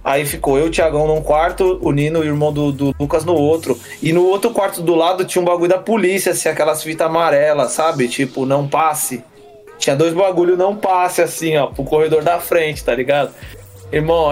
Aí 0.07 0.25
ficou 0.25 0.57
eu 0.57 0.67
o 0.67 0.69
Thiagão 0.69 1.05
num 1.05 1.21
quarto, 1.21 1.79
o 1.81 1.91
Nino, 1.91 2.21
o 2.21 2.23
irmão 2.23 2.53
do, 2.53 2.71
do 2.71 2.95
Lucas, 2.97 3.25
no 3.25 3.33
outro. 3.33 3.77
E 4.01 4.13
no 4.13 4.23
outro 4.23 4.51
quarto 4.51 4.81
do 4.81 4.95
lado 4.95 5.25
tinha 5.25 5.41
um 5.41 5.45
bagulho 5.45 5.67
da 5.67 5.79
polícia, 5.79 6.31
assim, 6.31 6.47
aquelas 6.47 6.81
fitas 6.81 7.05
amarelas, 7.05 7.73
sabe? 7.73 8.07
Tipo, 8.07 8.45
não 8.45 8.69
passe. 8.69 9.21
Tinha 9.77 9.97
dois 9.97 10.13
bagulho 10.13 10.55
não 10.55 10.77
passe, 10.77 11.21
assim, 11.21 11.57
ó, 11.57 11.67
pro 11.67 11.83
corredor 11.83 12.23
da 12.23 12.39
frente, 12.39 12.85
tá 12.85 12.95
ligado? 12.95 13.31
Irmão, 13.91 14.29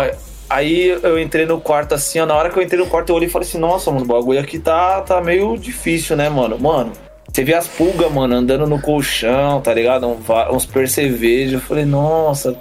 aí 0.50 0.98
eu 1.04 1.20
entrei 1.20 1.46
no 1.46 1.60
quarto 1.60 1.94
assim, 1.94 2.22
ó. 2.22 2.26
Na 2.26 2.36
hora 2.36 2.50
que 2.50 2.58
eu 2.58 2.64
entrei 2.64 2.80
no 2.80 2.88
quarto, 2.88 3.10
eu 3.10 3.16
olhei 3.18 3.28
e 3.28 3.32
falei 3.32 3.46
assim, 3.46 3.60
nossa, 3.60 3.92
mano, 3.92 4.06
o 4.06 4.08
bagulho 4.08 4.40
aqui 4.40 4.58
tá, 4.58 5.02
tá 5.02 5.20
meio 5.20 5.58
difícil, 5.58 6.16
né, 6.16 6.30
mano? 6.30 6.58
Mano, 6.58 6.94
você 7.30 7.44
vê 7.44 7.54
as 7.54 7.68
pulgas, 7.68 8.10
mano, 8.10 8.34
andando 8.34 8.66
no 8.66 8.82
colchão, 8.82 9.60
tá 9.60 9.74
ligado? 9.74 10.08
Um, 10.08 10.20
uns 10.56 10.66
percevejos. 10.66 11.56
Eu 11.56 11.60
falei, 11.60 11.84
nossa. 11.84 12.58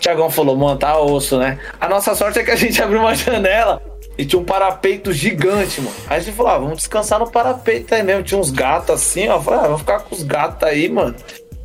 Tiagão 0.00 0.30
falou, 0.30 0.56
mano, 0.56 0.78
tá 0.78 0.98
osso, 0.98 1.38
né? 1.38 1.58
A 1.78 1.88
nossa 1.88 2.14
sorte 2.14 2.38
é 2.38 2.42
que 2.42 2.50
a 2.50 2.56
gente 2.56 2.80
abriu 2.82 3.00
uma 3.00 3.14
janela 3.14 3.80
e 4.16 4.24
tinha 4.24 4.40
um 4.40 4.44
parapeito 4.44 5.12
gigante, 5.12 5.80
mano. 5.80 5.94
Aí 6.08 6.18
a 6.18 6.20
gente 6.20 6.34
falou, 6.34 6.52
ah, 6.52 6.58
vamos 6.58 6.78
descansar 6.78 7.20
no 7.20 7.30
parapeito 7.30 7.94
aí 7.94 8.02
mesmo. 8.02 8.22
Tinha 8.22 8.40
uns 8.40 8.50
gatos 8.50 8.94
assim, 8.94 9.28
ó. 9.28 9.38
Falei, 9.40 9.60
ah, 9.60 9.64
vamos 9.64 9.80
ficar 9.80 10.00
com 10.00 10.14
os 10.14 10.22
gatos 10.22 10.66
aí, 10.66 10.88
mano. 10.88 11.14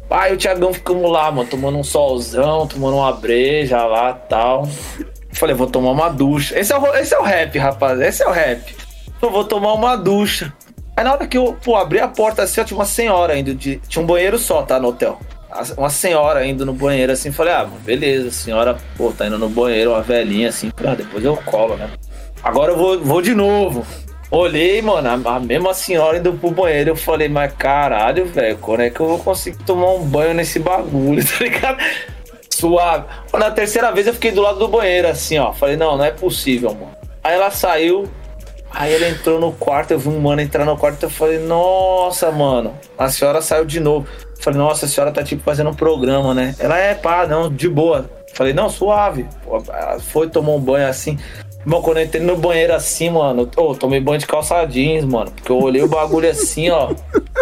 Aí 0.10 0.34
o 0.34 0.38
Tiagão 0.38 0.72
ficamos 0.72 1.10
lá, 1.10 1.32
mano, 1.32 1.50
tomando 1.50 1.78
um 1.78 1.84
solzão, 1.84 2.68
tomando 2.68 2.98
uma 2.98 3.12
breja 3.14 3.84
lá 3.86 4.14
tal. 4.14 4.68
Falei, 5.32 5.56
vou 5.56 5.68
tomar 5.68 5.92
uma 5.92 6.10
ducha. 6.10 6.60
Esse 6.60 6.72
é, 6.72 6.78
o, 6.78 6.96
esse 6.96 7.14
é 7.14 7.20
o 7.20 7.24
rap, 7.24 7.58
rapaz. 7.58 8.00
Esse 8.00 8.22
é 8.22 8.28
o 8.28 8.32
rap. 8.32 8.76
Eu 9.22 9.32
vou 9.32 9.46
tomar 9.46 9.74
uma 9.74 9.96
ducha. 9.96 10.54
Aí 10.96 11.04
na 11.04 11.14
hora 11.14 11.28
que 11.28 11.38
eu 11.38 11.58
pô, 11.62 11.76
abri 11.76 12.00
a 12.00 12.08
porta 12.08 12.44
assim, 12.44 12.62
ó, 12.62 12.64
tinha 12.64 12.78
uma 12.78 12.86
senhora 12.86 13.38
indo 13.38 13.56
de. 13.56 13.78
Tinha 13.88 14.04
um 14.04 14.06
banheiro 14.06 14.38
só, 14.38 14.62
tá? 14.62 14.80
No 14.80 14.90
hotel. 14.90 15.20
Uma 15.78 15.90
senhora 15.90 16.46
indo 16.46 16.66
no 16.66 16.74
banheiro 16.74 17.12
assim, 17.12 17.32
falei, 17.32 17.54
ah, 17.54 17.68
beleza, 17.84 18.32
senhora, 18.32 18.78
pô, 18.98 19.12
tá 19.12 19.28
indo 19.28 19.38
no 19.38 19.50
banheiro, 19.50 19.92
uma 19.92 20.02
velhinha 20.02 20.50
assim, 20.50 20.72
ah, 20.86 20.96
depois 20.96 21.24
eu 21.24 21.38
colo, 21.38 21.76
né? 21.78 21.90
Agora 22.44 22.72
eu 22.72 22.78
vou, 22.78 23.00
vou 23.00 23.22
de 23.22 23.34
novo. 23.34 23.86
Olhei, 24.32 24.82
mano, 24.82 25.08
a, 25.08 25.36
a 25.36 25.40
mesma 25.40 25.74
senhora 25.74 26.18
indo 26.18 26.34
pro 26.34 26.52
banheiro, 26.52 26.92
eu 26.92 26.96
falei, 26.96 27.30
mas 27.30 27.54
caralho, 27.54 28.26
velho, 28.26 28.58
quando 28.58 28.82
é 28.82 28.90
que 28.90 29.00
eu 29.00 29.08
vou 29.08 29.20
conseguir 29.20 29.64
tomar 29.64 29.92
um 29.94 30.04
banho 30.04 30.34
nesse 30.34 30.60
bagulho, 30.60 31.24
tá 31.26 31.44
ligado? 31.44 31.78
Suave. 32.50 33.06
Na 33.34 33.52
terceira 33.52 33.92
vez 33.92 34.08
eu 34.08 34.14
fiquei 34.14 34.32
do 34.32 34.42
lado 34.42 34.60
do 34.60 34.68
banheiro, 34.68 35.08
assim, 35.08 35.38
ó. 35.38 35.54
Falei, 35.54 35.76
não, 35.78 35.98
não 35.98 36.06
é 36.06 36.12
possível, 36.12 36.74
mano. 36.74 36.96
Aí 37.24 37.36
ela 37.36 37.52
saiu, 37.52 38.10
aí 38.76 38.94
ela 38.94 39.08
entrou 39.08 39.40
no 39.40 39.52
quarto, 39.54 39.92
eu 39.92 40.00
vi 40.00 40.10
um 40.10 40.20
mano 40.20 40.42
entrar 40.42 40.66
no 40.66 40.78
quarto, 40.78 41.04
eu 41.04 41.10
falei, 41.10 41.40
nossa, 41.40 42.32
mano, 42.32 42.74
a 42.98 43.10
senhora 43.10 43.42
saiu 43.42 43.66
de 43.66 43.80
novo. 43.80 44.08
Falei, 44.40 44.60
nossa, 44.60 44.86
a 44.86 44.90
senhora 44.90 45.12
tá 45.12 45.24
tipo 45.24 45.42
fazendo 45.44 45.70
um 45.70 45.74
programa, 45.74 46.34
né? 46.34 46.54
Ela 46.60 46.78
é 46.78 46.94
pá, 46.94 47.26
não, 47.26 47.50
de 47.50 47.70
boa. 47.70 48.10
Falei, 48.34 48.54
não, 48.54 48.70
suave. 48.70 49.26
Pô, 49.44 49.64
Foi, 50.00 50.30
tomou 50.30 50.58
um 50.58 50.62
banho 50.62 50.88
assim. 50.88 51.18
Irmão, 51.66 51.82
quando 51.82 51.98
eu 51.98 52.04
entrei 52.04 52.22
no 52.22 52.38
banheiro 52.38 52.76
assim, 52.76 53.10
mano, 53.10 53.50
ô, 53.58 53.74
tomei 53.74 54.00
banho 54.00 54.20
de 54.20 54.28
calça 54.28 54.64
jeans, 54.66 55.04
mano. 55.04 55.32
Porque 55.32 55.52
eu 55.52 55.58
olhei 55.58 55.82
o 55.82 55.88
bagulho 55.88 56.30
assim, 56.30 56.70
ó. 56.70 56.94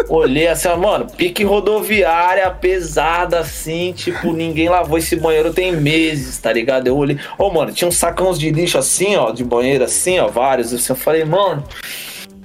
Olhei 0.07 0.47
assim, 0.47 0.69
ó, 0.69 0.77
mano, 0.77 1.07
pique 1.17 1.43
rodoviária, 1.43 2.49
pesada 2.49 3.39
assim, 3.39 3.91
tipo, 3.91 4.31
ninguém 4.31 4.69
lavou 4.69 4.97
esse 4.97 5.17
banheiro 5.17 5.53
tem 5.53 5.73
meses, 5.73 6.37
tá 6.37 6.53
ligado? 6.53 6.87
Eu 6.87 6.95
olhei. 6.95 7.19
Ô, 7.37 7.49
mano, 7.49 7.73
tinha 7.73 7.87
uns 7.87 7.97
sacões 7.97 8.39
de 8.39 8.49
lixo 8.49 8.77
assim, 8.77 9.17
ó, 9.17 9.31
de 9.31 9.43
banheiro 9.43 9.83
assim, 9.83 10.17
ó, 10.19 10.29
vários. 10.29 10.73
Assim, 10.73 10.93
eu 10.93 10.97
falei, 10.97 11.25
mano, 11.25 11.61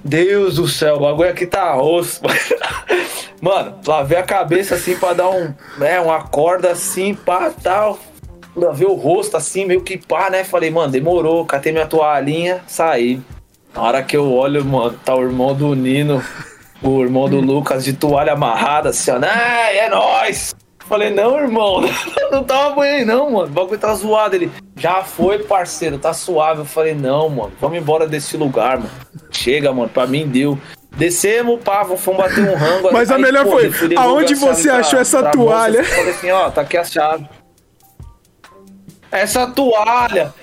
Deus 0.03 0.57
do 0.57 0.67
céu, 0.67 0.97
o 0.97 1.01
bagulho 1.01 1.31
aqui 1.31 1.47
tá 1.47 1.81
osso. 1.81 2.21
Mano, 3.41 3.79
lavei 3.87 4.19
a 4.19 4.23
cabeça 4.25 4.75
assim 4.75 4.97
pra 4.97 5.13
dar 5.13 5.29
um, 5.31 5.55
né, 5.77 6.01
uma 6.01 6.23
corda 6.25 6.73
assim, 6.73 7.15
pá, 7.15 7.53
tal. 7.63 7.97
Lavei 8.59 8.87
o 8.87 8.95
rosto 8.95 9.37
assim, 9.37 9.65
meio 9.65 9.83
que 9.83 9.99
pá, 9.99 10.31
né? 10.31 10.45
Falei, 10.45 10.71
mano, 10.71 10.93
demorou, 10.93 11.45
catei 11.45 11.73
minha 11.73 11.87
toalhinha, 11.87 12.63
saí. 12.67 13.21
Na 13.75 13.83
hora 13.83 14.03
que 14.03 14.17
eu 14.17 14.33
olho, 14.33 14.65
mano, 14.65 14.99
tá 15.05 15.15
o 15.15 15.23
irmão 15.23 15.55
do 15.55 15.75
Nino, 15.75 16.23
o 16.83 17.03
irmão 17.03 17.29
do 17.29 17.41
Lucas 17.41 17.85
de 17.85 17.93
toalha 17.93 18.33
amarrada, 18.33 18.91
assim, 18.91 19.11
ó, 19.11 19.19
né? 19.19 19.77
É 19.77 19.89
nóis! 19.89 20.55
Falei, 20.89 21.11
não, 21.11 21.39
irmão, 21.39 21.83
não 22.33 22.43
tava 22.43 22.75
banho 22.75 22.95
aí, 22.97 23.05
não, 23.05 23.31
mano. 23.31 23.45
O 23.45 23.51
bagulho 23.51 23.79
tá 23.79 23.95
zoado. 23.95 24.35
Ele, 24.35 24.51
já 24.75 25.03
foi, 25.05 25.41
parceiro, 25.41 25.99
tá 25.99 26.15
suave. 26.15 26.63
Eu 26.63 26.65
falei, 26.65 26.95
não, 26.95 27.29
mano, 27.29 27.53
vamos 27.61 27.77
embora 27.77 28.07
desse 28.07 28.39
lugar, 28.39 28.79
mano. 28.79 28.91
Chega, 29.31 29.71
mano, 29.71 29.91
pra 29.91 30.07
mim 30.07 30.27
deu. 30.27 30.59
Descemos, 30.97 31.61
pá, 31.63 31.85
fomos 31.85 32.25
bater 32.25 32.43
um 32.43 32.55
rango. 32.55 32.91
Mas 32.91 33.11
a 33.11 33.17
Aí, 33.17 33.23
melhor 33.23 33.45
pô, 33.45 33.51
foi, 33.51 33.95
aonde 33.97 34.33
a 34.33 34.37
você 34.37 34.71
achou 34.71 34.99
essa 34.99 35.21
moça, 35.21 35.31
toalha? 35.31 35.85
Falei 35.85 36.11
assim, 36.11 36.31
ó, 36.31 36.51
tá 36.51 36.63
aqui 36.63 36.79
a 36.79 36.85
chave. 36.85 37.29
Essa 39.11 39.47
toalha 39.47 40.35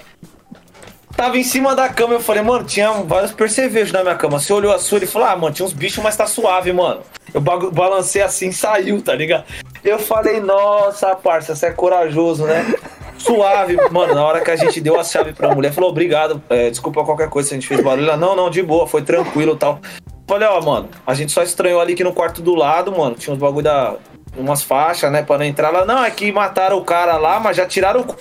tava 1.15 1.37
em 1.37 1.43
cima 1.43 1.75
da 1.75 1.87
cama. 1.89 2.13
Eu 2.13 2.19
falei, 2.19 2.43
mano, 2.43 2.65
tinha 2.65 2.91
vários 2.91 3.31
percevejos 3.31 3.91
na 3.91 4.03
minha 4.03 4.15
cama. 4.15 4.39
Você 4.39 4.51
olhou 4.51 4.73
a 4.73 4.79
sua, 4.79 4.97
ele 4.97 5.05
falou, 5.05 5.27
ah, 5.27 5.35
mano, 5.35 5.53
tinha 5.53 5.65
uns 5.65 5.73
bichos, 5.73 6.03
mas 6.03 6.15
tá 6.15 6.27
suave, 6.27 6.73
mano. 6.73 7.01
Eu 7.33 7.41
balancei 7.41 8.21
assim, 8.21 8.51
saiu, 8.51 9.01
tá 9.01 9.13
ligado? 9.13 9.45
Eu 9.83 9.99
falei, 9.99 10.39
nossa, 10.39 11.15
parça, 11.15 11.55
você 11.55 11.67
é 11.67 11.71
corajoso, 11.71 12.45
né? 12.45 12.75
Suave, 13.17 13.75
mano, 13.91 14.13
na 14.13 14.23
hora 14.23 14.41
que 14.41 14.51
a 14.51 14.55
gente 14.55 14.79
deu 14.79 14.99
a 14.99 15.03
chave 15.03 15.33
pra 15.33 15.53
mulher, 15.53 15.71
falou, 15.73 15.89
obrigado, 15.89 16.41
é, 16.49 16.69
desculpa 16.69 17.03
qualquer 17.03 17.29
coisa 17.29 17.49
se 17.49 17.55
a 17.55 17.57
gente 17.57 17.67
fez 17.67 17.81
barulho. 17.81 18.07
Ela, 18.07 18.17
não, 18.17 18.35
não, 18.35 18.49
de 18.49 18.61
boa, 18.61 18.87
foi 18.87 19.01
tranquilo 19.01 19.53
e 19.53 19.57
tal. 19.57 19.79
Falei, 20.27 20.47
ó, 20.47 20.59
mano, 20.61 20.89
a 21.05 21.13
gente 21.13 21.31
só 21.31 21.43
estranhou 21.43 21.79
ali 21.79 21.95
que 21.95 22.03
no 22.03 22.13
quarto 22.13 22.41
do 22.41 22.55
lado, 22.55 22.91
mano, 22.91 23.15
tinha 23.15 23.33
uns 23.33 23.39
bagulho 23.39 23.63
da. 23.63 23.95
umas 24.35 24.63
faixas, 24.63 25.11
né, 25.11 25.21
pra 25.21 25.37
não 25.37 25.45
entrar. 25.45 25.69
Ela, 25.73 25.85
não, 25.85 26.03
é 26.03 26.09
que 26.09 26.31
mataram 26.31 26.77
o 26.77 26.83
cara 26.83 27.17
lá, 27.17 27.39
mas 27.39 27.57
já 27.57 27.65
tiraram 27.65 28.01
o. 28.01 28.15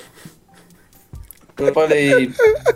cu." 1.56 1.64
Eu 1.64 1.74
falei, 1.74 2.30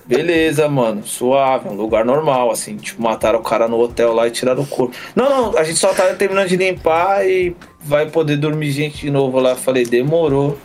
beleza, 0.06 0.68
mano, 0.68 1.06
suave, 1.06 1.68
um 1.68 1.74
lugar 1.74 2.04
normal, 2.04 2.50
assim, 2.50 2.76
tipo, 2.76 3.02
mataram 3.02 3.40
o 3.40 3.42
cara 3.42 3.68
no 3.68 3.78
hotel 3.78 4.12
lá 4.12 4.26
e 4.26 4.30
tiraram 4.30 4.62
o 4.62 4.66
corpo. 4.66 4.94
Não, 5.14 5.28
não, 5.28 5.58
a 5.58 5.64
gente 5.64 5.78
só 5.78 5.92
tá 5.92 6.14
terminando 6.14 6.48
de 6.48 6.56
limpar 6.56 7.26
e 7.26 7.54
vai 7.80 8.08
poder 8.08 8.36
dormir 8.36 8.70
gente 8.70 8.98
de 8.98 9.10
novo 9.10 9.38
lá. 9.40 9.50
Eu 9.50 9.56
falei, 9.56 9.84
demorou. 9.84 10.58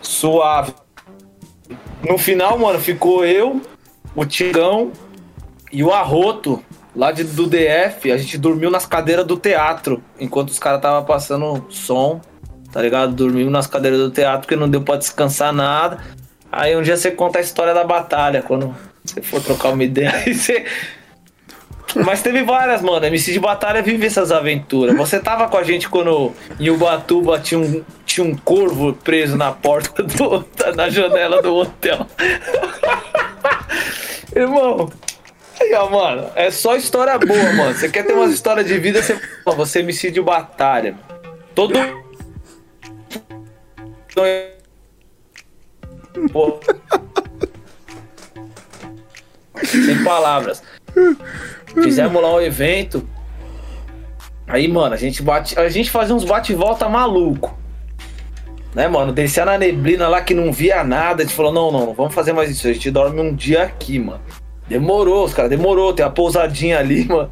Suave. 0.00 0.74
No 2.08 2.18
final, 2.18 2.58
mano, 2.58 2.80
ficou 2.80 3.24
eu, 3.24 3.60
o 4.14 4.26
Tigão 4.26 4.90
e 5.72 5.84
o 5.84 5.92
Arroto, 5.92 6.62
lá 6.94 7.12
de, 7.12 7.24
do 7.24 7.46
DF. 7.46 8.10
A 8.10 8.16
gente 8.16 8.36
dormiu 8.36 8.70
nas 8.70 8.86
cadeiras 8.86 9.26
do 9.26 9.36
teatro, 9.36 10.02
enquanto 10.18 10.50
os 10.50 10.58
caras 10.58 10.80
tava 10.80 11.04
passando 11.04 11.64
som, 11.70 12.20
tá 12.72 12.82
ligado? 12.82 13.14
Dormimos 13.14 13.52
nas 13.52 13.66
cadeiras 13.66 14.00
do 14.00 14.10
teatro 14.10 14.40
porque 14.40 14.56
não 14.56 14.68
deu 14.68 14.82
pra 14.82 14.96
descansar 14.96 15.52
nada. 15.52 16.02
Aí 16.52 16.76
um 16.76 16.82
dia 16.82 16.98
você 16.98 17.10
conta 17.10 17.38
a 17.38 17.42
história 17.42 17.72
da 17.72 17.82
batalha, 17.82 18.42
quando 18.42 18.76
você 19.02 19.22
for 19.22 19.42
trocar 19.42 19.70
uma 19.70 19.82
ideia. 19.82 20.12
Aí 20.14 20.34
você. 20.34 20.66
Mas 22.04 22.22
teve 22.22 22.42
várias, 22.42 22.82
mano. 22.82 23.04
MC 23.04 23.32
de 23.32 23.40
batalha 23.40 23.82
vive 23.82 24.06
essas 24.06 24.30
aventuras. 24.30 24.94
Você 24.96 25.18
tava 25.18 25.48
com 25.48 25.56
a 25.56 25.62
gente 25.62 25.88
quando 25.88 26.32
em 26.60 26.70
Ubatuba 26.70 27.38
tinha 27.38 27.60
um, 27.60 27.82
tinha 28.04 28.26
um 28.26 28.36
corvo 28.36 28.92
preso 28.92 29.36
na 29.36 29.52
porta 29.52 30.00
do. 30.04 30.46
na 30.76 30.90
janela 30.90 31.40
do 31.40 31.54
hotel. 31.54 32.06
Irmão. 34.36 34.90
Aí, 35.60 35.72
ó, 35.74 35.88
mano, 35.88 36.30
é 36.34 36.50
só 36.50 36.76
história 36.76 37.16
boa, 37.18 37.52
mano. 37.52 37.74
Você 37.74 37.88
quer 37.88 38.04
ter 38.04 38.14
umas 38.14 38.32
histórias 38.32 38.66
de 38.66 38.78
vida, 38.78 39.02
você, 39.02 39.18
você 39.44 39.78
é 39.78 39.82
MC 39.82 40.10
de 40.10 40.20
batalha. 40.20 40.96
Todo. 41.54 41.78
Sem 49.64 50.02
palavras. 50.04 50.62
Fizemos 51.82 52.22
lá 52.22 52.34
um 52.34 52.40
evento. 52.40 53.08
Aí, 54.46 54.68
mano, 54.68 54.94
a 54.94 54.98
gente 54.98 55.22
bate. 55.22 55.58
A 55.58 55.68
gente 55.68 55.90
fazia 55.90 56.14
uns 56.14 56.24
bate-volta 56.24 56.88
maluco. 56.88 57.56
Né, 58.74 58.88
mano? 58.88 59.12
Descia 59.12 59.44
na 59.44 59.58
neblina 59.58 60.08
lá 60.08 60.22
que 60.22 60.34
não 60.34 60.52
via 60.52 60.82
nada. 60.82 61.22
A 61.22 61.26
gente 61.26 61.34
falou: 61.34 61.52
não, 61.52 61.70
não, 61.70 61.86
não 61.86 61.94
vamos 61.94 62.14
fazer 62.14 62.32
mais 62.32 62.50
isso. 62.50 62.66
A 62.66 62.72
gente 62.72 62.90
dorme 62.90 63.20
um 63.20 63.34
dia 63.34 63.62
aqui, 63.62 63.98
mano. 63.98 64.20
Demorou, 64.68 65.24
os 65.24 65.34
caras, 65.34 65.50
demorou. 65.50 65.92
Tem 65.92 66.04
a 66.04 66.10
pousadinha 66.10 66.78
ali, 66.78 67.04
mano. 67.08 67.30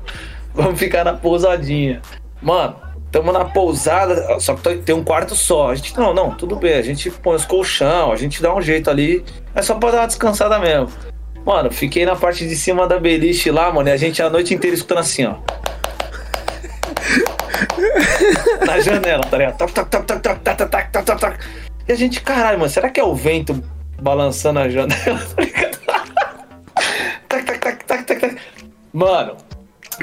Vamos 0.55 0.79
ficar 0.79 1.05
na 1.05 1.15
pousadinha. 1.15 2.01
Mano, 2.43 2.77
tamo 3.11 3.33
na 3.33 3.45
pousada, 3.45 4.39
só 4.41 4.55
que 4.55 4.77
tem 4.79 4.95
um 4.95 5.05
quarto 5.05 5.35
só. 5.35 5.71
A 5.71 5.75
gente, 5.75 5.97
não, 5.97 6.15
não, 6.15 6.31
tudo 6.31 6.57
bem. 6.57 6.75
A 6.75 6.83
gente 6.83 7.11
põe 7.11 7.37
os 7.37 7.45
colchão, 7.45 8.13
a 8.13 8.17
gente 8.17 8.41
dá 8.43 8.55
um 8.55 8.61
jeito 8.61 8.89
ali. 8.89 9.25
É 9.55 9.63
só 9.63 9.75
pra 9.75 9.91
dar 9.91 9.99
uma 9.99 10.07
descansada 10.07 10.59
mesmo. 10.59 10.89
Mano, 11.45 11.71
fiquei 11.71 12.05
na 12.05 12.15
parte 12.15 12.47
de 12.47 12.55
cima 12.55 12.87
da 12.87 12.99
beliche 12.99 13.51
lá, 13.51 13.73
mano, 13.73 13.89
e 13.89 13.93
a 13.93 13.97
gente 13.97 14.23
a 14.23 14.29
noite 14.29 14.55
inteira 14.55 14.75
escutando 14.77 14.99
assim, 14.99 15.25
ó. 15.25 15.37
na 18.67 18.81
janela, 18.81 19.23
tá 19.23 19.39
ligado? 19.39 19.57
Tac, 19.57 19.73
tac, 19.73 19.91
tac, 19.91 20.07
tac, 20.07 20.21
tac, 20.23 20.57
tac, 20.57 20.71
tac, 20.71 21.07
tac, 21.07 21.21
tac. 21.21 21.39
E 21.89 21.93
a 21.93 21.97
gente, 21.97 22.21
caralho, 22.21 22.59
mano, 22.59 22.71
será 22.71 22.91
que 22.91 23.01
é 23.01 23.05
o 23.05 23.15
vento 23.15 23.63
balançando 24.01 24.61
a 24.61 24.69
janela? 24.69 25.21
Tá 27.29 27.37
tac, 27.43 27.45
tac, 27.45 27.59
tac, 27.61 27.85
tac, 27.85 28.05
tac, 28.05 28.21
tac. 28.21 28.37
Mano, 28.93 29.37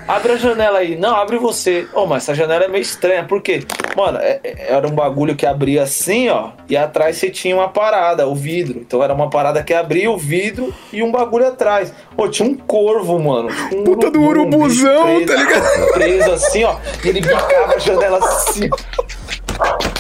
abre 0.07 0.33
a 0.33 0.35
janela 0.37 0.79
aí. 0.79 0.97
Não, 0.97 1.15
abre 1.15 1.37
você. 1.37 1.87
Ô, 1.93 2.05
mas 2.05 2.23
essa 2.23 2.35
janela 2.35 2.65
é 2.65 2.67
meio 2.67 2.81
estranha. 2.81 3.23
Por 3.23 3.41
quê? 3.41 3.63
Mano, 3.95 4.17
é- 4.19 4.39
é- 4.43 4.73
era 4.73 4.87
um 4.87 4.91
bagulho 4.91 5.35
que 5.35 5.45
abria 5.45 5.83
assim, 5.83 6.29
ó. 6.29 6.49
E 6.69 6.75
atrás 6.75 7.17
você 7.17 7.29
tinha 7.29 7.55
uma 7.55 7.69
parada, 7.69 8.27
o 8.27 8.35
vidro. 8.35 8.79
Então 8.79 9.03
era 9.03 9.13
uma 9.13 9.29
parada 9.29 9.63
que 9.63 9.73
abria 9.73 10.11
o 10.11 10.17
vidro 10.17 10.73
e 10.91 11.01
um 11.01 11.11
bagulho 11.11 11.47
atrás. 11.47 11.93
Pô, 12.15 12.27
tinha 12.27 12.47
um 12.47 12.55
corvo, 12.55 13.17
mano. 13.19 13.49
Um 13.73 13.83
Puta 13.83 14.11
do 14.11 14.21
urubu, 14.21 14.57
um 14.57 14.59
urubuzão, 14.61 15.25
tá 15.25 15.35
ligado? 15.35 15.93
Preso 15.93 16.31
assim, 16.31 16.63
ó. 16.63 16.75
E 17.03 17.07
ele 17.09 17.21
bicava 17.21 17.75
a 17.75 17.79
janela 17.79 18.17
assim. 18.17 18.69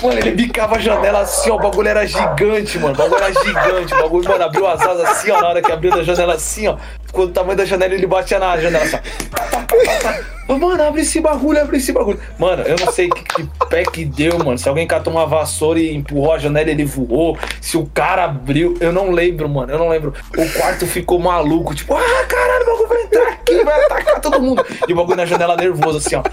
Mano, 0.01 0.19
ele 0.19 0.31
bicava 0.31 0.75
a 0.75 0.79
janela 0.79 1.21
assim, 1.21 1.49
ó. 1.49 1.55
O 1.55 1.59
bagulho 1.59 1.87
era 1.87 2.05
gigante, 2.05 2.77
mano. 2.77 2.93
O 2.93 2.97
bagulho 2.97 3.23
era 3.23 3.33
gigante. 3.33 3.93
O 3.93 3.97
bagulho, 3.97 4.29
mano, 4.29 4.43
abriu 4.43 4.67
as 4.67 4.81
asas 4.81 5.05
assim, 5.09 5.31
ó. 5.31 5.41
Na 5.41 5.49
hora 5.49 5.61
que 5.61 5.71
abriu 5.71 5.91
da 5.91 6.03
janela 6.03 6.35
assim, 6.35 6.67
ó. 6.67 6.77
Ficou 7.05 7.27
do 7.27 7.33
tamanho 7.33 7.57
da 7.57 7.65
janela 7.65 7.93
ele 7.93 8.05
batia 8.05 8.37
na 8.37 8.57
janela 8.57 8.83
assim, 8.83 8.97
ó. 8.97 10.57
Mano, 10.57 10.81
abre 10.81 11.01
esse 11.01 11.19
bagulho, 11.19 11.59
abre 11.59 11.77
esse 11.77 11.91
bagulho. 11.91 12.19
Mano, 12.39 12.63
eu 12.63 12.77
não 12.79 12.91
sei 12.91 13.09
que, 13.09 13.23
que 13.23 13.49
pé 13.69 13.83
que 13.83 14.05
deu, 14.05 14.37
mano. 14.39 14.57
Se 14.57 14.69
alguém 14.69 14.87
catou 14.87 15.11
uma 15.11 15.25
vassoura 15.25 15.79
e 15.79 15.93
empurrou 15.93 16.33
a 16.33 16.37
janela, 16.37 16.69
ele 16.69 16.85
voou. 16.85 17.37
Se 17.59 17.75
o 17.77 17.85
cara 17.93 18.23
abriu, 18.23 18.77
eu 18.79 18.93
não 18.93 19.11
lembro, 19.11 19.49
mano. 19.49 19.73
Eu 19.73 19.79
não 19.79 19.89
lembro. 19.89 20.13
O 20.37 20.49
quarto 20.53 20.85
ficou 20.85 21.19
maluco, 21.19 21.75
tipo, 21.75 21.95
ah, 21.95 22.25
caralho, 22.27 22.63
o 22.63 22.65
bagulho 22.65 22.87
vai 22.87 23.01
entrar 23.03 23.27
aqui, 23.29 23.63
vai 23.63 23.85
atacar 23.85 24.21
todo 24.21 24.41
mundo. 24.41 24.65
E 24.87 24.93
o 24.93 24.95
bagulho 24.95 25.17
na 25.17 25.25
janela 25.25 25.57
nervoso, 25.57 25.97
assim, 25.97 26.15
ó. 26.15 26.23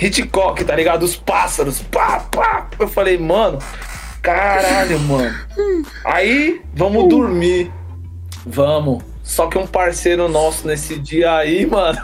Hitchcock, 0.00 0.64
tá 0.64 0.74
ligado? 0.74 1.02
Os 1.02 1.16
pássaros, 1.16 1.82
pá, 1.82 2.20
pá. 2.30 2.68
Eu 2.78 2.88
falei, 2.88 3.18
mano, 3.18 3.58
caralho, 4.22 4.98
mano. 5.00 5.34
Aí, 6.04 6.60
vamos 6.74 7.08
dormir. 7.08 7.70
Vamos. 8.44 9.02
Só 9.22 9.48
que 9.48 9.58
um 9.58 9.66
parceiro 9.66 10.28
nosso 10.28 10.66
nesse 10.66 10.98
dia 10.98 11.34
aí, 11.34 11.66
mano, 11.66 11.98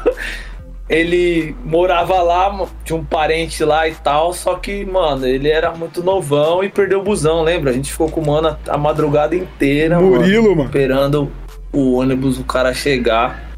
ele 0.89 1.55
morava 1.65 2.21
lá, 2.21 2.69
tinha 2.85 2.99
um 2.99 3.05
parente 3.05 3.65
lá 3.65 3.89
e 3.89 3.95
tal, 3.95 4.33
só 4.33 4.57
que, 4.57 4.85
mano, 4.85 5.27
ele 5.27 5.49
era 5.49 5.71
muito 5.73 6.03
novão 6.03 6.65
e 6.65 6.69
perdeu 6.69 7.01
o 7.01 7.03
busão, 7.03 7.43
lembra? 7.43 7.71
A 7.71 7.73
gente 7.73 7.93
ficou 7.93 8.11
com 8.11 8.21
o 8.21 8.27
mano 8.27 8.49
a, 8.49 8.75
a 8.75 8.77
madrugada 8.77 9.37
inteira, 9.37 10.01
Murilo, 10.01 10.43
mano, 10.43 10.57
mano. 10.57 10.69
esperando 10.69 11.33
o 11.73 11.95
ônibus, 11.95 12.39
o 12.39 12.45
cara 12.45 12.75
chegar 12.75 13.53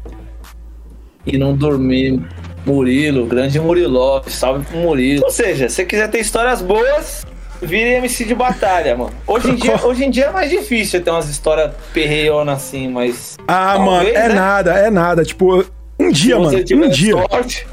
e 1.25 1.37
não 1.37 1.55
dormir. 1.55 2.21
Murilo, 2.65 3.25
grande 3.25 3.59
Murilov, 3.59 4.27
salve 4.29 4.65
pro 4.65 4.77
Murilo. 4.77 5.23
Ou 5.23 5.31
seja, 5.31 5.69
se 5.69 5.75
você 5.75 5.85
quiser 5.85 6.09
ter 6.09 6.19
histórias 6.19 6.61
boas, 6.61 7.25
vire 7.61 7.95
MC 7.95 8.25
de 8.25 8.33
batalha, 8.35 8.95
mano. 8.97 9.13
Hoje 9.27 9.51
em 9.51 9.55
dia, 9.55 9.79
hoje 9.85 10.03
em 10.05 10.09
dia 10.09 10.25
é 10.25 10.31
mais 10.31 10.49
difícil 10.49 11.01
ter 11.01 11.11
umas 11.11 11.29
histórias 11.29 11.71
perreiona 11.93 12.53
assim, 12.53 12.87
mas. 12.87 13.37
Ah, 13.47 13.73
talvez, 13.75 13.91
mano, 13.91 14.09
é 14.09 14.27
né? 14.29 14.33
nada, 14.35 14.71
é 14.73 14.89
nada. 14.89 15.23
Tipo, 15.23 15.65
um 15.99 16.11
dia, 16.11 16.39
mano, 16.39 16.57
um 16.57 16.89
dia, 16.89 17.13
sorte, 17.29 17.67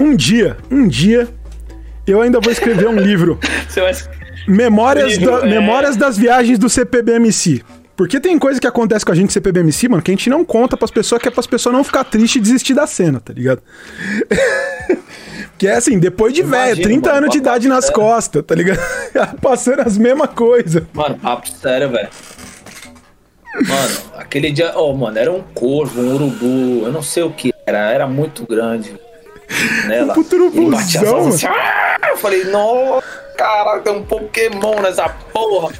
um 0.00 0.16
dia, 0.16 0.56
um 0.70 0.88
dia, 0.88 1.28
eu 2.06 2.20
ainda 2.20 2.40
vou 2.40 2.50
escrever 2.52 2.88
um 2.88 2.96
livro. 2.98 3.38
você 3.68 3.80
vai. 3.80 3.92
Memórias, 4.46 5.18
Livro, 5.18 5.40
da- 5.42 5.46
é. 5.46 5.50
memórias 5.50 5.94
das 5.94 6.16
viagens 6.16 6.58
do 6.58 6.70
CPBMC. 6.70 7.62
Porque 7.98 8.20
tem 8.20 8.38
coisa 8.38 8.60
que 8.60 8.66
acontece 8.68 9.04
com 9.04 9.10
a 9.10 9.14
gente 9.16 9.32
CPBMC, 9.32 9.88
mano, 9.88 10.00
que 10.00 10.12
a 10.12 10.14
gente 10.14 10.30
não 10.30 10.44
conta 10.44 10.76
pras 10.76 10.88
pessoas, 10.88 11.20
que 11.20 11.26
é 11.26 11.32
pras 11.32 11.48
pessoas 11.48 11.74
não 11.74 11.82
ficar 11.82 12.04
tristes 12.04 12.36
e 12.36 12.40
desistir 12.40 12.72
da 12.72 12.86
cena, 12.86 13.18
tá 13.18 13.32
ligado? 13.32 13.60
que 15.58 15.66
é 15.66 15.74
assim, 15.74 15.98
depois 15.98 16.32
de 16.32 16.44
velho, 16.44 16.80
30 16.80 17.08
mano, 17.08 17.18
anos 17.18 17.30
de 17.32 17.38
idade 17.38 17.66
nas 17.66 17.86
sério. 17.86 18.00
costas, 18.00 18.44
tá 18.46 18.54
ligado? 18.54 18.78
Passando 19.42 19.80
as 19.80 19.98
mesmas 19.98 20.30
coisas. 20.30 20.84
Mano, 20.94 21.18
papo 21.18 21.50
sério, 21.50 21.90
velho. 21.90 22.08
Mano, 23.66 23.98
aquele 24.16 24.52
dia, 24.52 24.74
oh, 24.76 24.94
mano, 24.94 25.18
era 25.18 25.32
um 25.32 25.42
corvo, 25.52 26.00
um 26.00 26.14
urubu, 26.14 26.84
eu 26.84 26.92
não 26.92 27.02
sei 27.02 27.24
o 27.24 27.32
que 27.32 27.52
era, 27.66 27.90
era 27.90 28.06
muito 28.06 28.46
grande. 28.46 28.94
Nela. 29.88 30.12
Um 30.12 30.14
puto 30.14 30.36
urubuzão, 30.36 31.26
assim, 31.26 31.46
"Ah!" 31.48 31.98
eu 32.10 32.16
falei, 32.16 32.44
nossa, 32.44 33.04
caralho, 33.38 33.82
tem 33.82 33.92
um 33.92 34.02
Pokémon 34.02 34.82
nessa 34.82 35.08
porra. 35.08 35.72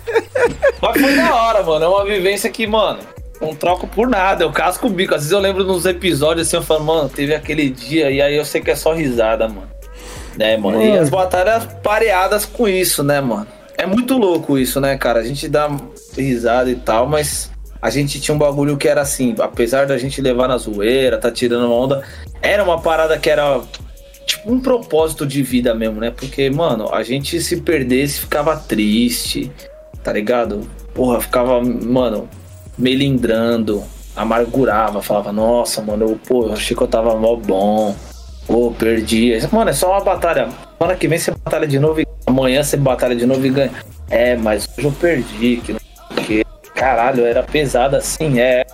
Mas 0.80 1.00
foi 1.00 1.16
da 1.16 1.34
hora, 1.34 1.62
mano, 1.64 1.84
é 1.84 1.88
uma 1.88 2.04
vivência 2.04 2.48
que, 2.48 2.66
mano, 2.66 3.00
não 3.40 3.54
troco 3.54 3.86
por 3.88 4.08
nada, 4.08 4.44
eu 4.44 4.52
casco 4.52 4.86
o 4.86 4.90
bico. 4.90 5.14
Às 5.14 5.22
vezes 5.22 5.32
eu 5.32 5.40
lembro 5.40 5.64
nos 5.64 5.84
episódios 5.84 6.46
assim, 6.46 6.56
eu 6.56 6.62
falo, 6.62 6.84
mano, 6.84 7.08
teve 7.08 7.34
aquele 7.34 7.68
dia, 7.68 8.10
e 8.10 8.22
aí 8.22 8.36
eu 8.36 8.44
sei 8.44 8.60
que 8.60 8.70
é 8.70 8.76
só 8.76 8.92
risada, 8.92 9.48
mano. 9.48 9.68
Né, 10.36 10.56
mano? 10.56 10.80
E 10.80 10.90
Mano. 10.90 11.02
as 11.02 11.10
batalhas 11.10 11.66
pareadas 11.82 12.46
com 12.46 12.68
isso, 12.68 13.02
né, 13.02 13.20
mano? 13.20 13.48
É 13.76 13.84
muito 13.84 14.16
louco 14.16 14.56
isso, 14.56 14.80
né, 14.80 14.96
cara? 14.96 15.18
A 15.18 15.24
gente 15.24 15.48
dá 15.48 15.68
risada 16.16 16.70
e 16.70 16.76
tal, 16.76 17.08
mas 17.08 17.50
a 17.82 17.90
gente 17.90 18.20
tinha 18.20 18.32
um 18.32 18.38
bagulho 18.38 18.76
que 18.76 18.86
era 18.86 19.00
assim, 19.00 19.34
apesar 19.40 19.86
da 19.86 19.98
gente 19.98 20.22
levar 20.22 20.46
na 20.46 20.56
zoeira, 20.56 21.18
tá 21.18 21.30
tirando 21.30 21.66
uma 21.66 21.74
onda, 21.74 22.04
era 22.40 22.62
uma 22.62 22.80
parada 22.80 23.18
que 23.18 23.28
era 23.28 23.60
tipo 24.28 24.52
um 24.52 24.60
propósito 24.60 25.26
de 25.26 25.42
vida 25.42 25.74
mesmo, 25.74 26.00
né? 26.00 26.10
Porque, 26.10 26.50
mano, 26.50 26.94
a 26.94 27.02
gente 27.02 27.40
se 27.40 27.62
perdesse 27.62 28.20
ficava 28.20 28.56
triste, 28.56 29.50
tá 30.04 30.12
ligado? 30.12 30.68
Porra, 30.94 31.20
ficava, 31.20 31.60
mano, 31.62 32.28
melindrando, 32.76 33.82
amargurava, 34.14 35.00
falava, 35.00 35.32
nossa, 35.32 35.80
mano, 35.80 36.10
eu, 36.10 36.20
pô, 36.28 36.46
eu 36.46 36.52
achei 36.52 36.76
que 36.76 36.82
eu 36.82 36.86
tava 36.86 37.16
mó 37.16 37.34
bom. 37.36 37.96
Pô, 38.46 38.70
perdi. 38.78 39.32
Mano, 39.50 39.70
é 39.70 39.72
só 39.72 39.92
uma 39.92 40.04
batalha. 40.04 40.48
Semana 40.78 40.96
que 40.96 41.08
vem 41.08 41.18
você 41.18 41.30
batalha 41.30 41.66
de 41.66 41.78
novo 41.78 42.00
e 42.00 42.06
amanhã 42.26 42.62
você 42.62 42.76
batalha 42.76 43.16
de 43.16 43.26
novo 43.26 43.44
e 43.44 43.50
ganha. 43.50 43.72
É, 44.10 44.36
mas 44.36 44.68
hoje 44.76 44.86
eu 44.86 44.92
perdi, 44.92 45.56
que 45.58 45.72
não 45.72 45.80
quê. 46.24 46.44
Caralho, 46.74 47.24
era 47.24 47.42
pesado 47.42 47.96
assim, 47.96 48.38
é. 48.38 48.64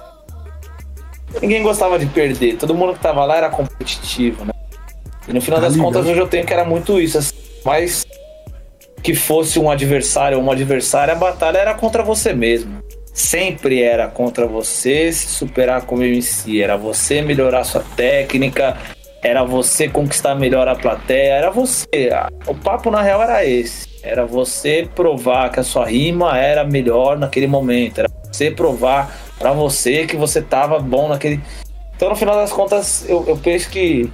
Ninguém 1.40 1.62
gostava 1.62 1.98
de 1.98 2.06
perder. 2.06 2.56
Todo 2.56 2.74
mundo 2.74 2.94
que 2.94 3.00
tava 3.00 3.24
lá 3.24 3.36
era 3.36 3.50
competitivo, 3.50 4.44
né? 4.44 4.52
E 5.28 5.32
no 5.32 5.40
final 5.40 5.60
Tá 5.60 5.66
das 5.66 5.74
ligado. 5.74 5.86
contas, 5.92 6.06
hoje 6.06 6.20
eu 6.20 6.26
tenho 6.28 6.44
que 6.46 6.52
era 6.52 6.64
muito 6.64 7.00
isso. 7.00 7.18
Assim, 7.18 7.32
mas 7.64 8.04
que 9.02 9.14
fosse 9.14 9.58
um 9.58 9.70
adversário 9.70 10.38
ou 10.38 10.42
uma 10.42 10.52
adversária, 10.52 11.12
a 11.12 11.16
batalha 11.16 11.58
era 11.58 11.74
contra 11.74 12.02
você 12.02 12.32
mesmo. 12.32 12.82
Sempre 13.12 13.82
era 13.82 14.08
contra 14.08 14.46
você 14.46 15.12
se 15.12 15.26
superar 15.28 15.82
como 15.82 16.02
MC. 16.02 16.60
Era 16.62 16.76
você 16.76 17.22
melhorar 17.22 17.64
sua 17.64 17.84
técnica, 17.96 18.76
era 19.22 19.44
você 19.44 19.88
conquistar 19.88 20.34
melhor 20.34 20.66
a 20.68 20.74
plateia, 20.74 21.34
era 21.34 21.50
você. 21.50 21.86
O 22.46 22.54
papo 22.54 22.90
na 22.90 23.00
real 23.02 23.22
era 23.22 23.44
esse. 23.44 23.88
Era 24.02 24.26
você 24.26 24.88
provar 24.94 25.50
que 25.50 25.60
a 25.60 25.62
sua 25.62 25.86
rima 25.86 26.36
era 26.38 26.64
melhor 26.64 27.16
naquele 27.18 27.46
momento. 27.46 28.00
Era 28.00 28.08
você 28.30 28.50
provar 28.50 29.16
pra 29.38 29.52
você 29.52 30.06
que 30.06 30.16
você 30.16 30.42
tava 30.42 30.78
bom 30.78 31.08
naquele. 31.08 31.40
Então, 31.96 32.08
no 32.10 32.16
final 32.16 32.34
das 32.34 32.52
contas, 32.52 33.08
eu, 33.08 33.24
eu 33.28 33.36
penso 33.36 33.70
que 33.70 34.10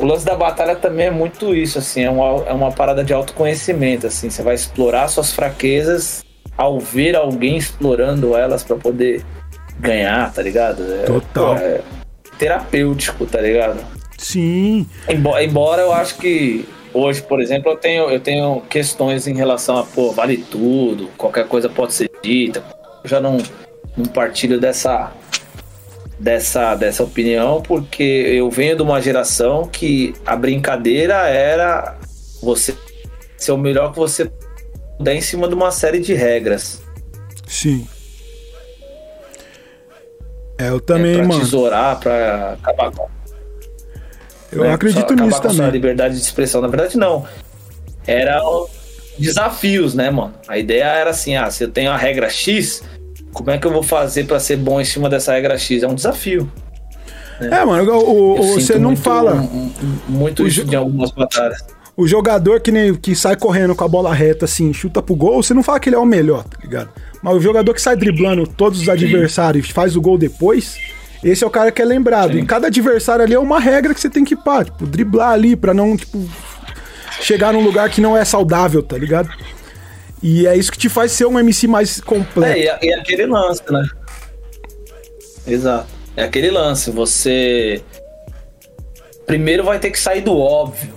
o 0.00 0.04
lance 0.06 0.24
da 0.24 0.34
batalha 0.34 0.74
também 0.74 1.06
é 1.06 1.10
muito 1.10 1.54
isso, 1.54 1.78
assim, 1.78 2.02
é 2.04 2.10
uma, 2.10 2.44
é 2.46 2.52
uma 2.52 2.72
parada 2.72 3.04
de 3.04 3.12
autoconhecimento, 3.12 4.06
assim, 4.06 4.30
você 4.30 4.42
vai 4.42 4.54
explorar 4.54 5.06
suas 5.08 5.32
fraquezas 5.32 6.24
ao 6.56 6.78
ver 6.80 7.14
alguém 7.16 7.56
explorando 7.56 8.36
elas 8.36 8.62
pra 8.64 8.76
poder 8.76 9.24
ganhar, 9.78 10.32
tá 10.32 10.42
ligado? 10.42 10.82
É, 10.82 11.02
Total. 11.04 11.56
é 11.56 11.80
terapêutico, 12.38 13.26
tá 13.26 13.40
ligado? 13.40 13.78
Sim. 14.18 14.86
Embo- 15.08 15.38
Embora 15.38 15.82
eu 15.82 15.92
acho 15.92 16.16
que 16.16 16.66
hoje, 16.92 17.22
por 17.22 17.40
exemplo, 17.40 17.72
eu 17.72 17.76
tenho, 17.76 18.10
eu 18.10 18.20
tenho 18.20 18.62
questões 18.68 19.26
em 19.26 19.34
relação 19.34 19.78
a, 19.78 19.84
pô, 19.84 20.10
vale 20.12 20.36
tudo, 20.38 21.08
qualquer 21.16 21.46
coisa 21.46 21.68
pode 21.68 21.92
ser 21.94 22.10
dita. 22.22 22.62
Eu 23.02 23.08
já 23.08 23.20
não, 23.20 23.38
não 23.96 24.04
partilho 24.06 24.60
dessa, 24.60 25.12
dessa, 26.20 26.74
dessa 26.74 27.02
opinião, 27.02 27.62
porque 27.62 28.02
eu 28.02 28.50
venho 28.50 28.76
de 28.76 28.82
uma 28.82 29.00
geração 29.00 29.66
que 29.66 30.14
a 30.24 30.36
brincadeira 30.36 31.14
era 31.26 31.96
você 32.42 32.76
ser 33.38 33.52
o 33.52 33.56
melhor 33.58 33.90
que 33.92 33.98
você 33.98 34.30
puder 34.98 35.14
em 35.14 35.20
cima 35.22 35.48
de 35.48 35.54
uma 35.54 35.70
série 35.72 35.98
de 35.98 36.12
regras. 36.12 36.82
Sim. 37.48 37.88
É, 40.58 40.68
eu 40.68 40.78
também, 40.78 41.16
pra 41.16 41.26
mano. 41.26 41.40
tesourar, 41.40 41.98
pra 41.98 42.52
acabar 42.52 42.90
com 42.92 43.08
Eu 44.52 44.64
né? 44.64 44.74
acredito 44.74 44.98
Só 45.00 45.06
acabar 45.06 45.24
nisso 45.26 45.40
com 45.40 45.48
a 45.48 45.50
também. 45.52 45.70
liberdade 45.70 46.14
de 46.16 46.20
expressão. 46.20 46.60
Na 46.60 46.68
verdade, 46.68 46.98
não. 46.98 47.26
Era 48.06 48.42
desafios, 49.18 49.94
né, 49.94 50.10
mano? 50.10 50.34
A 50.46 50.58
ideia 50.58 50.84
era 50.84 51.10
assim: 51.10 51.34
ah, 51.34 51.50
se 51.50 51.64
eu 51.64 51.70
tenho 51.70 51.90
a 51.90 51.96
regra 51.96 52.28
X, 52.28 52.82
como 53.32 53.50
é 53.50 53.58
que 53.58 53.66
eu 53.66 53.72
vou 53.72 53.82
fazer 53.82 54.24
pra 54.24 54.38
ser 54.40 54.56
bom 54.56 54.80
em 54.80 54.84
cima 54.84 55.08
dessa 55.08 55.32
regra 55.32 55.56
X? 55.58 55.82
É 55.82 55.88
um 55.88 55.94
desafio. 55.94 56.50
É, 57.40 57.64
mano, 57.64 57.90
o, 57.92 58.38
o- 58.40 58.60
você 58.60 58.74
não 58.78 58.90
muito- 58.90 59.02
fala. 59.02 59.34
um- 59.36 59.72
um- 59.82 59.98
muito 60.08 60.46
isso 60.46 60.64
de 60.64 60.76
algumas 60.76 61.10
batalhas. 61.10 61.64
O 61.96 62.06
jogador 62.06 62.60
que, 62.60 62.70
nem, 62.70 62.94
que 62.94 63.14
sai 63.14 63.36
correndo 63.36 63.74
com 63.74 63.84
a 63.84 63.88
bola 63.88 64.12
reta, 64.14 64.44
assim, 64.46 64.72
chuta 64.72 65.02
pro 65.02 65.14
gol, 65.14 65.42
você 65.42 65.52
não 65.54 65.62
fala 65.62 65.78
que 65.80 65.88
ele 65.88 65.96
é 65.96 65.98
o 65.98 66.04
melhor, 66.06 66.44
tá 66.44 66.56
ligado? 66.62 66.88
Mas 67.22 67.34
o 67.36 67.40
jogador 67.40 67.74
que 67.74 67.80
sai 67.82 67.96
driblando 67.96 68.46
todos 68.46 68.80
os 68.80 68.88
adversários 68.88 69.68
e 69.68 69.72
faz 69.72 69.96
o 69.96 70.00
gol 70.00 70.16
depois, 70.16 70.76
esse 71.22 71.44
é 71.44 71.46
o 71.46 71.50
cara 71.50 71.70
que 71.70 71.80
é 71.82 71.84
lembrado. 71.84 72.32
Sim. 72.32 72.38
E 72.40 72.46
cada 72.46 72.68
adversário 72.68 73.22
ali 73.24 73.34
é 73.34 73.38
uma 73.38 73.60
regra 73.60 73.92
que 73.92 74.00
você 74.00 74.08
tem 74.08 74.24
que 74.24 74.34
pá, 74.36 74.64
tipo, 74.64 74.86
driblar 74.86 75.32
ali 75.32 75.54
pra 75.56 75.74
não, 75.74 75.94
tipo, 75.96 76.26
chegar 77.20 77.52
num 77.52 77.62
lugar 77.62 77.90
que 77.90 78.00
não 78.00 78.16
é 78.16 78.24
saudável, 78.24 78.82
tá 78.82 78.96
ligado? 78.96 79.28
E 80.22 80.46
é 80.46 80.56
isso 80.56 80.70
que 80.70 80.78
te 80.78 80.88
faz 80.88 81.12
ser 81.12 81.26
um 81.26 81.38
MC 81.38 81.66
mais 81.66 82.00
completo. 82.00 82.52
É, 82.58 82.60
e, 82.62 82.68
a- 82.68 82.78
e 82.82 82.92
aquele 82.92 83.26
lance, 83.26 83.62
né? 83.70 83.82
Exato. 85.46 85.86
É 86.16 86.24
aquele 86.24 86.50
lance. 86.50 86.90
Você. 86.90 87.82
Primeiro 89.26 89.64
vai 89.64 89.78
ter 89.78 89.90
que 89.90 89.98
sair 89.98 90.20
do 90.20 90.36
óbvio. 90.38 90.92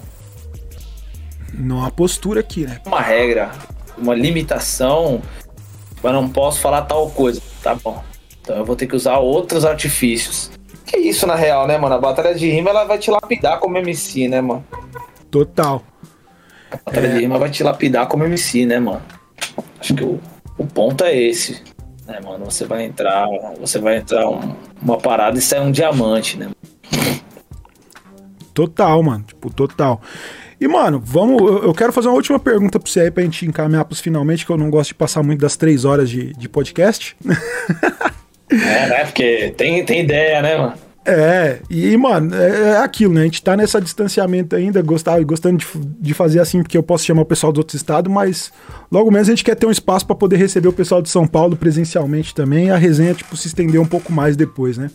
Não 1.53 1.83
há 1.85 1.91
postura 1.91 2.39
aqui, 2.39 2.65
né? 2.65 2.81
uma 2.85 2.99
regra, 2.99 3.51
uma 3.95 4.15
limitação, 4.15 5.21
eu 6.03 6.11
não 6.11 6.27
posso 6.27 6.59
falar 6.59 6.81
tal 6.81 7.11
coisa, 7.11 7.39
tá 7.61 7.75
bom. 7.75 8.03
Então 8.41 8.57
eu 8.57 8.65
vou 8.65 8.75
ter 8.75 8.87
que 8.87 8.95
usar 8.95 9.19
outros 9.19 9.63
artifícios. 9.63 10.49
Que 10.83 10.97
isso 10.97 11.27
na 11.27 11.35
real, 11.35 11.67
né, 11.67 11.77
mano? 11.77 11.93
A 11.93 11.99
batalha 11.99 12.33
de 12.33 12.49
rima 12.49 12.71
ela 12.71 12.85
vai 12.85 12.97
te 12.97 13.11
lapidar 13.11 13.59
como 13.59 13.77
MC, 13.77 14.27
né, 14.27 14.41
mano? 14.41 14.65
Total. 15.29 15.83
A 16.85 16.91
de 16.99 17.07
rima 17.07 17.37
vai 17.37 17.49
te 17.49 17.63
lapidar 17.63 18.07
como 18.07 18.23
MC, 18.23 18.65
né, 18.65 18.79
mano? 18.79 19.01
Acho 19.79 19.93
que 19.95 20.03
o, 20.03 20.19
o 20.57 20.65
ponto 20.65 21.03
é 21.03 21.15
esse. 21.15 21.61
Né, 22.07 22.19
mano? 22.23 22.45
Você 22.45 22.65
vai 22.65 22.83
entrar, 22.83 23.27
você 23.59 23.79
vai 23.79 23.97
entrar 23.97 24.27
um- 24.29 24.55
uma 24.81 24.97
parada 24.97 25.37
e 25.37 25.41
sair 25.41 25.61
um 25.61 25.71
diamante, 25.71 26.37
né? 26.37 26.49
Total, 28.53 29.01
mano. 29.01 29.23
Tipo, 29.25 29.49
total. 29.49 30.01
E, 30.59 30.67
mano, 30.67 31.01
vamos. 31.03 31.41
Eu 31.41 31.63
eu 31.63 31.73
quero 31.73 31.91
fazer 31.91 32.07
uma 32.07 32.15
última 32.15 32.39
pergunta 32.39 32.79
pra 32.79 32.89
você 32.89 33.01
aí 33.01 33.11
pra 33.11 33.23
gente 33.23 33.45
encaminhar 33.45 33.83
pros 33.85 33.99
finalmente, 33.99 34.45
que 34.45 34.51
eu 34.51 34.57
não 34.57 34.69
gosto 34.69 34.89
de 34.89 34.95
passar 34.95 35.23
muito 35.23 35.39
das 35.41 35.55
três 35.57 35.83
horas 35.85 36.09
de, 36.09 36.33
de 36.33 36.47
podcast. 36.49 37.15
É, 38.51 38.87
né? 38.87 39.05
Porque 39.05 39.51
tem, 39.57 39.83
tem 39.83 40.01
ideia, 40.01 40.39
né, 40.39 40.55
mano? 40.55 40.73
É, 41.05 41.59
e, 41.69 41.97
mano, 41.97 42.33
é, 42.33 42.71
é 42.71 42.77
aquilo, 42.77 43.13
né? 43.13 43.21
A 43.21 43.23
gente 43.25 43.41
tá 43.41 43.57
nesse 43.57 43.79
distanciamento 43.81 44.55
ainda, 44.55 44.81
gostar, 44.81 45.21
gostando 45.23 45.57
de, 45.57 45.67
de 45.99 46.13
fazer 46.13 46.39
assim, 46.39 46.63
porque 46.63 46.77
eu 46.77 46.83
posso 46.83 47.03
chamar 47.03 47.23
o 47.23 47.25
pessoal 47.25 47.51
dos 47.51 47.59
outros 47.59 47.75
estados, 47.75 48.11
mas 48.11 48.53
logo 48.89 49.11
menos 49.11 49.27
a 49.27 49.31
gente 49.31 49.43
quer 49.43 49.55
ter 49.55 49.65
um 49.65 49.71
espaço 49.71 50.05
pra 50.05 50.15
poder 50.15 50.37
receber 50.37 50.69
o 50.69 50.73
pessoal 50.73 51.01
de 51.01 51.09
São 51.09 51.27
Paulo 51.27 51.57
presencialmente 51.57 52.33
também 52.33 52.71
a 52.71 52.77
resenha, 52.77 53.13
tipo, 53.13 53.35
se 53.35 53.47
estender 53.47 53.81
um 53.81 53.85
pouco 53.85 54.13
mais 54.13 54.37
depois, 54.37 54.77
né? 54.77 54.89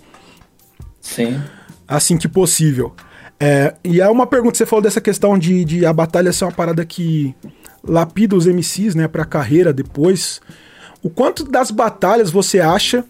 Sim. 1.01 1.41
assim 1.87 2.17
que 2.17 2.28
possível. 2.28 2.95
É, 3.41 3.75
e 3.85 4.01
é 4.01 4.09
uma 4.09 4.27
pergunta, 4.27 4.57
você 4.57 4.67
falou 4.67 4.83
dessa 4.83 5.01
questão 5.01 5.39
de, 5.39 5.65
de 5.65 5.87
a 5.87 5.93
batalha 5.93 6.33
ser 6.33 6.45
uma 6.45 6.53
parada 6.53 6.85
que 6.85 7.35
lapida 7.85 8.35
os 8.35 8.47
MCs, 8.47 8.95
né, 8.95 9.07
pra 9.07 9.25
carreira 9.25 9.73
depois. 9.73 10.41
O 11.03 11.09
quanto 11.09 11.45
das 11.45 11.70
batalhas 11.70 12.31
você 12.31 12.61
acha 12.61 13.05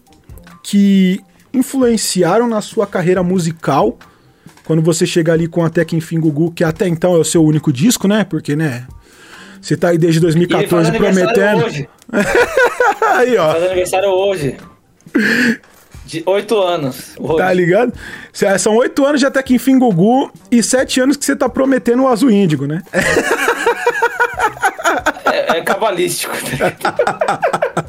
que 0.63 1.19
influenciaram 1.53 2.47
na 2.47 2.61
sua 2.61 2.85
carreira 2.87 3.23
musical? 3.23 3.97
Quando 4.65 4.81
você 4.81 5.05
chega 5.05 5.33
ali 5.33 5.47
com 5.47 5.65
Até 5.65 5.83
Que 5.83 5.95
Enfim 5.95 6.19
Gugu, 6.19 6.51
que 6.51 6.63
até 6.63 6.87
então 6.87 7.15
é 7.15 7.17
o 7.17 7.23
seu 7.23 7.43
único 7.43 7.73
disco, 7.73 8.07
né? 8.07 8.23
Porque, 8.23 8.55
né? 8.55 8.85
Você 9.61 9.75
tá 9.75 9.89
aí 9.89 9.97
desde 9.97 10.19
E 10.19 10.27
ele 10.29 10.33
faz 10.67 10.87
2014 10.87 10.89
aniversário 10.89 11.31
prometendo. 11.33 11.65
hoje. 11.65 11.89
Aí, 13.15 13.37
ó. 13.37 13.51
Faz 13.51 13.63
aniversário 13.63 14.09
hoje. 14.09 14.57
De 16.05 16.23
oito 16.25 16.57
anos. 16.61 17.13
Hoje. 17.19 17.37
Tá 17.37 17.53
ligado? 17.53 17.93
São 18.57 18.75
oito 18.77 19.05
anos 19.05 19.19
de 19.19 19.25
Até 19.25 19.43
Que 19.43 19.55
Enfim 19.55 19.77
Gugu 19.77 20.31
e 20.49 20.63
sete 20.63 20.99
anos 21.01 21.17
que 21.17 21.25
você 21.25 21.35
tá 21.35 21.49
prometendo 21.49 22.03
o 22.03 22.07
Azul 22.07 22.31
Índigo, 22.31 22.65
né? 22.65 22.81
É, 25.25 25.57
é 25.57 25.61
cabalístico. 25.61 26.33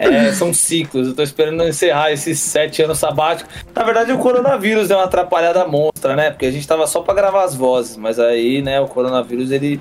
é, 0.00 0.32
são 0.32 0.52
ciclos. 0.54 1.08
Eu 1.08 1.14
tô 1.14 1.22
esperando 1.22 1.62
encerrar 1.62 2.10
esses 2.10 2.40
sete 2.40 2.82
anos 2.82 2.98
sabáticos. 2.98 3.54
Na 3.74 3.82
verdade, 3.84 4.10
o 4.12 4.18
coronavírus 4.18 4.88
deu 4.88 4.96
uma 4.96 5.04
atrapalhada 5.04 5.66
monstra, 5.66 6.16
né? 6.16 6.30
Porque 6.30 6.46
a 6.46 6.50
gente 6.50 6.66
tava 6.66 6.86
só 6.86 7.02
pra 7.02 7.12
gravar 7.12 7.44
as 7.44 7.54
vozes, 7.54 7.96
mas 7.98 8.18
aí, 8.18 8.62
né, 8.62 8.80
o 8.80 8.88
coronavírus 8.88 9.50
ele 9.50 9.78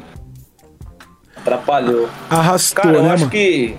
atrapalhou. 1.37 2.09
Arrastou, 2.29 2.83
Cara, 2.83 2.97
eu 2.97 3.03
né, 3.03 3.09
acho 3.11 3.19
mano? 3.21 3.31
que 3.31 3.75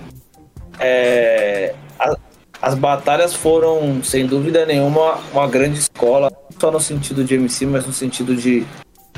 é, 0.79 1.73
a- 1.99 2.17
as 2.61 2.73
batalhas 2.75 3.33
foram, 3.33 4.03
sem 4.03 4.25
dúvida 4.25 4.65
nenhuma, 4.65 5.19
uma 5.31 5.47
grande 5.47 5.79
escola, 5.79 6.31
não 6.31 6.59
só 6.59 6.71
no 6.71 6.79
sentido 6.79 7.23
de 7.23 7.35
MC, 7.35 7.65
mas 7.65 7.85
no 7.85 7.93
sentido 7.93 8.35
de 8.35 8.65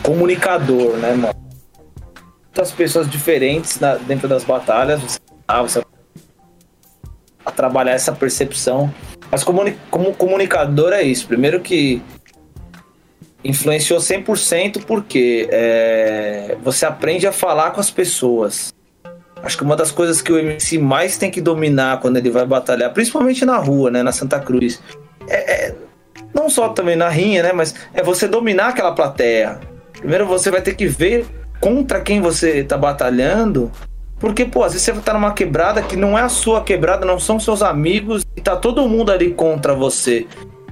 comunicador, 0.02 0.98
né, 0.98 1.14
mano? 1.14 1.34
Muitas 2.45 2.72
pessoas 2.72 3.10
diferentes 3.10 3.80
na- 3.80 3.95
dentro 3.95 4.27
das 4.27 4.43
batalhas, 4.43 5.02
você, 5.02 5.19
ah, 5.48 5.61
você 5.61 5.83
trabalhar 7.56 7.91
essa 7.93 8.11
percepção. 8.11 8.93
Mas 9.32 9.43
comuni- 9.43 9.77
como 9.90 10.14
comunicador 10.14 10.93
é 10.93 11.01
isso. 11.01 11.27
Primeiro 11.27 11.59
que 11.59 12.01
influenciou 13.43 13.99
100% 13.99 14.83
porque 14.85 15.48
é, 15.51 16.57
você 16.64 16.85
aprende 16.85 17.27
a 17.27 17.32
falar 17.32 17.72
com 17.72 17.80
as 17.82 17.90
pessoas. 17.90 18.73
Acho 19.41 19.57
que 19.57 19.64
uma 19.64 19.75
das 19.75 19.91
coisas 19.91 20.22
que 20.22 20.32
o 20.32 20.40
MC 20.40 20.77
mais 20.77 21.17
tem 21.17 21.30
que 21.30 21.41
dominar 21.41 21.99
quando 21.99 22.15
ele 22.17 22.30
vai 22.30 22.45
batalhar, 22.45 22.93
principalmente 22.93 23.43
na 23.43 23.57
rua, 23.57 23.91
né, 23.91 24.01
na 24.01 24.14
Santa 24.14 24.40
Cruz, 24.40 24.82
é, 25.27 25.67
é- 25.67 25.75
não 26.33 26.49
só 26.49 26.69
também 26.69 26.95
na 26.95 27.09
rinha, 27.09 27.43
né, 27.43 27.51
mas 27.51 27.75
é 27.93 28.01
você 28.01 28.27
dominar 28.27 28.69
aquela 28.69 28.93
plateia. 28.93 29.59
Primeiro 29.98 30.25
você 30.25 30.49
vai 30.49 30.61
ter 30.61 30.75
que 30.75 30.88
ver 30.88 31.25
contra 31.59 31.99
quem 31.99 32.22
você 32.22 32.64
tá 32.64 32.77
batalhando, 32.77 33.69
porque, 34.24 34.45
pô, 34.45 34.64
às 34.64 34.72
vezes 34.72 34.85
você 34.85 34.93
tá 35.02 35.14
numa 35.14 35.34
quebrada 35.34 35.82
que 35.82 35.98
não 35.98 36.18
é 36.18 36.22
a 36.22 36.30
sua 36.30 36.64
quebrada, 36.64 37.06
não 37.06 37.19
são 37.19 37.38
seus 37.38 37.61
amigos, 37.61 38.26
e 38.38 38.40
tá 38.40 38.56
todo 38.56 38.88
mundo 38.88 39.11
ali 39.11 39.32
contra 39.32 39.76
você. 39.76 40.26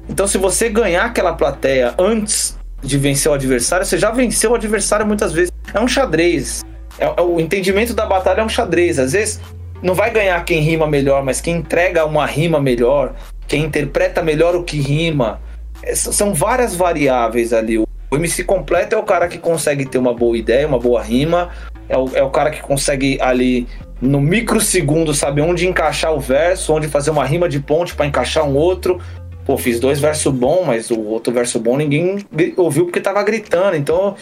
Então, 0.07 0.25
se 0.25 0.37
você 0.37 0.69
ganhar 0.69 1.03
aquela 1.03 1.33
plateia 1.33 1.93
antes 1.99 2.57
de 2.81 2.97
vencer 2.97 3.29
o 3.29 3.35
adversário, 3.35 3.85
você 3.85 3.97
já 3.97 4.09
venceu 4.09 4.51
o 4.51 4.55
adversário 4.55 5.05
muitas 5.05 5.33
vezes. 5.33 5.51
É 5.73 5.81
um 5.81 5.87
xadrez. 5.87 6.63
É, 6.97 7.03
é- 7.03 7.21
o 7.21 7.41
entendimento 7.41 7.93
da 7.93 8.05
batalha 8.05 8.39
é 8.39 8.43
um 8.45 8.47
xadrez. 8.47 8.97
Às 8.97 9.11
vezes 9.11 9.41
não 9.83 9.93
vai 9.93 10.11
ganhar 10.11 10.41
quem 10.45 10.61
rima 10.61 10.87
melhor, 10.87 11.21
mas 11.21 11.41
quem 11.41 11.57
entrega 11.57 12.05
uma 12.05 12.25
rima 12.25 12.57
melhor, 12.57 13.15
quem 13.49 13.65
interpreta 13.65 14.23
melhor 14.23 14.55
o 14.55 14.63
que 14.63 14.79
rima. 14.79 15.41
É, 15.83 15.93
são 15.93 16.33
várias 16.33 16.73
variáveis 16.73 17.51
ali. 17.51 17.77
O 17.77 17.87
MC 18.15 18.45
completo 18.45 18.95
é 18.95 18.97
o 18.97 19.03
cara 19.03 19.27
que 19.27 19.37
consegue 19.37 19.85
ter 19.85 19.97
uma 19.97 20.13
boa 20.13 20.37
ideia, 20.37 20.65
uma 20.65 20.79
boa 20.79 21.03
rima. 21.03 21.49
É 21.91 21.97
o, 21.97 22.09
é 22.15 22.23
o 22.23 22.29
cara 22.29 22.49
que 22.49 22.61
consegue 22.61 23.19
ali 23.21 23.67
no 24.01 24.21
microsegundo 24.21 25.13
saber 25.13 25.41
onde 25.41 25.67
encaixar 25.67 26.13
o 26.13 26.19
verso, 26.19 26.73
onde 26.73 26.87
fazer 26.87 27.11
uma 27.11 27.25
rima 27.25 27.49
de 27.49 27.59
ponte 27.59 27.93
para 27.93 28.05
encaixar 28.05 28.47
um 28.47 28.55
outro. 28.55 28.99
Pô, 29.45 29.57
fiz 29.57 29.79
dois 29.79 29.99
versos 29.99 30.33
bons, 30.33 30.65
mas 30.65 30.89
o 30.89 30.99
outro 31.01 31.33
verso 31.33 31.59
bom 31.59 31.75
ninguém 31.75 32.25
ouviu 32.55 32.85
porque 32.85 33.01
tava 33.01 33.21
gritando. 33.23 33.75
Então, 33.75 34.15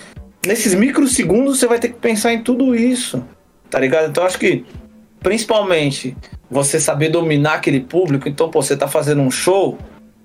nesses 0.45 0.73
microsegundos 0.73 1.59
você 1.59 1.67
vai 1.67 1.80
ter 1.80 1.89
que 1.89 1.99
pensar 1.99 2.33
em 2.33 2.41
tudo 2.41 2.75
isso. 2.75 3.23
Tá 3.69 3.80
ligado? 3.80 4.09
Então, 4.09 4.25
acho 4.25 4.39
que 4.39 4.65
principalmente 5.22 6.17
você 6.49 6.80
saber 6.80 7.09
dominar 7.09 7.56
aquele 7.56 7.81
público. 7.81 8.27
Então, 8.27 8.49
pô, 8.49 8.61
você 8.61 8.75
tá 8.75 8.88
fazendo 8.88 9.22
um 9.22 9.30
show, 9.30 9.77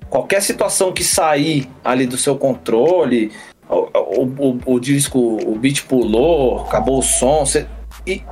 qualquer 0.08 0.40
situação 0.40 0.92
que 0.92 1.04
sair 1.04 1.68
ali 1.84 2.06
do 2.06 2.16
seu 2.16 2.36
controle, 2.36 3.30
o, 3.68 4.22
o, 4.24 4.60
o- 4.66 4.80
disco, 4.80 5.18
o 5.18 5.56
beat 5.58 5.82
pulou, 5.84 6.62
acabou 6.64 6.98
o 6.98 7.02
som, 7.02 7.44
e 8.06 8.22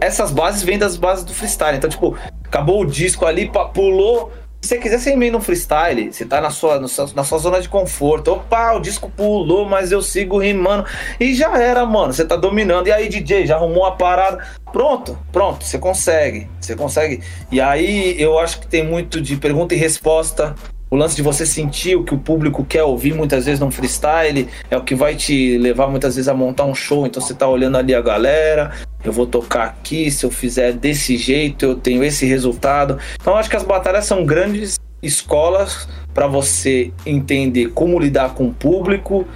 essas 0.00 0.30
bases 0.30 0.62
vêm 0.62 0.78
das 0.78 0.96
bases 0.96 1.24
do 1.24 1.32
freestyle. 1.32 1.76
Então, 1.76 1.88
tipo, 1.88 2.16
acabou 2.44 2.82
o 2.82 2.86
disco 2.86 3.24
ali, 3.24 3.50
pulou. 3.72 4.32
Se 4.60 4.68
você 4.68 4.78
quiser, 4.78 4.98
você 5.00 5.10
emenda 5.12 5.36
um 5.36 5.40
freestyle. 5.40 6.12
Você 6.12 6.24
tá 6.24 6.40
na 6.40 6.50
sua, 6.50 6.78
no 6.78 6.86
seu- 6.88 7.08
na 7.16 7.24
sua 7.24 7.38
zona 7.38 7.60
de 7.60 7.68
conforto. 7.68 8.32
Opa, 8.32 8.72
o 8.74 8.80
disco 8.80 9.10
pulou, 9.16 9.64
mas 9.68 9.90
eu 9.90 10.00
sigo 10.00 10.38
rimando. 10.38 10.86
E 11.18 11.34
já 11.34 11.56
era, 11.60 11.84
mano. 11.84 12.12
Você 12.12 12.24
tá 12.24 12.36
dominando. 12.36 12.86
E 12.86 12.92
aí, 12.92 13.08
DJ, 13.08 13.44
já 13.46 13.56
arrumou 13.56 13.84
a 13.84 13.92
parada. 13.92 14.44
Pronto, 14.72 15.18
pronto. 15.32 15.64
Você 15.64 15.78
consegue. 15.78 16.48
Você 16.60 16.76
consegue. 16.76 17.20
E 17.50 17.60
aí, 17.60 18.14
eu 18.22 18.38
acho 18.38 18.60
que 18.60 18.68
tem 18.68 18.86
muito 18.86 19.20
de 19.20 19.36
pergunta 19.36 19.74
e 19.74 19.78
resposta. 19.78 20.54
O 20.92 20.96
lance 20.96 21.16
de 21.16 21.22
você 21.22 21.46
sentir 21.46 21.96
o 21.96 22.04
que 22.04 22.12
o 22.12 22.18
público 22.18 22.66
quer 22.66 22.82
ouvir 22.82 23.14
muitas 23.14 23.46
vezes 23.46 23.58
num 23.58 23.70
freestyle 23.70 24.46
é 24.70 24.76
o 24.76 24.82
que 24.82 24.94
vai 24.94 25.14
te 25.14 25.56
levar 25.56 25.88
muitas 25.88 26.16
vezes 26.16 26.28
a 26.28 26.34
montar 26.34 26.66
um 26.66 26.74
show. 26.74 27.06
Então 27.06 27.22
você 27.22 27.32
tá 27.32 27.48
olhando 27.48 27.78
ali 27.78 27.94
a 27.94 28.00
galera, 28.02 28.72
eu 29.02 29.10
vou 29.10 29.26
tocar 29.26 29.64
aqui, 29.64 30.10
se 30.10 30.26
eu 30.26 30.30
fizer 30.30 30.74
desse 30.74 31.16
jeito, 31.16 31.64
eu 31.64 31.74
tenho 31.76 32.04
esse 32.04 32.26
resultado. 32.26 32.98
Então 33.18 33.34
acho 33.34 33.48
que 33.48 33.56
as 33.56 33.62
batalhas 33.62 34.04
são 34.04 34.26
grandes 34.26 34.78
escolas 35.02 35.88
para 36.12 36.26
você 36.26 36.92
entender 37.06 37.68
como 37.68 37.98
lidar 37.98 38.34
com 38.34 38.48
o 38.48 38.52
público, 38.52 39.26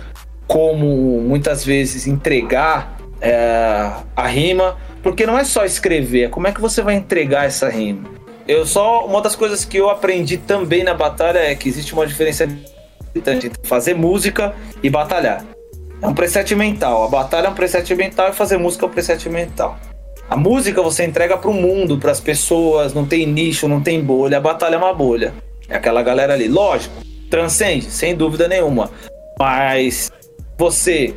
como 0.47 1.23
muitas 1.23 1.65
vezes 1.65 2.07
entregar 2.07 2.99
é, 3.18 3.93
a 4.15 4.26
rima, 4.26 4.76
porque 5.02 5.25
não 5.25 5.39
é 5.39 5.44
só 5.44 5.65
escrever, 5.65 6.25
é 6.25 6.28
como 6.28 6.49
é 6.49 6.52
que 6.52 6.60
você 6.60 6.83
vai 6.83 6.97
entregar 6.97 7.47
essa 7.47 7.70
rima. 7.70 8.15
Eu 8.49 8.65
só 8.65 9.05
uma 9.05 9.20
das 9.20 9.34
coisas 9.34 9.65
que 9.65 9.76
eu 9.76 9.91
aprendi 9.91 10.36
também 10.36 10.84
na 10.84 10.94
batalha 10.94 11.39
é 11.39 11.55
que 11.55 11.68
existe 11.68 11.92
uma 11.92 12.07
diferença 12.07 12.49
entre 13.15 13.50
fazer 13.65 13.94
música 13.94 14.55
e 14.83 14.89
batalhar. 14.89 15.44
É 16.00 16.07
um 16.07 16.15
preset 16.15 16.55
mental. 16.55 17.05
A 17.05 17.08
batalha 17.08 17.47
é 17.47 17.50
um 17.50 17.55
preset 17.55 17.92
mental 17.94 18.28
e 18.28 18.33
fazer 18.33 18.57
música 18.57 18.84
é 18.84 18.89
um 18.89 18.92
preset 18.92 19.28
mental. 19.28 19.78
A 20.28 20.36
música 20.36 20.83
você 20.83 21.05
entrega 21.05 21.36
pro 21.36 21.52
mundo, 21.52 21.99
pras 21.99 22.20
pessoas, 22.20 22.92
não 22.92 23.07
tem 23.07 23.26
nicho, 23.26 23.66
não 23.66 23.81
tem 23.81 24.02
bolha. 24.02 24.39
A 24.39 24.41
batalha 24.41 24.75
é 24.75 24.78
uma 24.78 24.92
bolha. 24.92 25.33
É 25.68 25.76
aquela 25.76 26.02
galera 26.02 26.34
ali. 26.34 26.47
Lógico, 26.47 26.94
transcende, 27.31 27.91
sem 27.91 28.15
dúvida 28.15 28.47
nenhuma. 28.47 28.91
Mas 29.39 30.10
você 30.58 31.15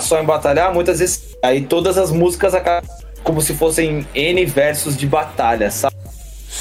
só 0.00 0.20
em 0.20 0.24
batalhar, 0.24 0.72
muitas 0.72 0.98
vezes 0.98 1.36
aí 1.42 1.62
todas 1.62 1.98
as 1.98 2.10
músicas 2.10 2.54
acabam 2.54 2.90
como 3.22 3.40
se 3.40 3.54
fossem 3.54 4.06
N 4.14 4.44
versos 4.46 4.96
de 4.96 5.06
batalha, 5.06 5.70
sabe? 5.70 5.91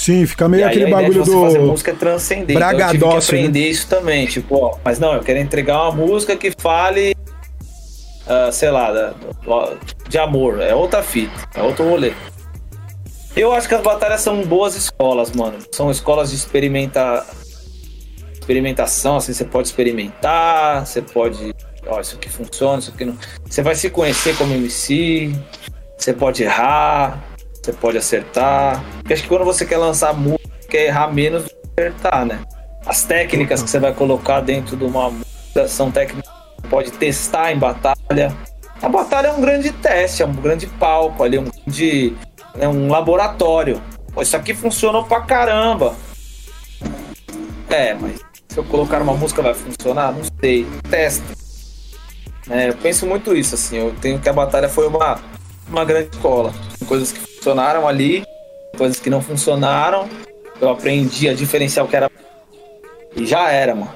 Sim, 0.04 0.26
fica 0.26 0.48
meio 0.50 0.62
E 0.62 0.64
aí 0.64 0.70
aquele 0.70 0.86
a 0.86 0.88
ideia 0.88 1.02
bagulho 1.04 1.26
você 1.26 1.32
fazer 1.42 1.60
do. 1.60 1.66
música 1.68 1.92
é 1.92 1.94
transcender. 1.94 2.56
Então 2.58 2.72
eu 2.72 2.76
tive 2.78 2.92
que 2.92 2.98
Bragadócio, 2.98 3.34
né? 3.34 3.40
aprender 3.42 3.70
isso 3.70 3.88
também. 3.88 4.26
Tipo, 4.26 4.56
ó, 4.56 4.78
mas 4.84 4.98
não, 4.98 5.14
eu 5.14 5.20
quero 5.22 5.38
entregar 5.40 5.84
uma 5.90 5.92
música 6.08 6.36
que 6.36 6.52
fale, 6.58 7.16
ah, 8.28 8.50
sei 8.52 8.72
lá, 8.72 8.92
da- 8.92 9.10
do- 9.10 9.78
de 10.10 10.18
amor. 10.18 10.60
É 10.60 10.74
outra 10.74 11.04
fita, 11.04 11.32
é 11.54 11.62
outro 11.62 11.88
rolê. 11.88 12.14
Eu 13.36 13.54
acho 13.54 13.68
que 13.68 13.76
as 13.76 13.82
batalhas 13.82 14.22
são 14.22 14.42
boas 14.44 14.76
escolas, 14.76 15.32
mano. 15.34 15.58
São 15.72 15.92
escolas 15.92 16.32
de 16.32 16.36
experimentar 16.36 17.26
experimentação, 18.34 19.18
assim, 19.18 19.34
você 19.34 19.46
pode 19.46 19.68
experimentar, 19.68 20.86
você 20.86 21.00
pode, 21.02 21.54
ó, 21.86 22.02
isso 22.02 22.16
aqui 22.16 22.28
funciona, 22.28 22.80
isso 22.80 22.92
aqui 22.94 23.06
não. 23.06 23.16
Você 23.46 23.62
vai 23.62 23.76
se 23.76 23.88
conhecer 23.90 24.36
como 24.36 24.54
MC, 24.56 25.32
você 25.96 26.12
pode 26.12 26.42
errar, 26.44 27.24
você 27.62 27.74
pode 27.74 27.98
acertar. 27.98 28.84
Porque 28.98 29.14
acho 29.14 29.24
que 29.24 29.30
quando 29.30 29.46
você 29.46 29.66
quer 29.66 29.78
lançar 29.78 30.14
música, 30.14 30.50
quer 30.70 30.86
errar 30.88 31.14
menos 31.14 31.44
do 31.44 31.50
que 31.50 31.58
acertar, 31.78 32.26
né? 32.26 32.40
As 32.86 33.04
técnicas 33.04 33.62
que 33.62 33.70
você 33.70 33.80
vai 33.80 33.94
colocar 33.94 34.42
dentro 34.42 34.76
de 34.76 34.84
uma 34.84 35.12
música 35.12 35.68
são 35.68 35.92
técnicas 35.92 36.30
que 36.30 36.62
você 36.62 36.68
pode 36.68 36.92
testar 36.92 37.52
em 37.52 37.58
batalha. 37.60 38.36
A 38.82 38.90
batalha 38.90 39.28
é 39.28 39.32
um 39.32 39.42
grande 39.42 39.72
teste, 39.72 40.24
é 40.24 40.26
um 40.26 40.34
grande 40.34 40.66
palco 40.66 41.24
ali, 41.24 41.38
um 41.38 41.44
grande, 41.44 42.16
é 42.60 42.68
um 42.68 42.90
laboratório. 42.90 43.80
Pô, 44.12 44.22
isso 44.24 44.36
aqui 44.36 44.56
funcionou 44.56 45.04
pra 45.04 45.22
caramba. 45.22 45.96
É, 47.70 47.94
mas 47.94 48.20
se 48.50 48.58
eu 48.58 48.64
colocar 48.64 49.02
uma 49.02 49.14
música 49.14 49.42
vai 49.42 49.54
funcionar? 49.54 50.12
Não 50.12 50.24
sei. 50.42 50.66
Testa. 50.90 51.24
É, 52.50 52.70
eu 52.70 52.74
penso 52.76 53.06
muito 53.06 53.36
isso, 53.36 53.54
assim. 53.54 53.78
Eu 53.78 53.96
tenho 54.02 54.20
que 54.20 54.28
a 54.28 54.34
batalha 54.34 54.68
foi 54.68 54.88
uma, 54.88 55.22
uma 55.72 55.86
grande 55.86 56.10
escola. 56.16 56.54
Tem 56.78 56.88
coisas 56.88 57.12
que 57.12 57.20
funcionaram 57.20 57.88
ali, 57.88 58.24
coisas 58.78 59.00
que 59.00 59.10
não 59.10 59.22
funcionaram. 59.22 60.08
Eu 60.60 60.70
aprendi 60.70 61.28
a 61.28 61.34
diferenciar 61.34 61.86
o 61.86 61.90
que 61.90 61.96
era. 61.96 62.10
E 63.16 63.26
já 63.26 63.50
era, 63.52 63.74
mano. 63.76 63.92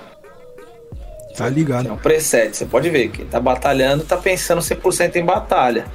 Tá 1.38 1.48
É 1.48 1.50
ligado. 1.50 1.92
um 1.92 1.98
preset. 1.98 2.56
Você 2.56 2.66
pode 2.66 2.90
ver, 2.90 3.10
quem 3.10 3.26
tá 3.26 3.40
batalhando 3.40 4.04
tá 4.04 4.18
pensando 4.18 4.62
100% 4.62 5.16
em 5.18 5.26
batalha, 5.26 5.86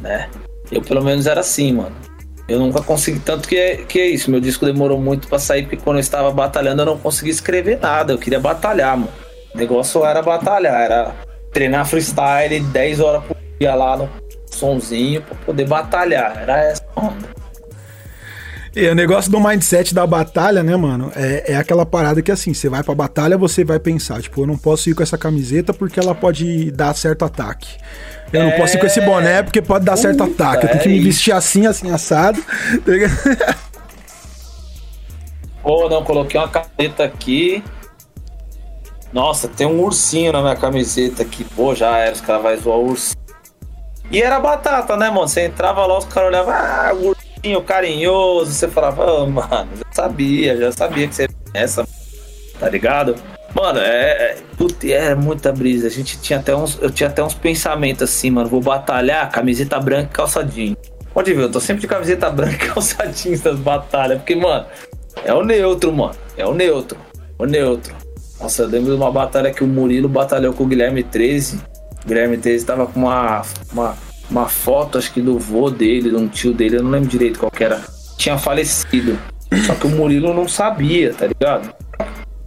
né? 0.00 0.28
Eu 0.72 0.82
pelo 0.82 1.02
menos 1.04 1.26
era 1.26 1.40
assim, 1.40 1.72
mano. 1.72 1.94
Eu 2.48 2.58
nunca 2.60 2.80
consegui, 2.80 3.18
tanto 3.20 3.48
que 3.48 3.56
é, 3.56 3.76
que 3.76 4.00
é 4.00 4.06
isso. 4.06 4.30
Meu 4.30 4.40
disco 4.40 4.64
demorou 4.64 4.98
muito 5.00 5.28
pra 5.28 5.38
sair, 5.38 5.62
porque 5.62 5.76
quando 5.76 5.96
eu 5.96 6.00
estava 6.00 6.30
batalhando 6.30 6.82
eu 6.82 6.86
não 6.86 6.98
conseguia 6.98 7.32
escrever 7.32 7.78
nada. 7.80 8.12
Eu 8.12 8.18
queria 8.18 8.40
batalhar, 8.40 8.96
mano. 8.96 9.12
O 9.54 9.58
negócio 9.58 10.04
era 10.04 10.22
batalhar, 10.22 10.80
era 10.80 11.14
treinar 11.52 11.86
freestyle 11.86 12.60
10 12.60 13.00
horas 13.00 13.24
por 13.24 13.36
dia 13.58 13.74
lá 13.74 13.96
no 13.96 14.08
sonzinho 14.56 15.22
pra 15.22 15.34
poder 15.36 15.66
batalhar. 15.66 16.36
Era 16.38 16.58
essa 16.64 16.84
onda. 16.96 17.36
E 18.76 18.86
o 18.88 18.94
negócio 18.94 19.30
do 19.30 19.40
mindset 19.40 19.94
da 19.94 20.06
batalha, 20.06 20.62
né, 20.62 20.76
mano? 20.76 21.10
É, 21.16 21.52
é 21.52 21.56
aquela 21.56 21.86
parada 21.86 22.20
que 22.20 22.30
assim, 22.30 22.52
você 22.52 22.68
vai 22.68 22.82
pra 22.82 22.94
batalha, 22.94 23.38
você 23.38 23.64
vai 23.64 23.78
pensar, 23.78 24.20
tipo, 24.20 24.42
eu 24.42 24.46
não 24.46 24.58
posso 24.58 24.90
ir 24.90 24.94
com 24.94 25.02
essa 25.02 25.16
camiseta 25.16 25.72
porque 25.72 25.98
ela 25.98 26.14
pode 26.14 26.70
dar 26.72 26.94
certo 26.94 27.24
ataque. 27.24 27.68
Eu 28.30 28.44
não 28.44 28.50
posso 28.52 28.76
ir 28.76 28.80
com 28.80 28.84
esse 28.84 29.00
boné 29.00 29.42
porque 29.42 29.62
pode 29.62 29.84
dar 29.84 29.96
certo 29.96 30.26
Puta, 30.26 30.44
ataque. 30.44 30.66
Eu 30.66 30.70
tenho 30.72 30.82
que 30.82 30.88
é 30.88 30.92
me 30.92 30.98
isso. 30.98 31.06
vestir 31.06 31.32
assim, 31.32 31.66
assim, 31.66 31.90
assado. 31.90 32.42
Tá? 33.38 33.56
Pô, 35.62 35.88
não, 35.88 36.04
coloquei 36.04 36.38
uma 36.38 36.48
camiseta 36.48 37.02
aqui. 37.04 37.64
Nossa, 39.12 39.48
tem 39.48 39.66
um 39.66 39.80
ursinho 39.80 40.32
na 40.32 40.40
minha 40.40 40.54
camiseta 40.54 41.22
aqui. 41.22 41.44
Pô, 41.44 41.74
já 41.74 41.96
era, 41.96 42.12
os 42.12 42.20
caras 42.20 42.42
vão 42.42 42.56
zoar 42.58 42.78
o 42.78 42.90
ursinho. 42.90 43.25
E 44.10 44.22
era 44.22 44.38
batata, 44.38 44.96
né, 44.96 45.10
mano? 45.10 45.28
Você 45.28 45.46
entrava 45.46 45.84
lá, 45.84 45.98
os 45.98 46.04
caras 46.04 46.28
olhavam, 46.28 46.54
ah, 46.54 46.92
o 46.94 47.08
ursinho 47.08 47.62
carinhoso. 47.62 48.52
Você 48.52 48.68
falava, 48.68 49.04
ah, 49.04 49.26
mano, 49.26 49.68
já 49.76 49.92
sabia, 49.92 50.56
já 50.56 50.72
sabia 50.72 51.08
que 51.08 51.14
você 51.14 51.24
é 51.24 51.62
essa, 51.62 51.86
tá 52.58 52.68
ligado? 52.68 53.16
Mano, 53.54 53.78
é. 53.78 54.36
é 54.36 54.46
é 54.90 55.14
muita 55.14 55.52
brisa. 55.52 55.86
A 55.86 55.90
gente 55.90 56.18
tinha 56.18 56.38
até 56.38 56.54
uns. 56.54 56.78
Eu 56.80 56.90
tinha 56.90 57.08
até 57.08 57.22
uns 57.22 57.34
pensamentos 57.34 58.02
assim, 58.02 58.30
mano. 58.30 58.48
Vou 58.48 58.60
batalhar, 58.60 59.30
camiseta 59.30 59.80
branca 59.80 60.10
e 60.10 60.14
calçadinho. 60.14 60.76
Pode 61.14 61.32
ver, 61.32 61.44
eu 61.44 61.50
tô 61.50 61.60
sempre 61.60 61.80
de 61.80 61.86
camiseta 61.86 62.28
branca 62.30 62.64
e 62.64 62.68
calçadinho 62.68 63.38
das 63.40 63.58
batalhas. 63.58 64.18
Porque, 64.18 64.34
mano, 64.34 64.66
é 65.24 65.32
o 65.32 65.42
neutro, 65.42 65.92
mano. 65.92 66.14
É 66.36 66.46
o 66.46 66.52
neutro. 66.52 66.98
O 67.38 67.46
neutro. 67.46 67.94
Nossa, 68.38 68.62
eu 68.62 68.68
lembro 68.68 68.90
de 68.90 68.96
uma 68.96 69.10
batalha 69.10 69.50
que 69.50 69.64
o 69.64 69.66
Murilo 69.66 70.08
batalhou 70.08 70.52
com 70.52 70.64
o 70.64 70.66
Guilherme 70.66 71.02
13. 71.02 71.58
Guilherme 72.06 72.38
13 72.38 72.64
tava 72.64 72.86
com 72.86 73.00
uma, 73.00 73.42
uma, 73.72 73.96
uma 74.30 74.48
foto, 74.48 74.98
acho 74.98 75.12
que 75.12 75.20
do 75.20 75.38
vô 75.38 75.70
dele, 75.70 76.10
de 76.10 76.16
um 76.16 76.28
tio 76.28 76.52
dele, 76.52 76.76
eu 76.76 76.82
não 76.82 76.90
lembro 76.90 77.08
direito 77.08 77.38
qual 77.38 77.52
era. 77.58 77.82
Tinha 78.16 78.38
falecido. 78.38 79.18
Só 79.66 79.74
que 79.74 79.86
o 79.86 79.90
Murilo 79.90 80.32
não 80.32 80.48
sabia, 80.48 81.12
tá 81.12 81.26
ligado? 81.26 81.74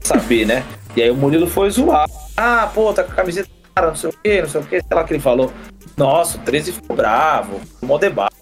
Saber, 0.02 0.46
né? 0.46 0.64
E 0.96 1.02
aí 1.02 1.12
o 1.12 1.16
Murilo 1.16 1.48
foi 1.48 1.70
zoar. 1.70 2.08
Ah, 2.36 2.70
pô, 2.74 2.94
tá 2.94 3.04
com 3.04 3.12
a 3.12 3.16
camiseta, 3.16 3.50
cara, 3.76 3.88
não 3.88 3.96
sei 3.96 4.10
o 4.10 4.14
que, 4.14 4.42
não 4.42 4.50
sei 4.50 4.62
o 4.62 4.64
que, 4.64 4.82
sei 4.82 4.98
lá 4.98 5.04
que 5.04 5.14
ele 5.14 5.22
falou. 5.22 5.52
Nossa, 5.96 6.38
o 6.38 6.42
13 6.42 6.72
ficou 6.72 6.96
bravo, 6.96 7.60
mó 7.82 7.98
debate. 7.98 8.36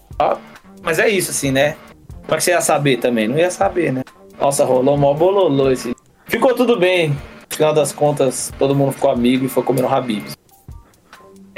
Mas 0.82 0.98
é 0.98 1.08
isso, 1.08 1.30
assim, 1.30 1.50
né? 1.50 1.76
Como 2.22 2.34
é 2.34 2.36
que 2.36 2.44
você 2.44 2.50
ia 2.52 2.60
saber 2.60 2.98
também? 2.98 3.26
Não 3.26 3.38
ia 3.38 3.50
saber, 3.50 3.92
né? 3.92 4.02
Nossa, 4.40 4.64
rolou 4.64 4.96
mó 4.96 5.12
bololô 5.14 5.70
esse. 5.70 5.94
Ficou 6.26 6.54
tudo 6.54 6.78
bem. 6.78 7.10
No 7.10 7.56
final 7.56 7.74
das 7.74 7.92
contas, 7.92 8.52
todo 8.58 8.74
mundo 8.74 8.92
ficou 8.92 9.10
amigo 9.10 9.44
e 9.44 9.48
foi 9.48 9.62
comer 9.62 9.82
no 9.82 9.92
Habib's. 9.92 10.36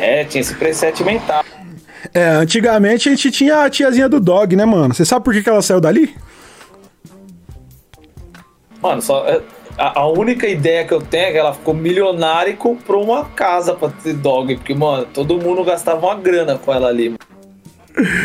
É, 0.01 0.25
tinha 0.25 0.41
esse 0.41 0.55
preset 0.55 1.03
mental. 1.05 1.45
É, 2.15 2.25
antigamente 2.31 3.09
a 3.09 3.13
gente 3.13 3.31
tinha 3.31 3.63
a 3.65 3.71
tiazinha 3.71 4.09
do 4.09 4.19
dog, 4.19 4.57
né, 4.57 4.65
mano? 4.65 4.95
Você 4.95 5.05
sabe 5.05 5.25
por 5.25 5.35
que, 5.35 5.43
que 5.43 5.49
ela 5.51 5.63
saiu 5.63 5.81
dali? 5.81 6.15
Mano, 8.83 9.03
só. 9.03 9.27
é, 9.29 9.41
A, 9.77 10.01
a 10.01 10.09
única 10.09 10.47
ideia 10.49 10.85
que 10.85 10.93
eu 10.93 11.01
tenho 11.01 11.27
é 11.27 11.33
que 11.33 11.39
ela 11.39 11.53
ficou 11.53 11.75
milionária 11.75 12.51
e 12.51 12.57
comprou 12.57 13.05
uma 13.05 13.25
casa 13.27 13.75
pra 13.75 13.89
ter 13.89 14.15
dog. 14.15 14.57
Porque, 14.57 14.75
mano, 14.75 15.07
todo 15.13 15.39
mundo 15.39 15.63
gastava 15.65 16.07
uma 16.07 16.15
grana 16.15 16.57
com 16.59 16.73
ela 16.73 16.89
ali. 16.89 17.11
mano. 17.11 17.19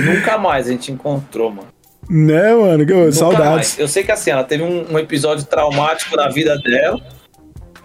Nunca 0.06 0.38
mais 0.38 0.68
a 0.68 0.72
gente 0.72 0.92
encontrou, 0.92 1.50
mano. 1.52 1.68
Né, 2.10 2.54
mano? 2.54 2.86
Que- 2.86 3.12
Saudades. 3.12 3.45
mais. 3.50 3.80
Eu 3.80 3.88
sei 3.88 4.04
que 4.04 4.12
assim, 4.12 4.32
ela 4.32 4.44
teve 4.44 4.64
um, 4.64 4.86
um 4.94 5.00
episódio 5.00 5.44
traumático 5.45 6.16
na 6.16 6.30
vida 6.30 6.58
dela. 6.60 7.00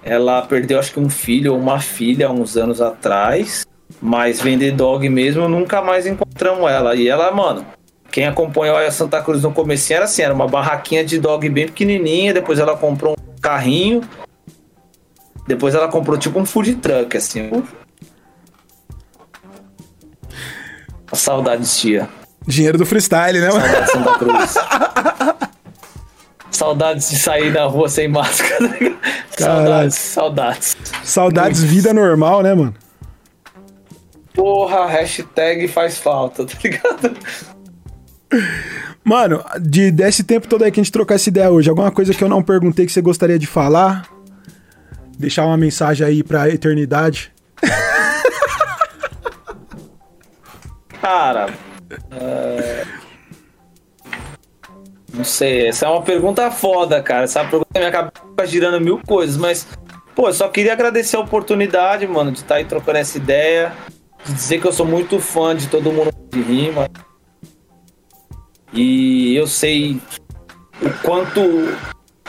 Ela 0.02 0.42
perdeu, 0.42 0.78
acho 0.78 0.92
que 0.92 1.00
um 1.00 1.10
filho 1.10 1.52
ou 1.52 1.58
uma 1.58 1.80
filha 1.80 2.28
há 2.28 2.30
uns 2.30 2.56
anos 2.56 2.80
atrás. 2.80 3.66
Mas 4.00 4.40
vender 4.40 4.72
dog 4.72 5.08
mesmo, 5.08 5.48
nunca 5.48 5.82
mais 5.82 6.06
encontramos 6.06 6.70
ela. 6.70 6.94
E 6.94 7.06
ela, 7.08 7.30
mano, 7.32 7.66
quem 8.10 8.26
acompanhou 8.26 8.76
a 8.76 8.90
Santa 8.90 9.20
Cruz 9.22 9.42
no 9.42 9.52
começo 9.52 9.92
era 9.92 10.04
assim, 10.06 10.22
era 10.22 10.32
uma 10.32 10.48
barraquinha 10.48 11.04
de 11.04 11.18
dog 11.18 11.48
bem 11.48 11.66
pequenininha. 11.66 12.32
Depois 12.32 12.58
ela 12.58 12.76
comprou 12.76 13.14
um 13.14 13.40
carrinho. 13.40 14.02
Depois 15.46 15.74
ela 15.74 15.88
comprou 15.88 16.16
tipo 16.16 16.38
um 16.38 16.46
food 16.46 16.76
truck, 16.76 17.16
assim. 17.16 17.50
A 21.12 21.16
saudades, 21.16 21.78
tia. 21.78 22.08
Dinheiro 22.46 22.78
do 22.78 22.86
freestyle, 22.86 23.38
né, 23.38 23.48
mano? 23.48 23.60
Saudades 23.60 23.90
Santa 23.90 24.18
Cruz. 24.18 24.54
Saudades 26.50 27.10
de 27.10 27.18
sair 27.18 27.52
na 27.52 27.64
rua 27.64 27.88
sem 27.88 28.08
máscara. 28.08 28.70
Saudades, 29.36 29.94
saudades. 29.94 30.76
Saudades 31.02 31.62
vida 31.62 31.92
normal, 31.92 32.42
né, 32.42 32.54
mano? 32.54 32.74
Porra, 34.34 34.86
hashtag 34.86 35.68
faz 35.68 35.98
falta, 35.98 36.46
tá 36.46 36.54
ligado? 36.62 37.16
Mano, 39.04 39.44
de, 39.60 39.90
desse 39.90 40.22
tempo 40.22 40.46
todo 40.46 40.62
aí 40.62 40.70
que 40.70 40.78
a 40.78 40.82
gente 40.82 40.92
trocar 40.92 41.16
essa 41.16 41.28
ideia 41.28 41.50
hoje, 41.50 41.68
alguma 41.68 41.90
coisa 41.90 42.14
que 42.14 42.22
eu 42.22 42.28
não 42.28 42.42
perguntei 42.42 42.86
que 42.86 42.92
você 42.92 43.00
gostaria 43.00 43.38
de 43.38 43.46
falar? 43.46 44.08
Deixar 45.18 45.46
uma 45.46 45.56
mensagem 45.56 46.06
aí 46.06 46.22
pra 46.22 46.48
eternidade. 46.48 47.32
Cara, 51.00 51.48
é, 52.10 52.84
não 55.12 55.24
sei, 55.24 55.68
essa 55.68 55.86
é 55.86 55.88
uma 55.88 56.02
pergunta 56.02 56.50
foda, 56.50 57.02
cara. 57.02 57.24
Essa 57.24 57.44
pergunta 57.44 57.78
minha 57.78 57.90
cabeça 57.90 58.24
fica 58.30 58.46
girando 58.46 58.80
mil 58.80 59.00
coisas, 59.06 59.36
mas, 59.36 59.66
pô, 60.14 60.28
eu 60.28 60.32
só 60.32 60.48
queria 60.48 60.72
agradecer 60.72 61.16
a 61.16 61.20
oportunidade, 61.20 62.06
mano, 62.06 62.32
de 62.32 62.38
estar 62.38 62.56
aí 62.56 62.64
trocando 62.64 62.98
essa 62.98 63.18
ideia, 63.18 63.72
de 63.88 63.99
dizer 64.24 64.60
que 64.60 64.66
eu 64.66 64.72
sou 64.72 64.86
muito 64.86 65.18
fã 65.18 65.54
de 65.54 65.68
todo 65.68 65.92
mundo 65.92 66.12
de 66.30 66.40
rima. 66.40 66.88
E 68.72 69.34
eu 69.34 69.46
sei 69.46 70.00
o 70.80 70.90
quanto 71.02 71.40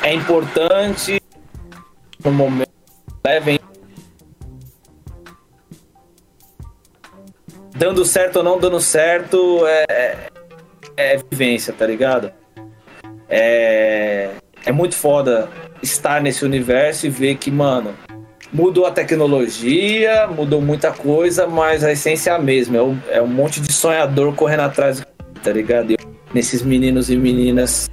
é 0.01 0.13
importante 0.13 1.21
no 2.23 2.31
momento. 2.31 2.71
Levem. 3.25 3.59
Dando 7.75 8.05
certo 8.05 8.37
ou 8.37 8.43
não 8.43 8.59
dando 8.59 8.79
certo 8.79 9.65
é, 9.65 9.85
é, 9.89 10.17
é 10.97 11.17
vivência, 11.17 11.73
tá 11.73 11.85
ligado? 11.85 12.31
É, 13.27 14.31
é 14.65 14.71
muito 14.71 14.95
foda 14.95 15.49
estar 15.81 16.21
nesse 16.21 16.45
universo 16.45 17.07
e 17.07 17.09
ver 17.09 17.37
que, 17.37 17.49
mano, 17.49 17.95
mudou 18.51 18.85
a 18.85 18.91
tecnologia, 18.91 20.27
mudou 20.27 20.61
muita 20.61 20.91
coisa, 20.91 21.47
mas 21.47 21.83
a 21.83 21.91
essência 21.91 22.31
é 22.31 22.33
a 22.33 22.39
mesma. 22.39 22.77
É 22.77 22.81
um, 22.81 22.99
é 23.09 23.21
um 23.21 23.27
monte 23.27 23.61
de 23.61 23.71
sonhador 23.71 24.33
correndo 24.35 24.61
atrás, 24.61 25.01
tá 25.43 25.51
ligado? 25.51 25.91
Eu, 25.91 25.97
nesses 26.33 26.61
meninos 26.61 27.09
e 27.09 27.15
meninas 27.15 27.89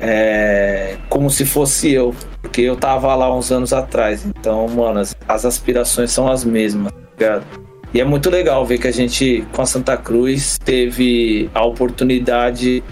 é, 0.00 0.96
como 1.08 1.30
se 1.30 1.44
fosse 1.44 1.92
eu, 1.92 2.14
porque 2.40 2.60
eu 2.60 2.76
tava 2.76 3.14
lá 3.14 3.34
uns 3.34 3.52
anos 3.52 3.72
atrás. 3.72 4.26
Então, 4.26 4.66
mano, 4.68 5.00
as, 5.00 5.16
as 5.28 5.44
aspirações 5.44 6.10
são 6.10 6.28
as 6.28 6.44
mesmas, 6.44 6.92
tá 6.92 6.98
ligado? 7.18 7.46
E 7.94 8.00
é 8.00 8.04
muito 8.04 8.30
legal 8.30 8.64
ver 8.64 8.78
que 8.78 8.88
a 8.88 8.92
gente, 8.92 9.46
com 9.52 9.62
a 9.62 9.66
Santa 9.66 9.96
Cruz, 9.96 10.58
teve 10.58 11.50
a 11.54 11.64
oportunidade 11.64 12.82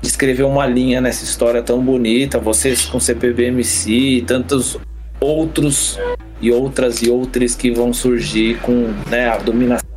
de 0.00 0.08
escrever 0.08 0.42
uma 0.44 0.66
linha 0.66 1.00
nessa 1.00 1.24
história 1.24 1.62
tão 1.62 1.82
bonita. 1.82 2.38
Vocês 2.38 2.84
com 2.84 3.00
CPBMC 3.00 3.90
e 3.90 4.22
tantos 4.22 4.78
outros 5.20 5.98
e 6.40 6.50
outras 6.50 7.02
e 7.02 7.10
outras 7.10 7.54
que 7.54 7.70
vão 7.70 7.92
surgir 7.92 8.58
com 8.60 8.92
né, 9.08 9.28
a 9.28 9.36
dominação, 9.36 9.88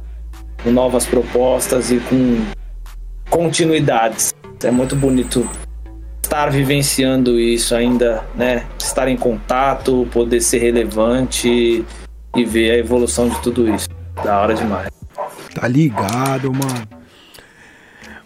com 0.63 0.71
novas 0.71 1.05
propostas 1.05 1.91
e 1.91 1.99
com 1.99 2.45
continuidades. 3.29 4.33
É 4.63 4.71
muito 4.71 4.95
bonito 4.95 5.49
estar 6.21 6.49
vivenciando 6.49 7.39
isso 7.39 7.75
ainda, 7.75 8.23
né? 8.35 8.65
Estar 8.79 9.07
em 9.07 9.17
contato, 9.17 10.07
poder 10.11 10.41
ser 10.41 10.59
relevante 10.59 11.85
e 12.35 12.45
ver 12.45 12.71
a 12.71 12.77
evolução 12.77 13.29
de 13.29 13.39
tudo 13.41 13.69
isso. 13.73 13.89
Da 14.23 14.39
hora 14.39 14.53
demais. 14.53 14.89
Tá 15.53 15.67
ligado, 15.67 16.51
mano. 16.53 17.02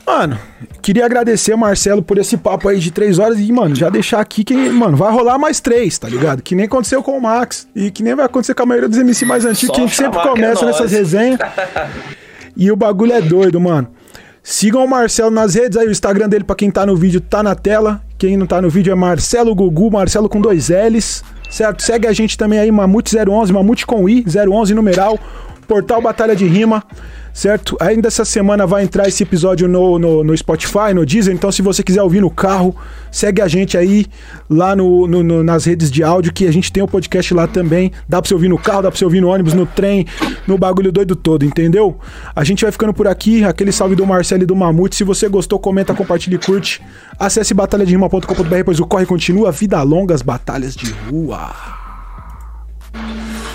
Mano, 0.08 0.40
queria 0.82 1.06
agradecer, 1.06 1.54
Marcelo, 1.58 2.02
por 2.02 2.18
esse 2.18 2.38
papo 2.38 2.70
aí 2.70 2.80
de 2.80 2.92
três 2.92 3.20
horas 3.20 3.38
e, 3.40 3.52
mano, 3.52 3.76
já 3.76 3.90
deixar 3.90 4.22
aqui 4.22 4.42
que, 4.42 4.56
mano, 4.56 4.96
vai 4.96 5.12
rolar 5.12 5.38
mais 5.38 5.60
três, 5.60 5.98
tá 6.00 6.08
ligado? 6.08 6.42
Que 6.42 6.56
nem 6.56 6.66
aconteceu 6.66 7.04
com 7.04 7.18
o 7.18 7.22
Max 7.22 7.68
e 7.76 7.92
que 7.92 8.02
nem 8.02 8.16
vai 8.16 8.26
acontecer 8.26 8.54
com 8.54 8.64
a 8.64 8.66
maioria 8.66 8.88
dos 8.88 8.98
MC 8.98 9.26
mais 9.26 9.44
antigos, 9.44 9.68
Só 9.68 9.74
que 9.74 9.82
a 9.82 9.84
gente 9.86 9.96
sempre 9.98 10.20
é 10.20 10.24
começa 10.24 10.64
nóis. 10.64 10.76
nessas 10.78 10.92
resenhas. 10.92 11.40
E 12.60 12.72
o 12.72 12.76
bagulho 12.76 13.14
é 13.14 13.22
doido, 13.22 13.60
mano. 13.62 13.88
Sigam 14.42 14.84
o 14.84 14.90
Marcelo 14.90 15.30
nas 15.30 15.54
redes 15.54 15.78
aí, 15.78 15.88
o 15.88 15.92
Instagram 15.92 16.28
dele, 16.28 16.44
pra 16.44 16.56
quem 16.56 16.72
tá 16.72 16.88
no 16.88 16.96
vídeo, 16.96 17.22
tá 17.22 17.44
na 17.44 17.54
tela. 17.54 18.02
Quem 18.18 18.36
não 18.36 18.48
tá 18.48 18.60
no 18.60 18.68
vídeo 18.68 18.92
é 18.92 18.96
Marcelo 18.96 19.54
Gugu, 19.54 19.92
Marcelo 19.92 20.28
com 20.28 20.42
dois 20.42 20.70
L's, 20.70 21.24
certo? 21.52 21.84
Segue 21.84 22.08
a 22.08 22.14
gente 22.14 22.36
também 22.36 22.58
aí, 22.58 22.70
Mamute011, 22.72 23.52
Mamute 23.52 23.86
com 23.86 24.10
I, 24.10 24.26
011 24.26 24.74
numeral, 24.74 25.20
Portal 25.68 26.02
Batalha 26.02 26.36
de 26.36 26.46
Rima, 26.48 26.84
certo? 27.34 27.76
Ainda 27.80 28.08
essa 28.08 28.24
semana 28.24 28.66
vai 28.66 28.84
entrar 28.84 29.08
esse 29.08 29.22
episódio 29.24 29.68
no, 29.68 30.00
no, 30.00 30.24
no 30.24 30.38
Spotify, 30.38 30.94
no 30.94 31.06
Deezer, 31.06 31.34
então 31.34 31.52
se 31.52 31.62
você 31.62 31.84
quiser 31.84 32.02
ouvir 32.02 32.22
no 32.22 32.30
carro, 32.30 32.76
segue 33.12 33.42
a 33.42 33.48
gente 33.48 33.78
aí 33.78 34.06
lá 34.50 34.76
no, 34.76 35.06
no- 35.08 35.22
no- 35.24 35.44
nas 35.44 35.66
redes 35.66 35.92
de 35.92 36.04
áudio, 36.04 36.32
que 36.34 36.48
a 36.48 36.52
gente 36.54 36.72
tem 36.72 36.82
o 36.82 36.88
podcast 36.88 37.34
lá 37.34 37.48
também. 37.48 37.92
Dá 38.08 38.22
pra 38.22 38.28
você 38.28 38.34
ouvir 38.34 38.48
no 38.48 38.58
carro, 38.58 38.82
dá 38.84 38.90
pra 38.90 38.98
você 38.98 39.04
ouvir 39.06 39.20
no 39.22 39.28
ônibus, 39.28 39.54
no 39.54 39.66
trem, 39.66 40.06
no 40.48 40.58
bagulho 40.58 40.92
doido 40.92 41.16
todo, 41.16 41.44
entendeu? 41.46 42.00
A 42.36 42.44
gente 42.44 42.64
vai 42.64 42.72
ficando 42.72 42.94
por 42.94 43.08
aqui, 43.08 43.44
aquele 43.44 43.72
salve 43.72 43.96
do 43.96 44.06
Marcelo 44.06 44.44
e 44.44 44.46
do 44.46 44.56
Mamute. 44.56 44.96
Se 44.96 45.04
você 45.04 45.28
gostou, 45.28 45.60
comenta, 45.60 45.94
compartilha 45.94 46.36
e 46.36 46.40
curte. 46.40 46.82
Acesse 47.20 47.54
batalhaderima.com.br, 47.54 48.64
pois 48.66 48.80
o 48.80 48.86
corre 48.86 49.06
continua. 49.06 49.52
Vida 49.52 49.82
longa, 49.84 50.16
as 50.16 50.22
batalhas 50.22 50.76
de 50.76 50.92
rua. 51.10 51.52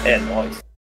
É 0.05 0.18
nóis. 0.18 0.72